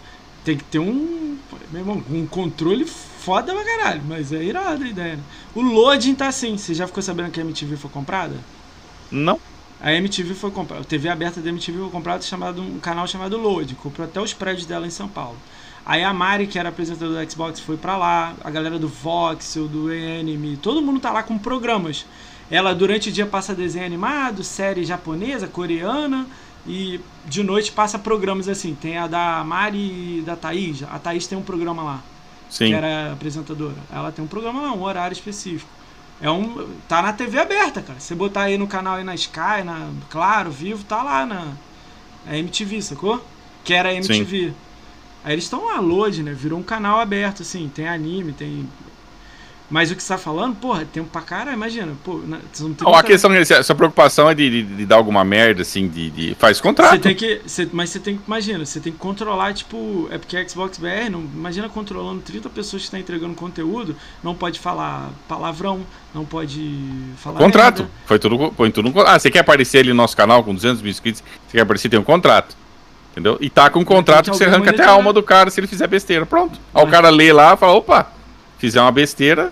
Tem 0.44 0.56
que 0.56 0.64
ter 0.64 0.80
um, 0.80 1.36
meu 1.70 1.80
irmão, 1.80 2.02
um 2.10 2.26
controle 2.26 2.84
foda 2.84 3.52
pra 3.54 3.64
caralho, 3.64 4.02
mas 4.08 4.32
é 4.32 4.42
irado 4.42 4.82
a 4.82 4.86
ideia, 4.86 5.16
né? 5.16 5.22
O 5.54 5.60
loading 5.60 6.14
tá 6.14 6.28
assim. 6.28 6.56
Você 6.56 6.74
já 6.74 6.86
ficou 6.86 7.02
sabendo 7.02 7.30
que 7.30 7.40
a 7.40 7.44
MTV 7.44 7.76
foi 7.76 7.90
comprada? 7.90 8.34
Não. 9.10 9.38
A 9.80 9.92
MTV 9.92 10.34
foi 10.34 10.50
comprada. 10.50 10.82
A 10.82 10.84
TV 10.86 11.08
aberta 11.08 11.40
da 11.40 11.50
MTV 11.50 11.78
foi 11.78 11.90
comprada 11.90 12.22
chamado 12.22 12.62
um 12.62 12.78
canal 12.78 13.06
chamado 13.06 13.36
Load. 13.36 13.74
Comprou 13.74 14.06
até 14.06 14.20
os 14.20 14.32
prédios 14.32 14.64
dela 14.64 14.86
em 14.86 14.90
São 14.90 15.08
Paulo. 15.08 15.36
Aí 15.84 16.04
a 16.04 16.12
Mari, 16.12 16.46
que 16.46 16.58
era 16.58 16.68
apresentadora 16.68 17.24
do 17.24 17.30
Xbox, 17.30 17.58
foi 17.58 17.76
para 17.76 17.96
lá. 17.96 18.34
A 18.44 18.50
galera 18.50 18.78
do 18.78 18.88
Voxel, 18.88 19.66
do 19.66 19.88
Anime, 19.88 20.56
todo 20.56 20.80
mundo 20.80 21.00
tá 21.00 21.10
lá 21.10 21.22
com 21.22 21.36
programas. 21.36 22.06
Ela 22.50 22.74
durante 22.74 23.08
o 23.08 23.12
dia 23.12 23.26
passa 23.26 23.54
desenho 23.54 23.84
animado, 23.84 24.44
série 24.44 24.84
japonesa, 24.84 25.48
coreana. 25.48 26.26
E 26.64 27.00
de 27.26 27.42
noite 27.42 27.72
passa 27.72 27.98
programas 27.98 28.48
assim. 28.48 28.74
Tem 28.74 28.96
a 28.98 29.08
da 29.08 29.42
Mari 29.42 30.18
e 30.18 30.22
da 30.24 30.36
Thaís. 30.36 30.84
A 30.84 30.98
Thaís 30.98 31.26
tem 31.26 31.36
um 31.36 31.42
programa 31.42 31.82
lá. 31.82 32.02
Sim. 32.52 32.66
Que 32.66 32.74
era 32.74 33.14
apresentadora. 33.14 33.78
Ela 33.90 34.12
tem 34.12 34.22
um 34.22 34.28
programa 34.28 34.60
lá, 34.60 34.72
um 34.74 34.82
horário 34.82 35.14
específico. 35.14 35.70
É 36.20 36.30
um. 36.30 36.68
Tá 36.86 37.00
na 37.00 37.10
TV 37.14 37.38
aberta, 37.38 37.80
cara. 37.80 37.98
Você 37.98 38.14
botar 38.14 38.42
aí 38.42 38.58
no 38.58 38.68
canal 38.68 38.96
aí 38.96 39.04
na 39.04 39.14
Sky, 39.14 39.64
na 39.64 39.90
Claro, 40.10 40.50
Vivo, 40.50 40.84
tá 40.84 41.02
lá 41.02 41.24
na. 41.24 41.54
É 42.26 42.38
MTV, 42.38 42.82
sacou? 42.82 43.24
Que 43.64 43.72
era 43.72 43.94
MTV. 43.94 44.48
Sim. 44.50 44.54
Aí 45.24 45.32
eles 45.32 45.44
estão 45.44 45.64
lá, 45.64 45.80
load, 45.80 46.22
né? 46.22 46.34
Virou 46.34 46.58
um 46.58 46.62
canal 46.62 47.00
aberto, 47.00 47.40
assim. 47.40 47.70
Tem 47.74 47.88
anime, 47.88 48.34
tem 48.34 48.68
mas 49.72 49.90
o 49.90 49.96
que 49.96 50.02
você 50.02 50.12
tá 50.12 50.18
falando, 50.18 50.54
porra, 50.56 50.84
tempo 50.84 51.08
pra 51.08 51.22
cara, 51.22 51.50
imagina. 51.50 51.94
Pô, 52.04 52.20
não 52.26 52.38
tem 52.74 52.86
oh, 52.86 52.94
A 52.94 53.02
questão, 53.02 53.32
essa 53.32 53.74
preocupação 53.74 54.28
é 54.28 54.34
de, 54.34 54.50
de, 54.50 54.76
de, 54.76 54.84
dar 54.84 54.96
alguma 54.96 55.24
merda, 55.24 55.62
assim, 55.62 55.88
de. 55.88 56.10
de 56.10 56.34
faz 56.34 56.60
contrato. 56.60 56.90
Você 56.90 56.98
tem 56.98 57.14
que. 57.14 57.40
Mas 57.72 57.88
você 57.88 57.98
tem 57.98 58.18
que. 58.18 58.22
Imagina, 58.26 58.66
você 58.66 58.80
tem 58.80 58.92
que 58.92 58.98
controlar, 58.98 59.54
tipo. 59.54 60.08
É 60.10 60.18
porque 60.18 60.36
a 60.36 60.46
Xbox 60.46 60.76
BR, 60.76 61.08
não, 61.10 61.20
imagina 61.20 61.70
controlando 61.70 62.20
30 62.20 62.50
pessoas 62.50 62.82
que 62.82 62.86
estão 62.88 63.00
tá 63.00 63.02
entregando 63.02 63.34
conteúdo, 63.34 63.96
não 64.22 64.34
pode 64.34 64.60
falar 64.60 65.10
palavrão, 65.26 65.86
não 66.14 66.26
pode 66.26 66.78
falar. 67.16 67.38
Contrato. 67.38 67.78
Merda. 67.78 67.94
Foi 68.04 68.18
tudo, 68.18 68.52
foi 68.54 68.70
tudo 68.70 68.92
Ah, 69.00 69.18
você 69.18 69.30
quer 69.30 69.38
aparecer 69.38 69.78
ali 69.78 69.88
no 69.88 69.94
nosso 69.94 70.14
canal 70.14 70.44
com 70.44 70.54
200 70.54 70.82
mil 70.82 70.90
inscritos? 70.90 71.24
Você 71.48 71.56
quer 71.56 71.62
aparecer, 71.62 71.88
tem 71.88 71.98
um 71.98 72.04
contrato. 72.04 72.54
Entendeu? 73.12 73.38
E 73.40 73.48
tá 73.48 73.70
com 73.70 73.80
um 73.80 73.84
contrato 73.86 74.30
que 74.30 74.36
você 74.36 74.44
arranca 74.44 74.68
até 74.68 74.84
a 74.84 74.90
alma 74.90 75.14
do 75.14 75.22
cara 75.22 75.48
se 75.48 75.58
ele 75.58 75.66
fizer 75.66 75.86
besteira. 75.86 76.26
Pronto. 76.26 76.60
Aí 76.74 76.84
o 76.84 76.88
cara 76.88 77.08
lê 77.08 77.32
lá 77.32 77.54
e 77.54 77.56
fala: 77.56 77.72
opa, 77.72 78.12
fizer 78.58 78.80
uma 78.82 78.92
besteira, 78.92 79.50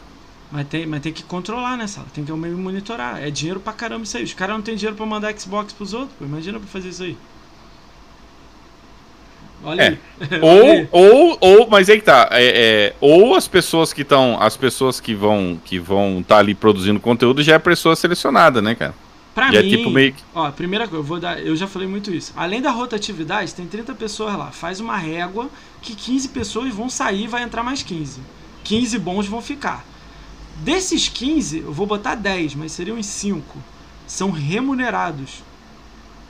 mas 0.51 0.67
tem, 0.67 0.87
mas 0.87 1.01
tem 1.01 1.13
que 1.13 1.23
controlar, 1.23 1.77
né, 1.77 1.87
sala? 1.87 2.09
Tem 2.13 2.25
que 2.25 2.33
meio 2.33 2.59
monitorar. 2.59 3.23
É 3.23 3.31
dinheiro 3.31 3.61
pra 3.61 3.73
caramba 3.73 4.03
isso 4.03 4.17
aí. 4.17 4.25
Os 4.25 4.35
caras 4.35 4.57
não 4.57 4.63
tem 4.63 4.75
dinheiro 4.75 4.97
pra 4.97 5.07
mandar 5.07 5.33
Xbox 5.39 5.73
pros 5.73 5.95
outros, 5.95 6.13
pô. 6.19 6.25
Imagina 6.25 6.59
pra 6.59 6.69
fazer 6.69 6.89
isso 6.89 7.05
aí. 7.05 7.17
Olha 9.63 9.83
é. 9.83 9.89
aí. 9.89 9.99
ou, 10.43 10.89
ou, 10.91 11.39
ou, 11.41 11.71
mas 11.71 11.89
aí 11.89 11.99
que 11.99 12.05
tá. 12.05 12.29
É, 12.33 12.45
é, 12.45 12.95
ou 13.01 13.37
as 13.37 13.47
pessoas 13.47 13.93
que 13.93 14.03
estão. 14.03 14.41
As 14.41 14.57
pessoas 14.57 14.99
que 14.99 15.15
vão 15.15 15.61
que 15.65 15.79
vão 15.79 16.21
estar 16.21 16.37
tá 16.37 16.41
ali 16.41 16.55
produzindo 16.55 16.99
conteúdo 16.99 17.43
já 17.43 17.55
é 17.55 17.59
pessoa 17.59 17.95
selecionada, 17.95 18.61
né, 18.61 18.75
cara? 18.75 18.95
Pra 19.33 19.53
já 19.53 19.61
é 19.61 19.63
mim, 19.63 19.73
é 19.73 19.77
tipo 19.77 19.91
meio 19.91 20.13
que... 20.13 20.23
ó, 20.35 20.51
primeira 20.51 20.89
coisa, 20.89 21.01
eu 21.01 21.07
vou 21.07 21.21
dar, 21.21 21.41
eu 21.41 21.55
já 21.55 21.69
falei 21.69 21.87
muito 21.87 22.13
isso. 22.13 22.33
Além 22.37 22.61
da 22.61 22.73
rotatividade, 22.73 23.55
tem 23.55 23.67
30 23.67 23.95
pessoas 23.95 24.37
lá. 24.37 24.51
Faz 24.51 24.81
uma 24.81 24.97
régua 24.97 25.49
que 25.81 25.95
15 25.95 26.31
pessoas 26.31 26.75
vão 26.75 26.91
sair, 26.91 27.29
vai 27.29 27.45
entrar 27.45 27.63
mais 27.63 27.83
15. 27.85 28.21
15 28.65 28.99
bons 28.99 29.29
vão 29.29 29.41
ficar. 29.41 29.85
Desses 30.65 31.09
15, 31.09 31.61
eu 31.61 31.73
vou 31.73 31.87
botar 31.87 32.15
10, 32.15 32.55
mas 32.55 32.73
seriam 32.73 32.99
uns 32.99 33.07
5. 33.07 33.59
São 34.07 34.31
remunerados. 34.31 35.43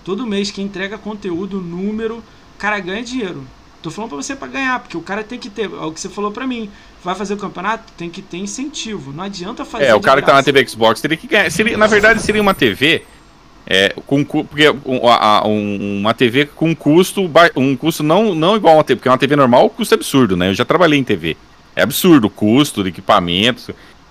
Todo 0.05 0.27
mês 0.27 0.51
quem 0.51 0.67
entrega 0.67 0.97
conteúdo, 0.97 1.61
número, 1.61 2.19
o 2.19 2.59
cara 2.59 2.79
ganha 2.79 3.03
dinheiro. 3.03 3.45
Tô 3.83 3.91
falando 3.91 4.11
pra 4.11 4.19
você 4.19 4.37
para 4.37 4.49
ganhar, 4.49 4.79
porque 4.81 4.97
o 4.97 5.01
cara 5.01 5.25
tem 5.25 5.39
que 5.39 5.49
ter, 5.49 5.65
é 5.65 5.85
o 5.85 5.91
que 5.91 6.01
você 6.01 6.09
falou 6.09 6.31
para 6.31 6.47
mim. 6.47 6.71
Vai 7.03 7.15
fazer 7.15 7.35
o 7.35 7.39
campeonato, 7.39 7.93
tem 7.97 8.11
que 8.11 8.21
ter 8.21 8.37
incentivo. 8.37 9.13
Não 9.13 9.25
adianta 9.25 9.65
fazer. 9.65 9.87
É, 9.87 9.95
o 9.95 10.01
cara 10.01 10.21
que 10.21 10.27
tá 10.27 10.35
na 10.35 10.43
TV 10.43 10.67
Xbox 10.69 11.01
teria 11.01 11.17
que 11.17 11.27
ganhar. 11.27 11.51
Seria, 11.51 11.77
na 11.77 11.87
verdade, 11.87 12.23
seria 12.23 12.43
uma 12.43 12.55
TV 12.55 13.03
é, 13.67 13.95
com 14.07 14.23
porque 14.23 14.69
um, 14.69 15.01
um, 15.47 16.01
uma 16.01 16.13
TV 16.13 16.47
com 16.47 16.75
custo 16.77 17.31
um 17.57 17.77
custo 17.77 18.03
não, 18.03 18.35
não 18.35 18.57
igual 18.57 18.75
a 18.75 18.79
uma 18.79 18.85
TV, 18.85 18.97
porque 18.97 19.09
uma 19.09 19.19
TV 19.19 19.35
normal 19.35 19.67
o 19.67 19.71
custo 19.71 19.95
é 19.95 19.97
absurdo, 19.97 20.37
né? 20.37 20.51
Eu 20.51 20.55
já 20.55 20.65
trabalhei 20.65 20.99
em 20.99 21.05
TV. 21.05 21.37
É 21.75 21.83
absurdo 21.83 22.27
o 22.27 22.31
custo 22.31 22.83
de 22.83 22.91
equipamentos 22.91 23.71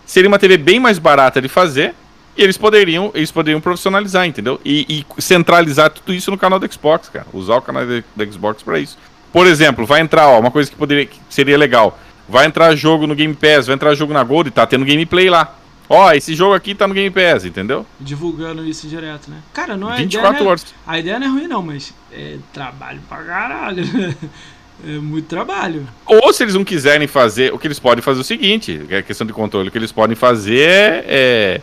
seria 0.10 0.28
uma 0.28 0.40
TV 0.40 0.58
bem 0.58 0.80
mais 0.80 0.98
barata 0.98 1.40
de 1.40 1.48
fazer 1.48 1.94
e 2.36 2.42
eles 2.42 2.58
poderiam, 2.58 3.12
eles 3.14 3.32
poderiam 3.32 3.62
profissionalizar, 3.62 4.26
entendeu? 4.26 4.60
E, 4.66 5.06
e 5.18 5.22
centralizar 5.22 5.92
tudo 5.92 6.12
isso 6.12 6.32
no 6.32 6.38
canal 6.38 6.58
do 6.58 6.72
Xbox, 6.72 7.10
cara. 7.10 7.28
Usar 7.32 7.58
o 7.58 7.62
canal 7.62 7.84
do 7.86 8.34
Xbox 8.34 8.64
para 8.64 8.80
isso. 8.80 8.98
Por 9.32 9.46
exemplo, 9.46 9.86
vai 9.86 10.02
entrar, 10.02 10.28
ó, 10.28 10.40
uma 10.40 10.50
coisa 10.50 10.68
que 10.68 10.76
poderia 10.76 11.06
que 11.06 11.20
seria 11.30 11.56
legal. 11.56 12.00
Vai 12.28 12.48
entrar 12.48 12.76
jogo 12.76 13.06
no 13.06 13.14
Game 13.14 13.36
Pass, 13.36 13.68
vai 13.68 13.76
entrar 13.76 13.94
jogo 13.94 14.12
na 14.12 14.24
Gold, 14.24 14.50
tá 14.50 14.66
tendo 14.66 14.84
gameplay 14.84 15.30
lá. 15.30 15.56
Ó, 15.88 16.12
esse 16.12 16.34
jogo 16.34 16.56
aqui 16.56 16.74
tá 16.74 16.88
no 16.88 16.94
Game 16.96 17.12
Pass, 17.12 17.46
entendeu? 17.46 17.86
Divulgando 18.00 18.66
isso 18.66 18.88
direto, 18.88 19.30
né? 19.30 19.38
Cara, 19.54 19.78
não 19.78 19.94
é 19.94 19.98
24 19.98 20.36
ideia, 20.38 20.50
horas. 20.50 20.76
a 20.88 21.00
ideia 21.00 21.20
não 21.20 21.28
é 21.28 21.30
ruim 21.30 21.48
não, 21.48 21.62
mas 21.62 21.94
é 22.12 22.38
trabalho 22.52 23.00
pra 23.08 23.20
caralho. 23.20 23.84
É 24.86 24.98
muito 24.98 25.28
trabalho. 25.28 25.88
Ou 26.06 26.32
se 26.32 26.44
eles 26.44 26.56
não 26.56 26.64
quiserem 26.64 27.08
fazer, 27.08 27.54
o 27.54 27.60
que 27.60 27.68
eles 27.68 27.80
podem 27.80 28.02
fazer 28.02 28.20
é 28.20 28.22
o 28.22 28.26
seguinte, 28.26 28.82
é 28.90 29.02
questão 29.02 29.28
de 29.28 29.34
controle, 29.34 29.68
o 29.68 29.72
que 29.72 29.78
eles 29.78 29.92
podem 29.92 30.16
fazer 30.16 30.60
é, 30.60 31.06
é, 31.08 31.62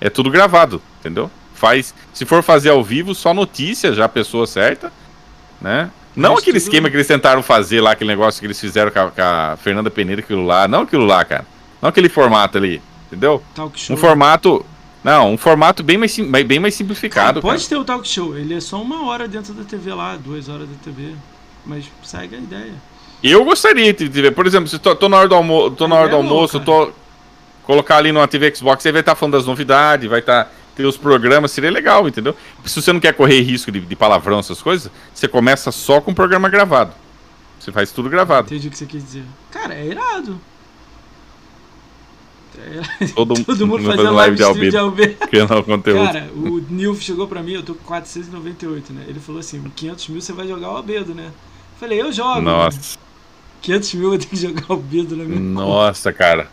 é 0.00 0.10
tudo 0.10 0.30
gravado, 0.30 0.80
entendeu? 1.00 1.30
Faz, 1.54 1.94
se 2.12 2.24
for 2.24 2.42
fazer 2.42 2.70
ao 2.70 2.82
vivo, 2.82 3.14
só 3.14 3.34
notícia, 3.34 3.92
já 3.92 4.06
a 4.06 4.08
pessoa 4.08 4.46
certa, 4.46 4.92
né? 5.60 5.90
Não 6.16 6.30
Mas 6.30 6.40
aquele 6.40 6.58
tudo... 6.58 6.68
esquema 6.68 6.90
que 6.90 6.96
eles 6.96 7.06
tentaram 7.06 7.42
fazer 7.42 7.80
lá, 7.80 7.92
aquele 7.92 8.08
negócio 8.08 8.40
que 8.40 8.46
eles 8.46 8.58
fizeram 8.58 8.90
com 8.90 8.98
a, 8.98 9.10
com 9.10 9.22
a, 9.22 9.56
Fernanda 9.56 9.90
Peneira, 9.90 10.22
aquilo 10.22 10.44
lá, 10.44 10.66
não 10.66 10.82
aquilo 10.82 11.04
lá, 11.04 11.24
cara. 11.24 11.44
Não 11.82 11.88
aquele 11.88 12.08
formato 12.08 12.56
ali, 12.56 12.80
entendeu? 13.06 13.42
Talk 13.54 13.78
show. 13.78 13.94
Um 13.94 13.98
formato, 13.98 14.64
não, 15.02 15.34
um 15.34 15.36
formato 15.36 15.82
bem 15.82 15.98
mais, 15.98 16.16
bem 16.46 16.58
mais 16.58 16.74
simplificado. 16.74 17.40
Cara, 17.40 17.42
pode 17.42 17.62
cara. 17.62 17.68
ter 17.68 17.76
o 17.76 17.84
talk 17.84 18.08
show, 18.08 18.38
ele 18.38 18.54
é 18.54 18.60
só 18.60 18.80
uma 18.80 19.06
hora 19.06 19.28
dentro 19.28 19.52
da 19.52 19.64
TV 19.64 19.92
lá, 19.92 20.16
duas 20.16 20.48
horas 20.48 20.68
da 20.68 20.76
TV 20.82 21.14
mas 21.64 21.84
segue 22.02 22.36
a 22.36 22.38
ideia. 22.38 22.74
Eu 23.22 23.44
gostaria 23.44 23.92
de 23.92 24.06
ver, 24.06 24.32
por 24.32 24.46
exemplo, 24.46 24.68
se 24.68 24.78
tô, 24.78 24.94
tô 24.94 25.08
na 25.08 25.16
hora 25.16 25.28
do, 25.28 25.34
almo 25.34 25.70
tô 25.70 25.88
na 25.88 25.96
hora 25.96 26.08
do 26.08 26.16
é 26.16 26.18
almoço, 26.18 26.60
tô 26.60 26.92
colocar 27.64 27.96
ali 27.96 28.12
numa 28.12 28.28
TV 28.28 28.54
Xbox, 28.54 28.84
aí 28.84 28.92
vai 28.92 29.00
estar 29.00 29.12
tá 29.12 29.16
falando 29.16 29.32
das 29.32 29.46
novidades, 29.46 30.08
vai 30.08 30.20
estar 30.20 30.44
tá, 30.44 30.50
ter 30.76 30.84
os 30.84 30.96
programas, 30.96 31.50
seria 31.50 31.70
legal, 31.70 32.06
entendeu? 32.06 32.36
Se 32.64 32.80
você 32.80 32.92
não 32.92 33.00
quer 33.00 33.14
correr 33.14 33.40
risco 33.40 33.72
de, 33.72 33.80
de 33.80 33.96
palavrão, 33.96 34.38
essas 34.38 34.60
coisas, 34.60 34.90
você 35.12 35.26
começa 35.26 35.72
só 35.72 36.00
com 36.00 36.10
o 36.10 36.14
programa 36.14 36.48
gravado. 36.48 36.92
Você 37.58 37.72
faz 37.72 37.90
tudo 37.90 38.10
gravado. 38.10 38.46
Entendi 38.46 38.68
o 38.68 38.70
que 38.70 38.76
você 38.76 38.84
quis 38.84 39.02
dizer. 39.02 39.24
Cara, 39.50 39.74
é 39.74 39.86
irado. 39.86 40.38
É... 42.58 43.06
Todo, 43.06 43.34
Todo 43.42 43.66
mundo 43.66 43.84
fazendo 43.84 44.12
live 44.12 44.36
de 44.36 44.42
albedo. 44.42 44.70
De 44.70 44.76
albedo. 44.76 45.26
Criando 45.28 45.62
conteúdo. 45.62 46.04
Cara, 46.04 46.30
o 46.34 46.60
Nilf 46.68 47.00
chegou 47.00 47.26
pra 47.26 47.42
mim, 47.42 47.52
eu 47.52 47.62
tô 47.62 47.74
com 47.74 47.84
498, 47.84 48.92
né? 48.92 49.04
Ele 49.08 49.20
falou 49.20 49.40
assim: 49.40 49.62
500 49.74 50.08
mil 50.08 50.20
você 50.20 50.32
vai 50.32 50.46
jogar 50.46 50.72
o 50.72 50.76
albedo, 50.76 51.14
né? 51.14 51.30
Falei, 51.78 52.00
eu 52.00 52.12
jogo. 52.12 52.40
Nossa. 52.40 52.78
Mano. 52.78 53.04
500 53.62 53.94
mil 53.94 54.12
eu 54.12 54.18
tenho 54.18 54.30
que 54.30 54.36
jogar 54.36 54.72
o 54.72 54.76
Bedo 54.76 55.16
na 55.16 55.24
minha 55.24 55.40
Nossa, 55.40 56.12
conta. 56.12 56.18
cara. 56.18 56.48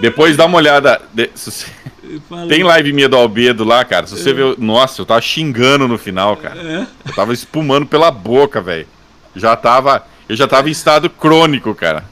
Depois 0.00 0.36
dá 0.36 0.46
uma 0.46 0.58
olhada. 0.58 1.00
De, 1.12 1.30
você... 1.34 1.66
Tem 2.48 2.62
live 2.62 2.92
minha 2.92 3.08
do 3.08 3.16
Albedo 3.16 3.64
lá, 3.64 3.84
cara. 3.84 4.06
Se 4.06 4.16
você 4.16 4.30
é. 4.30 4.32
ver. 4.32 4.58
Nossa, 4.58 5.00
eu 5.00 5.06
tava 5.06 5.20
xingando 5.20 5.88
no 5.88 5.98
final, 5.98 6.36
cara. 6.36 6.60
É. 6.60 6.86
Eu 7.06 7.14
tava 7.14 7.32
espumando 7.32 7.86
pela 7.86 8.10
boca, 8.10 8.60
velho. 8.60 8.86
Já 9.34 9.56
tava. 9.56 10.06
Eu 10.28 10.36
já 10.36 10.46
tava 10.46 10.68
em 10.68 10.72
estado 10.72 11.10
crônico, 11.10 11.74
cara. 11.74 12.04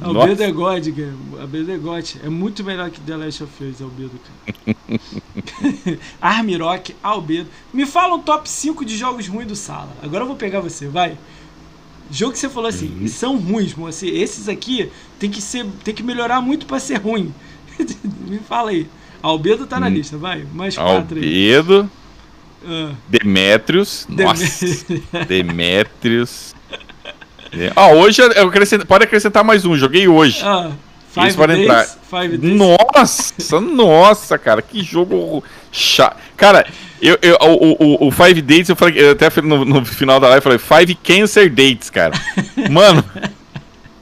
Albedo 0.00 0.42
é 0.44 0.52
God, 0.52 0.88
cara. 0.88 1.14
Albedo 1.40 1.72
é 1.72 1.76
God. 1.76 2.06
É 2.24 2.28
muito 2.28 2.62
melhor 2.64 2.88
que 2.90 3.00
The 3.00 3.16
Last 3.16 3.44
of 3.44 3.64
Us, 3.64 3.82
Albedo, 3.82 4.12
cara. 4.54 5.98
Armirock, 6.20 6.94
Albedo. 7.02 7.48
Me 7.72 7.84
fala 7.84 8.14
um 8.14 8.20
top 8.20 8.48
5 8.48 8.84
de 8.84 8.96
jogos 8.96 9.26
ruins 9.26 9.48
do 9.48 9.56
Sala. 9.56 9.90
Agora 10.02 10.22
eu 10.22 10.28
vou 10.28 10.36
pegar 10.36 10.60
você, 10.60 10.86
vai. 10.86 11.16
Jogo 12.10 12.32
que 12.32 12.38
você 12.38 12.48
falou 12.48 12.68
assim, 12.68 12.90
uhum. 13.00 13.08
são 13.08 13.36
ruins, 13.36 13.74
moço. 13.74 14.06
Esses 14.06 14.48
aqui 14.48 14.90
tem 15.18 15.30
que, 15.30 15.42
ser, 15.42 15.66
tem 15.84 15.94
que 15.94 16.02
melhorar 16.02 16.40
muito 16.40 16.66
pra 16.66 16.78
ser 16.78 16.96
ruim. 16.96 17.34
Me 18.26 18.38
fala 18.38 18.70
aí. 18.70 18.86
Albedo 19.22 19.66
tá 19.66 19.78
na 19.78 19.86
hum. 19.86 19.90
lista, 19.90 20.16
vai. 20.16 20.46
Mais 20.52 20.76
quatro 20.76 21.18
aí. 21.18 21.54
Albedo. 21.54 21.90
Uh. 22.62 22.94
Demetrius. 23.08 24.06
Nossa. 24.08 24.66
Demetrius. 25.28 26.54
É. 27.52 27.72
Ah, 27.74 27.88
hoje 27.88 28.22
eu 28.22 28.48
acrescent... 28.48 28.84
pode 28.84 29.04
acrescentar 29.04 29.44
mais 29.44 29.64
um. 29.64 29.76
Joguei 29.76 30.06
hoje. 30.08 30.40
Ah, 30.44 30.72
Eles 31.16 31.36
podem 31.36 31.62
entrar. 31.62 31.86
Nossa, 32.40 33.60
nossa, 33.60 34.38
cara, 34.38 34.62
que 34.62 34.82
jogo 34.82 35.42
chato. 35.72 36.16
Cara, 36.36 36.66
eu, 37.00 37.18
eu, 37.22 37.36
o, 37.40 38.04
o, 38.04 38.08
o 38.08 38.10
Five 38.10 38.42
Dates, 38.42 38.68
eu 38.68 38.76
falei, 38.76 39.00
eu 39.00 39.12
até 39.12 39.30
no, 39.40 39.64
no 39.64 39.84
final 39.84 40.20
da 40.20 40.28
live, 40.28 40.38
eu 40.46 40.58
falei 40.58 40.58
Five 40.58 40.94
Cancer 40.96 41.50
Dates, 41.50 41.90
cara. 41.90 42.12
Mano, 42.70 43.04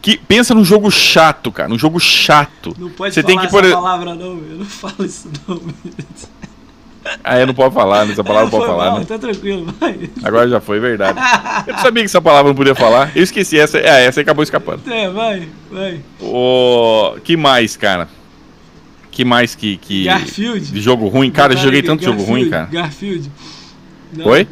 que, 0.03 0.17
pensa 0.17 0.55
num 0.55 0.65
jogo 0.65 0.91
chato, 0.91 1.51
cara, 1.51 1.69
num 1.69 1.79
jogo 1.79 1.99
chato. 1.99 2.75
Não 2.79 2.91
pode 2.91 3.15
Você 3.15 3.23
falar 3.23 3.33
tem 3.33 3.39
que, 3.41 3.47
essa 3.47 3.57
por... 3.57 3.71
palavra 3.71 4.15
não, 4.15 4.39
eu 4.39 4.59
não 4.59 4.65
falo 4.65 5.05
isso 5.05 5.31
não. 5.47 5.61
Ah, 7.23 7.39
eu 7.39 7.47
não 7.47 7.55
pode 7.55 7.75
falar, 7.75 8.05
né? 8.05 8.13
essa 8.13 8.25
palavra 8.25 8.45
não 8.45 8.51
pode 8.51 8.67
falar, 8.67 8.91
mal, 8.91 8.99
né? 9.01 9.05
Tá 9.05 9.19
tranquilo, 9.19 9.75
vai. 9.79 10.11
Agora 10.23 10.49
já 10.49 10.61
foi, 10.61 10.81
verdade. 10.81 11.19
Eu 11.67 11.75
não 11.75 11.83
sabia 11.83 12.03
que 12.03 12.07
essa 12.07 12.21
palavra 12.21 12.49
não 12.49 12.57
podia 12.57 12.75
falar. 12.75 13.11
Eu 13.15 13.23
esqueci, 13.23 13.59
essa, 13.59 13.79
é, 13.79 14.05
essa 14.05 14.21
aí 14.21 14.23
acabou 14.23 14.43
escapando. 14.43 14.81
É, 14.91 15.09
vai, 15.11 15.49
vai. 15.71 16.01
O 16.21 17.17
que 17.23 17.37
mais, 17.37 17.77
cara? 17.77 18.09
Que 19.11 19.25
mais 19.25 19.55
que, 19.55 19.77
que 19.79 20.05
Garfield. 20.05 20.73
de 20.73 20.81
jogo 20.81 21.09
ruim? 21.09 21.31
Cara, 21.31 21.55
eu 21.55 21.59
joguei 21.59 21.83
tanto 21.83 22.05
jogo 22.05 22.19
Garfield, 22.19 22.43
ruim, 22.43 22.51
cara. 22.51 22.67
Garfield. 22.67 23.31
Não, 24.13 24.27
Oi? 24.27 24.47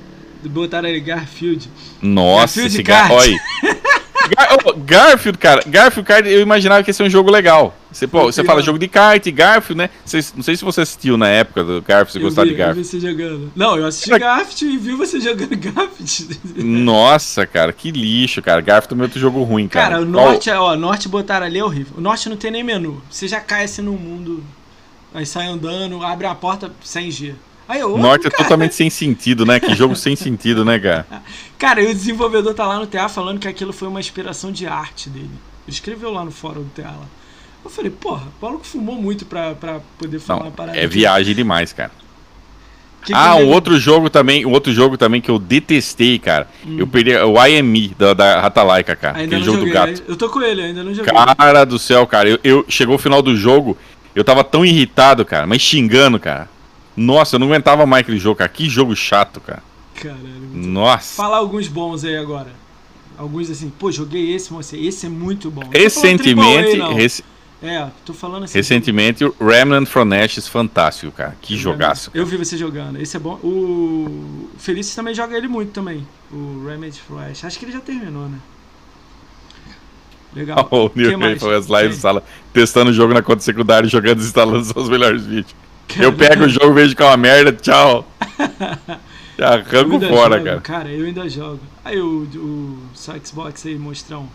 Botaram 0.44 0.88
ele, 0.88 1.00
Garfield. 1.00 1.70
Nossa, 2.00 2.60
Garfield 2.60 2.74
esse. 2.74 2.82
Gar... 2.82 3.12
Olha. 3.12 3.38
Gar... 4.36 4.56
oh, 4.64 4.72
Garfield, 4.74 5.38
cara, 5.38 5.62
Garfield 5.66 6.06
Kart, 6.06 6.26
eu 6.26 6.40
imaginava 6.40 6.82
que 6.82 6.90
ia 6.90 6.94
ser 6.94 7.02
um 7.02 7.10
jogo 7.10 7.30
legal. 7.30 7.74
Você, 7.94 8.08
pô, 8.08 8.24
você 8.24 8.42
fala 8.42 8.60
jogo 8.60 8.78
de 8.78 8.88
kart, 8.88 9.24
Garfield, 9.30 9.78
né? 9.78 9.90
Não 10.34 10.42
sei 10.42 10.56
se 10.56 10.64
você 10.64 10.80
assistiu 10.80 11.16
na 11.16 11.28
época 11.28 11.62
do 11.62 11.80
Garfield, 11.80 12.12
você 12.12 12.18
Eu 12.18 12.22
gostava 12.22 12.46
de 12.48 12.52
eu 12.54 12.58
Garfield. 12.58 12.82
vi 12.82 12.88
você 12.88 13.00
jogando. 13.00 13.52
Não, 13.54 13.76
eu 13.78 13.86
assisti 13.86 14.10
Mas- 14.10 14.20
Garfield 14.20 14.64
e 14.74 14.76
vi 14.78 14.92
você 14.96 15.20
jogando 15.20 15.54
Garfield. 15.56 16.40
Nossa, 16.64 17.46
cara, 17.46 17.72
que 17.72 17.90
lixo, 17.92 18.42
cara. 18.42 18.60
Garfield 18.60 18.88
também 18.88 19.02
é 19.04 19.06
outro 19.06 19.20
jogo 19.20 19.42
ruim, 19.44 19.68
cara. 19.68 19.90
Cara, 19.90 20.02
o 20.02 20.04
norte, 20.04 20.50
ó, 20.50 20.72
o 20.72 20.76
norte 20.76 21.08
botaram 21.08 21.46
ali 21.46 21.58
é 21.60 21.64
horrível. 21.64 21.94
O 21.96 22.00
norte 22.00 22.28
não 22.28 22.36
tem 22.36 22.50
nem 22.50 22.64
menu. 22.64 23.00
Você 23.08 23.28
já 23.28 23.40
cai 23.40 23.64
assim 23.64 23.82
no 23.82 23.92
mundo, 23.92 24.42
aí 25.14 25.24
sai 25.24 25.46
andando, 25.46 26.02
abre 26.02 26.26
a 26.26 26.34
porta 26.34 26.72
sem 26.82 27.10
G. 27.10 27.34
Aí 27.68 27.80
eu, 27.80 27.94
O 27.94 27.98
norte 27.98 28.26
é 28.26 28.30
cara, 28.30 28.42
totalmente 28.42 28.74
sem 28.74 28.90
sentido, 28.90 29.46
né? 29.46 29.58
Que 29.60 29.74
jogo 29.74 29.94
sem 29.96 30.14
sentido, 30.16 30.64
né, 30.64 30.78
cara? 30.78 31.06
Cara, 31.56 31.80
e 31.80 31.86
o 31.90 31.94
desenvolvedor 31.94 32.52
tá 32.52 32.66
lá 32.66 32.78
no 32.78 32.86
TA 32.86 33.08
falando 33.08 33.38
que 33.38 33.48
aquilo 33.48 33.72
foi 33.72 33.88
uma 33.88 34.00
inspiração 34.00 34.52
de 34.52 34.66
arte 34.66 35.08
dele. 35.08 35.30
Ele 35.66 35.74
escreveu 35.74 36.10
lá 36.12 36.22
no 36.24 36.30
fórum 36.30 36.62
do 36.62 36.68
TA 36.74 36.88
lá. 36.90 37.06
Eu 37.64 37.70
falei, 37.70 37.90
porra, 37.90 38.26
o 38.26 38.40
Paulo 38.40 38.58
que 38.60 38.66
fumou 38.66 38.94
muito 38.96 39.24
pra, 39.24 39.54
pra 39.54 39.80
poder 39.98 40.18
falar 40.18 40.42
uma 40.44 40.50
parada. 40.50 40.76
é 40.78 40.86
viagem 40.86 41.34
demais, 41.34 41.72
cara. 41.72 41.90
Que 43.04 43.12
Ah, 43.14 43.36
um 43.36 43.48
outro 43.50 43.78
jogo 43.78 44.08
também, 44.08 44.46
um 44.46 44.52
outro 44.52 44.72
jogo 44.72 44.96
também 44.96 45.20
que 45.20 45.30
eu 45.30 45.38
detestei, 45.38 46.18
cara. 46.18 46.48
Eu 46.78 46.86
perdi 46.86 47.14
o 47.16 47.46
IME 47.46 47.88
da, 47.98 48.14
da 48.14 48.40
Ratalaika, 48.40 48.96
cara. 48.96 49.18
Hum. 49.18 49.20
Ainda 49.22 49.36
aquele 49.36 49.44
jogo 49.44 49.58
joguei. 49.58 49.72
do 49.72 49.74
gato. 49.74 50.02
Eu 50.08 50.16
tô 50.16 50.28
com 50.30 50.40
ele, 50.40 50.62
ainda 50.62 50.82
não 50.82 50.94
joguei. 50.94 51.12
Cara 51.12 51.64
do 51.64 51.78
céu, 51.78 52.06
cara. 52.06 52.28
Eu, 52.30 52.38
eu- 52.42 52.64
chegou 52.68 52.94
o 52.94 52.98
final 52.98 53.20
do 53.20 53.36
jogo, 53.36 53.76
eu 54.14 54.24
tava 54.24 54.42
tão 54.42 54.64
irritado, 54.64 55.24
cara, 55.24 55.46
mas 55.46 55.60
xingando, 55.60 56.18
cara. 56.18 56.48
Nossa, 56.96 57.36
eu 57.36 57.40
não 57.40 57.48
aguentava 57.48 57.84
mais 57.84 58.02
aquele 58.02 58.18
jogo, 58.18 58.36
cara. 58.36 58.48
Que 58.48 58.68
jogo 58.70 58.94
chato, 58.96 59.38
cara. 59.40 59.62
Caralho. 59.94 60.22
Nossa. 60.54 61.14
Falar 61.14 61.38
alguns 61.38 61.68
bons 61.68 62.04
aí 62.04 62.16
agora. 62.16 62.48
Alguns 63.18 63.50
assim, 63.50 63.70
pô, 63.78 63.92
joguei 63.92 64.34
esse, 64.34 64.52
moça. 64.52 64.76
Esse 64.76 65.06
é 65.06 65.08
muito 65.08 65.50
bom. 65.50 65.62
Recentemente, 65.70 66.78
rec- 66.94 67.22
É, 67.64 67.88
tô 68.04 68.12
falando 68.12 68.44
assim. 68.44 68.58
recentemente, 68.58 69.24
o 69.24 69.34
Remnant 69.40 69.86
from 69.86 70.12
Ashes, 70.12 70.46
fantástico, 70.46 71.10
cara. 71.10 71.34
Que 71.40 71.56
jogaço. 71.56 72.10
Eu 72.12 72.26
vi 72.26 72.36
você 72.36 72.58
jogando. 72.58 73.00
Esse 73.00 73.16
é 73.16 73.20
bom. 73.20 73.36
O 73.42 74.50
Felício 74.58 74.94
também 74.94 75.14
joga 75.14 75.34
ele 75.34 75.48
muito 75.48 75.72
também. 75.72 76.06
O 76.30 76.66
Remedy 76.66 77.00
Flash. 77.00 77.42
Acho 77.42 77.58
que 77.58 77.64
ele 77.64 77.72
já 77.72 77.80
terminou, 77.80 78.28
né? 78.28 78.38
Legal. 80.34 80.68
o 80.70 80.90
Que 80.90 81.16
Neil 81.16 81.40
foi 81.40 81.56
as 81.56 81.66
lives 81.66 81.96
sala, 81.96 82.22
testando 82.52 82.90
o 82.90 82.92
jogo 82.92 83.14
na 83.14 83.22
conta 83.22 83.40
secundária, 83.40 83.88
jogando 83.88 84.20
e 84.20 84.24
instalando 84.24 84.62
seus 84.64 84.90
melhores 84.90 85.24
vídeos. 85.24 85.54
Eu 85.96 86.12
Cara, 86.12 86.28
pego 86.28 86.44
o 86.44 86.48
jogo, 86.48 86.74
vejo 86.74 86.94
que 86.94 87.02
é 87.02 87.06
uma 87.06 87.16
merda, 87.16 87.52
tchau. 87.52 88.06
Já 89.38 89.56
eu 89.56 89.80
arranco 89.80 90.00
fora, 90.00 90.36
jogo, 90.36 90.44
cara. 90.44 90.60
Cara, 90.60 90.88
eu 90.90 91.06
ainda 91.06 91.28
jogo. 91.28 91.60
Aí 91.84 91.98
o, 91.98 92.22
o 92.22 92.78
só 92.94 93.14
Xbox 93.22 93.64
aí, 93.66 93.76
mostrão. 93.76 94.28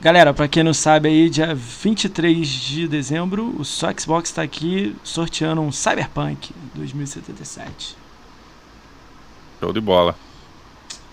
Galera, 0.00 0.32
pra 0.32 0.46
quem 0.46 0.62
não 0.62 0.72
sabe 0.72 1.08
aí, 1.08 1.28
dia 1.28 1.52
23 1.54 2.46
de 2.48 2.86
dezembro, 2.86 3.52
o 3.58 3.64
só 3.64 3.88
Xbox 3.98 4.30
tá 4.30 4.42
aqui 4.42 4.94
sorteando 5.02 5.60
um 5.60 5.72
Cyberpunk 5.72 6.50
2077. 6.74 7.96
Show 9.58 9.72
de 9.72 9.80
bola. 9.80 10.14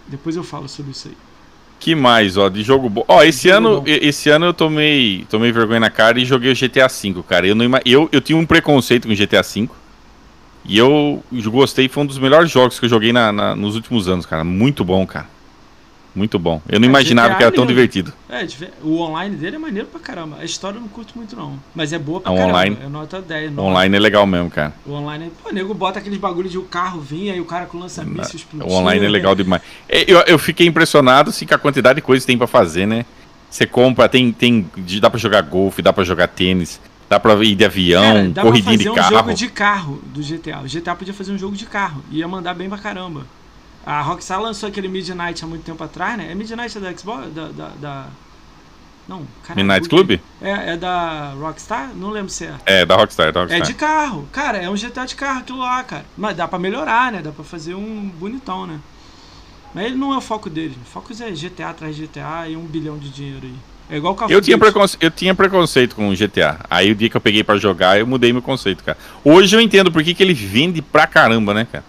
Depois 0.08 0.36
eu 0.36 0.44
falo 0.44 0.70
sobre 0.70 0.92
isso 0.92 1.08
aí. 1.08 1.18
Que 1.80 1.96
mais, 1.96 2.38
ó, 2.38 2.48
de 2.48 2.62
jogo 2.62 2.88
bom. 2.88 3.04
Ó, 3.08 3.24
esse 3.24 3.50
Jogo 3.50 3.58
ano, 3.58 3.82
bom. 3.82 3.84
esse 3.88 4.30
ano 4.30 4.46
eu 4.46 4.54
tomei, 4.54 5.26
tomei 5.32 5.52
vergonha 5.52 5.80
na 5.80 5.90
cara 5.90 6.20
e 6.20 6.26
joguei 6.26 6.52
o 6.52 6.56
GTA 6.56 6.88
V, 6.88 7.24
cara. 7.28 7.48
Eu, 7.48 7.56
não, 7.56 7.66
eu, 7.84 8.08
eu 8.12 8.22
tinha 8.22 8.38
um 8.38 8.46
preconceito 8.46 9.08
com 9.08 9.14
o 9.14 9.18
GTA 9.18 9.42
V. 9.42 9.68
E 10.64 10.78
eu 10.78 11.24
gostei, 11.46 11.90
foi 11.90 12.04
um 12.04 12.06
dos 12.08 12.18
melhores 12.20 12.50
jogos 12.52 12.80
que 12.80 12.86
eu 12.86 12.90
joguei 12.90 13.12
na, 13.12 13.32
na- 13.32 13.56
nos 13.56 13.76
últimos 13.76 14.08
anos, 14.08 14.26
cara. 14.28 14.44
Muito 14.44 14.86
bom, 14.86 15.06
cara. 15.08 15.28
Muito 16.16 16.40
bom. 16.40 16.62
Eu 16.70 16.80
não 16.80 16.88
É, 16.88 16.90
imaginava 16.90 17.28
GTA 17.30 17.38
que 17.38 17.44
era 17.44 17.52
tão 17.52 17.66
divertido. 17.66 18.14
É, 18.30 18.48
o 18.82 19.00
online 19.02 19.36
dele 19.36 19.58
é 19.58 19.60
maneiro 19.60 19.88
pra 19.90 20.00
caramba. 20.00 20.38
A 20.40 20.46
história 20.46 20.78
eu 20.78 20.82
não 20.82 20.88
curto 20.88 21.14
muito, 21.16 21.36
não. 21.36 21.60
Mas 21.76 21.92
é 21.92 22.00
boa 22.00 22.22
pra 22.22 22.32
Não, 22.32 22.38
caramba. 22.38 22.54
online- 22.58 22.78
É 22.82 22.88
nota 22.88 23.22
10. 23.22 23.52
O 23.52 23.56
nove. 23.56 23.68
online 23.70 23.96
é 23.98 24.00
legal 24.00 24.26
mesmo, 24.26 24.50
cara. 24.50 24.74
O 24.86 24.94
online, 24.94 25.30
pô, 25.44 25.50
o 25.50 25.54
nego 25.54 25.74
bota 25.74 26.00
aqueles 26.00 26.18
bagulho 26.18 26.48
de 26.48 26.58
o 26.58 26.64
carro 26.64 27.02
vir, 27.02 27.32
aí 27.32 27.42
o 27.42 27.46
cara 27.46 27.66
com 27.66 27.78
lança-míssil 27.78 28.38
explodindo. 28.38 28.72
O 28.74 28.78
online 28.78 29.06
é 29.06 29.10
legal 29.10 29.36
demais. 29.36 29.62
É, 29.90 30.10
Eu, 30.10 30.20
eu 30.22 30.40
fiquei 30.40 30.66
impressionado 30.66 31.32
assim, 31.32 31.46
com 31.46 31.54
a 31.54 31.58
quantidade 31.58 31.98
de 31.98 32.02
coisas 32.02 32.24
que 32.24 32.28
tem 32.32 32.38
pra 32.38 32.48
fazer, 32.48 32.86
né? 32.86 33.06
Você 33.50 33.66
compra, 33.66 34.08
tem, 34.08 34.32
tem. 34.32 34.70
de- 34.78 35.00
Dá 35.02 35.10
pra 35.10 35.20
jogar 35.20 35.42
golfe, 35.42 35.82
dá 35.82 35.92
pra 35.92 36.04
jogar 36.06 36.28
tênis, 36.28 36.80
dá 37.10 37.20
pra 37.20 37.34
ir 37.44 37.56
de 37.56 37.66
avião, 37.66 38.02
Cara, 38.04 38.30
dá 38.30 38.42
corridinha 38.42 38.64
pra 38.74 38.78
de 38.78 38.84
fazer 38.86 38.90
um 38.90 38.96
carro. 38.96 39.16
jogo 39.18 39.34
de 39.34 39.48
carro 39.50 40.02
do 40.14 40.22
GTA. 40.24 40.62
O 40.62 40.68
GTA 40.68 40.96
podia 40.96 41.14
fazer 41.14 41.34
um 41.34 41.38
jogo 41.38 41.56
de 41.58 41.66
carro. 41.66 42.02
Ia 42.10 42.26
mandar 42.28 42.54
bem 42.54 42.70
pra 42.70 42.78
caramba. 42.78 43.26
A 43.86 44.02
Rockstar 44.02 44.42
lançou 44.42 44.68
aquele 44.68 44.88
Midnight 44.88 45.44
há 45.44 45.48
muito 45.48 45.64
tempo 45.64 45.84
atrás, 45.84 46.18
né? 46.18 46.32
É 46.32 46.36
Midnight 46.36 46.80
da 46.80 46.98
Xbox? 46.98 47.32
Da. 47.34 47.48
da, 47.50 47.68
da... 47.80 48.08
Não, 49.08 49.24
cara. 49.44 49.56
Midnight 49.56 49.88
Club? 49.88 50.20
É, 50.42 50.74
é 50.74 50.78
da 50.78 51.34
Rockstar? 51.40 51.92
Não 51.96 52.10
lembro 52.10 52.30
se 52.30 52.46
é. 52.46 52.56
É, 52.66 52.86
da 52.86 52.96
Rockstar, 52.96 53.32
da 53.32 53.42
É 53.42 53.44
Rockstar. 53.44 53.68
de 53.68 53.74
carro. 53.76 54.28
Cara, 54.32 54.58
é 54.58 54.68
um 54.68 54.74
GTA 54.74 55.06
de 55.06 55.16
carro 55.16 55.40
aquilo 55.40 55.60
lá, 55.60 55.84
cara. 55.84 56.06
Mas 56.18 56.36
dá 56.36 56.48
pra 56.48 56.58
melhorar, 56.58 57.12
né? 57.12 57.22
Dá 57.22 57.32
pra 57.32 57.44
fazer 57.44 57.76
um 57.76 58.10
bonitão, 58.20 58.66
né? 58.66 58.80
Mas 59.76 59.86
ele 59.86 59.96
não 59.96 60.14
é 60.14 60.18
o 60.18 60.22
foco 60.22 60.50
dele. 60.50 60.76
O 60.82 60.86
foco 60.86 61.12
é 61.22 61.32
GTA 61.32 61.70
atrás 61.70 61.96
de 61.96 62.08
GTA 62.08 62.48
e 62.48 62.58
um 62.58 62.66
bilhão 62.66 62.98
de 62.98 63.10
dinheiro 63.10 63.42
aí. 63.44 63.56
É 63.90 63.98
igual 63.98 64.14
o 64.14 64.16
Call 64.16 64.30
Eu 64.32 64.42
tinha, 64.42 64.58
preconce... 64.58 64.98
eu 65.00 65.12
tinha 65.12 65.36
preconceito 65.36 65.96
com 65.96 66.10
o 66.10 66.16
GTA. 66.16 66.60
Aí 66.70 66.92
o 66.92 66.96
dia 66.96 67.10
que 67.10 67.16
eu 67.16 67.22
peguei 67.22 67.44
pra 67.44 67.58
jogar, 67.58 68.00
eu 68.00 68.08
mudei 68.08 68.34
meu 68.34 68.42
conceito, 68.42 68.84
cara. 68.84 68.98
Hoje 69.24 69.56
eu 69.56 69.62
entendo 69.62 69.92
por 69.92 70.04
que, 70.04 70.14
que 70.14 70.24
ele 70.24 70.34
vende 70.34 70.82
pra 70.82 71.06
caramba, 71.06 71.54
né, 71.54 71.68
cara? 71.72 71.84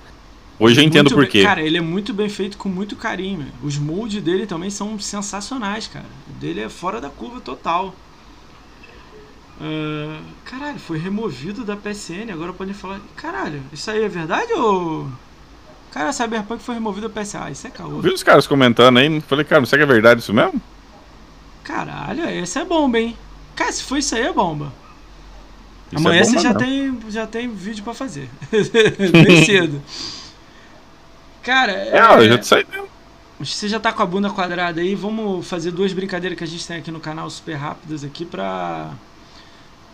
Hoje 0.58 0.80
eu 0.80 0.84
entendo 0.84 1.10
por 1.10 1.26
quê. 1.26 1.42
Cara, 1.42 1.60
ele 1.60 1.76
é 1.76 1.80
muito 1.80 2.14
bem 2.14 2.28
feito 2.28 2.56
com 2.56 2.68
muito 2.68 2.96
carinho. 2.96 3.46
Os 3.62 3.76
moldes 3.76 4.22
dele 4.22 4.46
também 4.46 4.70
são 4.70 4.98
sensacionais, 4.98 5.86
cara. 5.86 6.06
O 6.30 6.32
dele 6.40 6.60
é 6.60 6.68
fora 6.68 7.00
da 7.00 7.10
curva 7.10 7.40
total. 7.40 7.94
Ah, 9.60 10.20
caralho, 10.44 10.78
foi 10.78 10.98
removido 10.98 11.64
da 11.64 11.76
PSN. 11.76 12.30
Agora 12.32 12.52
podem 12.52 12.74
falar. 12.74 13.00
Caralho, 13.16 13.62
isso 13.72 13.90
aí 13.90 14.02
é 14.02 14.08
verdade 14.08 14.52
ou. 14.54 15.08
Cara, 15.90 16.12
Cyberpunk 16.12 16.62
foi 16.62 16.74
removido 16.74 17.08
da 17.08 17.20
PSN. 17.20 17.38
Ah, 17.42 17.50
isso 17.50 17.66
é 17.66 17.70
caô. 17.70 18.00
Vi 18.00 18.10
os 18.10 18.22
caras 18.22 18.46
comentando 18.46 18.98
aí, 18.98 19.20
falei, 19.20 19.44
cara, 19.44 19.60
não 19.60 19.66
sei 19.66 19.78
que 19.78 19.82
é 19.82 19.86
verdade 19.86 20.20
isso 20.20 20.32
mesmo? 20.32 20.60
Caralho, 21.64 22.24
essa 22.24 22.60
é 22.60 22.64
bomba, 22.64 22.98
hein? 22.98 23.16
Cara, 23.54 23.72
se 23.72 23.82
for 23.82 23.96
isso 23.98 24.14
aí, 24.14 24.22
é 24.22 24.32
bomba. 24.32 24.72
Isso 25.90 25.98
Amanhã 26.06 26.20
é 26.20 26.24
você 26.24 26.30
bomba 26.36 26.42
já 26.42 26.54
mesmo. 26.54 27.00
tem, 27.00 27.10
já 27.10 27.26
tem 27.26 27.48
vídeo 27.48 27.82
pra 27.82 27.94
fazer. 27.94 28.28
Bem 28.50 29.44
cedo. 29.44 29.82
Cara, 31.46 31.70
É, 31.72 32.00
eu 32.18 32.28
já 32.28 32.42
sei. 32.42 32.66
Você 33.38 33.68
já 33.68 33.78
tá 33.78 33.92
com 33.92 34.02
a 34.02 34.06
bunda 34.06 34.28
quadrada 34.30 34.80
aí, 34.80 34.96
vamos 34.96 35.46
fazer 35.46 35.70
duas 35.70 35.92
brincadeiras 35.92 36.36
que 36.36 36.42
a 36.42 36.46
gente 36.46 36.66
tem 36.66 36.78
aqui 36.78 36.90
no 36.90 36.98
canal 36.98 37.30
super 37.30 37.54
rápidas 37.54 38.02
aqui 38.02 38.24
pra. 38.24 38.90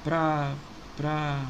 pra. 0.03 0.53
pra. 0.97 1.41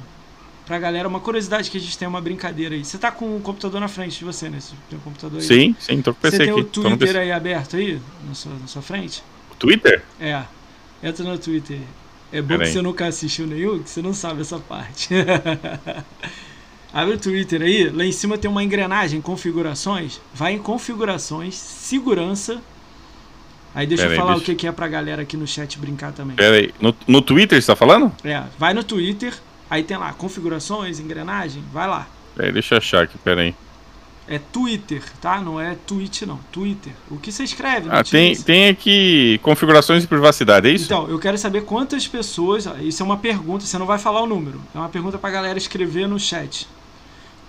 pra 0.66 0.78
galera. 0.80 1.06
Uma 1.06 1.20
curiosidade 1.20 1.70
que 1.70 1.78
a 1.78 1.80
gente 1.80 1.96
tem 1.96 2.08
uma 2.08 2.20
brincadeira 2.20 2.74
aí. 2.74 2.84
Você 2.84 2.98
tá 2.98 3.12
com 3.12 3.36
o 3.36 3.40
computador 3.40 3.80
na 3.80 3.86
frente 3.86 4.18
de 4.18 4.24
você, 4.24 4.48
né? 4.50 4.58
Você 4.58 4.74
tem 4.90 4.98
um 4.98 5.02
computador 5.02 5.38
aí? 5.38 5.46
Sim, 5.46 5.76
sim, 5.78 6.02
tô 6.02 6.12
com 6.12 6.18
o 6.26 6.30
Você 6.30 6.36
PC 6.36 6.38
tem 6.38 6.50
aqui. 6.50 6.60
o 6.60 6.64
Tô 6.64 6.82
no 6.82 6.96
Twitter 6.96 7.16
aí 7.20 7.30
aberto 7.30 7.76
aí? 7.76 8.00
Na 8.26 8.34
sua, 8.34 8.52
na 8.60 8.66
sua 8.66 8.82
frente? 8.82 9.22
Twitter? 9.56 10.02
É. 10.18 10.42
Entra 11.00 11.24
no 11.24 11.38
Twitter. 11.38 11.78
É 12.32 12.42
bom 12.42 12.48
Pera 12.48 12.60
que 12.60 12.66
aí. 12.66 12.72
você 12.72 12.82
nunca 12.82 13.06
assistiu 13.06 13.46
nenhum, 13.46 13.80
que 13.80 13.88
você 13.90 14.02
não 14.02 14.12
sabe 14.14 14.40
essa 14.40 14.58
parte. 14.58 15.10
Abre 16.92 17.14
o 17.14 17.18
Twitter 17.18 17.62
aí, 17.62 17.88
lá 17.88 18.04
em 18.04 18.12
cima 18.12 18.36
tem 18.36 18.50
uma 18.50 18.62
engrenagem, 18.62 19.20
configurações. 19.20 20.20
Vai 20.34 20.52
em 20.54 20.58
configurações, 20.58 21.54
segurança. 21.54 22.60
Aí 23.74 23.86
deixa 23.86 24.02
Pera 24.02 24.14
eu 24.14 24.20
aí, 24.20 24.26
falar 24.26 24.36
o 24.36 24.40
bicho. 24.40 24.54
que 24.54 24.66
é 24.66 24.72
pra 24.72 24.86
galera 24.86 25.22
aqui 25.22 25.34
no 25.36 25.46
chat 25.46 25.78
brincar 25.78 26.12
também. 26.12 26.36
Pera 26.36 26.56
aí. 26.56 26.74
No, 26.78 26.94
no 27.06 27.22
Twitter 27.22 27.60
você 27.60 27.66
tá 27.66 27.74
falando? 27.74 28.12
É, 28.22 28.42
vai 28.58 28.74
no 28.74 28.84
Twitter, 28.84 29.32
aí 29.70 29.82
tem 29.82 29.96
lá 29.96 30.12
configurações, 30.12 31.00
engrenagem, 31.00 31.64
vai 31.72 31.88
lá. 31.88 32.06
Pera 32.36 32.48
aí, 32.48 32.52
deixa 32.52 32.74
eu 32.74 32.78
achar 32.78 33.04
aqui, 33.04 33.16
pera 33.16 33.40
aí. 33.40 33.54
É 34.28 34.38
Twitter, 34.38 35.02
tá? 35.20 35.40
Não 35.40 35.58
é 35.58 35.76
Twitch 35.86 36.22
não, 36.22 36.38
Twitter. 36.52 36.92
O 37.10 37.16
que 37.16 37.32
você 37.32 37.42
escreve? 37.42 37.88
Ah, 37.90 38.04
tem, 38.04 38.36
tem 38.36 38.68
aqui 38.68 39.40
configurações 39.42 40.02
de 40.02 40.08
privacidade, 40.08 40.68
é 40.68 40.72
isso? 40.72 40.84
Então, 40.84 41.08
eu 41.08 41.18
quero 41.18 41.36
saber 41.36 41.62
quantas 41.62 42.06
pessoas. 42.06 42.66
Isso 42.80 43.02
é 43.02 43.06
uma 43.06 43.16
pergunta, 43.16 43.64
você 43.64 43.76
não 43.78 43.86
vai 43.86 43.98
falar 43.98 44.22
o 44.22 44.26
número. 44.26 44.60
É 44.74 44.78
uma 44.78 44.88
pergunta 44.88 45.18
pra 45.18 45.28
galera 45.30 45.58
escrever 45.58 46.06
no 46.06 46.20
chat. 46.20 46.68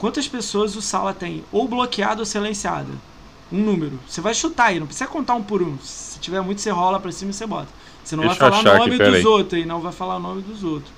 Quantas 0.03 0.27
pessoas 0.27 0.75
o 0.75 0.81
Sala 0.81 1.13
tem 1.13 1.45
ou 1.49 1.65
bloqueado 1.65 2.19
ou 2.19 2.25
silenciada? 2.25 2.89
Um 3.49 3.63
número. 3.63 3.97
Você 4.05 4.19
vai 4.19 4.33
chutar 4.33 4.65
aí, 4.65 4.77
não 4.77 4.85
precisa 4.85 5.07
contar 5.07 5.33
um 5.33 5.41
por 5.41 5.63
um. 5.63 5.77
Se 5.79 6.19
tiver 6.19 6.41
muito, 6.41 6.59
você 6.59 6.71
rola 6.71 6.99
pra 6.99 7.09
cima 7.09 7.31
e 7.31 7.33
você 7.33 7.47
bota. 7.47 7.69
Você 8.03 8.17
não 8.17 8.25
Deixa 8.25 8.37
vai 8.37 8.51
falar 8.51 8.75
o 8.75 8.79
nome 8.79 8.95
aqui, 8.95 9.05
dos 9.05 9.15
aí. 9.15 9.25
outros 9.25 9.53
aí, 9.53 9.65
não 9.65 9.79
vai 9.79 9.93
falar 9.93 10.17
o 10.17 10.19
nome 10.19 10.41
dos 10.41 10.61
outros. 10.61 10.91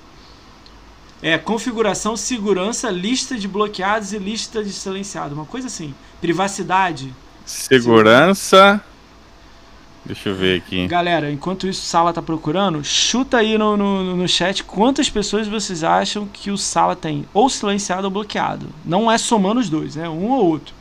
É 1.22 1.38
configuração, 1.38 2.16
segurança, 2.16 2.90
lista 2.90 3.38
de 3.38 3.46
bloqueados 3.46 4.12
e 4.12 4.18
lista 4.18 4.64
de 4.64 4.72
silenciado. 4.72 5.36
Uma 5.36 5.46
coisa 5.46 5.68
assim. 5.68 5.94
Privacidade. 6.20 7.14
Segurança. 7.44 8.82
Deixa 10.06 10.28
eu 10.28 10.34
ver 10.36 10.58
aqui. 10.58 10.86
Galera, 10.86 11.30
enquanto 11.30 11.66
isso 11.66 11.82
o 11.82 11.84
Sala 11.84 12.12
tá 12.12 12.22
procurando, 12.22 12.82
chuta 12.84 13.38
aí 13.38 13.58
no, 13.58 13.76
no, 13.76 14.16
no 14.16 14.28
chat 14.28 14.62
quantas 14.62 15.10
pessoas 15.10 15.48
vocês 15.48 15.82
acham 15.82 16.26
que 16.32 16.50
o 16.50 16.56
Sala 16.56 16.94
tem 16.94 17.24
ou 17.34 17.50
silenciado 17.50 18.04
ou 18.04 18.10
bloqueado. 18.10 18.68
Não 18.84 19.10
é 19.10 19.18
somando 19.18 19.60
os 19.60 19.68
dois, 19.68 19.96
é 19.96 20.08
um 20.08 20.30
ou 20.30 20.46
outro. 20.46 20.74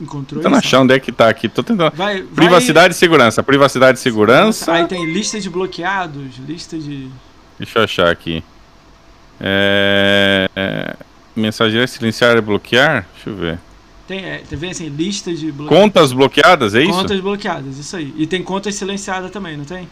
Encontrou 0.00 0.42
Tentando 0.42 0.56
achar 0.56 0.80
onde 0.80 0.94
é 0.94 1.00
que 1.00 1.12
tá 1.12 1.28
aqui. 1.28 1.48
Tô 1.48 1.62
tentando. 1.62 1.94
Vai, 1.96 2.22
vai... 2.22 2.34
Privacidade 2.34 2.94
e 2.94 2.96
segurança. 2.96 3.42
Privacidade 3.42 3.98
e 3.98 4.00
segurança. 4.00 4.72
Aí 4.72 4.86
tem 4.86 5.04
lista 5.06 5.40
de 5.40 5.50
bloqueados, 5.50 6.38
lista 6.38 6.78
de. 6.78 7.08
Deixa 7.58 7.78
eu 7.78 7.84
achar 7.84 8.08
aqui. 8.10 8.42
É... 9.40 10.48
é... 10.54 10.96
Mensageiro 11.34 11.86
silenciar 11.88 12.36
e 12.36 12.40
bloquear? 12.40 13.06
Deixa 13.14 13.30
eu 13.30 13.36
ver. 13.36 13.58
Tem, 14.12 14.26
é, 14.26 14.42
tem 14.46 14.70
assim, 14.70 14.90
lista 14.90 15.32
de 15.32 15.50
bloqueados. 15.50 15.84
Contas 15.84 16.12
bloqueadas, 16.12 16.74
é 16.74 16.82
isso? 16.82 16.92
Contas 16.92 17.18
bloqueadas, 17.18 17.78
isso 17.78 17.96
aí. 17.96 18.12
E 18.18 18.26
tem 18.26 18.42
contas 18.42 18.74
silenciadas 18.74 19.30
também, 19.30 19.56
não 19.56 19.64
tem? 19.64 19.88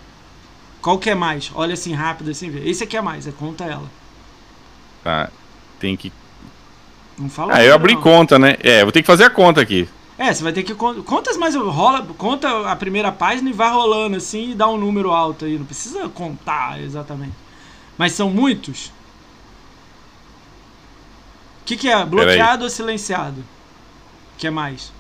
Qual 0.82 0.98
que 0.98 1.08
é 1.08 1.14
mais? 1.14 1.50
Olha 1.54 1.72
assim 1.72 1.94
rápido 1.94 2.30
assim, 2.30 2.50
vê. 2.50 2.68
Esse 2.68 2.84
aqui 2.84 2.98
é 2.98 3.00
mais, 3.00 3.26
é 3.26 3.32
conta 3.32 3.64
ela. 3.64 3.90
Tá. 5.02 5.30
Tem 5.78 5.96
que. 5.96 6.12
Não 7.18 7.30
fala. 7.30 7.54
Ah, 7.54 7.64
eu 7.64 7.74
abri 7.74 7.94
não. 7.94 8.02
conta, 8.02 8.38
né? 8.38 8.58
É, 8.60 8.82
vou 8.82 8.92
ter 8.92 9.00
que 9.00 9.06
fazer 9.06 9.24
a 9.24 9.30
conta 9.30 9.62
aqui. 9.62 9.88
É, 10.18 10.34
você 10.34 10.42
vai 10.42 10.52
ter 10.52 10.64
que. 10.64 10.74
Contas 10.74 11.38
mais. 11.38 11.54
Rola, 11.54 12.06
conta 12.18 12.70
a 12.70 12.76
primeira 12.76 13.10
página 13.10 13.48
e 13.48 13.54
vai 13.54 13.70
rolando 13.70 14.18
assim 14.18 14.50
e 14.50 14.54
dá 14.54 14.68
um 14.68 14.76
número 14.76 15.12
alto 15.12 15.46
aí. 15.46 15.56
Não 15.56 15.64
precisa 15.64 16.10
contar 16.10 16.78
exatamente. 16.78 17.32
Mas 17.96 18.12
são 18.12 18.28
muitos? 18.28 18.88
O 21.62 21.64
que, 21.64 21.74
que 21.74 21.88
é? 21.88 22.04
Bloqueado 22.04 22.64
ou 22.64 22.70
silenciado? 22.70 23.42
Que 24.40 24.46
é 24.46 24.50
mais? 24.50 24.90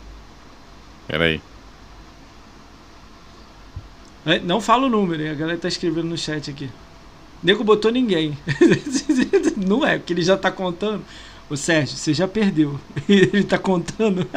Peraí. 1.08 1.40
É, 4.26 4.38
não 4.38 4.60
fala 4.60 4.86
o 4.86 4.90
número, 4.90 5.22
hein? 5.22 5.30
a 5.30 5.34
galera 5.34 5.58
tá 5.58 5.66
escrevendo 5.66 6.08
no 6.08 6.18
chat 6.18 6.50
aqui. 6.50 6.68
Nego 7.42 7.64
botou 7.64 7.90
ninguém. 7.90 8.36
não 9.56 9.84
é, 9.84 9.96
porque 9.96 10.12
ele 10.12 10.20
já 10.20 10.36
tá 10.36 10.52
contando. 10.52 11.02
Ô 11.48 11.56
Sérgio, 11.56 11.96
você 11.96 12.12
já 12.12 12.28
perdeu. 12.28 12.78
ele 13.08 13.42
tá 13.42 13.56
contando. 13.56 14.26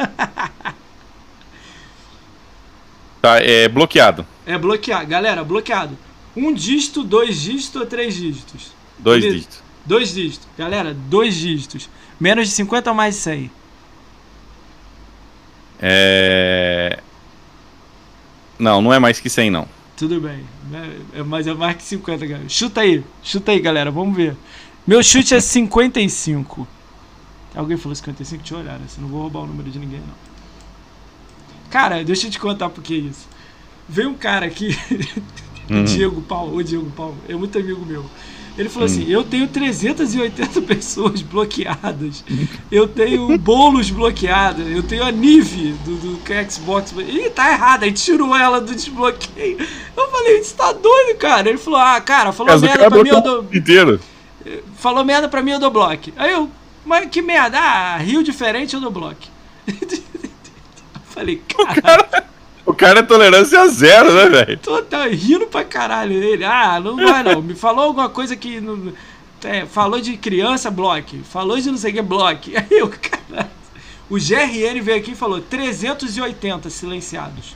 tá, 3.20 3.36
é 3.40 3.68
bloqueado. 3.68 4.26
É 4.46 4.56
bloqueado. 4.56 5.06
Galera, 5.06 5.44
bloqueado. 5.44 5.98
Um 6.34 6.50
dígito, 6.52 7.04
dois 7.04 7.42
dígitos 7.42 7.78
ou 7.78 7.86
três 7.86 8.14
dígitos? 8.14 8.72
Dois 8.98 9.22
dígitos. 9.22 9.62
Dois 9.84 10.14
dígitos. 10.14 10.48
Galera, 10.56 10.94
dois 10.94 11.34
dígitos. 11.34 11.90
Menos 12.18 12.48
de 12.48 12.54
50 12.54 12.90
ou 12.90 12.96
mais 12.96 13.16
de 13.16 13.20
100? 13.20 13.50
É... 15.80 16.98
Não, 18.58 18.80
não 18.80 18.92
é 18.92 18.98
mais 18.98 19.20
que 19.20 19.28
100, 19.28 19.50
não. 19.50 19.68
Tudo 19.96 20.20
bem. 20.20 20.44
É, 21.14 21.22
mas 21.22 21.46
é 21.46 21.54
mais 21.54 21.76
que 21.76 21.82
50, 21.82 22.26
galera. 22.26 22.48
Chuta 22.48 22.80
aí. 22.80 23.04
Chuta 23.22 23.52
aí, 23.52 23.60
galera. 23.60 23.90
Vamos 23.90 24.16
ver. 24.16 24.36
Meu 24.86 25.02
chute 25.02 25.34
é 25.34 25.40
55. 25.40 26.66
Alguém 27.54 27.76
falou 27.76 27.94
55? 27.94 28.42
Deixa 28.42 28.54
eu 28.54 28.58
olhar, 28.58 28.78
né? 28.78 28.86
Não 28.98 29.08
vou 29.08 29.22
roubar 29.22 29.40
o 29.40 29.46
número 29.46 29.70
de 29.70 29.78
ninguém, 29.78 30.00
não. 30.00 30.14
Cara, 31.70 32.04
deixa 32.04 32.26
eu 32.26 32.30
te 32.30 32.38
contar 32.38 32.68
por 32.68 32.82
que 32.82 32.94
isso. 32.94 33.28
Veio 33.88 34.10
um 34.10 34.14
cara 34.14 34.46
aqui, 34.46 34.76
uhum. 35.70 35.82
o 35.82 35.84
Diego 35.84 36.22
Paulo, 36.22 36.56
o 36.56 36.64
Diego 36.64 36.90
Paulo, 36.90 37.16
é 37.28 37.34
muito 37.34 37.58
amigo 37.58 37.84
meu. 37.84 38.04
Ele 38.56 38.68
falou 38.68 38.86
assim: 38.86 39.04
hum. 39.04 39.10
eu 39.10 39.24
tenho 39.24 39.48
380 39.48 40.62
pessoas 40.62 41.22
bloqueadas, 41.22 42.24
eu 42.70 42.86
tenho 42.86 43.36
bolos 43.36 43.90
bloqueados, 43.90 44.66
eu 44.70 44.82
tenho 44.82 45.02
a 45.02 45.10
Nive 45.10 45.72
do, 45.84 45.96
do 45.96 46.50
Xbox. 46.50 46.92
Ih, 46.96 47.30
tá 47.30 47.50
errado, 47.50 47.82
aí 47.82 47.92
tirou 47.92 48.34
ela 48.34 48.60
do 48.60 48.74
desbloqueio. 48.74 49.58
Eu 49.96 50.08
falei: 50.08 50.42
você 50.42 50.54
tá 50.54 50.72
doido, 50.72 51.18
cara? 51.18 51.48
Ele 51.48 51.58
falou: 51.58 51.80
ah, 51.80 52.00
cara, 52.00 52.32
falou 52.32 52.52
Caso 52.52 52.64
merda 52.64 52.88
pra 52.88 53.02
mim, 53.02 53.08
eu 53.08 53.20
dou. 53.20 53.48
Inteiro. 53.52 54.00
Falou 54.76 55.04
merda 55.04 55.28
pra 55.28 55.42
mim, 55.42 55.52
eu 55.52 55.58
dou 55.58 55.70
bloco. 55.70 56.10
Aí 56.16 56.32
eu, 56.32 56.48
mas 56.84 57.08
que 57.08 57.22
merda? 57.22 57.58
Ah, 57.58 57.96
rio 57.96 58.22
diferente, 58.22 58.74
eu 58.74 58.80
dou 58.80 58.90
bloco. 58.90 59.22
falei: 61.10 61.42
cara. 61.82 62.33
O 62.66 62.72
cara 62.72 63.00
é 63.00 63.02
tolerância 63.02 63.66
zero, 63.68 64.12
né, 64.14 64.28
velho? 64.28 64.58
Tô 64.58 64.80
tá 64.82 65.06
rindo 65.06 65.46
pra 65.46 65.64
caralho 65.64 66.12
ele. 66.12 66.44
Ah, 66.44 66.80
não 66.80 66.96
vai 66.96 67.22
não. 67.22 67.42
Me 67.42 67.54
falou 67.54 67.84
alguma 67.84 68.08
coisa 68.08 68.34
que. 68.34 68.60
Não, 68.60 68.92
é, 69.44 69.66
falou 69.66 70.00
de 70.00 70.16
criança, 70.16 70.70
bloque. 70.70 71.18
Falou 71.18 71.60
de 71.60 71.70
não 71.70 71.76
sei 71.76 71.90
o 71.90 71.94
que, 71.94 72.02
bloque. 72.02 72.56
Aí 72.56 72.66
eu, 72.70 72.88
cara. 72.88 73.50
O 74.08 74.16
GRN 74.16 74.80
veio 74.82 74.98
aqui 74.98 75.12
e 75.12 75.16
falou 75.16 75.40
380 75.40 76.70
silenciados. 76.70 77.54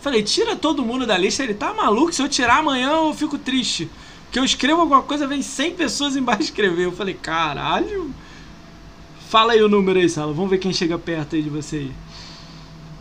Falei, 0.00 0.22
tira 0.22 0.54
todo 0.54 0.84
mundo 0.84 1.04
da 1.04 1.18
lista. 1.18 1.42
Ele 1.42 1.54
tá 1.54 1.74
maluco? 1.74 2.12
Se 2.12 2.22
eu 2.22 2.28
tirar 2.28 2.58
amanhã 2.58 2.90
eu 2.90 3.12
fico 3.12 3.36
triste. 3.36 3.90
Que 4.30 4.38
eu 4.38 4.44
escrevo 4.44 4.80
alguma 4.80 5.02
coisa, 5.02 5.26
vem 5.26 5.42
100 5.42 5.74
pessoas 5.74 6.14
embaixo 6.14 6.42
escrever. 6.44 6.84
Eu 6.84 6.92
falei, 6.92 7.14
caralho. 7.14 8.14
Fala 9.28 9.52
aí 9.52 9.62
o 9.62 9.68
número 9.68 9.98
aí, 9.98 10.08
Sala. 10.08 10.32
Vamos 10.32 10.50
ver 10.50 10.58
quem 10.58 10.72
chega 10.72 10.96
perto 10.96 11.34
aí 11.34 11.42
de 11.42 11.50
você 11.50 11.76
aí. 11.76 11.92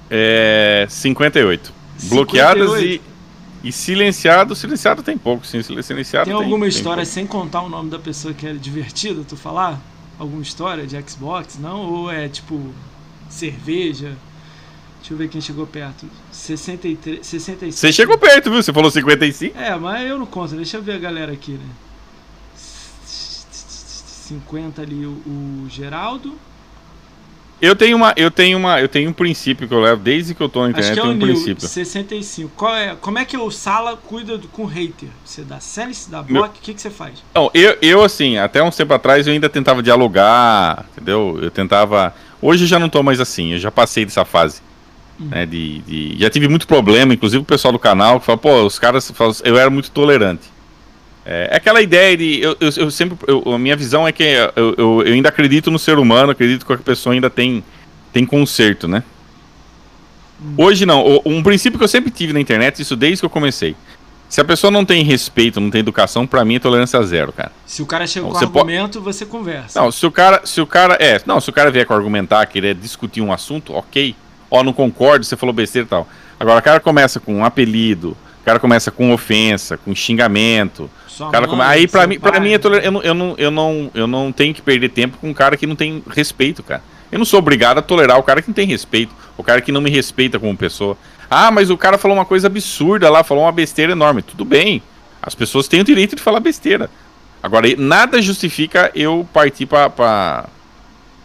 É 0.10 0.88
58. 0.90 1.74
58. 1.98 2.10
Bloqueadas 2.10 2.82
e, 2.82 3.02
e 3.64 3.72
silenciado. 3.72 4.56
Silenciado 4.56 5.04
tem 5.04 5.18
pouco, 5.18 5.46
sim. 5.46 5.62
Silenciado 5.62 6.26
tem, 6.26 6.36
tem 6.36 6.44
alguma 6.44 6.68
história 6.68 7.04
tem 7.04 7.12
sem 7.12 7.28
contar 7.28 7.62
o 7.62 7.70
nome 7.70 7.90
da 7.90 8.00
pessoa 8.00 8.34
que 8.34 8.48
é 8.48 8.54
divertida, 8.54 9.24
tu 9.28 9.36
falar? 9.36 9.80
Alguma 10.18 10.42
história 10.42 10.86
de 10.86 11.02
Xbox, 11.10 11.58
não? 11.58 11.82
Ou 11.82 12.12
é 12.12 12.28
tipo 12.28 12.74
cerveja? 13.30 14.18
Deixa 15.00 15.14
eu 15.14 15.18
ver 15.18 15.30
quem 15.30 15.40
chegou 15.40 15.66
perto. 15.66 16.06
63, 16.32 17.26
65. 17.26 17.72
Você 17.72 17.94
chegou 17.94 18.18
perto, 18.18 18.52
viu? 18.52 18.62
Você 18.62 18.74
falou 18.74 18.92
55? 18.92 19.58
É, 19.58 19.76
mas 19.78 20.10
eu 20.10 20.20
não 20.20 20.26
conto. 20.26 20.56
Deixa 20.56 20.78
eu 20.78 20.84
ver 20.84 20.94
a 20.94 21.00
galera 21.00 21.32
aqui, 21.32 21.54
né? 21.54 21.66
50 24.30 24.82
ali 24.82 25.06
o, 25.06 25.10
o 25.10 25.68
Geraldo. 25.70 26.38
Eu 27.62 27.76
tenho 27.76 27.98
uma, 27.98 28.14
eu 28.16 28.32
tenho 28.32 28.58
uma, 28.58 28.80
eu 28.80 28.88
tenho 28.88 29.10
um 29.10 29.14
princípio 29.14 29.68
que 29.68 29.74
eu 29.74 29.82
levo 29.82 30.02
desde 30.02 30.34
que 30.34 30.42
eu 30.42 30.48
tô 30.48 30.64
na 30.64 30.70
internet, 30.70 30.92
Acho 30.92 31.02
que 31.02 31.08
é 31.08 31.12
um 31.12 31.20
princípio. 31.20 31.68
65. 31.68 32.52
Qual 32.56 32.76
é, 32.76 32.96
como 33.00 33.20
é 33.20 33.26
que 33.26 33.38
o 33.38 33.52
Sala 33.52 33.98
cuida 33.98 34.38
do, 34.38 34.48
com 34.48 34.66
hater? 34.66 35.10
Você 35.26 35.42
dá 35.42 35.60
sense, 35.60 36.10
dá 36.10 36.22
block, 36.22 36.58
o 36.58 36.62
que 36.62 36.74
que 36.74 36.82
você 36.82 36.90
faz? 36.90 37.24
Não, 37.36 37.52
eu, 37.54 37.78
eu 37.82 38.04
assim, 38.04 38.38
até 38.38 38.64
um 38.64 38.70
tempo 38.70 38.94
atrás 38.94 39.28
eu 39.28 39.34
ainda 39.34 39.50
tentava 39.50 39.84
dialogar, 39.84 40.86
entendeu? 40.94 41.38
Eu 41.42 41.52
tentava, 41.52 42.14
hoje 42.42 42.64
eu 42.64 42.68
já 42.68 42.80
não 42.80 42.90
tô 42.90 43.04
mais 43.04 43.20
assim, 43.20 43.54
eu 43.54 43.60
já 43.60 43.70
passei 43.72 44.06
dessa 44.06 44.24
fase. 44.24 44.62
Hum. 45.20 45.28
Né, 45.30 45.46
de, 45.46 45.80
de, 45.80 46.18
já 46.18 46.30
tive 46.30 46.48
muito 46.48 46.66
problema, 46.66 47.14
inclusive 47.14 47.42
o 47.42 47.46
pessoal 47.46 47.74
do 47.74 47.80
canal 47.80 48.22
que 48.22 48.26
fala, 48.26 48.38
pô, 48.38 48.64
os 48.64 48.80
caras, 48.80 49.12
eu 49.44 49.58
era 49.58 49.70
muito 49.70 49.92
tolerante. 49.92 50.44
É, 51.26 51.50
é 51.52 51.56
aquela 51.58 51.82
ideia 51.82 52.16
de. 52.16 52.42
Eu, 52.42 52.58
eu, 52.60 52.70
eu 52.78 52.92
sempre. 52.92 53.18
Eu, 53.28 53.54
a 53.54 53.60
minha 53.60 53.76
visão 53.76 54.08
é 54.08 54.12
que 54.12 54.24
eu, 54.24 54.76
eu, 54.78 55.04
eu, 55.06 55.14
ainda 55.14 55.30
acredito 55.30 55.70
no 55.70 55.80
ser 55.80 55.98
humano, 55.98 56.32
acredito 56.32 56.66
que 56.66 56.74
a 56.74 56.78
pessoa 56.78 57.14
ainda 57.14 57.30
tem, 57.30 57.64
tem 58.12 58.26
conserto, 58.26 58.88
né? 58.88 59.04
Hum. 60.42 60.54
Hoje 60.58 60.86
não. 60.86 61.22
Um 61.26 61.44
princípio 61.44 61.78
que 61.78 61.84
eu 61.84 61.90
sempre 61.90 62.12
tive 62.12 62.34
na 62.34 62.40
internet, 62.40 62.82
isso 62.82 62.96
desde 62.96 63.20
que 63.22 63.26
eu 63.26 63.30
comecei. 63.30 63.76
Se 64.30 64.40
a 64.40 64.46
pessoa 64.46 64.70
não 64.70 64.86
tem 64.86 65.04
respeito, 65.04 65.60
não 65.60 65.72
tem 65.72 65.80
educação, 65.80 66.28
para 66.28 66.46
mim 66.46 66.56
é 66.56 66.60
tolerância 66.60 67.02
zero, 67.02 67.34
cara. 67.34 67.52
Se 67.66 67.82
o 67.82 67.86
cara 67.86 68.06
chega 68.06 68.28
com 68.28 68.38
argumento, 68.38 69.02
pode... 69.02 69.18
você 69.18 69.26
conversa. 69.26 69.82
Não, 69.82 69.92
se 69.92 70.06
o 70.06 70.12
cara, 70.12 70.42
se 70.46 70.62
o 70.62 70.68
cara, 70.68 70.96
é, 71.00 71.20
não, 71.26 71.42
se 71.42 71.50
o 71.50 71.54
cara 71.54 71.72
vier 71.72 71.84
com 71.84 71.96
argumentar, 71.96 72.46
querer 72.46 72.76
discutir 72.76 73.22
um 73.22 73.34
assunto, 73.34 73.74
OK. 73.74 74.16
Ó, 74.52 74.64
não 74.64 74.72
concordo, 74.72 75.26
você 75.26 75.36
falou 75.36 75.52
besteira 75.52 75.88
e 75.88 75.90
tal. 75.90 76.08
Agora 76.40 76.60
o 76.60 76.62
cara 76.62 76.80
começa 76.80 77.20
com 77.20 77.38
um 77.38 77.44
apelido, 77.44 78.16
o 78.42 78.46
cara 78.46 78.60
começa 78.60 78.92
com 78.92 79.12
ofensa, 79.12 79.78
com 79.78 79.96
xingamento, 79.96 80.88
sua 81.20 81.32
cara, 81.32 81.48
mãe, 81.48 81.68
aí 81.68 81.88
pra 81.88 82.08
mim, 82.08 82.20
pra 82.20 82.40
mim 82.40 82.52
eu, 82.52 82.60
eu, 82.60 82.92
não, 82.92 83.02
eu, 83.02 83.14
não, 83.14 83.36
eu, 83.38 83.52
não, 83.52 83.92
eu 83.94 84.08
não 84.08 84.32
tenho 84.32 84.54
que 84.54 84.62
perder 84.62 84.90
tempo 84.90 85.18
com 85.18 85.30
um 85.30 85.34
cara 85.34 85.58
que 85.58 85.68
não 85.68 85.76
tem 85.76 86.02
respeito, 86.10 86.64
cara. 86.64 86.82
Eu 87.12 87.18
não 87.18 87.26
sou 87.26 87.40
obrigado 87.40 87.80
a 87.80 87.82
tolerar 87.82 88.18
o 88.18 88.24
cara 88.24 88.42
que 88.42 88.48
não 88.48 88.54
tem 88.54 88.68
respeito, 88.68 89.14
o 89.38 89.44
cara 89.44 89.60
que 89.60 89.72
não 89.72 89.82
me 89.82 89.90
respeita 89.90 90.40
como 90.40 90.56
pessoa. 90.56 90.98
Ah, 91.30 91.52
mas 91.52 91.70
o 91.70 91.78
cara 91.78 91.98
falou 91.98 92.16
uma 92.18 92.26
coisa 92.26 92.48
absurda 92.48 93.10
lá, 93.10 93.24
falou 93.24 93.44
uma 93.44 93.52
besteira 93.52 93.92
enorme. 93.92 94.22
Tudo 94.22 94.46
bem, 94.46 94.82
as 95.22 95.36
pessoas 95.36 95.68
têm 95.68 95.82
o 95.82 95.84
direito 95.84 96.16
de 96.16 96.22
falar 96.22 96.40
besteira. 96.40 96.90
Agora, 97.42 97.68
nada 97.78 98.22
justifica 98.22 98.92
eu 98.96 99.28
partir 99.34 99.66
pra, 99.66 99.90
pra, 99.90 100.46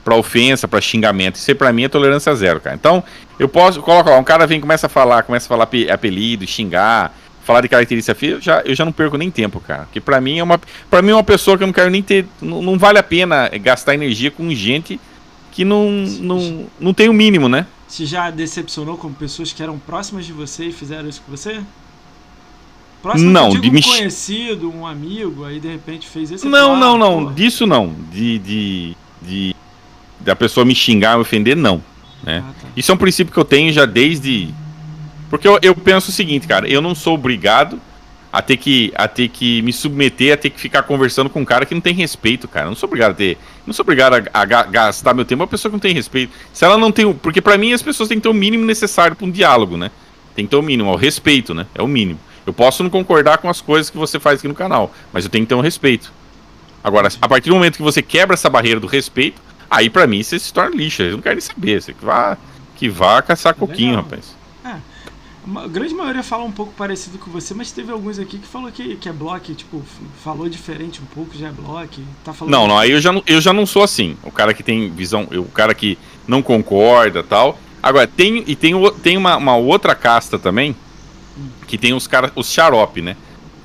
pra 0.05 0.17
ofensa, 0.17 0.67
pra 0.67 0.81
xingamento. 0.81 1.37
Isso 1.37 1.51
aí 1.51 1.55
pra 1.55 1.73
mim 1.73 1.85
é 1.85 1.89
tolerância 1.89 2.35
zero, 2.35 2.61
cara. 2.61 2.77
Então, 2.77 3.03
eu 3.39 3.49
posso, 3.49 3.81
coloca 3.81 4.11
lá, 4.11 4.19
um 4.19 4.25
cara 4.25 4.47
vem 4.47 4.61
começa 4.61 4.87
a 4.87 4.91
falar, 4.91 5.23
começa 5.23 5.47
a 5.47 5.49
falar 5.49 5.69
apelido, 5.93 6.47
xingar, 6.47 7.13
falar 7.45 7.61
de 7.61 7.69
característica 7.69 8.15
física, 8.15 8.39
eu 8.39 8.43
já, 8.43 8.63
eu 8.65 8.75
já 8.75 8.85
não 8.85 8.93
perco 8.93 9.17
nem 9.17 9.31
tempo, 9.31 9.61
cara. 9.61 9.87
Que 9.93 10.01
para 10.01 10.21
mim 10.21 10.39
é 10.39 10.43
uma 10.43 10.61
para 10.91 11.03
mim 11.03 11.11
é 11.11 11.15
uma 11.15 11.25
pessoa 11.25 11.57
que 11.57 11.63
eu 11.63 11.67
não 11.67 11.75
quero 11.75 11.91
nem 11.91 12.03
ter, 12.03 12.27
não, 12.41 12.63
não 12.63 12.79
vale 12.79 12.99
a 12.99 13.03
pena 13.03 13.49
gastar 13.49 13.95
energia 13.95 14.31
com 14.31 14.53
gente 14.55 14.99
que 15.53 15.65
não, 15.65 15.89
não, 15.91 16.67
não 16.81 16.93
tem 16.93 17.09
o 17.09 17.13
mínimo, 17.13 17.49
né? 17.49 17.67
Você 17.87 18.05
já 18.05 18.29
decepcionou 18.29 18.97
com 18.97 19.13
pessoas 19.13 19.53
que 19.53 19.63
eram 19.63 19.79
próximas 19.79 20.27
de 20.27 20.33
você 20.33 20.67
e 20.67 20.73
fizeram 20.73 21.09
isso 21.09 21.23
com 21.25 21.31
você? 21.31 21.61
Próximo 23.01 23.31
Não, 23.31 23.51
de 23.51 23.69
um 23.69 23.83
conhecido, 23.83 24.73
um 24.73 24.87
amigo, 24.87 25.45
aí 25.45 25.61
de 25.61 25.69
repente 25.69 26.09
fez 26.09 26.33
esse. 26.33 26.49
Não, 26.49 26.75
ah, 26.75 26.77
não, 26.77 26.99
não. 26.99 27.27
pô, 27.27 27.33
Disso 27.33 27.67
não. 27.67 27.95
De, 28.11 28.39
de, 28.39 28.97
de. 29.21 29.55
Da 30.21 30.35
pessoa 30.35 30.65
me 30.65 30.75
xingar, 30.75 31.17
me 31.17 31.21
ofender, 31.21 31.55
não. 31.55 31.83
né? 32.23 32.43
ah, 32.45 32.53
tá. 32.61 32.69
Isso 32.75 32.91
é 32.91 32.95
um 32.95 32.99
princípio 32.99 33.33
que 33.33 33.39
eu 33.39 33.45
tenho 33.45 33.71
já 33.73 33.85
desde. 33.85 34.53
Porque 35.35 35.49
eu, 35.49 35.59
eu 35.63 35.75
penso 35.75 36.11
o 36.11 36.13
seguinte, 36.13 36.47
cara, 36.47 36.69
eu 36.69 36.81
não 36.81 36.95
sou 36.95 37.15
obrigado 37.15 37.81
a 38.33 38.41
ter, 38.41 38.57
que, 38.57 38.93
a 38.95 39.09
ter 39.09 39.29
que 39.29 39.63
me 39.63 39.73
submeter, 39.73 40.33
a 40.35 40.37
ter 40.37 40.51
que 40.51 40.61
ficar 40.61 40.83
conversando 40.85 41.29
com 41.29 41.41
um 41.41 41.45
cara 41.45 41.67
que 41.67 41.75
não 41.75 41.81
tem 41.81 41.93
respeito, 41.93 42.47
cara. 42.47 42.67
Eu 42.67 42.71
não 42.71 42.77
sou 42.77 42.87
obrigado 42.87 43.11
a 43.11 43.15
ter. 43.15 43.37
Não 43.67 43.75
sou 43.75 43.83
obrigado 43.83 44.15
a, 44.15 44.23
a 44.33 44.45
ga- 44.45 44.63
gastar 44.65 45.13
meu 45.13 45.25
tempo 45.25 45.39
com 45.39 45.43
uma 45.43 45.49
pessoa 45.49 45.71
que 45.71 45.75
não 45.75 45.81
tem 45.81 45.93
respeito. 45.93 46.33
Se 46.53 46.65
ela 46.65 46.79
não 46.79 46.93
tem. 46.93 47.13
Porque 47.15 47.41
pra 47.41 47.59
mim 47.59 47.73
as 47.73 47.83
pessoas 47.83 48.09
têm 48.09 48.19
que 48.19 48.23
ter 48.23 48.29
o 48.29 48.35
mínimo 48.35 48.65
necessário 48.65 49.17
pra 49.17 49.27
um 49.27 49.31
diálogo, 49.31 49.77
né? 49.77 49.91
Tem 50.37 50.45
que 50.45 50.51
ter 50.51 50.57
o 50.57 50.63
mínimo, 50.63 50.89
é 50.91 50.93
o 50.93 50.97
respeito, 50.97 51.53
né? 51.53 51.67
É 51.75 51.83
o 51.83 51.89
mínimo. 51.89 52.19
Eu 52.47 52.53
posso 52.53 52.83
não 52.85 52.91
concordar 52.91 53.39
com 53.39 53.49
as 53.49 53.61
coisas 53.61 53.91
que 53.91 53.97
você 53.97 54.21
faz 54.21 54.39
aqui 54.39 54.47
no 54.49 54.55
canal, 54.55 54.93
mas 55.13 55.25
eu 55.25 55.31
tenho 55.31 55.45
que 55.45 55.49
ter 55.49 55.55
um 55.57 55.61
respeito. 55.61 56.13
Agora, 56.83 57.09
a 57.21 57.29
partir 57.29 57.49
do 57.49 57.55
momento 57.57 57.77
que 57.77 57.83
você 57.83 58.03
quebra 58.03 58.35
essa 58.35 58.51
barreira 58.51 58.79
do 58.79 58.87
respeito, 58.87 59.41
aí 59.71 59.89
pra 59.91 60.07
mim 60.07 60.23
você 60.23 60.39
se 60.39 60.53
torna 60.53 60.77
lixo. 60.77 61.03
Eu 61.03 61.13
não 61.13 61.21
quero 61.23 61.35
nem 61.37 61.41
saber. 61.41 61.81
Você 61.83 61.93
que 61.93 62.05
vá, 62.05 62.37
que 62.77 62.89
vá 62.89 63.23
caçar 63.23 63.55
coquinho, 63.55 63.91
Legal. 63.91 64.03
rapaz. 64.05 64.34
A 65.47 65.69
grande 65.69 65.95
maioria 65.95 66.23
fala 66.23 66.43
um 66.45 66.51
pouco 66.53 66.73
parecido 66.73 67.19
com 67.19 67.31
você, 67.31 67.53
mas 67.53 67.71
teve 67.71 67.93
alguns 67.93 68.19
aqui 68.19 68.39
que 68.39 68.47
falou 68.47 68.73
que, 68.73 68.97
que 68.97 69.09
é 69.09 69.13
bloco, 69.13 69.53
tipo, 69.53 69.83
falou 70.23 70.49
diferente 70.49 71.03
um 71.03 71.07
pouco, 71.15 71.37
já 71.37 71.49
é 71.49 71.53
bloco. 71.53 72.01
Tá 72.25 72.33
falando 72.33 72.53
Não, 72.53 72.67
não, 72.67 72.79
aí 72.79 72.91
eu 72.93 73.01
já 73.01 73.13
não, 73.13 73.23
eu 73.27 73.41
já 73.41 73.53
não 73.53 73.67
sou 73.67 73.83
assim. 73.83 74.17
O 74.23 74.31
cara 74.31 74.55
que 74.55 74.63
tem 74.63 74.89
visão, 74.91 75.29
eu- 75.31 75.43
o 75.43 75.49
cara 75.51 75.75
que 75.75 75.99
não 76.27 76.41
concorda 76.43 77.23
tal. 77.23 77.59
Agora, 77.83 78.07
tem, 78.07 78.43
e 78.47 78.57
tem, 78.57 78.73
tem 79.03 79.19
uma, 79.19 79.37
uma 79.37 79.55
outra 79.57 79.95
casta 79.95 80.39
também, 80.39 80.75
que 81.67 81.77
tem 81.77 81.93
os 81.93 82.07
caras, 82.07 82.33
os 82.35 82.51
xarope, 82.51 83.03
né? 83.03 83.15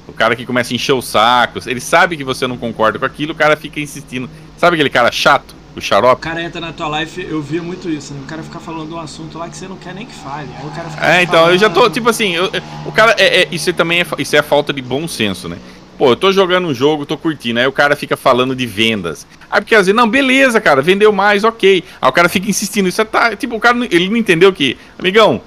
O 0.05 0.11
cara 0.11 0.35
que 0.35 0.45
começa 0.45 0.73
a 0.73 0.75
encher 0.75 0.91
os 0.93 1.05
sacos, 1.05 1.65
ele 1.65 1.79
sabe 1.79 2.17
que 2.17 2.23
você 2.25 2.45
não 2.45 2.57
concorda 2.57 2.99
com 2.99 3.05
aquilo, 3.05 3.31
o 3.31 3.35
cara 3.35 3.55
fica 3.55 3.79
insistindo. 3.79 4.29
Sabe 4.57 4.73
aquele 4.75 4.89
cara 4.89 5.11
chato, 5.13 5.55
o 5.75 5.79
O 5.79 5.81
xarope? 5.81 6.21
cara 6.21 6.41
entra 6.43 6.59
na 6.59 6.71
tua 6.73 6.87
live, 6.87 7.27
eu 7.29 7.41
via 7.41 7.61
muito 7.61 7.89
isso, 7.89 8.13
né? 8.13 8.21
O 8.23 8.25
cara 8.27 8.43
fica 8.43 8.59
falando 8.59 8.95
um 8.95 8.99
assunto 8.99 9.37
lá 9.37 9.47
que 9.49 9.55
você 9.57 9.67
não 9.67 9.77
quer 9.77 9.93
nem 9.93 10.05
que 10.05 10.13
fale. 10.13 10.49
Aí 10.59 10.65
o 10.67 10.71
cara 10.71 10.89
fica 10.89 11.05
É, 11.05 11.21
então, 11.23 11.49
eu 11.49 11.57
já 11.57 11.69
tô, 11.69 11.75
falando. 11.81 11.93
tipo 11.93 12.09
assim, 12.09 12.35
eu- 12.35 12.51
o 12.85 12.91
cara, 12.91 13.15
é, 13.17 13.43
é- 13.43 13.47
isso 13.51 13.71
também 13.73 14.01
é, 14.01 14.05
isso 14.17 14.35
é 14.35 14.41
falta 14.41 14.73
de 14.73 14.81
bom 14.81 15.07
senso, 15.07 15.47
né? 15.47 15.57
Pô, 15.97 16.11
eu 16.11 16.15
tô 16.15 16.31
jogando 16.31 16.67
um 16.69 16.73
jogo, 16.73 17.05
tô 17.05 17.17
curtindo, 17.17 17.59
aí 17.59 17.67
o 17.67 17.73
cara 17.73 17.93
fica 17.95 18.15
falando 18.15 18.55
de 18.55 18.65
vendas. 18.65 19.27
Aí 19.51 19.59
porque 19.59 19.75
às 19.75 19.87
vezes, 19.87 19.93
não, 19.95 20.07
beleza, 20.07 20.61
cara, 20.61 20.81
vendeu 20.81 21.11
mais, 21.11 21.43
ok. 21.43 21.83
Aí 22.01 22.09
o 22.09 22.11
cara 22.13 22.29
fica 22.29 22.49
insistindo, 22.49 22.87
isso 22.87 23.01
é 23.01 23.05
tá, 23.05 23.35
tipo, 23.35 23.55
o 23.57 23.59
cara, 23.59 23.77
ele 23.91 24.09
não 24.09 24.15
entendeu 24.15 24.53
que, 24.53 24.77
amigão, 24.97 25.41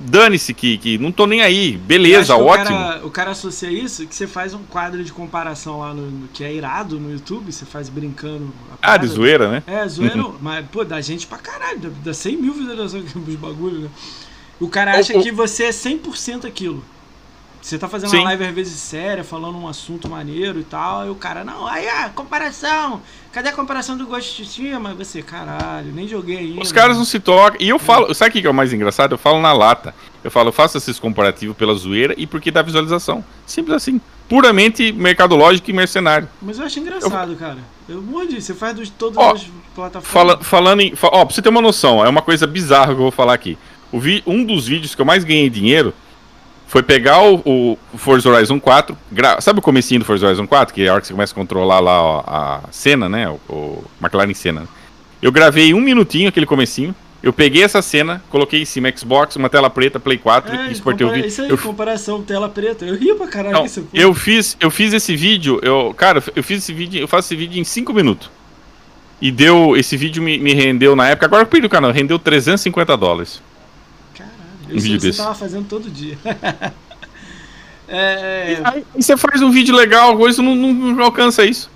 dane-se 0.00 0.54
que, 0.54 0.78
que 0.78 0.98
não 0.98 1.12
tô 1.12 1.26
nem 1.26 1.42
aí, 1.42 1.76
beleza, 1.76 2.34
ótimo. 2.36 2.76
O 2.76 2.80
cara, 2.80 3.06
o 3.06 3.10
cara 3.10 3.30
associa 3.32 3.70
isso 3.70 4.06
que 4.06 4.14
você 4.14 4.26
faz 4.26 4.54
um 4.54 4.62
quadro 4.62 5.04
de 5.04 5.12
comparação 5.12 5.80
lá 5.80 5.92
no, 5.92 6.28
que 6.28 6.42
é 6.42 6.52
irado 6.52 6.98
no 6.98 7.12
YouTube, 7.12 7.52
você 7.52 7.66
faz 7.66 7.88
brincando. 7.88 8.52
Ah, 8.80 8.96
de 8.96 9.06
zoeira, 9.06 9.50
né? 9.50 9.62
É, 9.66 9.86
zoeiro, 9.86 10.36
mas, 10.40 10.66
pô, 10.66 10.84
dá 10.84 11.00
gente 11.00 11.26
pra 11.26 11.38
caralho, 11.38 11.78
dá, 11.78 11.88
dá 12.04 12.14
100 12.14 12.36
mil 12.36 12.54
visualizações 12.54 13.14
os 13.14 13.34
bagulho, 13.36 13.80
né? 13.80 13.88
O 14.58 14.68
cara 14.68 14.98
acha 14.98 15.18
que 15.20 15.30
você 15.32 15.64
é 15.64 15.70
100% 15.70 16.46
aquilo. 16.46 16.84
Você 17.60 17.78
tá 17.78 17.88
fazendo 17.88 18.10
Sim. 18.10 18.18
uma 18.18 18.24
live 18.24 18.44
às 18.44 18.54
vezes 18.54 18.80
séria, 18.80 19.22
falando 19.22 19.58
um 19.58 19.68
assunto 19.68 20.08
maneiro 20.08 20.60
e 20.60 20.64
tal, 20.64 21.06
e 21.06 21.10
o 21.10 21.14
cara, 21.14 21.44
não, 21.44 21.66
aí 21.66 21.86
a 21.88 22.08
comparação, 22.08 23.02
cadê 23.32 23.50
a 23.50 23.52
comparação 23.52 23.98
do 23.98 24.06
Ghost 24.06 24.42
of 24.42 24.50
Tsushima? 24.50 24.94
Você, 24.94 25.22
caralho, 25.22 25.92
nem 25.92 26.08
joguei 26.08 26.38
ainda. 26.38 26.62
Os 26.62 26.72
caras 26.72 26.96
não 26.96 27.04
se 27.04 27.20
tocam. 27.20 27.58
E 27.60 27.68
eu 27.68 27.78
falo, 27.78 28.12
sabe 28.14 28.30
o 28.30 28.40
que 28.40 28.46
é 28.46 28.50
o 28.50 28.54
mais 28.54 28.72
engraçado? 28.72 29.12
Eu 29.12 29.18
falo 29.18 29.40
na 29.40 29.52
lata. 29.52 29.94
Eu 30.24 30.30
falo, 30.30 30.48
eu 30.48 30.52
faço 30.52 30.78
esses 30.78 30.98
comparativos 30.98 31.56
pela 31.56 31.74
zoeira 31.74 32.14
e 32.16 32.26
porque 32.26 32.50
dá 32.50 32.62
visualização. 32.62 33.24
Simples 33.46 33.76
assim. 33.76 34.00
Puramente 34.28 34.92
mercadológico 34.92 35.70
e 35.70 35.72
mercenário. 35.72 36.28
Mas 36.40 36.58
eu 36.58 36.64
acho 36.64 36.78
engraçado, 36.78 37.34
cara. 37.36 37.58
Eu 37.88 38.02
disso, 38.26 38.42
você 38.42 38.54
faz 38.54 38.76
de 38.76 38.90
todas 38.92 39.18
Ó, 39.18 39.32
as 39.32 39.46
plataformas. 39.74 40.08
Fala, 40.08 40.44
falando 40.44 40.80
em. 40.80 40.94
Ó, 41.02 41.24
pra 41.24 41.34
você 41.34 41.42
ter 41.42 41.48
uma 41.48 41.60
noção, 41.60 42.04
é 42.04 42.08
uma 42.08 42.22
coisa 42.22 42.46
bizarra 42.46 42.86
que 42.86 42.92
eu 42.92 42.98
vou 42.98 43.10
falar 43.10 43.34
aqui. 43.34 43.58
O 43.90 43.98
vi, 43.98 44.22
um 44.24 44.44
dos 44.44 44.66
vídeos 44.66 44.94
que 44.94 45.00
eu 45.00 45.06
mais 45.06 45.24
ganhei 45.24 45.50
dinheiro 45.50 45.92
foi 46.70 46.84
pegar 46.84 47.20
o, 47.20 47.76
o 47.92 47.98
Forza 47.98 48.28
Horizon 48.30 48.60
4. 48.60 48.96
gra- 49.10 49.40
sabe 49.40 49.58
o 49.58 49.62
comecinho 49.62 49.98
do 49.98 50.06
Forza 50.06 50.24
Horizon 50.26 50.46
4? 50.46 50.72
Que 50.72 50.82
é 50.84 50.88
a 50.88 50.92
hora 50.92 51.00
que 51.00 51.08
você 51.08 51.12
começa 51.12 51.32
a 51.32 51.34
controlar 51.34 51.80
lá 51.80 52.00
ó, 52.00 52.22
a 52.24 52.60
cena, 52.70 53.08
né? 53.08 53.28
O, 53.28 53.40
o 53.52 53.84
McLaren 54.00 54.32
cena. 54.34 54.68
Eu 55.20 55.32
gravei 55.32 55.74
um 55.74 55.80
minutinho 55.80 56.28
aquele 56.28 56.46
comecinho. 56.46 56.94
Eu 57.20 57.32
peguei 57.32 57.64
essa 57.64 57.82
cena, 57.82 58.22
coloquei 58.30 58.62
em 58.62 58.64
cima 58.64 58.88
Xbox, 58.96 59.34
uma 59.34 59.50
tela 59.50 59.68
preta, 59.68 59.98
Play 59.98 60.16
4 60.16 60.54
É, 60.54 60.68
e 60.68 60.72
exportei 60.72 61.04
o 61.04 61.10
vídeo. 61.10 61.26
Isso 61.26 61.42
aí, 61.42 61.50
Eu, 61.50 61.58
comparação 61.58 62.22
tela 62.22 62.48
preta. 62.48 62.84
Eu 62.84 62.94
ria 62.96 63.16
pra 63.16 63.26
caralho 63.26 63.56
não, 63.56 63.62
disso. 63.64 63.82
pô. 63.82 63.88
eu 63.92 64.14
fiz, 64.14 64.56
eu 64.60 64.70
fiz 64.70 64.92
esse 64.92 65.16
vídeo, 65.16 65.58
eu, 65.64 65.92
cara, 65.94 66.22
eu 66.36 66.42
fiz 66.44 66.58
esse 66.62 66.72
vídeo, 66.72 67.00
eu 67.00 67.08
faço 67.08 67.26
esse 67.26 67.36
vídeo 67.36 67.60
em 67.60 67.64
5 67.64 67.92
minutos. 67.92 68.30
E 69.20 69.32
deu, 69.32 69.76
esse 69.76 69.96
vídeo 69.96 70.22
me, 70.22 70.38
me 70.38 70.54
rendeu 70.54 70.94
na 70.94 71.08
época, 71.08 71.26
agora 71.26 71.42
eu 71.42 71.46
perdi 71.46 71.66
o 71.66 71.70
canal, 71.70 71.90
rendeu 71.90 72.16
350 72.18 72.96
dólares. 72.96 73.42
Caralho, 74.70 74.74
Um 74.74 74.76
isso 74.78 74.86
vídeo 74.86 75.00
você 75.00 75.06
desse. 75.08 75.18
tava 75.18 75.34
fazendo 75.34 75.66
todo 75.68 75.90
dia. 75.90 76.16
é, 77.88 78.60
Aí 78.64 78.84
você 78.96 79.16
faz 79.16 79.42
um 79.42 79.50
vídeo 79.50 79.74
legal, 79.74 80.16
coisa 80.16 80.42
não, 80.42 80.54
não, 80.54 80.72
não 80.72 81.04
alcança 81.04 81.44
isso. 81.44 81.70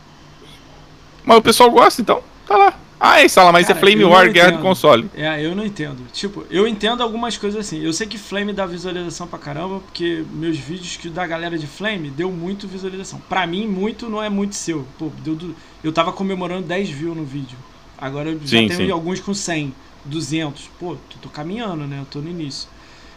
Mas 1.24 1.38
o 1.38 1.42
pessoal 1.42 1.70
gosta, 1.70 2.00
então 2.02 2.22
tá 2.46 2.56
lá. 2.56 2.74
Ah, 3.00 3.20
essa 3.20 3.42
lá, 3.42 3.52
mas 3.52 3.66
Cara, 3.66 3.78
é 3.78 3.80
Flame 3.80 4.00
eu 4.02 4.08
War, 4.10 4.30
guerra 4.32 4.52
de 4.52 4.58
console. 4.58 5.10
é, 5.14 5.44
eu 5.44 5.54
não 5.54 5.64
entendo. 5.64 6.06
Tipo, 6.12 6.46
eu 6.48 6.66
entendo 6.66 7.02
algumas 7.02 7.36
coisas 7.36 7.60
assim. 7.60 7.82
Eu 7.82 7.92
sei 7.92 8.06
que 8.06 8.16
Flame 8.16 8.52
dá 8.52 8.64
visualização 8.64 9.26
pra 9.26 9.38
caramba, 9.38 9.80
porque 9.80 10.24
meus 10.32 10.56
vídeos 10.56 10.96
que 10.96 11.10
da 11.10 11.26
galera 11.26 11.58
de 11.58 11.66
Flame 11.66 12.08
deu 12.08 12.30
muito 12.30 12.66
visualização. 12.68 13.20
Pra 13.28 13.46
mim, 13.46 13.66
muito 13.66 14.08
não 14.08 14.22
é 14.22 14.30
muito 14.30 14.54
seu. 14.54 14.86
Pô, 14.98 15.10
deu 15.22 15.34
do- 15.34 15.54
eu 15.82 15.92
tava 15.92 16.12
comemorando 16.12 16.62
10 16.66 16.88
views 16.88 17.14
no 17.16 17.24
vídeo. 17.24 17.58
Agora 17.98 18.30
eu 18.30 18.40
já 18.40 18.46
Sim, 18.58 18.68
tenho 18.68 18.86
sim. 18.86 18.90
alguns 18.90 19.20
com 19.20 19.34
100, 19.34 19.74
200. 20.04 20.70
Pô, 20.78 20.96
tô, 21.10 21.18
tô 21.22 21.28
caminhando, 21.28 21.86
né? 21.86 21.98
Eu 22.00 22.06
tô 22.06 22.20
no 22.20 22.30
início. 22.30 22.68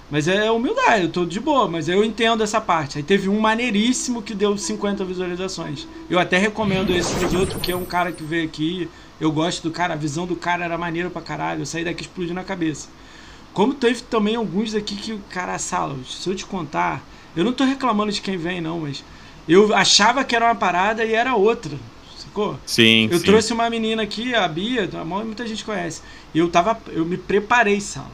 Mas 0.09 0.27
é 0.27 0.49
humildade, 0.49 1.03
eu 1.03 1.11
tô 1.11 1.25
de 1.25 1.39
boa, 1.39 1.67
mas 1.67 1.89
eu 1.89 2.03
entendo 2.03 2.41
essa 2.41 2.61
parte. 2.61 2.97
Aí 2.97 3.03
teve 3.03 3.27
um 3.27 3.39
maneiríssimo 3.39 4.21
que 4.21 4.33
deu 4.33 4.57
50 4.57 5.03
visualizações. 5.03 5.85
Eu 6.09 6.17
até 6.17 6.37
recomendo 6.37 6.91
esse 6.91 7.13
outros, 7.35 7.53
porque 7.53 7.73
é 7.73 7.75
um 7.75 7.83
cara 7.83 8.11
que 8.13 8.23
veio 8.23 8.45
aqui. 8.45 8.89
Eu 9.19 9.31
gosto 9.31 9.63
do 9.63 9.71
cara, 9.71 9.95
a 9.95 9.97
visão 9.97 10.25
do 10.25 10.35
cara 10.35 10.63
era 10.63 10.77
maneira 10.77 11.09
pra 11.09 11.21
caralho. 11.21 11.61
Eu 11.61 11.65
saí 11.65 11.83
daqui 11.83 12.03
explodindo 12.03 12.39
a 12.39 12.43
cabeça. 12.43 12.87
Como 13.53 13.73
teve 13.73 14.01
também 14.03 14.35
alguns 14.35 14.73
aqui 14.75 14.95
que 14.95 15.19
cara, 15.29 15.57
sala, 15.57 15.97
se 16.07 16.29
eu 16.29 16.35
te 16.35 16.45
contar, 16.45 17.03
eu 17.35 17.43
não 17.43 17.51
tô 17.51 17.65
reclamando 17.65 18.11
de 18.11 18.21
quem 18.21 18.37
vem, 18.37 18.61
não, 18.61 18.81
mas 18.81 19.03
eu 19.47 19.73
achava 19.73 20.23
que 20.23 20.35
era 20.35 20.45
uma 20.45 20.55
parada 20.55 21.03
e 21.03 21.13
era 21.13 21.35
outra. 21.35 21.77
Sacou? 22.17 22.57
Sim, 22.65 23.09
Eu 23.11 23.17
sim. 23.19 23.25
trouxe 23.25 23.51
uma 23.51 23.69
menina 23.69 24.03
aqui, 24.03 24.33
a 24.33 24.47
Bia, 24.47 24.87
muita 25.03 25.45
gente 25.45 25.65
conhece. 25.65 26.01
E 26.33 26.39
eu 26.39 26.49
tava. 26.49 26.79
Eu 26.89 27.03
me 27.03 27.17
preparei, 27.17 27.81
sala. 27.81 28.11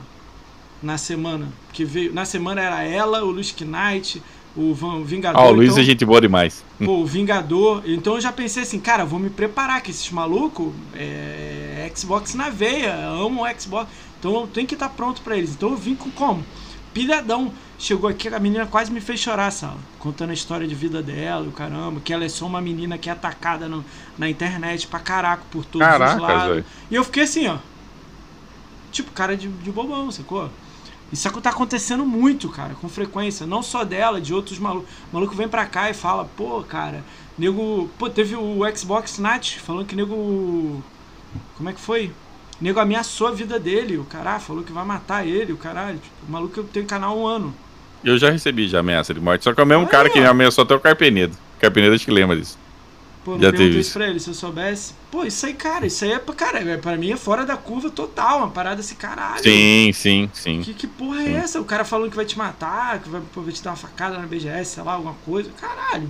Na 0.81 0.97
semana. 0.97 1.49
Que 1.73 1.83
veio. 1.83 2.13
Na 2.13 2.23
semana 2.23 2.61
era 2.61 2.83
ela, 2.83 3.23
o 3.23 3.31
Luiz 3.31 3.53
Knight, 3.59 4.21
o 4.55 4.73
Vingador. 5.03 5.41
Ah, 5.41 5.47
o 5.47 5.51
Luiz 5.51 5.71
então, 5.71 5.81
é 5.81 5.85
gente 5.85 6.05
boa 6.05 6.21
demais. 6.21 6.63
Pô, 6.77 6.99
o 6.99 7.05
Vingador. 7.05 7.81
Então 7.85 8.13
eu 8.15 8.21
já 8.21 8.31
pensei 8.31 8.61
assim, 8.63 8.79
cara, 8.79 9.03
vou 9.03 9.19
me 9.19 9.29
preparar, 9.29 9.81
que 9.81 9.89
esses 9.91 10.09
malucos 10.11 10.71
é 10.93 11.91
Xbox 11.95 12.35
na 12.35 12.49
veia, 12.49 12.95
amam 13.07 13.43
o 13.43 13.59
Xbox. 13.61 13.89
Então 14.19 14.33
eu 14.41 14.47
tenho 14.47 14.67
que 14.67 14.75
estar 14.75 14.89
pronto 14.89 15.21
pra 15.21 15.35
eles. 15.35 15.51
Então 15.51 15.69
eu 15.71 15.75
vim 15.77 15.95
com 15.95 16.09
como? 16.11 16.45
Pilhadão. 16.93 17.51
Chegou 17.79 18.09
aqui, 18.09 18.29
a 18.29 18.39
menina 18.39 18.65
quase 18.65 18.91
me 18.91 19.01
fez 19.01 19.19
chorar, 19.19 19.51
sala. 19.51 19.77
Contando 19.99 20.29
a 20.29 20.33
história 20.33 20.65
de 20.67 20.73
vida 20.75 21.01
dela, 21.01 21.45
o 21.47 21.51
caramba, 21.51 21.99
que 21.99 22.13
ela 22.13 22.23
é 22.23 22.29
só 22.29 22.45
uma 22.45 22.61
menina 22.61 22.97
que 22.97 23.09
é 23.09 23.11
atacada 23.11 23.67
no- 23.67 23.83
na 24.17 24.29
internet 24.29 24.87
pra 24.87 24.99
caraca 24.99 25.43
por 25.51 25.65
todos 25.65 25.85
os 26.15 26.21
lados. 26.21 26.43
velho. 26.53 26.65
E 26.91 26.95
eu 26.95 27.03
fiquei 27.03 27.23
assim, 27.23 27.47
ó. 27.47 27.57
Tipo, 28.91 29.11
cara 29.11 29.35
de, 29.35 29.47
de 29.47 29.71
bobão, 29.71 30.09
sacou? 30.11 30.49
Isso 31.13 31.29
tá 31.41 31.51
acontecendo 31.51 32.03
muito, 32.03 32.49
cara, 32.49 32.73
com 32.81 32.89
frequência. 32.89 33.45
Não 33.45 33.61
só 33.61 33.83
dela, 33.83 34.19
de 34.19 34.33
outros 34.33 34.57
malucos. 34.57 34.89
O 35.11 35.15
maluco 35.15 35.35
vem 35.35 35.47
pra 35.47 35.63
cá 35.67 35.87
e 35.89 35.93
fala, 35.93 36.25
pô, 36.35 36.63
cara, 36.63 37.03
nego. 37.37 37.87
Pô, 37.99 38.09
teve 38.09 38.35
o 38.35 38.59
Xbox 38.75 39.19
Nat 39.19 39.59
falando 39.59 39.85
que 39.85 39.95
nego. 39.95 40.83
Como 41.55 41.69
é 41.69 41.73
que 41.73 41.79
foi? 41.79 42.11
Nego 42.59 42.79
ameaçou 42.79 43.27
a 43.27 43.31
vida 43.31 43.59
dele. 43.59 43.97
O 43.99 44.05
cara 44.05 44.39
falou 44.39 44.63
que 44.63 44.71
vai 44.71 44.83
matar 44.83 45.25
ele, 45.25 45.53
o 45.53 45.57
caralho. 45.57 45.99
Tipo, 45.99 46.15
o 46.27 46.31
maluco 46.31 46.63
tem 46.63 46.83
canal 46.83 47.11
há 47.11 47.21
um 47.21 47.27
ano. 47.27 47.55
Eu 48.03 48.17
já 48.17 48.31
recebi 48.31 48.67
já 48.67 48.79
ameaça 48.79 49.13
de 49.13 49.19
morte, 49.21 49.43
só 49.43 49.53
que 49.53 49.61
é 49.61 49.63
o 49.63 49.67
mesmo 49.67 49.85
Ah, 49.85 49.89
cara 49.89 50.09
que 50.09 50.17
é? 50.17 50.21
me 50.21 50.27
ameaçou 50.27 50.63
até 50.63 50.73
o 50.73 50.79
Carpenedo. 50.79 51.37
Carpenedo 51.59 51.93
acho 51.95 52.03
que 52.05 52.11
lembra 52.11 52.35
disso. 52.35 52.57
Pô, 53.23 53.39
Já 53.39 53.51
teve 53.53 53.79
isso 53.79 53.93
pra 53.93 54.07
ele, 54.09 54.19
se 54.19 54.27
eu 54.29 54.33
soubesse. 54.33 54.93
Pô, 55.09 55.23
isso 55.23 55.45
aí, 55.45 55.53
cara, 55.53 55.85
isso 55.85 56.03
aí 56.03 56.11
é 56.11 56.19
pra 56.19 56.35
cara, 56.35 56.59
é, 56.59 56.75
pra 56.75 56.97
mim 56.97 57.11
é 57.11 57.15
fora 57.17 57.45
da 57.45 57.55
curva 57.55 57.89
total, 57.89 58.39
uma 58.39 58.49
parada 58.49 58.81
assim, 58.81 58.95
caralho. 58.95 59.41
Sim, 59.41 59.91
sim, 59.93 60.29
sim. 60.33 60.61
Que, 60.61 60.73
que 60.73 60.87
porra 60.87 61.21
é 61.21 61.25
Sim. 61.25 61.35
essa? 61.35 61.61
O 61.61 61.63
cara 61.65 61.85
falando 61.85 62.09
que 62.09 62.15
vai 62.17 62.25
te 62.25 62.37
matar, 62.37 62.99
que 62.99 63.07
vai, 63.07 63.21
pô, 63.33 63.41
vai 63.41 63.53
te 63.53 63.63
dar 63.63 63.69
uma 63.71 63.75
facada 63.77 64.17
na 64.17 64.27
BGS, 64.27 64.65
sei 64.75 64.83
lá, 64.83 64.93
alguma 64.93 65.15
coisa. 65.25 65.49
Caralho. 65.59 66.09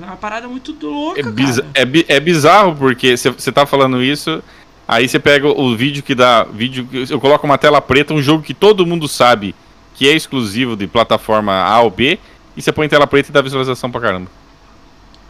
É 0.00 0.04
uma 0.04 0.16
parada 0.16 0.46
muito 0.46 0.76
louca, 0.86 1.20
É, 1.20 1.22
cara. 1.24 1.66
é 1.74 1.84
bi- 1.84 2.04
é 2.06 2.20
bizarro 2.20 2.76
porque 2.76 3.16
você 3.16 3.50
tá 3.50 3.64
falando 3.66 4.00
isso, 4.02 4.40
aí 4.86 5.08
você 5.08 5.18
pega 5.18 5.48
o 5.48 5.74
vídeo 5.74 6.02
que 6.02 6.14
dá. 6.14 6.44
vídeo 6.44 6.86
Eu 7.10 7.18
coloco 7.18 7.44
uma 7.46 7.58
tela 7.58 7.80
preta, 7.80 8.12
um 8.14 8.22
jogo 8.22 8.42
que 8.44 8.54
todo 8.54 8.86
mundo 8.86 9.08
sabe 9.08 9.54
que 9.94 10.06
é 10.08 10.12
exclusivo 10.14 10.76
de 10.76 10.86
plataforma 10.86 11.52
A 11.54 11.80
ou 11.80 11.90
B, 11.90 12.20
e 12.56 12.62
você 12.62 12.70
põe 12.70 12.88
tela 12.88 13.04
preta 13.06 13.30
e 13.30 13.32
dá 13.32 13.40
visualização 13.42 13.90
pra 13.90 14.00
caramba. 14.00 14.30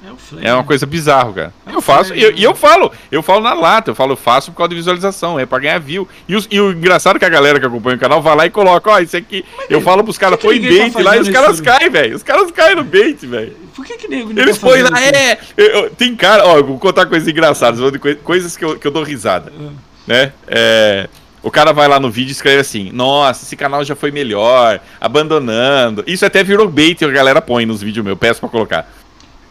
É 0.07 0.13
o 0.13 0.17
Flame. 0.17 0.47
É 0.47 0.55
uma 0.55 0.63
coisa 0.65 0.87
bizarra, 0.87 1.33
cara. 1.33 1.53
É 1.67 1.75
eu 1.75 1.81
faço, 1.81 2.09
Flame, 2.15 2.21
e 2.21 2.25
eu, 2.25 2.31
né? 2.33 2.37
eu 2.41 2.55
falo, 2.55 2.93
eu 3.11 3.23
falo 3.23 3.41
na 3.43 3.53
lata, 3.53 3.91
eu 3.91 3.95
falo, 3.97 4.13
eu 4.13 4.17
faço 4.17 4.53
por 4.53 4.59
causa 4.59 4.69
de 4.71 4.77
visualização, 4.77 5.39
é 5.41 5.45
pra 5.45 5.59
ganhar 5.59 5.79
view. 5.81 6.09
E, 6.29 6.37
os- 6.37 6.47
e 6.51 6.61
o 6.61 6.71
engraçado 6.71 7.17
é 7.17 7.19
que 7.19 7.25
a 7.25 7.29
galera 7.29 7.59
que 7.59 7.67
acompanha 7.67 7.97
o 7.97 8.01
canal 8.01 8.23
vai 8.23 8.37
lá 8.37 8.47
e 8.47 8.51
coloca, 8.51 8.91
ó, 8.91 9.01
isso 9.01 9.17
aqui. 9.17 9.45
Eu 9.69 9.81
falo 9.81 10.05
pros 10.05 10.17
caras, 10.17 10.39
põe 10.39 10.61
tá 10.61 10.69
bait 10.69 10.95
lá 11.03 11.17
e 11.17 11.21
os 11.21 11.29
caras 11.29 11.55
isso? 11.55 11.63
caem, 11.65 11.91
velho. 11.91 12.17
Os 12.17 12.23
caras 12.23 12.51
caem 12.53 12.77
no 12.77 12.85
bait, 12.85 13.27
velho. 13.27 13.57
Por 13.75 13.85
que 13.85 13.97
que 13.97 14.07
nego 14.09 14.31
Eles 14.39 14.57
tá 14.59 14.67
põem 14.69 14.83
lá, 14.83 15.01
isso? 15.01 15.15
é. 15.17 15.39
eu- 15.57 15.91
tem 15.91 16.15
cara, 16.15 16.47
ó, 16.47 16.57
eu 16.59 16.65
vou 16.65 16.79
contar 16.79 17.07
coisas 17.07 17.29
engraçadas, 17.29 17.81
coisas 18.23 18.57
que 18.57 18.65
eu, 18.65 18.79
que 18.79 18.87
eu 18.87 18.91
dou 18.93 19.03
risada. 19.03 19.53
Né? 20.07 20.33
É, 20.47 21.09
o 21.43 21.51
cara 21.51 21.73
vai 21.73 21.87
lá 21.87 22.01
no 22.01 22.11
vídeo 22.11 22.31
e 22.31 22.33
escreve 22.33 22.61
assim: 22.61 22.91
Nossa, 22.93 23.45
esse 23.45 23.57
canal 23.57 23.85
já 23.85 23.95
foi 23.95 24.11
melhor, 24.11 24.81
abandonando. 25.01 26.03
Isso 26.07 26.25
até 26.25 26.43
virou 26.43 26.69
bait, 26.69 27.05
a 27.05 27.09
galera 27.09 27.41
põe 27.43 27.67
nos 27.67 27.83
vídeos 27.83 28.05
meus, 28.05 28.19
peço 28.19 28.41
pra 28.41 28.49
colocar. 28.49 28.91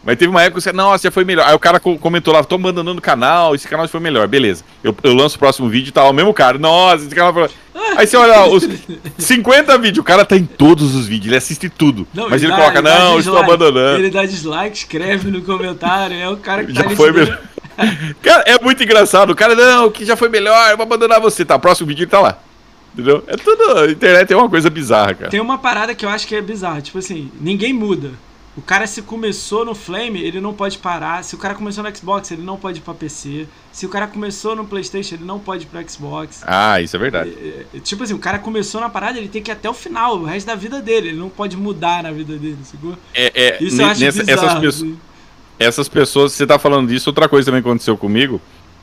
Mas 0.04 0.16
teve 0.16 0.30
uma 0.30 0.40
época 0.42 0.58
que 0.58 0.62
você, 0.62 0.72
nossa, 0.72 1.02
já 1.04 1.10
foi 1.10 1.24
melhor. 1.24 1.46
Aí 1.46 1.54
o 1.54 1.58
cara 1.58 1.78
co- 1.80 1.98
comentou 1.98 2.32
lá, 2.32 2.42
tô 2.44 2.54
abandonando 2.54 2.98
o 2.98 3.02
canal, 3.02 3.54
esse 3.54 3.66
canal 3.68 3.84
já 3.86 3.90
foi 3.90 4.00
melhor, 4.00 4.26
beleza. 4.28 4.64
Eu, 4.82 4.96
eu 5.02 5.12
lanço 5.14 5.36
o 5.36 5.38
próximo 5.38 5.68
vídeo 5.68 5.88
e 5.88 5.92
tá 5.92 6.02
lá 6.04 6.10
o 6.10 6.12
mesmo 6.14 6.32
cara, 6.32 6.56
nossa, 6.58 7.04
esse 7.04 7.14
canal 7.14 7.32
foi. 7.34 7.48
Aí 7.96 8.06
você 8.06 8.16
olha 8.16 8.32
lá, 8.32 8.46
os 8.48 8.66
50 9.18 9.76
vídeos, 9.78 9.98
o 9.98 10.04
cara 10.04 10.24
tá 10.24 10.36
em 10.36 10.44
todos 10.44 10.94
os 10.94 11.06
vídeos, 11.06 11.26
ele 11.26 11.36
assiste 11.36 11.68
tudo. 11.68 12.06
mas 12.30 12.42
ele 12.42 12.50
dá- 12.52 12.56
coloca, 12.58 12.82
dá 12.82 12.98
não, 12.98 13.12
eu 13.14 13.18
estou 13.20 13.36
abandonando. 13.38 13.98
Ele 13.98 14.10
dá 14.10 14.24
dislike, 14.24 14.76
escreve 14.78 15.30
no 15.30 15.42
comentário, 15.42 16.16
é 16.16 16.28
o 16.28 16.36
cara 16.36 16.64
que 16.64 16.72
tá 16.72 16.82
Já 16.82 16.86
ali 16.88 16.96
foi 16.96 17.12
melhor. 17.12 17.38
Cara, 18.22 18.42
é 18.44 18.58
muito 18.60 18.82
engraçado. 18.82 19.30
O 19.30 19.36
cara, 19.36 19.54
não, 19.54 19.88
que 19.88 20.04
já 20.04 20.16
foi 20.16 20.28
melhor, 20.28 20.68
eu 20.70 20.76
vou 20.76 20.82
abandonar 20.84 21.20
você. 21.20 21.44
Tá, 21.44 21.56
próximo 21.60 21.86
vídeo 21.86 22.02
ele 22.02 22.10
tá 22.10 22.18
lá. 22.20 22.38
Entendeu? 22.92 23.22
É 23.28 23.36
tudo. 23.36 23.78
A 23.78 23.86
internet 23.88 24.32
é 24.32 24.36
uma 24.36 24.48
coisa 24.48 24.68
bizarra, 24.68 25.14
cara. 25.14 25.30
Tem 25.30 25.38
uma 25.40 25.58
parada 25.58 25.94
que 25.94 26.04
eu 26.04 26.08
acho 26.08 26.26
que 26.26 26.34
é 26.34 26.42
bizarra, 26.42 26.80
tipo 26.80 26.98
assim, 26.98 27.30
ninguém 27.40 27.72
muda. 27.72 28.10
O 28.58 28.60
cara 28.60 28.88
se 28.88 29.02
começou 29.02 29.64
no 29.64 29.72
Flame, 29.72 30.20
ele 30.20 30.40
não 30.40 30.52
pode 30.52 30.78
parar. 30.78 31.22
Se 31.22 31.32
o 31.36 31.38
cara 31.38 31.54
começou 31.54 31.84
no 31.84 31.96
Xbox, 31.96 32.32
ele 32.32 32.42
não 32.42 32.56
pode 32.56 32.80
ir 32.80 32.82
pra 32.82 32.92
PC. 32.92 33.46
Se 33.70 33.86
o 33.86 33.88
cara 33.88 34.08
começou 34.08 34.56
no 34.56 34.64
Playstation, 34.66 35.14
ele 35.14 35.24
não 35.24 35.38
pode 35.38 35.62
ir 35.62 35.66
pro 35.68 35.88
Xbox. 35.88 36.42
Ah, 36.44 36.80
isso 36.82 36.96
é 36.96 36.98
verdade. 36.98 37.30
É, 37.30 37.76
é, 37.76 37.78
tipo 37.78 38.02
assim, 38.02 38.14
o 38.14 38.18
cara 38.18 38.40
começou 38.40 38.80
na 38.80 38.90
parada, 38.90 39.16
ele 39.16 39.28
tem 39.28 39.40
que 39.40 39.48
ir 39.48 39.52
até 39.52 39.70
o 39.70 39.72
final, 39.74 40.16
o 40.18 40.24
resto 40.24 40.48
da 40.48 40.56
vida 40.56 40.82
dele. 40.82 41.10
Ele 41.10 41.18
não 41.18 41.28
pode 41.28 41.56
mudar 41.56 42.02
na 42.02 42.10
vida 42.10 42.36
dele, 42.36 42.58
sacou? 42.64 42.96
É, 43.14 43.30
é, 43.32 43.62
Isso 43.62 43.80
eu 43.80 43.86
acho 43.86 44.00
nessa- 44.00 44.24
bizarro. 44.24 44.46
essas, 44.48 44.60
pessoas, 44.60 44.74
assim. 44.82 44.98
essas 45.56 45.88
pessoas, 45.88 46.32
você 46.32 46.44
tá 46.44 46.58
falando 46.58 46.88
disso, 46.88 47.08
outra 47.10 47.28
coisa 47.28 47.46
também 47.46 47.60
aconteceu 47.60 47.96
comigo. 47.96 48.40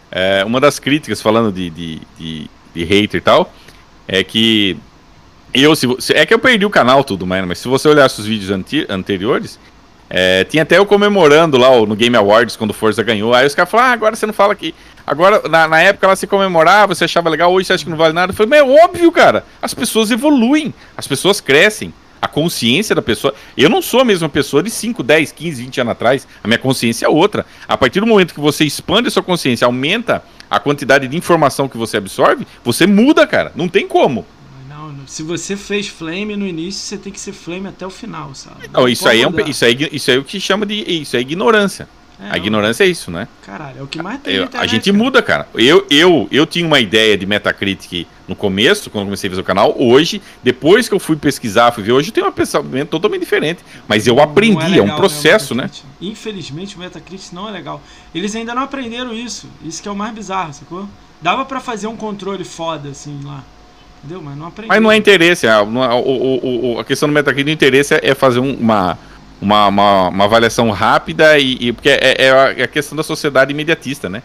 É, 0.10 0.46
uma 0.46 0.62
das 0.62 0.80
críticas, 0.80 1.22
falando 1.22 1.52
de, 1.52 1.70
de, 1.70 2.02
de, 2.18 2.50
de 2.74 2.84
hater 2.86 3.18
e 3.18 3.22
tal, 3.22 3.54
é 4.08 4.24
que. 4.24 4.78
Eu, 5.62 5.76
se, 5.76 5.88
se- 6.00 6.14
é 6.14 6.26
que 6.26 6.34
eu 6.34 6.40
perdi 6.40 6.66
o 6.66 6.70
canal 6.70 7.04
tudo, 7.04 7.26
mas, 7.26 7.46
mas 7.46 7.60
se 7.60 7.68
você 7.68 7.88
olhasse 7.88 8.20
os 8.20 8.26
vídeos 8.26 8.52
anti- 8.52 8.86
anteriores, 8.90 9.58
é, 10.10 10.44
tinha 10.44 10.64
até 10.64 10.78
eu 10.78 10.86
comemorando 10.86 11.58
lá 11.58 11.70
no 11.86 11.96
Game 11.96 12.16
Awards 12.16 12.56
quando 12.56 12.74
Forza 12.74 13.02
ganhou. 13.02 13.34
Aí 13.34 13.46
os 13.48 13.56
caras 13.56 13.72
falaram, 13.72 13.90
ah, 13.90 13.94
agora 13.94 14.16
você 14.16 14.26
não 14.26 14.34
fala 14.34 14.52
aqui. 14.54 14.76
Agora, 15.08 15.48
na, 15.48 15.68
na 15.68 15.82
época 15.82 16.06
ela 16.08 16.16
se 16.16 16.28
comemorava, 16.28 16.94
você 16.94 17.06
achava 17.06 17.30
legal, 17.30 17.54
hoje 17.54 17.68
você 17.68 17.74
acha 17.74 17.84
que 17.86 17.90
não 17.90 17.98
vale 17.98 18.14
nada. 18.14 18.32
Eu 18.32 18.36
falei, 18.36 18.50
mas 18.50 18.60
é 18.60 18.84
óbvio, 18.84 19.12
cara. 19.12 19.46
As 19.62 19.74
pessoas 19.74 20.12
evoluem, 20.12 20.74
as 20.98 21.08
pessoas 21.08 21.40
crescem. 21.40 21.94
A 22.22 22.28
consciência 22.28 22.96
da 22.96 23.04
pessoa. 23.04 23.36
Eu 23.56 23.70
não 23.70 23.84
sou 23.84 24.00
a 24.00 24.06
mesma 24.06 24.28
pessoa 24.28 24.64
de 24.64 24.72
5, 24.72 25.04
10, 25.04 25.32
15, 25.32 25.62
20 25.64 25.82
anos 25.82 25.92
atrás. 25.92 26.28
A 26.44 26.48
minha 26.48 26.58
consciência 26.58 27.06
é 27.06 27.10
outra. 27.10 27.46
A 27.68 27.78
partir 27.78 28.00
do 28.00 28.08
momento 28.08 28.34
que 28.34 28.40
você 28.40 28.66
expande 28.66 29.10
a 29.10 29.12
sua 29.12 29.22
consciência, 29.22 29.64
aumenta 29.66 30.24
a 30.50 30.60
quantidade 30.60 31.08
de 31.08 31.16
informação 31.16 31.68
que 31.70 31.78
você 31.78 31.98
absorve, 31.98 32.48
você 32.64 32.88
muda, 32.88 33.28
cara. 33.28 33.52
Não 33.56 33.68
tem 33.68 33.88
como. 33.88 34.26
Se 35.08 35.24
você 35.24 35.56
fez 35.56 35.88
Flame 35.88 36.36
no 36.36 36.46
início, 36.46 36.82
você 36.82 36.98
tem 36.98 37.12
que 37.12 37.20
ser 37.20 37.34
Flame 37.34 37.68
até 37.68 37.86
o 37.86 37.90
final, 37.90 38.34
sabe? 38.36 38.70
Não, 38.72 38.88
isso, 38.88 39.08
aí 39.08 39.22
é 39.22 39.28
um, 39.28 39.40
isso, 39.48 39.66
aí, 39.66 39.90
isso 39.92 40.12
aí 40.12 40.18
é 40.18 40.20
o 40.20 40.24
que 40.24 40.40
chama 40.40 40.66
de. 40.66 40.76
Isso 41.02 41.16
é 41.16 41.20
ignorância. 41.20 41.88
É, 42.20 42.28
a 42.28 42.30
não. 42.30 42.38
ignorância 42.38 42.84
é 42.86 42.88
isso, 42.88 43.12
né? 43.12 43.28
Caralho, 43.46 43.80
é 43.80 43.84
o 43.84 43.88
que 43.88 44.02
mais 44.02 44.22
tem 44.22 44.36
Eu- 44.36 44.50
a 44.54 44.66
gente 44.66 44.90
cara. 44.90 45.04
muda, 45.04 45.22
cara. 45.22 45.48
Eu, 45.54 45.86
eu, 45.90 46.28
eu 46.32 46.46
tinha 46.46 46.66
uma 46.66 46.80
ideia 46.80 47.18
de 47.18 47.26
Metacritic 47.26 48.08
no 48.28 48.36
começo, 48.36 48.90
quando 48.90 49.02
eu 49.02 49.08
comecei 49.08 49.28
a 49.28 49.32
fazer 49.32 49.42
o 49.42 49.46
canal. 49.46 49.76
Hoje, 49.78 50.22
depois 50.42 50.88
que 50.88 50.96
eu 50.96 51.00
fui 51.00 51.18
pesquisar, 51.18 51.72
fui 51.74 51.84
ver, 51.84 51.92
hoje 51.92 52.10
eu 52.10 52.14
tenho 52.14 52.28
um 52.28 52.32
pensamento 52.32 52.90
totalmente 52.90 53.20
diferente. 53.20 53.60
Mas 53.88 54.08
eu 54.08 54.20
aprendi, 54.22 54.64
é, 54.64 54.82
legal, 54.82 54.86
um 54.86 54.96
processo, 54.96 55.54
o 55.54 55.58
né? 55.58 55.70
Infelizmente 56.02 56.78
o 56.78 56.80
Metacritic 56.80 57.34
não 57.34 57.50
é 57.50 57.52
legal. 57.52 57.82
Eles 58.14 58.34
ainda 58.36 58.56
não 58.56 58.64
aprenderam 58.64 59.14
isso. 59.14 59.48
Isso 59.64 59.82
que 59.82 59.88
é 59.90 59.92
o 59.92 59.96
mais 59.96 60.14
bizarro, 60.14 60.54
sacou? 60.54 60.88
Dava 61.22 61.44
pra 61.44 61.60
fazer 61.60 61.88
um 61.88 61.98
controle 61.98 62.44
foda 62.46 62.90
assim 62.90 63.20
lá. 63.24 63.44
Entendeu? 64.06 64.22
Mas 64.22 64.38
não. 64.38 64.54
Mas 64.68 64.82
não 64.82 64.92
é 64.92 64.98
interesse. 64.98 65.48
A, 65.48 65.62
o- 65.64 66.76
o- 66.76 66.80
a 66.80 66.84
questão 66.86 67.10
do 67.10 67.14
Metacritic, 67.14 67.50
o 67.50 67.54
interesse 67.54 67.96
é, 67.96 68.00
é 68.04 68.16
fazer 68.16 68.40
um- 68.40 68.54
uma, 68.54 68.98
uma, 69.42 69.68
uma, 69.68 70.08
uma 70.10 70.24
avaliação 70.26 70.70
rápida 70.70 71.38
e, 71.40 71.58
e- 71.60 71.74
porque 71.74 71.90
é, 71.90 72.16
é 72.26 72.32
a, 72.32 72.54
é 72.58 72.64
a 72.64 72.68
questão 72.68 72.96
da 72.96 73.04
sociedade 73.04 73.52
imediatista, 73.52 74.08
né? 74.10 74.22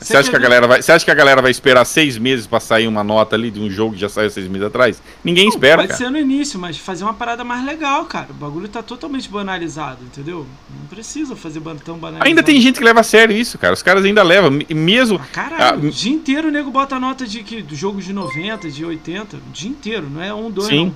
Você 0.00 0.16
acha, 0.16 0.30
que 0.30 0.36
a 0.36 0.38
galera 0.38 0.66
vai, 0.66 0.82
você 0.82 0.92
acha 0.92 1.04
que 1.04 1.10
a 1.10 1.14
galera 1.14 1.40
vai 1.42 1.50
esperar 1.50 1.84
seis 1.84 2.16
meses 2.18 2.46
pra 2.46 2.60
sair 2.60 2.86
uma 2.86 3.02
nota 3.04 3.36
ali 3.36 3.50
de 3.50 3.60
um 3.60 3.68
jogo 3.70 3.94
que 3.94 4.00
já 4.00 4.08
saiu 4.08 4.30
seis 4.30 4.46
meses 4.48 4.66
atrás? 4.66 5.02
Ninguém 5.24 5.48
espera, 5.48 5.76
Pode 5.78 5.88
cara. 5.88 5.98
ser 5.98 6.10
no 6.10 6.18
início, 6.18 6.58
mas 6.58 6.76
fazer 6.78 7.04
uma 7.04 7.14
parada 7.14 7.44
mais 7.44 7.64
legal, 7.64 8.04
cara. 8.06 8.28
O 8.30 8.34
bagulho 8.34 8.68
tá 8.68 8.82
totalmente 8.82 9.28
banalizado, 9.28 9.98
entendeu? 10.04 10.46
Não 10.70 10.86
precisa 10.88 11.34
fazer 11.36 11.60
tão 11.84 11.96
banalizado. 11.98 12.28
Ainda 12.28 12.42
tem 12.42 12.60
gente 12.60 12.78
que 12.78 12.84
leva 12.84 13.00
a 13.00 13.04
sério 13.04 13.36
isso, 13.36 13.58
cara. 13.58 13.74
Os 13.74 13.82
caras 13.82 14.04
ainda 14.04 14.22
levam. 14.22 14.50
me- 14.50 14.66
Mesmo. 14.70 15.20
Ah, 15.22 15.26
caralho, 15.32 15.88
o 15.88 15.90
dia 15.90 16.12
inteiro 16.12 16.48
o 16.48 16.50
nego 16.50 16.70
bota 16.70 16.98
nota 16.98 17.26
de 17.26 17.42
que 17.42 17.62
do 17.62 17.74
jogo 17.74 18.00
de 18.00 18.12
90, 18.12 18.70
de 18.70 18.84
80. 18.84 19.36
O 19.36 19.40
dia 19.52 19.70
inteiro, 19.70 20.08
não 20.10 20.22
é 20.22 20.32
um, 20.32 20.50
dois, 20.50 20.68
Sim. 20.68 20.84
não. 20.86 20.88
O 20.88 20.94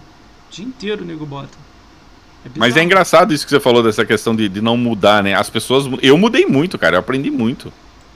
dia 0.51 0.65
inteiro 0.65 1.03
o 1.03 1.07
nego 1.07 1.24
bota. 1.27 1.57
É 2.45 2.49
Mas 2.57 2.77
é 2.77 2.83
engraçado 2.83 3.33
isso 3.33 3.45
que 3.45 3.51
você 3.51 3.61
falou 3.61 3.83
dessa 3.83 4.05
questão 4.05 4.35
de, 4.35 4.49
de 4.49 4.61
não 4.61 4.77
mudar, 4.77 5.23
né? 5.23 5.35
As 5.35 5.49
pessoas. 5.49 5.85
Eu 6.03 6.19
mudei 6.19 6.45
muito, 6.45 6.77
cara. 6.77 6.97
Eu 6.97 7.01
aprendi 7.01 7.31
muito. 7.31 7.73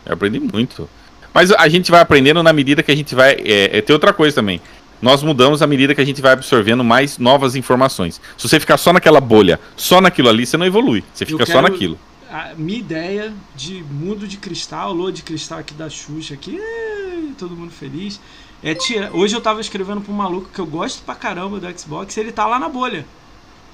Eu 0.06 0.14
aprendi 0.14 0.40
muito. 0.40 0.88
Mas 1.34 1.50
a 1.52 1.68
gente 1.68 1.90
vai 1.90 2.00
aprendendo 2.00 2.42
na 2.42 2.52
medida 2.52 2.82
que 2.82 2.90
a 2.90 2.96
gente 2.96 3.14
vai. 3.14 3.32
É, 3.44 3.78
é, 3.78 3.80
tem 3.82 3.92
outra 3.92 4.12
coisa 4.12 4.34
também. 4.36 4.60
Nós 5.02 5.22
mudamos 5.22 5.60
à 5.60 5.66
medida 5.66 5.94
que 5.94 6.00
a 6.00 6.04
gente 6.06 6.22
vai 6.22 6.32
absorvendo 6.32 6.82
mais 6.82 7.18
novas 7.18 7.54
informações. 7.54 8.20
Se 8.38 8.48
você 8.48 8.58
ficar 8.58 8.78
só 8.78 8.92
naquela 8.92 9.20
bolha, 9.20 9.60
só 9.76 10.00
naquilo 10.00 10.28
ali, 10.30 10.46
você 10.46 10.56
não 10.56 10.64
evolui. 10.64 11.04
Você 11.12 11.26
fica 11.26 11.44
só 11.44 11.52
quero- 11.60 11.68
naquilo. 11.70 11.98
A 12.30 12.52
minha 12.56 12.78
ideia 12.78 13.32
de 13.54 13.84
mundo 13.90 14.26
de 14.26 14.36
cristal, 14.38 14.92
lua 14.92 15.12
de 15.12 15.22
cristal 15.22 15.58
aqui 15.58 15.74
da 15.74 15.88
Xuxa, 15.90 16.34
aqui, 16.34 16.58
todo 17.38 17.54
mundo 17.54 17.70
feliz. 17.70 18.18
É 18.62 18.74
tirar. 18.74 19.14
Hoje 19.14 19.36
eu 19.36 19.40
tava 19.40 19.60
escrevendo 19.60 20.00
pra 20.00 20.12
um 20.12 20.16
maluco 20.16 20.48
que 20.52 20.58
eu 20.58 20.66
gosto 20.66 21.02
pra 21.04 21.14
caramba 21.14 21.60
do 21.60 21.78
Xbox 21.78 22.16
e 22.16 22.20
ele 22.20 22.32
tá 22.32 22.46
lá 22.46 22.58
na 22.58 22.68
bolha. 22.68 23.04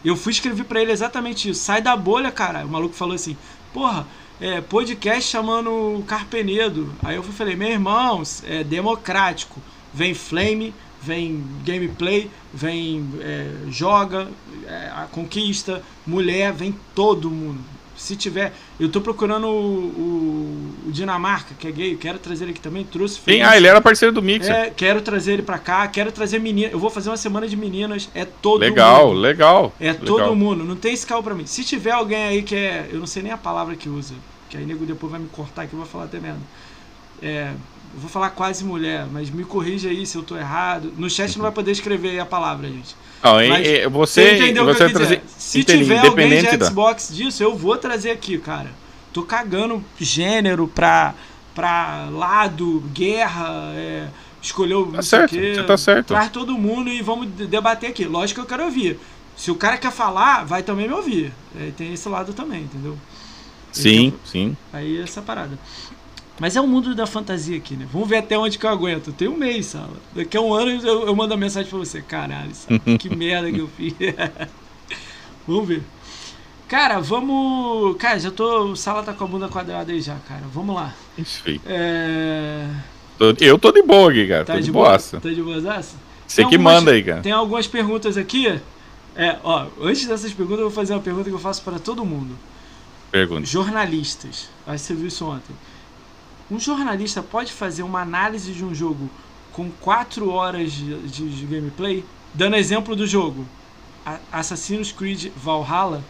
Eu 0.05 0.17
fui 0.17 0.33
escrever 0.33 0.65
pra 0.65 0.83
ele 0.83 0.91
exatamente 0.91 1.49
isso. 1.49 1.63
Sai 1.63 1.81
da 1.81 1.97
bolha, 1.97 2.31
cara. 2.33 2.67
O 2.67 2.69
maluco 2.69 2.95
falou 2.95 3.15
assim: 3.15 3.37
Porra, 3.73 4.07
é, 4.43 4.61
podcast 4.61 5.31
chamando 5.31 5.71
o 5.71 6.03
Carpenedo. 6.03 6.93
Aí 7.01 7.15
eu 7.15 7.23
falei: 7.23 7.55
Meu 7.55 7.69
irmão, 7.69 8.21
é 8.45 8.65
democrático. 8.65 9.63
Vem 9.95 10.15
Flame, 10.15 10.75
vem 11.01 11.45
gameplay, 11.65 12.29
vem 12.53 13.09
é, 13.21 13.53
joga, 13.71 14.29
é, 14.67 14.91
a 14.97 15.07
conquista, 15.11 15.81
mulher, 16.05 16.53
vem 16.53 16.75
todo 16.93 17.31
mundo. 17.31 17.61
Se 18.03 18.17
tiver. 18.17 18.53
Eu 18.81 18.89
tô 18.91 19.01
procurando 19.01 19.47
o, 19.47 19.51
o- 19.53 20.89
o 20.89 20.91
Dinamarca, 20.93 21.55
que 21.59 21.69
é 21.69 21.71
gay, 21.71 21.97
quero 21.97 22.19
trazer 22.19 22.45
ele 22.45 22.51
aqui 22.51 22.61
também. 22.61 22.85
Trouxe 22.85 23.21
feliz. 23.21 23.47
ah, 23.47 23.57
ele 23.57 23.69
era 23.69 23.81
parceiro 23.81 24.13
do 24.13 24.21
Mixer. 24.21 24.53
É, 24.53 24.71
quero 24.71 25.01
trazer 25.01 25.35
ele 25.35 25.43
pra 25.43 25.59
cá, 25.59 25.87
quero 25.87 26.11
trazer 26.11 26.41
meninas. 26.41 26.73
Eu 26.73 26.81
vou 26.81 26.91
fazer 26.91 27.11
uma 27.11 27.17
semana 27.17 27.47
de 27.47 27.57
meninas. 27.57 28.11
É 28.15 28.25
todo 28.25 28.61
legal, 28.61 29.09
mundo. 29.09 29.21
legal. 29.21 29.73
É 29.79 29.93
legal. 29.93 30.05
todo 30.05 30.35
mundo, 30.35 30.65
não 30.65 30.75
tem 30.75 30.93
esse 30.93 31.07
carro 31.07 31.23
pra 31.23 31.35
mim. 31.35 31.47
Se 31.47 31.63
tiver 31.63 31.93
alguém 31.93 32.25
aí 32.25 32.43
que 32.43 32.57
é. 32.57 32.89
Eu 32.91 32.99
não 32.99 33.07
sei 33.07 33.23
nem 33.23 33.31
a 33.33 33.39
palavra 33.39 33.77
que 33.77 33.89
usa, 33.89 34.15
que 34.51 34.57
aí 34.57 34.67
nego 34.67 34.85
depois 34.85 35.11
vai 35.13 35.21
me 35.21 35.29
cortar 35.29 35.63
aqui, 35.63 35.75
eu 35.75 35.79
vou 35.79 35.87
falar 35.89 36.05
até 36.05 36.19
merda. 36.19 36.41
É. 37.23 37.53
Eu 37.95 38.01
vou 38.01 38.09
falar 38.09 38.31
quase 38.31 38.65
mulher, 38.65 39.07
mas 39.13 39.29
me 39.31 39.45
corrija 39.45 39.89
aí 39.91 40.07
se 40.07 40.17
eu 40.17 40.23
tô 40.23 40.37
errado. 40.37 40.93
No 40.97 41.11
chat 41.11 41.37
não 41.37 41.43
vai 41.43 41.53
poder 41.53 41.73
escrever 41.73 42.11
aí 42.11 42.21
a 42.21 42.25
palavra, 42.27 42.67
gente. 42.69 42.97
Não, 43.23 43.35
Mas 43.35 43.67
Você 43.67 43.89
você, 43.91 44.35
entendeu 44.37 44.65
o 44.65 44.67
que 44.69 44.75
você 44.75 44.85
eu 44.85 44.93
trazer? 44.93 45.23
Se 45.39 45.61
entendi, 45.61 45.79
tiver 45.85 45.99
alguém 45.99 46.29
de 46.29 46.35
independente 46.37 46.57
da- 46.57 46.67
Xbox 46.67 47.09
disso, 47.15 47.43
eu 47.43 47.55
vou 47.57 47.77
trazer 47.77 48.11
aqui, 48.11 48.39
cara. 48.39 48.71
Tô 49.13 49.23
cagando 49.23 49.85
gênero 50.01 50.67
pra, 50.67 51.15
pra 51.55 52.09
lado, 52.11 52.83
guerra, 52.95 53.73
é, 53.75 54.09
escolher 54.41 54.75
o. 54.75 54.87
Tá 54.87 55.03
certo, 55.03 55.31
quê. 55.31 55.55
você 55.55 55.63
tá 55.63 55.77
certo. 55.77 56.09
Traz 56.09 56.31
todo 56.31 56.55
mundo 56.57 56.89
e 56.89 57.03
vamos 57.03 57.29
de- 57.37 57.47
debater 57.47 57.91
aqui. 57.91 58.07
Lógico 58.07 58.41
que 58.41 58.47
eu 58.47 58.49
quero 58.49 58.65
ouvir. 58.65 58.99
Se 59.37 59.51
o 59.51 59.55
cara 59.55 59.77
quer 59.77 59.93
falar, 59.93 60.45
vai 60.45 60.63
também 60.63 60.89
me 60.89 60.95
ouvir. 60.95 61.33
É, 61.61 61.71
tem 61.77 61.93
esse 61.93 62.09
lado 62.09 62.33
também, 62.33 62.63
entendeu? 62.63 62.97
Sim, 63.71 64.13
sim. 64.25 64.57
Aí 64.73 65.01
essa 65.01 65.23
parada. 65.23 65.59
Mas 66.43 66.57
é 66.57 66.61
o 66.61 66.67
mundo 66.67 66.93
da 66.93 67.07
fantasia 67.07 67.57
aqui, 67.57 67.77
né? 67.77 67.87
Vamos 67.93 68.09
ver 68.09 68.17
até 68.17 68.37
onde 68.37 68.59
que 68.59 68.67
eu 68.67 68.71
aguento. 68.71 69.13
Tem 69.13 69.29
um 69.29 69.37
mês, 69.37 69.67
Sala. 69.67 69.93
Daqui 70.13 70.37
a 70.37 70.41
um 70.41 70.53
ano 70.53 70.73
eu, 70.85 71.07
eu 71.07 71.15
mando 71.15 71.33
a 71.33 71.37
mensagem 71.37 71.71
pra 71.71 71.79
você. 71.79 72.03
Caralho, 72.03 72.53
Sala, 72.53 72.81
que 72.99 73.15
merda 73.15 73.53
que 73.53 73.61
eu 73.61 73.69
fiz. 73.69 73.95
vamos 75.47 75.69
ver. 75.69 75.85
Cara, 76.67 76.99
vamos. 76.99 77.97
Cara, 77.97 78.19
já 78.19 78.33
tô. 78.33 78.73
O 78.73 78.77
Sala 78.77 79.05
tá 79.05 79.13
com 79.13 79.23
a 79.23 79.27
bunda 79.29 79.47
quadrada 79.47 79.93
aí 79.93 80.01
já, 80.01 80.17
cara. 80.27 80.43
Vamos 80.53 80.75
lá. 80.75 80.93
Isso 81.17 81.45
aí. 81.47 81.61
É. 81.65 82.67
Eu 83.39 83.57
tô 83.57 83.71
de 83.71 83.83
boa 83.83 84.11
aqui, 84.11 84.27
cara. 84.27 84.45
Tá 84.45 84.55
tô 84.55 84.59
de 84.59 84.65
de 84.65 84.73
boa? 84.73 84.89
boaça. 84.89 85.21
Tá 85.21 85.29
de 85.29 85.41
boaça? 85.41 85.95
Você 86.27 86.43
que 86.45 86.57
algumas- 86.57 86.75
manda 86.75 86.91
aí, 86.91 87.05
cara. 87.05 87.21
Tem 87.23 87.31
algumas 87.31 87.69
perguntas 87.69 88.17
aqui. 88.17 88.49
É, 89.15 89.37
ó, 89.45 89.67
antes 89.81 90.09
dessas 90.09 90.33
perguntas, 90.33 90.59
eu 90.63 90.71
vou 90.71 90.75
fazer 90.75 90.93
uma 90.93 91.03
pergunta 91.03 91.31
que 91.31 91.37
eu 91.37 91.39
faço 91.39 91.63
para 91.63 91.79
todo 91.79 92.05
mundo. 92.05 92.37
Pergunta. 93.13 93.47
Jornalistas. 93.47 94.49
Acho 94.67 94.83
que 94.83 94.89
você 94.89 94.95
viu 94.95 95.07
isso 95.07 95.25
ontem. 95.25 95.55
Um 96.53 96.61
jornalista 96.61 97.23
pode 97.23 97.51
fazer 97.51 97.83
uma 97.83 98.03
análise 98.03 98.53
de 98.53 98.63
um 98.63 98.75
jogo 98.75 99.09
com 99.55 99.71
4 99.81 100.31
horas 100.31 100.71
de, 100.71 100.99
de, 101.09 101.31
de 101.31 101.47
gameplay? 101.47 102.05
Dando 102.35 102.57
exemplo 102.57 102.95
do 102.95 103.07
jogo. 103.07 103.47
Assassin's 104.31 104.93
Creed 104.93 105.33
Valhalla. 105.35 106.05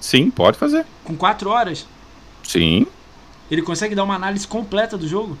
Sim, 0.00 0.32
pode 0.32 0.58
fazer. 0.58 0.84
Com 1.04 1.14
4 1.14 1.48
horas? 1.48 1.86
Sim. 2.42 2.88
Ele 3.48 3.62
consegue 3.62 3.94
dar 3.94 4.02
uma 4.02 4.16
análise 4.16 4.48
completa 4.48 4.98
do 4.98 5.06
jogo? 5.06 5.38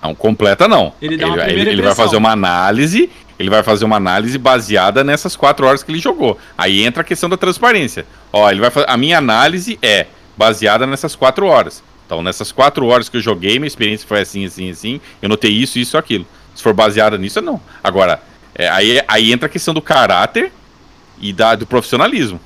Não, 0.00 0.14
completa 0.14 0.68
não. 0.68 0.94
Ele, 1.02 1.16
dá 1.16 1.26
uma 1.26 1.34
ele, 1.38 1.44
primeira 1.44 1.70
ele 1.72 1.82
vai 1.82 1.96
fazer 1.96 2.16
uma 2.16 2.30
análise, 2.30 3.10
ele 3.36 3.50
vai 3.50 3.64
fazer 3.64 3.84
uma 3.84 3.96
análise 3.96 4.38
baseada 4.38 5.02
nessas 5.02 5.34
quatro 5.34 5.66
horas 5.66 5.82
que 5.82 5.90
ele 5.90 5.98
jogou. 5.98 6.38
Aí 6.56 6.84
entra 6.84 7.00
a 7.02 7.04
questão 7.04 7.28
da 7.28 7.36
transparência. 7.36 8.06
Ó, 8.32 8.48
ele 8.48 8.60
vai 8.60 8.70
fazer, 8.70 8.88
a 8.88 8.96
minha 8.96 9.18
análise 9.18 9.76
é 9.82 10.06
baseada 10.36 10.86
nessas 10.86 11.16
quatro 11.16 11.46
horas. 11.46 11.82
Então, 12.12 12.22
nessas 12.22 12.52
quatro 12.52 12.84
horas 12.88 13.08
que 13.08 13.16
eu 13.16 13.22
joguei, 13.22 13.58
minha 13.58 13.66
experiência 13.66 14.06
foi 14.06 14.20
assim, 14.20 14.44
assim, 14.44 14.68
assim. 14.70 15.00
Eu 15.22 15.30
notei 15.30 15.50
isso, 15.50 15.78
isso, 15.78 15.96
aquilo. 15.96 16.26
Se 16.54 16.62
for 16.62 16.74
baseada 16.74 17.16
nisso, 17.16 17.40
não. 17.40 17.58
Agora, 17.82 18.22
é, 18.54 18.68
aí, 18.68 19.02
aí 19.08 19.32
entra 19.32 19.46
a 19.46 19.48
questão 19.48 19.72
do 19.72 19.80
caráter 19.80 20.52
e 21.18 21.32
da, 21.32 21.54
do 21.54 21.66
profissionalismo. 21.66 22.38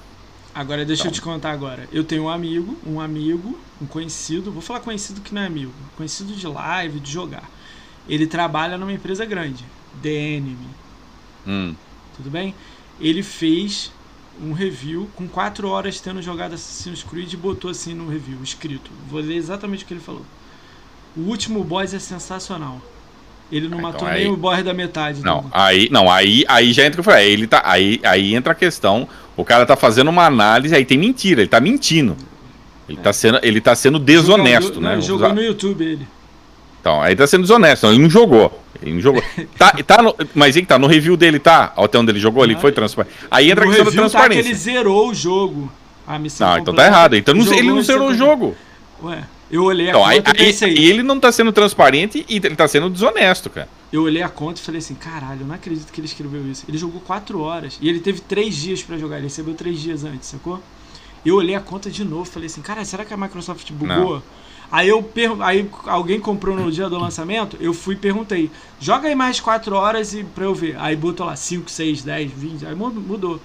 Agora 0.54 0.84
deixa 0.84 1.02
Então. 1.02 1.10
eu 1.10 1.14
te 1.14 1.20
contar 1.20 1.50
agora. 1.50 1.88
Eu 1.92 2.04
tenho 2.04 2.22
um 2.22 2.28
amigo, 2.28 2.78
um 2.86 3.00
amigo, 3.00 3.58
um 3.82 3.86
conhecido, 3.86 4.52
vou 4.52 4.62
falar 4.62 4.78
conhecido 4.78 5.20
que 5.20 5.34
não 5.34 5.42
é 5.42 5.46
amigo, 5.46 5.72
conhecido 5.96 6.32
de 6.32 6.46
live, 6.46 7.00
de 7.00 7.10
jogar. 7.10 7.50
Ele 8.08 8.28
trabalha 8.28 8.78
numa 8.78 8.92
empresa 8.92 9.24
grande, 9.24 9.64
DNM, 10.00 10.56
Hum. 11.44 11.74
tudo 12.16 12.30
bem? 12.30 12.54
Ele 13.00 13.24
fez 13.24 13.90
um 14.42 14.52
review 14.52 15.08
com 15.16 15.26
4 15.26 15.68
horas 15.68 16.00
tendo 16.00 16.20
jogado 16.22 16.54
Assassin's 16.54 17.02
Creed 17.02 17.32
e 17.32 17.36
botou 17.36 17.70
assim 17.70 17.94
no 17.94 18.08
review, 18.08 18.38
escrito. 18.42 18.90
Vou 19.08 19.20
ler 19.20 19.36
exatamente 19.36 19.84
o 19.84 19.86
que 19.86 19.94
ele 19.94 20.00
falou. 20.00 20.24
O 21.16 21.22
último 21.22 21.64
boss 21.64 21.94
é 21.94 21.98
sensacional. 21.98 22.80
Ele 23.50 23.68
não 23.68 23.78
Ah, 23.78 23.80
então 23.80 23.92
matou 23.92 24.08
aí- 24.08 24.24
nem 24.24 24.32
o 24.32 24.36
boss 24.36 24.62
da 24.64 24.74
metade. 24.74 25.22
Não, 25.22 25.42
do- 25.42 25.50
aí, 25.52 25.88
não, 25.90 26.10
aí, 26.10 26.44
aí 26.48 26.72
já 26.72 26.84
entra 26.84 27.00
o 27.00 27.02
que 27.04 27.08
eu 27.08 27.12
falei, 27.12 27.30
ele 27.32 27.46
tá, 27.46 27.62
aí, 27.64 28.00
aí 28.02 28.34
entra 28.34 28.52
a 28.52 28.54
questão, 28.56 29.08
o 29.36 29.44
cara 29.44 29.64
tá 29.64 29.76
fazendo 29.76 30.08
uma 30.08 30.26
análise, 30.26 30.74
aí 30.74 30.84
tem 30.84 30.98
mentira, 30.98 31.40
ele 31.42 31.48
tá 31.48 31.60
mentindo. 31.60 32.16
Ele, 32.88 32.98
tá, 32.98 33.12
sendo, 33.12 33.40
ele 33.42 33.60
tá 33.60 33.74
sendo 33.74 33.98
desonesto, 33.98 34.66
Jogou- 34.74 34.80
né? 34.82 34.88
não, 34.88 34.90
Vamos 34.94 35.06
Jogou 35.06 35.26
usar- 35.26 35.34
no 35.34 35.42
YouTube 35.42 35.84
ele. 35.84 36.06
Então, 36.86 37.02
aí 37.02 37.16
tá 37.16 37.26
sendo 37.26 37.40
desonesto, 37.42 37.84
não, 37.84 37.92
ele 37.92 38.02
não 38.04 38.08
jogou. 38.08 38.62
Ele 38.80 38.94
não 38.94 39.00
jogou. 39.00 39.20
Tá, 39.58 39.72
tá 39.84 40.00
no- 40.02 40.14
mas 40.36 40.54
aí 40.54 40.62
que 40.62 40.68
tá, 40.68 40.78
no 40.78 40.86
review 40.86 41.16
dele 41.16 41.40
tá, 41.40 41.72
até 41.76 41.98
onde 41.98 42.12
ele 42.12 42.20
jogou, 42.20 42.44
ele 42.44 42.54
Ah, 42.54 42.58
foi 42.60 42.70
transparente. 42.70 43.12
Aí 43.28 43.50
entra 43.50 43.64
a 43.64 43.66
questão 43.66 43.84
da 43.84 43.90
review 43.90 44.02
tá 44.04 44.06
que 44.06 44.12
transparência. 44.12 44.48
ele 44.48 44.54
zerou 44.54 45.08
o 45.08 45.14
jogo. 45.14 45.72
A 46.06 46.16
missão 46.16 46.48
Não, 46.48 46.58
então 46.58 46.72
tá 46.72 46.86
errado. 46.86 47.16
Então 47.16 47.34
não- 47.34 47.42
Jogou 47.42 47.58
ele 47.58 47.68
não 47.68 47.82
zerou 47.82 48.10
o 48.10 48.14
jogo. 48.14 48.54
Ué, 49.02 49.24
eu 49.50 49.64
olhei 49.64 49.86
a 49.86 49.90
Então, 49.90 50.04
aí, 50.06 50.18
conta 50.22 50.30
e 50.30 50.40
aí- 50.40 50.46
pensei. 50.46 50.74
e 50.76 50.88
ele 50.88 51.02
não 51.02 51.18
tá 51.18 51.32
sendo 51.32 51.50
transparente 51.50 52.24
e 52.28 52.36
ele 52.36 52.54
tá 52.54 52.68
sendo 52.68 52.88
desonesto, 52.88 53.50
cara. 53.50 53.68
Eu 53.92 54.02
olhei 54.04 54.22
a 54.22 54.28
conta 54.28 54.60
e 54.60 54.62
falei 54.64 54.78
assim, 54.78 54.94
caralho, 54.94 55.40
eu 55.40 55.46
não 55.48 55.56
acredito 55.56 55.92
que 55.92 56.00
ele 56.00 56.06
escreveu 56.06 56.46
isso. 56.48 56.64
Ele 56.68 56.78
jogou 56.78 57.00
4 57.00 57.40
horas 57.40 57.78
e 57.80 57.88
ele 57.88 57.98
teve 57.98 58.20
3 58.20 58.54
dias 58.54 58.80
pra 58.84 58.96
jogar, 58.96 59.16
ele 59.16 59.24
recebeu 59.24 59.54
3 59.54 59.80
dias 59.80 60.04
antes, 60.04 60.28
sacou? 60.28 60.62
Eu 61.24 61.34
olhei 61.34 61.56
a 61.56 61.60
conta 61.60 61.90
de 61.90 62.04
novo 62.04 62.22
e 62.22 62.32
falei 62.32 62.46
assim, 62.46 62.62
cara, 62.62 62.84
será 62.84 63.04
que 63.04 63.12
a 63.12 63.16
Microsoft 63.16 63.72
bugou? 63.72 64.22
Aí 64.70 64.88
eu 64.88 65.08
aí 65.40 65.68
alguém 65.86 66.18
comprou 66.20 66.56
no 66.56 66.70
dia 66.72 66.88
do 66.88 66.98
lançamento, 66.98 67.56
eu 67.60 67.72
fui 67.72 67.94
e 67.94 67.98
perguntei, 67.98 68.50
joga 68.80 69.08
aí 69.08 69.14
mais 69.14 69.38
4 69.40 69.74
horas 69.76 70.12
e 70.14 70.24
pra 70.24 70.44
eu 70.44 70.54
ver. 70.54 70.76
Aí 70.78 70.96
botou 70.96 71.24
lá 71.26 71.36
5, 71.36 71.70
6, 71.70 72.02
10, 72.02 72.30
20, 72.32 72.66
aí 72.66 72.74
mu- 72.74 72.90
mudou. 72.90 73.40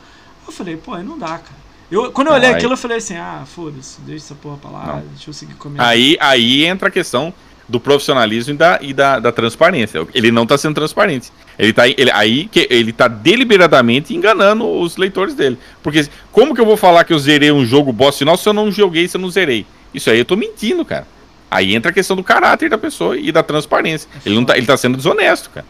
Eu 0.48 0.52
falei, 0.52 0.76
pô, 0.76 0.94
aí 0.94 1.04
não 1.04 1.18
dá, 1.20 1.28
cara. 1.38 1.62
Eu, 1.92 2.12
quando 2.12 2.28
eu 2.28 2.34
olhei 2.34 2.50
aí- 2.50 2.56
aquilo, 2.56 2.74
eu 2.74 2.78
falei 2.78 2.98
assim, 2.98 3.16
ah, 3.18 3.44
foda-se, 3.46 4.00
deixa 4.02 4.26
essa 4.26 4.36
porra 4.36 4.58
pra 4.58 4.70
lá, 4.72 4.86
Não. 4.88 5.04
deixa 5.14 5.30
eu 5.30 5.34
seguir 5.34 5.54
comendo. 5.56 5.84
Aí, 5.84 6.18
aí 6.20 6.66
entra 6.66 6.88
a 6.88 6.92
questão 6.92 7.34
do 7.70 7.80
profissionalismo 7.80 8.54
e 8.54 8.58
da, 8.58 8.80
e 8.82 8.94
da, 8.94 9.20
da 9.20 9.32
transparência. 9.32 10.06
Ele 10.14 10.32
não 10.32 10.46
tá 10.46 10.58
sendo 10.58 10.74
transparente. 10.76 11.32
Ele 11.60 11.72
tá, 11.72 11.88
ele, 11.88 12.10
aí 12.12 12.48
que 12.48 12.68
ele 12.70 12.92
tá 12.92 13.08
deliberadamente 13.08 14.14
enganando 14.16 14.66
os 14.68 14.98
leitores 14.98 15.34
dele. 15.36 15.58
Porque 15.84 16.08
como 16.32 16.54
que 16.56 16.60
eu 16.62 16.66
vou 16.66 16.76
falar 16.78 17.04
que 17.04 17.14
eu 17.14 17.20
zerei 17.20 17.52
um 17.52 17.66
jogo 17.66 17.94
boss 17.94 18.18
final 18.18 18.36
se 18.38 18.48
eu 18.50 18.54
não 18.54 18.72
joguei, 18.72 19.08
se 19.08 19.16
eu 19.18 19.22
não 19.22 19.30
zerei? 19.30 19.66
Isso 19.94 20.10
aí 20.10 20.20
eu 20.20 20.26
tô 20.26 20.36
mentindo, 20.36 20.84
cara. 20.86 21.08
Aí 21.50 21.76
entra 21.76 21.92
a 21.92 21.94
questão 21.94 22.16
do 22.16 22.24
caráter 22.24 22.70
da 22.70 22.78
pessoa 22.78 23.18
e 23.18 23.32
da 23.32 23.44
transparência. 23.44 24.10
Ele, 24.26 24.36
não 24.36 24.46
tá, 24.46 24.58
ele 24.58 24.66
tá 24.66 24.78
sendo 24.78 24.96
desonesto, 24.96 25.50
cara. 25.50 25.66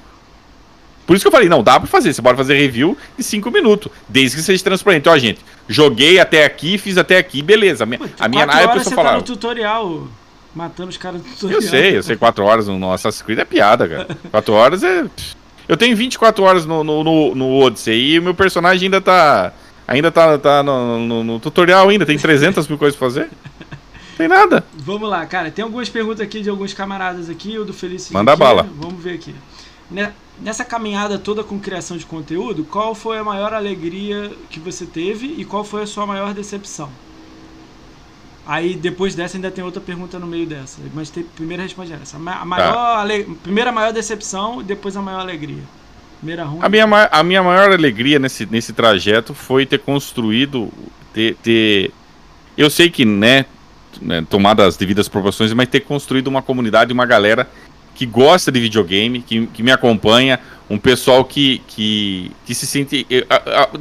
Por 1.08 1.16
isso 1.16 1.24
que 1.24 1.28
eu 1.28 1.32
falei, 1.32 1.50
não, 1.50 1.64
dá 1.64 1.80
pra 1.80 1.88
fazer. 1.90 2.14
Você 2.14 2.22
pode 2.22 2.38
fazer 2.38 2.54
review 2.56 2.96
em 3.18 3.22
5 3.24 3.50
minutos. 3.52 3.92
Desde 4.08 4.38
que 4.38 4.44
seja 4.44 4.64
transparente. 4.64 5.10
Ó, 5.10 5.18
gente, 5.18 5.40
joguei 5.68 6.20
até 6.20 6.46
aqui, 6.46 6.78
fiz 6.78 6.98
até 6.98 7.18
aqui, 7.18 7.42
beleza. 7.42 7.84
A 7.84 7.88
minha, 7.88 8.00
a 8.20 8.28
minha 8.28 8.46
quatro 8.46 8.60
aí 8.60 8.66
a 8.66 8.70
pessoa 8.70 8.84
você 8.90 8.96
fala. 8.96 9.10
tá 9.10 9.16
no 9.18 9.24
tutorial, 9.24 10.08
matando 10.56 10.90
os 10.90 10.98
caras 10.98 11.22
do 11.22 11.28
tutorial. 11.30 11.62
Eu 11.62 11.68
sei, 11.68 11.98
eu 11.98 12.04
sei, 12.04 12.16
4 12.16 12.44
horas 12.46 12.68
no 12.68 12.94
Assassin's 12.94 13.24
Creed 13.24 13.40
é 13.40 13.46
piada, 13.46 13.90
cara. 13.90 14.08
4 14.30 14.54
horas 14.54 14.84
é. 14.84 15.04
Eu 15.68 15.76
tenho 15.76 15.96
24 15.98 16.44
horas 16.44 16.66
no, 16.66 16.84
no, 16.84 17.04
no, 17.04 17.36
no 17.36 17.60
Odyssey 17.60 18.12
e 18.14 18.20
o 18.20 18.24
meu 18.24 18.36
personagem 18.36 18.86
ainda 18.86 19.02
tá. 19.02 19.52
Ainda 19.88 20.12
tá, 20.12 20.38
tá 20.38 20.64
no, 20.64 21.00
no- 21.00 21.24
no 21.24 21.40
tutorial 21.40 21.90
ainda, 21.90 22.06
tem 22.06 22.18
300 22.18 22.68
mil 22.68 22.78
coisas 22.78 22.98
pra 22.98 23.08
fazer. 23.10 23.30
Tem 24.18 24.28
nada. 24.28 24.64
Vamos 24.74 25.10
lá, 25.10 25.26
cara. 25.26 25.50
Tem 25.52 25.64
algumas 25.64 25.90
perguntas 25.90 26.22
aqui 26.22 26.42
de 26.42 26.50
alguns 26.50 26.74
camaradas 26.74 27.30
aqui, 27.30 27.58
o 27.58 27.66
do 27.66 27.74
Felicity. 27.74 28.14
Manda 28.14 28.32
aqui, 28.34 28.40
bala. 28.40 28.68
Vamos 28.76 29.02
ver 29.04 29.16
aqui. 29.16 29.34
Ne- 29.90 30.12
Nessa 30.42 30.66
caminhada 30.66 31.20
toda 31.20 31.44
com 31.44 31.60
criação 31.60 31.96
de 31.98 32.06
conteúdo, 32.06 32.64
qual 32.64 32.96
foi 32.96 33.20
a 33.20 33.24
maior 33.24 33.54
alegria 33.54 34.32
que 34.50 34.60
você 34.60 34.88
teve 34.88 35.36
e 35.38 35.46
qual 35.46 35.64
foi 35.64 35.84
a 35.84 35.86
sua 35.88 36.08
maior 36.08 36.34
decepção? 36.34 36.90
Aí 38.46 38.74
depois 38.74 39.14
dessa 39.14 39.38
ainda 39.38 39.52
tem 39.52 39.64
outra 39.64 39.80
pergunta 39.80 40.18
no 40.18 40.26
meio 40.26 40.48
dessa, 40.48 40.80
mas 40.96 41.10
tem, 41.12 41.24
primeiro 41.24 41.62
responde 41.62 41.94
essa. 41.94 42.18
A 42.18 42.20
ma- 42.20 42.34
Tá. 42.34 42.42
a 42.42 42.46
maior 42.46 42.98
ale- 42.98 43.24
primeira 43.44 43.72
maior 43.72 43.94
decepção 43.94 44.62
e 44.62 44.64
depois 44.64 44.98
a 44.98 45.02
maior 45.02 45.20
alegria. 45.20 45.62
Primeira 46.18 46.44
ruim. 46.44 46.60
A 46.64 46.70
minha, 46.70 46.86
a 47.12 47.24
minha 47.24 47.44
maior 47.44 47.72
alegria 47.72 48.18
nesse, 48.18 48.46
nesse 48.48 48.74
trajeto 48.74 49.34
foi 49.36 49.66
ter 49.66 49.80
construído. 49.80 50.72
Ter, 51.14 51.36
ter- 51.36 51.92
Eu 52.58 52.70
sei 52.70 52.90
que, 52.90 53.06
né, 53.06 53.46
né, 54.02 54.26
tomado 54.30 54.62
as 54.62 54.78
devidas 54.78 55.08
proporções, 55.08 55.52
mas 55.54 55.68
ter 55.68 55.82
construído 55.82 56.28
uma 56.28 56.42
comunidade, 56.42 56.94
uma 56.94 57.06
galera 57.06 57.50
que 57.96 58.06
gosta 58.06 58.52
de 58.52 58.60
videogame, 58.60 59.22
que, 59.22 59.48
que 59.48 59.62
me 59.62 59.72
acompanha, 59.72 60.40
um 60.70 60.78
pessoal 60.78 61.26
que, 61.26 61.62
que, 61.68 62.32
que 62.46 62.56
se 62.56 62.66
sente. 62.66 63.06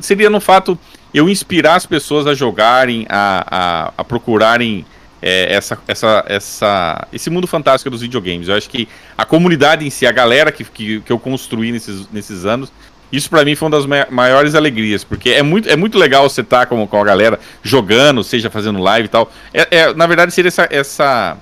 seria 0.01 0.29
no 0.29 0.41
fato 0.41 0.79
eu 1.13 1.29
inspirar 1.29 1.77
as 1.77 1.87
pessoas 1.87 2.27
a 2.27 2.35
jogarem, 2.35 3.07
a, 3.09 3.45
a, 3.51 3.93
a 3.99 4.05
procurarem 4.05 4.85
é, 5.23 5.55
essa, 5.55 5.79
essa, 5.87 6.25
essa, 6.27 7.09
esse 7.13 7.31
mundo 7.31 7.47
fantástico 7.47 7.91
dos 7.91 8.01
videogames. 8.01 8.49
Eu 8.49 8.55
acho 8.55 8.69
que 8.69 8.89
a 9.17 9.25
comunidade 9.25 9.87
em 9.87 9.91
si, 9.91 10.07
a 10.07 10.13
galera 10.13 10.51
que, 10.51 10.65
que, 10.65 11.01
que 11.01 11.13
eu 11.13 11.19
construí 11.19 11.73
nesses, 11.73 12.09
nesses 12.11 12.45
anos, 12.45 12.73
isso 13.13 13.29
pra 13.31 13.45
mim 13.45 13.55
foi 13.55 13.67
uma 13.69 13.77
das 13.77 13.87
ma- 13.87 14.07
maiores 14.11 14.55
alegrias, 14.55 15.03
porque 15.05 15.31
é 15.31 15.43
muito, 15.43 15.69
é 15.69 15.77
muito 15.77 15.99
legal 15.99 16.29
você 16.29 16.41
estar 16.41 16.67
com, 16.67 16.87
com 16.87 17.01
a 17.01 17.05
galera 17.05 17.39
jogando, 17.63 18.23
seja 18.23 18.51
fazendo 18.51 18.79
live 18.79 19.07
e 19.07 19.09
tal. 19.09 19.31
É, 19.53 19.67
é, 19.79 19.95
na 19.95 20.07
verdade, 20.07 20.33
seria 20.33 20.49
essa, 20.49 20.69
essa 20.71 21.37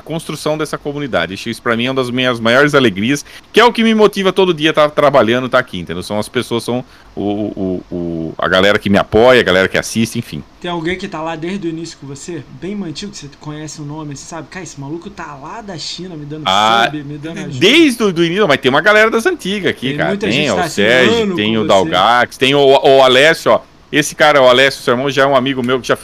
a 0.00 0.02
construção 0.02 0.56
dessa 0.58 0.76
comunidade. 0.78 1.34
Isso 1.34 1.62
pra 1.62 1.76
mim 1.76 1.86
é 1.86 1.90
uma 1.90 2.02
das 2.02 2.10
minhas 2.10 2.40
maiores 2.40 2.74
alegrias, 2.74 3.24
que 3.52 3.60
é 3.60 3.64
o 3.64 3.72
que 3.72 3.82
me 3.84 3.94
motiva 3.94 4.32
todo 4.32 4.52
dia 4.54 4.70
estar 4.70 4.90
trabalhando, 4.90 5.46
estar 5.46 5.58
aqui, 5.58 5.78
entendeu? 5.78 6.02
São 6.02 6.18
as 6.18 6.28
pessoas, 6.28 6.64
são 6.64 6.84
o, 7.14 7.22
o, 7.22 7.94
o- 7.94 8.34
a 8.38 8.48
galera 8.48 8.78
que 8.78 8.88
me 8.88 8.98
apoia, 8.98 9.40
a 9.40 9.44
galera 9.44 9.68
que 9.68 9.76
assiste, 9.78 10.18
enfim. 10.18 10.42
Tem 10.60 10.70
alguém 10.70 10.96
que 10.96 11.06
tá 11.08 11.20
lá 11.22 11.36
desde 11.36 11.66
o 11.66 11.70
início 11.70 11.96
com 12.00 12.06
você, 12.06 12.42
bem 12.60 12.74
mantido, 12.74 13.12
que 13.12 13.18
você 13.18 13.28
conhece 13.40 13.80
o 13.80 13.84
nome, 13.84 14.16
você 14.16 14.24
sabe, 14.24 14.48
cara, 14.48 14.62
esse 14.62 14.80
maluco 14.80 15.08
tá 15.10 15.34
lá 15.40 15.60
da 15.60 15.76
China 15.78 16.16
me 16.16 16.24
dando 16.24 16.44
Ah, 16.46 16.84
sub, 16.90 17.02
me 17.04 17.18
dando 17.18 17.38
ajuda. 17.38 17.58
Desde 17.58 18.02
o 18.02 18.24
início, 18.24 18.48
mas 18.48 18.60
tem 18.60 18.70
uma 18.70 18.80
galera 18.80 19.10
das 19.10 19.26
antigas 19.26 19.70
aqui, 19.70 19.88
Tem 19.88 19.96
cara. 19.96 20.16
Tem 20.16 20.46
tá 20.46 20.54
o 20.66 20.68
Sérgio, 20.68 21.34
tem 21.36 21.56
o. 21.58 21.66
Dalgax, 21.66 22.36
tem 22.36 22.54
o, 22.54 22.60
o 22.60 23.02
Alessio, 23.02 23.52
ó. 23.52 23.60
Esse 23.92 24.14
cara, 24.14 24.40
o 24.40 24.48
Alessio, 24.48 24.82
seu 24.82 24.94
irmão, 24.94 25.10
já 25.10 25.22
é 25.22 25.26
um 25.26 25.34
amigo 25.34 25.62
meu 25.62 25.80
que 25.80 25.88
já. 25.88 25.98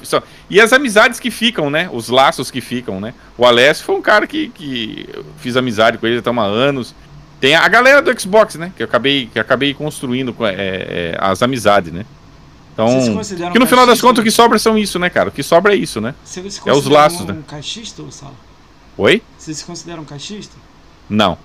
E 0.50 0.60
as 0.60 0.72
amizades 0.72 1.20
que 1.20 1.30
ficam, 1.30 1.70
né? 1.70 1.88
Os 1.92 2.08
laços 2.08 2.50
que 2.50 2.60
ficam, 2.60 3.00
né? 3.00 3.14
O 3.38 3.46
Alessio 3.46 3.84
foi 3.84 3.94
um 3.94 4.02
cara 4.02 4.26
que, 4.26 4.48
que 4.48 5.08
eu 5.14 5.24
fiz 5.38 5.56
amizade 5.56 5.96
com 5.96 6.06
ele 6.06 6.20
já 6.20 6.30
há 6.30 6.44
anos. 6.44 6.94
Tem 7.40 7.54
a 7.54 7.68
galera 7.68 8.02
do 8.02 8.20
Xbox, 8.20 8.56
né? 8.56 8.72
Que 8.76 8.82
eu 8.82 8.86
acabei, 8.86 9.26
que 9.32 9.38
eu 9.38 9.42
acabei 9.42 9.72
construindo 9.72 10.32
com, 10.32 10.44
é, 10.44 10.54
é, 10.54 11.16
as 11.20 11.42
amizades, 11.42 11.92
né? 11.92 12.04
Então. 12.72 12.88
Que 13.52 13.58
no 13.58 13.66
final 13.66 13.86
das 13.86 14.00
contas 14.00 14.20
o 14.20 14.24
que 14.24 14.30
sobra 14.30 14.58
são 14.58 14.76
isso, 14.76 14.98
né, 14.98 15.08
cara? 15.08 15.28
O 15.28 15.32
que 15.32 15.42
sobra 15.42 15.72
é 15.72 15.76
isso, 15.76 16.00
né? 16.00 16.14
Você 16.24 16.50
se 16.50 16.68
é 16.68 16.72
os 16.72 16.86
laços, 16.86 17.20
um 17.20 17.26
né? 17.26 17.38
caixista 17.46 18.02
sala? 18.10 18.34
Oi? 18.98 19.22
Você 19.38 19.54
se 19.54 19.64
considera 19.64 20.00
um 20.00 20.04
caixista? 20.04 20.56
Não. 21.08 21.38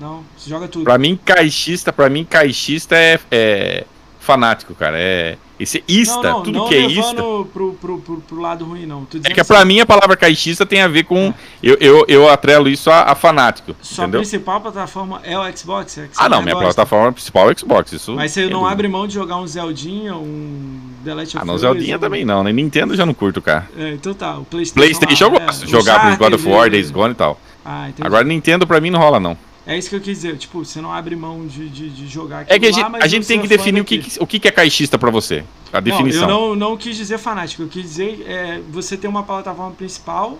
Não, 0.00 0.24
você 0.36 0.50
joga 0.50 0.68
tudo. 0.68 0.84
Pra 0.84 0.98
mim, 0.98 1.18
caixista, 1.24 1.92
para 1.92 2.08
mim, 2.08 2.24
caixista 2.24 2.96
é, 2.96 3.18
é 3.30 3.84
fanático, 4.20 4.74
cara. 4.74 4.98
É. 4.98 5.36
Esse 5.62 5.84
ista, 5.86 6.16
não, 6.16 6.22
não, 6.22 6.42
tudo 6.42 6.58
não 6.58 6.68
que 6.68 6.74
é 6.74 6.86
ista. 6.86 7.14
Pro, 7.14 7.44
pro, 7.46 7.98
pro, 7.98 8.20
pro 8.20 8.40
lado 8.40 8.64
ruim, 8.64 8.84
não. 8.84 9.06
é 9.24 9.32
que 9.32 9.40
assim, 9.40 9.52
pra 9.52 9.64
mim 9.64 9.78
a 9.78 9.86
palavra 9.86 10.16
caixista 10.16 10.66
tem 10.66 10.82
a 10.82 10.88
ver 10.88 11.04
com. 11.04 11.28
É. 11.28 11.34
Eu, 11.62 11.76
eu, 11.80 12.04
eu 12.08 12.28
atrelo 12.28 12.68
isso 12.68 12.90
a, 12.90 13.12
a 13.12 13.14
fanático. 13.14 13.76
Sua 13.80 14.04
entendeu? 14.04 14.20
principal 14.22 14.60
plataforma 14.60 15.20
é 15.22 15.38
o 15.38 15.56
Xbox? 15.56 15.98
É 15.98 16.08
ah, 16.16 16.28
não, 16.28 16.42
minha 16.42 16.54
gosta. 16.54 16.74
plataforma 16.74 17.12
principal 17.12 17.48
é 17.48 17.52
o 17.52 17.58
Xbox. 17.58 17.92
Isso 17.92 18.12
Mas 18.16 18.32
você 18.32 18.48
não 18.48 18.66
abre 18.66 18.88
mão 18.88 19.06
de 19.06 19.14
jogar 19.14 19.36
um 19.36 19.46
Zeldinha, 19.46 20.16
um 20.16 20.80
The 21.04 21.14
Last 21.14 21.36
of 21.36 21.42
Ah, 21.42 21.46
não, 21.46 21.56
Zeldinha 21.56 21.96
um... 21.96 22.00
também 22.00 22.24
não, 22.24 22.42
né? 22.42 22.52
Nintendo 22.52 22.96
já 22.96 23.06
não 23.06 23.14
curto, 23.14 23.40
cara. 23.40 23.68
É, 23.78 23.92
então 23.92 24.12
tá. 24.14 24.38
O 24.38 24.44
PlayStation. 24.44 24.74
PlayStation 24.74 25.28
lá, 25.28 25.34
eu 25.34 25.46
gosto. 25.46 25.64
É, 25.64 25.68
jogar 25.68 26.16
God 26.16 26.32
of 26.34 26.48
War, 26.48 26.68
Days 26.68 26.90
Gone 26.90 27.12
e 27.12 27.16
tal. 27.16 27.38
Ah, 27.64 27.88
Agora 28.00 28.24
Nintendo 28.24 28.66
pra 28.66 28.80
mim 28.80 28.90
não 28.90 28.98
rola, 28.98 29.20
não. 29.20 29.38
É 29.66 29.78
isso 29.78 29.88
que 29.88 29.94
eu 29.94 30.00
quis 30.00 30.18
dizer, 30.18 30.36
tipo, 30.36 30.64
você 30.64 30.80
não 30.80 30.92
abre 30.92 31.14
mão 31.14 31.46
de, 31.46 31.68
de, 31.68 31.88
de 31.88 32.08
jogar 32.08 32.44
É 32.48 32.58
que 32.58 32.66
a 32.66 32.72
gente, 32.72 32.90
lá, 32.90 32.98
a 33.00 33.06
gente 33.06 33.26
tem 33.26 33.40
que 33.40 33.46
definir 33.46 33.80
o 33.80 33.84
que, 33.84 34.02
o 34.18 34.26
que 34.26 34.48
é 34.48 34.50
caixista 34.50 34.98
para 34.98 35.10
você. 35.10 35.44
A 35.72 35.78
definição. 35.78 36.28
Não, 36.28 36.40
eu 36.48 36.56
não, 36.56 36.70
não 36.70 36.76
quis 36.76 36.96
dizer 36.96 37.18
fanático, 37.18 37.62
eu 37.62 37.68
quis 37.68 37.82
dizer 37.82 38.24
é, 38.26 38.60
você 38.70 38.96
tem 38.96 39.08
uma 39.08 39.22
plataforma 39.22 39.72
principal. 39.72 40.38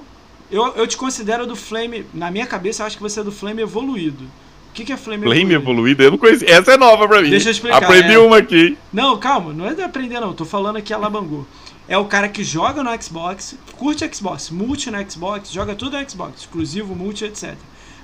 Eu, 0.51 0.75
eu 0.75 0.87
te 0.87 0.97
considero 0.97 1.47
do 1.47 1.55
Flame, 1.55 2.05
na 2.13 2.31
minha 2.31 2.47
cabeça 2.47 2.83
eu 2.83 2.87
acho 2.87 2.97
que 2.97 3.03
você 3.03 3.21
é 3.21 3.25
do 3.25 3.33
Flame 3.33 3.63
evoluído. 3.63 4.25
O 4.25 4.75
que, 4.75 4.85
que 4.85 4.93
é 4.93 4.97
Flame, 4.97 5.23
Flame 5.23 5.55
evoluído? 5.55 5.63
evoluído? 5.63 6.03
Eu 6.03 6.11
não 6.11 6.19
conheci. 6.19 6.51
Essa 6.51 6.73
é 6.73 6.77
nova 6.77 7.07
pra 7.07 7.23
mim. 7.23 7.31
Deixa 7.31 7.49
eu 7.49 7.53
explicar. 7.53 7.83
Aprendi 7.83 8.15
é... 8.15 8.19
uma 8.19 8.39
aqui. 8.39 8.77
Não, 8.93 9.19
calma, 9.19 9.53
não 9.53 9.67
é 9.67 9.75
de 9.75 9.83
aprender 9.83 10.19
não, 10.19 10.33
tô 10.33 10.45
falando 10.45 10.77
aqui 10.77 10.93
a 10.93 10.99
Labangu. 10.99 11.47
É 11.89 11.97
o 11.97 12.07
cara 12.07 12.29
que 12.29 12.43
joga 12.43 12.83
no 12.83 13.03
Xbox, 13.03 13.57
curte 13.77 14.09
Xbox, 14.13 14.51
multi 14.51 14.91
no 14.91 15.11
Xbox, 15.11 15.53
joga 15.53 15.75
tudo 15.75 15.99
no 15.99 16.11
Xbox, 16.11 16.41
exclusivo, 16.41 16.95
multi, 16.95 17.25
etc. 17.25 17.55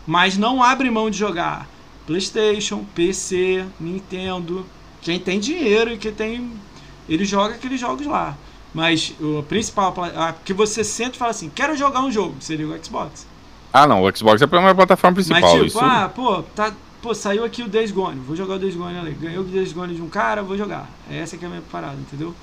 Mas 0.08 0.38
não 0.38 0.62
abre 0.62 0.90
mão 0.90 1.10
de 1.10 1.18
jogar 1.18 1.68
PlayStation, 2.06 2.82
PC, 2.94 3.66
Nintendo. 3.78 4.64
Quem 5.02 5.20
tem 5.20 5.38
dinheiro 5.38 5.92
e 5.92 5.98
que 5.98 6.10
tem. 6.10 6.50
Ele 7.06 7.26
joga 7.26 7.56
aqueles 7.56 7.78
jogos 7.78 8.06
lá. 8.06 8.34
Mas 8.72 9.14
o 9.20 9.42
principal. 9.42 9.94
A, 10.16 10.32
que 10.32 10.54
você 10.54 10.82
sente 10.82 11.16
e 11.16 11.18
fala 11.18 11.32
assim: 11.32 11.50
quero 11.54 11.76
jogar 11.76 12.00
um 12.00 12.10
jogo. 12.10 12.36
Seria 12.40 12.66
o 12.66 12.82
Xbox. 12.82 13.26
Ah, 13.70 13.86
não. 13.86 14.02
O 14.02 14.16
Xbox 14.16 14.40
é 14.40 14.46
a 14.46 14.74
plataforma 14.74 15.16
principal. 15.16 15.42
Mas 15.42 15.52
tipo, 15.52 15.66
isso... 15.66 15.78
ah, 15.78 16.08
pô, 16.08 16.42
tá, 16.42 16.72
pô, 17.02 17.14
saiu 17.14 17.44
aqui 17.44 17.62
o 17.62 17.68
Days 17.68 17.90
Gone. 17.90 18.18
Vou 18.20 18.34
jogar 18.34 18.54
o 18.54 18.58
Days 18.58 18.74
Gone 18.74 18.98
ali. 18.98 19.10
Ganhei 19.12 19.38
o 19.38 19.44
Days 19.44 19.74
Gone 19.74 19.94
de 19.94 20.00
um 20.00 20.08
cara, 20.08 20.42
vou 20.42 20.56
jogar. 20.56 20.88
Essa 21.10 21.36
que 21.36 21.44
é 21.44 21.48
a 21.48 21.50
minha 21.50 21.62
parada, 21.70 21.96
entendeu? 21.96 22.34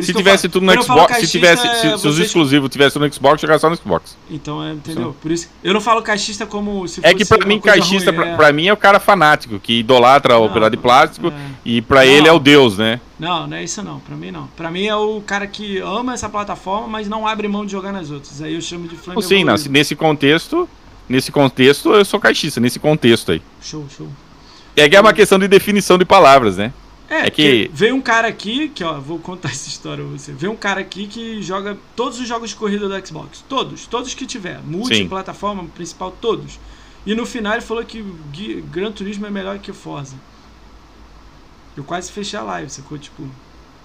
Se 0.00 0.14
tivesse 0.14 0.48
tudo 0.48 0.64
no 0.64 0.82
Xbox, 0.82 1.18
se 1.18 1.28
tivesse, 1.28 1.68
se, 1.80 1.98
se 1.98 2.08
os 2.08 2.18
exclusivos 2.18 2.70
tivessem 2.70 3.00
no 3.00 3.12
Xbox, 3.12 3.40
jogar 3.40 3.58
só 3.58 3.68
no 3.68 3.76
Xbox. 3.76 4.16
Então, 4.30 4.64
é, 4.64 4.72
entendeu? 4.72 5.10
Sim. 5.10 5.16
Por 5.20 5.30
isso, 5.30 5.50
eu 5.62 5.74
não 5.74 5.80
falo 5.80 6.00
caixista 6.02 6.46
como 6.46 6.86
se 6.88 7.00
É 7.02 7.12
que 7.12 7.24
pra 7.24 7.44
mim, 7.46 7.60
caixista, 7.60 8.10
ruim, 8.10 8.20
pra, 8.20 8.28
é... 8.28 8.36
pra, 8.36 8.52
mim, 8.52 8.66
é 8.68 8.72
o 8.72 8.76
cara 8.76 8.98
fanático, 8.98 9.58
que 9.58 9.80
idolatra 9.80 10.34
não, 10.34 10.42
o 10.42 10.46
operário 10.46 10.76
de 10.76 10.82
plástico 10.82 11.28
é... 11.28 11.32
e 11.64 11.82
pra 11.82 12.04
não, 12.04 12.10
ele 12.10 12.28
é 12.28 12.32
o 12.32 12.38
Deus, 12.38 12.78
né? 12.78 13.00
Não, 13.18 13.46
não 13.46 13.56
é 13.56 13.64
isso 13.64 13.82
não, 13.82 14.00
pra 14.00 14.16
mim 14.16 14.30
não. 14.30 14.46
Pra 14.56 14.70
mim 14.70 14.86
é 14.86 14.96
o 14.96 15.20
cara 15.20 15.46
que 15.46 15.78
ama 15.78 16.14
essa 16.14 16.28
plataforma, 16.28 16.88
mas 16.88 17.08
não 17.08 17.26
abre 17.26 17.46
mão 17.46 17.66
de 17.66 17.72
jogar 17.72 17.92
nas 17.92 18.10
outras. 18.10 18.40
Aí 18.40 18.54
eu 18.54 18.60
chamo 18.60 18.88
de 18.88 18.96
flame 18.96 19.22
Sim, 19.22 19.44
não, 19.44 19.54
nesse 19.70 19.94
contexto, 19.94 20.68
nesse 21.08 21.30
contexto, 21.30 21.92
eu 21.92 22.04
sou 22.04 22.18
caixista, 22.18 22.60
nesse 22.60 22.78
contexto 22.78 23.32
aí. 23.32 23.42
Show, 23.60 23.86
show. 23.94 24.08
É 24.74 24.88
que 24.88 24.96
é 24.96 25.00
uma 25.00 25.12
questão 25.12 25.38
de 25.38 25.46
definição 25.46 25.98
de 25.98 26.04
palavras, 26.04 26.56
né? 26.56 26.72
É, 27.12 27.26
é 27.26 27.30
que 27.30 27.70
veio 27.74 27.94
um 27.94 28.00
cara 28.00 28.26
aqui, 28.26 28.70
que 28.70 28.82
ó, 28.82 28.98
vou 28.98 29.18
contar 29.18 29.50
essa 29.52 29.68
história 29.68 30.02
pra 30.02 30.12
você. 30.12 30.32
Veio 30.32 30.50
um 30.50 30.56
cara 30.56 30.80
aqui 30.80 31.06
que 31.06 31.42
joga 31.42 31.76
todos 31.94 32.18
os 32.18 32.26
jogos 32.26 32.50
de 32.50 32.56
corrida 32.56 32.88
do 32.88 33.06
Xbox. 33.06 33.44
Todos, 33.46 33.86
todos 33.86 34.14
que 34.14 34.24
tiver. 34.24 34.60
Multiplataforma, 34.62 35.64
principal, 35.74 36.10
todos. 36.10 36.58
E 37.04 37.14
no 37.14 37.26
final 37.26 37.52
ele 37.52 37.60
falou 37.60 37.84
que 37.84 38.02
Gran 38.70 38.90
Turismo 38.92 39.26
é 39.26 39.30
melhor 39.30 39.58
que 39.58 39.70
o 39.70 39.74
Forza. 39.74 40.16
Eu 41.76 41.84
quase 41.84 42.10
fechei 42.10 42.38
a 42.38 42.42
live, 42.42 42.70
sacou? 42.70 42.96
Tipo. 42.96 43.28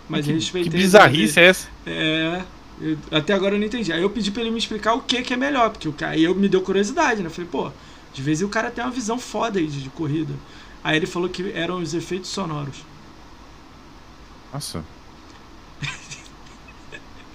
Mas 0.08 0.26
que, 0.26 0.32
respeitei. 0.32 0.72
Que 0.72 0.78
bizarrice 0.78 1.40
é 1.40 1.46
essa? 1.48 1.68
É. 1.86 2.44
Eu, 2.80 2.98
até 3.12 3.34
agora 3.34 3.56
eu 3.56 3.60
não 3.60 3.66
entendi. 3.66 3.92
Aí 3.92 4.02
eu 4.02 4.10
pedi 4.10 4.32
pra 4.32 4.42
ele 4.42 4.52
me 4.52 4.60
explicar 4.60 4.94
o 4.94 5.02
que, 5.02 5.22
que 5.22 5.34
é 5.34 5.38
melhor, 5.38 5.72
porque 5.72 5.90
o 5.90 5.94
cara, 5.94 6.14
aí 6.14 6.24
eu 6.24 6.34
me 6.34 6.48
deu 6.48 6.62
curiosidade, 6.62 7.22
né? 7.22 7.28
Eu 7.28 7.32
falei, 7.32 7.50
pô, 7.52 7.72
de 8.14 8.22
vez 8.22 8.42
o 8.42 8.48
cara 8.48 8.72
tem 8.72 8.84
uma 8.84 8.92
visão 8.92 9.20
foda 9.20 9.60
aí 9.60 9.68
de, 9.68 9.82
de 9.82 9.90
corrida. 9.90 10.34
Aí 10.84 10.96
ele 10.96 11.06
falou 11.06 11.28
que 11.28 11.52
eram 11.54 11.82
os 11.82 11.94
efeitos 11.94 12.30
sonoros. 12.30 12.87
Nossa. 14.58 14.84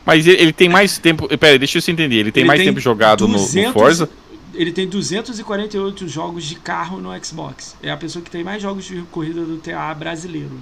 Mas 0.04 0.26
ele, 0.26 0.42
ele, 0.42 0.52
tem 0.52 0.68
mais 0.68 0.98
tempo. 0.98 1.28
Pera 1.28 1.52
aí, 1.52 1.58
deixa 1.58 1.78
eu 1.78 1.92
entender. 1.92 2.16
Ele 2.16 2.32
tem 2.32 2.40
ele 2.40 2.48
mais 2.48 2.58
tem 2.58 2.68
tempo 2.68 2.80
jogado 2.80 3.26
200, 3.26 3.54
no, 3.54 3.62
no, 3.62 3.72
Forza? 3.72 4.10
Ele 4.52 4.72
tem 4.72 4.88
248 4.88 6.08
jogos 6.08 6.44
de 6.44 6.56
carro 6.56 6.98
no 6.98 7.10
Xbox. 7.24 7.76
É 7.80 7.90
a 7.90 7.96
pessoa 7.96 8.22
que 8.22 8.30
tem 8.30 8.42
mais 8.42 8.60
jogos 8.60 8.84
de 8.84 9.00
corrida 9.12 9.44
do 9.44 9.58
TA 9.58 9.94
brasileiro. 9.94 10.58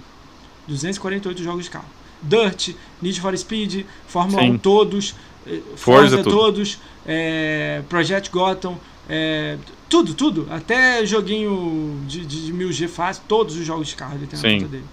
248 0.69 1.43
jogos 1.43 1.65
de 1.65 1.70
carro. 1.70 1.89
Dirt, 2.23 2.74
Need 3.01 3.19
for 3.19 3.37
Speed, 3.37 3.87
Fórmula 4.06 4.43
Sim. 4.43 4.51
1 4.51 4.59
todos, 4.59 5.14
eh, 5.47 5.61
Forza, 5.74 6.19
Forza 6.19 6.22
todos, 6.22 6.79
é, 7.06 7.82
Project 7.89 8.30
Gotham, 8.30 8.79
é, 9.09 9.56
tudo, 9.89 10.13
tudo. 10.13 10.47
Até 10.51 11.05
joguinho 11.06 11.98
de, 12.06 12.27
de, 12.27 12.47
de 12.47 12.53
1000G 12.53 12.89
fácil, 12.89 13.22
todos 13.27 13.56
os 13.56 13.64
jogos 13.64 13.89
de 13.89 13.97
carro 13.97 14.16
ele 14.16 14.27
tem 14.27 14.39
na 14.39 14.59
conta 14.59 14.71
dele. 14.71 14.85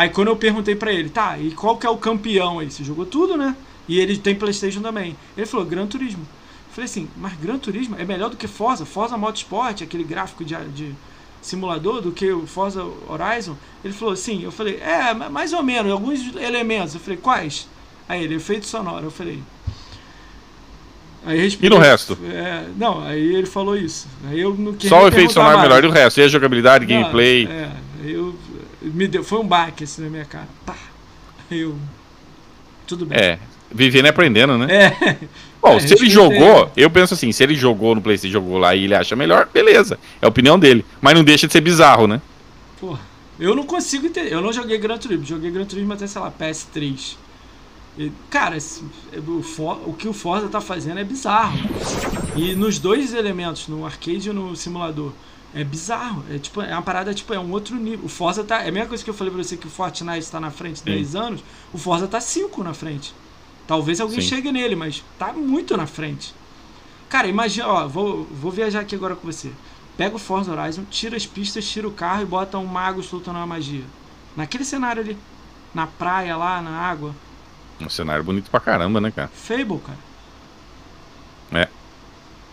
Aí 0.00 0.08
quando 0.08 0.28
eu 0.28 0.36
perguntei 0.36 0.74
para 0.74 0.90
ele, 0.90 1.10
tá, 1.10 1.38
e 1.38 1.50
qual 1.50 1.76
que 1.76 1.86
é 1.86 1.90
o 1.90 1.98
campeão 1.98 2.58
aí? 2.58 2.70
Você 2.70 2.82
jogou 2.82 3.04
tudo, 3.04 3.36
né? 3.36 3.54
E 3.86 4.00
ele 4.00 4.16
tem 4.16 4.34
Playstation 4.34 4.80
também. 4.80 5.14
Ele 5.36 5.44
falou, 5.44 5.66
Gran 5.66 5.86
Turismo. 5.86 6.22
Eu 6.22 6.74
falei 6.74 6.86
assim, 6.86 7.06
mas 7.18 7.34
Gran 7.34 7.58
Turismo 7.58 7.96
é 7.98 8.04
melhor 8.06 8.30
do 8.30 8.36
que 8.38 8.48
Forza? 8.48 8.86
Forza 8.86 9.18
Motorsport, 9.18 9.82
aquele 9.82 10.02
gráfico 10.02 10.42
de, 10.42 10.56
de 10.70 10.94
simulador, 11.42 12.00
do 12.00 12.12
que 12.12 12.32
o 12.32 12.46
Forza 12.46 12.82
Horizon? 12.82 13.58
Ele 13.84 13.92
falou, 13.92 14.16
sim. 14.16 14.42
Eu 14.42 14.50
falei, 14.50 14.76
é, 14.76 15.12
mais 15.12 15.52
ou 15.52 15.62
menos, 15.62 15.92
alguns 15.92 16.34
elementos. 16.34 16.94
Eu 16.94 17.00
falei, 17.00 17.18
quais? 17.18 17.68
Aí 18.08 18.24
ele, 18.24 18.36
efeito 18.36 18.64
sonoro. 18.64 19.04
Eu 19.04 19.10
falei... 19.10 19.42
Aí 21.26 21.58
e 21.60 21.68
no 21.68 21.76
resto? 21.76 22.16
É, 22.24 22.64
não, 22.74 23.02
aí 23.02 23.36
ele 23.36 23.46
falou 23.46 23.76
isso. 23.76 24.08
Aí 24.26 24.40
eu 24.40 24.54
não 24.54 24.74
Só 24.80 25.04
o 25.04 25.08
efeito 25.08 25.34
sonoro 25.34 25.58
é 25.58 25.60
melhor 25.60 25.84
e 25.84 25.88
o 25.88 25.90
resto? 25.90 26.20
E 26.20 26.22
a 26.22 26.28
jogabilidade, 26.28 26.86
não, 26.86 27.02
gameplay? 27.02 27.46
É, 27.46 27.70
eu 28.02 28.34
me 28.82 29.06
deu, 29.06 29.22
foi 29.22 29.38
um 29.38 29.46
baque 29.46 29.84
assim 29.84 30.02
na 30.02 30.10
minha 30.10 30.24
cara. 30.24 30.48
Pá. 30.64 30.76
Eu. 31.50 31.76
Tudo 32.86 33.06
bem. 33.06 33.18
É. 33.18 33.38
Vivendo 33.72 34.06
e 34.06 34.08
aprendendo, 34.08 34.58
né? 34.58 34.66
É. 34.70 35.16
Bom, 35.62 35.76
é, 35.76 35.80
se 35.80 35.94
ele 35.94 36.08
jogou, 36.08 36.70
eu 36.76 36.90
penso 36.90 37.14
assim, 37.14 37.30
se 37.30 37.42
ele 37.42 37.54
jogou 37.54 37.94
no 37.94 38.00
PlayStation, 38.00 38.32
jogou 38.32 38.58
lá 38.58 38.74
e 38.74 38.84
ele 38.84 38.94
acha 38.94 39.14
melhor, 39.14 39.48
beleza. 39.52 39.98
É 40.20 40.26
a 40.26 40.28
opinião 40.28 40.58
dele. 40.58 40.84
Mas 41.00 41.14
não 41.14 41.22
deixa 41.22 41.46
de 41.46 41.52
ser 41.52 41.60
bizarro, 41.60 42.06
né? 42.06 42.20
Porra. 42.80 43.00
Eu 43.38 43.54
não 43.54 43.64
consigo 43.64 44.06
entender. 44.06 44.32
Eu 44.32 44.40
não 44.40 44.52
joguei 44.52 44.76
Gran 44.78 44.98
Turismo. 44.98 45.24
Joguei 45.24 45.50
Gran 45.50 45.64
Turismo 45.64 45.92
até, 45.92 46.06
sei 46.06 46.20
lá, 46.20 46.30
PS3. 46.30 47.16
E, 47.98 48.12
cara, 48.28 48.56
o, 49.26 49.42
For, 49.42 49.80
o 49.88 49.92
que 49.92 50.08
o 50.08 50.12
Forza 50.12 50.48
tá 50.48 50.60
fazendo 50.60 51.00
é 51.00 51.04
bizarro. 51.04 51.58
E 52.36 52.54
nos 52.54 52.78
dois 52.78 53.14
elementos, 53.14 53.68
no 53.68 53.84
arcade 53.84 54.28
e 54.28 54.32
no 54.32 54.54
simulador, 54.54 55.12
é 55.54 55.64
bizarro. 55.64 56.24
É 56.30 56.38
tipo, 56.38 56.60
é 56.62 56.72
uma 56.72 56.82
parada, 56.82 57.12
tipo, 57.12 57.32
é 57.34 57.38
um 57.38 57.50
outro 57.50 57.76
nível. 57.76 58.04
O 58.04 58.08
Forza 58.08 58.44
tá. 58.44 58.62
É 58.62 58.68
a 58.68 58.72
mesma 58.72 58.88
coisa 58.88 59.02
que 59.02 59.10
eu 59.10 59.14
falei 59.14 59.32
pra 59.32 59.42
você 59.42 59.56
que 59.56 59.66
o 59.66 59.70
Fortnite 59.70 60.18
está 60.18 60.40
na 60.40 60.50
frente 60.50 60.82
10 60.82 61.16
anos. 61.16 61.44
O 61.72 61.78
Forza 61.78 62.06
tá 62.06 62.20
5 62.20 62.62
na 62.62 62.74
frente. 62.74 63.14
Talvez 63.66 64.00
alguém 64.00 64.20
Sim. 64.20 64.28
chegue 64.28 64.52
nele, 64.52 64.74
mas 64.74 65.04
tá 65.18 65.32
muito 65.32 65.76
na 65.76 65.86
frente. 65.86 66.34
Cara, 67.08 67.26
imagina, 67.26 67.68
ó, 67.68 67.88
vou, 67.88 68.24
vou 68.24 68.50
viajar 68.50 68.80
aqui 68.80 68.94
agora 68.94 69.16
com 69.16 69.30
você. 69.30 69.50
Pega 69.96 70.16
o 70.16 70.18
Forza 70.18 70.52
Horizon, 70.52 70.84
tira 70.90 71.16
as 71.16 71.26
pistas, 71.26 71.68
tira 71.68 71.86
o 71.86 71.92
carro 71.92 72.22
e 72.22 72.26
bota 72.26 72.56
um 72.58 72.66
mago 72.66 73.02
soltando 73.02 73.36
uma 73.36 73.46
magia. 73.46 73.84
Naquele 74.36 74.64
cenário 74.64 75.02
ali. 75.02 75.16
Na 75.74 75.86
praia 75.86 76.36
lá, 76.36 76.60
na 76.60 76.70
água. 76.70 77.14
Um 77.80 77.88
cenário 77.88 78.24
bonito 78.24 78.50
pra 78.50 78.60
caramba, 78.60 79.00
né, 79.00 79.10
cara? 79.10 79.28
Fable, 79.28 79.78
cara. 79.78 79.98
É. 81.52 81.68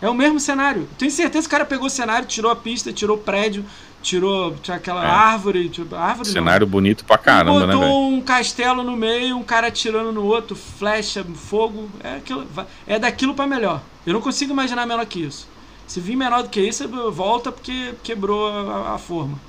É 0.01 0.09
o 0.09 0.13
mesmo 0.13 0.39
cenário. 0.39 0.87
Tenho 0.97 1.11
certeza 1.11 1.47
que 1.47 1.47
o 1.47 1.51
cara 1.51 1.65
pegou 1.65 1.87
o 1.87 1.89
cenário, 1.89 2.27
tirou 2.27 2.51
a 2.51 2.55
pista, 2.55 2.93
tirou 2.93 3.17
o 3.17 3.19
prédio, 3.19 3.65
tirou 4.01 4.55
aquela 4.67 5.03
é. 5.03 5.09
árvore. 5.09 5.69
Tirou, 5.69 5.97
árvore 5.97 6.29
cenário 6.29 6.65
não. 6.65 6.71
bonito 6.71 7.03
pra 7.03 7.17
caramba, 7.17 7.59
botou 7.61 7.67
né? 7.67 7.73
Botou 7.73 8.11
um 8.11 8.21
castelo 8.21 8.83
no 8.83 8.95
meio, 8.95 9.35
um 9.35 9.43
cara 9.43 9.67
atirando 9.67 10.11
no 10.11 10.23
outro, 10.23 10.55
flecha, 10.55 11.23
fogo. 11.35 11.89
É, 12.03 12.15
aquilo, 12.17 12.47
é 12.85 12.99
daquilo 12.99 13.33
para 13.33 13.47
melhor. 13.47 13.81
Eu 14.05 14.13
não 14.13 14.21
consigo 14.21 14.53
imaginar 14.53 14.85
menor 14.85 15.05
que 15.05 15.19
isso. 15.23 15.47
Se 15.87 15.99
vir 15.99 16.15
menor 16.15 16.43
do 16.43 16.49
que 16.49 16.61
isso, 16.61 16.87
volta 17.11 17.51
porque 17.51 17.95
quebrou 18.03 18.47
a, 18.47 18.95
a 18.95 18.97
forma. 18.97 19.39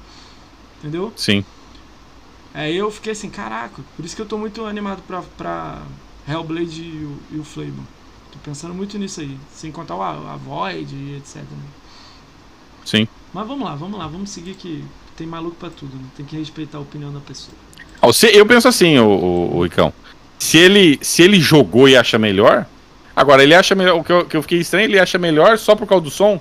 Entendeu? 0.79 1.13
Sim. 1.17 1.45
Aí 2.55 2.77
eu 2.77 2.91
fiquei 2.91 3.13
assim, 3.13 3.29
caraca, 3.29 3.83
por 3.95 4.05
isso 4.05 4.17
que 4.17 4.23
eu 4.23 4.27
tô 4.27 4.39
muito 4.39 4.65
animado 4.65 5.03
pra, 5.07 5.23
pra 5.37 5.83
Hellblade 6.27 6.83
e 6.83 7.05
o, 7.05 7.37
e 7.37 7.39
o. 7.39 7.45
Pensando 8.49 8.73
muito 8.73 8.97
nisso 8.97 9.21
aí. 9.21 9.37
Sem 9.53 9.71
contar 9.71 9.95
o, 9.95 10.03
a 10.03 10.37
Void 10.37 10.95
e 10.95 11.17
etc. 11.19 11.37
Né? 11.37 11.45
Sim. 12.83 13.07
Mas 13.35 13.47
vamos 13.47 13.69
lá, 13.69 13.75
vamos 13.75 13.99
lá, 13.99 14.07
vamos 14.07 14.31
seguir 14.31 14.55
que 14.55 14.83
tem 15.15 15.27
maluco 15.27 15.57
pra 15.57 15.69
tudo, 15.69 15.95
né? 15.95 16.05
Tem 16.17 16.25
que 16.25 16.35
respeitar 16.35 16.79
a 16.79 16.81
opinião 16.81 17.13
da 17.13 17.21
pessoa. 17.21 17.55
eu 18.33 18.47
penso 18.47 18.67
assim, 18.67 18.99
o, 18.99 19.07
o, 19.07 19.57
o 19.59 19.67
Icão. 19.67 19.93
Se 20.39 20.57
ele, 20.57 20.99
se 21.03 21.21
ele 21.21 21.39
jogou 21.39 21.91
e 21.91 21.95
acha 21.95 22.19
melhor. 22.19 22.65
Agora, 23.15 23.43
ele 23.43 23.55
acha 23.55 23.75
melhor. 23.75 23.99
O 23.99 24.05
que 24.05 24.13
eu, 24.13 24.25
que 24.25 24.37
eu 24.39 24.41
fiquei 24.41 24.61
estranho, 24.61 24.87
ele 24.87 24.99
acha 24.99 25.19
melhor 25.19 25.59
só 25.59 25.77
por 25.77 25.87
causa 25.87 26.05
do 26.05 26.11
som? 26.11 26.41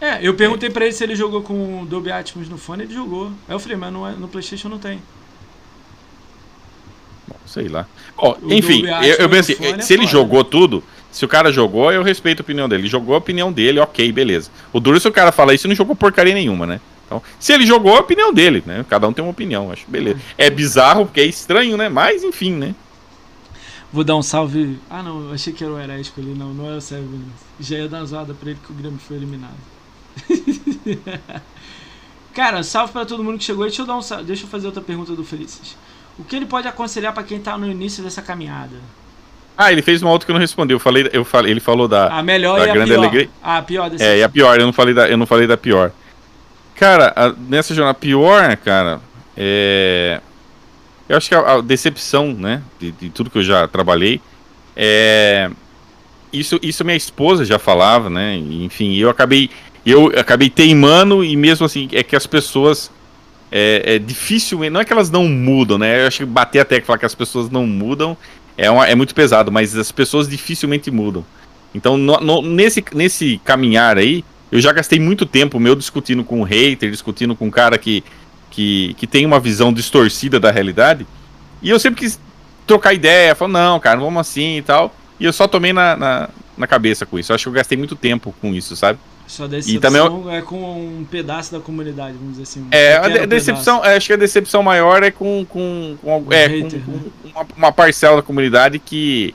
É, 0.00 0.18
eu 0.20 0.34
perguntei 0.34 0.70
pra 0.70 0.86
ele 0.86 0.94
se 0.94 1.04
ele 1.04 1.14
jogou 1.14 1.42
com 1.42 1.82
o 1.82 1.86
Dolby 1.86 2.10
Atmos 2.10 2.48
no 2.48 2.58
fone, 2.58 2.82
ele 2.82 2.94
jogou. 2.94 3.28
Aí 3.46 3.54
eu 3.54 3.60
falei, 3.60 3.76
mas 3.76 3.92
no, 3.92 4.10
no 4.16 4.26
Playstation 4.26 4.68
não 4.68 4.78
tem. 4.78 5.00
sei 7.46 7.68
lá. 7.68 7.86
Ó, 8.16 8.36
enfim, 8.42 8.84
eu, 8.86 9.14
eu 9.14 9.28
penso 9.28 9.52
assim, 9.52 9.64
é 9.64 9.80
se 9.80 9.94
ele 9.94 10.06
jogou 10.06 10.42
tudo, 10.42 10.82
se 11.10 11.24
o 11.24 11.28
cara 11.28 11.50
jogou, 11.50 11.92
eu 11.92 12.02
respeito 12.02 12.40
a 12.40 12.42
opinião 12.42 12.68
dele. 12.68 12.82
Ele 12.82 12.88
jogou 12.88 13.14
a 13.14 13.18
opinião 13.18 13.52
dele, 13.52 13.80
ok, 13.80 14.12
beleza. 14.12 14.50
O 14.72 14.80
duro 14.80 15.00
se 15.00 15.08
o 15.08 15.12
cara 15.12 15.32
falar 15.32 15.54
isso 15.54 15.66
não 15.66 15.74
jogou 15.74 15.96
porcaria 15.96 16.34
nenhuma, 16.34 16.66
né? 16.66 16.80
Então, 17.06 17.22
se 17.40 17.54
ele 17.54 17.64
jogou, 17.64 17.94
é 17.94 17.98
a 17.98 18.00
opinião 18.00 18.32
dele, 18.34 18.62
né? 18.66 18.84
Cada 18.88 19.08
um 19.08 19.12
tem 19.12 19.24
uma 19.24 19.30
opinião, 19.30 19.72
acho 19.72 19.86
beleza. 19.88 20.20
É 20.36 20.50
bizarro, 20.50 21.06
porque 21.06 21.20
é 21.20 21.24
estranho, 21.24 21.76
né? 21.76 21.88
Mas, 21.88 22.22
enfim, 22.22 22.52
né? 22.52 22.74
Vou 23.90 24.04
dar 24.04 24.16
um 24.16 24.22
salve. 24.22 24.78
Ah, 24.90 25.02
não, 25.02 25.28
eu 25.28 25.32
achei 25.32 25.52
que 25.52 25.64
era 25.64 25.72
o 25.72 25.80
Herético 25.80 26.20
ali, 26.20 26.34
não, 26.34 26.52
não 26.52 26.70
é 26.70 26.76
o 26.76 26.80
Sérgio 26.80 27.08
Já 27.58 27.78
ia 27.78 27.88
dar 27.88 28.04
zoada 28.04 28.34
pra 28.34 28.50
ele 28.50 28.58
que 28.64 28.70
o 28.70 28.74
Grêmio 28.74 28.98
foi 28.98 29.16
eliminado. 29.16 29.56
Cara, 32.34 32.62
salve 32.62 32.92
para 32.92 33.06
todo 33.06 33.24
mundo 33.24 33.38
que 33.38 33.44
chegou. 33.44 33.64
Deixa 33.64 33.82
eu, 33.82 33.86
dar 33.86 33.96
um, 33.96 34.24
deixa 34.24 34.44
eu 34.44 34.48
fazer 34.48 34.66
outra 34.66 34.82
pergunta 34.82 35.16
do 35.16 35.24
Felices. 35.24 35.76
O 36.18 36.24
que 36.24 36.36
ele 36.36 36.46
pode 36.46 36.68
aconselhar 36.68 37.14
para 37.14 37.22
quem 37.22 37.40
tá 37.40 37.56
no 37.56 37.66
início 37.66 38.04
dessa 38.04 38.20
caminhada? 38.20 38.76
Ah, 39.60 39.72
ele 39.72 39.82
fez 39.82 40.00
uma 40.00 40.12
outra 40.12 40.24
que 40.24 40.30
eu 40.30 40.34
não 40.34 40.40
respondi. 40.40 40.72
Eu 40.72 40.78
falei, 40.78 41.10
eu 41.12 41.24
falei, 41.24 41.50
ele 41.50 41.58
falou 41.58 41.88
da, 41.88 42.06
a 42.16 42.22
melhor 42.22 42.60
da 42.60 42.68
e 42.68 42.72
grande 42.72 42.92
a 42.92 42.94
pior. 42.94 42.98
alegria. 43.04 43.30
Ah, 43.42 43.58
a 43.58 43.62
pior 43.62 43.90
desse 43.90 44.04
É, 44.04 44.18
e 44.18 44.22
a 44.22 44.28
pior, 44.28 44.60
eu 44.60 44.66
não 44.66 44.72
falei 44.72 44.94
da, 44.94 45.08
eu 45.08 45.16
não 45.16 45.26
falei 45.26 45.48
da 45.48 45.56
pior. 45.56 45.90
Cara, 46.76 47.12
a, 47.16 47.32
nessa 47.32 47.74
jornada 47.74 47.98
pior, 47.98 48.56
cara, 48.58 49.00
é 49.36 50.20
eu 51.08 51.16
acho 51.16 51.28
que 51.28 51.34
a, 51.34 51.54
a 51.54 51.60
decepção, 51.60 52.34
né, 52.34 52.62
de, 52.78 52.92
de, 52.92 53.10
tudo 53.10 53.30
que 53.30 53.38
eu 53.38 53.42
já 53.42 53.66
trabalhei, 53.66 54.20
é 54.76 55.50
isso, 56.30 56.60
isso 56.62 56.84
minha 56.84 56.96
esposa 56.96 57.44
já 57.44 57.58
falava, 57.58 58.10
né? 58.10 58.36
Enfim, 58.36 58.94
eu 58.96 59.08
acabei 59.08 59.48
eu 59.86 60.08
acabei 60.18 60.50
teimando 60.50 61.24
e 61.24 61.34
mesmo 61.34 61.64
assim 61.64 61.88
é 61.92 62.02
que 62.02 62.14
as 62.14 62.26
pessoas 62.26 62.90
é, 63.50 63.94
é 63.94 63.98
difícil, 63.98 64.70
não 64.70 64.80
é 64.80 64.84
que 64.84 64.92
elas 64.92 65.10
não 65.10 65.26
mudam, 65.26 65.78
né? 65.78 66.02
Eu 66.02 66.06
acho 66.06 66.18
que 66.18 66.26
bater 66.26 66.58
até 66.58 66.78
que 66.80 66.86
falar 66.86 66.98
que 66.98 67.06
as 67.06 67.14
pessoas 67.14 67.48
não 67.48 67.66
mudam 67.66 68.14
é, 68.58 68.68
uma, 68.68 68.86
é 68.88 68.94
muito 68.96 69.14
pesado, 69.14 69.52
mas 69.52 69.76
as 69.76 69.92
pessoas 69.92 70.28
dificilmente 70.28 70.90
mudam. 70.90 71.24
Então, 71.72 71.96
no, 71.96 72.18
no, 72.18 72.42
nesse, 72.42 72.84
nesse 72.92 73.40
caminhar 73.44 73.96
aí, 73.96 74.24
eu 74.50 74.60
já 74.60 74.72
gastei 74.72 74.98
muito 74.98 75.24
tempo 75.24 75.60
meu 75.60 75.76
discutindo 75.76 76.24
com 76.24 76.40
um 76.40 76.42
hater, 76.42 76.90
discutindo 76.90 77.36
com 77.36 77.46
um 77.46 77.50
cara 77.50 77.78
que, 77.78 78.02
que, 78.50 78.94
que 78.94 79.06
tem 79.06 79.24
uma 79.24 79.38
visão 79.38 79.72
distorcida 79.72 80.40
da 80.40 80.50
realidade. 80.50 81.06
E 81.62 81.70
eu 81.70 81.78
sempre 81.78 82.00
quis 82.00 82.18
trocar 82.66 82.94
ideia, 82.94 83.34
falar, 83.34 83.52
não, 83.52 83.78
cara, 83.78 84.00
vamos 84.00 84.20
assim 84.20 84.58
e 84.58 84.62
tal. 84.62 84.92
E 85.20 85.24
eu 85.24 85.32
só 85.32 85.46
tomei 85.46 85.72
na, 85.72 85.96
na, 85.96 86.28
na 86.56 86.66
cabeça 86.66 87.06
com 87.06 87.16
isso. 87.16 87.30
Eu 87.30 87.36
acho 87.36 87.44
que 87.44 87.48
eu 87.48 87.52
gastei 87.52 87.78
muito 87.78 87.94
tempo 87.94 88.34
com 88.40 88.52
isso, 88.52 88.74
sabe? 88.74 88.98
Sua 89.28 89.46
decepção 89.46 89.76
e 89.76 89.78
também 89.78 90.00
eu... 90.00 90.30
é 90.30 90.40
com 90.40 90.56
um 90.56 91.04
pedaço 91.04 91.52
da 91.52 91.60
comunidade, 91.60 92.14
vamos 92.14 92.38
dizer 92.38 92.44
assim. 92.44 92.66
É, 92.70 92.96
a 92.96 93.08
de 93.08 93.26
decepção, 93.26 93.82
acho 93.82 94.06
que 94.06 94.12
a 94.14 94.16
decepção 94.16 94.62
maior 94.62 95.02
é 95.02 95.10
com, 95.10 95.44
com, 95.46 95.98
com, 96.02 96.18
um 96.18 96.32
é, 96.32 96.46
hater, 96.46 96.80
com, 96.80 96.92
né? 96.92 97.00
uma, 97.34 97.46
uma, 97.54 97.72
parcela 97.72 98.16
da 98.16 98.22
comunidade 98.22 98.78
que, 98.78 99.34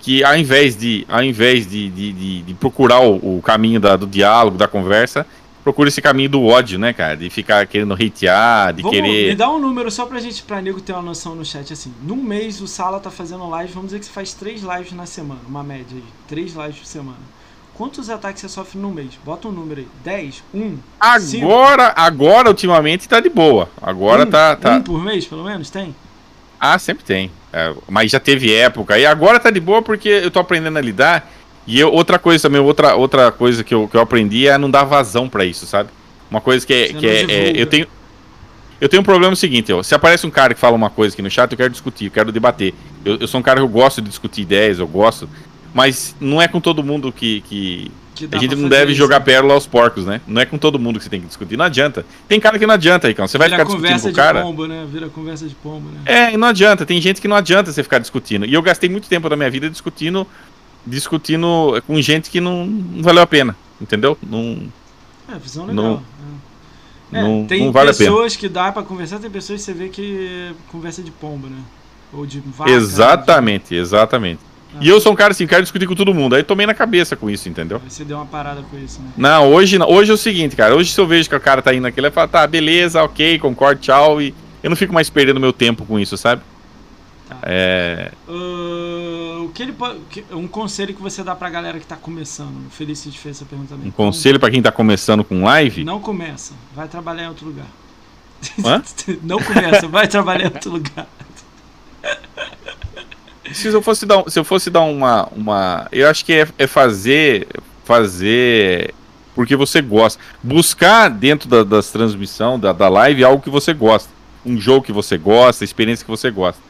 que 0.00 0.24
ao 0.24 0.36
invés 0.36 0.76
de, 0.76 1.06
ao 1.08 1.22
invés 1.22 1.68
de, 1.70 1.88
de, 1.88 2.12
de, 2.12 2.42
de 2.42 2.54
procurar 2.54 3.00
o, 3.00 3.38
o 3.38 3.42
caminho 3.42 3.78
da, 3.78 3.94
do 3.94 4.08
diálogo, 4.08 4.58
da 4.58 4.66
conversa, 4.66 5.24
procura 5.62 5.88
esse 5.88 6.02
caminho 6.02 6.28
do 6.28 6.44
ódio, 6.44 6.76
né, 6.76 6.92
cara? 6.92 7.16
De 7.16 7.30
ficar 7.30 7.64
querendo 7.68 7.94
hatear, 7.94 8.72
de 8.72 8.82
vamos, 8.82 8.96
querer. 8.96 9.28
Me 9.28 9.36
dá 9.36 9.48
um 9.48 9.60
número 9.60 9.88
só 9.88 10.04
pra 10.04 10.18
gente, 10.18 10.42
pra 10.42 10.60
nego 10.60 10.80
ter 10.80 10.94
uma 10.94 11.02
noção 11.02 11.36
no 11.36 11.44
chat, 11.44 11.72
assim. 11.72 11.94
Num 12.02 12.16
mês 12.16 12.60
o 12.60 12.66
Sala 12.66 12.98
tá 12.98 13.10
fazendo 13.10 13.48
live, 13.48 13.72
vamos 13.72 13.88
dizer 13.88 14.00
que 14.00 14.06
você 14.06 14.12
faz 14.12 14.34
três 14.34 14.62
lives 14.62 14.92
na 14.92 15.06
semana, 15.06 15.40
uma 15.48 15.62
média 15.62 15.86
aí. 15.92 16.04
Três 16.26 16.54
lives 16.54 16.78
por 16.78 16.86
semana. 16.86 17.35
Quantos 17.76 18.08
ataques 18.08 18.40
você 18.40 18.48
sofre 18.48 18.78
no 18.78 18.90
mês? 18.90 19.10
Bota 19.22 19.48
um 19.48 19.52
número 19.52 19.80
aí. 19.80 19.88
10? 20.02 20.42
1? 20.54 20.78
Agora, 20.98 21.92
agora 21.94 22.48
ultimamente 22.48 23.06
tá 23.06 23.20
de 23.20 23.28
boa. 23.28 23.68
Agora 23.82 24.22
um, 24.22 24.30
tá, 24.30 24.56
tá. 24.56 24.76
Um 24.76 24.82
por 24.82 25.02
mês, 25.04 25.26
pelo 25.26 25.44
menos? 25.44 25.68
Tem? 25.68 25.94
Ah, 26.58 26.78
sempre 26.78 27.04
tem. 27.04 27.30
É, 27.52 27.74
mas 27.86 28.10
já 28.10 28.18
teve 28.18 28.54
época. 28.54 28.98
E 28.98 29.04
agora 29.04 29.38
tá 29.38 29.50
de 29.50 29.60
boa 29.60 29.82
porque 29.82 30.08
eu 30.08 30.30
tô 30.30 30.38
aprendendo 30.38 30.78
a 30.78 30.80
lidar. 30.80 31.30
E 31.66 31.78
eu, 31.78 31.92
outra 31.92 32.18
coisa 32.18 32.48
também, 32.48 32.60
outra, 32.60 32.94
outra 32.94 33.30
coisa 33.30 33.62
que 33.62 33.74
eu, 33.74 33.86
que 33.88 33.96
eu 33.96 34.00
aprendi 34.00 34.46
é 34.48 34.56
não 34.56 34.70
dar 34.70 34.84
vazão 34.84 35.28
para 35.28 35.44
isso, 35.44 35.66
sabe? 35.66 35.90
Uma 36.30 36.40
coisa 36.40 36.66
que 36.66 36.72
é. 36.72 36.92
que 36.94 37.06
é, 37.06 37.22
é, 37.22 37.52
eu 37.54 37.66
tenho. 37.66 37.86
Eu 38.78 38.90
tenho 38.90 39.00
um 39.00 39.04
problema 39.04 39.34
seguinte, 39.34 39.72
ó, 39.72 39.82
se 39.82 39.94
aparece 39.94 40.26
um 40.26 40.30
cara 40.30 40.52
que 40.52 40.60
fala 40.60 40.76
uma 40.76 40.90
coisa 40.90 41.14
aqui 41.14 41.22
no 41.22 41.30
chat, 41.30 41.50
eu 41.50 41.56
quero 41.56 41.70
discutir, 41.70 42.06
eu 42.06 42.10
quero 42.10 42.30
debater. 42.30 42.74
Eu, 43.02 43.16
eu 43.16 43.26
sou 43.26 43.40
um 43.40 43.42
cara 43.42 43.58
que 43.58 43.64
eu 43.64 43.68
gosto 43.68 44.02
de 44.02 44.08
discutir 44.08 44.42
ideias, 44.42 44.78
eu 44.78 44.86
gosto. 44.86 45.28
Mas 45.76 46.16
não 46.18 46.40
é 46.40 46.48
com 46.48 46.58
todo 46.58 46.82
mundo 46.82 47.12
que. 47.12 47.42
que... 47.42 47.90
que 48.14 48.28
a 48.32 48.38
gente 48.38 48.56
não 48.56 48.66
deve 48.66 48.92
isso, 48.92 48.98
jogar 48.98 49.18
né? 49.18 49.26
pérola 49.26 49.52
aos 49.52 49.66
porcos, 49.66 50.06
né? 50.06 50.22
Não 50.26 50.40
é 50.40 50.46
com 50.46 50.56
todo 50.56 50.78
mundo 50.78 50.98
que 50.98 51.04
você 51.04 51.10
tem 51.10 51.20
que 51.20 51.26
discutir. 51.26 51.54
Não 51.54 51.66
adianta. 51.66 52.06
Tem 52.26 52.40
cara 52.40 52.58
que 52.58 52.66
não 52.66 52.72
adianta 52.72 53.06
aí, 53.06 53.12
cara. 53.12 53.28
Você 53.28 53.36
vai 53.36 53.50
Vira 53.50 53.58
ficar 53.58 53.76
discutindo 53.76 54.00
com 54.00 54.08
o 54.08 54.12
cara. 54.14 54.40
Pombo, 54.40 54.66
né? 54.66 54.86
Vira 54.90 55.10
conversa 55.10 55.46
de 55.46 55.54
pombo, 55.54 55.90
né? 55.90 56.00
É, 56.06 56.32
e 56.32 56.38
não 56.38 56.48
adianta. 56.48 56.86
Tem 56.86 56.98
gente 56.98 57.20
que 57.20 57.28
não 57.28 57.36
adianta 57.36 57.70
você 57.70 57.82
ficar 57.82 57.98
discutindo. 57.98 58.46
E 58.46 58.54
eu 58.54 58.62
gastei 58.62 58.88
muito 58.88 59.06
tempo 59.06 59.28
da 59.28 59.36
minha 59.36 59.50
vida 59.50 59.68
discutindo 59.68 60.26
discutindo 60.86 61.82
com 61.86 62.00
gente 62.00 62.30
que 62.30 62.40
não, 62.40 62.64
não 62.64 63.02
valeu 63.02 63.22
a 63.22 63.26
pena. 63.26 63.54
Entendeu? 63.78 64.16
Não. 64.22 64.62
É, 65.28 65.38
visão 65.38 65.66
legal. 65.66 66.02
Não, 67.12 67.20
é. 67.20 67.22
não, 67.22 67.46
tem 67.46 67.66
não 67.66 67.72
vale 67.72 67.88
pessoas 67.88 68.34
que 68.34 68.48
dá 68.48 68.72
para 68.72 68.82
conversar, 68.82 69.18
tem 69.18 69.30
pessoas 69.30 69.60
que 69.60 69.66
você 69.66 69.74
vê 69.74 69.88
que 69.90 70.54
conversa 70.72 71.02
de 71.02 71.10
pombo, 71.10 71.48
né? 71.48 71.58
Ou 72.14 72.24
de 72.24 72.40
vaca. 72.40 72.70
Exatamente, 72.70 73.70
de... 73.70 73.76
exatamente. 73.76 74.40
E 74.80 74.88
eu 74.88 75.00
sou 75.00 75.12
um 75.12 75.16
cara 75.16 75.32
assim, 75.32 75.46
quero 75.46 75.62
discutir 75.62 75.86
com 75.86 75.94
todo 75.94 76.14
mundo. 76.14 76.34
Aí 76.34 76.42
tomei 76.42 76.66
na 76.66 76.74
cabeça 76.74 77.16
com 77.16 77.30
isso, 77.30 77.48
entendeu? 77.48 77.80
Você 77.88 78.04
deu 78.04 78.16
uma 78.16 78.26
parada 78.26 78.62
com 78.62 78.78
isso, 78.78 79.00
né? 79.00 79.10
Não, 79.16 79.52
hoje, 79.52 79.78
hoje 79.82 80.10
é 80.10 80.14
o 80.14 80.18
seguinte, 80.18 80.56
cara. 80.56 80.74
Hoje 80.74 80.92
se 80.92 81.00
eu 81.00 81.06
vejo 81.06 81.28
que 81.28 81.34
o 81.34 81.40
cara 81.40 81.62
tá 81.62 81.72
indo 81.72 81.82
naquele, 81.82 82.08
eu 82.08 82.12
falo, 82.12 82.28
tá, 82.28 82.46
beleza, 82.46 83.02
ok, 83.02 83.38
concordo, 83.38 83.80
tchau. 83.80 84.20
E 84.20 84.34
eu 84.62 84.70
não 84.70 84.76
fico 84.76 84.92
mais 84.92 85.08
perdendo 85.08 85.40
meu 85.40 85.52
tempo 85.52 85.84
com 85.84 85.98
isso, 85.98 86.16
sabe? 86.16 86.42
Tá. 87.28 87.38
É... 87.42 88.12
Uh, 88.28 89.44
o 89.44 89.50
que 89.52 89.62
ele 89.62 89.72
pode, 89.72 89.98
um 90.30 90.46
conselho 90.46 90.94
que 90.94 91.02
você 91.02 91.22
dá 91.24 91.34
pra 91.34 91.50
galera 91.50 91.78
que 91.78 91.86
tá 91.86 91.96
começando. 91.96 92.66
O 92.66 92.70
Felicite 92.70 93.18
fez 93.18 93.36
essa 93.36 93.44
pergunta 93.44 93.70
também. 93.70 93.88
Um 93.88 93.92
conselho 93.92 94.38
para 94.38 94.50
quem 94.50 94.62
tá 94.62 94.70
começando 94.70 95.24
com 95.24 95.44
live? 95.44 95.84
Não 95.84 96.00
começa, 96.00 96.54
vai 96.74 96.86
trabalhar 96.88 97.24
em 97.24 97.28
outro 97.28 97.46
lugar. 97.46 97.66
Não 99.22 99.38
começa, 99.40 99.88
vai 99.88 100.06
trabalhar 100.06 100.44
em 100.44 100.52
outro 100.52 100.70
lugar 100.70 101.08
se 103.52 103.68
eu 103.68 103.82
fosse 103.82 104.06
dar, 104.06 104.24
se 104.28 104.38
eu 104.38 104.44
fosse 104.44 104.70
dar 104.70 104.82
uma, 104.82 105.28
uma, 105.34 105.88
eu 105.92 106.08
acho 106.08 106.24
que 106.24 106.32
é, 106.32 106.48
é 106.58 106.66
fazer, 106.66 107.46
fazer 107.84 108.94
porque 109.34 109.54
você 109.54 109.82
gosta, 109.82 110.20
buscar 110.42 111.10
dentro 111.10 111.48
da, 111.48 111.62
das 111.62 111.90
transmissão 111.90 112.58
da, 112.58 112.72
da 112.72 112.88
live 112.88 113.22
algo 113.22 113.42
que 113.42 113.50
você 113.50 113.74
gosta, 113.74 114.08
um 114.44 114.58
jogo 114.58 114.86
que 114.86 114.92
você 114.92 115.18
gosta, 115.18 115.62
experiência 115.62 116.04
que 116.04 116.10
você 116.10 116.30
gosta. 116.30 116.60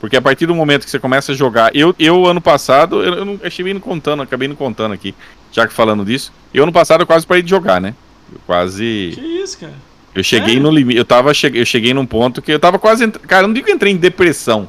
Porque 0.00 0.16
a 0.16 0.20
partir 0.22 0.44
do 0.44 0.54
momento 0.54 0.84
que 0.84 0.90
você 0.90 0.98
começa 0.98 1.32
a 1.32 1.34
jogar, 1.34 1.74
eu, 1.74 1.94
eu 1.98 2.26
ano 2.26 2.40
passado, 2.40 3.02
eu, 3.02 3.14
eu 3.14 3.24
não 3.24 3.40
achei 3.42 3.68
indo 3.70 3.80
contando, 3.80 4.22
acabei 4.22 4.48
não 4.48 4.56
contando 4.56 4.92
aqui, 4.92 5.14
já 5.52 5.66
que 5.66 5.72
falando 5.72 6.04
disso, 6.04 6.32
eu 6.52 6.64
ano 6.64 6.72
passado 6.72 7.02
eu 7.02 7.06
quase 7.06 7.26
parei 7.26 7.42
de 7.42 7.48
jogar, 7.48 7.80
né? 7.80 7.94
Eu 8.30 8.40
quase. 8.44 9.12
Que 9.14 9.20
isso, 9.20 9.58
cara? 9.58 9.74
Eu 10.14 10.24
cheguei 10.24 10.56
é. 10.56 10.60
no 10.60 10.70
limite, 10.70 10.98
eu 10.98 11.04
tava, 11.04 11.30
eu 11.30 11.66
cheguei 11.66 11.94
num 11.94 12.06
ponto 12.06 12.42
que 12.42 12.50
eu 12.50 12.58
tava 12.58 12.78
quase, 12.78 13.06
cara, 13.08 13.44
eu 13.44 13.48
não 13.48 13.54
digo 13.54 13.66
que 13.66 13.72
entrei 13.72 13.92
em 13.92 13.96
depressão, 13.96 14.68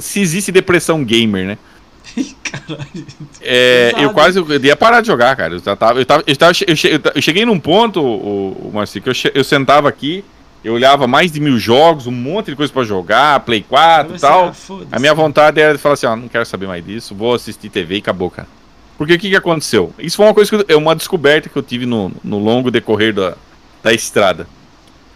se 0.00 0.20
existe 0.20 0.52
depressão 0.52 1.04
gamer, 1.04 1.46
né? 1.46 1.58
Caralho. 2.42 3.06
É, 3.40 3.92
eu 3.98 4.10
quase 4.12 4.38
eu 4.38 4.46
ia 4.64 4.76
parar 4.76 5.00
de 5.00 5.06
jogar, 5.06 5.36
cara. 5.36 5.54
Eu, 5.54 5.60
tava, 5.60 6.00
eu, 6.00 6.06
tava, 6.06 6.24
eu, 6.26 6.36
tava, 6.36 6.52
eu, 7.14 7.22
cheguei 7.22 7.44
num 7.44 7.58
ponto, 7.58 8.00
o, 8.00 8.68
o 8.68 8.70
Marcinho, 8.72 9.02
que 9.02 9.10
eu, 9.10 9.14
eu 9.34 9.44
sentava 9.44 9.88
aqui, 9.88 10.24
eu 10.62 10.74
olhava 10.74 11.06
mais 11.06 11.32
de 11.32 11.40
mil 11.40 11.58
jogos, 11.58 12.06
um 12.06 12.12
monte 12.12 12.46
de 12.46 12.56
coisa 12.56 12.72
para 12.72 12.84
jogar, 12.84 13.40
Play 13.40 13.62
4 13.62 14.16
e 14.16 14.20
tal. 14.20 14.48
Ah, 14.48 14.84
a 14.92 14.98
minha 14.98 15.14
vontade 15.14 15.60
era 15.60 15.74
de 15.74 15.78
falar 15.78 15.94
assim: 15.94 16.06
ó, 16.06 16.16
não 16.16 16.28
quero 16.28 16.44
saber 16.44 16.66
mais 16.66 16.84
disso, 16.84 17.14
vou 17.14 17.34
assistir 17.34 17.70
TV 17.70 17.96
e 17.96 17.98
acabou, 17.98 18.30
cara. 18.30 18.48
Porque 18.98 19.14
o 19.14 19.18
que, 19.18 19.30
que 19.30 19.36
aconteceu? 19.36 19.94
Isso 19.98 20.18
foi 20.18 20.26
uma 20.26 20.34
coisa 20.34 20.50
que 20.50 20.72
eu, 20.72 20.78
uma 20.78 20.94
descoberta 20.94 21.48
que 21.48 21.56
eu 21.56 21.62
tive 21.62 21.86
no, 21.86 22.12
no 22.22 22.38
longo 22.38 22.70
decorrer 22.70 23.14
da, 23.14 23.34
da 23.82 23.92
estrada. 23.94 24.46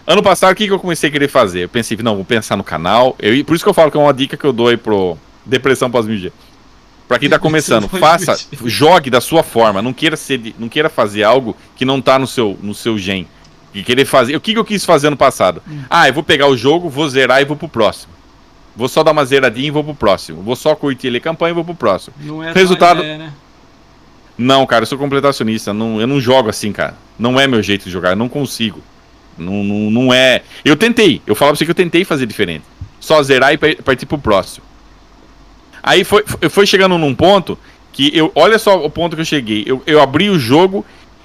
Ano 0.07 0.23
passado, 0.23 0.53
o 0.53 0.55
que, 0.55 0.67
que 0.67 0.73
eu 0.73 0.79
comecei 0.79 1.09
a 1.09 1.13
querer 1.13 1.29
fazer? 1.29 1.65
Eu 1.65 1.69
pensei, 1.69 1.97
não, 2.03 2.17
vou 2.17 2.25
pensar 2.25 2.57
no 2.57 2.65
canal. 2.65 3.17
Eu, 3.19 3.43
por 3.45 3.55
isso 3.55 3.65
que 3.65 3.71
eu 3.71 3.75
falo 3.75 3.91
que 3.91 3.97
é 3.97 4.01
uma 4.01 4.13
dica 4.13 4.37
que 4.37 4.45
eu 4.45 4.53
dou 4.53 4.69
aí 4.69 4.77
pro 4.77 5.17
Depressão 5.47 5.91
pós-mídia. 5.91 6.33
Pra 7.09 7.19
quem 7.19 7.29
tá 7.29 7.39
começando, 7.41 7.89
faça, 7.89 8.39
jogue 8.65 9.09
da 9.09 9.21
sua 9.21 9.43
forma. 9.43 9.81
Não 9.81 9.93
queira, 9.93 10.17
ser, 10.17 10.55
não 10.59 10.69
queira 10.69 10.91
fazer 10.91 11.23
algo 11.23 11.57
que 11.75 11.85
não 11.85 12.03
tá 12.03 12.19
no 12.19 12.27
seu, 12.27 12.59
no 12.63 12.75
seu 12.75 12.99
gen. 12.99 13.27
E 13.73 13.83
querer 13.83 14.05
fazer. 14.05 14.37
O 14.37 14.41
que, 14.41 14.53
que 14.53 14.59
eu 14.59 14.65
quis 14.65 14.85
fazer 14.85 15.09
ano 15.09 15.17
passado? 15.17 15.63
Hum. 15.69 15.83
Ah, 15.89 16.07
eu 16.07 16.15
vou 16.15 16.23
pegar 16.23 16.47
o 16.49 16.57
jogo, 16.57 16.89
vou 16.89 17.09
zerar 17.09 17.41
e 17.41 17.45
vou 17.45 17.57
pro 17.57 17.69
próximo. 17.69 18.13
Vou 18.77 18.89
só 18.89 19.03
dar 19.03 19.13
uma 19.13 19.25
zeradinha 19.25 19.69
e 19.69 19.71
vou 19.71 19.83
pro 19.83 19.95
próximo. 19.95 20.43
Vou 20.43 20.55
só 20.55 20.75
curtir 20.75 21.07
ele 21.07 21.19
campanha 21.19 21.51
e 21.51 21.55
vou 21.55 21.65
pro 21.65 21.75
próximo. 21.75 22.15
Não 22.21 22.43
é 22.43 22.53
Resultado. 22.53 23.01
Ideia, 23.01 23.19
né? 23.19 23.33
Não, 24.37 24.67
cara, 24.67 24.83
eu 24.83 24.87
sou 24.87 24.99
completacionista. 24.99 25.73
Não, 25.73 26.01
eu 26.01 26.07
não 26.07 26.21
jogo 26.21 26.51
assim, 26.51 26.73
cara. 26.73 26.95
Não 27.19 27.39
é 27.41 27.47
meu 27.47 27.63
jeito 27.63 27.85
de 27.85 27.91
jogar, 27.91 28.11
eu 28.11 28.17
não 28.17 28.29
consigo. 28.29 28.83
Não, 29.39 29.65
não, 29.65 29.91
não 29.91 30.15
é. 30.15 30.43
Eu 30.65 30.77
tentei, 30.77 31.21
eu 31.27 31.35
falo 31.35 31.51
pra 31.51 31.59
você 31.59 31.65
que 31.65 31.71
eu 31.71 31.75
tentei 31.75 32.05
fazer 32.05 32.27
diferente. 32.27 32.65
Só 33.01 33.23
zerar 33.23 33.53
e 33.53 33.59
partir 33.77 34.07
pro 34.07 34.19
próximo. 34.19 34.65
Aí 35.83 36.05
foi, 36.05 36.25
foi 36.49 36.67
chegando 36.67 36.97
num 36.97 37.15
ponto 37.15 37.59
que 37.93 38.11
eu. 38.17 38.33
Olha 38.35 38.59
só 38.59 38.85
o 38.85 38.89
ponto 38.89 39.15
que 39.15 39.23
eu 39.23 39.27
cheguei. 39.27 39.65
Eu, 39.67 39.83
eu 39.87 40.01
abri 40.01 40.31
o 40.31 40.39
jogo 40.39 40.85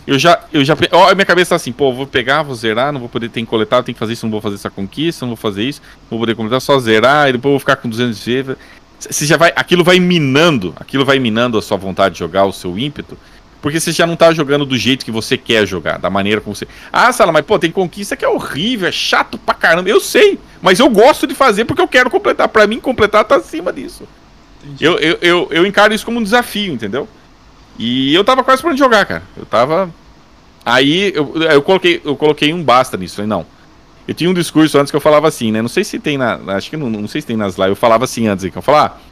eu 0.10 0.18
já, 0.18 0.44
eu 0.52 0.66
já, 0.66 0.76
ó, 0.92 1.14
minha 1.14 1.26
cabeça 1.26 1.50
tá 1.50 1.56
assim, 1.56 1.72
pô, 1.72 1.94
vou 1.94 2.08
pegar, 2.08 2.42
vou 2.42 2.56
zerar, 2.56 2.92
não 2.92 3.00
vou 3.00 3.08
poder 3.08 3.30
ter 3.30 3.42
que 3.42 3.46
coletar, 3.46 3.84
tenho 3.84 3.94
que 3.94 4.00
fazer 4.00 4.14
isso, 4.14 4.26
não 4.26 4.32
vou 4.32 4.42
fazer 4.42 4.56
essa 4.56 4.70
conquista, 4.70 5.24
não 5.24 5.36
vou 5.36 5.38
fazer 5.38 5.64
isso, 5.64 5.84
não 6.10 6.18
vou 6.18 6.20
poder 6.22 6.34
completar, 6.34 6.60
só 6.60 6.80
zerar, 6.80 7.30
e 7.30 7.34
depois 7.34 7.52
vou 7.52 7.60
ficar 7.60 7.76
com 7.76 7.88
200 7.88 8.26
V. 8.26 8.56
Você 9.00 9.28
já 9.28 9.38
vai, 9.38 9.54
aquilo 9.56 9.84
vai 9.84 10.00
minando, 10.00 10.74
aquilo 10.78 11.06
vai 11.06 11.20
minando 11.20 11.60
a 11.60 11.62
sua 11.62 11.78
vontade 11.78 12.14
de 12.14 12.20
jogar, 12.20 12.46
o 12.46 12.52
seu 12.52 12.76
ímpeto, 12.76 13.16
porque 13.62 13.80
você 13.80 13.92
já 13.92 14.08
não 14.08 14.16
tá 14.16 14.34
jogando 14.34 14.66
do 14.66 14.78
jeito 14.78 15.04
que 15.04 15.12
você 15.12 15.38
quer 15.38 15.66
jogar, 15.66 15.98
da 16.00 16.10
maneira 16.10 16.40
como 16.40 16.56
você. 16.56 16.68
Ah, 16.92 17.12
Sala, 17.12 17.32
mas 17.32 17.46
pô, 17.46 17.60
tem 17.60 17.72
conquista 17.72 18.16
que 18.16 18.24
é 18.24 18.30
horrível, 18.30 18.88
é 18.88 18.92
chato 18.92 19.38
pra 19.38 19.54
caramba. 19.54 19.90
Eu 19.90 20.00
sei, 20.00 20.40
mas 20.62 20.80
eu 20.80 20.90
gosto 20.90 21.28
de 21.28 21.36
fazer 21.36 21.66
porque 21.66 21.82
eu 21.82 21.88
quero 21.88 22.10
completar. 22.10 22.48
Pra 22.48 22.66
mim, 22.66 22.80
completar 22.80 23.26
tá 23.26 23.36
acima 23.36 23.74
disso. 23.74 24.08
Eu, 24.80 24.98
eu, 25.00 25.18
eu, 25.22 25.48
eu, 25.52 25.66
encaro 25.66 25.94
isso 25.94 26.06
como 26.06 26.20
um 26.20 26.24
desafio, 26.24 26.74
entendeu? 26.74 27.08
E 27.78 28.14
eu 28.14 28.24
tava 28.24 28.44
quase 28.44 28.62
pra 28.62 28.76
jogar, 28.76 29.06
cara. 29.06 29.24
Eu 29.36 29.46
tava. 29.46 29.90
Aí 30.66 31.12
eu, 31.16 31.34
eu, 31.44 31.62
coloquei, 31.62 32.02
eu 32.04 32.16
coloquei 32.16 32.54
um 32.54 32.64
basta 32.64 32.98
nisso. 32.98 33.16
Falei, 33.16 33.30
não. 33.30 33.46
Eu 34.08 34.14
tinha 34.14 34.30
um 34.30 34.34
discurso 34.34 34.78
antes 34.78 34.90
que 34.90 34.98
eu 34.98 35.02
falava 35.02 35.28
assim, 35.28 35.52
né? 35.52 35.62
Não 35.62 35.70
sei 35.70 35.84
se 35.84 36.00
tem 36.00 36.18
na. 36.18 36.40
Acho 36.48 36.70
que 36.70 36.78
não, 36.78 36.90
não 36.90 37.08
sei 37.08 37.22
se 37.22 37.28
tem 37.28 37.38
nas 37.38 37.56
lives. 37.56 37.70
Eu 37.70 37.76
falava 37.76 38.06
assim 38.06 38.28
antes, 38.28 38.50
que 38.50 38.58
eu 38.58 38.62
falava, 38.62 38.96
ah, 38.96 39.09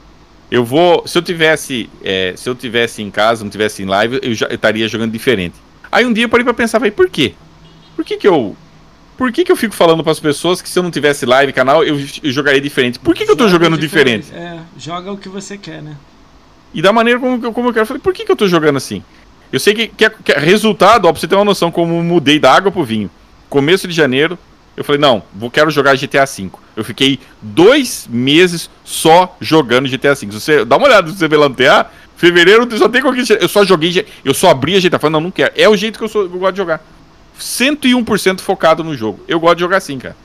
eu 0.50 0.64
vou. 0.64 1.06
Se 1.06 1.17
eu 1.17 1.22
tivesse. 1.22 1.90
É, 2.03 2.34
se 2.35 2.50
eu 2.50 2.56
tivesse 2.56 3.01
em 3.01 3.11
casa, 3.11 3.43
não 3.43 3.51
tivesse 3.51 3.84
em 3.84 3.85
live, 3.85 4.19
eu, 4.22 4.34
já, 4.34 4.48
eu 4.48 4.56
estaria 4.56 4.88
jogando 4.88 5.11
diferente. 5.11 5.56
Aí 5.92 6.06
um 6.06 6.14
dia 6.14 6.26
eu 6.26 6.30
parei 6.30 6.43
pra 6.43 6.53
pensar, 6.53 6.80
falei, 6.80 6.92
por 6.92 7.09
quê? 7.09 7.34
Por 7.95 8.06
que, 8.06 8.17
que 8.17 8.27
eu. 8.27 8.56
Por 9.17 9.32
que, 9.32 9.43
que 9.43 9.51
eu 9.51 9.56
fico 9.56 9.74
falando 9.74 10.03
para 10.03 10.11
as 10.11 10.19
pessoas 10.19 10.61
que 10.61 10.69
se 10.69 10.77
eu 10.77 10.84
não 10.84 10.92
tivesse 10.92 11.26
live, 11.26 11.51
canal, 11.51 11.84
eu, 11.84 12.00
eu 12.22 12.32
jogaria 12.32 12.61
diferente? 12.61 13.00
Por 13.00 13.16
que, 13.16 13.26
que 13.26 13.32
eu 13.32 13.35
tô 13.35 13.50
jogando 13.50 13.76
diferente? 13.76 14.26
diferente? 14.26 14.58
É, 14.58 14.59
joga 14.77 15.11
o 15.11 15.17
que 15.17 15.27
você 15.27 15.58
quer, 15.58 15.82
né? 15.82 15.98
E 16.74 16.82
da 16.82 16.93
maneira 16.93 17.19
como, 17.19 17.51
como 17.51 17.69
eu 17.69 17.74
quero. 17.74 17.84
Eu 17.84 17.88
falei, 17.88 18.01
por 18.01 18.14
que, 18.14 18.24
que 18.24 18.32
eu 18.32 18.35
tô 18.35 18.48
jogando 18.48 18.77
assim? 18.77 19.03
Eu 19.51 19.59
sei 19.59 19.74
que, 19.74 19.88
que, 19.88 20.06
é, 20.06 20.09
que 20.09 20.32
é 20.32 20.40
resultado, 20.40 21.06
ó, 21.06 21.11
pra 21.11 21.19
você 21.19 21.27
ter 21.27 21.35
uma 21.35 21.45
noção, 21.45 21.72
como 21.72 22.01
mudei 22.03 22.40
da 22.40 22.53
água 22.53 22.72
pro 22.72 22.84
vinho. 22.84 23.09
Começo 23.50 23.88
de 23.88 23.93
janeiro, 23.93 24.38
eu 24.77 24.83
falei, 24.83 25.01
não, 25.01 25.23
vou, 25.33 25.49
quero 25.49 25.72
jogar 25.72 25.97
GTA 25.97 26.23
V. 26.23 26.51
Eu 26.75 26.83
fiquei 26.83 27.19
dois 27.41 28.07
meses 28.07 28.69
só 28.85 29.35
jogando 29.41 29.89
GTA 29.89 30.14
V. 30.14 30.27
Você 30.27 30.64
dá 30.64 30.77
uma 30.77 30.85
olhada 30.85 31.09
se 31.09 31.17
você 31.17 31.27
velantear, 31.27 31.91
fevereiro 32.15 32.77
só 32.77 32.88
tem 32.88 33.01
qualquer. 33.01 33.41
Eu 33.41 33.49
só 33.49 33.65
joguei, 33.65 34.06
eu 34.23 34.35
só 34.35 34.51
abri 34.51 34.75
a 34.75 34.80
GTA. 34.80 34.99
Falei, 34.99 35.14
não, 35.14 35.22
não 35.22 35.31
quero. 35.31 35.51
É 35.56 35.67
o 35.67 35.75
jeito 35.75 35.97
que 35.97 36.06
eu, 36.06 36.07
sou, 36.07 36.22
eu 36.22 36.30
gosto 36.30 36.51
de 36.51 36.57
jogar. 36.57 36.85
101% 37.39 38.39
focado 38.39 38.83
no 38.83 38.95
jogo. 38.95 39.19
Eu 39.27 39.39
gosto 39.39 39.56
de 39.56 39.61
jogar 39.61 39.77
assim, 39.77 39.97
cara. 39.97 40.15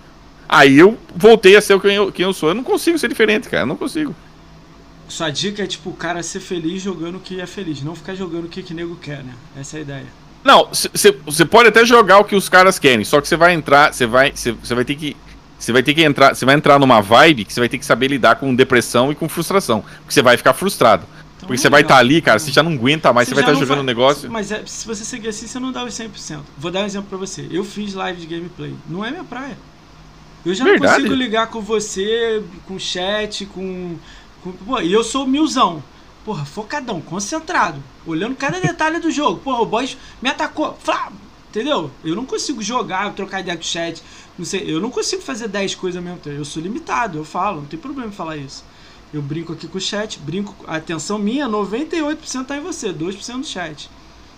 Aí 0.47 0.79
eu 0.79 0.99
voltei 1.17 1.57
a 1.57 1.61
ser 1.63 1.81
quem 1.81 1.95
eu, 1.95 2.13
quem 2.13 2.27
eu 2.27 2.35
sou. 2.35 2.51
Eu 2.51 2.55
não 2.55 2.63
consigo 2.63 2.99
ser 2.99 3.09
diferente, 3.09 3.49
cara. 3.49 3.63
Eu 3.63 3.67
não 3.67 3.77
consigo. 3.77 4.15
Sua 5.09 5.31
dica 5.31 5.63
é, 5.63 5.67
tipo, 5.67 5.89
o 5.89 5.95
cara 5.95 6.23
ser 6.23 6.41
feliz 6.41 6.83
jogando 6.83 7.17
o 7.17 7.21
que 7.21 7.41
é 7.41 7.47
feliz. 7.47 7.83
Não 7.83 7.97
ficar 7.97 8.15
jogando 8.15 8.45
o 8.45 8.49
que, 8.49 8.63
que 8.63 8.75
nego 8.75 8.97
quer, 8.97 9.25
né? 9.25 9.35
Essa 9.59 9.77
é 9.77 9.79
a 9.79 9.83
ideia. 9.83 10.22
Não, 10.45 10.69
você 10.71 11.45
pode 11.45 11.69
até 11.69 11.85
jogar 11.85 12.19
o 12.19 12.25
que 12.25 12.35
os 12.35 12.49
caras 12.49 12.79
querem, 12.79 13.05
só 13.05 13.21
que 13.21 13.29
você 13.29 13.37
vai 13.37 13.53
entrar, 13.53 13.93
você 13.93 14.07
vai, 14.07 14.33
você 14.33 14.75
vai 14.75 14.85
ter 14.85 14.97
que 14.97 15.17
você 15.63 15.73
vai 15.73 15.83
ter 15.83 15.95
que 15.95 16.03
entrar, 16.03 16.35
você 16.35 16.45
vai 16.45 16.57
entrar 16.57 16.77
numa 16.81 17.01
vibe 17.01 17.45
que 17.45 17.53
você 17.53 17.61
vai 17.61 17.69
ter 17.69 17.79
que 17.79 17.87
saber 17.87 18.09
lidar 18.09 18.35
com 18.35 18.53
depressão 18.53 19.13
e 19.13 19.15
com 19.15 19.29
frustração, 19.29 19.81
porque 19.99 20.13
você 20.13 20.21
vai 20.21 20.37
ficar 20.37 20.55
frustrado. 20.55 21.07
Então, 21.37 21.47
porque 21.47 21.57
você 21.57 21.71
vai 21.71 21.83
estar 21.83 21.95
tá 21.95 22.01
ali, 22.01 22.21
cara, 22.21 22.41
você 22.41 22.51
já 22.51 22.65
não 22.65 22.73
aguenta 22.73 23.13
mais, 23.13 23.29
você, 23.29 23.35
vai 23.35 23.45
estar 23.45 23.53
tá 23.53 23.61
jogando 23.61 23.79
o 23.79 23.85
negócio. 23.85 24.29
Mas 24.29 24.51
é, 24.51 24.65
se 24.67 24.85
você 24.85 25.05
seguir 25.05 25.29
assim, 25.29 25.47
você 25.47 25.61
não 25.61 25.71
dá 25.71 25.85
os 25.85 25.95
100%. 25.95 26.41
Vou 26.59 26.73
dar 26.73 26.81
um 26.81 26.87
exemplo 26.87 27.09
pra 27.09 27.19
você. 27.19 27.47
Eu 27.49 27.63
fiz 27.63 27.95
live 27.95 28.21
de 28.21 28.27
gameplay. 28.27 28.75
Não 28.89 29.05
é 29.05 29.13
minha 29.13 29.23
praia. 29.23 29.57
Eu 30.45 30.53
já 30.53 30.65
Verdade. 30.65 30.85
não 30.85 30.97
consigo 30.97 31.15
ligar 31.15 31.47
com 31.47 31.61
você, 31.61 32.43
com 32.67 32.77
chat, 32.77 33.47
com. 33.47 33.97
com 34.43 34.51
pô, 34.51 34.81
e 34.81 34.93
eu 34.93 35.05
sou 35.05 35.29
milzão 35.29 35.81
porra, 36.25 36.45
focadão, 36.45 37.01
concentrado, 37.01 37.83
olhando 38.07 38.37
cada 38.37 38.61
detalhe 38.61 38.99
do 38.99 39.11
jogo. 39.11 39.41
Porra, 39.41 39.61
o 39.61 39.67
boss 39.67 39.97
me 40.21 40.29
atacou, 40.29 40.77
flá, 40.81 41.13
entendeu? 41.51 41.91
Eu 42.05 42.15
não 42.15 42.25
consigo 42.25 42.63
jogar, 42.63 43.13
trocar 43.15 43.41
ideia 43.41 43.57
com 43.57 43.63
o 43.63 43.67
chat, 43.67 44.03
não 44.39 44.45
sei, 44.45 44.65
eu 44.67 44.81
não 44.81 44.91
consigo 44.91 45.23
fazer 45.23 45.49
10 45.49 45.75
coisas 45.75 45.99
ao 45.99 46.03
mesmo 46.03 46.19
tempo. 46.19 46.37
Eu 46.37 46.45
sou 46.45 46.63
limitado, 46.63 47.19
eu 47.19 47.25
falo, 47.25 47.61
não 47.61 47.67
tem 47.67 47.79
problema 47.79 48.09
em 48.09 48.13
falar 48.13 48.37
isso. 48.37 48.65
Eu 49.13 49.21
brinco 49.21 49.53
aqui 49.53 49.69
com 49.69 49.77
o 49.77 49.81
chat, 49.81 50.19
brinco, 50.19 50.55
a 50.67 50.77
atenção 50.77 51.19
minha, 51.19 51.47
98% 51.47 52.47
tá 52.47 52.57
em 52.57 52.61
você, 52.61 52.93
2% 52.93 53.35
no 53.35 53.45
chat. 53.45 53.91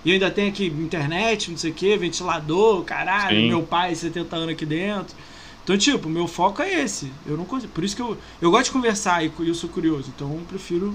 E 0.04 0.12
ainda 0.12 0.30
tem 0.30 0.48
aqui 0.48 0.66
internet, 0.66 1.50
não 1.50 1.56
sei 1.56 1.70
o 1.70 1.74
que, 1.74 1.96
ventilador, 1.96 2.82
caralho, 2.84 3.36
Sim. 3.36 3.48
meu 3.48 3.62
pai 3.62 3.94
70 3.94 4.36
anos 4.36 4.48
aqui 4.50 4.66
dentro. 4.66 5.16
Então, 5.62 5.78
tipo, 5.78 6.10
meu 6.10 6.26
foco 6.26 6.60
é 6.60 6.82
esse. 6.82 7.10
Eu 7.24 7.38
não 7.38 7.46
consigo. 7.46 7.72
Por 7.72 7.82
isso 7.82 7.96
que 7.96 8.02
eu, 8.02 8.18
eu 8.42 8.50
gosto 8.50 8.66
de 8.66 8.70
conversar 8.72 9.24
e 9.24 9.32
eu 9.38 9.54
sou 9.54 9.70
curioso. 9.70 10.12
Então, 10.14 10.30
eu 10.30 10.44
prefiro 10.46 10.94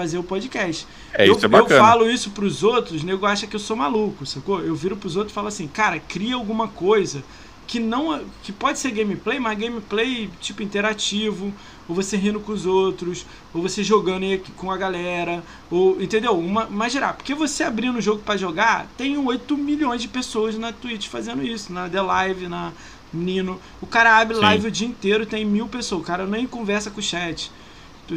fazer 0.00 0.16
o 0.16 0.22
podcast. 0.22 0.86
É, 1.12 1.28
eu, 1.28 1.36
isso 1.36 1.44
é 1.44 1.48
bacana. 1.48 1.74
eu 1.74 1.84
falo 1.84 2.10
isso 2.10 2.30
pros 2.30 2.62
outros, 2.62 3.02
o 3.02 3.06
nego 3.06 3.26
acha 3.26 3.46
que 3.46 3.54
eu 3.54 3.60
sou 3.60 3.76
maluco, 3.76 4.24
sacou? 4.24 4.60
Eu 4.60 4.74
viro 4.74 4.96
pros 4.96 5.14
outros 5.14 5.32
e 5.32 5.34
falo 5.34 5.48
assim, 5.48 5.68
cara, 5.68 5.98
cria 6.00 6.34
alguma 6.34 6.68
coisa 6.68 7.22
que 7.66 7.78
não 7.78 8.24
que 8.42 8.50
pode 8.50 8.78
ser 8.78 8.90
gameplay, 8.90 9.38
mas 9.38 9.58
gameplay 9.58 10.30
tipo 10.40 10.62
interativo, 10.62 11.52
ou 11.86 11.94
você 11.94 12.16
rindo 12.16 12.40
com 12.40 12.50
os 12.50 12.64
outros, 12.64 13.26
ou 13.52 13.60
você 13.60 13.84
jogando 13.84 14.24
com 14.56 14.72
a 14.72 14.76
galera, 14.76 15.44
ou 15.70 16.00
entendeu? 16.00 16.36
Uma 16.36 16.64
mais 16.66 16.92
geral, 16.92 17.14
porque 17.14 17.34
você 17.34 17.62
abrindo 17.62 17.98
o 17.98 18.00
jogo 18.00 18.22
para 18.22 18.38
jogar, 18.38 18.88
tem 18.96 19.18
8 19.18 19.56
milhões 19.56 20.00
de 20.00 20.08
pessoas 20.08 20.56
na 20.56 20.72
Twitch 20.72 21.08
fazendo 21.08 21.44
isso, 21.44 21.72
na 21.72 21.88
The 21.88 22.00
Live, 22.00 22.48
na 22.48 22.72
Nino. 23.12 23.60
O 23.82 23.86
cara 23.86 24.18
abre 24.18 24.36
Sim. 24.36 24.42
live 24.42 24.66
o 24.66 24.70
dia 24.70 24.88
inteiro, 24.88 25.26
tem 25.26 25.44
mil 25.44 25.68
pessoas, 25.68 26.00
o 26.00 26.04
cara 26.04 26.26
nem 26.26 26.46
conversa 26.46 26.90
com 26.90 27.00
o 27.00 27.02
chat. 27.02 27.52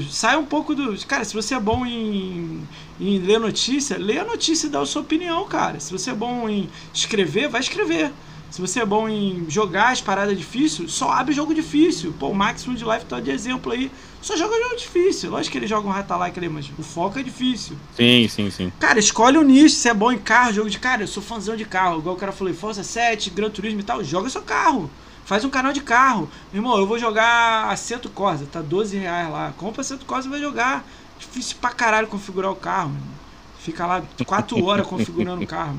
Sai 0.10 0.38
um 0.38 0.46
pouco 0.46 0.74
do. 0.74 0.98
Cara, 1.06 1.24
se 1.24 1.34
você 1.34 1.56
é 1.56 1.60
bom 1.60 1.86
em, 1.86 2.68
em 3.00 3.20
ler 3.20 3.40
notícia, 3.40 3.98
lê 3.98 4.20
a 4.20 4.24
notícia 4.24 4.68
e 4.68 4.70
dá 4.70 4.80
a 4.82 4.86
sua 4.86 5.02
opinião, 5.02 5.46
cara. 5.48 5.80
Se 5.80 5.92
você 5.92 6.12
é 6.12 6.14
bom 6.14 6.48
em 6.50 6.70
escrever, 6.94 7.48
vai 7.50 7.62
escrever. 7.62 8.12
Se 8.54 8.62
você 8.62 8.82
é 8.82 8.86
bom 8.86 9.10
em 9.10 9.50
jogar 9.50 9.92
as 9.92 10.00
paradas 10.00 10.38
difíceis, 10.38 10.92
só 10.92 11.10
abre 11.10 11.34
jogo 11.34 11.56
difícil. 11.56 12.14
Pô, 12.20 12.28
o 12.28 12.36
Maximum 12.36 12.76
de 12.76 12.86
Life 12.86 13.06
tá 13.06 13.20
de 13.20 13.32
exemplo 13.32 13.72
aí. 13.72 13.90
Só 14.22 14.38
joga 14.38 14.56
jogo 14.62 14.76
difícil. 14.76 15.32
Lógico 15.32 15.54
que 15.54 15.58
ele 15.58 15.66
joga 15.66 15.88
um 15.88 15.92
Ratalike 15.92 16.38
ali, 16.38 16.50
mas 16.50 16.72
o 16.78 16.84
foco 16.84 17.18
é 17.18 17.24
difícil. 17.24 17.76
Sim, 17.96 18.28
sim, 18.28 18.52
sim. 18.52 18.72
Cara, 18.80 19.00
escolhe 19.00 19.40
o 19.40 19.44
nicho. 19.44 19.76
Se 19.76 19.90
é 19.90 19.94
bom 19.94 20.12
em 20.12 20.20
carro, 20.20 20.54
jogo 20.54 20.70
de 20.70 20.78
cara. 20.78 21.02
Eu 21.02 21.08
sou 21.08 21.24
fãzão 21.24 21.56
de 21.56 21.66
carro. 21.66 21.98
Igual 21.98 22.16
o 22.16 22.20
cara 22.20 22.32
falou, 22.32 22.54
Forza 22.54 22.84
7, 22.84 23.32
Gran 23.32 23.50
Turismo 23.50 23.80
e 23.80 23.84
tal. 23.84 24.04
Joga 24.04 24.30
seu 24.30 24.44
carro. 24.44 24.88
Faz 25.26 25.46
um 25.46 25.50
canal 25.50 25.72
de 25.72 25.82
carro. 25.82 26.30
Irmão, 26.54 26.78
eu 26.78 26.86
vou 26.86 27.00
jogar 27.00 27.70
Aceto 27.70 28.10
Corsa, 28.10 28.46
tá 28.52 28.62
12 28.62 28.98
reais 28.98 29.30
lá. 29.32 29.54
Compra 29.58 29.82
Aceto 29.82 30.06
Corsa 30.06 30.28
e 30.28 30.32
vai 30.32 30.40
jogar. 30.40 30.86
Difícil 31.18 31.58
pra 31.62 31.70
caralho 31.72 32.08
configurar 32.08 32.52
o 32.52 32.56
carro, 32.56 32.90
mano. 32.90 33.24
Fica 33.60 33.86
lá 33.86 34.04
4 34.26 34.64
horas 34.66 34.86
configurando 34.86 35.44
o 35.44 35.48
carro. 35.48 35.78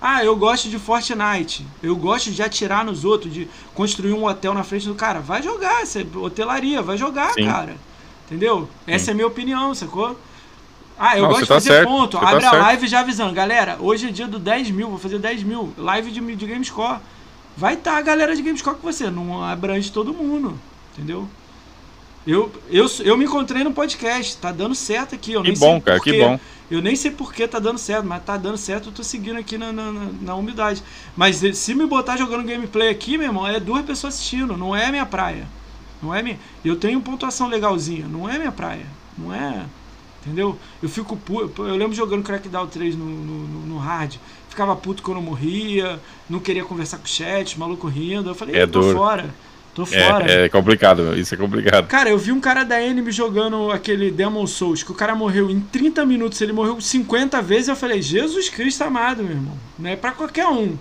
Ah, 0.00 0.24
eu 0.24 0.34
gosto 0.34 0.70
de 0.70 0.78
Fortnite. 0.78 1.66
Eu 1.82 1.94
gosto 1.94 2.30
de 2.30 2.42
atirar 2.42 2.82
nos 2.82 3.04
outros, 3.04 3.32
de 3.32 3.46
construir 3.74 4.14
um 4.14 4.24
hotel 4.24 4.54
na 4.54 4.64
frente 4.64 4.86
do 4.86 4.94
cara. 4.94 5.20
Vai 5.20 5.42
jogar, 5.42 5.82
essa 5.82 6.00
é 6.00 6.06
hotelaria, 6.16 6.80
vai 6.80 6.96
jogar, 6.96 7.34
Sim. 7.34 7.44
cara. 7.44 7.76
Entendeu? 8.26 8.66
Essa 8.86 9.06
Sim. 9.06 9.10
é 9.10 9.12
a 9.12 9.14
minha 9.16 9.26
opinião, 9.26 9.74
sacou? 9.74 10.18
Ah, 10.98 11.18
eu 11.18 11.24
Não, 11.24 11.28
gosto 11.30 11.42
de 11.42 11.48
tá 11.48 11.54
fazer 11.54 11.70
certo, 11.70 11.88
ponto. 11.88 12.18
Tá 12.18 12.28
Abre 12.28 12.42
tá 12.42 12.50
a 12.50 12.62
live 12.62 12.86
já 12.86 13.00
avisando. 13.00 13.34
Galera, 13.34 13.76
hoje 13.80 14.08
é 14.08 14.10
dia 14.10 14.26
do 14.26 14.38
10 14.38 14.70
mil, 14.70 14.88
vou 14.88 14.98
fazer 14.98 15.18
10 15.18 15.42
mil. 15.42 15.72
Live 15.76 16.10
de, 16.10 16.36
de 16.36 16.46
Gamescore 16.46 16.98
vai 17.60 17.74
estar 17.74 17.92
tá 17.92 17.98
a 17.98 18.02
galera 18.02 18.34
de 18.34 18.40
Gamescore 18.40 18.76
com 18.76 18.90
você, 18.90 19.10
não 19.10 19.44
abrange 19.44 19.92
todo 19.92 20.14
mundo, 20.14 20.58
entendeu? 20.94 21.28
Eu, 22.26 22.50
eu, 22.70 22.86
eu 23.00 23.18
me 23.18 23.26
encontrei 23.26 23.62
no 23.62 23.72
podcast, 23.72 24.38
tá 24.38 24.50
dando 24.50 24.74
certo 24.74 25.14
aqui. 25.14 25.32
Eu 25.32 25.42
que 25.42 25.52
bom, 25.52 25.78
cara, 25.80 26.00
que 26.00 26.18
bom. 26.18 26.40
Eu 26.70 26.80
nem 26.80 26.96
sei 26.96 27.10
por 27.10 27.34
que 27.34 27.46
tá 27.46 27.58
dando 27.58 27.78
certo, 27.78 28.06
mas 28.06 28.24
tá 28.24 28.38
dando 28.38 28.56
certo, 28.56 28.88
eu 28.88 28.92
tô 28.92 29.02
seguindo 29.02 29.38
aqui 29.38 29.58
na, 29.58 29.72
na, 29.72 29.92
na 30.22 30.34
umidade. 30.34 30.82
Mas 31.14 31.36
se 31.36 31.74
me 31.74 31.84
botar 31.84 32.16
jogando 32.16 32.46
gameplay 32.46 32.88
aqui, 32.88 33.18
meu 33.18 33.26
irmão, 33.26 33.46
é 33.46 33.60
duas 33.60 33.84
pessoas 33.84 34.14
assistindo, 34.14 34.56
não 34.56 34.74
é 34.74 34.90
minha 34.90 35.04
praia. 35.04 35.46
Não 36.02 36.14
é 36.14 36.22
minha. 36.22 36.38
Eu 36.64 36.76
tenho 36.76 37.00
pontuação 37.00 37.46
legalzinha, 37.46 38.06
não 38.06 38.28
é 38.28 38.38
minha 38.38 38.52
praia. 38.52 38.86
Não 39.18 39.34
é. 39.34 39.66
Entendeu? 40.22 40.58
Eu 40.82 40.88
fico. 40.88 41.18
Eu 41.58 41.76
lembro 41.76 41.94
jogando 41.94 42.22
Crackdown 42.22 42.66
3 42.66 42.96
no, 42.96 43.04
no, 43.04 43.66
no 43.66 43.78
hard 43.78 44.16
ficava 44.50 44.76
puto 44.76 45.02
quando 45.02 45.18
eu 45.18 45.22
morria, 45.22 45.98
não 46.28 46.40
queria 46.40 46.64
conversar 46.64 46.98
com 46.98 47.04
o 47.04 47.08
chat, 47.08 47.58
maluco 47.58 47.86
rindo. 47.86 48.28
Eu 48.28 48.34
falei, 48.34 48.56
é 48.56 48.66
tô 48.66 48.80
duro. 48.80 48.98
fora. 48.98 49.34
Tô 49.74 49.84
é, 49.84 49.86
fora. 49.86 50.30
É, 50.30 50.44
é 50.44 50.48
complicado, 50.48 51.16
isso 51.16 51.32
é 51.32 51.36
complicado. 51.36 51.86
Cara, 51.86 52.10
eu 52.10 52.18
vi 52.18 52.32
um 52.32 52.40
cara 52.40 52.64
da 52.64 52.82
Enemy 52.82 53.12
jogando 53.12 53.70
aquele 53.70 54.10
Demon 54.10 54.46
Souls, 54.46 54.82
que 54.82 54.90
o 54.90 54.94
cara 54.94 55.14
morreu 55.14 55.48
em 55.48 55.60
30 55.60 56.04
minutos, 56.04 56.40
ele 56.40 56.52
morreu 56.52 56.80
50 56.80 57.40
vezes. 57.40 57.68
Eu 57.68 57.76
falei, 57.76 58.02
Jesus 58.02 58.48
Cristo 58.48 58.82
amado, 58.82 59.22
meu 59.22 59.32
irmão. 59.32 59.56
Não 59.78 59.88
é 59.88 59.96
pra 59.96 60.10
qualquer 60.10 60.46
um. 60.46 60.76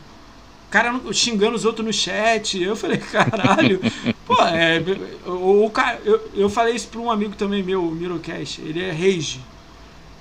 O 0.70 0.72
cara 0.72 1.00
xingando 1.14 1.56
os 1.56 1.66
outros 1.66 1.86
no 1.86 1.94
chat. 1.94 2.62
Eu 2.62 2.76
falei, 2.76 2.98
caralho. 3.12 3.80
pô, 4.26 4.36
é. 4.44 4.84
O, 5.26 5.66
o, 5.66 5.70
cara, 5.70 6.00
eu, 6.04 6.30
eu 6.34 6.50
falei 6.50 6.76
isso 6.76 6.88
pra 6.88 7.00
um 7.00 7.12
amigo 7.12 7.36
também 7.36 7.62
meu, 7.62 7.84
o 7.84 7.92
Mirocast. 7.92 8.60
Ele 8.62 8.82
é 8.82 8.92
rage. 8.92 9.40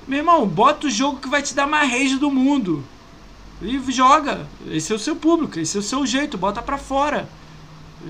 Meu 0.07 0.19
irmão, 0.19 0.47
bota 0.47 0.87
o 0.87 0.91
jogo 0.91 1.21
que 1.21 1.29
vai 1.29 1.43
te 1.43 1.55
dar 1.55 1.67
mais 1.67 1.91
rage 1.91 2.17
do 2.17 2.31
mundo. 2.31 2.85
E 3.61 3.81
joga. 3.91 4.47
Esse 4.71 4.93
é 4.93 4.97
o 4.97 4.99
seu 4.99 5.17
público, 5.17 5.59
esse 5.59 5.77
é 5.77 5.81
o 5.81 5.83
seu 5.83 6.07
jeito, 6.07 6.39
bota 6.39 6.63
pra 6.63 6.79
fora. 6.79 7.29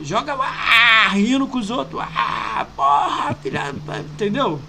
Joga 0.03 0.35
ah, 0.35 1.09
rindo 1.09 1.47
com 1.47 1.59
os 1.59 1.71
outros. 1.71 2.01
Ah, 2.03 2.67
porra, 2.77 3.35
filha. 3.43 3.75
Entendeu? 4.01 4.61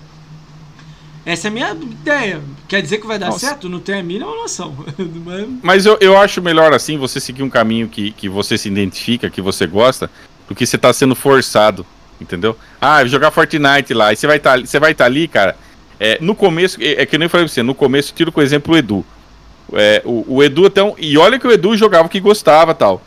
Essa 1.25 1.48
é 1.48 1.49
a 1.49 1.51
minha 1.51 1.72
ideia. 1.72 2.41
Quer 2.67 2.82
dizer 2.82 2.99
que 2.99 3.08
vai 3.08 3.19
dar 3.19 3.27
Nossa. 3.27 3.40
certo? 3.40 3.67
Não 3.67 3.80
tenho 3.80 3.99
a 3.99 4.03
mínima 4.03 4.33
noção. 4.33 4.74
Mas 5.61 5.85
eu, 5.85 5.98
eu 5.99 6.17
acho 6.17 6.41
melhor 6.41 6.74
assim 6.74 6.98
você 6.98 7.19
seguir 7.19 7.43
um 7.43 7.49
caminho 7.49 7.90
que, 7.90 8.11
que 8.11 8.30
você 8.30 8.58
se 8.58 8.69
identifica, 8.69 9.30
que 9.30 9.41
você 9.41 9.67
gosta, 9.67 10.09
do 10.48 10.56
que 10.56 10.66
você 10.66 10.77
tá 10.77 10.91
sendo 10.93 11.16
forçado. 11.16 11.85
Entendeu? 12.19 12.58
Ah, 12.80 13.06
jogar 13.06 13.32
Fortnite 13.32 13.93
lá. 13.93 14.14
E 14.14 14.16
você 14.16 14.25
vai 14.25 14.38
estar 14.38 14.58
tá, 14.58 14.66
você 14.66 14.80
vai 14.80 14.93
tá 14.93 15.06
ali, 15.06 15.27
cara. 15.27 15.56
É, 15.99 16.17
no 16.22 16.33
começo, 16.33 16.82
é, 16.82 17.01
é 17.01 17.06
que 17.06 17.16
eu 17.16 17.19
nem 17.19 17.27
falei 17.27 17.45
pra 17.45 17.53
você, 17.53 17.61
no 17.61 17.75
começo, 17.75 18.14
tiro 18.16 18.32
com 18.32 18.41
exemplo 18.41 18.74
o 18.74 18.77
Edu. 18.77 19.06
É, 19.73 20.01
o, 20.06 20.25
o, 20.27 20.43
Edu, 20.43 20.65
então. 20.65 20.95
E 20.98 21.17
olha 21.17 21.39
que 21.39 21.48
o 21.48 21.51
Edu 21.51 21.75
jogava 21.77 22.07
o 22.07 22.09
que 22.09 22.19
gostava 22.19 22.73
tal. 22.73 23.01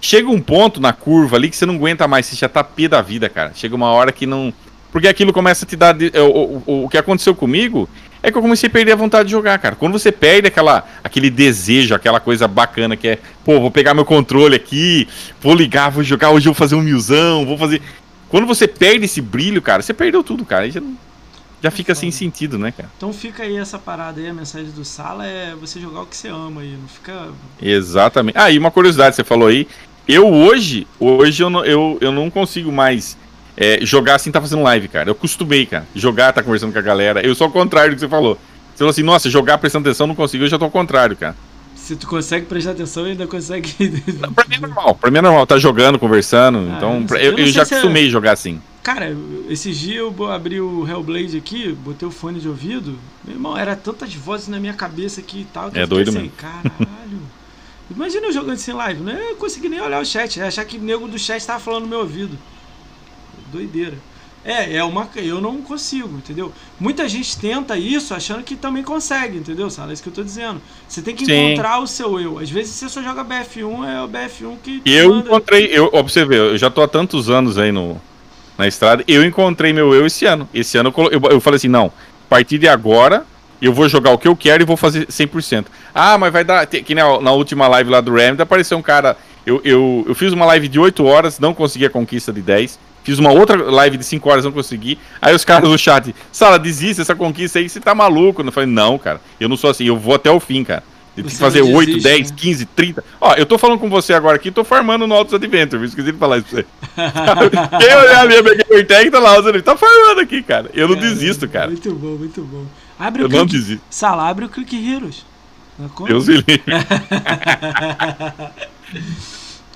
Chega 0.00 0.28
um 0.28 0.40
ponto 0.40 0.80
na 0.80 0.92
curva 0.92 1.36
ali 1.36 1.50
que 1.50 1.56
você 1.56 1.66
não 1.66 1.74
aguenta 1.74 2.06
mais, 2.06 2.26
você 2.26 2.36
já 2.36 2.48
tá 2.48 2.62
pé 2.62 2.86
da 2.86 3.02
vida, 3.02 3.28
cara. 3.28 3.52
Chega 3.54 3.74
uma 3.74 3.90
hora 3.90 4.12
que 4.12 4.24
não 4.26 4.52
porque 4.92 5.08
aquilo 5.08 5.32
começa 5.32 5.64
a 5.64 5.68
te 5.68 5.76
dar. 5.76 5.96
É, 6.00 6.20
o, 6.20 6.62
o, 6.66 6.84
o 6.84 6.88
que 6.88 6.98
aconteceu 6.98 7.34
comigo 7.34 7.88
é 8.22 8.30
que 8.30 8.36
eu 8.36 8.42
comecei 8.42 8.68
a 8.68 8.70
perder 8.70 8.92
a 8.92 8.96
vontade 8.96 9.26
de 9.26 9.30
jogar, 9.30 9.58
cara. 9.58 9.76
Quando 9.76 9.92
você 9.92 10.12
perde 10.12 10.48
aquela, 10.48 10.86
aquele 11.02 11.30
desejo, 11.30 11.94
aquela 11.94 12.20
coisa 12.20 12.46
bacana 12.46 12.96
que 12.96 13.08
é, 13.08 13.18
pô, 13.44 13.60
vou 13.60 13.70
pegar 13.70 13.94
meu 13.94 14.04
controle 14.04 14.54
aqui, 14.54 15.08
vou 15.40 15.54
ligar, 15.54 15.90
vou 15.90 16.02
jogar, 16.02 16.30
hoje 16.30 16.48
eu 16.48 16.52
vou 16.52 16.58
fazer 16.58 16.74
um 16.74 16.82
milzão, 16.82 17.46
vou 17.46 17.56
fazer. 17.56 17.80
Quando 18.28 18.46
você 18.46 18.68
perde 18.68 19.04
esse 19.04 19.20
brilho, 19.20 19.62
cara, 19.62 19.82
você 19.82 19.94
perdeu 19.94 20.22
tudo, 20.22 20.44
cara. 20.44 20.70
Já, 20.70 20.80
já 21.62 21.70
fica 21.70 21.94
sem 21.94 22.10
sentido, 22.10 22.58
né, 22.58 22.72
cara? 22.72 22.88
Então 22.96 23.12
fica 23.12 23.42
aí 23.42 23.56
essa 23.56 23.78
parada 23.78 24.20
aí, 24.20 24.28
a 24.28 24.34
mensagem 24.34 24.70
do 24.70 24.84
Sala 24.84 25.26
é 25.26 25.54
você 25.54 25.80
jogar 25.80 26.02
o 26.02 26.06
que 26.06 26.16
você 26.16 26.28
ama 26.28 26.62
aí, 26.62 26.76
não 26.80 26.88
fica. 26.88 27.28
Exatamente. 27.60 28.38
Ah, 28.38 28.50
e 28.50 28.58
uma 28.58 28.70
curiosidade, 28.70 29.16
você 29.16 29.24
falou 29.24 29.48
aí. 29.48 29.68
Eu 30.08 30.28
hoje, 30.28 30.86
hoje 30.98 31.42
eu 31.42 31.50
não, 31.50 31.64
eu, 31.64 31.98
eu 32.00 32.10
não 32.10 32.30
consigo 32.30 32.72
mais 32.72 33.16
é, 33.56 33.78
jogar 33.82 34.14
assim 34.14 34.30
tá 34.30 34.40
fazendo 34.40 34.62
live, 34.62 34.88
cara. 34.88 35.10
Eu 35.10 35.14
costumei, 35.14 35.66
cara. 35.66 35.86
Jogar, 35.94 36.32
tá 36.32 36.42
conversando 36.42 36.72
com 36.72 36.78
a 36.78 36.82
galera. 36.82 37.20
Eu 37.24 37.34
sou 37.34 37.48
o 37.48 37.50
contrário 37.50 37.92
do 37.92 37.94
que 37.94 38.00
você 38.00 38.08
falou. 38.08 38.38
Você 38.70 38.78
falou 38.78 38.90
assim, 38.90 39.02
nossa, 39.02 39.28
jogar 39.28 39.58
prestando 39.58 39.86
atenção 39.86 40.06
não 40.06 40.14
consigo, 40.14 40.44
eu 40.44 40.48
já 40.48 40.58
tô 40.58 40.64
ao 40.64 40.70
contrário, 40.70 41.14
cara. 41.14 41.36
Se 41.74 41.94
tu 41.94 42.06
consegue 42.06 42.46
prestar 42.46 42.70
atenção, 42.70 43.04
ainda 43.04 43.26
consegue. 43.26 43.74
Não, 44.18 44.32
pra 44.32 44.46
mim 44.48 44.54
é 44.54 44.60
normal, 44.60 44.94
pra 44.94 45.10
mim 45.10 45.18
é 45.18 45.22
normal, 45.22 45.46
tá 45.46 45.58
jogando, 45.58 45.98
conversando. 45.98 46.58
Ah, 46.58 46.74
então, 46.76 47.06
eu, 47.18 47.32
eu, 47.32 47.38
eu 47.38 47.46
já 47.48 47.62
acostumei 47.64 48.06
é... 48.06 48.10
jogar 48.10 48.32
assim. 48.32 48.62
Cara, 48.82 49.14
esses 49.48 49.76
dias 49.78 49.98
eu 49.98 50.30
abri 50.30 50.60
o 50.60 50.88
Hellblade 50.88 51.36
aqui, 51.36 51.72
botei 51.72 52.08
o 52.08 52.10
fone 52.10 52.40
de 52.40 52.48
ouvido. 52.48 52.98
Meu 53.22 53.36
irmão, 53.36 53.56
era 53.56 53.76
tantas 53.76 54.14
vozes 54.14 54.48
na 54.48 54.58
minha 54.58 54.72
cabeça 54.72 55.20
aqui 55.20 55.40
e 55.40 55.44
tal. 55.44 55.70
Que 55.70 55.78
é 55.78 55.86
doido 55.86 56.08
assim, 56.08 56.18
mesmo. 56.18 56.32
Caralho. 56.36 57.20
Imagina 57.90 58.26
eu 58.26 58.32
jogando 58.32 58.56
sem 58.56 58.72
live, 58.72 59.02
não 59.02 59.12
ia 59.12 59.34
conseguir 59.34 59.68
nem 59.68 59.80
olhar 59.80 60.00
o 60.00 60.06
chat, 60.06 60.40
achar 60.40 60.64
que 60.64 60.78
o 60.78 60.80
nego 60.80 61.08
do 61.08 61.18
chat 61.18 61.44
tava 61.44 61.58
falando 61.58 61.82
no 61.82 61.88
meu 61.88 61.98
ouvido 62.00 62.38
doideira. 63.50 63.98
É, 64.42 64.76
é 64.76 64.84
uma. 64.84 65.06
Eu 65.16 65.38
não 65.38 65.60
consigo, 65.60 66.16
entendeu? 66.16 66.50
Muita 66.78 67.06
gente 67.06 67.36
tenta 67.38 67.76
isso 67.76 68.14
achando 68.14 68.42
que 68.42 68.56
também 68.56 68.82
consegue, 68.82 69.36
entendeu, 69.36 69.68
Sala? 69.68 69.90
É 69.90 69.92
isso 69.92 70.02
que 70.02 70.08
eu 70.08 70.14
tô 70.14 70.22
dizendo. 70.22 70.62
Você 70.88 71.02
tem 71.02 71.14
que 71.14 71.26
Sim. 71.26 71.32
encontrar 71.32 71.78
o 71.78 71.86
seu 71.86 72.18
eu. 72.18 72.38
Às 72.38 72.48
vezes 72.48 72.72
você 72.72 72.88
só 72.88 73.02
joga 73.02 73.22
BF1, 73.22 73.86
é 73.86 74.02
o 74.02 74.08
BF1 74.08 74.56
que. 74.62 74.82
Eu 74.86 75.10
manda... 75.10 75.26
encontrei, 75.26 75.66
eu, 75.66 75.90
ver, 76.26 76.38
eu 76.38 76.56
já 76.56 76.70
tô 76.70 76.80
há 76.80 76.88
tantos 76.88 77.28
anos 77.28 77.58
aí 77.58 77.70
no, 77.70 78.00
na 78.60 78.68
estrada. 78.68 79.02
Eu 79.08 79.24
encontrei 79.24 79.72
meu 79.72 79.92
eu 79.92 80.06
esse 80.06 80.26
ano. 80.26 80.48
Esse 80.54 80.78
ano 80.78 80.94
eu, 80.96 81.10
eu, 81.10 81.30
eu 81.30 81.40
falei 81.40 81.56
assim: 81.56 81.68
não, 81.68 81.86
a 81.86 82.28
partir 82.28 82.58
de 82.58 82.68
agora 82.68 83.24
eu 83.60 83.72
vou 83.72 83.88
jogar 83.88 84.12
o 84.12 84.18
que 84.18 84.28
eu 84.28 84.36
quero 84.36 84.62
e 84.62 84.66
vou 84.66 84.76
fazer 84.76 85.06
100%. 85.06 85.66
Ah, 85.94 86.16
mas 86.16 86.32
vai 86.32 86.44
dar. 86.44 86.66
Que 86.66 86.94
na, 86.94 87.20
na 87.20 87.32
última 87.32 87.66
live 87.68 87.90
lá 87.90 88.00
do 88.00 88.14
Remedy 88.14 88.42
apareceu 88.42 88.78
um 88.78 88.82
cara. 88.82 89.16
Eu, 89.44 89.60
eu, 89.64 90.04
eu 90.06 90.14
fiz 90.14 90.32
uma 90.32 90.44
live 90.46 90.68
de 90.68 90.78
8 90.78 91.04
horas, 91.04 91.38
não 91.38 91.54
consegui 91.54 91.86
a 91.86 91.90
conquista 91.90 92.32
de 92.32 92.42
10. 92.42 92.78
Fiz 93.02 93.18
uma 93.18 93.32
outra 93.32 93.56
live 93.70 93.96
de 93.96 94.04
5 94.04 94.28
horas, 94.28 94.44
não 94.44 94.52
consegui. 94.52 94.98
Aí 95.20 95.34
os 95.34 95.44
caras 95.44 95.68
no 95.68 95.78
chat, 95.78 96.14
Sala, 96.30 96.58
desiste 96.58 97.00
essa 97.00 97.14
conquista 97.14 97.58
aí, 97.58 97.68
você 97.68 97.80
tá 97.80 97.94
maluco. 97.94 98.42
Eu 98.42 98.52
falei, 98.52 98.68
não, 98.68 98.98
cara, 98.98 99.20
eu 99.40 99.48
não 99.48 99.56
sou 99.56 99.70
assim, 99.70 99.84
eu 99.84 99.96
vou 99.96 100.14
até 100.14 100.30
o 100.30 100.38
fim, 100.38 100.62
cara. 100.62 100.82
Tem 101.22 101.30
que 101.30 101.36
fazer 101.36 101.62
desiste, 101.62 101.76
8, 101.76 102.02
10, 102.02 102.30
né? 102.30 102.36
15, 102.36 102.66
30. 102.66 103.04
Ó, 103.20 103.34
eu 103.34 103.46
tô 103.46 103.58
falando 103.58 103.78
com 103.78 103.88
você 103.88 104.12
agora 104.12 104.36
aqui, 104.36 104.50
tô 104.50 104.64
farmando 104.64 105.06
no 105.06 105.14
Autos 105.14 105.34
Adventure, 105.34 105.84
esqueci 105.84 106.12
de 106.12 106.18
falar 106.18 106.38
isso 106.38 106.46
pra 106.46 106.62
você. 106.62 106.66
Quem 107.78 107.96
olhar 107.96 108.20
ali 108.20 108.36
a 108.36 108.42
minha 108.42 108.54
gamer 108.54 108.86
tag, 108.86 109.10
tá 109.10 109.18
lá, 109.18 109.36
ele 109.36 109.62
tá 109.62 109.76
farmando 109.76 110.20
aqui, 110.20 110.42
cara. 110.42 110.70
Eu 110.74 110.88
não 110.88 110.96
desisto, 110.96 111.48
cara. 111.48 111.68
Muito 111.68 111.94
bom, 111.94 112.16
muito 112.16 112.42
bom. 112.42 112.66
Abre 112.98 113.22
eu 113.22 113.26
o 113.26 113.30
não 113.30 113.46
click... 113.46 113.52
desisto. 113.52 113.82
Sala, 113.90 114.28
abre 114.28 114.44
o 114.44 114.48
Click 114.48 114.76
Heroes. 114.76 115.24
Deus 116.06 116.28
me 116.28 116.36
livre. 116.36 116.62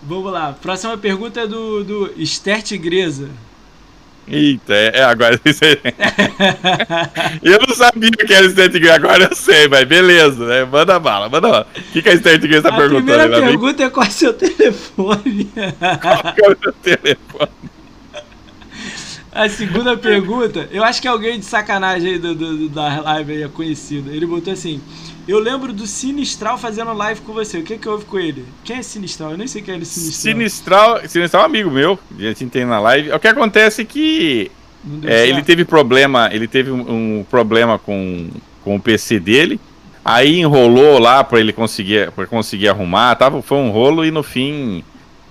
Vamos 0.02 0.32
lá. 0.32 0.52
Próxima 0.52 0.98
pergunta 0.98 1.40
é 1.40 1.47
do, 1.47 1.82
do 1.82 2.12
Esther 2.16 2.62
Tigresa. 2.62 3.31
Eita, 4.27 4.73
é, 4.73 5.01
é 5.01 5.05
agora 5.05 5.39
Eu 7.43 7.59
não 7.67 7.75
sabia 7.75 8.11
que 8.11 8.33
era 8.33 8.47
Esther 8.47 8.70
Tigresa, 8.70 8.94
agora 8.94 9.28
eu 9.31 9.36
sei, 9.36 9.69
mas 9.69 9.85
beleza, 9.85 10.47
né? 10.47 10.65
Manda 10.65 10.99
bala, 10.99 11.28
manda 11.28 11.49
bala. 11.49 11.67
O 11.77 11.93
que, 11.93 12.01
que 12.03 12.09
a 12.09 12.15
Esther 12.15 12.41
Tigresa 12.41 12.70
tá 12.70 12.77
perguntando? 12.77 13.12
A 13.12 13.28
primeira 13.28 13.47
pergunta 13.47 13.83
é 13.83 13.91
qual 13.91 14.07
é 14.07 14.09
o 14.09 14.12
seu 14.12 14.33
telefone. 14.33 15.51
Qual 16.01 16.35
é 16.36 16.51
o 16.51 16.57
seu 16.62 16.73
telefone? 16.73 17.74
A 19.34 19.48
segunda 19.48 19.96
pergunta, 19.96 20.68
eu 20.70 20.84
acho 20.84 21.02
que 21.02 21.08
alguém 21.08 21.40
de 21.40 21.44
sacanagem 21.44 22.12
aí 22.12 22.18
do, 22.20 22.36
do, 22.36 22.68
da 22.68 23.00
live 23.00 23.32
aí 23.32 23.42
é 23.42 23.48
conhecido. 23.48 24.08
Ele 24.12 24.24
botou 24.26 24.52
assim: 24.52 24.80
eu 25.26 25.40
lembro 25.40 25.72
do 25.72 25.88
Sinistral 25.88 26.56
fazendo 26.56 26.92
live 26.92 27.20
com 27.22 27.32
você. 27.32 27.58
O 27.58 27.64
que 27.64 27.76
que 27.76 27.88
houve 27.88 28.04
com 28.04 28.16
ele? 28.16 28.44
Quem 28.62 28.76
é 28.76 28.82
Sinistral? 28.82 29.32
Eu 29.32 29.38
nem 29.38 29.48
sei 29.48 29.60
quem 29.60 29.74
é 29.74 29.84
Sinistral. 29.84 30.32
Sinistral, 30.34 31.08
Sinistral 31.08 31.42
é 31.42 31.46
um 31.46 31.48
amigo 31.48 31.70
meu. 31.70 31.98
A 32.16 32.22
gente 32.22 32.46
tem 32.46 32.64
na 32.64 32.78
live. 32.78 33.10
O 33.10 33.18
que 33.18 33.26
acontece 33.26 33.82
é 33.82 33.84
que 33.84 34.52
é, 35.02 35.26
ele 35.26 35.42
teve 35.42 35.64
problema, 35.64 36.28
ele 36.32 36.46
teve 36.46 36.70
um, 36.70 37.18
um, 37.18 37.24
problema 37.28 37.76
com, 37.76 38.28
com 38.62 38.76
o 38.76 38.80
PC 38.80 39.18
dele. 39.18 39.58
Aí 40.04 40.38
enrolou 40.38 41.00
lá 41.00 41.24
para 41.24 41.40
ele 41.40 41.52
conseguir 41.52 42.12
para 42.12 42.26
conseguir 42.26 42.68
arrumar, 42.68 43.16
tava, 43.16 43.42
foi 43.42 43.58
um 43.58 43.70
rolo 43.70 44.04
e 44.04 44.10
no 44.10 44.22
fim 44.22 44.84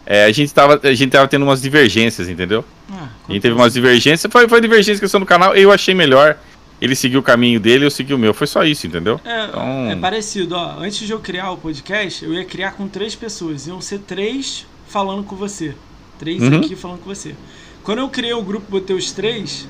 é, 0.06 0.26
a 0.26 0.32
gente 0.32 0.54
tava 0.54 0.80
a 0.84 0.94
gente 0.94 1.12
tava 1.12 1.28
tendo 1.28 1.44
umas 1.44 1.62
divergências, 1.62 2.30
entendeu? 2.30 2.64
Ah, 2.92 3.08
a 3.28 3.32
gente 3.32 3.42
teve 3.42 3.56
umas 3.56 3.74
divergências, 3.74 4.32
foi 4.32 4.48
foi 4.48 4.62
divergência 4.62 5.00
questão 5.00 5.20
do 5.20 5.26
canal, 5.26 5.56
eu 5.56 5.72
achei 5.72 5.94
melhor 5.94 6.38
ele 6.84 6.96
seguiu 6.96 7.22
o 7.22 7.24
caminho 7.24 7.62
dele, 7.62 7.86
eu 7.86 7.90
segui 7.90 8.14
o 8.14 8.18
meu. 8.18 8.34
Foi 8.34 8.46
só 8.46 8.62
isso, 8.66 8.86
entendeu? 8.86 9.18
É, 9.24 9.46
então... 9.46 9.90
é 9.90 9.96
parecido, 9.96 10.54
ó. 10.56 10.80
Antes 10.80 11.08
de 11.08 11.14
eu 11.14 11.20
criar 11.20 11.52
o 11.52 11.58
podcast, 11.58 12.26
eu 12.26 12.34
ia 12.34 12.44
criar 12.44 12.72
com 12.74 12.90
três 12.90 13.16
pessoas. 13.16 13.68
Iam 13.68 13.80
ser 13.80 14.00
três 14.00 14.66
falando 14.86 15.24
com 15.24 15.34
você. 15.34 15.74
Três 16.20 16.44
uhum. 16.44 16.58
aqui 16.58 16.76
falando 16.76 17.00
com 17.00 17.06
você. 17.06 17.36
Quando 17.84 18.00
eu 18.00 18.10
criei 18.10 18.34
o 18.34 18.44
grupo, 18.44 18.66
botei 18.70 18.94
os 18.94 19.14
três. 19.14 19.66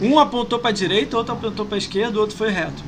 Um 0.00 0.18
apontou 0.18 0.58
pra 0.58 0.72
direita, 0.72 1.16
outro 1.16 1.32
apontou 1.32 1.64
pra 1.64 1.78
esquerda, 1.78 2.18
o 2.18 2.20
outro 2.20 2.36
foi 2.36 2.50
reto. 2.50 2.82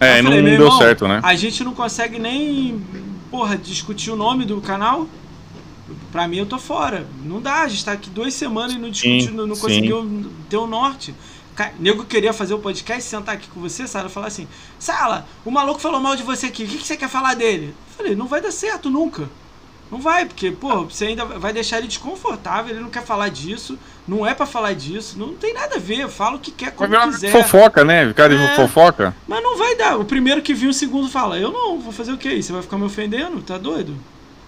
É, 0.00 0.20
falei, 0.20 0.42
não, 0.42 0.56
deu 0.58 0.72
certo, 0.72 1.06
né? 1.06 1.20
A 1.22 1.36
gente 1.36 1.62
não 1.62 1.74
consegue 1.74 2.18
nem, 2.18 2.84
porra, 3.30 3.56
discutir 3.56 4.10
o 4.10 4.16
nome 4.16 4.44
do 4.44 4.60
canal. 4.60 5.08
Pra 6.14 6.28
mim, 6.28 6.36
eu 6.36 6.46
tô 6.46 6.60
fora. 6.60 7.04
Não 7.24 7.40
dá, 7.40 7.62
a 7.62 7.66
gente 7.66 7.84
tá 7.84 7.90
aqui 7.90 8.08
duas 8.08 8.32
semanas 8.34 8.74
e 8.74 8.78
não 8.78 8.88
discutiu, 8.88 9.32
não, 9.32 9.48
não 9.48 9.56
conseguiu 9.56 10.30
ter 10.48 10.56
o 10.56 10.64
norte. 10.64 11.12
Nego 11.80 12.04
queria 12.04 12.32
fazer 12.32 12.54
o 12.54 12.60
podcast, 12.60 13.02
sentar 13.02 13.34
aqui 13.34 13.48
com 13.48 13.58
você, 13.58 13.84
Sala, 13.88 14.08
falar 14.08 14.28
assim: 14.28 14.46
Sala, 14.78 15.26
o 15.44 15.50
maluco 15.50 15.80
falou 15.80 15.98
mal 15.98 16.14
de 16.14 16.22
você 16.22 16.46
aqui, 16.46 16.62
o 16.62 16.68
que, 16.68 16.78
que 16.78 16.86
você 16.86 16.96
quer 16.96 17.08
falar 17.08 17.34
dele? 17.34 17.74
Eu 17.90 17.96
falei: 17.96 18.14
não 18.14 18.28
vai 18.28 18.40
dar 18.40 18.52
certo 18.52 18.88
nunca. 18.88 19.28
Não 19.90 20.00
vai, 20.00 20.24
porque, 20.24 20.52
pô, 20.52 20.84
você 20.84 21.06
ainda 21.06 21.24
vai 21.24 21.52
deixar 21.52 21.78
ele 21.78 21.88
desconfortável, 21.88 22.72
ele 22.72 22.84
não 22.84 22.90
quer 22.90 23.02
falar 23.02 23.28
disso, 23.28 23.76
não 24.06 24.24
é 24.24 24.34
para 24.34 24.46
falar 24.46 24.72
disso, 24.72 25.18
não 25.18 25.34
tem 25.34 25.52
nada 25.52 25.74
a 25.74 25.80
ver, 25.80 26.08
fala 26.08 26.36
o 26.36 26.38
que 26.38 26.52
quer, 26.52 26.70
como 26.70 26.90
vai 26.90 27.10
quiser. 27.10 27.32
Fofoca, 27.32 27.84
né? 27.84 28.12
Cara 28.12 28.34
é, 28.34 28.36
de 28.36 28.54
fofoca. 28.54 29.16
Mas 29.26 29.42
não 29.42 29.58
vai 29.58 29.74
dar. 29.74 29.98
O 29.98 30.04
primeiro 30.04 30.42
que 30.42 30.54
viu, 30.54 30.70
o 30.70 30.74
segundo 30.74 31.08
fala: 31.08 31.40
eu 31.40 31.50
não, 31.50 31.80
vou 31.80 31.92
fazer 31.92 32.12
o 32.12 32.18
quê? 32.18 32.40
Você 32.40 32.52
vai 32.52 32.62
ficar 32.62 32.78
me 32.78 32.84
ofendendo? 32.84 33.42
Tá 33.42 33.58
doido? 33.58 33.96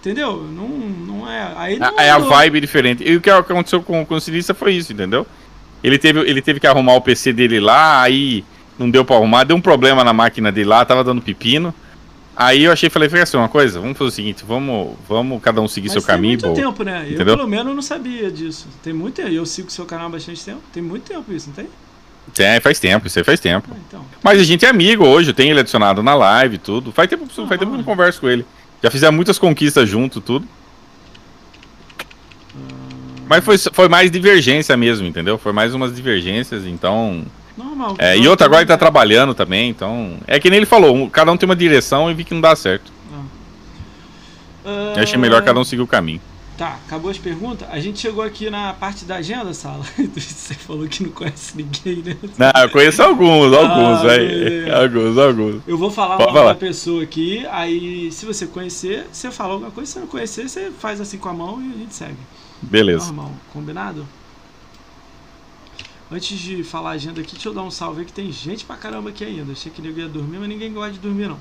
Entendeu? 0.07 0.41
Não, 0.41 0.69
não 0.69 1.29
é. 1.29 1.53
Aí 1.57 1.77
não 1.77 1.99
é 1.99 2.09
a 2.09 2.17
vibe 2.17 2.61
diferente. 2.61 3.03
E 3.03 3.17
o 3.17 3.21
que 3.21 3.29
aconteceu 3.29 3.83
com, 3.83 4.05
com 4.05 4.15
o 4.15 4.21
Sinista 4.21 4.53
foi 4.53 4.73
isso, 4.73 4.93
entendeu? 4.93 5.27
Ele 5.83 5.97
teve, 5.97 6.21
ele 6.21 6.41
teve 6.41 6.61
que 6.61 6.67
arrumar 6.67 6.93
o 6.93 7.01
PC 7.01 7.33
dele 7.33 7.59
lá, 7.59 8.01
aí 8.01 8.45
não 8.79 8.89
deu 8.89 9.03
para 9.03 9.17
arrumar, 9.17 9.43
deu 9.43 9.57
um 9.57 9.61
problema 9.61 10.05
na 10.05 10.13
máquina 10.13 10.49
dele 10.49 10.69
lá, 10.69 10.85
tava 10.85 11.03
dando 11.03 11.21
pepino. 11.21 11.73
Aí 12.37 12.63
eu 12.63 12.71
achei, 12.71 12.89
falei, 12.89 13.09
assim, 13.21 13.35
uma 13.35 13.49
coisa, 13.49 13.81
vamos 13.81 13.97
fazer 13.97 14.07
o 14.07 14.11
seguinte, 14.11 14.45
vamos, 14.47 14.95
vamos 15.09 15.41
cada 15.41 15.59
um 15.59 15.67
seguir 15.67 15.87
Mas 15.87 15.93
seu 15.93 16.01
tem 16.01 16.07
caminho. 16.07 16.37
Tem 16.37 16.49
muito 16.51 16.61
tempo, 16.61 16.83
né? 16.83 17.03
Entendeu? 17.05 17.33
Eu 17.33 17.37
pelo 17.37 17.49
menos 17.49 17.75
não 17.75 17.81
sabia 17.81 18.31
disso. 18.31 18.67
Tem 18.81 18.93
muito 18.93 19.15
tempo. 19.15 19.29
Eu 19.29 19.45
sigo 19.45 19.69
seu 19.69 19.85
canal 19.85 20.07
há 20.07 20.11
bastante 20.11 20.45
tempo. 20.45 20.61
Tem 20.71 20.81
muito 20.81 21.03
tempo 21.03 21.33
isso, 21.33 21.47
não 21.47 21.55
tem? 21.55 21.67
Tem, 22.33 22.61
faz 22.61 22.79
tempo, 22.79 23.07
isso 23.07 23.19
aí 23.19 23.25
faz 23.25 23.39
tempo. 23.41 23.67
Ah, 23.71 23.77
então. 23.87 24.05
Mas 24.23 24.39
a 24.39 24.43
gente 24.43 24.65
é 24.65 24.69
amigo 24.69 25.05
hoje, 25.05 25.33
tem 25.33 25.49
ele 25.49 25.59
adicionado 25.59 26.01
na 26.01 26.15
live 26.15 26.55
e 26.55 26.59
tudo. 26.59 26.93
Faz 26.93 27.09
tempo, 27.09 27.25
ah, 27.25 27.47
faz 27.47 27.59
tempo 27.59 27.65
que 27.65 27.73
eu 27.73 27.77
não 27.77 27.83
converso 27.83 28.21
com 28.21 28.29
ele. 28.29 28.45
Já 28.83 28.91
fizemos 28.91 29.15
muitas 29.15 29.39
conquistas 29.39 29.89
junto, 29.89 30.21
tudo. 30.21 30.47
Mas 33.27 33.43
foi, 33.43 33.57
foi 33.57 33.89
mais 33.89 34.09
divergência 34.09 34.77
mesmo, 34.77 35.05
entendeu? 35.05 35.37
Foi 35.37 35.51
mais 35.51 35.73
umas 35.73 35.93
divergências, 35.93 36.65
então. 36.65 37.25
Normal. 37.57 37.95
É, 37.97 38.17
e 38.17 38.27
outro 38.27 38.45
agora 38.45 38.61
ele 38.61 38.67
tá 38.67 38.77
trabalhando 38.77 39.33
também, 39.33 39.69
então. 39.69 40.17
É 40.25 40.39
que 40.39 40.49
nem 40.49 40.57
ele 40.57 40.65
falou, 40.65 41.09
cada 41.09 41.31
um 41.31 41.37
tem 41.37 41.47
uma 41.47 41.55
direção 41.55 42.09
e 42.09 42.13
vi 42.13 42.23
que 42.23 42.33
não 42.33 42.41
dá 42.41 42.55
certo. 42.55 42.91
Ah. 44.65 44.93
Eu 44.95 45.03
achei 45.03 45.17
melhor 45.17 45.43
cada 45.43 45.59
um 45.59 45.63
seguir 45.63 45.81
o 45.81 45.87
caminho. 45.87 46.21
Tá, 46.57 46.79
acabou 46.87 47.11
as 47.11 47.19
perguntas. 47.19 47.69
A 47.69 47.79
gente 47.79 47.99
chegou 47.99 48.23
aqui 48.23 48.49
na 48.49 48.73
parte 48.73 49.05
da 49.05 49.17
agenda, 49.17 49.53
Sala. 49.53 49.85
Você 50.15 50.55
falou 50.55 50.87
que 50.87 51.03
não 51.03 51.11
conhece 51.11 51.55
ninguém, 51.55 51.97
né? 51.97 52.17
Não, 52.35 52.61
eu 52.63 52.69
conheço 52.71 53.03
alguns, 53.03 53.53
alguns, 53.53 53.99
ah, 53.99 54.03
velho. 54.03 54.75
Alguns, 54.75 55.17
alguns. 55.19 55.61
Eu 55.67 55.77
vou 55.77 55.91
falar 55.91 56.17
Pode 56.17 56.31
uma 56.31 56.39
falar. 56.39 56.55
pessoa 56.55 57.03
aqui, 57.03 57.45
aí 57.51 58.11
se 58.11 58.25
você 58.25 58.47
conhecer, 58.47 59.05
você 59.11 59.29
fala 59.29 59.53
alguma 59.53 59.69
coisa, 59.69 59.91
se 59.91 59.99
não 59.99 60.07
conhecer, 60.07 60.49
você 60.49 60.71
faz 60.71 60.99
assim 60.99 61.19
com 61.19 61.29
a 61.29 61.33
mão 61.33 61.61
e 61.61 61.73
a 61.75 61.77
gente 61.77 61.93
segue. 61.93 62.17
Beleza. 62.59 63.05
Normal, 63.05 63.31
combinado? 63.53 64.07
Antes 66.11 66.39
de 66.39 66.63
falar 66.63 66.91
a 66.91 66.93
agenda 66.93 67.21
aqui, 67.21 67.33
deixa 67.33 67.49
eu 67.49 67.53
dar 67.53 67.61
um 67.61 67.69
salve 67.69 67.99
aí 67.99 68.05
que 68.05 68.13
tem 68.13 68.31
gente 68.31 68.65
pra 68.65 68.77
caramba 68.77 69.09
aqui 69.09 69.23
ainda. 69.23 69.51
Achei 69.51 69.71
que 69.71 69.81
ninguém 69.81 70.05
ia 70.05 70.09
dormir, 70.09 70.39
mas 70.39 70.49
ninguém 70.49 70.73
gosta 70.73 70.93
de 70.93 70.99
dormir, 70.99 71.27
não. 71.27 71.37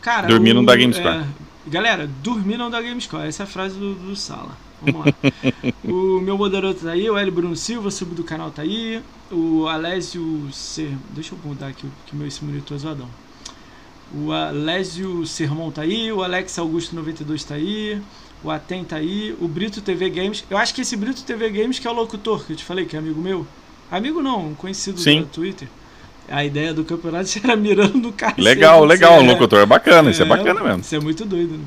Cara, 0.00 0.28
dormir 0.28 0.52
o, 0.52 0.54
não 0.54 0.64
dá 0.64 0.76
Gamescore. 0.76 1.08
É, 1.08 1.24
galera, 1.66 2.06
dormir 2.22 2.56
não 2.56 2.70
dá 2.70 2.80
Gamescore. 2.80 3.26
Essa 3.26 3.42
é 3.42 3.44
a 3.44 3.46
frase 3.46 3.78
do, 3.78 3.94
do 3.94 4.16
Sala. 4.16 4.56
Vamos 4.82 5.06
lá. 5.06 5.14
o 5.84 6.20
meu 6.20 6.36
moderador 6.38 6.74
tá 6.74 6.92
aí, 6.92 7.08
o 7.08 7.16
Hélio 7.16 7.32
Bruno 7.32 7.56
Silva, 7.56 7.90
sub 7.90 8.14
do 8.14 8.24
canal 8.24 8.50
tá 8.50 8.62
aí. 8.62 9.02
O 9.30 9.66
Alésio 9.66 10.48
Ser... 10.52 10.96
Deixa 11.10 11.34
eu 11.34 11.38
mudar 11.44 11.68
aqui, 11.68 11.86
que 12.06 12.16
meu 12.16 12.26
esse 12.26 12.44
monitor 12.44 12.76
é 12.76 12.80
zoadão. 12.80 13.08
O 14.12 14.32
Alésio 14.32 15.24
Sermon 15.26 15.70
tá 15.70 15.82
aí, 15.82 16.10
o 16.10 16.22
Alex 16.22 16.58
Augusto 16.58 16.96
92 16.96 17.44
tá 17.44 17.54
aí, 17.54 18.02
o 18.42 18.50
Aten 18.50 18.82
tá 18.82 18.96
aí, 18.96 19.36
o 19.40 19.46
Brito 19.46 19.80
TV 19.80 20.10
Games. 20.10 20.44
Eu 20.50 20.58
acho 20.58 20.74
que 20.74 20.80
esse 20.80 20.96
Brito 20.96 21.22
TV 21.22 21.48
Games 21.50 21.78
que 21.78 21.86
é 21.86 21.90
o 21.90 21.94
locutor 21.94 22.44
que 22.44 22.52
eu 22.52 22.56
te 22.56 22.64
falei, 22.64 22.86
que 22.86 22.96
é 22.96 22.98
amigo 22.98 23.20
meu. 23.20 23.46
Amigo 23.90 24.20
não, 24.20 24.48
um 24.48 24.54
conhecido 24.54 24.98
Sim. 25.00 25.20
do 25.20 25.26
Twitter. 25.26 25.68
A 26.30 26.44
ideia 26.44 26.72
do 26.72 26.84
campeonato 26.84 27.28
era 27.42 27.56
mirando 27.56 27.98
no 27.98 28.12
cara. 28.12 28.34
Legal, 28.38 28.84
legal, 28.84 29.18
o 29.18 29.22
locutor 29.22 29.60
é 29.60 29.66
bacana, 29.66 30.10
isso 30.10 30.22
é, 30.22 30.24
é 30.24 30.28
bacana 30.28 30.62
mesmo. 30.62 30.80
Isso 30.80 30.94
é 30.94 31.00
muito 31.00 31.24
doido, 31.24 31.58
né? 31.58 31.64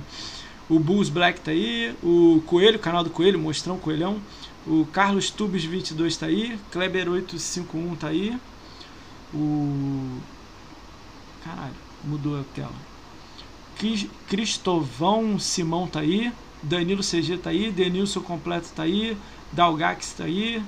O 0.69 0.80
Bulls 0.80 1.09
Black 1.09 1.42
tá 1.42 1.51
aí, 1.51 1.93
o 2.01 2.42
Coelho, 2.45 2.80
canal 2.80 3.03
do 3.03 3.09
Coelho, 3.09 3.38
Mostrão 3.38 3.77
Coelhão. 3.77 4.17
O 4.66 4.88
Carlos 4.93 5.30
Tubes 5.30 5.66
22 5.66 6.16
tá 6.16 6.27
aí, 6.27 6.58
Kleber 6.72 7.09
851 7.09 7.95
tá 7.95 8.08
aí. 8.08 8.38
O 9.33 10.19
Caralho, 11.43 11.74
mudou 12.03 12.40
a 12.40 12.43
tela. 12.56 12.72
Cristovão 14.27 15.38
Simão 15.38 15.88
tá 15.88 16.00
aí, 16.00 16.32
Danilo 16.61 17.03
CG 17.03 17.38
tá 17.38 17.50
aí, 17.50 17.69
Denilson 17.69 18.22
completo 18.22 18.69
tá 18.74 18.83
aí, 18.83 19.17
Dalgax 19.51 20.14
tá 20.14 20.24
aí, 20.24 20.64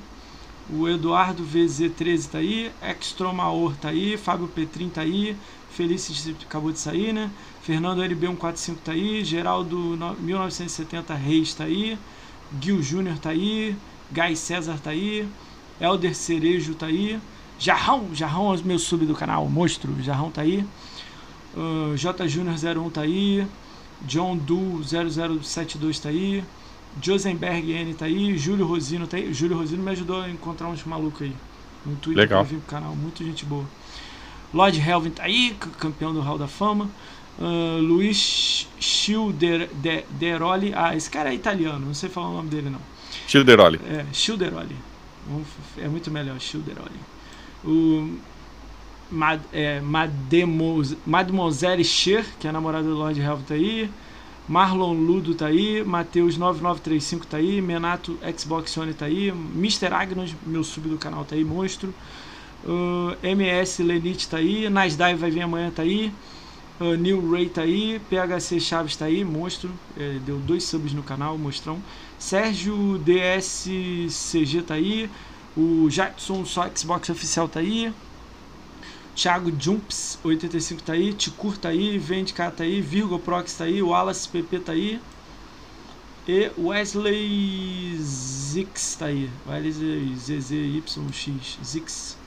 o 0.70 0.88
Eduardo 0.88 1.44
VZ13 1.44 2.30
tá 2.30 2.38
aí, 2.40 2.72
Extromaor 2.82 3.76
tá 3.76 3.90
aí, 3.90 4.18
Fábio 4.18 4.48
Petrin 4.48 4.90
tá 4.90 5.02
aí, 5.02 5.36
Felices 5.70 6.34
acabou 6.42 6.72
de 6.72 6.80
sair, 6.80 7.14
né? 7.14 7.30
Fernando 7.62 8.02
LB145 8.02 8.76
tá 8.84 8.92
aí, 8.94 9.24
Geraldo 9.24 9.78
1970 10.20 11.14
Reis 11.14 11.54
tá 11.54 11.66
aí, 11.66 11.98
Gil 12.62 12.82
Júnior 12.82 13.18
tá 13.20 13.30
aí, 13.30 13.76
Gai 14.12 14.36
César 14.36 14.80
tá 14.80 14.92
aí, 14.92 15.28
Elder 15.80 16.16
Cerejo 16.16 16.74
tá 16.74 16.88
aí, 16.88 17.20
Jarrão, 17.60 18.10
Jarrão 18.14 18.54
é 18.54 18.58
meu 18.64 18.80
sub 18.80 19.06
do 19.06 19.14
canal, 19.14 19.48
monstro, 19.48 20.02
Jarrão 20.02 20.32
tá 20.32 20.42
aí, 20.42 20.66
uh, 21.56 21.96
J 21.96 22.28
Júnior 22.28 22.56
01 22.56 22.90
tá 22.90 23.02
aí, 23.02 23.46
John 24.02 24.36
Du 24.36 24.82
0072 24.84 26.00
tá 26.00 26.10
aí, 26.10 26.44
Josenberg 27.02 27.72
N 27.72 27.94
tá 27.94 28.06
aí, 28.06 28.38
Júlio 28.38 28.66
Rosino 28.66 29.06
tá 29.08 29.18
aí. 29.18 29.34
Júlio 29.34 29.58
Rosino 29.58 29.84
me 29.84 29.92
ajudou 29.92 30.22
a 30.22 30.30
encontrar 30.30 30.68
uns 30.68 30.84
malucos 30.84 31.22
aí. 31.24 31.36
No 31.86 31.96
Twitter 31.98 32.24
Legal. 32.24 32.44
vir 32.44 32.58
pro 32.58 32.68
canal, 32.68 32.96
muito 32.96 33.24
gente 33.24 33.46
boa. 33.46 33.66
Lord 34.54 34.80
Helvin 34.80 35.10
tá 35.12 35.24
aí, 35.24 35.56
campeão 35.80 36.14
do 36.14 36.22
Hall 36.22 36.38
da 36.38 36.48
Fama. 36.48 36.90
Uh, 37.38 37.82
Luiz 37.82 38.68
Schilderoli. 38.80 40.74
Ah, 40.74 40.96
esse 40.96 41.10
cara 41.10 41.32
é 41.32 41.36
italiano, 41.36 41.86
não 41.86 41.94
sei 41.94 42.10
falar 42.10 42.30
o 42.30 42.34
nome 42.34 42.50
dele 42.50 42.70
não. 42.70 42.80
Schilderoli. 43.28 43.80
É, 43.86 44.06
Schilderoli. 44.14 44.76
É 45.78 45.88
muito 45.88 46.10
melhor, 46.10 46.40
Schilderoli. 46.40 47.00
O 47.64 48.18
Mad, 49.12 49.42
é, 49.52 49.82
Mademoiselle 51.06 51.84
Cher, 51.84 52.26
que 52.40 52.48
é 52.48 52.50
a 52.50 52.54
namorada 52.54 52.88
do 52.88 52.96
Lord 52.96 53.20
Helvin 53.20 53.44
tá 53.44 53.54
aí. 53.54 53.90
Marlon 54.48 54.94
Ludo 54.94 55.34
tá 55.34 55.48
aí, 55.48 55.84
Matheus 55.84 56.38
9935 56.38 57.26
tá 57.26 57.38
aí, 57.38 57.62
Menato 57.62 58.18
Xbox 58.38 58.78
One 58.78 58.94
tá 58.94 59.06
aí, 59.06 59.30
Mr. 59.30 59.88
Agnos, 59.92 60.36
meu 60.46 60.64
sub 60.64 60.88
do 60.88 60.98
canal 60.98 61.26
tá 61.26 61.36
aí, 61.36 61.44
monstro. 61.44 61.94
Uh, 62.64 63.16
MS 63.24 63.82
Lenite 63.84 64.28
tá 64.28 64.38
aí, 64.38 64.70
Nasdai 64.70 65.16
vai 65.16 65.32
vir 65.32 65.42
amanhã 65.42 65.72
tá 65.72 65.82
aí. 65.82 66.14
Uh, 66.80 66.96
Neil 66.96 67.32
Ray 67.32 67.50
tá 67.50 67.62
aí, 67.62 68.00
PHC 68.10 68.60
Chaves 68.60 68.96
tá 68.96 69.06
aí, 69.06 69.24
monstro, 69.24 69.72
é, 69.98 70.20
deu 70.26 70.38
dois 70.38 70.64
subs 70.64 70.94
no 70.94 71.02
canal, 71.02 71.38
mostrão. 71.38 71.82
Sérgio 72.20 73.00
DSCG 73.00 74.62
tá 74.62 74.76
aí, 74.76 75.10
o 75.58 75.88
Jackson 75.90 76.46
só 76.46 76.70
Xbox 76.76 77.10
oficial 77.10 77.48
tá 77.48 77.62
aí. 77.62 77.92
Thiago 79.16 79.52
Jumps, 79.58 80.20
85 80.24 80.84
tá 80.84 80.92
aí, 80.92 81.14
Ticur 81.14 81.58
tá 81.58 81.70
aí, 81.70 81.98
Vendicar 81.98 82.52
tá 82.52 82.64
aí, 82.66 82.82
Virgo 82.82 83.18
Prox 83.18 83.54
tá 83.54 83.64
aí, 83.64 83.82
Wallace 83.82 84.28
PP 84.28 84.60
tá 84.60 84.74
aí. 84.74 85.00
E 86.28 86.52
Wesley 86.58 87.96
Zix 87.98 88.96
tá 88.96 89.06
aí. 89.06 89.30
Wesley 89.48 90.14
ZZYX 90.18 91.00
Zix. 91.64 92.18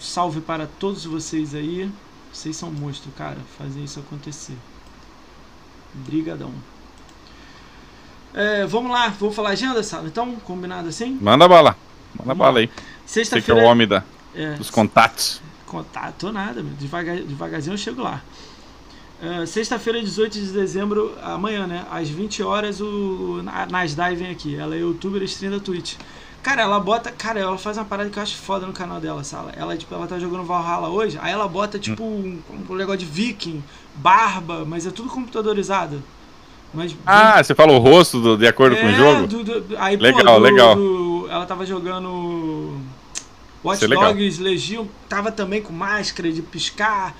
Salve 0.00 0.40
para 0.40 0.66
todos 0.66 1.04
vocês 1.04 1.54
aí. 1.54 1.90
Vocês 2.32 2.56
são 2.56 2.70
monstros, 2.70 3.14
cara. 3.14 3.38
Fazer 3.56 3.80
isso 3.80 4.00
acontecer. 4.00 4.56
Brigadão. 5.94 6.52
É, 8.34 8.66
vamos 8.66 8.90
lá, 8.90 9.08
vou 9.08 9.32
falar 9.32 9.50
agenda, 9.50 9.82
Sala? 9.82 10.08
Então, 10.08 10.36
combinado 10.36 10.88
assim? 10.88 11.18
Manda 11.20 11.46
bala. 11.46 11.76
Manda 12.18 12.34
bala 12.34 12.60
aí. 12.60 12.70
Sexta-feira. 13.06 13.46
Você 13.46 13.52
que 13.52 13.58
é 13.60 13.64
o 13.64 13.70
homem 13.70 13.86
da, 13.86 14.02
é, 14.34 14.54
dos 14.54 14.70
contatos 14.70 15.40
contato 15.68 16.32
nada, 16.32 16.62
Devagar, 16.62 17.16
devagarzinho 17.16 17.74
eu 17.74 17.78
chego 17.78 18.02
lá. 18.02 18.22
Uh, 19.20 19.46
Sexta-feira, 19.46 20.00
18 20.00 20.32
de 20.32 20.52
dezembro, 20.52 21.12
amanhã, 21.22 21.66
né? 21.66 21.84
Às 21.90 22.08
20 22.08 22.42
horas, 22.42 22.80
o 22.80 23.42
Nasdaq 23.70 24.16
vem 24.16 24.30
aqui. 24.30 24.56
Ela 24.56 24.76
é 24.76 24.78
youtuber 24.78 25.22
stream 25.24 25.52
da 25.52 25.60
Twitch. 25.60 25.96
Cara, 26.42 26.62
ela 26.62 26.78
bota. 26.78 27.10
Cara, 27.10 27.40
ela 27.40 27.58
faz 27.58 27.76
uma 27.76 27.84
parada 27.84 28.08
que 28.10 28.18
eu 28.18 28.22
acho 28.22 28.36
foda 28.36 28.64
no 28.64 28.72
canal 28.72 29.00
dela, 29.00 29.24
sala. 29.24 29.52
Ela, 29.56 29.76
tipo, 29.76 29.92
ela 29.92 30.06
tá 30.06 30.18
jogando 30.20 30.44
Valhalla 30.44 30.88
hoje, 30.88 31.18
aí 31.20 31.32
ela 31.32 31.48
bota, 31.48 31.78
tipo, 31.78 32.04
um, 32.04 32.40
um 32.70 32.74
negócio 32.76 33.00
de 33.00 33.06
viking, 33.06 33.62
barba, 33.96 34.64
mas 34.64 34.86
é 34.86 34.90
tudo 34.90 35.08
computadorizado. 35.08 36.02
Mas, 36.72 36.94
ah, 37.04 37.42
você 37.42 37.54
fala 37.54 37.72
o 37.72 37.78
rosto 37.78 38.20
do, 38.20 38.36
de 38.36 38.46
acordo 38.46 38.76
é, 38.76 38.80
com 38.80 38.86
o 38.86 38.90
é, 38.90 38.94
jogo? 38.94 39.26
Do, 39.26 39.42
do, 39.42 39.76
aí, 39.78 39.96
legal, 39.96 40.36
pô, 40.36 40.38
legal. 40.38 40.76
ela 41.30 41.46
tava 41.46 41.66
jogando 41.66 42.78
Watch 43.64 43.84
é 43.84 43.88
Dogs 43.88 44.40
Legion 44.40 44.86
tava 45.08 45.32
também 45.32 45.60
com 45.60 45.72
máscara 45.72 46.30
de 46.30 46.42
piscar. 46.42 47.14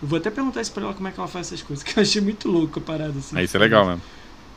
Eu 0.00 0.08
vou 0.08 0.18
até 0.18 0.30
perguntar 0.30 0.60
isso 0.60 0.72
pra 0.72 0.84
ela 0.84 0.94
como 0.94 1.08
é 1.08 1.10
que 1.10 1.18
ela 1.18 1.28
faz 1.28 1.48
essas 1.48 1.62
coisas, 1.62 1.82
que 1.84 1.98
eu 1.98 2.02
achei 2.02 2.20
muito 2.20 2.48
louco 2.48 2.78
a 2.78 2.82
parada 2.82 3.18
assim. 3.18 3.36
É, 3.36 3.44
isso 3.44 3.56
é 3.56 3.60
legal 3.60 3.86
mesmo. 3.86 4.02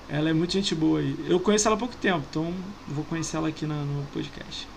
Ela 0.10 0.30
é 0.30 0.34
muito 0.34 0.54
gente 0.54 0.76
boa 0.76 1.00
aí. 1.00 1.16
Eu 1.28 1.40
conheço 1.40 1.68
ela 1.68 1.76
há 1.76 1.80
pouco 1.80 1.96
tempo, 1.96 2.22
então 2.30 2.54
vou 2.88 3.04
conhecer 3.06 3.38
ela 3.38 3.48
aqui 3.48 3.66
no 3.66 4.06
podcast. 4.14 4.68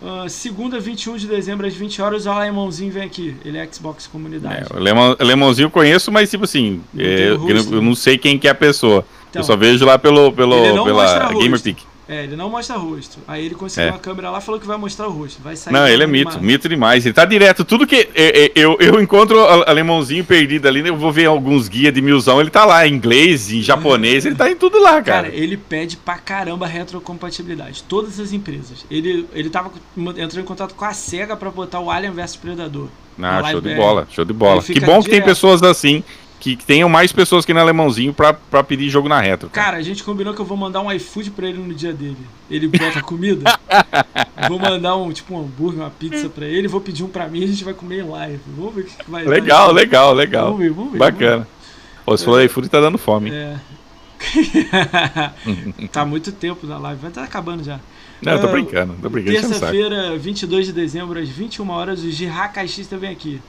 Uh, 0.00 0.28
segunda, 0.28 0.78
21 0.78 1.16
de 1.16 1.26
dezembro, 1.26 1.66
às 1.66 1.74
20 1.74 2.00
horas, 2.00 2.24
o 2.24 2.30
Alemãozinho 2.30 2.92
vem 2.92 3.02
aqui. 3.02 3.36
Ele 3.44 3.58
é 3.58 3.68
Xbox 3.70 4.06
Comunidade. 4.06 4.68
É, 4.70 4.72
o 4.72 5.20
Alemãozinho 5.20 5.66
eu 5.66 5.70
conheço, 5.70 6.12
mas 6.12 6.30
tipo 6.30 6.44
assim, 6.44 6.80
é, 6.96 7.30
eu, 7.30 7.48
eu, 7.48 7.82
não 7.82 7.96
sei 7.96 8.16
quem 8.16 8.38
que 8.38 8.46
é 8.46 8.52
a 8.52 8.54
pessoa. 8.54 9.04
Então, 9.28 9.40
eu 9.40 9.44
só 9.44 9.56
vejo 9.56 9.84
lá 9.84 9.98
pelo, 9.98 10.32
pelo, 10.32 10.84
pela 10.84 11.32
GamerPeak. 11.32 11.87
É, 12.08 12.24
ele 12.24 12.36
não 12.36 12.48
mostra 12.48 12.74
rosto. 12.76 13.18
Aí 13.28 13.44
ele 13.44 13.54
conseguiu 13.54 13.90
é. 13.90 13.92
uma 13.92 13.98
câmera 13.98 14.30
lá 14.30 14.40
falou 14.40 14.58
que 14.58 14.66
vai 14.66 14.78
mostrar 14.78 15.06
o 15.08 15.10
rosto. 15.10 15.42
Vai 15.42 15.54
sair 15.56 15.74
não, 15.74 15.86
ele 15.86 16.02
é 16.02 16.06
mito, 16.06 16.40
mito 16.40 16.66
demais. 16.66 17.04
Ele 17.04 17.12
tá 17.12 17.26
direto. 17.26 17.66
Tudo 17.66 17.86
que 17.86 18.08
é, 18.14 18.46
é, 18.46 18.52
eu, 18.54 18.78
eu 18.80 18.98
encontro 19.00 19.38
alemãozinho 19.66 20.24
perdido 20.24 20.66
ali, 20.66 20.86
eu 20.88 20.96
vou 20.96 21.12
ver 21.12 21.26
alguns 21.26 21.68
guias 21.68 21.92
de 21.92 22.00
milzão, 22.00 22.40
ele 22.40 22.48
tá 22.48 22.64
lá 22.64 22.86
em 22.86 22.94
inglês, 22.94 23.52
em 23.52 23.60
japonês, 23.60 24.24
ele 24.24 24.36
tá 24.36 24.50
em 24.50 24.56
tudo 24.56 24.80
lá, 24.80 25.02
cara. 25.02 25.24
Cara, 25.24 25.28
ele 25.34 25.58
pede 25.58 25.98
pra 25.98 26.16
caramba 26.16 26.66
retrocompatibilidade. 26.66 27.82
Todas 27.82 28.18
as 28.18 28.32
empresas. 28.32 28.86
Ele, 28.90 29.26
ele 29.34 29.50
tava 29.50 29.70
entrando 29.96 30.40
em 30.40 30.44
contato 30.44 30.74
com 30.74 30.86
a 30.86 30.94
SEGA 30.94 31.36
pra 31.36 31.50
botar 31.50 31.80
o 31.80 31.90
Alien 31.90 32.12
vs 32.12 32.36
Predador. 32.36 32.88
Ah, 33.20 33.42
show 33.50 33.60
de 33.60 33.74
bola, 33.74 34.08
show 34.10 34.24
de 34.24 34.32
bola. 34.32 34.62
Que 34.62 34.80
bom 34.80 35.02
que 35.02 35.10
tem 35.10 35.20
pessoas 35.20 35.62
assim 35.62 36.02
que 36.40 36.56
tenham 36.56 36.88
mais 36.88 37.12
pessoas 37.12 37.44
que 37.44 37.52
no 37.52 37.60
alemãozinho 37.60 38.14
pra, 38.14 38.32
pra 38.32 38.62
pedir 38.62 38.88
jogo 38.88 39.08
na 39.08 39.20
retro. 39.20 39.50
Cara. 39.50 39.66
cara. 39.66 39.78
a 39.78 39.82
gente 39.82 40.04
combinou 40.04 40.32
que 40.34 40.40
eu 40.40 40.44
vou 40.44 40.56
mandar 40.56 40.80
um 40.80 40.92
iFood 40.92 41.30
pra 41.32 41.48
ele 41.48 41.58
no 41.58 41.74
dia 41.74 41.92
dele. 41.92 42.18
Ele 42.50 42.68
bota 42.68 43.02
comida. 43.02 43.58
vou 44.48 44.58
mandar 44.58 44.96
um, 44.96 45.12
tipo, 45.12 45.34
um 45.34 45.40
hambúrguer, 45.40 45.80
uma 45.80 45.90
pizza 45.90 46.28
pra 46.28 46.46
ele, 46.46 46.68
vou 46.68 46.80
pedir 46.80 47.02
um 47.02 47.08
pra 47.08 47.26
mim 47.28 47.40
e 47.40 47.44
a 47.44 47.46
gente 47.48 47.64
vai 47.64 47.74
comer 47.74 48.04
em 48.04 48.08
live. 48.08 48.40
Vamos 48.56 48.74
ver 48.74 48.80
o 48.82 48.84
que, 48.84 49.10
vai 49.10 49.24
Legal, 49.24 49.68
dar. 49.68 49.72
legal, 49.72 50.14
legal. 50.14 50.44
Vamos 50.46 50.60
ver, 50.60 50.70
vamos 50.70 50.92
ver. 50.92 50.98
Bacana. 50.98 51.48
Se 52.16 52.24
for 52.24 52.40
é. 52.40 52.44
iFood 52.44 52.68
tá 52.68 52.80
dando 52.80 52.96
fome. 52.96 53.30
É. 53.30 53.56
tá 55.92 56.04
muito 56.04 56.32
tempo 56.32 56.66
na 56.66 56.78
live, 56.78 57.00
vai 57.00 57.10
estar 57.10 57.20
tá 57.20 57.26
acabando 57.26 57.62
já. 57.62 57.78
Não, 58.20 58.32
eu 58.32 58.40
tô 58.40 58.48
ah, 58.48 58.50
brincando, 58.50 58.96
tô 59.00 59.08
brincando. 59.08 59.40
Terça-feira, 59.40 60.16
22 60.18 60.66
de 60.66 60.72
dezembro, 60.72 61.20
às 61.20 61.28
21 61.28 61.70
horas, 61.70 62.02
o 62.02 62.10
Girra 62.10 62.48
Caixista 62.48 62.96
vem 62.96 63.10
aqui. 63.10 63.40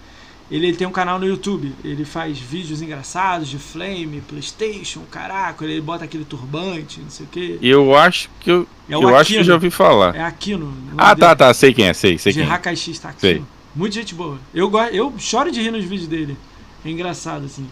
Ele, 0.51 0.67
ele 0.67 0.77
tem 0.77 0.87
um 0.87 0.91
canal 0.91 1.19
no 1.19 1.25
YouTube. 1.27 1.73
Ele 1.83 2.03
faz 2.05 2.37
vídeos 2.39 2.81
engraçados 2.81 3.47
de 3.47 3.57
Flame, 3.59 4.21
Playstation, 4.27 5.01
caraca. 5.11 5.63
Ele 5.63 5.79
bota 5.79 6.05
aquele 6.05 6.25
turbante, 6.25 6.99
não 7.01 7.09
sei 7.09 7.25
o 7.25 7.29
quê. 7.29 7.59
Eu 7.61 7.95
acho 7.95 8.29
que 8.39 8.49
eu, 8.51 8.67
É 8.89 8.95
eu 8.95 9.07
acho 9.15 9.27
que 9.27 9.33
Aquino. 9.35 9.43
já 9.43 9.53
ouvi 9.53 9.69
falar. 9.69 10.15
É 10.15 10.23
Aquino. 10.23 10.73
Ah, 10.97 11.13
dele. 11.13 11.27
tá, 11.27 11.35
tá, 11.35 11.53
sei 11.53 11.73
quem 11.73 11.85
é, 11.85 11.93
sei, 11.93 12.17
sei 12.17 12.33
de 12.33 12.39
quem 12.39 12.47
é. 12.49 12.51
Hakashi 12.51 12.99
tá 12.99 13.13
Sei. 13.17 13.31
Aquino. 13.33 13.47
Muita 13.75 13.95
gente 13.95 14.15
boa. 14.15 14.39
Eu, 14.53 14.71
eu 14.91 15.13
choro 15.19 15.51
de 15.51 15.61
rir 15.61 15.71
nos 15.71 15.83
vídeos 15.85 16.07
dele. 16.07 16.35
É 16.83 16.89
engraçado, 16.89 17.45
assim. 17.45 17.67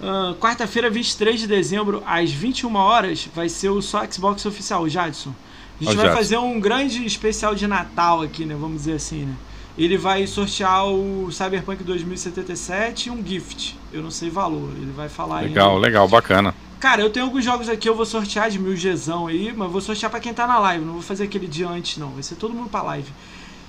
Ah, 0.00 0.34
Quarta-feira, 0.40 0.88
23 0.90 1.40
de 1.40 1.46
dezembro, 1.46 2.02
às 2.06 2.30
21 2.30 2.74
horas, 2.74 3.28
vai 3.34 3.48
ser 3.48 3.68
o 3.68 3.82
Só 3.82 4.02
Xbox 4.10 4.44
Oficial, 4.46 4.82
o 4.82 4.88
Jadson. 4.88 5.34
A 5.80 5.84
gente 5.84 5.92
Ó, 5.92 5.96
vai 5.96 6.06
Jadson. 6.06 6.16
fazer 6.18 6.38
um 6.38 6.58
grande 6.58 7.04
especial 7.04 7.54
de 7.54 7.66
Natal 7.66 8.22
aqui, 8.22 8.44
né? 8.46 8.56
Vamos 8.58 8.78
dizer 8.78 8.94
assim, 8.94 9.24
né? 9.26 9.34
Ele 9.76 9.98
vai 9.98 10.26
sortear 10.26 10.86
o 10.86 11.30
Cyberpunk 11.30 11.84
2077 11.84 13.08
e 13.08 13.10
um 13.10 13.24
gift. 13.24 13.76
Eu 13.92 14.02
não 14.02 14.10
sei 14.10 14.30
valor. 14.30 14.70
Ele 14.76 14.92
vai 14.96 15.08
falar 15.08 15.40
Legal, 15.42 15.74
ainda. 15.74 15.86
legal, 15.86 16.08
bacana. 16.08 16.54
Cara, 16.80 17.02
eu 17.02 17.10
tenho 17.10 17.26
alguns 17.26 17.44
jogos 17.44 17.68
aqui, 17.68 17.88
eu 17.88 17.94
vou 17.94 18.06
sortear 18.06 18.50
de 18.50 18.58
mil 18.58 18.74
Gzão 18.74 19.26
aí, 19.26 19.52
mas 19.54 19.70
vou 19.70 19.80
sortear 19.80 20.10
pra 20.10 20.20
quem 20.20 20.32
tá 20.32 20.46
na 20.46 20.58
live. 20.58 20.84
Não 20.84 20.94
vou 20.94 21.02
fazer 21.02 21.24
aquele 21.24 21.46
dia 21.46 21.68
antes, 21.68 21.98
não. 21.98 22.10
Vai 22.10 22.22
ser 22.22 22.36
todo 22.36 22.54
mundo 22.54 22.68
pra 22.68 22.82
live. 22.82 23.10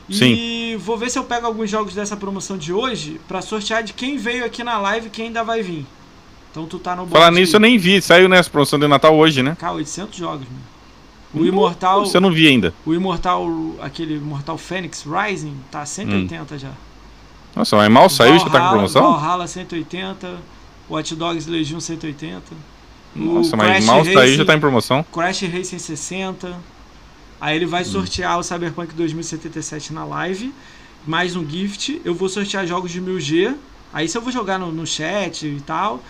E 0.10 0.78
vou 0.80 0.98
ver 0.98 1.10
se 1.10 1.20
eu 1.20 1.24
pego 1.24 1.46
alguns 1.46 1.70
jogos 1.70 1.94
dessa 1.94 2.16
promoção 2.16 2.58
de 2.58 2.72
hoje 2.72 3.20
pra 3.28 3.42
sortear 3.42 3.84
de 3.84 3.92
quem 3.94 4.18
veio 4.18 4.46
aqui 4.46 4.64
na 4.64 4.78
live 4.78 5.08
e 5.08 5.10
quem 5.10 5.28
ainda 5.28 5.44
vai 5.44 5.62
vir. 5.62 5.86
Então 6.52 6.66
tu 6.66 6.80
tá 6.80 6.96
no 6.96 7.06
Falar 7.08 7.32
nisso, 7.32 7.58
eu 7.58 7.60
nem 7.60 7.78
vi. 7.78 8.02
Saiu 8.02 8.30
nessa 8.30 8.50
promoção 8.50 8.80
de 8.80 8.88
Natal 8.88 9.16
hoje, 9.16 9.44
né? 9.44 9.58
Cara, 9.60 9.74
800 9.74 10.18
jogos, 10.18 10.48
mano. 10.48 10.77
O 11.34 11.46
Imortal, 11.46 12.06
Você 12.06 12.20
não 12.20 12.32
vi 12.32 12.48
ainda. 12.48 12.74
o 12.86 12.94
Imortal, 12.94 13.48
aquele 13.82 14.16
Imortal 14.16 14.58
Phoenix 14.58 15.04
Rising, 15.06 15.56
tá 15.70 15.86
180 15.86 16.56
Hum. 16.56 16.58
já. 16.58 16.72
Nossa, 17.56 17.76
mas 17.76 17.90
mal 17.90 18.10
saiu 18.10 18.36
e 18.36 18.40
já 18.40 18.46
tá 18.46 18.52
com 18.52 18.52
Valhalla- 18.54 18.72
promoção? 18.72 19.14
Valhalla 19.20 19.48
180, 19.48 20.38
Watch 20.90 21.16
Dogs 21.16 21.50
Legion 21.50 21.80
180. 21.80 22.54
Nossa, 23.16 23.56
o 23.56 23.58
mas 23.58 23.68
Crash 23.68 23.86
mal 23.86 24.06
saiu 24.06 24.14
e 24.14 24.16
Racing- 24.22 24.36
já 24.38 24.46
tá 24.46 24.54
em 24.56 24.60
promoção. 24.60 25.04
Crash 25.12 25.42
Racing 25.42 25.80
60. 25.80 26.56
Aí 27.42 27.56
ele 27.56 27.66
Hum. 27.66 27.70
vai 27.70 27.84
sortear 27.84 28.38
o 28.40 28.44
Cyberpunk 28.44 28.94
2077 28.94 29.92
na 29.94 30.06
live. 30.06 30.54
Mais 31.06 31.36
um 31.36 31.48
gift. 31.48 32.02
Eu 32.06 32.14
vou 32.16 32.30
sortear 32.30 32.66
jogos 32.66 32.92
de 32.92 33.02
1000G. 33.02 33.56
Aí 33.94 34.06
isso 34.06 34.18
eu 34.18 34.22
vou 34.22 34.32
jogar 34.32 34.58
no, 34.60 34.72
no 34.72 34.86
chat 34.86 35.46
e 35.48 35.62
tal. 35.62 36.02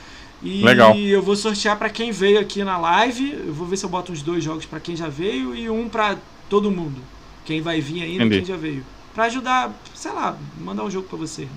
E 0.44 0.62
Legal. 0.64 0.96
eu 0.96 1.22
vou 1.22 1.36
sortear 1.36 1.78
pra 1.78 1.90
quem 1.90 2.12
veio 2.12 2.40
aqui 2.40 2.64
na 2.64 2.78
live. 2.78 3.32
Eu 3.48 3.54
vou 3.54 3.66
ver 3.68 3.78
se 3.78 3.86
eu 3.86 3.90
boto 3.90 4.12
uns 4.12 4.22
dois 4.22 4.44
jogos 4.44 4.66
pra 4.66 4.80
quem 4.80 4.96
já 4.96 5.08
veio 5.08 5.56
e 5.56 5.70
um 5.70 5.90
pra 5.90 6.18
todo 6.50 6.70
mundo. 6.72 7.02
Quem 7.46 7.62
vai 7.62 7.82
vir 7.82 8.04
ainda 8.04 8.24
e 8.24 8.28
Entendi. 8.28 8.36
quem 8.38 8.46
já 8.46 8.58
veio. 8.58 8.86
Pra 9.16 9.26
ajudar, 9.26 9.74
sei 9.96 10.12
lá, 10.12 10.38
mandar 10.62 10.84
um 10.84 10.92
jogo 10.92 11.08
pra 11.08 11.18
você. 11.18 11.48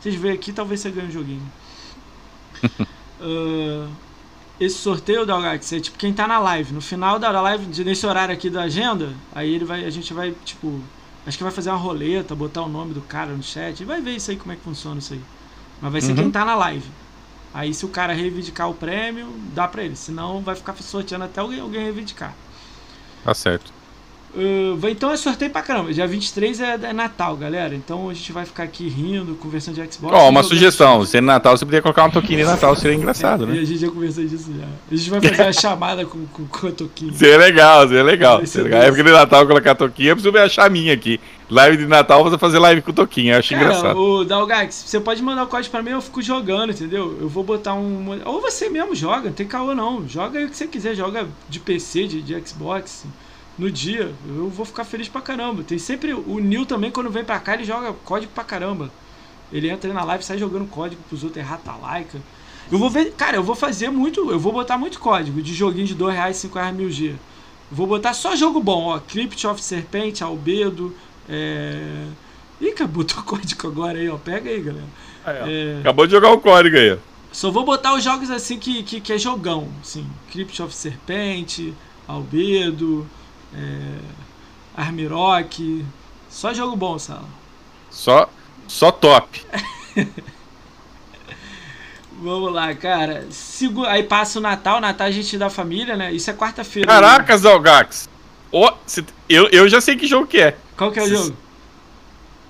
Vocês 0.00 0.14
veem 0.16 0.34
aqui, 0.34 0.52
talvez 0.52 0.80
você 0.80 0.90
ganhe 0.90 1.08
um 1.08 1.12
joguinho. 1.12 1.42
Ah, 3.18 3.88
esse 4.60 4.76
sorteio, 4.76 5.24
Dalgax, 5.24 5.72
é 5.72 5.80
tipo 5.80 5.96
quem 5.98 6.12
tá 6.12 6.26
na 6.26 6.38
live. 6.38 6.74
No 6.74 6.80
final 6.82 7.18
da 7.18 7.30
live, 7.40 7.64
de- 7.66 7.82
nesse 7.84 8.06
horário 8.06 8.34
aqui 8.34 8.50
da 8.50 8.64
agenda, 8.64 9.14
aí 9.34 9.54
ele 9.54 9.64
vai, 9.64 9.84
a 9.86 9.90
gente 9.90 10.12
vai, 10.12 10.34
tipo, 10.44 10.80
acho 11.26 11.36
que 11.38 11.42
vai 11.42 11.50
fazer 11.52 11.70
uma 11.70 11.78
roleta, 11.78 12.34
botar 12.34 12.60
o 12.62 12.68
nome 12.68 12.92
do 12.92 13.00
cara 13.00 13.32
no 13.32 13.42
chat. 13.42 13.84
Vai 13.86 14.02
ver 14.02 14.16
isso 14.16 14.30
aí, 14.30 14.36
como 14.36 14.52
é 14.52 14.56
que 14.56 14.62
funciona 14.62 14.98
isso 14.98 15.14
aí. 15.14 15.20
Mas 15.80 15.92
vai 15.92 16.00
ser 16.02 16.10
Uhum. 16.10 16.16
quem 16.16 16.30
tá 16.30 16.44
na 16.44 16.54
live. 16.56 16.84
Aí 17.52 17.72
se 17.72 17.84
o 17.84 17.88
cara 17.88 18.12
reivindicar 18.12 18.68
o 18.68 18.74
prêmio, 18.74 19.28
dá 19.54 19.66
pra 19.66 19.82
ele. 19.82 19.96
Senão 19.96 20.42
vai 20.42 20.54
ficar 20.54 20.74
sorteando 20.76 21.24
até 21.24 21.40
alguém, 21.40 21.60
alguém 21.60 21.82
reivindicar. 21.82 22.34
Tá 23.24 23.34
certo. 23.34 23.75
Uh, 24.36 24.88
então 24.88 25.10
é 25.10 25.16
sorteio 25.16 25.50
pra 25.50 25.62
caramba. 25.62 25.92
Dia 25.94 26.06
23 26.06 26.60
é, 26.60 26.78
é 26.82 26.92
Natal, 26.92 27.34
galera. 27.36 27.74
Então 27.74 28.10
a 28.10 28.12
gente 28.14 28.30
vai 28.32 28.44
ficar 28.44 28.64
aqui 28.64 28.86
rindo, 28.86 29.34
conversando 29.36 29.76
de 29.82 29.92
Xbox. 29.94 30.14
Ó, 30.14 30.28
uma 30.28 30.42
jogando- 30.42 30.48
sugestão. 30.48 31.04
Se 31.06 31.16
é 31.16 31.20
Natal, 31.22 31.56
você 31.56 31.64
podia 31.64 31.80
colocar 31.80 32.02
uma 32.04 32.10
toquinha 32.10 32.40
de 32.40 32.44
Natal, 32.44 32.76
seria 32.76 32.94
engraçado, 32.96 33.44
E 33.44 33.46
né? 33.46 33.52
a 33.60 33.64
gente 33.64 33.78
já 33.78 33.88
conversou 33.90 34.24
disso 34.26 34.50
já. 34.58 34.66
A 34.92 34.94
gente 34.94 35.08
vai 35.10 35.20
fazer 35.22 35.42
a 35.42 35.52
chamada 35.58 36.04
com, 36.04 36.26
com, 36.26 36.44
com 36.46 36.66
a 36.66 36.70
Toquinho. 36.72 37.14
Seria 37.14 37.38
legal, 37.38 37.88
seria 37.88 38.02
legal. 38.02 38.46
Seria 38.46 38.64
legal. 38.64 38.82
época 38.82 39.02
de 39.04 39.10
Natal, 39.10 39.46
colocar 39.46 39.74
toquinha, 39.74 40.10
eu 40.10 40.16
preciso 40.16 40.32
ver 40.32 40.40
a 40.42 40.48
chaminha 40.50 40.92
aqui. 40.92 41.18
Live 41.48 41.76
de 41.78 41.86
Natal, 41.86 42.22
você 42.24 42.36
fazer 42.36 42.58
live 42.58 42.82
com 42.82 42.92
toquinha, 42.92 43.34
eu 43.34 43.38
acho 43.38 43.50
Cara, 43.54 43.62
engraçado. 43.64 43.96
o 43.98 44.24
Dalgax, 44.24 44.82
você 44.86 44.98
pode 44.98 45.22
mandar 45.22 45.44
o 45.44 45.46
código 45.46 45.70
pra 45.70 45.80
mim, 45.80 45.90
eu 45.90 46.02
fico 46.02 46.20
jogando, 46.20 46.70
entendeu? 46.72 47.16
Eu 47.20 47.28
vou 47.28 47.44
botar 47.44 47.72
um. 47.74 48.20
Ou 48.24 48.40
você 48.40 48.68
mesmo 48.68 48.94
joga, 48.96 49.26
não 49.28 49.32
tem 49.32 49.46
caô 49.46 49.72
não. 49.72 50.06
Joga 50.08 50.40
aí 50.40 50.44
o 50.44 50.50
que 50.50 50.56
você 50.56 50.66
quiser, 50.66 50.94
joga 50.96 51.26
de 51.48 51.60
PC, 51.60 52.06
de, 52.08 52.20
de 52.20 52.34
Xbox. 52.46 53.04
No 53.58 53.70
dia, 53.70 54.12
eu 54.28 54.48
vou 54.50 54.66
ficar 54.66 54.84
feliz 54.84 55.08
pra 55.08 55.20
caramba. 55.20 55.62
Tem 55.62 55.78
sempre. 55.78 56.12
O 56.12 56.38
Nil 56.38 56.66
também, 56.66 56.90
quando 56.90 57.10
vem 57.10 57.24
pra 57.24 57.40
cá, 57.40 57.54
ele 57.54 57.64
joga 57.64 57.92
código 58.04 58.32
pra 58.32 58.44
caramba. 58.44 58.90
Ele 59.52 59.70
entra 59.70 59.88
aí 59.88 59.94
na 59.94 60.04
live, 60.04 60.24
sai 60.24 60.38
jogando 60.38 60.68
código 60.68 61.00
pros 61.08 61.24
outros, 61.24 61.42
é 61.42 61.46
rata 61.46 61.72
laica. 61.74 62.20
Eu 62.70 62.78
vou 62.78 62.90
ver, 62.90 63.12
cara, 63.12 63.36
eu 63.36 63.42
vou 63.42 63.54
fazer 63.54 63.90
muito. 63.90 64.30
Eu 64.30 64.38
vou 64.38 64.52
botar 64.52 64.76
muito 64.76 64.98
código 64.98 65.40
de 65.40 65.54
joguinho 65.54 65.86
de 65.86 65.94
2 65.94 66.14
reais, 66.14 66.36
5 66.36 66.58
reais 66.58 66.76
mil 66.76 66.90
G. 66.90 67.14
Vou 67.70 67.86
botar 67.86 68.12
só 68.12 68.36
jogo 68.36 68.60
bom, 68.60 68.88
ó. 68.88 68.98
Crypt 68.98 69.46
of 69.46 69.62
Serpent, 69.62 70.20
Albedo. 70.20 70.94
É. 71.28 72.06
Ih, 72.60 72.72
cara, 72.72 72.88
botou 72.88 73.22
código 73.24 73.68
agora 73.68 73.98
aí, 73.98 74.08
ó. 74.08 74.16
Pega 74.16 74.50
aí, 74.50 74.60
galera. 74.60 74.86
É, 75.26 75.78
Acabou 75.80 76.06
de 76.06 76.12
jogar 76.12 76.30
o 76.30 76.40
código 76.40 76.76
aí, 76.76 76.92
ó. 76.92 76.98
Só 77.32 77.50
vou 77.50 77.64
botar 77.64 77.94
os 77.94 78.02
jogos 78.02 78.30
assim 78.30 78.58
que, 78.58 78.82
que, 78.82 79.00
que 79.00 79.12
é 79.12 79.18
jogão, 79.18 79.68
assim. 79.82 80.06
Crypt 80.30 80.62
of 80.62 80.74
Serpent, 80.74 81.72
Albedo, 82.08 83.06
é, 83.56 83.98
Armirock. 84.76 85.84
Só 86.28 86.52
jogo 86.52 86.76
bom, 86.76 86.98
Sala. 86.98 87.24
Só, 87.90 88.28
só 88.68 88.90
top. 88.90 89.42
Vamos 92.20 92.52
lá, 92.52 92.74
cara. 92.74 93.26
Segu... 93.30 93.84
Aí 93.84 94.02
passa 94.02 94.38
o 94.38 94.42
Natal, 94.42 94.80
Natal 94.80 95.06
a 95.06 95.10
gente 95.10 95.36
da 95.36 95.50
família, 95.50 95.96
né? 95.96 96.12
Isso 96.12 96.30
é 96.30 96.34
quarta-feira. 96.34 96.88
Caracas, 96.88 97.44
Algax. 97.44 98.08
Ó, 98.50 98.72
cê- 98.86 99.04
eu, 99.28 99.48
eu 99.50 99.68
já 99.68 99.80
sei 99.80 99.96
que 99.96 100.06
jogo 100.06 100.26
que 100.26 100.38
é. 100.40 100.56
Qual 100.76 100.90
que 100.90 100.98
é 100.98 101.02
o 101.02 101.06
Se- 101.06 101.14
jogo? 101.14 101.36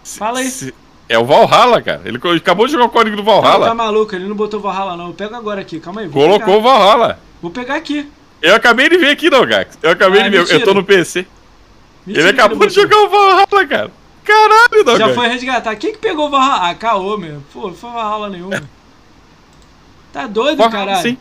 Fala 0.04 0.38
aí. 0.38 0.72
É 1.08 1.18
o 1.18 1.24
Valhalla, 1.24 1.82
cara. 1.82 2.02
Ele 2.04 2.18
acabou 2.36 2.66
de 2.66 2.72
jogar 2.72 2.84
o 2.84 2.90
código 2.90 3.16
do 3.16 3.24
Não, 3.24 3.40
tá 3.42 3.48
Valhalla. 3.50 3.74
maluco, 3.74 4.14
ele 4.14 4.26
não 4.28 4.36
botou 4.36 4.60
Valhalla 4.60 4.96
não. 4.96 5.08
Eu 5.08 5.14
pego 5.14 5.34
agora 5.34 5.60
aqui, 5.60 5.80
calma 5.80 6.00
aí. 6.00 6.08
Colocou 6.08 6.58
o. 6.58 6.62
Valhalla. 6.62 7.18
Vou 7.42 7.50
pegar 7.50 7.74
aqui. 7.76 8.08
Eu 8.48 8.54
acabei 8.54 8.88
de 8.88 8.96
ver 8.98 9.10
aqui, 9.10 9.32
Algax. 9.34 9.78
Eu 9.82 9.90
acabei 9.90 10.20
Ah, 10.20 10.24
de 10.24 10.30
ver. 10.30 10.36
Eu 10.36 10.42
mentira. 10.42 10.64
tô 10.64 10.74
no 10.74 10.84
PC. 10.84 11.26
Mentira 12.06 12.28
ele 12.28 12.40
acabou 12.40 12.66
de 12.66 12.74
jogar 12.74 12.96
o 12.98 13.08
Valhalla, 13.08 13.66
cara. 13.66 13.90
Caralho, 14.24 14.78
Algax. 14.88 14.98
Já 14.98 15.14
foi 15.14 15.28
resgatar. 15.28 15.76
Quem 15.76 15.92
que 15.92 15.98
pegou 15.98 16.28
o 16.28 16.30
Valhalla? 16.30 16.70
Ah, 16.70 16.74
caô, 16.74 17.16
meu. 17.16 17.42
Pô, 17.52 17.68
não 17.68 17.74
foi 17.74 17.90
Valhalla 17.90 18.28
nenhuma. 18.28 18.62
Tá 20.12 20.26
doido, 20.26 20.56
Valhalla, 20.56 20.86
caralho? 20.86 21.02
sim. 21.02 21.18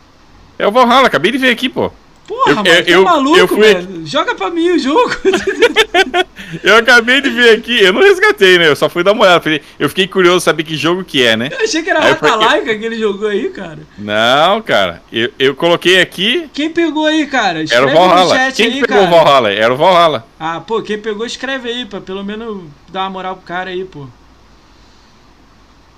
É 0.58 0.66
o 0.66 0.70
Valhalla, 0.72 1.06
acabei 1.08 1.30
de 1.30 1.36
ver 1.36 1.50
aqui, 1.50 1.68
pô. 1.68 1.92
Porra, 2.26 2.50
Eu- 2.50 2.56
mano, 2.56 2.68
eu- 2.68 2.84
tá 2.84 2.90
eu- 2.90 3.02
maluco, 3.04 3.38
eu 3.38 3.48
fui 3.48 3.58
velho. 3.60 4.06
Joga 4.06 4.34
pra 4.34 4.50
mim 4.50 4.70
o 4.70 4.78
jogo. 4.78 5.10
Eu 6.62 6.76
acabei 6.76 7.20
de 7.20 7.28
ver 7.28 7.56
aqui, 7.56 7.82
eu 7.82 7.92
não 7.92 8.00
resgatei, 8.02 8.56
né? 8.56 8.68
Eu 8.68 8.76
só 8.76 8.88
fui 8.88 9.02
dar 9.02 9.12
uma 9.12 9.24
olhada. 9.24 9.40
falei- 9.40 9.60
Eu 9.80 9.88
fiquei 9.88 10.06
curioso 10.06 10.44
saber 10.44 10.62
que 10.62 10.76
jogo 10.76 11.02
que 11.02 11.20
é, 11.24 11.36
né? 11.36 11.48
Eu 11.50 11.64
achei 11.64 11.82
que 11.82 11.90
era 11.90 11.98
Aí 12.00 12.10
eu 12.10 12.14
Rata 12.14 12.30
peguei- 12.32 12.46
Laika 12.46 12.78
que 12.78 12.84
ele 12.84 12.98
jogou 12.98 13.28
aí, 13.28 13.50
cara. 13.50 13.80
Não, 13.98 14.62
cara. 14.62 15.02
Eu, 15.12 15.30
eu 15.40 15.56
coloquei 15.56 16.00
aqui, 16.00 16.48
Quem 16.54 16.70
pegou 16.70 17.04
aí, 17.06 17.26
cara? 17.26 17.58
era 17.58 17.62
Escreve 17.64 17.84
o 17.86 17.94
no 17.94 18.08
Valhalla. 18.08 18.52
Quem 18.52 18.66
aí, 18.66 18.80
pegou 18.80 18.86
cara. 18.86 19.02
o 19.02 19.10
Valhalla? 19.10 19.52
Era 19.52 19.74
o 19.74 19.76
Valhalla. 19.76 20.26
Ah, 20.38 20.60
pô, 20.60 20.80
quem 20.82 20.98
pegou, 20.98 21.26
escreve 21.26 21.68
aí, 21.68 21.84
pra 21.84 22.00
pelo 22.00 22.22
menos 22.24 22.62
dar 22.88 23.00
uma 23.02 23.10
moral 23.10 23.36
pro 23.36 23.44
cara 23.44 23.70
aí, 23.70 23.84
pô. 23.84 24.06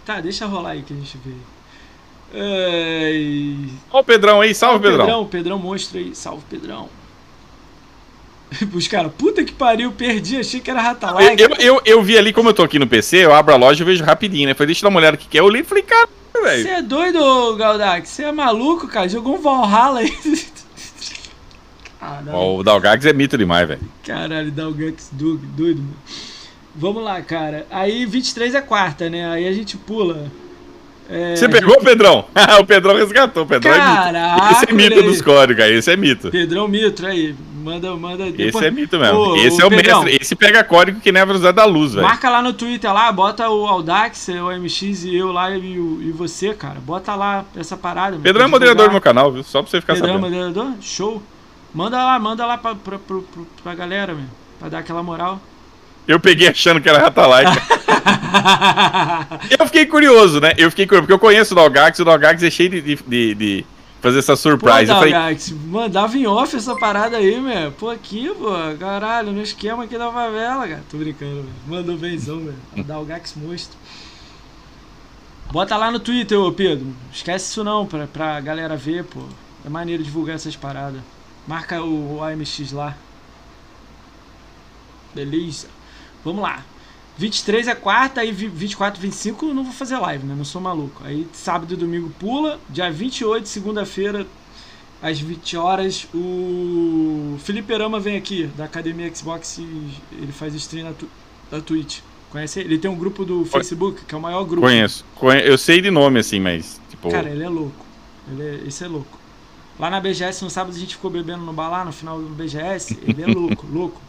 Tá, 0.07 0.21
deixa 0.21 0.47
rolar 0.47 0.71
aí 0.71 0.83
que 0.83 0.95
a 0.95 0.97
gente 0.97 1.19
vê. 1.25 1.33
Ó 3.91 4.01
o 4.01 4.05
Pedrão 4.05 4.41
aí, 4.41 4.55
salve, 4.55 4.81
Pedrão. 4.81 5.05
Pedrão, 5.07 5.27
Pedrão 5.27 5.59
monstro 5.59 5.99
aí. 5.99 6.15
Salve, 6.15 6.43
Pedrão. 6.49 6.89
Os 8.73 8.89
caras, 8.89 9.13
puta 9.17 9.45
que 9.45 9.53
pariu, 9.53 9.93
perdi, 9.93 10.39
achei 10.39 10.61
que 10.61 10.71
era 10.71 10.81
Rata 10.81 11.11
Laika. 11.11 11.43
Eu, 11.43 11.51
eu, 11.59 11.83
eu 11.85 12.03
vi 12.03 12.17
ali, 12.17 12.33
como 12.33 12.49
eu 12.49 12.55
tô 12.55 12.63
aqui 12.63 12.79
no 12.79 12.87
PC, 12.87 13.25
eu 13.25 13.35
abro 13.35 13.53
a 13.53 13.57
loja 13.57 13.83
e 13.83 13.87
vejo 13.87 14.05
rapidinho, 14.05 14.49
né? 14.49 14.55
Falei, 14.55 14.69
deixa 14.69 14.81
eu 14.81 14.89
dar 14.89 14.95
uma 14.95 15.01
olhada 15.01 15.17
que 15.17 15.37
é. 15.37 15.41
Eu 15.41 15.45
olhei 15.45 15.61
e 15.61 15.65
falei, 15.65 15.83
cara, 15.83 16.09
Você 16.33 16.41
velho. 16.43 16.69
é 16.69 16.83
doido, 16.83 17.57
Galdax? 17.57 18.09
Você 18.09 18.25
é 18.25 18.33
maluco, 18.33 18.89
cara? 18.89 19.09
Jogou 19.09 19.37
um 19.37 19.41
Valhalla 19.41 20.01
aí. 20.01 20.17
Caralho, 22.01 22.39
O 22.39 22.63
Dalgax 22.63 23.05
é 23.07 23.13
mito 23.13 23.37
demais, 23.37 23.67
velho. 23.67 23.81
caralho, 24.07 24.53
Dalgax 24.53 25.11
doido, 25.13 25.43
doido, 25.49 25.81
mano. 25.81 25.97
Vamos 26.75 27.03
lá, 27.03 27.21
cara. 27.21 27.67
Aí 27.71 28.07
23 28.07 28.55
é 28.55 28.61
quarta, 28.61 29.11
né? 29.11 29.29
Aí 29.31 29.49
a 29.49 29.53
gente 29.53 29.77
pula. 29.77 30.31
É, 31.09 31.35
Você 31.37 31.49
pegou, 31.49 31.81
Pedrão? 31.81 32.27
o 32.61 32.67
Pedrão 32.67 32.95
resgatou, 32.97 33.45
o 33.45 33.47
Pedrão 33.47 33.73
é 33.73 33.78
Caraca, 33.78 34.35
mito. 34.43 34.53
Esse 34.53 34.70
é 34.70 34.73
mito 34.75 35.03
dos 35.03 35.23
códigos 35.23 35.65
aí, 35.65 35.73
esse 35.75 35.91
é 35.91 35.97
mito. 35.97 36.31
Pedrão 36.31 36.69
Mitro 36.69 37.07
aí. 37.07 37.35
Manda, 37.62 37.95
manda. 37.97 38.25
Esse 38.28 38.37
depois- 38.37 38.65
é 38.65 38.70
mito 38.70 38.99
mesmo. 38.99 39.19
Ô, 39.19 39.37
esse 39.37 39.61
ô, 39.61 39.65
é 39.65 39.67
o 39.67 39.70
Pedrão, 39.70 40.03
mestre. 40.05 40.23
Esse 40.23 40.37
pega 40.37 40.62
código 40.65 41.01
que 41.01 41.11
nem 41.12 41.20
a 41.20 41.25
velocidade 41.25 41.57
da 41.57 41.65
luz, 41.65 41.93
velho. 41.95 42.07
Marca 42.07 42.31
lá 42.31 42.41
no 42.41 42.53
Twitter 42.53 42.91
lá, 42.93 43.11
bota 43.12 43.49
o 43.51 43.67
Audax, 43.67 44.28
o 44.28 44.51
MX 44.59 45.05
e 45.05 45.17
eu 45.17 45.33
lá 45.33 45.51
e, 45.51 45.59
e 45.77 46.12
você, 46.17 46.55
cara. 46.55 46.77
Bota 46.81 47.15
lá 47.15 47.45
essa 47.57 47.77
parada. 47.77 48.12
mano, 48.12 48.23
Pedrão 48.23 48.45
é 48.45 48.49
moderador 48.49 48.87
do 48.89 48.93
meu 48.93 49.01
canal, 49.01 49.33
viu? 49.33 49.43
Só 49.43 49.61
pra 49.62 49.70
você 49.70 49.81
ficar 49.81 49.95
Pedrão 49.95 50.11
é 50.11 50.12
sabendo. 50.20 50.31
moderador? 50.31 50.73
Show. 50.81 51.23
Manda 51.75 51.97
lá, 52.03 52.19
manda 52.19 52.47
lá 52.47 52.57
pra, 52.57 52.75
pra, 52.75 52.99
pra, 52.99 53.17
pra- 53.19 53.43
pra 53.62 53.75
galera, 53.75 54.15
meu. 54.15 54.25
Pra 54.59 54.69
dar 54.69 54.78
aquela 54.78 55.03
moral. 55.03 55.41
Eu 56.09 56.19
peguei 56.19 56.49
achando 56.49 56.81
que 56.81 56.89
era 56.89 56.99
Rata 56.99 57.27
Laika. 57.27 57.53
eu 59.61 59.67
fiquei 59.67 59.85
curioso, 59.85 60.41
né? 60.41 60.55
Eu 60.57 60.70
fiquei 60.70 60.87
curioso, 60.87 61.03
porque 61.03 61.12
eu 61.12 61.19
conheço 61.19 61.53
o 61.53 61.55
Dogax, 61.55 61.99
o 61.99 62.05
Dogax 62.05 62.43
é 62.43 62.51
cheio 62.51 62.70
de, 62.70 62.97
de, 62.97 63.35
de 63.35 63.67
fazer 64.01 64.20
essa 64.20 64.35
surprise. 64.35 64.91
Pô, 64.91 65.01
Dogax, 65.01 65.51
falei... 65.51 65.65
mandava 65.67 66.17
em 66.17 66.27
off 66.27 66.57
essa 66.57 66.75
parada 66.77 67.19
aí, 67.19 67.39
meu. 67.39 67.73
Pô, 67.73 67.91
aqui, 67.91 68.31
pô, 68.31 68.49
caralho, 68.81 69.33
no 69.33 69.43
esquema 69.43 69.85
aqui 69.85 69.99
da 69.99 70.11
favela, 70.11 70.67
cara. 70.67 70.83
Tô 70.91 70.97
brincando, 70.97 71.43
velho. 71.43 71.49
Mandou 71.67 71.99
benzão, 71.99 72.39
velho. 72.39 72.85
Dogax 72.85 73.35
monstro. 73.37 73.77
Bota 75.53 75.77
lá 75.77 75.91
no 75.91 76.01
Twitter, 76.01 76.41
ô 76.41 76.51
Pedro. 76.51 76.87
Esquece 77.12 77.51
isso 77.51 77.62
não, 77.62 77.85
pra, 77.85 78.07
pra 78.07 78.41
galera 78.41 78.77
ver, 78.77 79.05
pô. 79.05 79.20
É 79.62 79.69
maneiro 79.69 80.03
divulgar 80.03 80.37
essas 80.37 80.57
paradas. 80.57 81.03
Marca 81.47 81.83
o, 81.83 82.17
o 82.17 82.25
AMX 82.25 82.73
lá. 82.73 82.97
Beleza. 85.15 85.69
Vamos 86.25 86.43
lá. 86.43 86.65
23 87.19 87.67
é 87.67 87.75
quarta, 87.75 88.21
aí 88.21 88.31
24, 88.31 89.01
25 89.01 89.47
eu 89.47 89.55
não 89.55 89.65
vou 89.65 89.73
fazer 89.73 89.99
live, 89.99 90.25
né? 90.25 90.35
Não 90.37 90.45
sou 90.45 90.61
maluco. 90.61 91.03
Aí 91.05 91.27
sábado 91.33 91.75
e 91.75 91.77
domingo 91.77 92.11
pula. 92.19 92.61
Dia 92.71 92.91
28, 92.91 93.49
segunda-feira, 93.49 94.25
às 95.03 95.19
20 95.19 95.57
horas, 95.57 96.07
o 96.15 97.37
Felipe 97.41 97.75
Arama 97.75 97.99
vem 97.99 98.17
aqui, 98.17 98.47
da 98.57 98.65
Academia 98.65 99.13
Xbox, 99.15 99.59
ele 99.59 100.33
faz 100.33 100.55
stream 100.55 100.87
na, 100.87 100.93
tu, 100.93 101.09
na 101.51 101.61
Twitch. 101.61 102.01
Conhece? 102.31 102.61
Ele 102.61 102.79
tem 102.79 102.91
um 102.91 102.97
grupo 102.97 103.25
do 103.25 103.45
Facebook, 103.45 104.05
que 104.05 104.15
é 104.15 104.19
o 104.19 104.21
maior 104.21 104.45
grupo. 104.45 104.67
Conheço. 104.67 105.05
Eu 105.45 105.57
sei 105.57 105.81
de 105.81 105.91
nome, 105.91 106.21
assim, 106.21 106.39
mas. 106.39 106.81
Tipo... 106.91 107.11
Cara, 107.11 107.31
ele 107.31 107.43
é 107.43 107.49
louco. 107.49 107.85
Ele 108.31 108.43
é... 108.43 108.69
Esse 108.69 108.85
é 108.85 108.89
louco. 108.89 109.19
Lá 109.79 109.89
na 109.89 110.01
BGS, 110.01 110.45
no 110.45 110.51
sábado, 110.51 110.77
a 110.77 110.79
gente 110.79 110.97
ficou 110.97 111.11
bebendo 111.11 111.45
no 111.45 111.53
bar 111.53 111.71
lá, 111.71 111.85
no 111.85 111.93
final 111.93 112.21
do 112.21 112.29
BGS. 112.35 112.99
Ele 113.07 113.23
é 113.23 113.27
louco, 113.27 113.67
louco. 113.73 114.01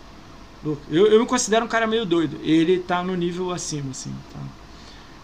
Eu, 0.64 0.78
eu 0.90 1.20
me 1.20 1.26
considero 1.26 1.66
um 1.66 1.70
cara 1.70 1.88
meio 1.88 2.06
doido. 2.06 2.40
Ele 2.44 2.80
tá 2.80 3.04
no 3.04 3.16
nível 3.16 3.52
acima, 3.52 3.92
assim. 3.92 4.14
Tá? 4.34 4.40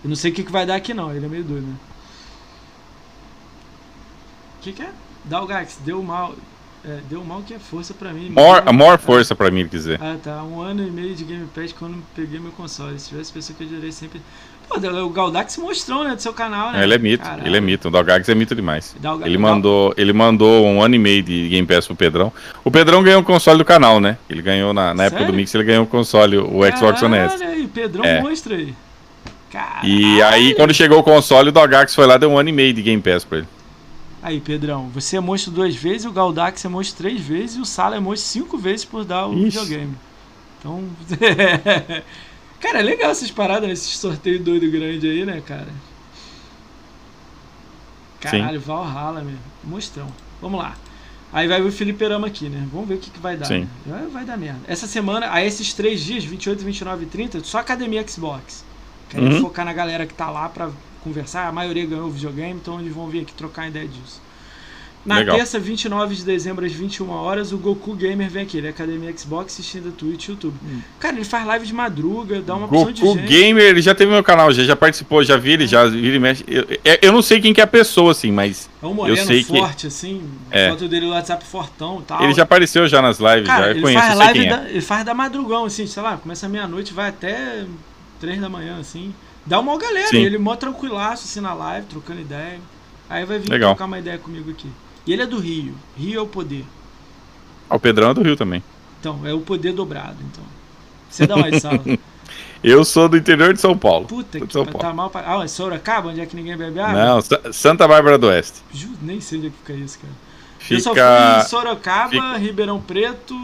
Eu 0.04 0.10
não 0.10 0.16
sei 0.16 0.32
o 0.32 0.34
que, 0.34 0.44
que 0.44 0.52
vai 0.52 0.66
dar 0.66 0.76
aqui, 0.76 0.94
não. 0.94 1.14
Ele 1.14 1.26
é 1.26 1.30
meio 1.30 1.44
doido, 1.44 1.68
né? 1.68 1.76
O 4.58 4.62
que, 4.62 4.72
que 4.72 4.82
é? 4.82 4.92
Dá 5.26 5.42
o 5.42 5.48
Gax, 5.48 5.80
deu 5.84 6.02
mal. 6.02 6.36
É, 6.84 7.02
deu 7.10 7.24
mal 7.24 7.42
que 7.42 7.54
é 7.54 7.60
força 7.60 7.94
pra 7.96 8.14
mim. 8.14 8.30
More, 8.30 8.62
a 8.64 8.72
maior 8.72 9.00
força 9.00 9.36
pra 9.36 9.50
mim, 9.50 9.66
dizer. 9.68 10.00
Ah, 10.02 10.18
tá. 10.22 10.44
Um 10.44 10.62
ano 10.62 10.88
e 10.88 10.92
meio 10.92 11.16
de 11.16 11.24
Game 11.24 11.48
Pass 11.48 11.74
quando 11.74 12.02
peguei 12.16 12.40
meu 12.40 12.52
console. 12.52 13.00
Se 13.00 13.10
tivesse 13.10 13.34
pessoa 13.34 13.58
que 13.58 13.64
eu 13.64 13.68
direi 13.68 13.92
sempre. 13.92 14.22
Pô, 14.68 14.77
o 14.77 15.10
Galdax 15.10 15.58
mostrou, 15.58 16.03
né, 16.03 16.16
do 16.16 16.22
seu 16.22 16.34
canal, 16.34 16.72
né? 16.72 16.82
É, 16.82 16.84
ele 16.84 16.94
é 16.94 16.98
mito, 16.98 17.24
Caralho. 17.24 17.48
ele 17.48 17.58
é 17.58 17.61
mito. 17.61 17.88
O 17.88 17.92
Galdax 17.92 18.27
é 18.27 18.35
mito 18.35 18.56
demais. 18.56 18.95
Ele 19.24 19.38
mandou, 19.38 19.94
ele 19.98 20.14
mandou 20.14 20.66
um 20.66 20.82
ano 20.82 20.95
e 20.95 21.00
meio 21.00 21.22
de 21.24 21.50
Game 21.50 21.68
Pass 21.68 21.85
pro 21.85 21.95
Pedrão. 21.95 22.32
O 22.64 22.72
Pedrão 22.72 23.03
ganhou 23.03 23.22
o 23.22 23.24
console 23.24 23.58
do 23.58 23.66
canal, 23.66 24.00
né? 24.00 24.18
Ele 24.30 24.42
ganhou 24.42 24.74
na, 24.74 24.94
na 24.94 25.06
época 25.06 25.26
do 25.26 25.34
Mix, 25.34 25.53
ele 25.53 25.64
ganhou 25.64 25.84
o 25.84 25.88
console, 25.88 26.38
o 26.38 26.60
Caralho, 26.60 26.77
Xbox 26.77 27.03
One 27.03 27.16
S. 27.16 27.35
Olha 27.35 27.48
aí, 27.48 27.68
Pedrão 27.68 28.03
é. 28.03 28.22
mostra 28.22 28.56
aí. 28.56 28.74
Caralho. 29.52 29.88
E 29.88 30.22
aí, 30.24 30.56
quando 30.56 30.74
chegou 30.74 31.00
o 31.00 31.03
console, 31.03 31.50
o 31.50 31.52
Dogax 31.52 31.94
foi 31.94 32.06
lá 32.06 32.18
deu 32.18 32.30
um 32.32 32.38
ano 32.38 32.50
e 32.50 32.53
meio 32.53 32.74
de 32.74 32.82
Game 32.82 33.02
Pass 33.02 33.24
pra 33.24 33.40
ele. 33.40 33.48
Aí, 34.22 34.42
Pedrão, 34.42 34.90
você 34.90 35.18
é 35.18 35.19
monstro 35.19 35.52
duas 35.52 35.76
vezes, 35.76 36.06
o 36.06 36.11
Galdax 36.11 36.66
é 36.66 36.68
monstro 36.68 36.98
três 36.98 37.22
vezes 37.22 37.58
e 37.58 37.61
o 37.61 37.66
Sala 37.66 37.95
é 37.95 38.00
monstro 38.00 38.27
cinco 38.27 38.58
vezes 38.58 38.84
por 38.84 39.06
dar 39.06 39.27
o 39.27 39.34
Ixi. 39.34 39.60
videogame. 39.60 39.94
Então. 40.60 40.84
Cara, 42.66 42.80
é 42.80 42.82
legal 42.82 43.11
essas 43.11 43.30
paradas, 43.30 43.69
esses 43.69 43.95
sorteios 43.98 44.44
doido 44.44 44.69
grande 44.72 45.08
aí, 45.08 45.24
né, 45.24 45.40
cara? 45.45 45.68
Caralho, 48.19 48.60
Sim. 48.60 48.66
Valhalla, 48.66 49.22
meu. 49.22 49.38
Mostrão. 49.64 50.08
Vamos 50.42 50.60
lá. 50.60 50.76
Aí 51.32 51.48
vai 51.48 51.61
o 51.61 51.72
Felipe 51.72 52.08
Rama 52.08 52.26
aqui, 52.26 52.50
né? 52.50 52.68
Vamos 52.74 52.88
ver 52.88 52.95
o 52.95 52.98
que, 52.98 53.11
que 53.11 53.19
vai 53.19 53.38
dar. 53.38 53.45
Sim. 53.45 53.69
Né? 53.85 54.08
Vai, 54.11 54.26
dar 54.26 54.35
merda. 54.35 54.61
Essa 54.68 54.88
semana, 54.88 55.32
a 55.32 55.45
esses 55.45 55.76
três 55.76 56.02
dias, 56.02 56.24
28, 56.24 56.66
29 56.66 57.03
e 57.03 57.08
30, 57.08 57.44
só 57.44 57.60
Academia 57.60 58.03
Xbox. 58.08 58.66
Querem 59.10 59.34
uhum. 59.34 59.42
focar 59.42 59.64
na 59.64 59.74
galera 59.74 60.08
que 60.08 60.16
tá 60.16 60.32
lá 60.32 60.50
pra 60.50 60.72
conversar. 61.03 61.48
A 61.48 61.52
maioria 61.52 61.85
ganhou 61.85 62.08
o 62.08 62.11
videogame, 62.11 62.60
então 62.60 62.80
eles 62.80 62.95
vão 62.95 63.08
vir 63.08 63.22
aqui 63.22 63.34
trocar 63.34 63.68
ideia 63.68 63.88
disso. 63.88 64.19
Na 65.06 65.19
Legal. 65.19 65.35
terça, 65.35 65.59
29 65.59 66.16
de 66.16 66.24
dezembro, 66.24 66.66
às 66.66 66.72
21 66.72 67.09
horas, 67.11 67.51
o 67.51 67.58
Goku 67.59 67.93
Gamer 67.93 68.27
vem 68.27 68.42
aqui. 68.42 68.58
Ele 68.58 68.66
é 68.66 68.69
Academia 68.72 69.16
Xbox, 69.16 69.53
assistindo 69.53 69.90
a 69.90 69.92
Twitch 69.92 70.27
e 70.27 70.32
YouTube. 70.32 70.56
Hum. 70.66 70.82
Cara, 71.00 71.16
ele 71.16 71.24
faz 71.24 71.45
live 71.45 71.67
de 71.67 71.74
madruga, 71.74 72.42
dá 72.42 72.56
uma 72.56 72.66
Goku 72.66 72.90
opção 72.90 73.14
de 73.14 73.22
gente. 73.22 73.30
Gamer, 73.30 73.64
ele 73.66 73.82
já 73.84 73.93
teve 73.93 74.11
meu 74.11 74.24
canal, 74.24 74.51
já, 74.51 74.64
já 74.64 74.75
participou, 74.75 75.24
já 75.24 75.38
vi 75.38 75.51
ele, 75.51 75.67
já 75.67 75.85
vi 75.85 76.08
ele 76.08 76.17
mexe. 76.17 76.43
Eu, 76.48 76.66
eu 77.03 77.11
não 77.11 77.22
sei 77.22 77.40
quem 77.40 77.53
que 77.53 77.61
é 77.61 77.64
a 77.64 77.67
pessoa, 77.67 78.14
assim, 78.14 78.32
mas. 78.32 78.67
É 78.82 78.85
um 78.88 78.95
moreno 78.95 79.16
eu 79.16 79.25
sei 79.25 79.43
forte, 79.43 79.82
que... 79.82 79.88
assim. 79.88 80.24
É. 80.50 80.69
Foto 80.69 80.88
dele 80.88 81.06
no 81.06 81.11
WhatsApp 81.11 81.45
fortão 81.45 82.00
e 82.00 82.03
tal. 82.03 82.24
Ele 82.24 82.34
já 82.34 82.42
apareceu 82.42 82.88
já 82.88 83.00
nas 83.00 83.19
lives, 83.19 83.45
Cara, 83.45 83.66
já. 83.66 83.67
Eu 83.67 83.72
ele 83.74 83.82
conheço, 83.82 84.08
faz 84.08 84.17
live 84.17 84.50
da, 84.50 84.64
é. 84.64 84.69
Ele 84.72 84.82
faz 84.82 85.06
da 85.06 85.14
madrugão, 85.14 85.66
assim, 85.66 85.85
sei 85.85 86.01
lá, 86.01 86.17
começa 86.17 86.50
meia-noite, 86.50 86.93
vai 86.93 87.09
até 87.09 87.64
3 88.19 88.42
da 88.42 88.50
manhã, 88.50 88.80
assim. 88.80 89.14
Dá 89.45 89.59
uma 89.59 89.77
galera, 89.77 90.08
Sim. 90.08 90.24
ele 90.24 90.40
mó 90.40 90.56
tranquilaço, 90.56 91.25
assim, 91.25 91.40
na 91.40 91.53
live, 91.53 91.85
trocando 91.85 92.22
ideia. 92.22 92.59
Aí 93.08 93.24
vai 93.24 93.38
vir 93.38 93.51
Legal. 93.51 93.69
trocar 93.69 93.85
uma 93.85 94.00
ideia 94.00 94.17
comigo 94.17 94.50
aqui. 94.50 94.67
E 95.06 95.14
ele 95.14 95.22
é 95.22 95.25
do 95.25 95.40
Rio. 95.40 95.75
Rio 95.98 96.19
é 96.19 96.22
o 96.22 96.27
poder. 96.27 96.66
Ah, 97.69 97.75
o 97.75 97.80
Pedrão 97.80 98.11
é 98.11 98.14
do 98.14 98.22
Rio 98.22 98.35
também. 98.35 98.64
Então, 99.00 99.22
é 99.25 99.34
o 99.34 99.40
poder 99.40 99.74
dobrado, 99.74 100.17
então. 100.32 100.43
Você 101.09 101.24
é 101.24 101.27
da 101.27 101.35
onde? 101.35 102.00
Eu 102.64 102.84
sou 102.84 103.08
do 103.08 103.16
interior 103.16 103.53
de 103.53 103.61
São 103.61 103.77
Paulo. 103.77 104.08
Puta 104.08 104.40
que 104.40 104.51
São 104.51 104.66
tá 104.66 104.92
mal 104.92 105.09
pra... 105.09 105.24
Ah, 105.25 105.43
é 105.43 105.48
Sorocaba, 105.48 106.09
onde 106.09 106.19
é 106.19 106.25
que 106.25 106.35
ninguém 106.35 106.58
bebe 106.58 106.80
água? 106.80 106.93
Não, 106.93 107.53
Santa 107.53 107.88
Bárbara 107.88 108.17
do 108.17 108.27
Oeste. 108.27 108.61
Nem 109.01 109.22
sei 109.22 109.38
onde 109.38 109.48
é 109.48 109.50
que 109.51 109.58
fica 109.58 109.74
isso, 109.74 110.00
cara. 110.00 110.14
Fica... 110.58 110.74
Eu 110.74 110.82
só 110.82 110.93
fui 110.93 111.01
em 111.01 111.48
Sorocaba, 111.48 112.09
fica... 112.09 112.38
Ribeirão 112.38 112.82
Preto... 112.82 113.35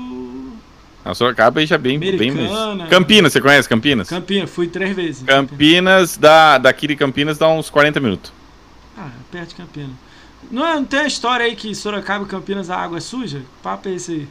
A 1.04 1.16
Sorocaba 1.16 1.66
já 1.66 1.78
bem, 1.78 2.00
bem 2.00 2.32
mais. 2.32 2.90
Campinas, 2.90 3.34
você 3.34 3.42
conhece 3.42 3.68
Campinas? 3.68 4.08
Campinas, 4.08 4.50
fui 4.50 4.68
três 4.68 4.96
vezes. 4.96 5.24
Campinas, 5.24 6.16
da, 6.16 6.60
daqui 6.60 6.88
de 6.88 6.96
Campinas 6.96 7.40
dá 7.40 7.48
uns 7.50 7.72
40 7.72 8.00
minutos. 8.00 8.32
Ah, 8.96 9.10
perto 9.32 9.50
de 9.50 9.56
Campinas. 9.56 9.96
Não, 10.50 10.66
é, 10.66 10.76
não 10.76 10.86
tem 10.86 11.02
a 11.02 11.08
história 11.08 11.46
aí 11.46 11.56
que 11.56 11.74
Sorocaba 11.76 12.26
e 12.26 12.28
Campinas 12.28 12.70
a 12.70 12.78
água 12.78 12.98
é 12.98 13.02
suja? 13.02 13.40
Que 13.40 13.64
papo 13.64 13.90
é 13.90 13.94
esse 13.94 14.12
aí? 14.12 14.28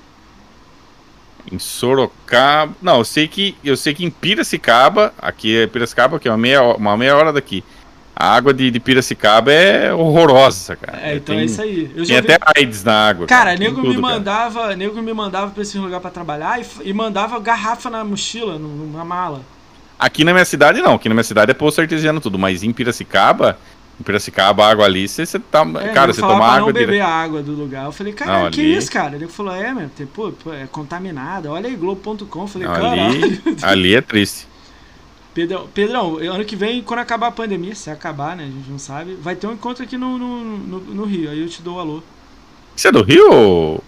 Em 1.51 1.59
Sorocaba. 1.59 2.73
Não, 2.83 2.99
eu 2.99 3.05
sei 3.05 3.29
que 3.29 3.57
eu 3.65 3.77
sei 3.77 3.95
que 3.95 4.05
em 4.05 4.11
Piracicaba, 4.11 5.15
aqui 5.19 5.57
é 5.57 5.67
Piracicaba, 5.67 6.19
que 6.19 6.29
é 6.29 6.31
uma 6.31 6.39
meia, 6.39 6.63
uma 6.63 6.97
meia 6.97 7.17
hora 7.17 7.33
daqui. 7.33 7.65
A 8.15 8.35
água 8.35 8.53
de, 8.53 8.71
de 8.71 8.79
Piracicaba 8.79 9.51
é 9.51 9.95
horrorosa, 9.95 10.77
cara. 10.77 10.99
É, 11.01 11.17
então 11.17 11.35
tem, 11.35 11.43
é 11.43 11.47
isso 11.47 11.63
aí. 11.63 11.91
Eu 11.97 12.05
tem 12.05 12.19
até 12.19 12.39
AIDS 12.55 12.85
na 12.85 13.09
água. 13.09 13.27
Cara, 13.27 13.45
cara 13.45 13.59
nego 13.59 13.81
me 13.81 13.97
mandava, 13.97 14.61
cara. 14.61 14.77
nego 14.77 15.01
me 15.01 15.15
mandava 15.15 15.51
para 15.51 15.63
esse 15.63 15.79
lugar 15.79 16.01
para 16.01 16.11
trabalhar 16.11 16.61
e, 16.61 16.67
e, 16.85 16.93
mandava 16.93 17.41
garrafa 17.41 17.89
na 17.89 18.05
mochila, 18.05 18.59
numa 18.59 19.05
mala. 19.07 19.41
Aqui 19.99 20.23
na 20.23 20.33
minha 20.33 20.45
cidade 20.45 20.83
não, 20.83 20.95
aqui 20.95 21.09
na 21.09 21.15
minha 21.15 21.25
cidade 21.25 21.51
é 21.51 21.55
poço 21.55 21.81
artesiano 21.81 22.21
tudo, 22.21 22.39
mas 22.39 22.63
em 22.63 22.73
Piracicaba 22.73 23.59
em 24.01 24.03
Piracicaba, 24.03 24.65
a 24.65 24.71
água 24.71 24.87
ali, 24.87 25.07
você, 25.07 25.27
você 25.27 25.39
tá. 25.39 25.65
É, 25.81 25.89
cara, 25.89 26.13
você 26.13 26.21
toma 26.21 26.47
água. 26.47 26.61
não 26.61 26.67
beber 26.67 26.87
dire... 26.87 27.01
a 27.01 27.09
água 27.09 27.43
do 27.43 27.53
lugar. 27.53 27.85
Eu 27.85 27.93
falei, 27.93 28.13
cara, 28.13 28.45
não, 28.45 28.51
que 28.51 28.61
ali... 28.61 28.77
isso, 28.77 28.91
cara? 28.91 29.15
Ele 29.15 29.29
falou, 29.29 29.55
é, 29.55 29.73
meu, 29.75 29.91
pô, 30.13 30.33
é 30.53 30.67
contaminada. 30.67 31.51
Olha 31.51 31.69
aí, 31.69 31.77
Globo.com. 31.77 32.47
Falei, 32.47 32.67
cara. 32.67 32.93
Ali, 32.93 33.43
ali 33.63 33.95
é 33.95 34.01
triste. 34.01 34.49
Pedrão, 35.35 35.69
Pedrão, 35.73 36.17
ano 36.17 36.45
que 36.45 36.57
vem, 36.57 36.83
quando 36.83 37.01
acabar 37.01 37.29
a 37.29 37.33
pandemia, 37.33 37.75
se 37.75 37.89
acabar, 37.89 38.37
né? 38.37 38.45
A 38.45 38.47
gente 38.47 38.69
não 38.69 38.79
sabe, 38.79 39.15
vai 39.15 39.37
ter 39.37 39.47
um 39.47 39.53
encontro 39.53 39.85
aqui 39.85 39.97
no, 39.97 40.19
no, 40.19 40.45
no, 40.59 40.81
no 40.81 41.05
Rio. 41.05 41.31
Aí 41.31 41.41
eu 41.41 41.49
te 41.49 41.63
dou 41.63 41.77
o 41.77 41.81
alô. 41.81 42.03
Você 42.75 42.89
é 42.89 42.93
do 42.93 43.03
Rio 43.03 43.33
ou. 43.33 43.85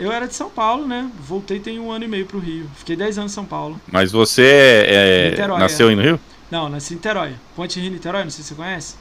Eu 0.00 0.10
era 0.10 0.26
de 0.26 0.34
São 0.34 0.50
Paulo, 0.50 0.88
né? 0.88 1.08
Voltei 1.20 1.60
tem 1.60 1.78
um 1.78 1.92
ano 1.92 2.04
e 2.04 2.08
meio 2.08 2.26
pro 2.26 2.40
Rio. 2.40 2.68
Fiquei 2.74 2.96
10 2.96 3.18
anos 3.18 3.32
em 3.32 3.34
São 3.34 3.44
Paulo. 3.44 3.80
Mas 3.92 4.10
você 4.10 4.84
é, 4.88 5.30
Niterói, 5.30 5.58
nasceu 5.60 5.86
é. 5.86 5.90
aí 5.90 5.96
no 5.96 6.02
Rio? 6.02 6.20
Não, 6.50 6.68
nasci 6.68 6.94
em 6.94 6.96
Niterói. 6.96 7.34
Ponte 7.54 7.78
Rio 7.78 7.90
Niterói, 7.90 8.24
não 8.24 8.30
sei 8.30 8.42
se 8.42 8.48
você 8.48 8.54
conhece. 8.56 8.96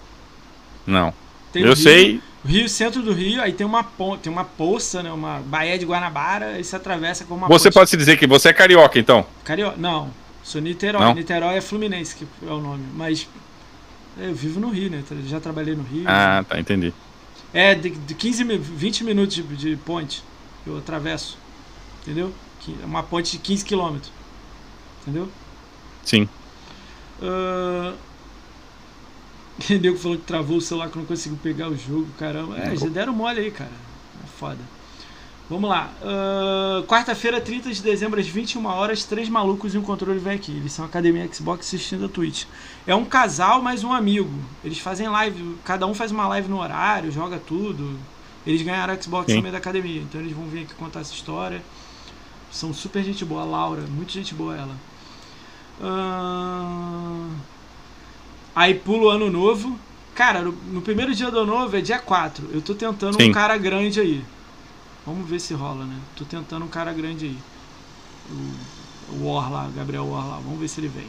Não. 0.85 1.13
Tem 1.51 1.63
eu 1.63 1.69
Rio, 1.69 1.77
sei. 1.77 2.21
Rio, 2.45 2.69
centro 2.69 3.01
do 3.01 3.13
Rio, 3.13 3.41
aí 3.41 3.53
tem 3.53 3.65
uma 3.65 3.83
tem 4.21 4.31
uma 4.31 4.43
poça, 4.43 5.01
né? 5.01 5.11
Uma 5.11 5.39
Baía 5.39 5.79
de 5.79 5.85
Guanabara, 5.85 6.59
e 6.59 6.63
se 6.63 6.75
atravessa 6.75 7.25
com 7.25 7.35
uma 7.35 7.47
Você 7.47 7.71
pode 7.71 7.89
se 7.89 7.97
dizer 7.97 8.17
que 8.17 8.27
você 8.27 8.49
é 8.49 8.53
carioca, 8.53 8.99
então? 8.99 9.25
Carioca? 9.43 9.77
Não. 9.77 10.11
Sou 10.43 10.61
Niterói. 10.61 11.01
Não? 11.01 11.15
Niterói 11.15 11.57
é 11.57 11.61
Fluminense, 11.61 12.15
que 12.15 12.27
é 12.45 12.51
o 12.51 12.59
nome. 12.59 12.85
Mas 12.93 13.27
eu 14.17 14.33
vivo 14.33 14.59
no 14.59 14.69
Rio, 14.69 14.91
né? 14.91 15.03
Já 15.25 15.39
trabalhei 15.39 15.75
no 15.75 15.83
Rio. 15.83 16.03
Ah, 16.05 16.37
né? 16.37 16.45
tá, 16.47 16.59
entendi. 16.59 16.93
É, 17.51 17.73
de, 17.73 17.89
de 17.89 18.13
15, 18.13 18.43
20 18.43 19.03
minutos 19.03 19.35
de, 19.35 19.43
de 19.43 19.75
ponte 19.77 20.23
eu 20.67 20.77
atravesso. 20.77 21.37
Entendeu? 22.03 22.31
É 22.81 22.85
uma 22.85 23.01
ponte 23.01 23.31
de 23.31 23.37
15 23.39 23.65
quilômetros. 23.65 24.11
Entendeu? 25.01 25.29
Sim. 26.03 26.27
Uh, 27.19 27.95
o 29.69 29.73
nego 29.79 29.97
falou 29.97 30.17
que 30.17 30.23
travou 30.23 30.57
o 30.57 30.61
celular 30.61 30.89
que 30.89 30.97
não 30.97 31.05
conseguiu 31.05 31.37
pegar 31.41 31.69
o 31.69 31.77
jogo, 31.77 32.07
caramba. 32.17 32.57
É, 32.57 32.75
já 32.75 32.87
deram 32.87 33.13
mole 33.13 33.39
aí, 33.39 33.51
cara. 33.51 33.71
É 34.23 34.27
foda. 34.27 34.59
Vamos 35.47 35.69
lá. 35.69 35.91
Uh, 36.01 36.83
Quarta-feira, 36.87 37.39
30 37.39 37.71
de 37.71 37.81
dezembro, 37.81 38.19
às 38.19 38.27
21 38.27 38.65
horas, 38.65 39.03
três 39.03 39.29
malucos 39.29 39.75
e 39.75 39.77
um 39.77 39.83
controle 39.83 40.17
vem 40.17 40.35
aqui. 40.35 40.51
Eles 40.51 40.73
são 40.73 40.83
Academia 40.83 41.29
Xbox 41.31 41.67
assistindo 41.67 42.05
a 42.05 42.09
Twitch. 42.09 42.45
É 42.87 42.95
um 42.95 43.05
casal 43.05 43.61
mais 43.61 43.83
um 43.83 43.93
amigo. 43.93 44.33
Eles 44.63 44.79
fazem 44.79 45.07
live, 45.07 45.55
cada 45.63 45.85
um 45.85 45.93
faz 45.93 46.11
uma 46.11 46.27
live 46.27 46.49
no 46.49 46.59
horário, 46.59 47.11
joga 47.11 47.37
tudo. 47.37 47.97
Eles 48.45 48.61
ganharam 48.63 48.99
Xbox 48.99 49.27
Sim. 49.27 49.37
também 49.37 49.51
da 49.51 49.59
academia, 49.59 50.01
então 50.01 50.19
eles 50.19 50.33
vão 50.33 50.47
vir 50.47 50.63
aqui 50.63 50.73
contar 50.73 51.01
essa 51.01 51.13
história. 51.13 51.61
São 52.51 52.73
super 52.73 53.03
gente 53.03 53.23
boa, 53.23 53.41
a 53.41 53.45
Laura, 53.45 53.81
muito 53.81 54.11
gente 54.11 54.33
boa 54.33 54.55
ela. 54.55 54.75
Uh... 55.79 57.54
Aí 58.55 58.73
pula 58.73 59.05
o 59.05 59.09
ano 59.09 59.29
novo. 59.29 59.77
Cara, 60.13 60.41
no, 60.41 60.81
primeiro 60.81 61.13
dia 61.13 61.29
do 61.29 61.39
ano 61.39 61.51
novo 61.59 61.75
é 61.75 61.81
dia 61.81 61.99
4. 61.99 62.49
Eu 62.53 62.61
tô 62.61 62.73
tentando 62.73 63.21
Sim. 63.21 63.29
um 63.29 63.33
cara 63.33 63.57
grande 63.57 63.99
aí. 63.99 64.23
Vamos 65.05 65.29
ver 65.29 65.39
se 65.39 65.53
rola, 65.53 65.85
né? 65.85 65.97
Tô 66.15 66.23
tentando 66.23 66.63
um 66.65 66.69
cara 66.69 66.93
grande 66.93 67.25
aí. 67.25 67.37
O, 68.29 69.15
o 69.17 69.27
War 69.27 69.51
lá, 69.51 69.69
Gabriel 69.75 70.07
War 70.07 70.25
lá. 70.27 70.35
Vamos 70.37 70.59
ver 70.59 70.67
se 70.69 70.79
ele 70.79 70.87
vem. 70.87 71.05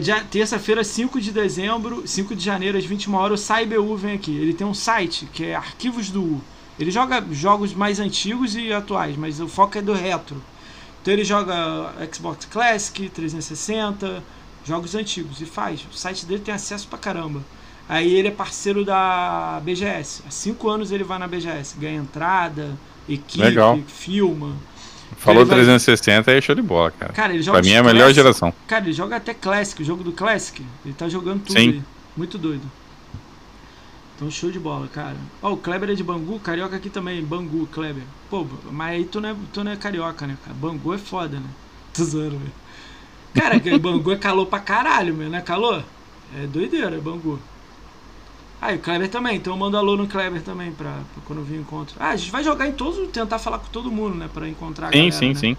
Dia- 0.00 0.24
Terça-feira, 0.24 0.82
5 0.84 1.20
de 1.20 1.32
dezembro, 1.32 2.02
5 2.06 2.34
de 2.34 2.44
janeiro, 2.44 2.78
às 2.78 2.84
21 2.84 3.14
horas, 3.14 3.40
o 3.40 3.44
CyberU 3.44 3.96
vem 3.96 4.14
aqui. 4.14 4.34
Ele 4.36 4.54
tem 4.54 4.66
um 4.66 4.74
site 4.74 5.26
que 5.32 5.44
é 5.44 5.54
Arquivos 5.54 6.08
do 6.10 6.22
U. 6.22 6.40
Ele 6.78 6.90
joga 6.90 7.22
jogos 7.32 7.74
mais 7.74 8.00
antigos 8.00 8.54
e 8.56 8.72
atuais, 8.72 9.16
mas 9.16 9.40
o 9.40 9.46
foco 9.48 9.76
é 9.76 9.82
do 9.82 9.92
retro. 9.92 10.42
Então 11.02 11.12
ele 11.12 11.24
joga 11.24 11.92
Xbox 12.12 12.46
Classic, 12.46 13.08
360, 13.08 14.22
jogos 14.64 14.94
antigos 14.94 15.40
e 15.40 15.46
faz. 15.46 15.86
O 15.90 15.94
site 15.96 16.26
dele 16.26 16.40
tem 16.40 16.54
acesso 16.54 16.86
pra 16.88 16.98
caramba. 16.98 17.42
Aí 17.88 18.14
ele 18.14 18.28
é 18.28 18.30
parceiro 18.30 18.84
da 18.84 19.60
BGS. 19.64 20.22
Há 20.26 20.30
5 20.30 20.68
anos 20.68 20.92
ele 20.92 21.02
vai 21.02 21.18
na 21.18 21.26
BGS, 21.26 21.76
ganha 21.78 21.98
entrada, 22.00 22.78
equipe, 23.08 23.42
Legal. 23.44 23.78
filma. 23.88 24.54
Falou 25.16 25.44
vai- 25.44 25.56
360 25.56 26.30
aí 26.30 26.38
é 26.38 26.40
show 26.40 26.54
de 26.54 26.62
bola, 26.62 26.92
cara. 26.92 27.12
Cara, 27.12 27.34
ele 27.34 27.42
joga 27.42 27.58
Pra 27.60 27.68
mim 27.68 27.74
é 27.74 27.78
a 27.78 27.82
melhor 27.82 27.98
Classic. 28.04 28.14
geração. 28.14 28.54
Cara, 28.68 28.84
ele 28.84 28.92
joga 28.92 29.16
até 29.16 29.34
Classic, 29.34 29.82
o 29.82 29.84
jogo 29.84 30.04
do 30.04 30.12
Classic. 30.12 30.64
Ele 30.84 30.94
tá 30.94 31.08
jogando 31.08 31.42
tudo 31.42 31.58
Sim. 31.58 31.68
aí. 31.70 31.82
Muito 32.16 32.38
doido. 32.38 32.62
Então, 34.16 34.30
show 34.30 34.50
de 34.50 34.58
bola, 34.60 34.86
cara. 34.86 35.16
Ó, 35.42 35.52
o 35.52 35.56
Kleber 35.56 35.90
é 35.90 35.94
de 35.94 36.04
Bangu, 36.04 36.38
carioca 36.38 36.76
aqui 36.76 36.90
também, 36.90 37.24
Bangu, 37.24 37.66
Kleber. 37.66 38.02
Pô, 38.28 38.46
mas 38.70 38.90
aí 38.96 39.04
tu 39.04 39.20
não 39.20 39.30
é, 39.30 39.36
tu 39.52 39.64
não 39.64 39.72
é 39.72 39.76
carioca, 39.76 40.26
né, 40.26 40.36
cara? 40.44 40.54
Bangu 40.54 40.92
é 40.94 40.98
foda, 40.98 41.38
né? 41.40 41.46
Tô 41.92 42.04
zoando, 42.04 42.38
velho. 42.38 42.52
Cara, 43.34 43.60
Bangu 43.78 44.12
é 44.12 44.16
calor 44.16 44.46
pra 44.46 44.58
caralho, 44.60 45.14
meu, 45.14 45.28
não 45.30 45.38
é 45.38 45.42
calor? 45.42 45.84
É 46.36 46.46
doideira, 46.46 46.96
é 46.96 47.00
Bangu. 47.00 47.38
Ah, 48.60 48.72
e 48.72 48.76
o 48.76 48.80
Kleber 48.80 49.08
também, 49.08 49.36
então 49.36 49.54
eu 49.54 49.56
mando 49.58 49.76
alô 49.78 49.96
no 49.96 50.06
Kleber 50.06 50.42
também 50.42 50.70
pra, 50.70 50.90
pra 50.90 51.22
quando 51.24 51.42
vir 51.42 51.56
o 51.58 51.60
encontro. 51.62 51.96
Ah, 51.98 52.10
a 52.10 52.16
gente 52.16 52.30
vai 52.30 52.44
jogar 52.44 52.68
em 52.68 52.72
todos, 52.72 53.08
tentar 53.10 53.38
falar 53.38 53.58
com 53.58 53.68
todo 53.68 53.90
mundo, 53.90 54.16
né, 54.16 54.28
pra 54.32 54.46
encontrar 54.46 54.88
a 54.88 54.92
Sim, 54.92 54.98
galera, 54.98 55.16
sim, 55.16 55.28
né? 55.28 55.34
sim. 55.34 55.56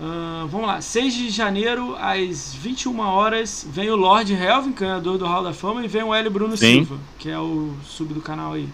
Ah, 0.00 0.44
vamos 0.50 0.66
lá, 0.66 0.80
6 0.80 1.14
de 1.14 1.30
janeiro, 1.30 1.96
às 2.00 2.52
21 2.52 2.98
horas, 2.98 3.66
vem 3.68 3.88
o 3.90 3.96
Lord 3.96 4.32
Helvin, 4.34 4.72
ganhador 4.72 5.18
do 5.18 5.24
Hall 5.24 5.44
da 5.44 5.54
Fama, 5.54 5.84
e 5.84 5.88
vem 5.88 6.02
o 6.02 6.12
Hélio 6.12 6.30
Bruno 6.30 6.56
Sim. 6.56 6.84
Silva, 6.84 6.98
que 7.18 7.30
é 7.30 7.38
o 7.38 7.72
sub 7.84 8.12
do 8.12 8.20
canal 8.20 8.52
aí. 8.54 8.68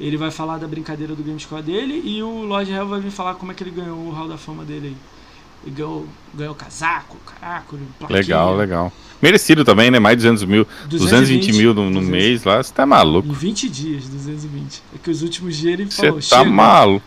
Ele 0.00 0.16
vai 0.16 0.30
falar 0.30 0.58
da 0.58 0.66
brincadeira 0.66 1.14
do 1.14 1.22
Gamescore 1.22 1.62
dele 1.62 2.00
e 2.04 2.22
o 2.22 2.42
Lord 2.42 2.70
Helvin 2.72 2.90
vai 2.90 3.00
vir 3.00 3.10
falar 3.10 3.34
como 3.34 3.52
é 3.52 3.54
que 3.54 3.62
ele 3.62 3.70
ganhou 3.70 3.98
o 3.98 4.10
Hall 4.10 4.28
da 4.28 4.38
Fama 4.38 4.64
dele 4.64 4.88
aí. 4.88 4.96
Ele 5.64 5.74
ganhou, 5.74 6.06
ganhou 6.34 6.54
casaco, 6.54 7.16
caraca, 7.26 7.76
plaquinha. 7.98 8.20
Legal, 8.20 8.56
legal. 8.56 8.92
Merecido 9.20 9.64
também, 9.64 9.90
né? 9.90 9.98
Mais 9.98 10.16
de 10.16 10.22
200 10.22 10.44
mil. 10.44 10.66
220 10.86 11.52
mil 11.52 11.74
no, 11.74 11.86
no 11.86 12.00
200. 12.00 12.08
mês 12.08 12.44
lá, 12.44 12.62
você 12.62 12.72
tá 12.72 12.86
maluco. 12.86 13.28
Em 13.28 13.32
20 13.32 13.68
dias, 13.68 14.08
220. 14.08 14.82
É 14.94 14.98
que 14.98 15.10
os 15.10 15.22
últimos 15.22 15.56
dias 15.56 15.72
ele 15.72 15.90
Você 15.90 16.06
falou, 16.06 16.16
tá 16.16 16.20
chega, 16.22 16.44
maluco. 16.44 17.06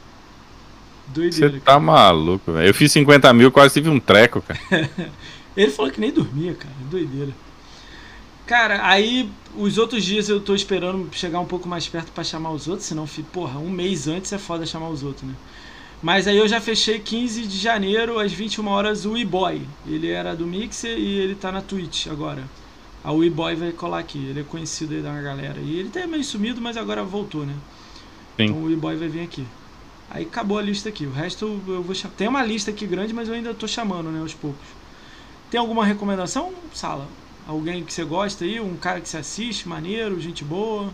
Você 1.14 1.50
tá 1.60 1.80
maluco, 1.80 2.52
velho. 2.54 2.68
Eu 2.68 2.74
fiz 2.74 2.92
50 2.92 3.34
mil, 3.34 3.52
quase 3.52 3.74
tive 3.74 3.90
um 3.90 4.00
treco, 4.00 4.42
cara. 4.42 4.90
Ele 5.56 5.70
falou 5.70 5.92
que 5.92 6.00
nem 6.00 6.12
dormia, 6.12 6.54
cara. 6.54 6.74
Doideira. 6.90 7.34
Cara, 8.46 8.88
aí 8.88 9.30
os 9.56 9.78
outros 9.78 10.04
dias 10.04 10.30
eu 10.30 10.40
tô 10.40 10.56
esperando 10.56 11.10
chegar 11.12 11.40
um 11.40 11.46
pouco 11.46 11.68
mais 11.68 11.88
perto 11.88 12.12
pra 12.12 12.24
chamar 12.24 12.52
os 12.52 12.68
outros, 12.68 12.88
senão, 12.88 13.06
porra, 13.32 13.60
um 13.60 13.70
mês 13.70 14.08
antes 14.08 14.32
é 14.32 14.38
foda 14.38 14.66
chamar 14.66 14.90
os 14.90 15.04
outros, 15.04 15.24
né? 15.24 15.36
Mas 16.02 16.28
aí 16.28 16.38
eu 16.38 16.48
já 16.48 16.60
fechei 16.60 17.00
15 17.00 17.46
de 17.46 17.58
janeiro, 17.58 18.18
às 18.18 18.34
21 18.34 18.68
horas, 18.68 19.06
o 19.06 19.16
E-Boy. 19.16 19.62
Ele 19.86 20.10
era 20.10 20.36
do 20.36 20.48
Mixer 20.48 20.98
e 20.98 21.20
ele 21.20 21.36
tá 21.36 21.52
na 21.52 21.62
Twitch 21.62 22.08
agora. 22.08 22.44
A 23.04 23.14
E-Boy 23.14 23.56
vai 23.56 23.72
colar 23.72 24.00
aqui, 24.00 24.18
ele 24.18 24.40
é 24.40 24.44
conhecido 24.44 24.96
aí 24.96 25.02
da 25.02 25.22
galera. 25.22 25.60
E 25.60 25.78
ele 25.78 25.90
tá 25.90 26.06
meio 26.08 26.24
sumido, 26.24 26.60
mas 26.60 26.76
agora 26.76 27.04
voltou, 27.04 27.46
né? 27.46 27.54
Sim. 28.38 28.46
Então 28.46 28.64
o 28.64 28.72
E-Boy 28.72 28.96
vai 28.96 29.08
vir 29.08 29.22
aqui. 29.22 29.46
Aí 30.10 30.24
acabou 30.24 30.58
a 30.58 30.62
lista 30.62 30.90
aqui. 30.90 31.06
O 31.06 31.12
resto 31.12 31.62
eu 31.68 31.82
vou 31.84 31.96
chamar. 31.96 32.16
Tem 32.16 32.28
uma 32.28 32.44
lista 32.44 32.72
aqui 32.72 32.86
grande, 32.86 33.14
mas 33.14 33.30
eu 33.30 33.36
ainda 33.36 33.54
tô 33.54 33.68
chamando, 33.68 34.10
né, 34.10 34.20
aos 34.20 34.34
poucos. 34.34 34.68
Tem 35.50 35.60
alguma 35.60 35.86
recomendação, 35.86 36.52
Sala? 36.74 37.08
Alguém 37.48 37.84
que 37.84 37.94
você 37.94 38.04
gosta 38.04 38.44
aí? 38.44 38.60
Um 38.60 38.76
cara 38.76 39.00
que 39.02 39.08
você 39.08 39.18
assiste, 39.18 39.68
maneiro, 39.68 40.20
gente 40.20 40.44
boa? 40.44 40.92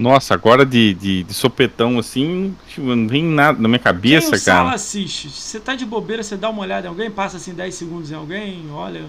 Nossa, 0.00 0.32
agora 0.32 0.64
de, 0.64 0.94
de, 0.94 1.22
de 1.24 1.34
sopetão 1.34 1.98
assim, 1.98 2.56
tipo, 2.66 2.96
não 2.96 3.06
vem 3.06 3.22
nada 3.22 3.60
na 3.60 3.68
minha 3.68 3.78
Quem 3.78 3.84
cabeça, 3.84 4.38
Sala 4.38 4.64
cara. 4.64 4.76
assiste? 4.76 5.28
Você 5.28 5.60
tá 5.60 5.74
de 5.74 5.84
bobeira, 5.84 6.22
você 6.22 6.38
dá 6.38 6.48
uma 6.48 6.62
olhada 6.62 6.86
em 6.86 6.88
alguém, 6.88 7.10
passa 7.10 7.36
assim 7.36 7.52
10 7.52 7.74
segundos 7.74 8.10
em 8.10 8.14
alguém, 8.14 8.64
olha. 8.72 9.04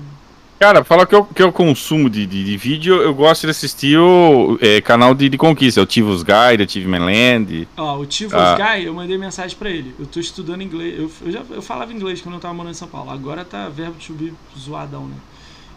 Cara, 0.59 0.83
fala 0.83 1.07
que 1.07 1.15
eu, 1.15 1.23
que 1.23 1.41
eu 1.41 1.49
consumo 1.51 2.09
de, 2.09 2.25
de, 2.25 2.43
de 2.43 2.57
vídeo, 2.57 3.01
eu 3.01 3.15
gosto 3.15 3.47
de 3.47 3.51
assistir 3.51 3.97
o 3.97 4.59
é, 4.61 4.81
canal 4.81 5.15
de, 5.15 5.29
de 5.29 5.37
conquista, 5.37 5.81
o 5.81 5.85
Tivos 5.85 6.23
Guide, 6.23 6.61
o 6.61 6.65
Achievement 6.65 7.05
Land. 7.05 7.67
Ó, 7.77 7.97
o 7.97 8.05
Tivos 8.05 8.33
Ah. 8.35 8.57
Guy, 8.57 8.85
eu 8.85 8.93
mandei 8.93 9.17
mensagem 9.17 9.57
pra 9.57 9.69
ele. 9.69 9.95
Eu 9.97 10.05
tô 10.05 10.19
estudando 10.19 10.61
inglês. 10.61 10.99
Eu, 10.99 11.11
eu 11.25 11.31
já 11.31 11.41
eu 11.49 11.61
falava 11.61 11.93
inglês 11.93 12.21
quando 12.21 12.35
eu 12.35 12.41
tava 12.41 12.53
morando 12.53 12.73
em 12.73 12.75
São 12.75 12.87
Paulo. 12.87 13.09
Agora 13.09 13.45
tá 13.45 13.69
verbo 13.69 13.95
to 14.05 14.13
be 14.13 14.33
zoadão, 14.59 15.07
né? 15.07 15.15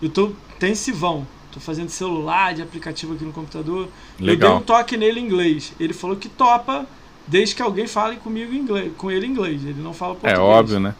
Eu 0.02 0.10
tô 0.10 0.32
intensivão. 0.56 1.26
Tô 1.54 1.60
fazendo 1.60 1.88
celular, 1.88 2.52
de 2.52 2.60
aplicativo 2.62 3.14
aqui 3.14 3.24
no 3.24 3.32
computador. 3.32 3.84
Eu 3.84 3.90
dei 4.18 4.26
Legal. 4.34 4.56
um 4.56 4.60
toque 4.60 4.96
nele 4.96 5.20
em 5.20 5.24
inglês. 5.24 5.72
Ele 5.78 5.92
falou 5.94 6.16
que 6.16 6.28
topa 6.28 6.84
desde 7.28 7.54
que 7.54 7.62
alguém 7.62 7.86
fale 7.86 8.16
comigo 8.16 8.52
em 8.52 8.58
inglês, 8.58 8.92
com 8.98 9.08
ele 9.10 9.26
em 9.26 9.30
inglês. 9.30 9.64
Ele 9.64 9.80
não 9.80 9.94
fala 9.94 10.14
É 10.14 10.16
português. 10.16 10.38
óbvio, 10.40 10.80
né? 10.80 10.94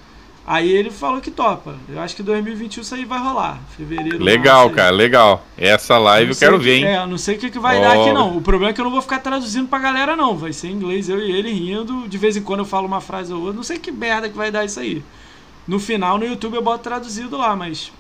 Aí 0.47 0.71
ele 0.71 0.91
falou 0.91 1.21
que 1.21 1.31
topa. 1.31 1.75
Eu 1.89 1.99
acho 2.01 2.15
que 2.15 2.23
2021 2.23 2.83
isso 2.83 2.95
aí 2.95 3.05
vai 3.05 3.19
rolar. 3.19 3.59
Fevereiro. 3.77 4.23
Legal, 4.23 4.69
cara, 4.71 4.91
legal. 4.91 5.45
Essa 5.57 5.97
live 5.99 6.29
eu 6.31 6.35
sei 6.35 6.47
quero 6.47 6.61
ver, 6.61 6.77
hein? 6.77 6.85
É, 6.85 6.99
eu 6.99 7.07
não 7.07 7.17
sei 7.19 7.35
o 7.37 7.39
que, 7.39 7.51
que 7.51 7.59
vai 7.59 7.81
dar 7.81 7.93
aqui, 7.99 8.13
não. 8.13 8.37
O 8.37 8.43
problema 8.43 8.71
é 8.71 8.75
que 8.75 8.81
eu 8.81 8.85
não 8.85 8.93
vou 8.93 9.01
ficar 9.03 9.21
traduzindo 9.21 9.67
pra 9.69 9.79
galera, 9.79 10.15
não. 10.15 10.37
Vai 10.37 10.53
ser 10.53 10.69
em 10.69 10.73
inglês, 10.73 11.09
eu 11.09 11.19
e 11.19 11.33
ele 11.33 11.51
rindo. 11.51 12.07
De 12.07 12.19
vez 12.19 12.37
em 12.37 12.43
quando 12.43 12.61
eu 12.61 12.67
falo 12.67 12.87
uma 12.87 13.01
frase 13.01 13.33
ou 13.33 13.41
outra. 13.41 13.55
Não 13.55 13.63
sei 13.63 13.79
que 13.79 13.91
merda 13.91 14.29
que 14.29 14.37
vai 14.37 14.51
dar 14.53 14.65
isso 14.67 14.79
aí. 14.79 15.03
No 15.67 15.81
final, 15.81 16.19
no 16.19 16.27
YouTube, 16.27 16.55
eu 16.55 16.63
boto 16.63 16.85
traduzido 16.85 17.37
lá, 17.39 17.57
mas. 17.57 17.91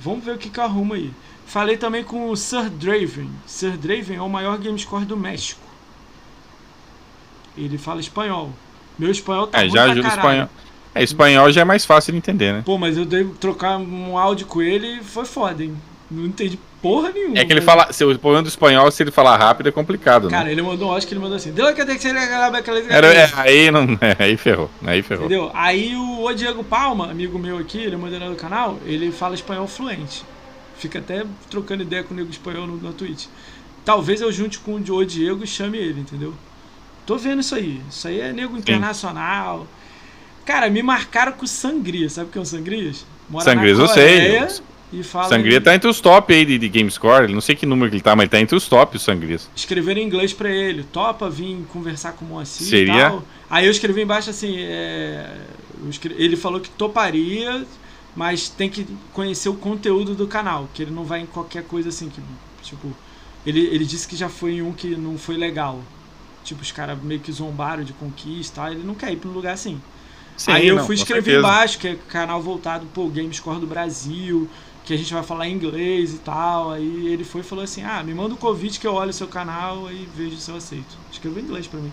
Vamos 0.00 0.24
ver 0.24 0.34
o 0.34 0.38
que, 0.38 0.48
que 0.48 0.58
eu 0.58 0.64
arrumo 0.64 0.94
aí. 0.94 1.10
Falei 1.48 1.78
também 1.78 2.04
com 2.04 2.28
o 2.30 2.36
Sir 2.36 2.68
Draven. 2.68 3.30
Sir 3.46 3.76
Draven 3.78 4.18
é 4.18 4.22
o 4.22 4.28
maior 4.28 4.58
gamescore 4.58 5.06
do 5.06 5.16
México. 5.16 5.60
Ele 7.56 7.78
fala 7.78 8.00
espanhol. 8.00 8.50
Meu 8.98 9.10
espanhol 9.10 9.46
tá 9.46 9.58
É, 9.58 9.62
ruim 9.62 9.70
já 9.70 9.82
pra 9.82 9.92
ajuda 9.92 10.00
o 10.00 10.10
caralho. 10.10 10.28
espanhol. 10.28 10.48
É, 10.94 11.02
espanhol 11.02 11.50
já 11.50 11.60
é 11.62 11.64
mais 11.64 11.84
fácil 11.86 12.12
de 12.12 12.18
entender, 12.18 12.52
né? 12.52 12.62
Pô, 12.64 12.76
mas 12.76 12.96
eu 12.98 13.04
dei 13.06 13.24
trocar 13.40 13.78
um 13.78 14.18
áudio 14.18 14.46
com 14.46 14.60
ele 14.60 14.98
e 14.98 15.02
foi 15.02 15.24
foda, 15.24 15.62
hein? 15.64 15.74
Não 16.10 16.26
entendi 16.26 16.58
porra 16.82 17.10
nenhuma. 17.10 17.38
É 17.38 17.44
que 17.44 17.52
ele 17.52 17.60
mas- 17.60 17.64
fala, 17.64 17.92
se 17.92 18.04
o 18.04 18.18
problema 18.18 18.42
do 18.42 18.48
espanhol, 18.48 18.90
se 18.90 19.02
ele 19.02 19.10
falar 19.10 19.36
rápido, 19.38 19.68
é 19.68 19.72
complicado, 19.72 20.24
né? 20.30 20.36
Cara, 20.36 20.52
ele 20.52 20.60
mandou 20.62 20.90
áudio 20.90 21.08
que 21.08 21.14
ele 21.14 21.20
mandou 21.20 21.36
assim. 21.36 21.52
Deu 21.52 21.74
que 21.74 21.84
que 21.84 21.98
ser 21.98 22.16
aquela 22.16 22.78
Era, 22.90 23.06
é, 23.14 23.30
aí 23.34 23.70
não. 23.70 23.84
é, 24.00 24.16
aí 24.18 24.36
ferrou. 24.36 24.70
Aí 24.84 25.02
ferrou. 25.02 25.24
Entendeu? 25.26 25.50
Aí 25.54 25.96
o 25.96 26.24
O 26.24 26.32
Diego 26.34 26.62
Palma, 26.62 27.10
amigo 27.10 27.38
meu 27.38 27.56
aqui, 27.58 27.78
ele 27.78 27.94
é 27.94 27.98
moderador 27.98 28.34
do 28.34 28.40
canal, 28.40 28.78
ele 28.84 29.10
fala 29.10 29.34
espanhol 29.34 29.66
fluente. 29.66 30.22
Fica 30.78 30.98
até 30.98 31.24
trocando 31.50 31.82
ideia 31.82 32.02
com 32.04 32.14
o 32.14 32.16
nego 32.16 32.30
espanhol 32.30 32.66
no, 32.66 32.80
na 32.80 32.92
Twitch. 32.92 33.26
Talvez 33.84 34.20
eu 34.20 34.30
junte 34.30 34.58
com 34.58 34.74
o 34.74 35.04
Diego 35.04 35.42
e 35.42 35.46
chame 35.46 35.78
ele, 35.78 36.00
entendeu? 36.00 36.34
Tô 37.06 37.16
vendo 37.16 37.40
isso 37.40 37.54
aí. 37.54 37.80
Isso 37.90 38.06
aí 38.06 38.20
é 38.20 38.32
nego 38.32 38.56
internacional. 38.56 39.66
Cara, 40.44 40.70
me 40.70 40.82
marcaram 40.82 41.32
com 41.32 41.46
Sangria. 41.46 42.08
Sabe 42.08 42.28
o 42.28 42.32
que 42.32 42.38
é 42.38 42.40
o 42.40 42.44
Sangrias? 42.44 43.04
Mora 43.28 43.44
na 43.44 43.50
Sangrias 43.52 43.78
eu 43.78 43.88
sei. 43.88 44.48
E 44.90 45.02
fala 45.02 45.28
Sangria 45.28 45.58
em- 45.58 45.60
tá 45.60 45.74
entre 45.74 45.88
os 45.88 46.00
top 46.00 46.32
aí 46.32 46.44
de, 46.46 46.58
de 46.58 46.68
GameScore. 46.68 47.32
Não 47.32 47.40
sei 47.42 47.54
que 47.54 47.66
número 47.66 47.90
que 47.90 47.96
ele 47.96 48.02
tá, 48.02 48.16
mas 48.16 48.22
ele 48.24 48.30
tá 48.30 48.40
entre 48.40 48.56
os 48.56 48.66
top, 48.68 48.96
o 48.96 49.00
Sangrias. 49.00 49.50
escrever 49.54 49.98
em 49.98 50.06
inglês 50.06 50.32
pra 50.32 50.50
ele. 50.50 50.82
Topa 50.84 51.28
vir 51.28 51.62
conversar 51.72 52.12
com 52.12 52.24
o 52.24 52.28
Moacir 52.28 52.66
e 52.66 52.70
Seria? 52.70 53.10
tal. 53.10 53.22
Aí 53.50 53.66
eu 53.66 53.70
escrevi 53.70 54.02
embaixo 54.02 54.30
assim, 54.30 54.56
é, 54.58 55.30
ele 56.16 56.36
falou 56.36 56.60
que 56.60 56.70
toparia, 56.70 57.66
mas 58.14 58.48
tem 58.48 58.70
que 58.70 58.84
conhecer 59.12 59.48
o 59.48 59.56
conteúdo 59.56 60.14
do 60.14 60.26
canal, 60.26 60.68
que 60.74 60.82
ele 60.82 60.90
não 60.90 61.04
vai 61.04 61.20
em 61.20 61.26
qualquer 61.26 61.64
coisa 61.66 61.88
assim, 61.90 62.08
que, 62.08 62.22
tipo, 62.62 62.96
ele, 63.46 63.60
ele 63.60 63.84
disse 63.84 64.06
que 64.08 64.16
já 64.16 64.28
foi 64.28 64.54
em 64.54 64.62
um 64.62 64.72
que 64.72 64.96
não 64.96 65.16
foi 65.16 65.36
legal. 65.36 65.84
Tipo, 66.42 66.62
os 66.62 66.72
caras 66.72 67.00
meio 67.02 67.20
que 67.20 67.30
zombaram 67.32 67.84
de 67.84 67.92
conquista, 67.92 68.52
e 68.52 68.64
tal, 68.64 68.72
ele 68.72 68.84
não 68.84 68.94
quer 68.94 69.12
ir 69.12 69.16
pra 69.18 69.28
um 69.30 69.32
lugar 69.32 69.52
assim. 69.54 69.82
Sim, 70.36 70.52
Aí 70.52 70.68
eu 70.68 70.76
não, 70.76 70.86
fui 70.86 70.94
escrever 70.94 71.38
embaixo, 71.38 71.78
que 71.78 71.88
é 71.88 71.96
canal 71.96 72.40
voltado 72.40 72.86
pro 72.86 73.08
Gamescore 73.10 73.60
do 73.60 73.66
Brasil, 73.66 74.50
que 74.84 74.94
a 74.94 74.96
gente 74.96 75.12
vai 75.12 75.22
falar 75.22 75.48
inglês 75.48 76.14
e 76.14 76.18
tal. 76.20 76.70
Aí 76.70 77.06
ele 77.08 77.24
foi 77.24 77.40
e 77.42 77.44
falou 77.44 77.64
assim: 77.64 77.82
Ah, 77.82 78.02
me 78.02 78.14
manda 78.14 78.34
o 78.34 78.38
convite 78.38 78.80
que 78.80 78.86
eu 78.86 78.94
olho 78.94 79.10
o 79.10 79.12
seu 79.12 79.28
canal 79.28 79.90
e 79.92 80.06
vejo 80.06 80.36
se 80.38 80.50
eu 80.50 80.56
aceito. 80.56 80.96
Escreveu 81.10 81.40
em 81.40 81.44
inglês 81.44 81.66
pra 81.68 81.80
mim. 81.80 81.90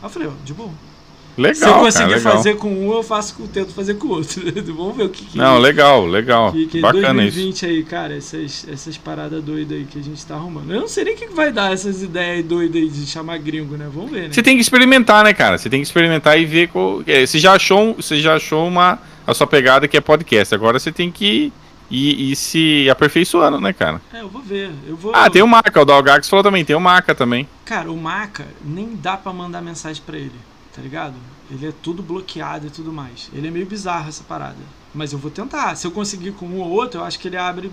Aí 0.00 0.06
eu 0.06 0.10
falei: 0.10 0.28
Ó, 0.28 0.32
de 0.42 0.54
boa. 0.54 0.91
Legal, 1.36 1.54
se 1.54 1.64
eu 1.64 1.74
conseguir 1.74 2.22
cara, 2.22 2.36
fazer 2.36 2.56
com 2.56 2.68
um, 2.68 2.92
eu 2.92 3.02
faço 3.02 3.34
com, 3.34 3.46
tento 3.46 3.72
fazer 3.72 3.94
com 3.94 4.08
o 4.08 4.10
outro. 4.10 4.42
Vamos 4.74 4.96
ver 4.96 5.04
o 5.04 5.08
que, 5.08 5.24
que 5.24 5.38
Não, 5.38 5.58
legal, 5.58 6.06
legal. 6.06 6.52
que, 6.52 6.66
que 6.66 6.80
Bacana 6.80 7.24
isso. 7.24 7.36
2020 7.38 7.66
aí, 7.66 7.82
cara, 7.84 8.16
essas, 8.16 8.66
essas 8.70 8.96
paradas 8.98 9.42
doidas 9.42 9.78
aí 9.78 9.84
que 9.84 9.98
a 9.98 10.02
gente 10.02 10.24
tá 10.26 10.34
arrumando. 10.34 10.70
Eu 10.72 10.80
não 10.82 10.88
sei 10.88 11.04
nem 11.04 11.14
o 11.14 11.16
que 11.16 11.26
vai 11.28 11.50
dar 11.50 11.72
essas 11.72 12.02
ideias 12.02 12.44
doidas 12.44 12.76
aí 12.82 12.88
de 12.88 13.06
chamar 13.06 13.38
gringo, 13.38 13.76
né? 13.76 13.88
Vamos 13.92 14.10
ver, 14.10 14.22
né? 14.24 14.28
Você 14.32 14.42
tem 14.42 14.56
que 14.56 14.62
experimentar, 14.62 15.24
né, 15.24 15.32
cara? 15.32 15.56
Você 15.56 15.70
tem 15.70 15.80
que 15.80 15.86
experimentar 15.86 16.38
e 16.38 16.44
ver. 16.44 16.68
qual- 16.68 17.02
é, 17.06 17.24
Você 17.24 17.38
já 17.38 17.54
achou, 17.54 17.94
você 17.94 18.20
já 18.20 18.34
achou 18.36 18.66
uma 18.68 18.98
a 19.26 19.32
sua 19.32 19.46
pegada 19.46 19.88
que 19.88 19.96
é 19.96 20.00
podcast. 20.00 20.54
Agora 20.54 20.78
você 20.78 20.92
tem 20.92 21.10
que 21.10 21.52
e, 21.90 22.32
e 22.32 22.36
se 22.36 22.88
aperfeiçoando, 22.90 23.60
né, 23.60 23.72
cara? 23.72 24.00
É, 24.12 24.20
eu 24.22 24.28
vou 24.28 24.40
ver. 24.42 24.70
Eu 24.88 24.96
vou... 24.96 25.12
Ah, 25.14 25.28
tem 25.28 25.42
o 25.42 25.46
Maca, 25.46 25.80
o 25.80 25.84
Dalgax 25.84 26.28
falou 26.28 26.42
também, 26.42 26.64
tem 26.64 26.74
o 26.74 26.80
Maca 26.80 27.14
também. 27.14 27.46
Cara, 27.66 27.90
o 27.92 27.96
Maca 27.96 28.46
nem 28.64 28.96
dá 28.96 29.16
pra 29.16 29.32
mandar 29.32 29.60
mensagem 29.60 30.02
pra 30.04 30.16
ele, 30.16 30.32
tá 30.74 30.80
ligado? 30.82 31.14
Ele 31.50 31.66
é 31.66 31.72
tudo 31.82 32.02
bloqueado 32.02 32.66
e 32.66 32.70
tudo 32.70 32.92
mais. 32.92 33.28
Ele 33.32 33.48
é 33.48 33.50
meio 33.50 33.66
bizarro 33.66 34.08
essa 34.08 34.24
parada. 34.24 34.56
Mas 34.94 35.12
eu 35.12 35.18
vou 35.18 35.30
tentar. 35.30 35.74
Se 35.76 35.86
eu 35.86 35.90
conseguir 35.90 36.32
com 36.32 36.46
um 36.46 36.60
ou 36.60 36.70
outro, 36.70 37.00
eu 37.00 37.04
acho 37.04 37.18
que 37.18 37.28
ele 37.28 37.36
abre 37.36 37.70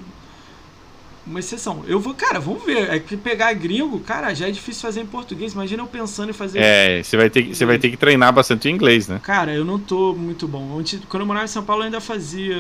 uma 1.26 1.40
exceção. 1.40 1.84
Eu 1.86 2.00
vou, 2.00 2.14
cara, 2.14 2.40
vamos 2.40 2.64
ver. 2.66 2.90
É 2.90 3.00
que 3.00 3.16
pegar 3.16 3.54
gringo, 3.54 4.00
cara, 4.00 4.34
já 4.34 4.48
é 4.48 4.52
difícil 4.52 4.82
fazer 4.82 5.02
em 5.02 5.06
português. 5.06 5.54
Imagina 5.54 5.84
eu 5.84 5.88
pensando 5.88 6.30
em 6.30 6.34
fazer. 6.34 6.60
É, 6.60 7.04
você 7.04 7.16
vai 7.18 7.30
ter, 7.30 7.44
que- 7.44 7.56
você 7.56 7.66
vai 7.66 7.78
ter 7.78 7.90
que 7.92 7.98
treinar 7.98 8.34
bastante 8.34 8.68
o 8.68 8.72
inglês, 8.72 9.08
né? 9.08 9.20
Cara, 9.22 9.54
eu 9.54 9.64
não 9.64 9.78
tô 9.80 10.14
muito 10.16 10.48
bom. 10.48 10.78
Antes, 10.80 11.00
quando 11.08 11.22
eu 11.22 11.28
morava 11.28 11.46
em 11.46 11.50
São 11.50 11.64
Paulo, 11.64 11.84
eu 11.84 11.86
ainda 11.86 12.02
fazia 12.02 12.56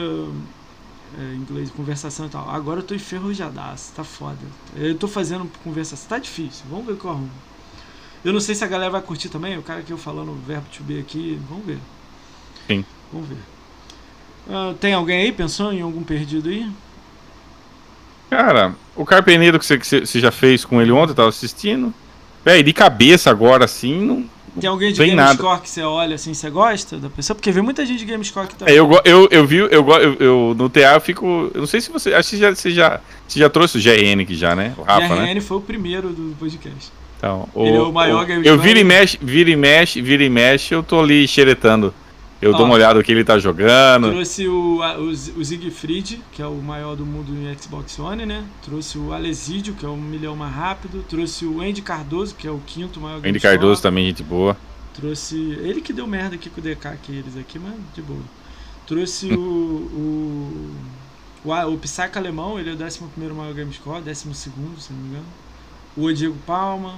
é, 1.17 1.33
inglês, 1.35 1.71
conversação 1.71 2.27
e 2.27 2.29
tal. 2.29 2.47
Agora 2.49 2.79
eu 2.81 2.83
tô 2.83 2.93
enferrujadaço, 2.93 3.91
tá 3.95 4.03
foda. 4.03 4.37
Eu 4.75 4.95
tô 4.95 5.07
fazendo 5.07 5.49
conversação, 5.63 6.07
tá 6.07 6.19
difícil. 6.19 6.65
Vamos 6.69 6.85
ver 6.85 6.93
o 6.93 6.97
que 6.97 7.05
eu 7.05 7.11
arrumo. 7.11 7.31
Eu 8.23 8.33
não 8.33 8.39
sei 8.39 8.53
se 8.55 8.63
a 8.63 8.67
galera 8.67 8.91
vai 8.91 9.01
curtir 9.01 9.29
também, 9.29 9.57
o 9.57 9.61
cara 9.61 9.81
que 9.81 9.91
eu 9.91 9.97
falando 9.97 10.31
o 10.31 10.35
verbo 10.35 10.65
to 10.75 10.83
be 10.83 10.99
aqui, 10.99 11.39
vamos 11.49 11.65
ver. 11.65 11.77
Sim. 12.67 12.83
Vamos 13.11 13.29
ver. 13.29 13.37
Ah, 14.49 14.73
tem 14.79 14.93
alguém 14.93 15.21
aí? 15.21 15.31
Pensou 15.31 15.71
em 15.71 15.81
algum 15.81 16.03
perdido 16.03 16.49
aí? 16.49 16.69
Cara, 18.29 18.75
o 18.95 19.05
Carpeneiro 19.05 19.57
que 19.57 19.65
você, 19.65 19.77
que 19.77 19.87
você- 20.05 20.19
já 20.19 20.31
fez 20.31 20.63
com 20.63 20.81
ele 20.81 20.91
ontem, 20.91 21.11
eu 21.11 21.15
tava 21.15 21.29
assistindo. 21.29 21.93
Véi, 22.45 22.61
de 22.61 22.73
cabeça 22.73 23.29
agora, 23.29 23.65
assim, 23.65 23.99
não. 24.05 24.25
Tem 24.59 24.69
alguém 24.69 24.91
de. 24.91 25.05
GameScore 25.05 25.61
que 25.61 25.69
você 25.69 25.81
olha 25.83 26.15
assim, 26.15 26.33
você 26.33 26.49
gosta 26.49 26.97
da 26.97 27.09
pessoa? 27.09 27.35
Porque 27.35 27.51
vê 27.51 27.61
muita 27.61 27.85
gente 27.85 27.99
de 27.99 28.05
GameScore 28.05 28.47
que 28.47 28.55
tá. 28.55 28.65
É, 28.69 28.73
eu, 28.73 28.89
eu, 29.05 29.27
eu 29.31 29.45
vi, 29.45 29.57
eu, 29.57 29.69
eu, 29.69 30.13
eu 30.19 30.55
no 30.57 30.69
TA 30.69 30.95
eu 30.95 31.01
fico. 31.01 31.51
Eu 31.53 31.61
não 31.61 31.67
sei 31.67 31.79
se 31.81 31.91
você. 31.91 32.13
Acho 32.13 32.31
que 32.31 32.37
já, 32.37 32.53
você, 32.53 32.71
já, 32.71 32.99
você 33.27 33.39
já 33.39 33.49
trouxe 33.49 33.77
o 33.77 33.81
GN 33.81 34.21
aqui 34.23 34.35
já, 34.35 34.55
né? 34.55 34.73
O 34.77 34.81
Rafa, 34.81 35.15
né? 35.15 35.33
GRN 35.33 35.41
foi 35.41 35.57
o 35.57 35.61
primeiro 35.61 36.09
do 36.09 36.35
podcast. 36.37 36.91
Então, 37.19 37.49
Ele 37.53 37.75
é 37.75 37.81
o 37.81 37.91
maior 37.91 38.25
game 38.25 38.47
Eu 38.47 38.57
vira 38.57 38.79
e 38.79 38.83
mexe, 38.83 39.19
vira 39.21 39.49
e 39.49 39.55
mexe, 39.55 40.01
vira 40.01 40.23
e 40.23 40.29
mexe, 40.29 40.73
eu 40.73 40.81
tô 40.81 41.01
ali 41.01 41.27
xeretando. 41.27 41.93
Eu 42.41 42.53
Ó. 42.53 42.57
dou 42.57 42.65
uma 42.65 42.75
olhada 42.75 42.93
no 42.97 43.03
que 43.03 43.11
ele 43.11 43.25
tá 43.25 43.37
jogando. 43.37 44.09
Trouxe 44.09 44.47
o, 44.47 44.79
o, 44.79 45.09
o 45.09 45.45
Siegfried, 45.45 46.21
que 46.31 46.41
é 46.41 46.47
o 46.47 46.55
maior 46.55 46.95
do 46.95 47.05
mundo 47.05 47.33
em 47.33 47.53
Xbox 47.61 47.99
One, 47.99 48.25
né? 48.25 48.45
Trouxe 48.63 48.97
o 48.97 49.11
Alesídio, 49.11 49.73
que 49.73 49.85
é 49.85 49.89
um 49.89 49.97
milhão 49.97 50.33
mais 50.37 50.55
rápido. 50.55 51.03
Trouxe 51.09 51.45
o 51.45 51.59
Andy 51.59 51.81
Cardoso, 51.81 52.33
que 52.35 52.47
é 52.47 52.51
o 52.51 52.61
quinto 52.65 53.01
maior 53.01 53.17
Andy. 53.17 53.39
Cardoso 53.41 53.81
também, 53.81 54.05
gente 54.05 54.23
boa. 54.23 54.55
Trouxe. 54.93 55.35
Ele 55.35 55.81
que 55.81 55.91
deu 55.91 56.07
merda 56.07 56.35
aqui 56.35 56.49
com 56.49 56.61
o 56.61 56.63
DK, 56.63 56.97
que 57.03 57.11
eles 57.11 57.35
aqui, 57.35 57.59
mas 57.59 57.73
de 57.93 58.01
boa. 58.01 58.23
Trouxe 58.87 59.27
o. 59.35 60.71
O, 61.43 61.49
o, 61.49 61.73
o 61.73 61.77
Psyche 61.77 62.11
alemão, 62.17 62.57
ele 62.57 62.69
é 62.69 62.73
o 62.73 62.81
11 62.81 63.01
maior 63.35 63.53
GameScore, 63.53 64.01
12, 64.01 64.15
se 64.15 64.49
não 64.93 64.99
me 64.99 65.09
engano. 65.09 65.25
O 65.99 66.13
Diego 66.13 66.37
Palma. 66.45 66.95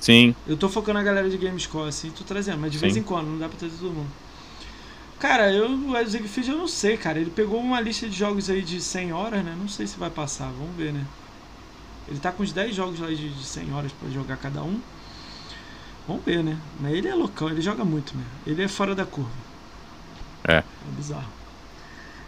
Sim. 0.00 0.34
Eu 0.46 0.56
tô 0.56 0.68
focando 0.68 0.98
a 0.98 1.02
galera 1.02 1.28
de 1.28 1.36
GameScore, 1.36 1.88
assim, 1.88 2.10
tô 2.10 2.22
trazendo, 2.24 2.58
mas 2.58 2.70
de 2.70 2.78
vez 2.78 2.92
Sim. 2.94 3.00
em 3.00 3.02
quando, 3.02 3.26
não 3.26 3.38
dá 3.38 3.48
pra 3.48 3.58
trazer 3.58 3.76
todo 3.78 3.92
mundo. 3.92 4.10
Cara, 5.18 5.50
eu, 5.50 5.70
o 5.70 6.06
Siegfried 6.06 6.50
eu 6.50 6.58
não 6.58 6.68
sei, 6.68 6.96
cara. 6.96 7.18
Ele 7.18 7.30
pegou 7.30 7.58
uma 7.58 7.80
lista 7.80 8.06
de 8.06 8.16
jogos 8.16 8.50
aí 8.50 8.62
de 8.62 8.80
100 8.80 9.12
horas, 9.12 9.44
né? 9.44 9.56
Não 9.58 9.68
sei 9.68 9.86
se 9.86 9.96
vai 9.96 10.10
passar, 10.10 10.50
vamos 10.58 10.76
ver, 10.76 10.92
né? 10.92 11.04
Ele 12.06 12.18
tá 12.18 12.30
com 12.30 12.42
uns 12.42 12.52
10 12.52 12.74
jogos 12.74 13.00
lá 13.00 13.08
de, 13.08 13.30
de 13.30 13.44
100 13.44 13.72
horas 13.72 13.92
pra 13.92 14.10
jogar 14.10 14.36
cada 14.36 14.62
um. 14.62 14.78
Vamos 16.06 16.22
ver, 16.24 16.44
né? 16.44 16.58
Mas 16.78 16.92
ele 16.92 17.08
é 17.08 17.14
loucão, 17.14 17.48
ele 17.48 17.62
joga 17.62 17.84
muito, 17.84 18.14
né? 18.14 18.24
Ele 18.46 18.62
é 18.62 18.68
fora 18.68 18.94
da 18.94 19.06
curva. 19.06 19.30
É. 20.46 20.58
É 20.58 20.64
bizarro. 20.94 21.43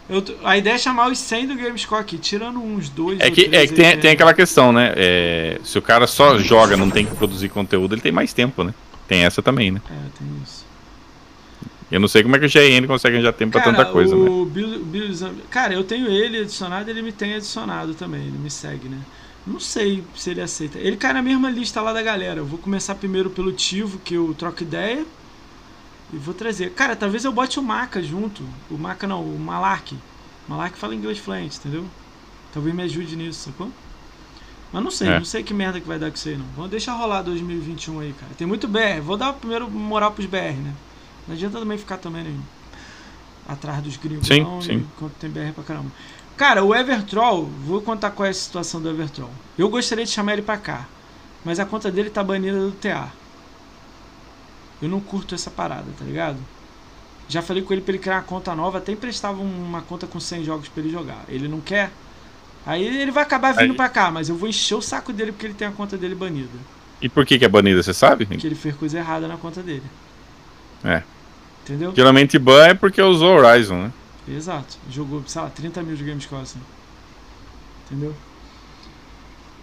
Eu 0.09 0.23
a 0.43 0.57
ideia 0.57 0.75
é 0.75 0.77
chamar 0.77 1.11
os 1.11 1.17
100 1.19 1.47
do 1.47 1.55
GameScore 1.55 2.01
aqui, 2.01 2.17
tirando 2.17 2.59
uns 2.59 2.87
dois 2.89 3.19
É 3.19 3.29
que, 3.29 3.49
é 3.53 3.67
que 3.67 3.73
tem, 3.73 3.85
aí, 3.87 3.97
tem 3.97 4.11
aquela 4.11 4.33
questão, 4.33 4.71
né? 4.71 4.93
É, 4.95 5.59
se 5.63 5.77
o 5.77 5.81
cara 5.81 6.07
só 6.07 6.37
joga, 6.39 6.77
não 6.77 6.89
tem 6.89 7.05
que 7.05 7.15
produzir 7.15 7.49
conteúdo, 7.49 7.93
ele 7.95 8.01
tem 8.01 8.11
mais 8.11 8.31
tempo, 8.31 8.63
né? 8.63 8.73
Tem 9.07 9.25
essa 9.25 9.41
também, 9.41 9.71
né? 9.71 9.81
É, 9.89 9.93
tem 10.17 10.27
isso. 10.43 10.65
Eu 11.89 11.99
não 11.99 12.07
sei 12.07 12.21
como 12.21 12.35
é 12.35 12.39
que 12.39 12.45
o 12.45 12.49
GN 12.49 12.85
consegue 12.85 13.15
arranjar 13.15 13.33
tempo 13.33 13.53
pra 13.53 13.61
tanta 13.61 13.85
coisa, 13.85 14.15
né? 14.15 14.29
o 14.29 14.45
Bill, 14.45 14.83
Bill 14.83 15.13
Zam- 15.13 15.35
Cara, 15.49 15.73
eu 15.73 15.83
tenho 15.83 16.07
ele 16.09 16.39
adicionado, 16.41 16.89
ele 16.89 17.01
me 17.01 17.11
tem 17.13 17.35
adicionado 17.35 17.93
também, 17.93 18.21
ele 18.21 18.37
me 18.37 18.51
segue, 18.51 18.89
né? 18.89 18.99
Não 19.45 19.61
sei 19.61 20.03
se 20.13 20.29
ele 20.29 20.41
aceita. 20.41 20.77
Ele 20.77 20.97
cai 20.97 21.13
na 21.13 21.21
mesma 21.21 21.49
lista 21.49 21.81
lá 21.81 21.93
da 21.93 22.01
galera. 22.01 22.41
Eu 22.41 22.45
vou 22.45 22.59
começar 22.59 22.95
primeiro 22.95 23.29
pelo 23.29 23.53
Tivo, 23.53 23.97
que 23.99 24.15
eu 24.15 24.35
troco 24.37 24.61
ideia. 24.61 25.05
E 26.13 26.17
vou 26.17 26.33
trazer. 26.33 26.71
Cara, 26.73 26.95
talvez 26.95 27.25
eu 27.25 27.31
bote 27.33 27.59
o 27.59 27.63
Maca 27.63 28.01
junto. 28.01 28.43
O 28.71 28.77
Maca 28.77 29.05
não, 29.07 29.23
o 29.23 29.37
Malark. 29.39 29.93
O 29.95 30.51
Malark 30.51 30.77
fala 30.77 30.95
inglês 30.95 31.17
fluente, 31.17 31.57
entendeu? 31.57 31.85
Talvez 32.53 32.73
me 32.73 32.83
ajude 32.83 33.15
nisso, 33.15 33.49
sacou? 33.49 33.69
Mas 34.71 34.83
não 34.83 34.91
sei, 34.91 35.07
É. 35.09 35.17
não 35.19 35.25
sei 35.25 35.43
que 35.43 35.53
merda 35.53 35.79
que 35.79 35.87
vai 35.87 35.99
dar 35.99 36.09
com 36.09 36.15
isso 36.15 36.29
aí, 36.29 36.37
não. 36.37 36.45
Vamos 36.55 36.71
deixar 36.71 36.93
rolar 36.93 37.21
2021 37.21 37.99
aí, 37.99 38.13
cara. 38.19 38.31
Tem 38.37 38.47
muito 38.47 38.67
BR. 38.67 39.01
Vou 39.03 39.17
dar 39.17 39.33
primeiro 39.33 39.69
moral 39.69 40.11
pros 40.11 40.25
BR, 40.25 40.55
né? 40.63 40.73
Não 41.27 41.35
adianta 41.35 41.59
também 41.59 41.77
ficar 41.77 41.97
também 41.97 42.23
né, 42.23 42.39
atrás 43.47 43.81
dos 43.83 43.97
gringos, 43.97 44.27
Sim, 44.27 44.41
não, 44.43 44.61
sim. 44.61 44.75
enquanto 44.95 45.13
tem 45.13 45.29
BR 45.29 45.51
pra 45.53 45.63
caramba. 45.63 45.91
Cara, 46.37 46.63
o 46.63 46.73
Evertroll, 46.73 47.45
vou 47.65 47.81
contar 47.81 48.11
qual 48.11 48.25
é 48.25 48.29
a 48.29 48.33
situação 48.33 48.81
do 48.81 48.89
Evertroll. 48.89 49.31
Eu 49.57 49.69
gostaria 49.69 50.05
de 50.05 50.11
chamar 50.11 50.33
ele 50.33 50.41
pra 50.41 50.57
cá, 50.57 50.85
mas 51.43 51.59
a 51.59 51.65
conta 51.65 51.91
dele 51.91 52.09
tá 52.09 52.23
banida 52.23 52.59
do 52.59 52.71
TA. 52.71 53.09
Eu 54.81 54.89
não 54.89 54.99
curto 54.99 55.33
essa 55.35 55.49
parada, 55.49 55.85
tá 55.97 56.05
ligado? 56.05 56.37
Já 57.27 57.41
falei 57.41 57.61
com 57.63 57.73
ele 57.73 57.81
pra 57.81 57.93
ele 57.93 58.01
criar 58.01 58.17
uma 58.17 58.23
conta 58.23 58.55
nova, 58.55 58.77
até 58.77 58.91
emprestava 58.91 59.41
uma 59.41 59.81
conta 59.81 60.07
com 60.07 60.19
100 60.19 60.43
jogos 60.45 60.69
pra 60.69 60.81
ele 60.81 60.91
jogar. 60.91 61.25
Ele 61.27 61.47
não 61.47 61.59
quer. 61.59 61.91
Aí 62.65 62.83
ele 62.85 63.11
vai 63.11 63.23
acabar 63.23 63.53
vindo 63.53 63.71
Aí- 63.71 63.77
pra 63.77 63.89
cá, 63.89 64.11
mas 64.11 64.29
eu 64.29 64.35
vou 64.35 64.47
encher 64.47 64.75
o 64.75 64.81
saco 64.81 65.11
dele 65.11 65.31
porque 65.31 65.47
ele 65.47 65.53
tem 65.53 65.67
a 65.67 65.71
conta 65.71 65.97
dele 65.97 66.15
banida. 66.15 66.57
E 67.01 67.09
por 67.09 67.25
que, 67.25 67.37
que 67.37 67.45
é 67.45 67.49
banida, 67.49 67.81
você 67.83 67.93
sabe? 67.93 68.25
Porque 68.25 68.47
ele 68.47 68.55
fez 68.55 68.75
coisa 68.75 68.97
errada 68.97 69.27
na 69.27 69.37
conta 69.37 69.61
dele. 69.61 69.83
É. 70.83 71.03
Entendeu? 71.63 71.93
Geralmente 71.95 72.39
ban 72.39 72.67
é 72.67 72.73
porque 72.73 73.01
usou 73.01 73.37
Horizon, 73.37 73.83
né? 73.83 73.93
Exato. 74.27 74.77
Jogou, 74.89 75.23
sei 75.27 75.41
lá, 75.41 75.49
30 75.49 75.81
mil 75.83 75.95
de 75.95 76.03
Gamescore, 76.03 76.41
assim. 76.41 76.59
Entendeu? 77.85 78.13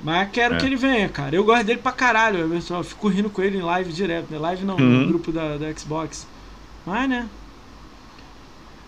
Mas 0.02 0.28
quero 0.32 0.54
É. 0.54 0.58
que 0.58 0.66
ele 0.66 0.76
venha, 0.76 1.08
cara. 1.08 1.34
Eu 1.34 1.44
gosto 1.44 1.64
dele 1.64 1.80
pra 1.82 1.92
caralho, 1.92 2.40
Everton. 2.40 2.76
Eu 2.78 2.84
fico 2.84 3.08
rindo 3.08 3.30
com 3.30 3.40
ele 3.42 3.58
em 3.58 3.62
live 3.62 3.92
direto. 3.92 4.26
Né? 4.30 4.38
Live 4.38 4.64
não, 4.64 4.76
Uhum. 4.76 4.80
no 5.00 5.06
grupo 5.08 5.32
da, 5.32 5.56
da 5.56 5.72
Xbox. 5.74 6.26
Mas, 6.84 7.08
né? 7.08 7.26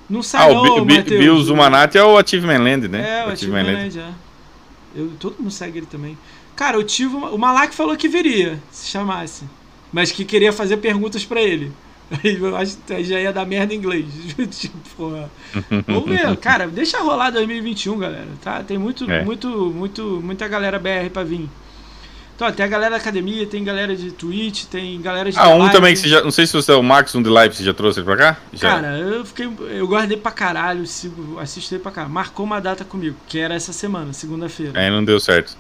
Não 0.09 0.20
Ah, 0.20 0.23
sai 0.23 0.51
o 0.51 0.55
não, 0.55 0.85
Bi- 0.85 0.93
Bi- 0.93 0.97
Matheus. 0.99 1.20
Bill 1.20 1.43
Zumanati 1.43 1.99
é 1.99 2.05
o 2.05 2.17
Achievement 2.18 2.59
Land, 2.62 2.89
né? 2.89 3.20
É, 3.23 3.26
o 3.26 3.31
Achievement 3.33 3.65
Land, 3.65 3.99
é. 3.99 4.10
Eu, 4.94 5.10
todo 5.18 5.36
mundo 5.39 5.51
segue 5.51 5.78
ele 5.78 5.86
também. 5.86 6.17
Cara, 6.55 6.76
eu 6.76 6.85
tive 6.85 7.15
uma, 7.17 7.31
o 7.31 7.39
Malak 7.39 7.75
falou 7.75 7.97
que 7.97 8.09
viria, 8.09 8.59
se 8.70 8.86
chamasse. 8.89 9.44
Mas 9.93 10.12
que 10.12 10.25
queria 10.25 10.52
fazer 10.52 10.76
perguntas 10.78 11.25
pra 11.25 11.41
ele. 11.41 11.73
Aí 12.10 12.36
eu 12.41 12.57
acho 12.57 12.76
que 12.86 13.02
já 13.05 13.18
ia 13.20 13.33
dar 13.33 13.44
merda 13.44 13.75
em 13.75 13.78
inglês. 13.78 14.07
tipo. 14.51 15.12
Vamos 15.86 16.09
ver, 16.09 16.36
cara, 16.36 16.67
deixa 16.68 17.01
rolar 17.02 17.31
2021, 17.31 17.99
galera. 17.99 18.28
Tá? 18.43 18.62
Tem 18.62 18.78
muito, 18.78 19.10
É. 19.10 19.25
muito, 19.25 19.49
muito, 19.75 20.20
muita 20.23 20.47
galera 20.47 20.78
BR 20.78 21.10
pra 21.12 21.25
vir. 21.25 21.49
Então, 22.36 22.52
tem 22.52 22.67
a 22.67 22.68
galera 22.68 22.91
da 22.91 22.97
academia, 22.99 23.47
tem 23.47 23.65
galera 23.65 23.97
de 23.97 24.10
Twitch, 24.10 24.65
tem 24.67 25.01
galera 25.01 25.33
de 25.33 25.39
Ah, 25.39 25.49
um 25.49 25.59
live. 25.59 25.73
também 25.73 25.94
que 25.94 26.01
você 26.01 26.09
já. 26.09 26.23
Não 26.23 26.31
sei 26.31 26.47
se 26.47 26.52
você 26.52 26.70
é 26.70 26.75
o 26.75 26.83
Max, 26.83 27.15
um 27.15 27.23
de 27.23 27.31
live, 27.31 27.55
você 27.57 27.65
já 27.65 27.73
trouxe 27.73 27.99
ele 28.01 28.05
pra 28.05 28.17
cá? 28.17 28.36
Já. 28.52 28.68
Cara, 28.73 28.99
eu 28.99 29.25
fiquei. 29.25 29.49
Eu 29.70 29.89
guardei 29.89 30.18
pra 30.18 30.31
caralho, 30.31 30.86
sigo, 30.86 31.39
assisto 31.41 31.75
ele 31.75 31.83
pra 31.83 31.91
caralho. 31.91 32.12
Marcou 32.12 32.44
uma 32.44 32.60
data 32.60 32.85
comigo, 32.85 33.17
que 33.26 33.39
era 33.39 33.55
essa 33.55 33.73
semana, 33.73 34.12
segunda-feira. 34.12 34.78
Aí 34.78 34.91
não 34.91 35.02
deu 35.02 35.18
certo. 35.18 35.57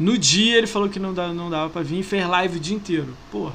No 0.00 0.16
dia 0.16 0.56
ele 0.56 0.66
falou 0.66 0.88
que 0.88 0.98
não 0.98 1.12
dava, 1.12 1.32
não 1.34 1.50
dava 1.50 1.68
pra 1.68 1.82
vir 1.82 2.00
e 2.00 2.02
fez 2.02 2.26
live 2.26 2.56
o 2.56 2.60
dia 2.60 2.74
inteiro. 2.74 3.14
Porra. 3.30 3.52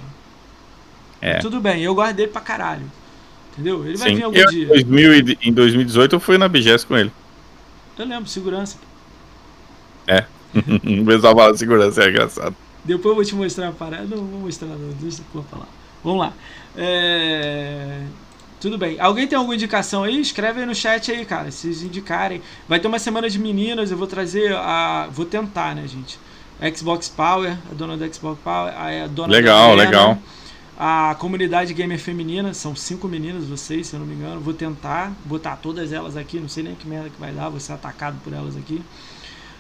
É. 1.22 1.39
Tudo 1.39 1.59
bem, 1.59 1.81
eu 1.83 1.93
guardei 1.95 2.25
ele 2.25 2.31
pra 2.31 2.41
caralho. 2.41 2.91
Entendeu? 3.53 3.85
Ele 3.85 3.98
vai 3.98 4.09
Sim. 4.09 4.15
vir 4.15 4.23
algum 4.23 4.38
Eu, 4.38 4.45
dia. 4.48 4.67
2000 4.67 5.14
e- 5.15 5.38
em 5.41 5.53
2018 5.53 6.15
eu 6.15 6.19
fui 6.19 6.38
na 6.38 6.48
BGS 6.48 6.85
com 6.85 6.98
ele. 6.98 7.11
Eu 7.98 8.06
lembro, 8.06 8.30
segurança. 8.30 8.77
o 10.56 11.06
pessoal 11.06 11.35
fala 11.35 11.57
segurança, 11.57 12.03
é 12.03 12.09
engraçado. 12.09 12.56
Depois 12.83 13.06
eu 13.11 13.15
vou 13.15 13.25
te 13.25 13.35
mostrar 13.35 13.67
a 13.67 13.72
parada. 13.72 14.15
Não 14.15 14.25
vou 14.25 14.39
mostrar 14.41 14.67
nada, 14.67 14.81
deixa 14.99 15.22
eu 15.33 15.43
falar. 15.43 15.67
Vamos 16.03 16.22
lá. 16.22 16.33
É, 16.75 18.03
Tudo 18.59 18.77
bem. 18.77 18.99
Alguém 18.99 19.27
tem 19.27 19.38
alguma 19.38 19.53
indicação 19.56 20.03
aí? 20.03 20.19
Escreve 20.19 20.61
aí 20.61 20.65
no 20.65 20.73
chat 20.73 21.11
aí, 21.11 21.25
cara. 21.25 21.51
Se 21.51 21.59
vocês 21.67 21.83
indicarem. 21.83 22.41
Vai 22.67 22.80
ter 22.80 22.88
uma 22.88 22.99
semana 22.99 23.30
de 23.30 23.38
meninas, 23.38 23.91
eu 23.91 23.98
vou 23.98 24.07
trazer 24.07 24.53
a. 24.56 25.07
Vou 25.11 25.25
tentar, 25.25 25.75
né, 25.75 25.85
gente? 25.88 26.17
Xbox 26.75 27.07
Power, 27.07 27.57
a 27.72 27.73
dona 27.73 27.95
da 27.95 28.11
Xbox 28.11 28.39
Power, 28.43 28.73
a 28.73 29.07
dona 29.07 29.31
Legal, 29.31 29.75
legal. 29.75 30.17
A 30.82 31.14
comunidade 31.19 31.74
gamer 31.74 31.99
feminina, 31.99 32.53
são 32.53 32.74
cinco 32.74 33.06
meninas, 33.06 33.43
vocês, 33.43 33.88
se 33.88 33.95
eu 33.95 33.99
não 33.99 34.08
me 34.08 34.16
engano. 34.16 34.40
Vou 34.40 34.53
tentar 34.53 35.11
botar 35.25 35.58
todas 35.58 35.91
elas 35.91 36.16
aqui, 36.16 36.40
não 36.40 36.48
sei 36.48 36.64
nem 36.64 36.74
que 36.74 36.88
merda 36.88 37.09
que 37.09 37.19
vai 37.19 37.33
dar, 37.33 37.49
vou 37.49 37.59
ser 37.59 37.74
atacado 37.74 38.17
por 38.24 38.32
elas 38.32 38.56
aqui. 38.56 38.82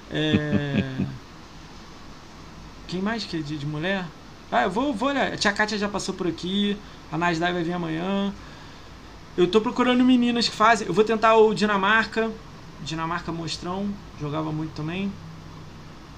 É... 0.09 0.81
Quem 2.87 3.01
mais 3.01 3.25
que 3.25 3.35
é 3.35 3.41
de, 3.41 3.57
de 3.57 3.65
mulher? 3.65 4.05
Ah, 4.49 4.63
eu 4.63 4.71
vou, 4.71 4.93
vou 4.93 5.09
olhar. 5.09 5.33
A 5.33 5.37
tia 5.37 5.51
Kátia 5.51 5.77
já 5.77 5.89
passou 5.89 6.15
por 6.15 6.25
aqui. 6.25 6.77
A 7.11 7.17
Nasdaq 7.17 7.51
vai 7.51 7.63
vir 7.63 7.73
amanhã. 7.73 8.33
Eu 9.37 9.45
tô 9.45 9.59
procurando 9.59 10.03
meninas 10.05 10.47
que 10.47 10.55
fazem. 10.55 10.87
Eu 10.87 10.93
vou 10.93 11.03
tentar 11.03 11.35
o 11.35 11.53
Dinamarca. 11.53 12.31
Dinamarca 12.81 13.29
Mostrão, 13.31 13.89
jogava 14.21 14.53
muito 14.53 14.71
também. 14.71 15.11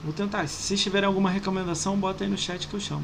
Vou 0.04 0.14
tentar. 0.14 0.48
Se 0.48 0.62
vocês 0.62 0.82
tiverem 0.82 1.08
alguma 1.08 1.30
recomendação, 1.32 1.98
bota 1.98 2.24
aí 2.24 2.30
no 2.30 2.38
chat 2.38 2.68
que 2.68 2.74
eu 2.74 2.80
chamo. 2.80 3.04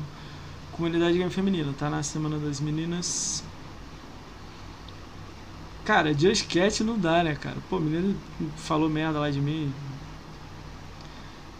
Comunidade 0.77 1.17
Game 1.17 1.31
Feminina, 1.31 1.73
tá 1.77 1.89
na 1.89 2.03
Semana 2.03 2.37
das 2.37 2.59
Meninas. 2.59 3.43
Cara, 5.83 6.13
Just 6.13 6.47
Cat 6.47 6.83
não 6.83 6.99
dá, 6.99 7.23
né, 7.23 7.33
cara? 7.33 7.57
Pô, 7.67 7.79
menino 7.79 8.15
falou 8.57 8.87
merda 8.87 9.19
lá 9.19 9.31
de 9.31 9.41
mim. 9.41 9.73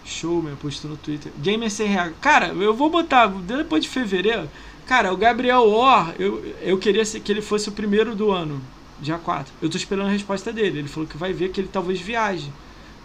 Show, 0.06 0.42
meu, 0.42 0.56
postou 0.56 0.92
no 0.92 0.98
Twitter. 0.98 1.32
Gamer 1.40 1.72
sem 1.72 1.88
real. 1.88 2.12
Cara, 2.22 2.50
eu 2.50 2.76
vou 2.76 2.92
botar, 2.92 3.26
depois 3.26 3.84
de 3.84 3.90
fevereiro. 3.90 4.48
Cara, 4.86 5.12
o 5.12 5.18
Gabriel 5.18 5.64
Or, 5.64 6.14
eu, 6.20 6.56
eu 6.62 6.78
queria 6.78 7.04
que 7.04 7.32
ele 7.32 7.42
fosse 7.42 7.70
o 7.70 7.72
primeiro 7.72 8.16
do 8.16 8.32
ano, 8.32 8.62
dia 9.02 9.18
4. 9.18 9.52
Eu 9.62 9.70
tô 9.70 9.78
esperando 9.78 10.08
a 10.08 10.12
resposta 10.12 10.54
dele. 10.54 10.78
Ele 10.78 10.88
falou 10.88 11.10
que 11.10 11.18
vai 11.18 11.34
ver 11.34 11.50
que 11.50 11.60
ele 11.60 11.70
talvez 11.70 12.00
viaje. 12.00 12.54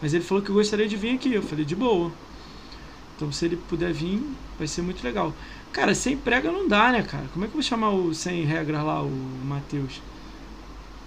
Mas 0.02 0.12
ele 0.12 0.22
falou 0.22 0.42
que 0.42 0.52
gostaria 0.52 0.86
de 0.86 0.96
vir 0.96 1.14
aqui. 1.14 1.32
Eu 1.32 1.42
falei, 1.42 1.64
de 1.64 1.74
boa. 1.74 2.12
Então 3.16 3.30
se 3.30 3.44
ele 3.44 3.56
puder 3.56 3.92
vir, 3.92 4.20
vai 4.58 4.66
ser 4.66 4.82
muito 4.82 5.02
legal. 5.04 5.32
Cara, 5.72 5.94
sem 5.94 6.16
prega 6.16 6.52
não 6.52 6.68
dá, 6.68 6.92
né, 6.92 7.02
cara? 7.02 7.24
Como 7.32 7.44
é 7.44 7.48
que 7.48 7.52
eu 7.52 7.60
vou 7.60 7.62
chamar 7.62 7.90
o 7.90 8.14
sem 8.14 8.44
regras 8.44 8.84
lá, 8.84 9.02
o 9.02 9.10
Matheus? 9.44 10.02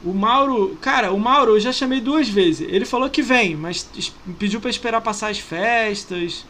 O 0.04 0.14
Mauro, 0.14 0.76
cara, 0.82 1.12
o 1.12 1.20
Mauro 1.20 1.54
eu 1.54 1.60
já 1.60 1.72
chamei 1.72 2.02
duas 2.02 2.28
vezes. 2.28 2.68
Ele 2.68 2.86
falou 2.86 3.10
que 3.10 3.22
vem, 3.22 3.56
mas 3.56 3.88
pediu 4.40 4.60
para 4.60 4.70
esperar 4.70 5.02
passar 5.02 5.30
as 5.30 5.40
festas. 5.40 6.46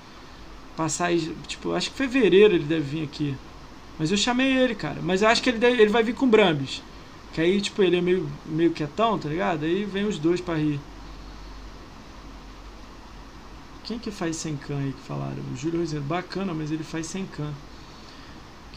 Passar, 0.77 1.11
as, 1.11 1.29
tipo, 1.47 1.73
acho 1.73 1.91
que 1.91 1.97
fevereiro 1.97 2.55
ele 2.55 2.63
deve 2.63 2.81
vir 2.83 3.03
aqui. 3.03 3.35
Mas 3.99 4.11
eu 4.11 4.17
chamei 4.17 4.57
ele, 4.57 4.75
cara. 4.75 4.99
Mas 5.01 5.21
eu 5.21 5.27
acho 5.27 5.41
que 5.41 5.49
ele, 5.49 5.57
deve, 5.57 5.81
ele 5.81 5.91
vai 5.91 6.03
vir 6.03 6.15
com 6.15 6.27
Brambis. 6.27 6.81
Que 7.33 7.41
aí, 7.41 7.61
tipo, 7.61 7.83
ele 7.83 7.97
é 7.97 8.01
meio, 8.01 8.29
meio 8.45 8.71
quietão, 8.71 9.19
tá 9.19 9.27
ligado? 9.29 9.65
Aí 9.65 9.85
vem 9.85 10.05
os 10.05 10.17
dois 10.17 10.39
para 10.39 10.55
rir. 10.55 10.79
Quem 13.83 13.99
que 13.99 14.09
faz 14.09 14.37
sem 14.37 14.55
can 14.55 14.77
aí 14.77 14.93
que 14.93 15.07
falaram? 15.07 15.43
O 15.53 15.57
Júlio 15.57 15.79
Roseiro, 15.79 16.03
bacana, 16.03 16.53
mas 16.53 16.71
ele 16.71 16.83
faz 16.83 17.07
sem 17.07 17.25
can. 17.25 17.53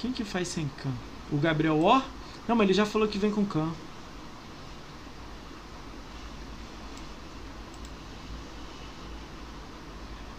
Quem 0.00 0.12
que 0.12 0.24
faz 0.24 0.48
sem 0.48 0.70
can? 0.82 0.92
O 1.32 1.36
Gabriel 1.36 1.78
Or? 1.78 2.02
Não, 2.46 2.54
mas 2.56 2.66
ele 2.66 2.74
já 2.74 2.86
falou 2.86 3.08
que 3.08 3.18
vem 3.18 3.30
com 3.30 3.44
can. 3.44 3.68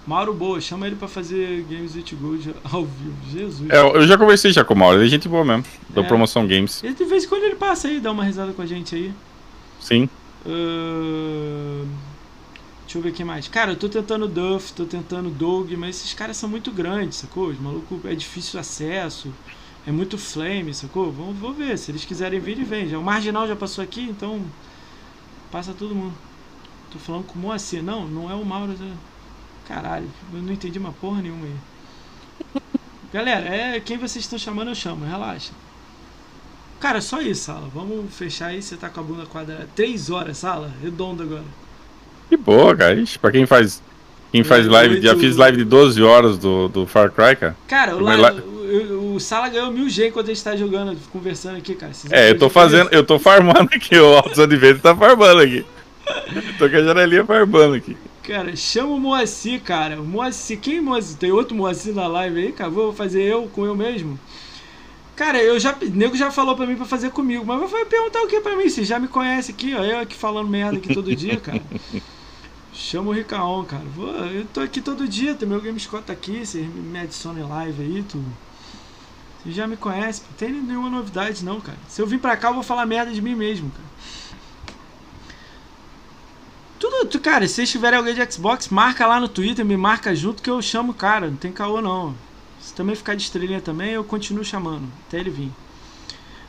Mauro 0.08 0.34
Boa, 0.34 0.60
chama 0.60 0.88
ele 0.88 0.96
pra 0.96 1.08
fazer 1.08 1.64
Games 1.70 1.94
with 1.96 2.16
Gold 2.20 2.56
ao 2.72 2.84
vivo. 2.84 3.16
Jesus. 3.30 3.70
É, 3.70 3.80
eu 3.80 4.08
já 4.08 4.18
conversei 4.18 4.52
já 4.52 4.64
com 4.64 4.74
o 4.74 4.78
Mauro, 4.78 4.98
ele 4.98 5.06
é 5.06 5.10
gente 5.10 5.30
boa 5.30 5.46
mesmo. 5.46 5.66
Da 5.88 6.02
é. 6.02 6.04
Promoção 6.04 6.48
Games. 6.48 6.84
Ele, 6.84 6.96
de 6.96 7.06
vez 7.06 7.26
em 7.26 7.28
quando 7.28 7.44
ele 7.44 7.56
passa 7.56 7.88
aí, 7.88 8.00
dá 8.00 8.12
uma 8.12 8.24
risada 8.24 8.52
com 8.54 8.62
a 8.64 8.66
gente 8.66 8.96
aí. 8.96 9.14
Sim. 9.80 10.10
Uh... 10.46 11.86
Deixa 12.90 12.98
eu 12.98 13.04
ver 13.04 13.14
quem 13.14 13.24
mais. 13.24 13.48
Cara, 13.48 13.74
eu 13.74 13.76
tô 13.76 13.88
tentando 13.88 14.28
Duff, 14.28 14.74
tô 14.74 14.84
tentando 14.84 15.30
Dog, 15.30 15.78
mas 15.78 15.98
esses 15.98 16.12
caras 16.16 16.38
são 16.38 16.50
muito 16.50 16.72
grandes, 16.72 17.20
sacou? 17.20 17.50
Os 17.50 17.60
malucos 17.60 18.04
é 18.04 18.16
difícil 18.16 18.60
acesso, 18.60 19.32
é 19.86 19.92
muito 19.92 20.18
flame, 20.18 20.74
sacou? 20.74 21.12
Vamos, 21.12 21.38
vou 21.38 21.54
ver, 21.54 21.78
se 21.78 21.92
eles 21.92 22.04
quiserem 22.04 22.40
vir, 22.40 22.64
vem. 22.64 22.90
Já, 22.90 22.98
o 22.98 23.04
Marginal 23.04 23.48
já 23.48 23.56
passou 23.56 23.84
aqui, 23.84 24.02
então 24.02 24.44
passa 25.52 25.72
todo 25.72 25.94
mundo. 25.94 26.16
Tô 26.90 26.98
falando 26.98 27.26
com 27.26 27.38
o 27.38 27.42
Moacir. 27.44 27.84
Não, 27.84 28.08
não 28.08 28.28
é 28.28 28.34
o 28.34 28.44
Mauro. 28.44 28.74
É... 28.74 29.68
Caralho, 29.68 30.10
eu 30.34 30.42
não 30.42 30.52
entendi 30.52 30.80
uma 30.80 30.92
porra 30.92 31.22
nenhuma 31.22 31.46
aí. 31.46 31.56
Galera, 33.14 33.48
é 33.50 33.80
quem 33.80 34.00
vocês 34.00 34.26
estão 34.26 34.40
chamando, 34.40 34.70
eu 34.70 34.76
chamo, 34.76 35.06
relaxa. 35.06 35.52
Cara, 36.80 37.02
só 37.02 37.22
isso, 37.22 37.44
Sala. 37.44 37.70
Vamos 37.72 38.12
fechar 38.16 38.48
aí. 38.48 38.64
Você 38.64 38.76
tá 38.76 38.90
com 38.90 39.00
a 39.00 39.04
bunda 39.04 39.28
quadrada. 39.28 39.70
Três 39.76 40.10
horas, 40.10 40.40
Sala. 40.40 40.74
Redondo 40.82 41.22
agora. 41.22 41.69
Que 42.30 42.38
boa, 42.38 42.76
cara. 42.76 42.94
Ixi, 42.94 43.18
pra 43.18 43.32
quem 43.32 43.46
faz. 43.46 43.82
Quem 44.32 44.44
faz 44.44 44.68
é, 44.68 44.70
live, 44.70 45.02
já 45.02 45.16
fiz 45.16 45.36
live 45.36 45.58
de 45.58 45.64
12 45.64 46.04
horas 46.04 46.38
do, 46.38 46.68
do 46.68 46.86
Far 46.86 47.10
Cry, 47.10 47.36
cara. 47.36 47.58
Cara, 47.68 47.96
o, 47.96 48.00
live, 48.00 48.42
o, 48.42 49.16
o, 49.16 49.20
Sala 49.20 49.50
ganhou 49.50 49.72
mil 49.72 49.90
G 49.90 50.12
quando 50.12 50.28
a 50.28 50.34
gente 50.34 50.44
tá 50.44 50.56
jogando, 50.56 50.96
conversando 51.12 51.58
aqui, 51.58 51.74
cara. 51.74 51.92
Vocês 51.92 52.14
é, 52.14 52.30
eu 52.30 52.38
tô 52.38 52.48
fazendo, 52.48 52.90
eu 52.92 53.04
tô 53.04 53.18
farmando 53.18 53.70
aqui, 53.74 53.98
o 53.98 54.16
Altos 54.16 54.38
Adventure 54.38 54.80
tá 54.80 54.96
farmando 54.96 55.42
aqui. 55.42 55.66
tô 56.60 56.70
com 56.70 56.76
a 56.76 56.84
janelinha 56.84 57.26
farmando 57.26 57.74
aqui. 57.74 57.98
Cara, 58.22 58.56
chama 58.56 58.94
o 58.94 59.00
Moacir, 59.00 59.62
cara. 59.62 60.00
O 60.00 60.06
Moacir, 60.06 60.60
quem 60.60 60.80
Moacir? 60.80 61.18
Tem 61.18 61.32
outro 61.32 61.56
Moacir 61.56 61.96
na 61.96 62.06
live 62.06 62.40
aí, 62.40 62.52
cara? 62.52 62.70
Vou 62.70 62.94
fazer 62.94 63.24
eu 63.24 63.50
com 63.52 63.66
eu 63.66 63.76
mesmo? 63.76 64.20
Cara, 65.16 65.42
eu 65.42 65.60
já. 65.60 65.76
O 65.82 65.86
nego 65.86 66.16
já 66.16 66.30
falou 66.30 66.56
pra 66.56 66.68
mim 66.68 66.76
pra 66.76 66.86
fazer 66.86 67.10
comigo, 67.10 67.44
mas 67.44 67.72
vai 67.72 67.84
perguntar 67.86 68.22
o 68.22 68.28
que 68.28 68.40
pra 68.40 68.56
mim? 68.56 68.70
Você 68.70 68.84
já 68.86 69.00
me 69.00 69.08
conhece 69.08 69.52
aqui, 69.52 69.74
ó. 69.74 69.84
Eu 69.84 70.00
aqui 70.00 70.16
falando 70.16 70.48
merda 70.48 70.78
aqui 70.78 70.94
todo 70.94 71.16
dia, 71.16 71.38
cara. 71.38 71.62
Chama 72.80 73.10
o 73.10 73.14
Ricaon, 73.14 73.66
cara. 73.66 73.84
Vou, 73.94 74.08
eu 74.08 74.46
tô 74.46 74.62
aqui 74.62 74.80
todo 74.80 75.06
dia, 75.06 75.36
tem 75.36 75.48
meu 75.48 75.60
GameScott 75.60 76.06
tá 76.06 76.14
aqui, 76.14 76.46
você 76.46 76.62
me 76.62 76.98
adiciona 76.98 77.42
em 77.42 77.44
live 77.44 77.84
aí, 77.84 78.04
tu. 78.04 78.24
Você 79.44 79.52
já 79.52 79.68
me 79.68 79.76
conhece, 79.76 80.24
não 80.30 80.38
tem 80.38 80.50
nenhuma 80.50 80.90
novidade 80.90 81.44
não, 81.44 81.60
cara. 81.60 81.78
Se 81.90 82.02
eu 82.02 82.08
vir 82.08 82.20
pra 82.20 82.38
cá, 82.38 82.48
eu 82.48 82.54
vou 82.54 82.64
falar 82.64 82.86
merda 82.86 83.12
de 83.12 83.22
mim 83.22 83.36
mesmo, 83.36 83.70
cara. 83.70 83.90
Tudo, 86.80 87.20
cara, 87.20 87.46
se 87.50 87.56
vocês 87.56 87.70
tiverem 87.70 88.00
alguém 88.00 88.16
de 88.16 88.32
Xbox, 88.32 88.70
marca 88.70 89.06
lá 89.06 89.20
no 89.20 89.28
Twitter, 89.28 89.66
me 89.66 89.76
marca 89.76 90.16
junto 90.16 90.42
que 90.42 90.50
eu 90.50 90.62
chamo 90.62 90.94
o 90.94 90.96
cara, 90.96 91.30
não 91.30 91.36
tem 91.36 91.52
caô 91.52 91.82
não. 91.82 92.16
Se 92.62 92.74
também 92.74 92.96
ficar 92.96 93.14
de 93.14 93.24
estrelinha 93.24 93.60
também, 93.60 93.92
eu 93.92 94.06
continuo 94.06 94.46
chamando, 94.46 94.88
até 95.06 95.20
ele 95.20 95.30
vir. 95.30 95.52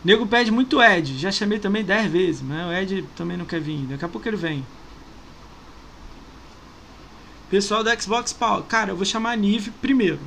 Nego 0.05 0.25
pede 0.29 0.53
muito 0.53 0.81
Ed, 0.81 1.19
já 1.19 1.33
chamei 1.33 1.59
também 1.59 1.83
10 1.83 2.11
vezes, 2.11 2.41
mas 2.41 2.69
o 2.69 2.73
Ed 2.73 3.05
também 3.17 3.37
não 3.37 3.45
quer 3.45 3.61
vir, 3.61 3.85
daqui 3.87 4.05
a 4.05 4.09
pouco 4.09 4.29
ele 4.29 4.37
vem. 4.37 4.65
Pessoal 7.51 7.83
do 7.83 7.91
Xbox 8.01 8.33
Power, 8.33 8.63
cara, 8.63 8.93
eu 8.93 8.97
vou 8.97 9.05
chamar 9.05 9.33
a 9.33 9.37
Nive 9.37 9.73
primeiro. 9.73 10.21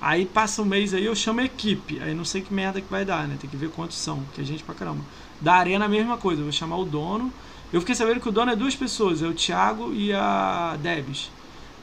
Aí 0.00 0.24
passa 0.24 0.62
um 0.62 0.64
mês 0.64 0.94
aí, 0.94 1.04
eu 1.04 1.14
chamo 1.14 1.40
a 1.40 1.44
equipe. 1.44 2.00
Aí 2.00 2.14
não 2.14 2.24
sei 2.24 2.40
que 2.40 2.52
merda 2.52 2.80
que 2.80 2.90
vai 2.90 3.04
dar, 3.04 3.28
né? 3.28 3.36
Tem 3.38 3.48
que 3.48 3.58
ver 3.58 3.68
quantos 3.68 3.98
são, 3.98 4.22
que 4.34 4.40
é 4.40 4.44
gente 4.44 4.64
pra 4.64 4.74
caramba. 4.74 5.04
Da 5.38 5.52
Arena 5.52 5.84
a 5.84 5.88
mesma 5.88 6.16
coisa, 6.16 6.40
eu 6.40 6.46
vou 6.46 6.52
chamar 6.52 6.78
o 6.78 6.86
dono. 6.86 7.30
Eu 7.70 7.80
fiquei 7.80 7.94
sabendo 7.94 8.20
que 8.20 8.28
o 8.28 8.32
dono 8.32 8.50
é 8.50 8.56
duas 8.56 8.74
pessoas, 8.74 9.22
é 9.22 9.26
o 9.26 9.34
Thiago 9.34 9.92
e 9.92 10.14
a 10.14 10.78
Debs. 10.80 11.30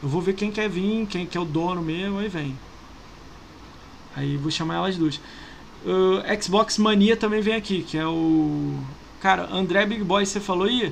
Eu 0.02 0.10
vou 0.10 0.22
ver 0.22 0.34
quem 0.34 0.52
quer 0.52 0.68
vir, 0.68 1.06
quem 1.06 1.24
quer 1.24 1.40
o 1.40 1.46
dono 1.46 1.84
mesmo, 1.84 2.18
aí 2.18 2.28
vem. 2.28 2.58
Aí 4.16 4.38
vou 4.38 4.50
chamar 4.50 4.78
elas 4.78 4.98
duas. 4.98 5.18
Uh, 5.86 6.42
Xbox 6.42 6.80
Mania 6.80 7.16
também 7.16 7.42
vem 7.42 7.54
aqui, 7.54 7.84
que 7.84 7.96
é 7.96 8.08
o. 8.08 8.76
Cara, 9.22 9.54
André 9.54 9.86
Big 9.86 10.04
Boy, 10.04 10.26
você 10.26 10.40
falou 10.40 10.66
aí? 10.66 10.92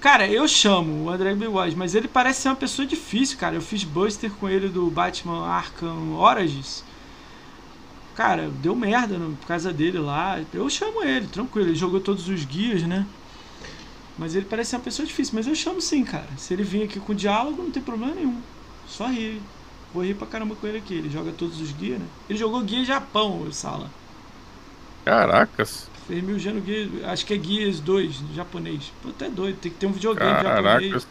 Cara, 0.00 0.28
eu 0.28 0.46
chamo 0.46 1.04
o 1.04 1.10
André 1.10 1.34
Bigode, 1.34 1.74
mas 1.74 1.94
ele 1.94 2.06
parece 2.06 2.42
ser 2.42 2.48
uma 2.50 2.56
pessoa 2.56 2.86
difícil, 2.86 3.36
cara. 3.36 3.56
Eu 3.56 3.60
fiz 3.60 3.82
Buster 3.82 4.30
com 4.30 4.48
ele 4.48 4.68
do 4.68 4.88
Batman 4.88 5.44
Arkham 5.46 6.14
Origins. 6.14 6.84
Cara, 8.14 8.48
deu 8.48 8.76
merda 8.76 9.18
no, 9.18 9.36
por 9.36 9.46
causa 9.46 9.72
dele 9.72 9.98
lá. 9.98 10.40
Eu 10.54 10.70
chamo 10.70 11.02
ele, 11.02 11.26
tranquilo. 11.26 11.68
Ele 11.68 11.76
jogou 11.76 12.00
todos 12.00 12.28
os 12.28 12.44
guias, 12.44 12.82
né? 12.84 13.04
Mas 14.16 14.36
ele 14.36 14.44
parece 14.44 14.70
ser 14.70 14.76
uma 14.76 14.82
pessoa 14.82 15.06
difícil. 15.06 15.34
Mas 15.34 15.48
eu 15.48 15.54
chamo 15.54 15.80
sim, 15.80 16.04
cara. 16.04 16.28
Se 16.36 16.54
ele 16.54 16.62
vir 16.62 16.84
aqui 16.84 17.00
com 17.00 17.14
diálogo, 17.14 17.62
não 17.62 17.70
tem 17.70 17.82
problema 17.82 18.14
nenhum. 18.14 18.40
Só 18.86 19.08
rir. 19.08 19.40
Vou 19.92 20.04
rir 20.04 20.14
pra 20.14 20.26
caramba 20.26 20.54
com 20.54 20.66
ele 20.66 20.78
aqui. 20.78 20.94
Ele 20.94 21.10
joga 21.10 21.32
todos 21.32 21.60
os 21.60 21.72
guias, 21.72 21.98
né? 21.98 22.06
Ele 22.28 22.38
jogou 22.38 22.60
guia 22.62 22.84
Japão, 22.84 23.42
o 23.42 23.52
Sala. 23.52 23.90
Caracas. 25.04 25.87
Fez 26.08 26.24
mil 26.24 26.38
Geno 26.38 26.64
Gears, 26.64 26.90
acho 27.04 27.26
que 27.26 27.34
é 27.34 27.38
Gears 27.38 27.80
2, 27.80 28.22
japonês. 28.34 28.90
Pô, 29.02 29.10
até 29.10 29.28
doido, 29.28 29.58
tem 29.58 29.70
que 29.70 29.76
ter 29.76 29.86
um 29.86 29.92
videogame 29.92 30.42
Caraca. 30.42 30.80
japonês. 30.80 31.06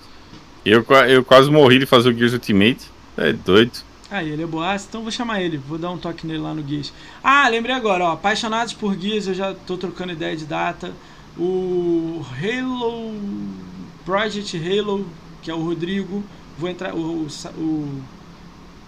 Eu, 0.66 0.84
eu 1.08 1.24
quase 1.24 1.52
morri 1.52 1.78
de 1.78 1.86
fazer 1.86 2.10
o 2.10 2.18
Gears 2.18 2.34
Ultimate. 2.34 2.90
É 3.16 3.32
doido. 3.32 3.72
Ah, 4.10 4.24
ele 4.24 4.42
é 4.42 4.46
boaço, 4.46 4.88
então 4.90 5.02
vou 5.04 5.12
chamar 5.12 5.42
ele, 5.42 5.58
vou 5.58 5.78
dar 5.78 5.92
um 5.92 5.98
toque 5.98 6.26
nele 6.26 6.40
lá 6.40 6.54
no 6.54 6.68
Gears. 6.68 6.92
Ah, 7.24 7.48
lembrei 7.48 7.76
agora, 7.76 8.06
ó, 8.06 8.12
apaixonados 8.14 8.74
por 8.74 8.98
Gears, 9.00 9.28
eu 9.28 9.34
já 9.34 9.54
tô 9.54 9.78
trocando 9.78 10.14
ideia 10.14 10.36
de 10.36 10.46
data. 10.46 10.94
O 11.38 12.26
Halo 12.32 13.14
Project 14.04 14.58
Halo, 14.58 15.08
que 15.44 15.52
é 15.52 15.54
o 15.54 15.62
Rodrigo, 15.62 16.24
vou 16.58 16.70
entrar, 16.70 16.96
o, 16.96 17.28
o, 17.28 17.28
o 17.58 18.02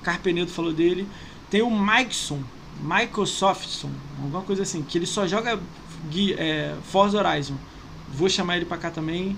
Carpenedo 0.01 0.49
falou 0.49 0.73
dele. 0.73 1.07
Tem 1.51 1.61
o 1.61 1.69
Mikeson, 1.69 2.41
Microsoftson, 2.81 3.91
alguma 4.21 4.41
coisa 4.41 4.63
assim, 4.63 4.81
que 4.81 4.97
ele 4.97 5.05
só 5.05 5.27
joga 5.27 5.59
é, 6.37 6.75
Forza 6.83 7.17
Horizon. 7.17 7.55
Vou 8.09 8.29
chamar 8.29 8.57
ele 8.57 8.65
pra 8.65 8.77
cá 8.77 8.89
também. 8.89 9.37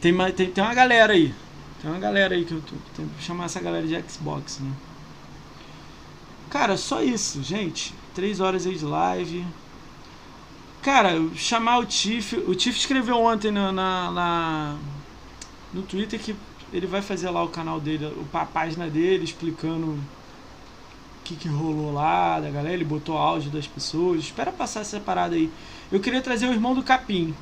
Tem, 0.00 0.14
tem, 0.32 0.50
tem 0.50 0.64
uma 0.64 0.74
galera 0.74 1.12
aí. 1.12 1.34
Tem 1.80 1.90
uma 1.90 2.00
galera 2.00 2.34
aí 2.34 2.44
que 2.44 2.52
eu. 2.52 2.62
Tem 2.96 3.08
que 3.08 3.22
chamar 3.22 3.44
essa 3.46 3.60
galera 3.60 3.86
de 3.86 4.02
Xbox, 4.10 4.58
né? 4.60 4.70
Cara, 6.50 6.76
só 6.76 7.02
isso, 7.02 7.42
gente. 7.42 7.94
Três 8.14 8.40
horas 8.40 8.66
aí 8.66 8.76
de 8.76 8.84
live. 8.84 9.46
Cara, 10.82 11.20
chamar 11.34 11.78
o 11.78 11.86
Tiff. 11.86 12.36
O 12.36 12.54
Tiff 12.54 12.78
escreveu 12.78 13.18
ontem 13.18 13.50
na, 13.50 13.70
na, 13.70 14.10
na, 14.10 14.76
no 15.72 15.82
Twitter 15.82 16.18
que 16.18 16.34
ele 16.72 16.86
vai 16.86 17.02
fazer 17.02 17.30
lá 17.30 17.42
o 17.42 17.48
canal 17.48 17.80
dele, 17.80 18.12
a 18.32 18.46
página 18.46 18.88
dele, 18.88 19.24
explicando 19.24 19.98
que, 21.30 21.36
que 21.36 21.48
rolou 21.48 21.92
lá 21.92 22.40
da 22.40 22.50
galera, 22.50 22.74
ele 22.74 22.84
botou 22.84 23.16
áudio 23.16 23.50
das 23.50 23.66
pessoas. 23.66 24.20
Espera 24.20 24.50
passar 24.50 24.80
essa 24.80 24.98
parada 24.98 25.34
aí. 25.34 25.50
Eu 25.90 26.00
queria 26.00 26.20
trazer 26.20 26.46
o 26.46 26.52
irmão 26.52 26.74
do 26.74 26.82
Capim. 26.82 27.34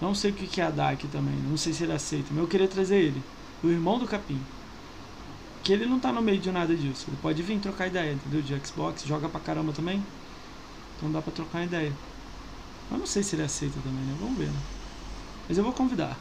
Não 0.00 0.14
sei 0.14 0.32
o 0.32 0.34
que 0.34 0.60
é 0.60 0.64
a 0.64 0.70
DAC 0.70 1.06
também, 1.06 1.34
não 1.48 1.56
sei 1.56 1.72
se 1.72 1.84
ele 1.84 1.92
aceita, 1.92 2.26
mas 2.30 2.40
eu 2.40 2.48
queria 2.48 2.68
trazer 2.68 2.96
ele. 2.96 3.22
O 3.62 3.68
irmão 3.68 3.98
do 3.98 4.06
Capim. 4.06 4.40
Que 5.62 5.72
ele 5.72 5.86
não 5.86 5.98
tá 5.98 6.12
no 6.12 6.20
meio 6.20 6.38
de 6.38 6.50
nada 6.50 6.74
disso. 6.74 7.06
Ele 7.08 7.16
pode 7.22 7.42
vir 7.42 7.58
trocar 7.58 7.86
ideia, 7.86 8.12
entendeu? 8.12 8.42
De 8.42 8.66
Xbox, 8.66 9.04
joga 9.04 9.28
pra 9.28 9.40
caramba 9.40 9.72
também. 9.72 10.04
Então 10.96 11.10
dá 11.10 11.22
pra 11.22 11.32
trocar 11.32 11.64
ideia. 11.64 11.92
Mas 12.90 13.00
não 13.00 13.06
sei 13.06 13.22
se 13.22 13.34
ele 13.34 13.44
aceita 13.44 13.76
também, 13.82 14.04
né? 14.04 14.14
Vamos 14.20 14.36
ver, 14.36 14.48
né? 14.48 14.60
Mas 15.48 15.56
eu 15.56 15.64
vou 15.64 15.72
convidar. 15.72 16.18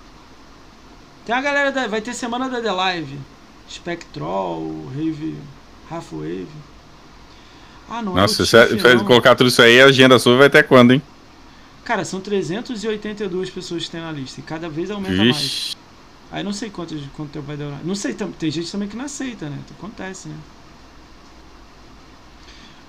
Tem 1.26 1.36
a 1.36 1.42
galera 1.42 1.72
da. 1.72 1.88
Vai 1.88 2.00
ter 2.00 2.14
semana 2.14 2.48
da 2.48 2.62
The 2.62 2.72
Live. 2.72 3.20
Spectrol, 3.70 4.86
Rave. 4.96 5.38
Halfwave. 5.90 6.48
Ah, 7.90 8.02
não 8.02 8.16
Nossa, 8.16 8.44
é 8.44 8.46
se 8.46 8.76
você 8.76 8.98
colocar 9.04 9.36
tudo 9.36 9.48
isso 9.48 9.62
aí, 9.62 9.82
a 9.82 9.86
agenda 9.86 10.18
sua 10.18 10.38
vai 10.38 10.48
até 10.48 10.64
quando, 10.64 10.92
hein? 10.92 11.02
Cara, 11.84 12.06
são 12.06 12.22
382 12.22 13.50
pessoas 13.50 13.86
que 13.86 13.92
tem 13.92 14.02
na 14.02 14.12
lista. 14.12 14.40
E 14.40 14.44
cada 14.44 14.70
vez 14.70 14.90
aumenta 14.90 15.16
Vixe. 15.16 15.76
mais. 15.76 15.78
Aí 16.32 16.44
não 16.44 16.54
sei 16.54 16.70
quanto, 16.70 16.96
quanto 17.16 17.30
tempo 17.30 17.46
vai 17.46 17.58
demorar. 17.58 17.82
Não 17.84 17.94
sei, 17.94 18.14
tem 18.14 18.50
gente 18.50 18.72
também 18.72 18.88
que 18.88 18.96
não 18.96 19.06
aceita, 19.06 19.50
né? 19.50 19.60
Acontece, 19.78 20.30
né? 20.30 20.36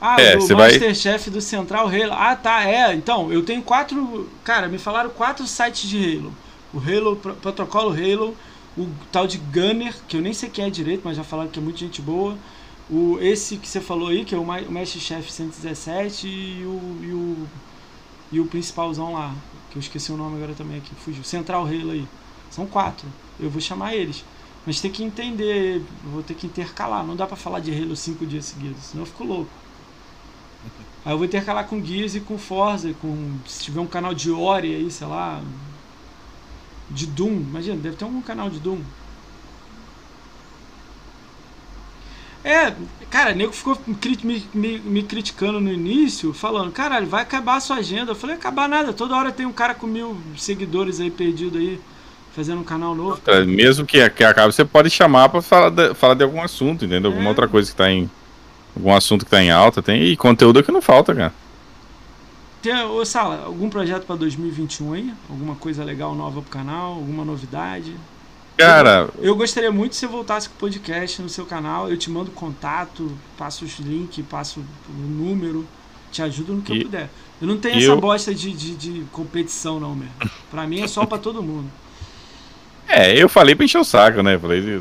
Ah, 0.01 0.21
é, 0.21 0.37
o 0.37 0.57
Masterchef 0.57 1.31
vai... 1.31 1.35
do 1.35 1.41
Central 1.41 1.89
Halo. 1.89 2.13
Ah, 2.13 2.37
tá, 2.37 2.65
é. 2.65 2.95
Então, 2.95 3.33
eu 3.33 3.43
tenho 3.43 3.63
quatro. 3.63 4.29
Cara, 4.43 4.69
me 4.69 4.79
falaram 4.79 5.11
quatro 5.11 5.47
sites 5.47 5.89
de 5.89 5.99
Halo: 5.99 6.33
o 6.73 6.79
Halo, 6.79 7.17
Protocolo 7.17 7.91
Halo, 7.91 8.37
o 8.77 8.89
tal 9.11 9.27
de 9.27 9.39
Gunner, 9.39 9.95
que 10.07 10.17
eu 10.17 10.21
nem 10.21 10.33
sei 10.33 10.49
quem 10.49 10.65
é 10.65 10.71
direito, 10.71 11.03
mas 11.05 11.17
já 11.17 11.25
falaram 11.25 11.51
que 11.51 11.59
é 11.59 11.63
muita 11.63 11.79
gente 11.79 12.01
boa. 12.01 12.37
O, 12.91 13.19
esse 13.21 13.57
que 13.57 13.67
você 13.67 13.81
falou 13.81 14.09
aí, 14.09 14.25
que 14.25 14.35
é 14.35 14.39
o 14.39 14.45
Masterchef 14.45 15.31
117 15.33 16.29
e 16.29 16.65
o, 16.67 16.99
e 17.03 17.13
o, 17.13 17.49
e 18.33 18.41
o 18.41 18.47
principalzão 18.47 19.15
lá, 19.15 19.35
que 19.71 19.77
eu 19.79 19.81
esqueci 19.81 20.13
o 20.13 20.17
nome 20.17 20.37
agora 20.37 20.55
também 20.55 20.79
aqui, 20.79 20.95
fugiu. 20.95 21.25
Central 21.25 21.65
Halo 21.67 21.93
aí. 21.93 22.07
São 22.51 22.67
quatro. 22.67 23.09
Eu 23.41 23.51
vou 23.51 23.61
chamar 23.61 23.95
eles. 23.95 24.25
Mas 24.67 24.81
tem 24.81 24.91
que 24.91 25.03
entender, 25.03 25.83
vou 26.05 26.23
ter 26.23 26.35
que 26.35 26.47
intercalar. 26.47 27.05
Não 27.05 27.17
dá 27.17 27.27
pra 27.27 27.37
falar 27.37 27.61
de 27.61 27.73
Halo 27.73 27.97
cinco 27.97 28.27
dias 28.27 28.47
seguidos, 28.47 28.85
senão 28.85 29.03
eu 29.03 29.07
fico 29.07 29.25
louco. 29.25 29.51
Aí 31.05 31.13
eu 31.13 31.19
vou 31.19 31.27
intercalar 31.27 31.67
com 31.67 31.85
Gears 31.85 32.15
e 32.15 32.21
com 32.21 32.39
Forza, 32.39 32.93
com 32.95 33.39
se 33.47 33.63
tiver 33.65 33.81
um 33.81 33.87
canal 33.87 34.15
de 34.15 34.31
Ori 34.31 34.75
aí, 34.75 34.91
sei 34.91 35.07
lá, 35.07 35.43
de 36.91 37.07
Doom, 37.07 37.41
imagina, 37.41 37.77
deve 37.77 37.97
ter 37.97 38.05
um 38.05 38.23
canal 38.23 38.49
de 38.51 38.59
Doom. 38.59 38.81
É, 42.45 42.75
cara, 43.11 43.33
o 43.33 43.35
nego 43.35 43.53
ficou 43.55 43.79
me, 43.87 44.47
me, 44.53 44.79
me, 44.79 45.03
criticando 45.03 45.59
no 45.59 45.73
início, 45.73 46.35
falando, 46.35 46.71
caralho, 46.71 47.07
vai 47.07 47.23
acabar 47.23 47.57
a 47.57 47.61
sua 47.61 47.77
agenda. 47.77 48.13
Eu 48.13 48.15
falei, 48.15 48.37
acabar 48.37 48.69
nada, 48.69 48.93
toda 48.93 49.17
hora 49.17 49.33
tem 49.33 49.47
um 49.47 49.53
cara 49.53 49.75
com 49.75 49.87
mil 49.87 50.19
seguidores 50.37 51.01
aí 51.01 51.11
perdido 51.11 51.57
aí, 51.57 51.81
fazendo 52.37 52.61
um 52.61 52.65
canal 52.65 52.95
novo. 52.95 53.19
É, 53.27 53.43
mesmo 53.47 53.87
que, 53.87 54.11
que 54.11 54.23
acabe, 54.23 54.53
você 54.53 54.63
pode 54.63 54.91
chamar 54.91 55.31
pra 55.31 55.41
falar 55.41 55.71
de, 55.71 55.95
falar 55.95 56.13
de 56.13 56.23
algum 56.23 56.43
assunto, 56.43 56.85
entendeu? 56.85 57.11
Alguma 57.11 57.29
é. 57.29 57.31
outra 57.31 57.49
coisa 57.49 57.71
que 57.71 57.77
tá 57.77 57.91
em 57.91 58.11
algum 58.77 58.95
assunto 58.95 59.25
que 59.25 59.31
tá 59.31 59.43
em 59.43 59.51
alta, 59.51 59.81
tem. 59.81 60.03
E 60.03 60.15
conteúdo 60.15 60.61
é 60.61 60.63
que 60.63 60.71
não 60.71 60.83
falta, 60.83 61.15
cara. 61.15 61.33
Tem, 62.61 62.75
ô 62.85 63.05
Sala, 63.07 63.45
algum 63.47 63.71
projeto 63.71 64.05
para 64.05 64.17
2021 64.17 64.93
aí? 64.93 65.15
Alguma 65.31 65.55
coisa 65.55 65.83
legal 65.83 66.15
nova 66.15 66.43
pro 66.43 66.51
canal? 66.51 66.93
Alguma 66.93 67.25
novidade? 67.25 67.95
Cara. 68.57 69.09
Eu, 69.19 69.25
eu, 69.25 69.37
gostaria 69.37 69.71
muito 69.71 69.95
se 69.95 70.01
você 70.01 70.07
voltasse 70.07 70.49
com 70.49 70.55
o 70.55 70.59
podcast 70.59 71.21
no 71.21 71.29
seu 71.29 71.45
canal. 71.45 71.91
Eu 71.91 71.97
te 71.97 72.11
mando 72.11 72.31
contato, 72.31 73.11
passo 73.37 73.65
os 73.65 73.79
links, 73.79 74.25
passo 74.27 74.61
o 74.61 74.93
número, 74.93 75.67
te 76.13 76.23
ajudo 76.23 76.55
no 76.55 76.63
que 76.63 76.73
e, 76.73 76.79
eu 76.79 76.85
puder. 76.85 77.11
Eu 77.41 77.49
não 77.49 77.59
tenho 77.59 77.77
essa 77.77 77.87
eu... 77.87 78.01
bosta 78.01 78.35
de, 78.35 78.53
de, 78.53 78.75
de, 78.77 79.05
competição, 79.11 79.81
não, 79.81 79.95
mesmo. 79.95 80.15
Pra 80.51 80.67
mim 80.67 80.81
é 80.81 80.87
só 80.87 81.05
pra 81.05 81.19
todo 81.19 81.43
mundo. 81.43 81.69
É, 82.87 83.21
eu 83.21 83.29
falei 83.29 83.55
pra 83.55 83.65
encher 83.65 83.79
o 83.79 83.85
saco, 83.85 84.23
né? 84.23 84.39
Falei, 84.39 84.81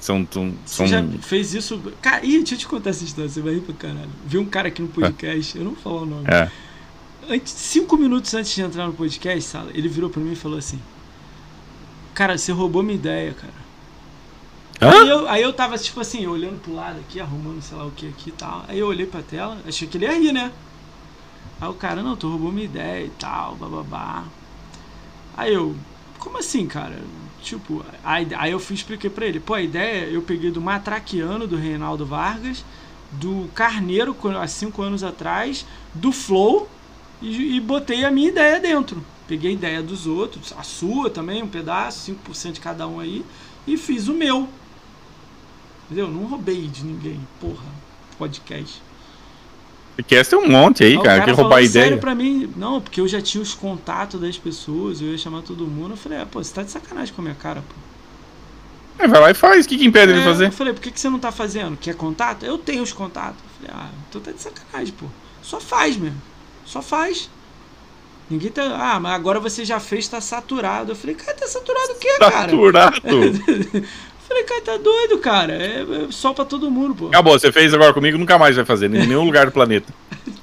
são, 0.00 0.26
são, 0.30 0.52
Você 0.64 0.86
já 0.86 1.02
fez 1.22 1.54
isso. 1.54 1.80
Cara, 2.00 2.24
ih, 2.24 2.38
deixa 2.38 2.54
eu 2.54 2.58
te 2.58 2.68
contar 2.68 2.90
essa 2.90 3.02
história, 3.02 3.28
você 3.28 3.40
vai 3.40 3.54
rir 3.54 3.62
pra 3.62 3.74
caralho. 3.74 4.10
Vi 4.26 4.38
um 4.38 4.44
cara 4.44 4.68
aqui 4.68 4.82
no 4.82 4.88
podcast, 4.88 5.56
eu 5.56 5.64
não 5.64 5.72
vou 5.72 5.80
falar 5.80 6.02
o 6.02 6.06
nome. 6.06 6.24
É. 6.28 6.50
Antes, 7.28 7.54
cinco 7.54 7.96
minutos 7.96 8.32
antes 8.34 8.54
de 8.54 8.60
entrar 8.60 8.86
no 8.86 8.92
podcast, 8.92 9.56
ele 9.72 9.88
virou 9.88 10.10
pra 10.10 10.20
mim 10.20 10.32
e 10.32 10.36
falou 10.36 10.58
assim: 10.58 10.78
Cara, 12.14 12.38
você 12.38 12.52
roubou 12.52 12.82
minha 12.82 12.94
ideia, 12.94 13.34
cara. 13.34 13.64
Aí 14.80 15.08
eu, 15.08 15.28
aí 15.28 15.42
eu 15.42 15.52
tava, 15.52 15.76
tipo 15.78 16.00
assim, 16.00 16.26
olhando 16.26 16.60
pro 16.60 16.74
lado 16.74 17.00
aqui, 17.00 17.20
arrumando 17.20 17.62
sei 17.62 17.76
lá 17.76 17.86
o 17.86 17.90
que 17.90 18.08
aqui 18.08 18.30
e 18.30 18.32
tal. 18.32 18.64
Aí 18.68 18.78
eu 18.78 18.86
olhei 18.86 19.06
pra 19.06 19.22
tela, 19.22 19.58
achei 19.66 19.88
que 19.88 19.96
ele 19.96 20.06
ia 20.06 20.12
rir, 20.12 20.32
né? 20.32 20.52
Aí 21.60 21.68
o 21.68 21.74
cara, 21.74 22.02
não, 22.02 22.16
tu 22.16 22.28
roubou 22.28 22.52
minha 22.52 22.66
ideia 22.66 23.06
e 23.06 23.10
tal, 23.10 23.56
bababá. 23.56 24.24
Aí 25.36 25.52
eu, 25.54 25.74
como 26.18 26.38
assim, 26.38 26.66
cara? 26.66 26.96
Tipo, 27.42 27.84
aí, 28.04 28.26
aí 28.36 28.52
eu 28.52 28.60
fui 28.60 28.74
expliquei 28.74 29.10
pra 29.10 29.26
ele. 29.26 29.40
Pô, 29.40 29.54
a 29.54 29.62
ideia 29.62 30.06
eu 30.06 30.22
peguei 30.22 30.50
do 30.50 30.60
Matraquiano, 30.60 31.46
do 31.46 31.56
Reinaldo 31.56 32.06
Vargas, 32.06 32.64
do 33.12 33.48
Carneiro, 33.54 34.16
há 34.40 34.46
cinco 34.46 34.82
anos 34.82 35.02
atrás, 35.02 35.66
do 35.94 36.12
Flow, 36.12 36.68
e, 37.20 37.56
e 37.56 37.60
botei 37.60 38.04
a 38.04 38.10
minha 38.10 38.28
ideia 38.28 38.60
dentro. 38.60 39.02
Peguei 39.26 39.52
a 39.52 39.54
ideia 39.54 39.82
dos 39.82 40.06
outros, 40.06 40.52
a 40.56 40.62
sua 40.62 41.08
também, 41.08 41.42
um 41.42 41.48
pedaço, 41.48 42.12
5% 42.28 42.52
de 42.52 42.60
cada 42.60 42.86
um 42.86 43.00
aí, 43.00 43.24
e 43.66 43.76
fiz 43.76 44.08
o 44.08 44.14
meu. 44.14 44.48
Entendeu? 45.86 46.08
Não 46.08 46.26
roubei 46.26 46.66
de 46.66 46.84
ninguém, 46.84 47.20
porra, 47.40 47.64
podcast. 48.18 48.82
Podcast 49.96 50.30
tem 50.34 50.38
um 50.38 50.50
monte 50.50 50.82
aí, 50.82 50.96
cara, 50.96 51.20
cara, 51.20 51.24
que 51.24 51.30
roubar 51.30 51.62
ideia. 51.62 51.86
sério 51.86 51.98
pra 51.98 52.14
mim, 52.14 52.52
não, 52.56 52.80
porque 52.80 53.00
eu 53.00 53.06
já 53.06 53.22
tinha 53.22 53.40
os 53.40 53.54
contatos 53.54 54.20
das 54.20 54.36
pessoas, 54.36 55.00
eu 55.00 55.08
ia 55.08 55.18
chamar 55.18 55.42
todo 55.42 55.66
mundo. 55.66 55.92
Eu 55.92 55.96
falei, 55.96 56.20
ah, 56.20 56.26
pô, 56.26 56.42
você 56.42 56.52
tá 56.52 56.62
de 56.62 56.70
sacanagem 56.70 57.14
com 57.14 57.22
a 57.22 57.24
minha 57.24 57.34
cara, 57.34 57.62
pô. 57.62 57.74
É, 58.98 59.08
vai 59.08 59.20
lá 59.20 59.30
e 59.30 59.34
faz, 59.34 59.64
o 59.64 59.68
que, 59.68 59.78
que 59.78 59.84
impede 59.84 60.12
é, 60.12 60.16
ele 60.16 60.24
fazer? 60.24 60.46
Eu 60.46 60.52
falei, 60.52 60.72
por 60.72 60.82
que, 60.82 60.90
que 60.90 61.00
você 61.00 61.08
não 61.08 61.18
tá 61.18 61.32
fazendo? 61.32 61.76
Quer 61.76 61.94
contato? 61.94 62.44
Eu 62.44 62.58
tenho 62.58 62.82
os 62.82 62.92
contatos. 62.92 63.38
Eu 63.40 63.68
falei, 63.68 63.84
ah, 63.84 63.90
então 64.08 64.20
tá 64.20 64.32
de 64.32 64.40
sacanagem, 64.40 64.94
pô. 64.94 65.06
Só 65.42 65.60
faz 65.60 65.96
mesmo. 65.96 66.20
Só 66.64 66.80
faz. 66.80 67.30
Ninguém 68.28 68.50
tá. 68.50 68.62
Ah, 68.62 68.98
mas 68.98 69.12
agora 69.12 69.38
você 69.38 69.64
já 69.64 69.78
fez, 69.78 70.08
tá 70.08 70.20
saturado. 70.20 70.92
Eu 70.92 70.96
falei, 70.96 71.14
cara, 71.14 71.34
tá 71.34 71.46
saturado 71.46 71.92
o 71.92 71.94
quê, 71.96 72.08
cara? 72.18 72.32
Saturado? 72.32 73.02
Falei, 74.26 74.42
cara, 74.44 74.60
tá 74.62 74.76
doido, 74.78 75.18
cara. 75.18 75.52
É, 75.52 75.82
é 75.82 76.06
só 76.10 76.32
pra 76.32 76.46
todo 76.46 76.70
mundo, 76.70 76.94
pô. 76.94 77.08
Acabou, 77.08 77.38
você 77.38 77.52
fez 77.52 77.74
agora 77.74 77.92
comigo, 77.92 78.16
nunca 78.16 78.38
mais 78.38 78.56
vai 78.56 78.64
fazer, 78.64 78.86
em 78.86 79.06
nenhum 79.06 79.22
lugar 79.22 79.44
do 79.44 79.52
planeta. 79.52 79.92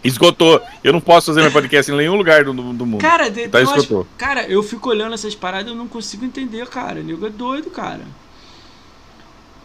Esgotou. 0.03 0.61
Eu 0.83 0.93
não 0.93 1.01
posso 1.01 1.27
fazer 1.27 1.41
meu 1.41 1.51
podcast 1.51 1.91
em 1.91 1.95
nenhum 1.95 2.15
lugar 2.15 2.43
do, 2.43 2.53
do 2.53 2.85
mundo. 2.85 3.01
Cara, 3.01 3.27
de, 3.29 3.47
tá, 3.47 3.59
esgotou. 3.59 4.05
Cara, 4.19 4.43
eu 4.43 4.61
fico 4.61 4.87
olhando 4.87 5.15
essas 5.15 5.33
paradas 5.33 5.67
e 5.67 5.69
eu 5.71 5.75
não 5.75 5.87
consigo 5.87 6.23
entender, 6.23 6.67
cara. 6.67 6.99
O 6.99 7.03
nego 7.03 7.25
é 7.25 7.29
doido, 7.31 7.71
cara. 7.71 8.01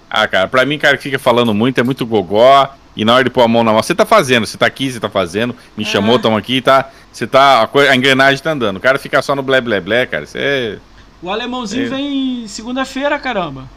Ah, 0.09 0.27
cara, 0.27 0.49
pra 0.49 0.65
mim, 0.65 0.79
cara, 0.79 0.97
que 0.97 1.03
fica 1.03 1.19
falando 1.19 1.53
muito, 1.53 1.79
é 1.79 1.83
muito 1.83 2.07
gogó. 2.07 2.71
E 2.97 3.05
na 3.05 3.15
hora 3.15 3.25
de 3.25 3.31
pôr 3.31 3.43
a 3.43 3.49
mão 3.49 3.63
na 3.63 3.73
mão, 3.73 3.83
você 3.83 3.95
tá 3.95 4.07
fazendo, 4.07 4.47
você 4.47 4.57
tá 4.57 4.65
aqui, 4.65 4.91
você 4.91 4.99
tá 4.99 5.11
fazendo, 5.11 5.55
me 5.77 5.85
é. 5.85 5.87
chamou, 5.87 6.19
tamo 6.19 6.37
aqui, 6.37 6.63
tá. 6.63 6.91
Você 7.17 7.27
tá. 7.27 7.63
A, 7.63 7.67
coisa, 7.67 7.91
a 7.91 7.97
engrenagem 7.97 8.43
tá 8.43 8.51
andando. 8.51 8.77
O 8.77 8.81
cara 8.81 8.99
fica 8.99 9.23
só 9.23 9.35
no 9.35 9.43
blé 9.43 9.59
blé 9.59 9.81
blé, 9.81 10.05
cara. 10.05 10.27
Você 10.27 10.39
é. 10.39 10.79
O 11.23 11.31
alemãozinho 11.31 11.87
é. 11.87 11.89
vem 11.89 12.47
segunda-feira, 12.47 13.19
caramba. 13.19 13.71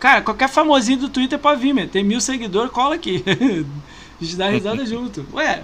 Cara, 0.00 0.22
qualquer 0.22 0.48
famosinho 0.48 0.98
do 0.98 1.08
Twitter 1.08 1.38
pode 1.38 1.60
vir, 1.60 1.72
meu. 1.72 1.86
Tem 1.86 2.02
mil 2.02 2.20
seguidores, 2.20 2.72
cola 2.72 2.96
aqui. 2.96 3.22
a 4.20 4.24
gente 4.24 4.36
dá 4.36 4.48
risada 4.48 4.84
junto. 4.86 5.24
Ué, 5.32 5.62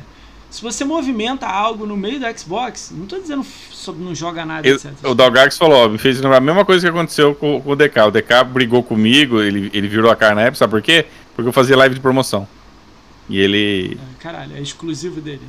se 0.49 0.63
você 0.63 0.85
movimenta 0.85 1.49
algo 1.49 1.85
no 1.85 1.97
meio 1.97 2.21
do 2.21 2.39
Xbox, 2.39 2.93
não 2.97 3.07
tô 3.07 3.19
dizendo 3.19 3.45
sobre 3.73 4.05
não 4.05 4.15
joga 4.15 4.45
nada, 4.45 4.69
etc. 4.69 4.93
O 5.03 5.17
Dalgax 5.17 5.59
falou, 5.59 5.87
ó, 5.87 5.89
me 5.89 5.99
fez 5.99 6.21
lembrar 6.21 6.37
a 6.37 6.41
mesma 6.41 6.65
coisa 6.65 6.87
que 6.87 6.97
aconteceu 6.97 7.35
com, 7.35 7.61
com, 7.61 7.71
o 7.71 7.75
DK. 7.75 7.99
O 8.07 8.11
DK 8.13 8.45
brigou 8.53 8.85
comigo, 8.85 9.43
ele, 9.43 9.69
ele 9.75 9.89
virou 9.89 10.13
a 10.13 10.17
cara 10.17 10.37
na 10.37 10.43
época, 10.43 10.59
sabe 10.59 10.71
por 10.71 10.83
quê? 10.83 11.07
Porque 11.35 11.49
eu 11.49 11.53
fazia 11.53 11.77
live 11.77 11.97
de 11.97 12.01
promoção. 12.01 12.47
E 13.29 13.39
ele. 13.39 13.99
É, 14.01 14.23
caralho, 14.23 14.57
é 14.57 14.61
exclusivo 14.61 15.21
dele. 15.21 15.41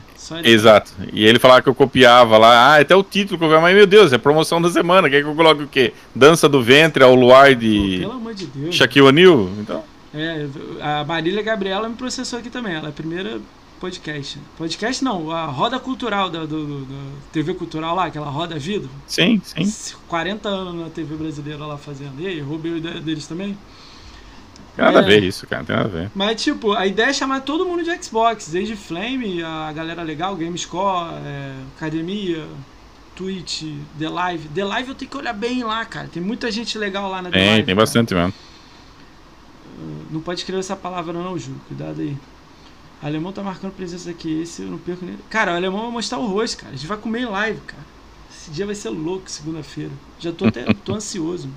Exato. 0.43 0.93
E 1.11 1.25
ele 1.25 1.39
falava 1.39 1.61
que 1.61 1.69
eu 1.69 1.75
copiava 1.75 2.37
lá. 2.37 2.75
Ah, 2.75 2.79
até 2.79 2.95
o 2.95 3.03
título 3.03 3.37
que 3.37 3.45
eu 3.45 3.61
mas 3.61 3.75
meu 3.75 3.85
Deus, 3.85 4.13
é 4.13 4.17
promoção 4.17 4.61
da 4.61 4.69
semana. 4.69 5.09
Quer 5.09 5.21
que 5.21 5.27
eu 5.27 5.35
coloque 5.35 5.63
o 5.63 5.67
quê? 5.67 5.93
Dança 6.13 6.47
do 6.47 6.63
ventre 6.63 7.03
ao 7.03 7.13
luar 7.13 7.53
de. 7.53 7.99
Pô, 8.01 8.07
pelo 8.07 8.19
amor 8.19 8.33
de 8.33 8.45
Deus. 8.45 8.75
Shaquille 8.75 9.07
O'Neal? 9.07 9.49
Então. 9.59 9.83
É, 10.13 10.47
a 10.81 11.03
Marília 11.03 11.41
Gabriela 11.43 11.89
me 11.89 11.95
processou 11.95 12.39
aqui 12.39 12.49
também. 12.49 12.73
Ela 12.73 12.87
é 12.87 12.89
a 12.89 12.93
primeira 12.93 13.41
podcast. 13.79 14.39
Podcast 14.57 15.03
não, 15.03 15.29
a 15.31 15.45
roda 15.45 15.79
cultural 15.79 16.29
da, 16.29 16.39
do, 16.39 16.65
do, 16.65 16.85
do 16.85 17.11
TV 17.31 17.53
Cultural 17.53 17.95
lá, 17.95 18.05
aquela 18.05 18.29
roda 18.29 18.57
vida. 18.57 18.87
Sim, 19.05 19.41
sim. 19.43 19.95
40 20.07 20.47
anos 20.47 20.75
na 20.75 20.89
TV 20.89 21.15
brasileira 21.15 21.65
lá 21.65 21.77
fazendo. 21.77 22.19
E 22.19 22.27
aí, 22.27 22.39
roubei 22.39 22.77
ideia 22.77 23.01
deles 23.01 23.27
também. 23.27 23.57
Nada 24.77 24.99
é, 24.99 25.01
a 25.01 25.05
ver 25.05 25.23
isso, 25.23 25.47
cara, 25.47 25.63
tem 25.63 25.75
nada 25.75 25.87
a 25.87 25.91
ver. 25.91 26.11
Mas, 26.13 26.41
tipo, 26.41 26.73
a 26.73 26.85
ideia 26.85 27.07
é 27.07 27.13
chamar 27.13 27.41
todo 27.41 27.65
mundo 27.65 27.83
de 27.83 28.03
Xbox, 28.03 28.49
desde 28.49 28.75
Flame, 28.75 29.41
a 29.41 29.71
galera 29.71 30.03
legal, 30.03 30.35
Gamescore, 30.35 31.13
é, 31.25 31.53
Academia, 31.77 32.45
Twitch, 33.15 33.63
The 33.97 34.09
Live. 34.09 34.49
The 34.49 34.65
Live 34.65 34.89
eu 34.89 34.95
tenho 34.95 35.09
que 35.09 35.17
olhar 35.17 35.33
bem 35.33 35.63
lá, 35.63 35.85
cara. 35.85 36.07
Tem 36.07 36.21
muita 36.21 36.51
gente 36.51 36.77
legal 36.77 37.09
lá 37.09 37.21
na 37.21 37.29
The 37.29 37.37
tem, 37.37 37.49
Live. 37.49 37.65
Tem, 37.65 37.75
bastante 37.75 38.13
mesmo. 38.13 38.33
Não 40.11 40.21
pode 40.21 40.41
escrever 40.41 40.59
essa 40.59 40.75
palavra 40.75 41.13
não, 41.13 41.37
Ju. 41.37 41.53
Cuidado 41.67 42.01
aí. 42.01 42.17
O 43.01 43.05
alemão 43.05 43.31
tá 43.31 43.41
marcando 43.41 43.73
presença 43.73 44.09
aqui. 44.09 44.41
Esse 44.41 44.63
eu 44.63 44.69
não 44.69 44.77
perco 44.77 45.05
nem. 45.05 45.17
Cara, 45.29 45.53
o 45.53 45.55
alemão 45.55 45.83
vai 45.83 45.91
mostrar 45.91 46.17
o 46.17 46.25
rosto, 46.25 46.57
cara. 46.57 46.73
A 46.73 46.75
gente 46.75 46.87
vai 46.87 46.97
comer 46.97 47.21
em 47.21 47.25
live, 47.25 47.59
cara. 47.61 47.83
esse 48.29 48.51
dia 48.51 48.65
vai 48.65 48.75
ser 48.75 48.89
louco, 48.89 49.29
segunda-feira. 49.29 49.91
Já 50.19 50.31
tô 50.31 50.45
até 50.45 50.63
tô 50.83 50.93
ansioso. 50.95 51.49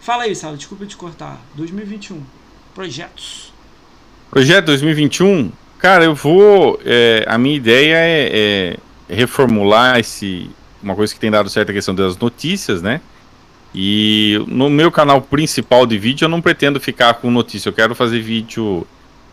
Fala 0.00 0.24
aí, 0.24 0.34
Sala, 0.34 0.56
desculpa 0.56 0.86
te 0.86 0.96
cortar. 0.96 1.40
2021. 1.54 2.22
Projetos. 2.78 3.52
Projeto 4.30 4.66
2021? 4.66 5.50
Cara, 5.80 6.04
eu 6.04 6.14
vou. 6.14 6.78
É, 6.84 7.24
a 7.26 7.36
minha 7.36 7.56
ideia 7.56 7.96
é, 7.96 8.30
é, 9.10 9.16
reformular 9.16 9.98
esse. 9.98 10.48
Uma 10.80 10.94
coisa 10.94 11.12
que 11.12 11.18
tem 11.18 11.28
dado 11.28 11.50
certo 11.50 11.70
a 11.70 11.72
questão 11.72 11.92
das 11.92 12.16
notícias, 12.16 12.80
né? 12.80 13.00
E 13.74 14.40
no 14.46 14.70
meu 14.70 14.92
canal 14.92 15.20
principal 15.20 15.86
de 15.86 15.98
vídeo 15.98 16.26
eu 16.26 16.28
não 16.28 16.40
pretendo 16.40 16.78
ficar 16.78 17.14
com 17.14 17.32
notícia. 17.32 17.68
Eu 17.68 17.72
quero 17.72 17.96
fazer 17.96 18.20
vídeo. 18.20 18.86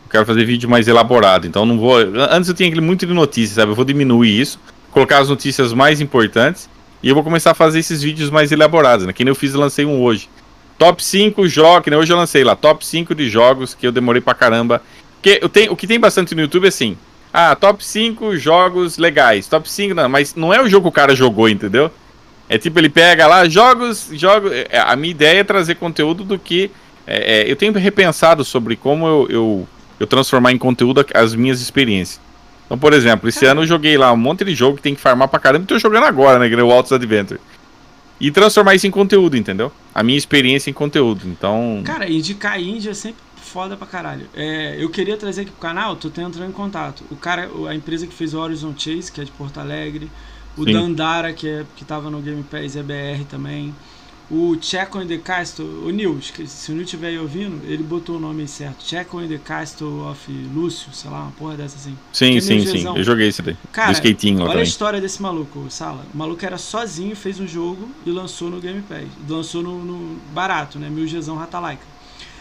Eu 0.05 0.09
quero 0.09 0.25
fazer 0.25 0.43
vídeo 0.43 0.67
mais 0.67 0.87
elaborado. 0.87 1.45
Então 1.45 1.67
não 1.67 1.77
vou. 1.77 1.97
Antes 2.31 2.49
eu 2.49 2.55
tinha 2.55 2.81
muito 2.81 3.05
de 3.05 3.13
notícias, 3.13 3.57
sabe? 3.57 3.73
Eu 3.73 3.75
vou 3.75 3.85
diminuir 3.85 4.41
isso, 4.41 4.59
colocar 4.89 5.19
as 5.19 5.29
notícias 5.29 5.71
mais 5.71 6.01
importantes. 6.01 6.67
E 7.03 7.09
eu 7.09 7.13
vou 7.13 7.23
começar 7.23 7.51
a 7.51 7.53
fazer 7.53 7.77
esses 7.77 8.01
vídeos 8.01 8.31
mais 8.31 8.51
elaborados, 8.51 9.05
né? 9.05 9.13
Que 9.13 9.23
nem 9.23 9.29
eu 9.29 9.35
fiz, 9.35 9.53
eu 9.53 9.59
lancei 9.59 9.85
um 9.85 10.01
hoje. 10.01 10.27
Top 10.77 11.01
5 11.03 11.47
jogos, 11.47 11.83
que 11.83 11.89
nem 11.89 11.97
hoje 11.97 12.11
eu 12.11 12.17
lancei 12.17 12.43
lá, 12.43 12.55
top 12.55 12.85
5 12.85 13.15
de 13.15 13.29
jogos 13.29 13.73
que 13.73 13.87
eu 13.87 13.91
demorei 13.91 14.21
pra 14.21 14.33
caramba. 14.33 14.81
Porque 15.15 15.39
eu 15.41 15.47
tenho, 15.47 15.71
o 15.71 15.75
que 15.75 15.87
tem 15.87 15.99
bastante 15.99 16.35
no 16.35 16.41
YouTube 16.41 16.65
é 16.65 16.67
assim, 16.67 16.97
ah, 17.33 17.55
top 17.55 17.83
5 17.83 18.35
jogos 18.37 18.97
legais, 18.97 19.47
top 19.47 19.69
5, 19.69 19.93
não, 19.93 20.09
mas 20.09 20.35
não 20.35 20.53
é 20.53 20.61
o 20.61 20.69
jogo 20.69 20.83
que 20.83 20.89
o 20.89 20.91
cara 20.91 21.15
jogou, 21.15 21.47
entendeu? 21.47 21.89
É 22.47 22.57
tipo, 22.57 22.77
ele 22.77 22.89
pega 22.89 23.25
lá, 23.25 23.47
jogos, 23.47 24.09
jogos. 24.13 24.51
É, 24.53 24.79
a 24.79 24.95
minha 24.95 25.11
ideia 25.11 25.39
é 25.39 25.43
trazer 25.43 25.75
conteúdo 25.75 26.23
do 26.23 26.37
que. 26.37 26.69
É, 27.07 27.41
é, 27.41 27.51
eu 27.51 27.55
tenho 27.55 27.73
repensado 27.73 28.43
sobre 28.43 28.75
como 28.75 29.07
eu, 29.07 29.27
eu, 29.29 29.67
eu, 29.99 30.07
transformar 30.07 30.51
em 30.51 30.57
conteúdo 30.57 31.05
as 31.13 31.33
minhas 31.33 31.61
experiências. 31.61 32.21
Então, 32.65 32.77
por 32.77 32.93
exemplo, 32.93 33.29
esse 33.29 33.45
ano 33.45 33.61
eu 33.61 33.67
joguei 33.67 33.97
lá 33.97 34.11
um 34.11 34.17
monte 34.17 34.43
de 34.43 34.53
jogo 34.53 34.77
que 34.77 34.83
tem 34.83 34.95
que 34.95 35.01
farmar 35.01 35.27
pra 35.27 35.39
caramba, 35.39 35.63
e 35.63 35.67
tô 35.67 35.77
jogando 35.77 36.05
agora, 36.05 36.39
né? 36.39 36.63
O 36.63 36.71
Altos 36.71 36.91
Adventure 36.91 37.39
e 38.19 38.31
transformar 38.31 38.75
isso 38.75 38.87
em 38.87 38.91
conteúdo, 38.91 39.35
entendeu? 39.35 39.71
A 39.93 40.03
minha 40.03 40.17
experiência 40.17 40.69
em 40.69 40.73
conteúdo. 40.73 41.27
Então. 41.27 41.81
Cara, 41.83 42.09
indicar 42.09 42.59
Índia 42.59 42.91
é 42.91 42.93
sempre 42.93 43.21
foda 43.35 43.77
pra 43.77 43.85
caralho. 43.85 44.27
É, 44.33 44.75
eu 44.79 44.89
queria 44.89 45.17
trazer 45.17 45.41
aqui 45.41 45.51
pro 45.51 45.61
canal, 45.61 45.95
tô 45.95 46.09
tentando 46.09 46.45
em 46.45 46.51
contato. 46.51 47.03
O 47.11 47.15
cara, 47.15 47.49
a 47.69 47.75
empresa 47.75 48.07
que 48.07 48.13
fez 48.13 48.33
o 48.33 48.39
Horizon 48.39 48.73
Chase, 48.77 49.11
que 49.11 49.21
é 49.21 49.23
de 49.23 49.31
Porto 49.31 49.59
Alegre. 49.59 50.09
O 50.57 50.63
Sim. 50.63 50.73
Dandara, 50.73 51.33
que, 51.33 51.47
é, 51.47 51.65
que 51.75 51.83
tava 51.83 52.09
no 52.09 52.21
Game 52.21 52.43
Pass 52.43 52.75
EBR 52.75 53.25
também. 53.29 53.73
O 54.29 54.57
Checo 54.59 54.99
in 54.99 55.07
the 55.07 55.19
Castle, 55.19 55.65
o 55.85 55.91
Nils, 55.91 56.33
se 56.47 56.71
o 56.71 56.73
Nils 56.73 56.85
estiver 56.85 57.09
aí 57.09 57.19
ouvindo, 57.19 57.61
ele 57.65 57.83
botou 57.83 58.15
o 58.15 58.19
nome 58.19 58.47
certo. 58.47 58.83
Checo 58.83 59.21
in 59.21 59.27
the 59.27 59.37
Castle 59.37 60.09
of 60.09 60.31
Lúcio, 60.51 60.91
sei 60.93 61.11
lá, 61.11 61.23
uma 61.23 61.31
porra 61.31 61.55
dessa 61.55 61.75
assim. 61.75 61.95
Sim, 62.11 62.39
sim, 62.39 62.65
sim. 62.65 62.83
Eu 62.85 63.03
joguei 63.03 63.27
isso 63.27 63.43
daí. 63.43 63.55
Cara, 63.71 63.91
Do 63.91 63.93
skatinho 63.93 64.39
olha 64.39 64.47
também. 64.47 64.61
a 64.61 64.63
história 64.63 64.99
desse 64.99 65.21
maluco, 65.21 65.67
Sala. 65.69 66.05
O 66.11 66.17
maluco 66.17 66.43
era 66.43 66.57
sozinho, 66.57 67.15
fez 67.15 67.39
um 67.39 67.47
jogo 67.47 67.87
e 68.03 68.09
lançou 68.09 68.49
no 68.49 68.59
Game 68.59 68.81
Pass. 68.81 69.05
Lançou 69.29 69.61
no, 69.61 69.85
no 69.85 70.17
barato, 70.33 70.79
né? 70.79 70.89
Mil 70.89 71.05
Gzão 71.05 71.35
Ratalaika. 71.35 71.83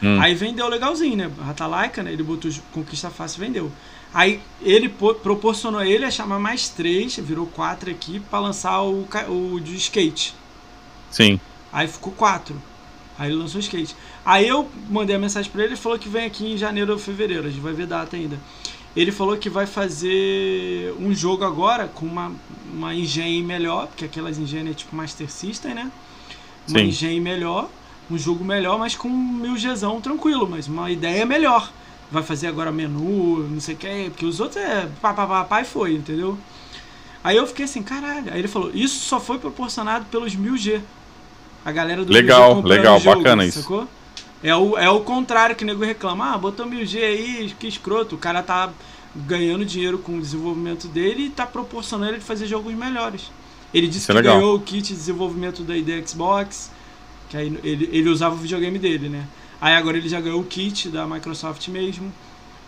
Hum. 0.03 0.19
Aí 0.21 0.35
vendeu 0.35 0.67
legalzinho, 0.69 1.17
né? 1.17 1.31
Ratalaika, 1.39 2.03
né? 2.03 2.13
Ele 2.13 2.23
botou 2.23 2.51
Conquista 2.73 3.11
Fácil 3.11 3.43
e 3.43 3.47
vendeu. 3.47 3.73
Aí 4.15 4.41
ele 4.63 4.89
proporcionou 4.89 5.81
a 5.81 5.87
ele 5.87 6.05
a 6.05 6.11
chamar 6.11 6.39
mais 6.39 6.69
três, 6.69 7.17
virou 7.17 7.47
quatro 7.47 7.91
aqui, 7.91 8.21
para 8.21 8.39
lançar 8.39 8.81
o, 8.83 9.07
o 9.29 9.61
de 9.61 9.77
skate. 9.77 10.35
Sim. 11.11 11.41
Aí 11.75 11.89
ficou 11.89 12.13
quatro. 12.13 12.55
Aí 13.19 13.31
ele 13.31 13.37
lançou 13.37 13.59
o 13.59 13.61
skate. 13.61 13.97
Aí 14.25 14.47
eu 14.47 14.71
mandei 14.89 15.17
a 15.17 15.19
mensagem 15.19 15.51
para 15.51 15.65
ele 15.65 15.75
e 15.75 15.77
falou 15.77 15.99
que 15.99 16.09
vem 16.09 16.25
aqui 16.25 16.53
em 16.53 16.57
janeiro 16.57 16.93
ou 16.93 16.99
fevereiro. 16.99 17.49
A 17.49 17.51
gente 17.51 17.61
vai 17.61 17.73
ver 17.73 17.87
data 17.87 18.17
ainda. 18.17 18.39
Ele 18.95 19.11
falou 19.11 19.37
que 19.37 19.51
vai 19.51 19.67
fazer 19.67 20.95
um 21.01 21.13
jogo 21.13 21.45
agora 21.45 21.89
com 21.89 22.07
uma, 22.07 22.33
uma 22.73 22.95
engenhe 22.95 23.43
melhor, 23.43 23.89
porque 23.89 24.05
aquelas 24.05 24.39
engenhas 24.39 24.69
é 24.69 24.75
tipo 24.75 24.95
Master 24.95 25.29
System, 25.29 25.75
né? 25.75 25.91
Uma 26.69 26.93
Sim. 26.93 27.21
melhor, 27.21 27.69
um 28.09 28.17
jogo 28.17 28.45
melhor, 28.45 28.79
mas 28.79 28.95
com 28.95 29.09
mil 29.09 29.55
Gzão 29.55 30.01
tranquilo, 30.01 30.49
mas 30.49 30.69
uma 30.69 30.91
ideia 30.91 31.27
melhor. 31.27 31.73
Vai 32.11 32.23
fazer 32.23 32.47
agora 32.47 32.71
menu, 32.71 33.49
não 33.49 33.61
sei 33.61 33.75
o 33.75 33.79
que, 33.79 34.11
porque 34.11 34.25
os 34.25 34.39
outros 34.39 34.63
é 34.63 34.89
pá, 35.01 35.13
pá, 35.13 35.27
pá, 35.27 35.45
pá 35.45 35.63
e 35.63 35.65
foi, 35.65 35.95
entendeu? 35.95 36.39
Aí 37.25 37.37
eu 37.37 37.47
fiquei 37.49 37.65
assim, 37.65 37.83
caralho. 37.83 38.33
Aí 38.33 38.39
ele 38.39 38.49
falou, 38.49 38.71
isso 38.73 39.01
só 39.01 39.19
foi 39.19 39.39
proporcionado 39.39 40.05
pelos 40.05 40.37
mil 40.37 40.57
G. 40.57 40.81
A 41.65 41.73
galera 41.73 42.05
do 42.05 42.13
Legal, 42.13 42.61
legal, 42.61 43.01
jogo, 43.01 43.17
bacana 43.17 43.45
isso. 43.45 43.63
Sacou? 43.63 43.89
É 44.43 44.55
o, 44.55 44.77
é 44.77 44.91
o 44.91 45.01
contrário 45.01 45.57
que 45.57 45.65
o 45.65 45.67
nego 45.67 45.83
reclama. 45.83 46.35
Ah, 46.35 46.39
botou 46.39 46.67
1000G 46.67 47.03
aí, 47.03 47.55
que 47.59 47.67
escroto. 47.67 48.17
O 48.17 48.19
cara 48.19 48.43
tá 48.43 48.71
ganhando 49.15 49.65
dinheiro 49.65 49.99
com 49.99 50.19
o 50.19 50.21
desenvolvimento 50.21 50.87
dele 50.89 51.27
e 51.27 51.31
tá 51.31 51.47
proporcionando 51.47 52.13
ele 52.13 52.21
fazer 52.21 52.47
jogos 52.47 52.75
melhores. 52.75 53.31
Ele 53.73 53.87
disse 53.87 54.01
isso 54.01 54.13
é 54.13 54.23
que 54.23 54.29
é 54.29 54.33
ganhou 54.33 54.55
o 54.55 54.61
kit 54.61 54.89
de 54.89 54.95
desenvolvimento 54.95 55.63
da 55.63 55.77
ID 55.77 56.07
Xbox, 56.07 56.71
que 57.31 57.37
aí 57.37 57.59
ele, 57.65 57.89
ele 57.91 58.09
usava 58.11 58.35
o 58.35 58.39
videogame 58.39 58.79
dele, 58.79 59.09
né? 59.09 59.25
Aí 59.61 59.75
agora 59.75 59.97
ele 59.97 60.09
já 60.09 60.21
ganhou 60.21 60.41
o 60.41 60.45
kit 60.45 60.91
da 60.91 61.07
Microsoft 61.07 61.67
mesmo. 61.69 62.13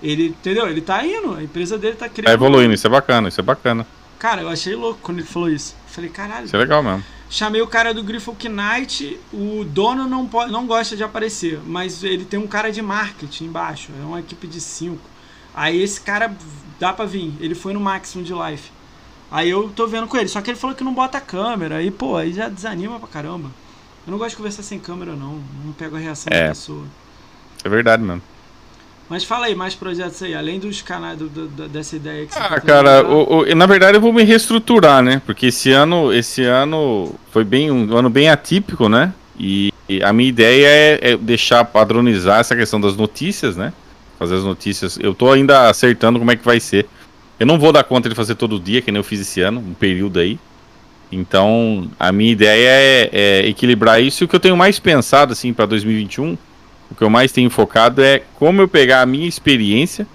Ele, 0.03 0.29
entendeu? 0.29 0.69
Ele 0.69 0.81
tá 0.81 1.05
indo, 1.07 1.35
a 1.35 1.43
empresa 1.43 1.77
dele 1.77 1.97
tá 1.97 2.09
criando. 2.09 2.27
Tá 2.27 2.33
evoluindo, 2.33 2.73
isso 2.73 2.87
é 2.87 2.91
bacana, 2.91 3.29
isso 3.29 3.41
é 3.41 3.45
bacana. 3.45 3.87
Cara, 4.19 4.43
eu 4.43 4.49
achei 4.49 4.75
louco 4.75 5.01
quando 5.03 5.19
ele 5.19 5.27
falou 5.27 5.51
isso. 5.51 5.77
Falei, 5.87 6.11
caralho. 6.11 6.47
Isso 6.47 6.57
é 6.57 6.59
legal 6.59 6.83
mesmo. 6.83 7.05
Chamei 7.29 7.61
o 7.61 7.67
cara 7.67 7.93
do 7.93 8.05
Griffon 8.05 8.37
Knight, 8.45 9.19
o 9.33 9.65
dono 9.65 10.09
não, 10.09 10.27
pode, 10.27 10.53
não 10.53 10.67
gosta 10.67 10.97
de 10.97 11.03
aparecer, 11.03 11.61
mas 11.67 12.05
ele 12.05 12.25
tem 12.25 12.39
um 12.39 12.47
cara 12.47 12.71
de 12.71 12.81
marketing 12.81 13.47
embaixo, 13.47 13.91
é 14.01 14.05
uma 14.05 14.21
equipe 14.21 14.47
de 14.47 14.61
cinco. 14.61 15.03
Aí 15.53 15.83
esse 15.83 16.01
cara 16.01 16.37
dá 16.79 16.93
pra 16.93 17.05
vir, 17.05 17.35
ele 17.41 17.55
foi 17.55 17.73
no 17.73 17.81
Maximum 17.81 18.23
de 18.23 18.33
Life. 18.33 18.71
Aí 19.31 19.51
eu 19.51 19.69
tô 19.71 19.89
vendo 19.89 20.07
com 20.07 20.17
ele, 20.17 20.29
só 20.29 20.41
que 20.41 20.51
ele 20.51 20.59
falou 20.59 20.77
que 20.77 20.85
não 20.85 20.95
bota 20.95 21.21
câmera, 21.21 21.77
aí 21.77 21.91
pô, 21.91 22.17
aí 22.17 22.33
já 22.33 22.49
desanima 22.49 23.01
pra 23.01 23.09
caramba. 23.09 23.51
Eu 24.07 24.13
não 24.13 24.19
gosto 24.19 24.31
de 24.31 24.37
conversar 24.37 24.63
sem 24.63 24.79
câmera 24.79 25.17
não, 25.17 25.43
não 25.65 25.73
pego 25.73 25.97
a 25.97 25.99
reação 25.99 26.31
é. 26.33 26.43
da 26.45 26.49
pessoa. 26.51 26.85
É 27.65 27.69
verdade 27.69 28.05
mesmo. 28.05 28.23
Mas 29.09 29.23
fala 29.23 29.47
aí, 29.47 29.55
mais 29.55 29.75
projetos 29.75 30.21
aí, 30.23 30.35
além 30.35 30.59
dos 30.59 30.83
canais 30.83 31.17
do, 31.17 31.29
do, 31.29 31.69
dessa 31.69 31.95
ideia 31.95 32.27
que 32.27 32.35
você 32.35 32.41
Ah, 32.41 32.49
tá 32.49 32.61
cara, 32.61 33.07
o, 33.07 33.43
o, 33.43 33.55
na 33.55 33.67
verdade 33.67 33.97
eu 33.97 34.01
vou 34.01 34.13
me 34.13 34.25
reestruturar, 34.25 35.01
né? 35.03 35.23
Porque 35.25 35.47
esse 35.47 35.71
ano, 35.71 36.13
esse 36.13 36.43
ano 36.43 37.15
foi 37.31 37.45
bem 37.45 37.71
um 37.71 37.97
ano 37.97 38.11
bem 38.11 38.29
atípico, 38.29 38.89
né? 38.89 39.13
E, 39.39 39.73
e 39.89 40.03
a 40.03 40.13
minha 40.13 40.29
ideia 40.29 40.67
é, 40.67 41.13
é, 41.13 41.17
deixar 41.17 41.65
padronizar 41.65 42.41
essa 42.41 42.57
questão 42.57 42.81
das 42.81 42.97
notícias, 42.97 43.57
né? 43.57 43.73
Fazer 44.19 44.37
as 44.37 44.45
notícias. 44.45 44.99
Eu 45.01 45.15
tô 45.15 45.31
ainda 45.31 45.69
acertando 45.69 46.19
como 46.19 46.31
é 46.33 46.37
que 46.37 46.45
vai 46.45 46.59
ser. 46.59 46.87
Eu 47.39 47.47
não 47.47 47.59
vou 47.59 47.73
dar 47.73 47.85
conta 47.85 48.09
de 48.09 48.15
fazer 48.15 48.35
todo 48.35 48.59
dia, 48.59 48.83
que 48.83 48.91
nem 48.91 48.99
eu 48.99 49.05
fiz 49.05 49.21
esse 49.21 49.41
ano, 49.41 49.61
um 49.61 49.75
período 49.75 50.19
aí. 50.19 50.39
Então, 51.13 51.89
a 52.01 52.11
minha 52.11 52.33
ideia 52.33 52.69
é, 52.69 53.11
é 53.13 53.47
equilibrar 53.47 54.03
isso. 54.03 54.25
E 54.25 54.25
o 54.25 54.29
que 54.29 54.35
eu 54.35 54.41
tenho 54.41 54.57
mais 54.57 54.81
pensado, 54.81 55.33
assim, 55.33 55.53
para 55.53 55.67
2021 55.67 56.37
o 56.91 56.95
que 56.95 57.03
eu 57.03 57.11
mais 57.11 57.33
tenho 57.33 57.51
focado 57.51 58.03
é 58.03 58.23
como 58.35 58.61
eu 58.61 58.69
pegar 58.69 59.03
a 59.03 59.07
minha 59.07 59.29
experiência, 59.29 60.07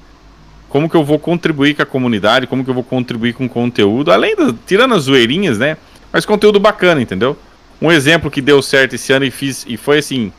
como 0.69 0.89
que 0.89 0.95
eu 0.95 1.03
vou 1.03 1.19
contribuir 1.19 1.75
com 1.75 1.81
a 1.81 1.85
comunidade, 1.85 2.47
como 2.47 2.63
que 2.63 2.69
eu 2.69 2.73
vou 2.73 2.83
contribuir 2.83 3.33
com 3.33 3.47
conteúdo, 3.47 4.11
além 4.11 4.35
das, 4.35 4.53
tirando 4.65 4.93
as 4.93 5.03
zoeirinhas, 5.03 5.57
né? 5.57 5.77
Mas 6.11 6.25
conteúdo 6.25 6.59
bacana, 6.59 7.01
entendeu? 7.01 7.37
Um 7.81 7.91
exemplo 7.91 8.31
que 8.31 8.41
deu 8.41 8.61
certo 8.61 8.95
esse 8.95 9.11
ano 9.11 9.25
e 9.25 9.31
fiz 9.31 9.65
e 9.67 9.75
foi 9.75 9.97
assim, 9.97 10.31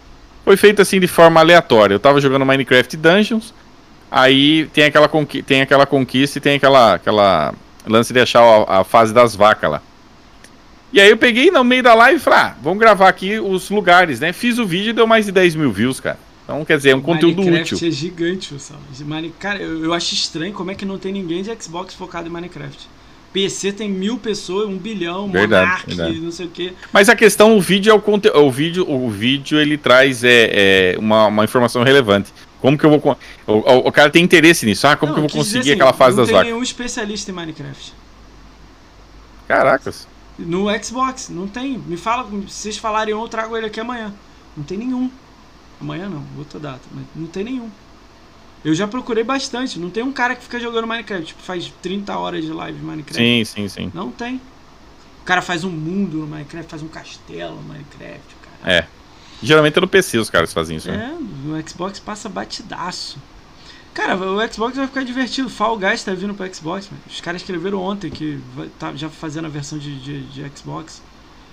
foi 0.44 0.57
feito 0.57 0.81
assim 0.81 0.99
de 0.99 1.07
forma 1.07 1.41
aleatória. 1.41 1.94
Eu 1.94 2.01
tava 2.01 2.20
jogando 2.20 2.47
Minecraft 2.47 2.97
Dungeons, 2.97 3.52
aí 4.11 4.67
tem 4.73 4.85
aquela 4.85 5.09
conquista, 5.09 5.47
tem 5.47 5.61
aquela 5.61 5.86
conquista 5.86 6.39
e 6.39 6.41
tem 6.41 6.57
aquela 6.57 6.94
aquela 6.94 7.55
lance 7.86 8.12
de 8.12 8.20
achar 8.20 8.43
a, 8.43 8.81
a 8.81 8.85
fase 8.85 9.12
das 9.12 9.35
vacas 9.35 9.70
lá. 9.70 9.83
E 10.93 11.01
aí 11.01 11.09
eu 11.09 11.17
peguei 11.17 11.51
no 11.51 11.65
meio 11.65 11.83
da 11.83 11.95
live 11.95 12.19
e 12.19 12.23
falei, 12.23 12.39
ah, 12.41 12.57
vamos 12.62 12.79
gravar 12.79 13.09
aqui 13.09 13.39
os 13.39 13.71
lugares, 13.71 14.21
né? 14.21 14.33
Fiz 14.33 14.59
o 14.59 14.67
vídeo 14.67 14.91
e 14.91 14.93
deu 14.93 15.07
mais 15.07 15.25
de 15.25 15.33
10 15.33 15.55
mil 15.55 15.73
views, 15.73 16.01
cara. 16.01 16.19
Então, 16.45 16.65
quer 16.65 16.77
dizer, 16.77 16.91
é 16.91 16.97
um 16.97 17.01
conteúdo 17.01 17.43
Minecraft 17.43 17.75
útil. 17.77 17.89
é 17.89 17.91
gigante, 17.91 18.55
Mine... 19.01 19.33
Cara, 19.39 19.62
eu, 19.62 19.85
eu 19.85 19.95
acho 19.95 20.12
estranho 20.12 20.53
como 20.53 20.71
é 20.71 20.75
que 20.75 20.85
não 20.85 20.99
tem 20.99 21.12
ninguém 21.12 21.43
de 21.43 21.51
Xbox 21.62 21.95
focado 21.95 22.29
em 22.29 22.31
Minecraft. 22.31 22.89
PC 23.33 23.73
tem 23.73 23.89
mil 23.89 24.19
pessoas, 24.19 24.69
um 24.69 24.77
bilhão, 24.77 25.31
verdade, 25.31 25.65
Monarch, 25.65 25.87
verdade. 25.87 26.21
não 26.21 26.31
sei 26.31 26.47
o 26.47 26.51
quê. 26.51 26.75
Mas 26.93 27.09
a 27.09 27.17
questão, 27.17 27.57
o 27.57 27.61
vídeo 27.61 27.91
é 27.91 27.95
o 27.95 28.01
conteúdo. 28.01 28.39
O 28.45 28.51
vídeo, 28.51 28.87
o 28.87 29.09
vídeo 29.09 29.59
ele 29.59 29.79
traz 29.79 30.23
é, 30.23 30.93
é 30.95 30.99
uma, 30.99 31.29
uma 31.29 31.45
informação 31.45 31.83
relevante. 31.83 32.31
Como 32.61 32.77
que 32.77 32.85
eu 32.85 32.91
vou. 32.91 33.17
O, 33.47 33.53
o, 33.53 33.89
o 33.89 33.93
cara 33.93 34.11
tem 34.11 34.23
interesse 34.23 34.67
nisso. 34.67 34.87
Ah, 34.87 34.97
como 34.97 35.12
não, 35.12 35.15
que 35.15 35.25
eu 35.25 35.29
vou 35.29 35.39
conseguir 35.39 35.61
assim, 35.61 35.73
aquela 35.73 35.95
fase 35.95 36.17
das 36.17 36.27
vacas? 36.27 36.41
Não 36.41 36.43
tem 36.43 36.53
nenhum 36.53 36.62
especialista 36.62 37.31
em 37.31 37.35
Minecraft. 37.35 37.95
Caracas. 39.49 40.07
No 40.47 40.67
Xbox, 40.83 41.29
não 41.29 41.47
tem. 41.47 41.79
Me 41.79 41.97
fala, 41.97 42.29
se 42.49 42.49
vocês 42.49 42.77
falarem 42.77 43.12
eu 43.12 43.29
trago 43.29 43.57
ele 43.57 43.67
aqui 43.67 43.81
amanhã. 43.81 44.12
Não 44.57 44.65
tem 44.65 44.79
nenhum. 44.79 45.11
Amanhã 45.81 46.09
não, 46.09 46.25
outra 46.39 46.61
data, 46.61 46.83
mas 46.93 47.05
não 47.15 47.27
tem 47.27 47.45
nenhum. 47.45 47.71
Eu 48.65 48.75
já 48.75 48.87
procurei 48.87 49.25
bastante. 49.25 49.79
Não 49.79 49.91
tem 49.91 50.03
um 50.03 50.12
cara 50.12 50.37
que 50.37 50.43
fica 50.43 50.61
jogando 50.61 50.87
Minecraft, 50.87 51.27
tipo, 51.27 51.43
faz 51.43 51.73
30 51.83 52.17
horas 52.17 52.45
de 52.45 52.53
live 52.53 52.79
Minecraft. 52.79 53.17
Sim, 53.17 53.45
sim, 53.45 53.69
sim. 53.69 53.91
Não 53.93 54.11
tem. 54.11 54.41
O 55.21 55.25
cara 55.25 55.43
faz 55.43 55.65
um 55.65 55.71
mundo 55.71 56.19
no 56.19 56.27
Minecraft, 56.27 56.71
faz 56.71 56.83
um 56.83 56.89
castelo 56.89 57.57
no 57.57 57.62
Minecraft, 57.62 58.37
cara. 58.43 58.73
É. 58.73 58.87
Geralmente 59.43 59.77
é 59.77 59.81
no 59.81 59.89
PC 59.89 60.19
os 60.19 60.31
caras 60.31 60.53
fazem 60.53 60.77
isso. 60.77 60.89
Né? 60.89 61.12
É, 61.12 61.49
no 61.49 61.69
Xbox 61.69 61.99
passa 61.99 62.29
batidaço. 62.29 63.19
Cara, 63.95 64.17
o 64.17 64.53
Xbox 64.53 64.77
vai 64.77 64.87
ficar 64.87 65.05
divertido. 65.05 65.51
Fall 65.51 65.79
Guys 65.79 66.03
tá 66.03 66.15
vindo 66.15 66.35
pro 66.35 66.55
Xbox. 66.55 66.89
Mano. 66.91 67.03
Os 67.09 67.21
caras 67.21 67.43
escreveram 67.43 67.79
ontem 67.79 68.11
que 68.11 68.39
vai, 68.55 68.69
tá 68.79 68.95
já 68.95 69.09
fazendo 69.09 69.47
a 69.47 69.49
versão 69.49 69.79
de, 69.79 69.99
de, 70.01 70.23
de 70.23 70.51
Xbox. 70.57 71.03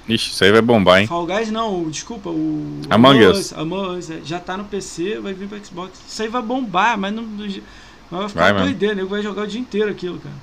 Ixi, 0.08 0.32
isso 0.32 0.43
aí 0.43 0.51
vai 0.51 0.61
bombar, 0.61 1.01
hein? 1.01 1.08
Fall 1.08 1.26
Guys 1.26 1.51
não, 1.51 1.90
desculpa, 1.90 2.30
o. 2.30 2.82
Among 2.90 3.26
Us. 3.26 3.53
Among 3.53 3.98
Us, 3.98 4.09
é, 4.09 4.22
já 4.24 4.40
tá 4.40 4.58
no 4.58 4.64
PC, 4.64 5.19
vai 5.19 5.34
vir 5.34 5.48
pro 5.48 5.64
Xbox. 5.64 6.00
Isso 6.08 6.22
aí 6.22 6.30
vai 6.30 6.42
bombar, 6.42 6.98
mas 6.98 7.14
não. 7.14 7.24
Mas 7.24 7.61
vai 8.09 8.30
ficar 8.30 8.53
Vai 8.53 8.64
doideira, 8.64 8.95
nego 8.95 9.08
vai 9.09 9.22
jogar 9.22 9.43
o 9.43 9.48
dia 9.48 9.59
inteiro 9.59 9.92
aquilo, 9.92 10.18
cara. 10.19 10.35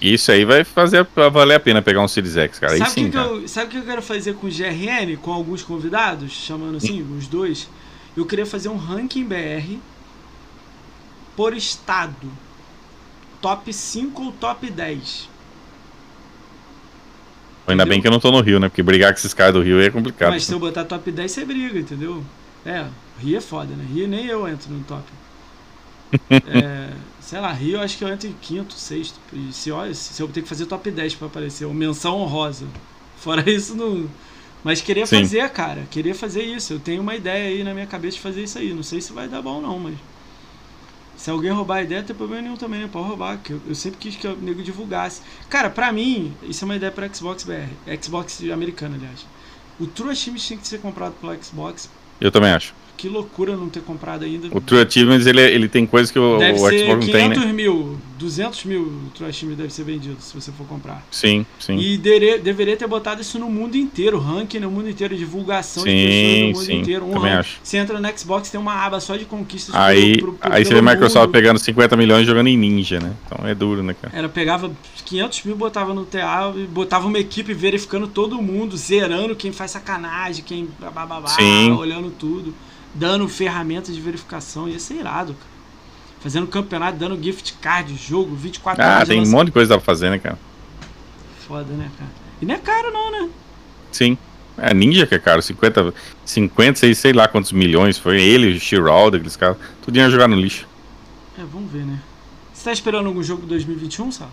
Isso 0.00 0.32
aí 0.32 0.44
vai 0.44 0.64
fazer 0.64 1.06
valer 1.32 1.54
a 1.54 1.60
pena 1.60 1.80
pegar 1.80 2.02
um 2.02 2.08
Series 2.08 2.36
X, 2.36 2.58
cara. 2.58 2.72
Aí 2.72 2.78
sabe 2.80 2.90
o 2.90 2.94
sim, 2.94 3.04
que, 3.04 3.10
cara. 3.12 3.28
eu, 3.28 3.46
sabe 3.46 3.66
o 3.66 3.70
que 3.70 3.76
eu 3.76 3.84
quero 3.84 4.02
fazer 4.02 4.34
com 4.34 4.48
o 4.48 4.50
GRN, 4.50 5.16
com 5.22 5.32
alguns 5.32 5.62
convidados, 5.62 6.32
chamando 6.32 6.78
assim, 6.78 7.06
os 7.16 7.28
dois? 7.28 7.68
Eu 8.16 8.26
queria 8.26 8.44
fazer 8.44 8.68
um 8.68 8.76
ranking 8.76 9.24
BR 9.24 9.78
por 11.36 11.54
estado. 11.56 12.30
Top 13.40 13.72
5 13.72 14.22
ou 14.22 14.32
top 14.32 14.70
10. 14.70 15.28
Ainda 17.66 17.86
bem 17.86 18.00
que 18.00 18.06
eu 18.06 18.10
não 18.10 18.20
tô 18.20 18.30
no 18.30 18.40
Rio, 18.40 18.58
né? 18.58 18.68
Porque 18.68 18.82
brigar 18.82 19.12
com 19.12 19.18
esses 19.18 19.34
caras 19.34 19.54
do 19.54 19.62
Rio 19.62 19.80
é 19.80 19.90
complicado. 19.90 20.30
Mas 20.30 20.44
se 20.44 20.52
eu 20.52 20.58
botar 20.58 20.84
top 20.84 21.10
10, 21.10 21.30
você 21.30 21.44
briga, 21.44 21.78
entendeu? 21.78 22.24
É, 22.64 22.86
Rio 23.18 23.38
é 23.38 23.40
foda, 23.40 23.74
né? 23.74 23.84
Rio 23.92 24.08
nem 24.08 24.26
eu 24.26 24.46
entro 24.48 24.72
no 24.72 24.82
top. 24.84 25.04
É, 26.44 26.90
sei 27.20 27.40
lá, 27.40 27.52
Rio 27.52 27.76
eu 27.76 27.80
acho 27.80 27.96
que 27.96 28.04
eu 28.04 28.08
entro 28.08 28.28
em 28.28 28.34
quinto, 28.34 28.74
sexto. 28.74 29.18
E 29.32 29.50
se, 29.52 29.70
olha, 29.70 29.94
se 29.94 30.20
eu 30.22 30.28
ter 30.28 30.42
que 30.42 30.48
fazer 30.48 30.66
top 30.66 30.90
10 30.90 31.14
pra 31.14 31.26
aparecer, 31.26 31.64
ou 31.64 31.72
menção 31.72 32.16
honrosa. 32.20 32.66
Fora 33.16 33.48
isso, 33.48 33.74
não. 33.74 34.08
Mas 34.62 34.80
queria 34.80 35.06
Sim. 35.06 35.20
fazer, 35.20 35.48
cara. 35.50 35.86
Queria 35.90 36.14
fazer 36.14 36.42
isso. 36.42 36.74
Eu 36.74 36.80
tenho 36.80 37.00
uma 37.00 37.14
ideia 37.14 37.48
aí 37.48 37.64
na 37.64 37.72
minha 37.72 37.86
cabeça 37.86 38.16
de 38.16 38.22
fazer 38.22 38.42
isso 38.42 38.58
aí. 38.58 38.74
Não 38.74 38.82
sei 38.82 39.00
se 39.00 39.12
vai 39.12 39.28
dar 39.28 39.40
bom, 39.40 39.60
não, 39.60 39.78
mas. 39.78 39.94
Se 41.22 41.30
alguém 41.30 41.52
roubar 41.52 41.76
a 41.76 41.82
ideia, 41.84 42.02
tem 42.02 42.16
problema 42.16 42.42
nenhum 42.42 42.56
também, 42.56 42.80
né? 42.80 42.88
Pode 42.90 43.06
roubar, 43.06 43.38
que 43.38 43.52
eu, 43.52 43.60
eu 43.68 43.76
sempre 43.76 43.96
quis 44.00 44.16
que 44.16 44.26
o 44.26 44.36
nego 44.38 44.60
divulgasse. 44.60 45.22
Cara, 45.48 45.70
pra 45.70 45.92
mim, 45.92 46.34
isso 46.42 46.64
é 46.64 46.66
uma 46.66 46.74
ideia 46.74 46.90
pra 46.90 47.08
Xbox 47.14 47.44
BR. 47.44 47.70
Xbox 48.02 48.42
americano, 48.52 48.96
aliás. 48.96 49.24
O 49.78 49.86
True 49.86 50.10
Achievements 50.10 50.44
tinha 50.44 50.58
que 50.58 50.66
ser 50.66 50.80
comprado 50.80 51.14
pela 51.20 51.40
Xbox. 51.40 51.88
Eu 52.20 52.32
também 52.32 52.50
acho. 52.50 52.74
Que 52.96 53.08
loucura 53.08 53.56
não 53.56 53.68
ter 53.68 53.80
comprado 53.82 54.24
ainda. 54.24 54.46
O 54.52 54.60
True 54.60 54.80
Achievements, 54.80 55.26
ele, 55.26 55.40
ele 55.40 55.68
tem 55.68 55.84
coisas 55.84 56.10
que 56.12 56.18
o, 56.20 56.38
deve 56.38 56.60
o 56.60 56.68
ser 56.68 56.78
Xbox 56.78 57.04
500 57.06 57.28
não 57.28 57.34
tem, 57.34 57.46
né? 57.46 57.52
mil, 57.52 57.98
200 58.16 58.64
mil 58.64 58.82
o 58.82 59.10
True 59.12 59.28
Achievements 59.28 59.58
deve 59.60 59.72
ser 59.72 59.82
vendido, 59.82 60.16
se 60.20 60.32
você 60.32 60.52
for 60.52 60.64
comprar. 60.68 61.04
Sim, 61.10 61.44
sim. 61.58 61.76
E 61.78 61.98
dere- 61.98 62.38
deveria 62.38 62.76
ter 62.76 62.86
botado 62.86 63.20
isso 63.20 63.40
no 63.40 63.50
mundo 63.50 63.74
inteiro, 63.76 64.18
ranking 64.20 64.60
no 64.60 64.70
mundo 64.70 64.88
inteiro, 64.88 65.16
divulgação 65.16 65.82
de 65.82 65.90
Sim, 65.90 66.06
pessoas 66.06 66.38
no 66.40 66.46
mundo 66.46 66.64
sim, 66.64 66.80
inteiro. 66.80 67.04
Um 67.06 67.10
também 67.14 67.22
ranking. 67.30 67.38
acho. 67.40 67.58
Você 67.64 67.76
entra 67.78 67.98
no 67.98 68.18
Xbox, 68.18 68.50
tem 68.50 68.60
uma 68.60 68.74
aba 68.74 69.00
só 69.00 69.16
de 69.16 69.24
conquistas 69.24 69.74
Aí, 69.74 70.18
pro- 70.18 70.34
pro- 70.34 70.52
aí 70.52 70.64
você 70.64 70.72
vê 70.74 70.78
a 70.78 70.82
Microsoft 70.82 71.26
mundo. 71.26 71.32
pegando 71.32 71.58
50 71.58 71.96
milhões 71.96 72.22
e 72.22 72.26
jogando 72.26 72.46
em 72.46 72.56
Ninja, 72.56 73.00
né? 73.00 73.12
Então 73.26 73.44
é 73.48 73.52
duro, 73.54 73.82
né, 73.82 73.96
cara? 74.00 74.16
Era, 74.16 74.28
pegava 74.28 74.70
500 75.04 75.42
mil, 75.42 75.56
botava 75.56 75.92
no 75.92 76.04
TA, 76.04 76.52
e 76.54 76.66
botava 76.66 77.08
uma 77.08 77.18
equipe 77.18 77.52
verificando 77.52 78.06
todo 78.06 78.40
mundo, 78.40 78.76
zerando 78.76 79.34
quem 79.34 79.50
faz 79.50 79.72
sacanagem, 79.72 80.44
quem 80.44 80.68
bababá, 80.78 81.26
Sim. 81.26 81.72
olhando 81.72 82.08
tudo, 82.10 82.54
dando 82.94 83.28
ferramentas 83.28 83.94
de 83.94 84.00
verificação. 84.00 84.68
Ia 84.68 84.78
ser 84.78 84.94
irado, 84.94 85.34
cara. 85.34 85.52
Fazendo 86.20 86.46
campeonato, 86.46 86.98
dando 86.98 87.20
gift 87.20 87.54
card, 87.60 87.96
jogo, 87.96 88.34
24 88.36 88.82
Ah, 88.82 88.86
horas 88.86 89.08
de 89.08 89.14
tem 89.14 89.22
um 89.22 89.30
monte 89.30 89.46
de 89.46 89.52
coisa 89.52 89.74
pra 89.74 89.84
fazer, 89.84 90.08
né, 90.10 90.18
cara? 90.18 90.38
Foda, 91.46 91.72
né, 91.72 91.90
cara? 91.98 92.10
E 92.40 92.46
não 92.46 92.54
é 92.54 92.58
caro, 92.58 92.92
não, 92.92 93.10
né? 93.10 93.28
Sim. 93.90 94.16
É 94.56 94.72
Ninja 94.74 95.06
que 95.06 95.14
é 95.14 95.18
caro, 95.18 95.40
50, 95.42 95.92
50 96.24 96.78
sei, 96.78 96.94
sei 96.94 97.12
lá 97.12 97.26
quantos 97.26 97.50
milhões. 97.52 97.98
Foi 97.98 98.20
ele, 98.22 98.56
o 98.56 98.60
Shiralda, 98.60 99.16
aqueles 99.16 99.34
caras. 99.34 99.56
Tudo 99.82 99.96
ia 99.96 100.08
jogar 100.10 100.28
no 100.28 100.36
lixo. 100.36 100.68
É, 101.38 101.42
vamos 101.42 101.72
ver, 101.72 101.84
né? 101.84 101.98
Você 102.52 102.64
tá 102.64 102.72
esperando 102.72 103.06
algum 103.06 103.22
jogo 103.22 103.46
2021, 103.46 104.12
Sal? 104.12 104.30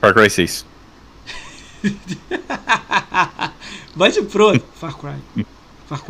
Far 0.00 0.14
Cry 0.14 0.30
6. 0.30 0.64
Vai 3.94 4.10
de 4.12 4.22
pronto, 4.22 4.64
Far 4.74 4.96
Cry. 4.96 5.16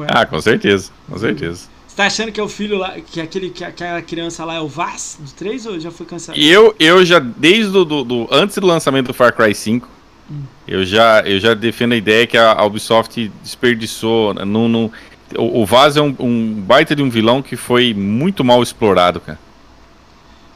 Ah, 0.09 0.27
com 0.27 0.41
certeza, 0.41 0.91
com 1.09 1.19
certeza. 1.19 1.69
Você 1.87 1.97
tá 1.97 2.07
achando 2.07 2.31
que 2.31 2.39
é 2.39 2.43
o 2.43 2.49
filho 2.49 2.79
lá, 2.79 2.95
que 3.01 3.21
aquele 3.21 3.51
que 3.51 3.65
aquela 3.65 4.01
criança 4.01 4.45
lá 4.45 4.55
é 4.55 4.61
o 4.61 4.69
Vaz 4.69 5.19
do 5.21 5.31
3 5.33 5.67
ou 5.67 5.81
já 5.81 5.91
foi 5.91 6.07
cancelado? 6.07 6.41
Eu, 6.43 6.75
eu 6.79 7.05
já, 7.05 7.19
desde 7.19 7.71
do, 7.73 7.85
do, 7.85 8.05
do- 8.05 8.29
antes 8.31 8.57
do 8.59 8.67
lançamento 8.67 9.09
do 9.09 9.15
Far 9.15 9.35
Cry 9.35 9.55
5, 9.55 9.89
Hum. 10.31 10.43
eu, 10.69 10.85
já, 10.85 11.23
eu 11.23 11.41
já 11.41 11.55
defendo 11.55 11.93
a 11.93 11.97
ideia 11.97 12.25
que 12.25 12.39
a, 12.39 12.53
a 12.53 12.65
Ubisoft 12.65 13.31
desperdiçou. 13.43 14.33
No, 14.35 14.69
no- 14.69 14.93
o, 15.37 15.63
o 15.63 15.67
Vaz 15.67 15.97
é 15.97 16.01
um, 16.01 16.15
um 16.21 16.55
baita 16.55 16.95
de 16.95 17.03
um 17.03 17.11
vilão 17.11 17.43
que 17.43 17.57
foi 17.57 17.93
muito 17.93 18.45
mal 18.45 18.63
explorado, 18.63 19.21
cara. 19.21 19.39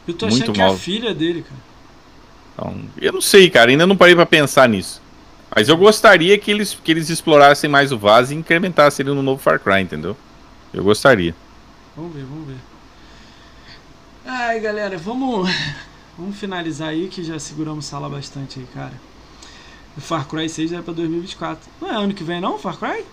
Eu 0.06 0.14
tô 0.14 0.26
achando 0.26 0.38
muito 0.38 0.52
que 0.52 0.60
é 0.60 0.64
mal. 0.64 0.74
a 0.74 0.76
filha 0.78 1.12
dele, 1.14 1.42
cara. 1.42 1.60
Então, 2.54 2.80
eu 3.00 3.12
não 3.12 3.20
sei, 3.20 3.50
cara, 3.50 3.70
ainda 3.70 3.84
não 3.86 3.96
parei 3.96 4.14
pra 4.14 4.24
pensar 4.26 4.68
nisso. 4.68 5.02
Mas 5.54 5.68
eu 5.68 5.76
gostaria 5.76 6.36
que 6.38 6.50
eles, 6.50 6.74
que 6.82 6.90
eles 6.90 7.08
explorassem 7.10 7.70
mais 7.70 7.92
o 7.92 7.98
Vaz 7.98 8.30
e 8.30 8.34
incrementassem 8.34 9.04
ele 9.06 9.14
no 9.14 9.22
novo 9.22 9.40
Far 9.40 9.60
Cry, 9.60 9.80
entendeu? 9.82 10.16
Eu 10.72 10.82
gostaria. 10.82 11.34
Vamos 11.96 12.12
ver, 12.14 12.24
vamos 12.24 12.48
ver. 12.48 12.56
Ai, 14.26 14.58
galera, 14.58 14.98
vamos, 14.98 15.48
vamos 16.18 16.36
finalizar 16.36 16.88
aí 16.88 17.08
que 17.08 17.22
já 17.22 17.38
seguramos 17.38 17.84
sala 17.84 18.08
bastante 18.08 18.58
aí, 18.58 18.66
cara. 18.74 18.92
O 19.96 20.00
Far 20.00 20.26
Cry 20.26 20.48
6 20.48 20.72
é 20.72 20.82
pra 20.82 20.92
2024. 20.92 21.70
Não 21.80 21.88
é 21.88 21.94
ano 21.94 22.12
que 22.14 22.24
vem 22.24 22.40
não, 22.40 22.58
Far 22.58 22.76
Cry? 22.76 23.04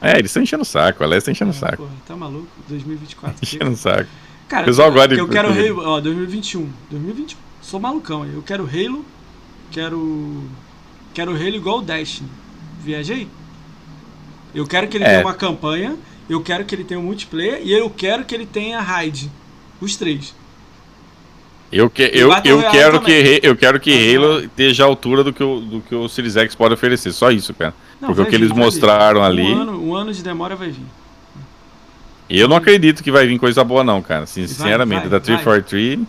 É, 0.00 0.12
eles 0.18 0.26
estão 0.30 0.42
enchendo 0.42 0.62
o 0.62 0.66
saco, 0.66 1.02
a 1.02 1.06
Alex 1.06 1.24
tá 1.24 1.30
enchendo 1.32 1.50
o 1.50 1.54
Ah, 1.54 1.58
saco. 1.58 1.76
porra, 1.78 1.92
tá 2.06 2.14
maluco? 2.16 2.46
2024. 2.68 3.38
Enchendo 3.42 3.70
o 3.72 3.76
saco. 3.76 4.08
Cara, 4.48 4.62
O 4.62 4.66
pessoal 4.66 4.88
eu, 4.88 4.94
gosta 4.94 5.08
de- 5.08 5.18
eu 5.18 5.28
quero 5.28 5.52
de- 5.52 5.68
Halo, 5.68 5.82
ó, 5.84 6.00
2021. 6.00 6.68
2021. 6.90 7.38
Sou 7.60 7.80
malucão 7.80 8.22
aí. 8.22 8.34
Eu 8.34 8.42
quero 8.42 8.64
Halo, 8.64 9.04
quero 9.70 10.44
quero 11.14 11.32
Halo 11.32 11.54
igual 11.56 11.78
o 11.78 11.82
Destiny. 11.82 12.28
Viajei? 12.82 13.28
Eu 14.54 14.66
quero 14.66 14.88
que 14.88 14.96
ele 14.96 15.04
É. 15.04 15.08
tenha 15.08 15.20
uma 15.26 15.34
campanha, 15.34 15.96
eu 16.28 16.40
quero 16.42 16.64
que 16.64 16.74
ele 16.74 16.84
tenha 16.84 17.00
um 17.00 17.04
multiplayer 17.04 17.60
e 17.62 17.72
eu 17.72 17.88
quero 17.90 18.24
que 18.24 18.34
ele 18.34 18.46
tenha 18.46 18.80
raid. 18.80 19.30
Os 19.80 19.96
três. 19.96 20.34
Eu, 21.72 21.88
que, 21.88 22.02
eu, 22.12 22.30
eu, 22.44 22.70
quero 22.70 23.00
também. 23.00 23.40
que, 23.40 23.46
eu 23.46 23.56
quero 23.56 23.80
que 23.80 24.14
Halo 24.14 24.40
esteja 24.40 24.84
à 24.84 24.86
altura 24.86 25.24
do 25.24 25.32
que, 25.32 25.42
o, 25.42 25.58
do 25.60 25.80
que 25.80 25.94
o 25.94 26.06
Series 26.06 26.36
X 26.36 26.54
pode 26.54 26.74
oferecer. 26.74 27.12
Só 27.12 27.30
isso, 27.30 27.54
cara. 27.54 27.74
Não, 27.98 28.08
Porque 28.08 28.20
o 28.20 28.24
que 28.26 28.32
vir, 28.32 28.44
eles 28.44 28.52
mostraram 28.52 29.22
ali- 29.24 29.42
Um 29.42 29.60
ano, 29.62 29.82
um 29.88 29.94
ano 29.94 30.12
de 30.12 30.22
demora 30.22 30.54
vai 30.54 30.68
vir. 30.70 30.84
Eu 32.28 32.46
não 32.46 32.56
acredito 32.56 33.02
que 33.02 33.10
vai 33.10 33.26
vir 33.26 33.38
coisa 33.38 33.64
boa, 33.64 33.82
não, 33.82 34.02
cara. 34.02 34.26
Sinceramente, 34.26 35.00
vai, 35.02 35.08
da 35.10 35.18
vai. 35.18 35.20
343. 35.26 36.00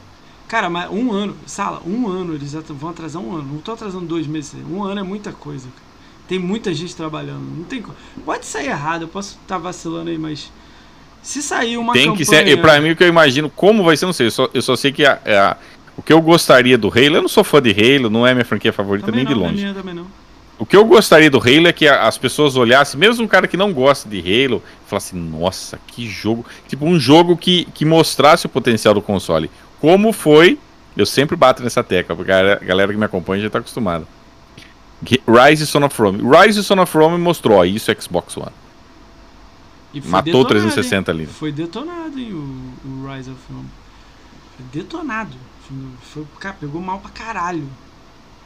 Cara, 0.53 0.69
mas 0.69 0.87
um 0.91 1.11
ano, 1.11 1.35
Sala, 1.47 1.81
um 1.83 2.07
ano, 2.07 2.35
eles 2.35 2.53
vão 2.53 2.91
atrasar 2.91 3.19
um 3.19 3.35
ano. 3.35 3.53
Não 3.53 3.57
tô 3.57 3.71
atrasando 3.71 4.05
dois 4.05 4.27
meses. 4.27 4.53
Um 4.69 4.83
ano 4.83 4.99
é 4.99 5.03
muita 5.03 5.31
coisa. 5.31 5.63
cara. 5.67 5.81
Tem 6.27 6.37
muita 6.37 6.71
gente 6.71 6.95
trabalhando. 6.95 7.41
Não 7.57 7.63
tem 7.63 7.83
Pode 8.23 8.45
sair 8.45 8.67
errado, 8.67 9.01
eu 9.01 9.07
posso 9.07 9.39
estar 9.41 9.57
vacilando 9.57 10.11
aí, 10.11 10.17
mas. 10.19 10.51
Se 11.23 11.41
sair 11.41 11.75
uma 11.75 11.93
Tem 11.93 12.03
campanha... 12.03 12.17
que 12.19 12.25
ser. 12.25 12.47
E 12.47 12.55
pra 12.55 12.79
mim, 12.79 12.91
o 12.91 12.95
que 12.95 13.03
eu 13.03 13.07
imagino, 13.07 13.49
como 13.49 13.83
vai 13.83 13.97
ser, 13.97 14.05
não 14.05 14.13
sei. 14.13 14.27
Eu 14.27 14.31
só, 14.31 14.47
eu 14.53 14.61
só 14.61 14.75
sei 14.75 14.91
que 14.91 15.03
a- 15.03 15.19
a- 15.25 15.57
o 15.97 16.03
que 16.03 16.13
eu 16.13 16.21
gostaria 16.21 16.77
do 16.77 16.87
Halo, 16.87 17.15
eu 17.15 17.21
não 17.23 17.27
sou 17.29 17.43
fã 17.43 17.59
de 17.59 17.71
Halo, 17.71 18.11
não 18.11 18.27
é 18.27 18.35
minha 18.35 18.45
franquia 18.45 18.71
favorita 18.71 19.07
também 19.07 19.25
nem 19.25 19.33
de 19.33 19.39
não, 19.39 19.47
é 19.47 19.49
longe. 19.49 19.59
minha 19.63 19.73
também 19.73 19.95
não. 19.95 20.05
O 20.59 20.67
que 20.67 20.77
eu 20.77 20.85
gostaria 20.85 21.31
do 21.31 21.39
Halo 21.39 21.67
é 21.67 21.73
que 21.73 21.87
as 21.87 22.15
pessoas 22.17 22.55
olhassem, 22.55 22.99
mesmo 22.99 23.23
um 23.23 23.27
cara 23.27 23.47
que 23.47 23.57
não 23.57 23.73
gosta 23.73 24.07
de 24.07 24.19
Halo, 24.19 24.61
falasse, 24.85 25.15
nossa, 25.15 25.79
que 25.87 26.07
jogo. 26.07 26.45
Tipo, 26.67 26.85
um 26.85 26.99
jogo 26.99 27.35
que, 27.35 27.65
que 27.73 27.83
mostrasse 27.85 28.45
o 28.45 28.49
potencial 28.49 28.93
do 28.93 29.01
console. 29.01 29.49
Como 29.83 30.13
foi, 30.13 30.57
eu 30.95 31.05
sempre 31.05 31.35
bato 31.35 31.61
nessa 31.61 31.83
tecla, 31.83 32.15
porque 32.15 32.31
a 32.31 32.55
galera- 32.55 32.93
que 32.93 32.97
me 32.97 33.03
acompanha 33.03 33.43
já 33.43 33.49
tá 33.49 33.59
acostumada. 33.59 34.07
Rise 35.27 35.63
e 35.63 35.67
Son 35.67 35.83
of 35.83 36.01
Rome. 36.01 36.21
Rise 36.23 36.61
e 36.61 36.63
Son 36.63 36.79
of 36.79 36.97
Rome 36.97 37.17
mostrou, 37.17 37.57
ó, 37.57 37.65
isso 37.65 37.91
é 37.91 37.95
Xbox 37.99 38.37
One. 38.37 38.47
Matou 40.05 40.23
detonado, 40.23 40.47
360 40.47 41.11
hein? 41.11 41.17
ali. 41.17 41.27
Foi 41.27 41.51
detonado, 41.51 42.17
hein, 42.17 42.31
o, 42.31 42.87
o 42.87 43.13
Rise 43.13 43.29
of 43.29 43.39
Rome. 43.51 43.67
Foi 44.55 44.65
detonado. 44.71 45.35
Foi, 46.13 46.23
cara, 46.39 46.55
pegou 46.57 46.81
mal 46.81 46.99
pra 46.99 47.09
caralho. 47.11 47.67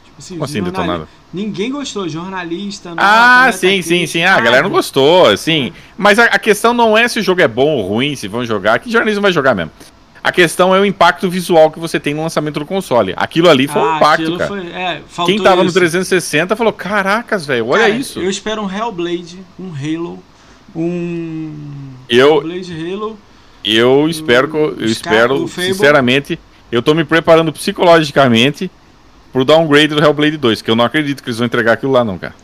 Tipo 0.04 0.18
assim, 0.18 0.34
Como 0.34 0.44
assim, 0.44 0.60
detonado? 0.60 1.06
Ninguém 1.32 1.70
gostou, 1.70 2.08
jornalista. 2.08 2.94
Ah, 2.96 3.44
nota, 3.46 3.58
sim, 3.58 3.80
sim, 3.80 4.08
sim. 4.08 4.24
Ah, 4.24 4.34
a 4.34 4.40
galera 4.40 4.64
não 4.64 4.70
gostou, 4.70 5.36
sim. 5.36 5.72
Mas 5.96 6.18
a, 6.18 6.24
a 6.24 6.38
questão 6.40 6.74
não 6.74 6.98
é 6.98 7.06
se 7.06 7.20
o 7.20 7.22
jogo 7.22 7.40
é 7.40 7.46
bom 7.46 7.76
ou 7.76 7.86
ruim, 7.86 8.16
se 8.16 8.26
vão 8.26 8.44
jogar, 8.44 8.80
que 8.80 8.90
jornalismo 8.90 9.22
vai 9.22 9.30
jogar 9.30 9.54
mesmo. 9.54 9.70
A 10.22 10.32
questão 10.32 10.74
é 10.74 10.80
o 10.80 10.84
impacto 10.84 11.28
visual 11.30 11.70
que 11.70 11.78
você 11.78 11.98
tem 12.00 12.12
no 12.14 12.22
lançamento 12.22 12.58
do 12.58 12.66
console. 12.66 13.14
Aquilo 13.16 13.48
ali 13.48 13.66
foi 13.68 13.80
um 13.80 13.84
Ah, 13.92 13.96
impacto, 13.96 14.22
aquilo 14.22 14.38
cara. 14.38 14.48
foi- 14.48 14.66
é, 14.72 15.02
Quem 15.26 15.42
tava 15.42 15.62
no 15.62 15.68
isso. 15.68 15.78
360 15.78 16.56
falou: 16.56 16.72
Caracas, 16.72 17.46
velho, 17.46 17.66
olha 17.68 17.82
Cara, 17.82 17.94
isso. 17.94 18.20
Eu 18.20 18.28
espero 18.28 18.62
um 18.62 18.70
Hellblade, 18.70 19.38
um 19.58 19.72
Halo, 19.72 20.22
um. 20.74 21.52
Eu, 22.08 22.36
Hellblade 22.42 22.92
Halo. 22.92 23.18
eu 23.64 24.08
espero, 24.08 24.48
eu, 24.56 24.64
eu 24.78 24.84
Os 24.86 24.90
espero, 24.92 25.46
Fable- 25.48 25.68
sinceramente, 25.72 26.38
eu 26.70 26.82
tô 26.82 26.94
me 26.94 27.04
preparando 27.04 27.52
psicologicamente 27.52 28.70
pro 29.32 29.44
downgrade 29.44 29.88
do 29.88 30.02
Hellblade 30.02 30.36
2, 30.36 30.62
que 30.62 30.70
eu 30.70 30.76
não 30.76 30.84
acredito 30.84 31.22
que 31.22 31.28
eles 31.28 31.38
vão 31.38 31.46
entregar 31.46 31.72
aquilo 31.72 31.92
lá, 31.92 32.04
não, 32.04 32.18
cara. 32.18 32.34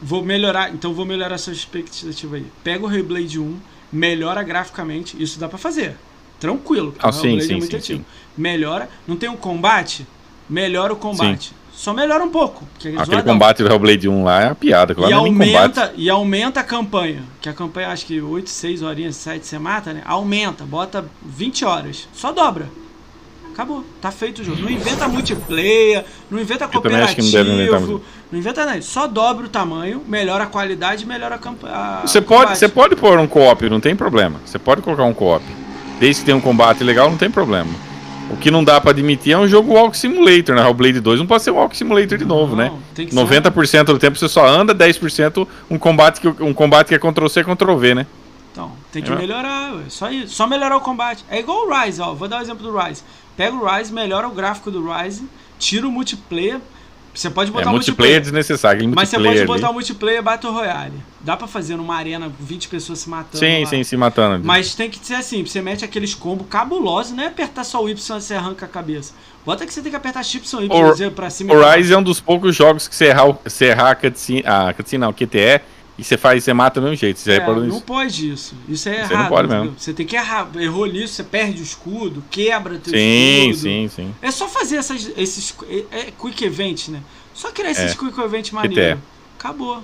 Vou 0.00 0.24
melhorar, 0.24 0.70
então 0.74 0.92
vou 0.92 1.04
melhorar 1.04 1.36
essa 1.36 1.52
expectativa 1.52 2.36
aí. 2.36 2.46
Pega 2.64 2.84
o 2.84 2.92
Hellblade 2.92 3.38
1, 3.38 3.56
melhora 3.92 4.42
graficamente, 4.42 5.16
isso 5.22 5.38
dá 5.38 5.48
pra 5.48 5.58
fazer. 5.58 5.94
Tranquilo, 6.42 6.92
Ah, 6.98 7.10
o 7.10 7.12
sim, 7.12 7.28
Hellblade 7.28 7.46
sim, 7.46 7.54
é 7.54 7.56
muito 7.56 7.80
sim, 7.80 7.96
sim. 7.98 8.04
Melhora, 8.36 8.88
não 9.06 9.14
tem 9.16 9.28
um 9.28 9.36
combate? 9.36 10.04
Melhora 10.50 10.92
o 10.92 10.96
combate. 10.96 11.54
Só 11.72 11.94
melhora 11.94 12.24
um 12.24 12.30
pouco. 12.30 12.66
É 12.84 13.00
Aquele 13.00 13.22
combate 13.22 13.62
do 13.62 13.68
Hellblade 13.68 14.08
1 14.08 14.24
lá 14.24 14.42
é 14.42 14.48
a 14.48 14.54
piada. 14.54 14.92
E 15.08 15.12
aumenta, 15.12 15.94
e 15.96 16.10
aumenta 16.10 16.58
a 16.58 16.64
campanha. 16.64 17.22
Que 17.40 17.48
a 17.48 17.52
campanha, 17.52 17.90
acho 17.90 18.06
que 18.06 18.20
8, 18.20 18.50
6 18.50 18.82
horinhas, 18.82 19.14
7 19.14 19.46
você 19.46 19.56
mata, 19.56 19.92
né? 19.92 20.02
Aumenta, 20.04 20.64
bota 20.64 21.04
20 21.24 21.64
horas. 21.64 22.08
Só 22.12 22.32
dobra. 22.32 22.68
Acabou. 23.52 23.84
Tá 24.00 24.10
feito 24.10 24.42
o 24.42 24.44
jogo. 24.44 24.62
Não 24.62 24.70
inventa 24.70 25.06
multiplayer, 25.06 26.04
não 26.28 26.40
inventa 26.40 26.66
cooperativo, 26.66 27.46
não, 27.46 28.00
não, 28.32 28.38
inventa 28.38 28.66
nada. 28.66 28.82
Só 28.82 29.06
dobra 29.06 29.46
o 29.46 29.48
tamanho, 29.48 30.02
melhora 30.08 30.44
a 30.44 30.46
qualidade, 30.48 31.06
melhora 31.06 31.36
a 31.36 31.38
campanha. 31.38 32.00
Você 32.04 32.20
pode, 32.20 32.58
você 32.58 32.68
pode 32.68 32.96
pôr 32.96 33.18
um 33.20 33.28
co-op, 33.28 33.68
não 33.68 33.78
tem 33.78 33.94
problema. 33.94 34.40
Você 34.44 34.58
pode 34.58 34.82
colocar 34.82 35.04
um 35.04 35.14
co-op. 35.14 35.44
Desde 36.02 36.22
que 36.22 36.26
tenha 36.26 36.36
um 36.36 36.40
combate 36.40 36.82
legal, 36.82 37.08
não 37.08 37.16
tem 37.16 37.30
problema. 37.30 37.70
O 38.28 38.36
que 38.36 38.50
não 38.50 38.64
dá 38.64 38.80
para 38.80 38.90
admitir 38.90 39.34
é 39.34 39.38
um 39.38 39.46
jogo 39.46 39.72
Walk 39.72 39.96
Simulator, 39.96 40.56
né? 40.56 40.66
O 40.66 40.74
Blade 40.74 40.98
2 40.98 41.20
não 41.20 41.28
pode 41.28 41.44
ser 41.44 41.52
Walk 41.52 41.76
Simulator 41.76 42.18
de 42.18 42.24
novo, 42.24 42.56
né? 42.56 42.72
não, 43.14 43.24
né? 43.24 43.40
90% 43.40 43.66
ser... 43.66 43.84
do 43.84 43.98
tempo 44.00 44.18
você 44.18 44.28
só 44.28 44.44
anda, 44.44 44.74
10% 44.74 45.46
um 45.70 45.78
combate 45.78 46.20
que, 46.20 46.26
um 46.42 46.52
combate 46.52 46.88
que 46.88 46.96
é 46.96 46.98
Ctrl-C, 46.98 47.44
Ctrl-V, 47.44 47.94
né? 47.94 48.06
Então, 48.50 48.72
tem 48.90 49.00
que 49.00 49.12
é. 49.12 49.14
melhorar, 49.14 49.74
ué. 49.76 49.82
só 49.86 50.10
isso. 50.10 50.34
Só 50.34 50.48
melhorar 50.48 50.76
o 50.76 50.80
combate. 50.80 51.24
É 51.30 51.38
igual 51.38 51.68
o 51.68 51.72
Rise, 51.72 52.02
ó. 52.02 52.12
Vou 52.14 52.26
dar 52.26 52.38
o 52.38 52.38
um 52.40 52.42
exemplo 52.42 52.64
do 52.64 52.76
Rise. 52.76 53.04
Pega 53.36 53.54
o 53.54 53.64
Rise, 53.64 53.92
melhora 53.92 54.26
o 54.26 54.32
gráfico 54.32 54.72
do 54.72 54.92
Rise, 54.92 55.24
tira 55.56 55.86
o 55.86 55.92
multiplayer. 55.92 56.58
Você 57.14 57.28
pode 57.28 57.50
botar 57.50 57.68
é, 57.68 57.72
multiplayer. 57.72 58.14
multiplayer 58.14 58.20
desnecessário. 58.20 58.88
Mas 58.94 59.08
você 59.08 59.18
pode 59.18 59.44
botar 59.44 59.70
o 59.70 59.72
multiplayer 59.74 60.22
Battle 60.22 60.52
Royale. 60.52 60.94
Dá 61.20 61.36
pra 61.36 61.46
fazer 61.46 61.76
numa 61.76 61.94
arena 61.94 62.32
20 62.40 62.68
pessoas 62.68 63.00
se 63.00 63.08
matando. 63.08 63.38
Sim, 63.38 63.60
lá. 63.60 63.66
sim, 63.66 63.84
se 63.84 63.96
matando. 63.96 64.44
Mas 64.44 64.74
tem 64.74 64.88
que 64.88 64.98
ser 65.04 65.14
assim: 65.14 65.44
você 65.44 65.60
mete 65.60 65.84
aqueles 65.84 66.14
combos 66.14 66.46
cabulosos, 66.48 67.12
não 67.12 67.22
é 67.22 67.26
apertar 67.26 67.64
só 67.64 67.82
o 67.82 67.88
Y 67.88 68.18
e 68.18 68.22
você 68.22 68.34
arranca 68.34 68.66
a 68.66 68.68
cabeça. 68.68 69.14
Bota 69.44 69.66
que 69.66 69.72
você 69.72 69.82
tem 69.82 69.90
que 69.90 69.96
apertar 69.96 70.22
X 70.22 70.52
e 70.52 70.64
Y 70.64 71.10
pra 71.10 71.28
cima. 71.28 71.52
O 71.54 71.70
Rise 71.70 71.92
é 71.92 71.98
um 71.98 72.02
dos 72.02 72.20
poucos 72.20 72.56
jogos 72.56 72.88
que 72.88 72.94
você 72.94 73.06
errar, 73.06 73.36
você 73.44 73.66
errar 73.66 73.90
a 73.90 73.94
cutscene, 73.94 74.42
a 74.46 74.72
cutscene 74.72 75.00
não, 75.00 75.12
QTE 75.12 75.60
e 76.02 76.04
você 76.04 76.16
faz, 76.16 76.42
você 76.42 76.52
mata 76.52 76.80
do 76.80 76.84
mesmo 76.84 76.96
jeito. 76.96 77.20
Você 77.20 77.34
é, 77.34 77.46
não 77.46 77.68
isso? 77.68 77.80
pode 77.82 78.32
isso. 78.32 78.54
Isso 78.68 78.88
é 78.88 79.06
você 79.06 79.12
errado. 79.12 79.22
Não 79.22 79.28
pode 79.28 79.48
mesmo. 79.48 79.74
Você 79.78 79.92
tem 79.92 80.04
que 80.04 80.16
errar. 80.16 80.50
Errou 80.56 80.86
nisso, 80.86 81.14
você 81.14 81.22
perde 81.22 81.62
o 81.62 81.62
escudo, 81.62 82.24
quebra 82.28 82.76
teu 82.78 82.92
sim, 82.92 83.50
escudo. 83.50 83.62
Sim, 83.62 83.88
sim, 83.88 83.88
sim. 83.88 84.14
É 84.20 84.32
só 84.32 84.48
fazer 84.48 84.76
essas, 84.76 85.12
esses 85.16 85.54
é, 85.92 86.08
é 86.08 86.10
quick 86.10 86.44
events, 86.44 86.88
né? 86.88 87.00
Só 87.32 87.52
criar 87.52 87.70
esses 87.70 87.92
é. 87.92 87.94
quick 87.94 88.20
events 88.20 88.50
maneiros. 88.50 88.98
Acabou. 89.38 89.82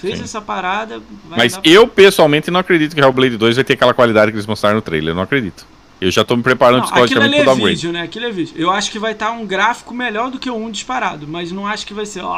Fez 0.00 0.18
sim. 0.18 0.24
essa 0.24 0.40
parada. 0.40 1.00
Mas 1.28 1.58
eu, 1.62 1.86
pessoalmente, 1.86 2.50
não 2.50 2.58
acredito 2.58 2.96
que 2.96 3.00
Hellblade 3.00 3.36
2 3.36 3.54
vai 3.54 3.64
ter 3.64 3.74
aquela 3.74 3.94
qualidade 3.94 4.32
que 4.32 4.36
eles 4.36 4.46
mostraram 4.46 4.76
no 4.76 4.82
trailer. 4.82 5.12
Eu 5.12 5.14
não 5.14 5.22
acredito. 5.22 5.64
Eu 6.00 6.10
já 6.10 6.24
tô 6.24 6.36
me 6.36 6.42
preparando 6.42 6.82
psicologicamente 6.82 7.32
pro 7.32 7.42
é 7.42 7.44
downgrade. 7.44 7.74
Vídeo, 7.76 7.92
né? 7.92 8.02
Aquilo 8.02 8.26
é 8.26 8.30
vídeo. 8.30 8.54
Eu 8.56 8.70
acho 8.70 8.90
que 8.90 8.98
vai 8.98 9.12
estar 9.12 9.26
tá 9.26 9.32
um 9.32 9.46
gráfico 9.46 9.94
melhor 9.94 10.30
do 10.30 10.38
que 10.38 10.50
o 10.50 10.56
1 10.56 10.70
disparado, 10.70 11.26
mas 11.28 11.52
não 11.52 11.66
acho 11.66 11.86
que 11.86 11.94
vai 11.94 12.06
ser, 12.06 12.22
ó, 12.22 12.32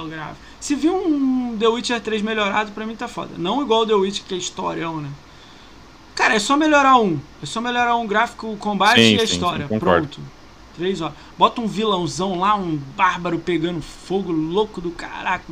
oh, 0.00 0.04
o 0.04 0.08
gráfico. 0.08 0.45
Se 0.60 0.74
vir 0.74 0.90
um 0.90 1.56
The 1.58 1.68
Witcher 1.68 2.00
3 2.00 2.22
melhorado, 2.22 2.72
pra 2.72 2.86
mim 2.86 2.96
tá 2.96 3.06
foda. 3.06 3.30
Não 3.36 3.62
igual 3.62 3.82
o 3.82 3.86
The 3.86 3.94
Witcher, 3.94 4.24
que 4.26 4.34
é 4.34 4.38
historião, 4.38 5.00
né? 5.00 5.10
Cara, 6.14 6.34
é 6.34 6.38
só 6.38 6.56
melhorar 6.56 6.98
um. 6.98 7.18
É 7.42 7.46
só 7.46 7.60
melhorar 7.60 7.96
um 7.96 8.06
gráfico, 8.06 8.50
o 8.52 8.56
combate 8.56 9.00
sim, 9.00 9.14
e 9.14 9.16
a 9.16 9.26
sim, 9.26 9.34
história. 9.34 9.68
Sim, 9.68 9.78
Pronto. 9.78 10.20
Três 10.76 11.00
horas. 11.00 11.16
Bota 11.38 11.60
um 11.60 11.66
vilãozão 11.66 12.38
lá, 12.38 12.54
um 12.54 12.76
bárbaro 12.96 13.38
pegando 13.38 13.80
fogo 13.82 14.32
louco 14.32 14.80
do 14.80 14.90
caraca. 14.90 15.44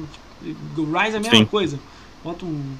O 0.76 0.98
Rise 0.98 1.14
é 1.14 1.18
a 1.18 1.20
mesma 1.20 1.46
coisa. 1.46 1.78
Bota 2.22 2.44
um 2.44 2.76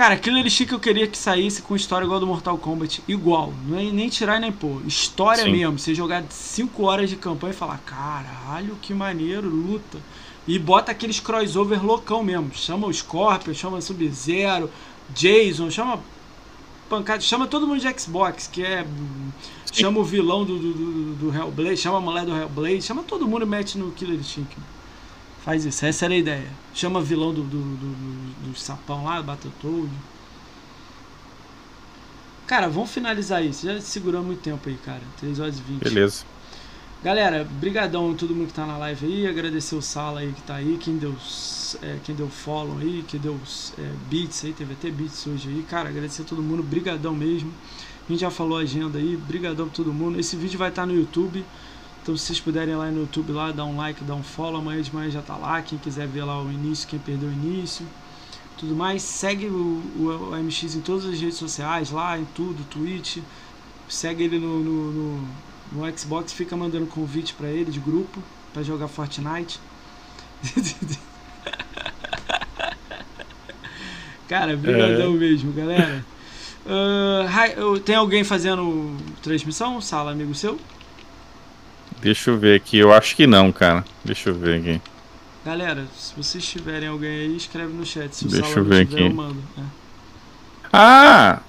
Cara, 0.00 0.14
aquilo 0.14 0.38
ele 0.38 0.48
que 0.48 0.72
eu 0.72 0.80
queria 0.80 1.06
que 1.06 1.18
saísse 1.18 1.60
com 1.60 1.76
história 1.76 2.06
igual 2.06 2.18
do 2.18 2.26
Mortal 2.26 2.56
Kombat. 2.56 3.02
Igual. 3.06 3.52
Não 3.66 3.78
é 3.78 3.82
nem 3.82 4.08
tirar 4.08 4.40
nem 4.40 4.50
pôr. 4.50 4.80
História 4.86 5.44
mesmo. 5.44 5.78
Você 5.78 5.94
jogar 5.94 6.24
5 6.26 6.82
horas 6.84 7.10
de 7.10 7.16
campanha 7.16 7.52
e 7.52 7.56
falar, 7.56 7.78
caralho, 7.84 8.78
que 8.80 8.94
maneiro, 8.94 9.46
luta. 9.46 9.98
E 10.46 10.58
bota 10.58 10.92
aqueles 10.92 11.20
crossover 11.20 11.84
loucão 11.84 12.22
mesmo. 12.22 12.50
Chama 12.54 12.86
o 12.86 12.92
Scorpion, 12.92 13.54
chama 13.54 13.80
Sub-Zero, 13.80 14.70
Jason, 15.10 15.70
chama. 15.70 16.00
Pancada, 16.88 17.20
chama 17.20 17.46
todo 17.46 17.66
mundo 17.68 17.80
de 17.80 18.00
Xbox, 18.00 18.48
que 18.48 18.64
é. 18.64 18.84
Sim. 19.66 19.82
Chama 19.82 20.00
o 20.00 20.04
vilão 20.04 20.44
do, 20.44 20.58
do, 20.58 20.72
do, 20.72 21.14
do 21.14 21.36
Hellblade, 21.36 21.76
chama 21.76 21.98
a 21.98 22.00
mulher 22.00 22.24
do 22.24 22.36
Hellblade, 22.36 22.82
chama 22.82 23.04
todo 23.04 23.28
mundo 23.28 23.44
e 23.44 23.48
mete 23.48 23.78
no 23.78 23.92
Killer 23.92 24.18
Instinct. 24.18 24.56
Faz 25.44 25.64
isso, 25.64 25.86
essa 25.86 26.04
era 26.04 26.14
a 26.14 26.16
ideia. 26.16 26.48
Chama 26.74 27.00
vilão 27.00 27.32
do, 27.32 27.42
do, 27.42 27.58
do, 27.58 28.50
do 28.50 28.58
sapão 28.58 29.04
lá, 29.04 29.22
Battletoad. 29.22 29.88
Cara, 32.46 32.68
vamos 32.68 32.90
finalizar 32.90 33.44
isso. 33.44 33.64
Já 33.64 33.80
segurou 33.80 34.24
muito 34.24 34.42
tempo 34.42 34.68
aí, 34.68 34.76
cara. 34.84 35.02
3 35.20 35.38
horas 35.38 35.58
e 35.58 35.62
20. 35.62 35.82
Beleza. 35.82 36.24
Galera, 37.02 37.48
brigadão 37.50 38.10
a 38.10 38.14
todo 38.14 38.34
mundo 38.34 38.48
que 38.48 38.52
tá 38.52 38.66
na 38.66 38.76
live 38.76 39.06
aí. 39.06 39.26
Agradecer 39.26 39.74
o 39.74 39.80
Sala 39.80 40.20
aí 40.20 40.34
que 40.34 40.42
tá 40.42 40.56
aí. 40.56 40.76
Quem 40.78 40.98
deu, 40.98 41.16
é, 41.80 41.96
quem 42.04 42.14
deu 42.14 42.28
follow 42.28 42.76
aí, 42.78 43.02
quem 43.08 43.18
deu 43.18 43.40
é, 43.78 43.90
beats 44.10 44.44
aí. 44.44 44.52
Teve 44.52 44.74
até 44.74 44.90
beats 44.90 45.26
hoje 45.26 45.48
aí. 45.48 45.62
Cara, 45.62 45.88
agradecer 45.88 46.20
a 46.20 46.24
todo 46.26 46.42
mundo. 46.42 46.62
Brigadão 46.62 47.14
mesmo. 47.14 47.50
A 48.06 48.12
gente 48.12 48.20
já 48.20 48.30
falou 48.30 48.58
a 48.58 48.60
agenda 48.60 48.98
aí. 48.98 49.16
Brigadão 49.16 49.66
pra 49.66 49.74
todo 49.74 49.94
mundo. 49.94 50.20
Esse 50.20 50.36
vídeo 50.36 50.58
vai 50.58 50.68
estar 50.68 50.82
tá 50.82 50.86
no 50.86 50.94
YouTube. 50.94 51.42
Então 52.02 52.14
se 52.14 52.26
vocês 52.26 52.38
puderem 52.38 52.74
ir 52.74 52.76
lá 52.76 52.90
no 52.90 53.00
YouTube 53.00 53.32
lá, 53.32 53.50
dar 53.50 53.64
um 53.64 53.78
like, 53.78 54.04
dar 54.04 54.14
um 54.14 54.22
follow, 54.22 54.60
amanhã 54.60 54.82
de 54.82 54.94
manhã 54.94 55.10
já 55.10 55.22
tá 55.22 55.38
lá. 55.38 55.62
Quem 55.62 55.78
quiser 55.78 56.06
ver 56.06 56.24
lá 56.24 56.42
o 56.42 56.52
início, 56.52 56.86
quem 56.86 56.98
perdeu 56.98 57.30
o 57.30 57.32
início, 57.32 57.86
tudo 58.58 58.74
mais, 58.74 59.02
segue 59.02 59.46
o, 59.46 59.82
o, 59.96 60.32
o 60.32 60.36
MX 60.36 60.74
em 60.74 60.80
todas 60.80 61.06
as 61.06 61.18
redes 61.18 61.38
sociais, 61.38 61.90
lá 61.90 62.18
em 62.18 62.26
tudo, 62.34 62.62
Twitch. 62.68 63.18
Segue 63.88 64.24
ele 64.24 64.38
no, 64.38 64.60
no, 64.60 64.92
no, 64.92 65.28
no 65.72 65.98
Xbox, 65.98 66.32
fica 66.32 66.56
mandando 66.56 66.86
convite 66.86 67.34
para 67.34 67.48
ele 67.48 67.70
de 67.70 67.78
grupo 67.78 68.22
para 68.52 68.62
jogar 68.62 68.88
Fortnite. 68.88 69.60
Cara, 74.28 74.56
brigadão 74.56 75.14
é. 75.14 75.16
mesmo, 75.16 75.52
galera. 75.52 76.04
Uh, 76.64 77.80
tem 77.80 77.96
alguém 77.96 78.22
fazendo 78.22 78.96
transmissão? 79.22 79.80
Sala, 79.80 80.12
amigo 80.12 80.34
seu? 80.34 80.58
Deixa 82.00 82.30
eu 82.30 82.38
ver 82.38 82.56
aqui, 82.56 82.78
eu 82.78 82.92
acho 82.92 83.16
que 83.16 83.26
não, 83.26 83.50
cara. 83.50 83.84
Deixa 84.04 84.30
eu 84.30 84.34
ver 84.34 84.60
aqui. 84.60 84.80
Galera, 85.44 85.86
se 85.96 86.14
vocês 86.14 86.46
tiverem 86.46 86.88
alguém 86.88 87.10
aí, 87.10 87.36
escreve 87.36 87.72
no 87.72 87.84
chat. 87.84 88.14
Se 88.14 88.28
Deixa 88.28 88.58
eu 88.58 88.64
ver 88.64 88.86
tiver, 88.86 88.98
aqui. 88.98 89.06
Eu 89.08 89.14
mando. 89.14 89.42
É. 89.58 89.62
Ah! 90.72 91.40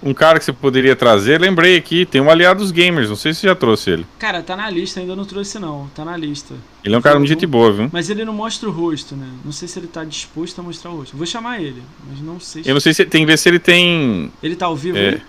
Um 0.00 0.14
cara 0.14 0.38
que 0.38 0.44
você 0.44 0.52
poderia 0.52 0.94
trazer, 0.94 1.40
lembrei 1.40 1.76
aqui, 1.76 2.06
tem 2.06 2.20
um 2.20 2.30
Aliados 2.30 2.70
Gamers, 2.70 3.08
não 3.08 3.16
sei 3.16 3.34
se 3.34 3.40
você 3.40 3.48
já 3.48 3.54
trouxe 3.54 3.90
ele. 3.90 4.06
Cara, 4.18 4.42
tá 4.42 4.56
na 4.56 4.70
lista, 4.70 5.00
ainda 5.00 5.16
não 5.16 5.24
trouxe 5.24 5.58
não, 5.58 5.88
tá 5.94 6.04
na 6.04 6.16
lista. 6.16 6.54
Ele 6.84 6.94
é 6.94 6.98
um 6.98 7.02
cara 7.02 7.18
muito 7.18 7.28
gente 7.28 7.46
boa, 7.46 7.72
viu? 7.72 7.90
Mas 7.92 8.08
ele 8.08 8.24
não 8.24 8.32
mostra 8.32 8.68
o 8.68 8.72
rosto, 8.72 9.16
né? 9.16 9.28
Não 9.44 9.50
sei 9.50 9.66
se 9.66 9.78
ele 9.78 9.88
tá 9.88 10.04
disposto 10.04 10.60
a 10.60 10.62
mostrar 10.62 10.92
o 10.92 10.98
rosto. 10.98 11.16
Vou 11.16 11.26
chamar 11.26 11.60
ele, 11.60 11.82
mas 12.08 12.20
não 12.20 12.38
sei 12.38 12.62
se... 12.62 12.68
Eu 12.68 12.74
não 12.74 12.80
sei 12.80 12.94
se 12.94 13.04
tem 13.06 13.22
que 13.22 13.26
ver 13.26 13.36
se 13.36 13.48
ele 13.48 13.58
tem... 13.58 14.30
Ele 14.40 14.54
tá 14.54 14.66
ao 14.66 14.76
vivo 14.76 14.96
é... 14.96 15.08
aí? 15.08 15.22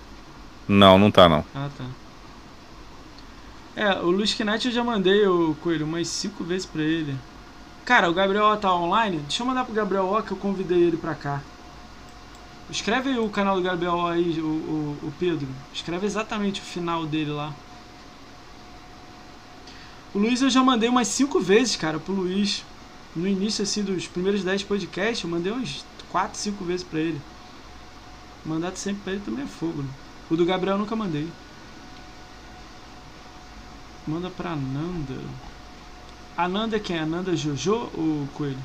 Não, 0.67 0.99
não 0.99 1.09
tá 1.09 1.27
não. 1.27 1.43
Ah, 1.55 1.67
tá. 1.75 1.85
É, 3.75 3.93
o 4.01 4.11
Luiz 4.11 4.37
Knight 4.37 4.67
eu 4.67 4.73
já 4.73 4.83
mandei 4.83 5.25
o 5.25 5.55
Coelho 5.63 5.85
umas 5.85 6.07
cinco 6.07 6.43
vezes 6.43 6.67
pra 6.67 6.83
ele. 6.83 7.15
Cara, 7.85 8.07
o 8.07 8.13
Gabriel 8.13 8.55
tá 8.57 8.71
online? 8.75 9.17
Deixa 9.27 9.41
eu 9.41 9.47
mandar 9.47 9.65
pro 9.65 9.73
Gabriel 9.73 10.05
ó, 10.05 10.21
que 10.21 10.31
eu 10.31 10.37
convidei 10.37 10.79
ele 10.79 10.97
pra 10.97 11.15
cá. 11.15 11.41
Escreve 12.69 13.17
o 13.17 13.29
canal 13.29 13.55
do 13.55 13.63
Gabriel 13.63 14.05
aí, 14.05 14.39
o, 14.39 14.45
o, 14.45 15.07
o, 15.07 15.13
Pedro. 15.19 15.47
Escreve 15.73 16.05
exatamente 16.05 16.61
o 16.61 16.63
final 16.63 17.05
dele 17.05 17.31
lá. 17.31 17.53
O 20.13 20.19
Luiz 20.19 20.41
eu 20.41 20.49
já 20.49 20.63
mandei 20.63 20.87
umas 20.87 21.07
cinco 21.07 21.39
vezes, 21.39 21.75
cara, 21.75 21.99
pro 21.99 22.13
Luiz. 22.13 22.63
No 23.15 23.27
início, 23.27 23.63
assim, 23.63 23.83
dos 23.83 24.07
primeiros 24.07 24.43
10 24.43 24.63
podcasts, 24.63 25.23
eu 25.23 25.29
mandei 25.29 25.51
umas 25.51 25.83
4, 26.11 26.37
5 26.37 26.63
vezes 26.63 26.83
pra 26.83 26.99
ele. 26.99 27.19
Mandado 28.45 28.77
sempre 28.77 29.01
pra 29.03 29.13
ele 29.13 29.21
também 29.25 29.45
é 29.45 29.47
fogo, 29.47 29.81
né? 29.81 29.89
O 30.29 30.35
do 30.35 30.45
Gabriel 30.45 30.75
eu 30.75 30.79
nunca 30.79 30.95
mandei. 30.95 31.27
Manda 34.07 34.29
pra 34.29 34.55
Nanda. 34.55 35.19
A 36.37 36.47
Nanda 36.47 36.77
é 36.77 36.79
quem? 36.79 36.99
A 36.99 37.05
Nanda 37.05 37.35
Jojo 37.35 37.89
ou 37.95 38.27
Coelho? 38.33 38.57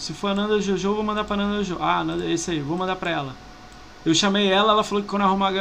Se 0.00 0.14
for 0.14 0.28
a 0.28 0.34
Nanda 0.34 0.58
Jojo, 0.62 0.94
vou 0.94 1.04
mandar 1.04 1.24
pra 1.24 1.36
Nanda 1.36 1.62
Jojo. 1.62 1.78
Ah, 1.78 2.02
Nanda, 2.02 2.24
esse 2.24 2.50
aí, 2.50 2.60
vou 2.60 2.78
mandar 2.78 2.96
pra 2.96 3.10
ela. 3.10 3.36
Eu 4.04 4.14
chamei 4.14 4.50
ela, 4.50 4.72
ela 4.72 4.82
falou 4.82 5.04
que 5.04 5.10
quando 5.10 5.22
arrumar, 5.22 5.52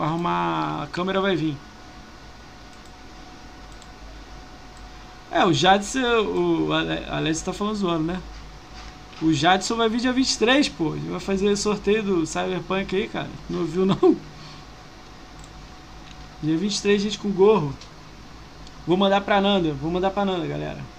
arrumar 0.00 0.84
a 0.84 0.86
câmera 0.86 1.20
vai 1.20 1.34
vir. 1.34 1.56
É, 5.32 5.44
o 5.44 5.52
Jadson, 5.52 5.98
o 6.00 6.68
Alex 7.10 7.42
tá 7.42 7.52
falando 7.52 7.74
zoando, 7.74 8.04
né? 8.04 8.22
O 9.20 9.32
Jadson 9.32 9.74
vai 9.74 9.88
vir 9.88 10.00
dia 10.00 10.12
23, 10.12 10.68
pô. 10.68 10.94
Ele 10.94 11.10
vai 11.10 11.18
fazer 11.18 11.56
sorteio 11.56 12.04
do 12.04 12.24
Cyberpunk 12.24 12.94
aí, 12.94 13.08
cara. 13.08 13.28
Não 13.50 13.64
viu, 13.64 13.84
não? 13.84 14.16
Dia 16.40 16.56
23, 16.56 17.02
gente 17.02 17.18
com 17.18 17.32
gorro. 17.32 17.74
Vou 18.86 18.96
mandar 18.96 19.22
pra 19.22 19.40
Nanda, 19.40 19.72
vou 19.74 19.90
mandar 19.90 20.12
pra 20.12 20.24
Nanda, 20.24 20.46
galera. 20.46 20.97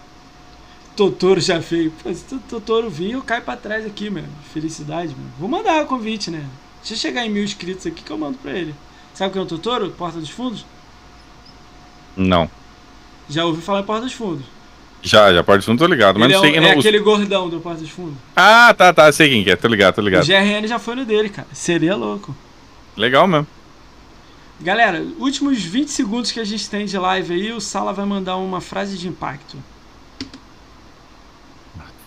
Totoro 0.99 1.39
já 1.39 1.59
veio. 1.59 1.91
Pô, 2.03 2.13
se 2.13 2.35
o 2.35 2.39
Totoro 2.39 2.89
vir, 2.89 3.11
eu 3.11 3.21
caio 3.21 3.41
pra 3.41 3.55
trás 3.55 3.85
aqui, 3.85 4.09
meu. 4.09 4.25
Felicidade, 4.53 5.15
meu. 5.17 5.27
Vou 5.39 5.47
mandar 5.47 5.81
o 5.81 5.85
convite, 5.87 6.29
né? 6.29 6.43
Deixa 6.81 6.93
eu 6.93 6.97
chegar 6.97 7.25
em 7.25 7.29
mil 7.29 7.41
inscritos 7.43 7.87
aqui 7.87 8.03
que 8.03 8.11
eu 8.11 8.17
mando 8.17 8.37
pra 8.37 8.51
ele. 8.51 8.75
Sabe 9.13 9.29
o 9.29 9.33
que 9.33 9.39
é 9.39 9.41
o 9.41 9.45
Totoro? 9.45 9.89
Porta 9.91 10.19
dos 10.19 10.29
Fundos? 10.29 10.65
Não. 12.17 12.49
Já 13.29 13.45
ouviu 13.45 13.61
falar 13.61 13.79
em 13.79 13.83
Porta 13.83 14.01
dos 14.03 14.13
Fundos. 14.13 14.43
Já, 15.01 15.31
já, 15.33 15.41
Porta 15.41 15.59
dos 15.59 15.65
Fundos 15.65 15.79
tô 15.79 15.89
ligado. 15.89 16.19
Mas 16.19 16.25
Ele 16.25 16.33
não 16.33 16.41
sei 16.41 16.49
é, 16.49 16.53
quem 16.53 16.61
o- 16.61 16.65
é 16.67 16.71
não. 16.73 16.79
aquele 16.79 16.99
gordão 16.99 17.49
do 17.49 17.61
Porta 17.61 17.79
dos 17.81 17.89
Fundos. 17.89 18.15
Ah, 18.35 18.73
tá, 18.77 18.91
tá. 18.93 19.09
Sei 19.13 19.29
quem 19.29 19.41
que 19.43 19.51
é. 19.51 19.55
Tô 19.55 19.69
ligado, 19.69 19.95
tô 19.95 20.01
O 20.01 20.03
ligado. 20.03 20.25
GRN 20.25 20.67
já 20.67 20.77
foi 20.79 20.95
no 20.95 21.05
dele, 21.05 21.29
cara. 21.29 21.47
Seria 21.53 21.95
louco. 21.95 22.35
Legal 22.97 23.25
mesmo. 23.25 23.47
Galera, 24.59 25.01
últimos 25.17 25.63
20 25.63 25.87
segundos 25.87 26.31
que 26.33 26.39
a 26.41 26.43
gente 26.43 26.69
tem 26.69 26.85
de 26.85 26.97
live 26.97 27.33
aí, 27.33 27.51
o 27.53 27.61
Sala 27.61 27.93
vai 27.93 28.05
mandar 28.05 28.35
uma 28.35 28.59
frase 28.59 28.97
de 28.97 29.07
impacto. 29.07 29.55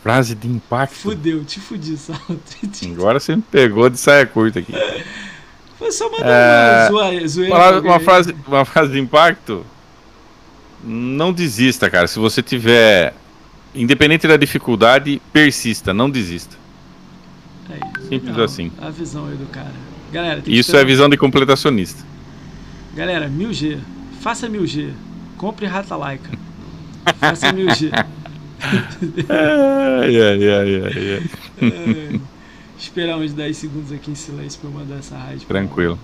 Frase 0.02 0.34
de 0.34 0.48
impacto. 0.48 0.94
Fudeu, 0.94 1.44
te 1.44 1.60
fudi, 1.60 1.97
Sala. 1.97 2.18
Agora 2.92 3.20
você 3.20 3.36
me 3.36 3.42
pegou 3.42 3.89
de 3.89 3.98
saia 3.98 4.26
curta 4.26 4.58
aqui. 4.58 4.72
Foi 5.78 5.92
só 5.92 6.10
mandar 6.10 6.26
É, 6.28 6.90
uma 6.90 7.28
zoeira. 7.28 7.81
Uma 7.81 8.00
frase, 8.00 8.36
uma 8.47 8.64
frase 8.64 8.92
de 8.92 8.98
impacto. 8.98 9.64
Não 10.82 11.32
desista, 11.32 11.89
cara. 11.89 12.06
Se 12.08 12.18
você 12.18 12.42
tiver. 12.42 13.14
Independente 13.74 14.26
da 14.28 14.36
dificuldade, 14.36 15.22
persista, 15.32 15.94
não 15.94 16.10
desista. 16.10 16.56
É 17.70 17.76
isso, 17.76 18.08
Simples 18.08 18.39
assim. 18.39 18.70
A 18.78 18.90
visão 18.90 19.26
aí 19.26 19.36
do 19.36 19.47
cara. 19.47 19.72
Galera, 20.12 20.42
Isso 20.47 20.76
é 20.76 20.84
visão 20.84 21.08
de 21.08 21.16
completacionista. 21.16 22.05
Galera, 22.94 23.31
1000G. 23.31 23.78
Faça 24.20 24.47
1000G. 24.48 24.92
Compre 25.39 25.64
Rata 25.64 25.97
Laika. 25.97 26.31
Faça 27.18 27.50
1000G. 27.52 27.90
Ai, 29.28 30.20
ai, 30.20 30.49
ai, 30.49 32.10
esperar 32.78 33.16
uns 33.18 33.32
10 33.32 33.57
segundos 33.57 33.92
aqui 33.92 34.10
em 34.10 34.15
silêncio 34.15 34.60
pra 34.60 34.70
eu 34.70 34.74
mandar 34.74 34.99
essa 34.99 35.16
rádio. 35.16 35.47
Tranquilo. 35.49 35.99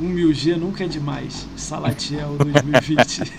Um 0.00 0.12
1000G 0.12 0.56
nunca 0.56 0.84
é 0.84 0.88
demais. 0.88 1.46
Salatiel 1.56 2.36
2020. 2.36 3.22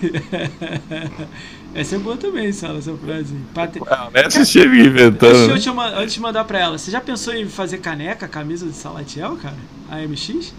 essa 1.80 1.96
é 1.96 1.98
boa 1.98 2.16
também, 2.16 2.52
Sala, 2.52 2.78
essa 2.78 2.94
frase. 2.96 3.34
Pate... 3.54 3.80
Essa 4.14 4.44
chega 4.44 4.70
Deixa 4.70 4.86
inventando. 4.88 5.34
eu 5.36 5.48
né? 5.48 5.58
te 5.58 5.70
ma- 5.70 5.88
antes 5.90 6.14
de 6.14 6.20
mandar 6.20 6.44
pra 6.44 6.58
ela, 6.58 6.78
você 6.78 6.90
já 6.90 7.00
pensou 7.00 7.34
em 7.34 7.48
fazer 7.48 7.78
caneca, 7.78 8.26
camisa 8.28 8.66
de 8.66 8.72
Salatiel, 8.74 9.36
cara? 9.36 9.56
AMX? 9.90 10.52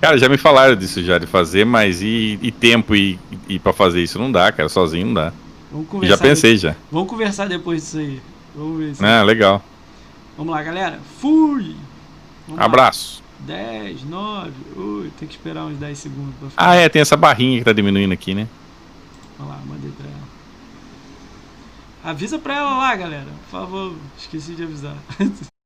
Cara, 0.00 0.16
já 0.16 0.28
me 0.28 0.38
falaram 0.38 0.74
disso 0.76 1.02
já, 1.04 1.18
de 1.18 1.26
fazer, 1.26 1.66
mas 1.66 2.00
e, 2.00 2.38
e 2.40 2.50
tempo 2.50 2.94
e, 2.96 3.18
e 3.48 3.58
pra 3.58 3.72
fazer 3.72 4.02
isso 4.02 4.18
não 4.18 4.32
dá, 4.32 4.50
cara. 4.50 4.68
Sozinho 4.68 5.06
não 5.08 5.14
dá. 5.14 5.32
Vamos 5.70 6.08
Já 6.08 6.16
pensei 6.16 6.56
já. 6.56 6.74
Vamos 6.90 7.08
conversar 7.08 7.46
depois 7.48 7.82
disso 7.82 7.98
aí. 7.98 8.20
Vamos 8.56 8.78
ver. 8.78 8.94
se- 8.94 9.04
Ah, 9.04 9.22
legal. 9.22 9.62
Vamos 10.36 10.52
lá, 10.54 10.62
galera. 10.62 10.98
Fui! 11.20 11.76
Vamos 12.48 12.58
lá. 12.58 12.64
Abraço. 12.64 13.22
10, 13.40 14.04
9, 14.04 14.50
8. 14.76 15.12
Tem 15.18 15.28
que 15.28 15.34
esperar 15.34 15.64
uns 15.66 15.76
10 15.78 15.98
segundos 15.98 16.34
pra 16.40 16.48
Ah, 16.56 16.74
é, 16.74 16.88
tem 16.88 17.00
essa 17.02 17.16
barrinha 17.16 17.58
que 17.58 17.64
tá 17.64 17.72
diminuindo 17.72 18.12
aqui, 18.12 18.34
né? 18.34 18.46
Vamos 19.40 19.54
lá, 19.54 19.62
mandei 19.66 19.90
pra 19.92 20.06
ela. 20.06 20.28
Avisa 22.04 22.38
pra 22.38 22.56
ela 22.56 22.76
lá, 22.76 22.94
galera. 22.94 23.30
Por 23.44 23.50
favor, 23.50 23.96
esqueci 24.18 24.54
de 24.54 24.64
avisar. 24.64 24.96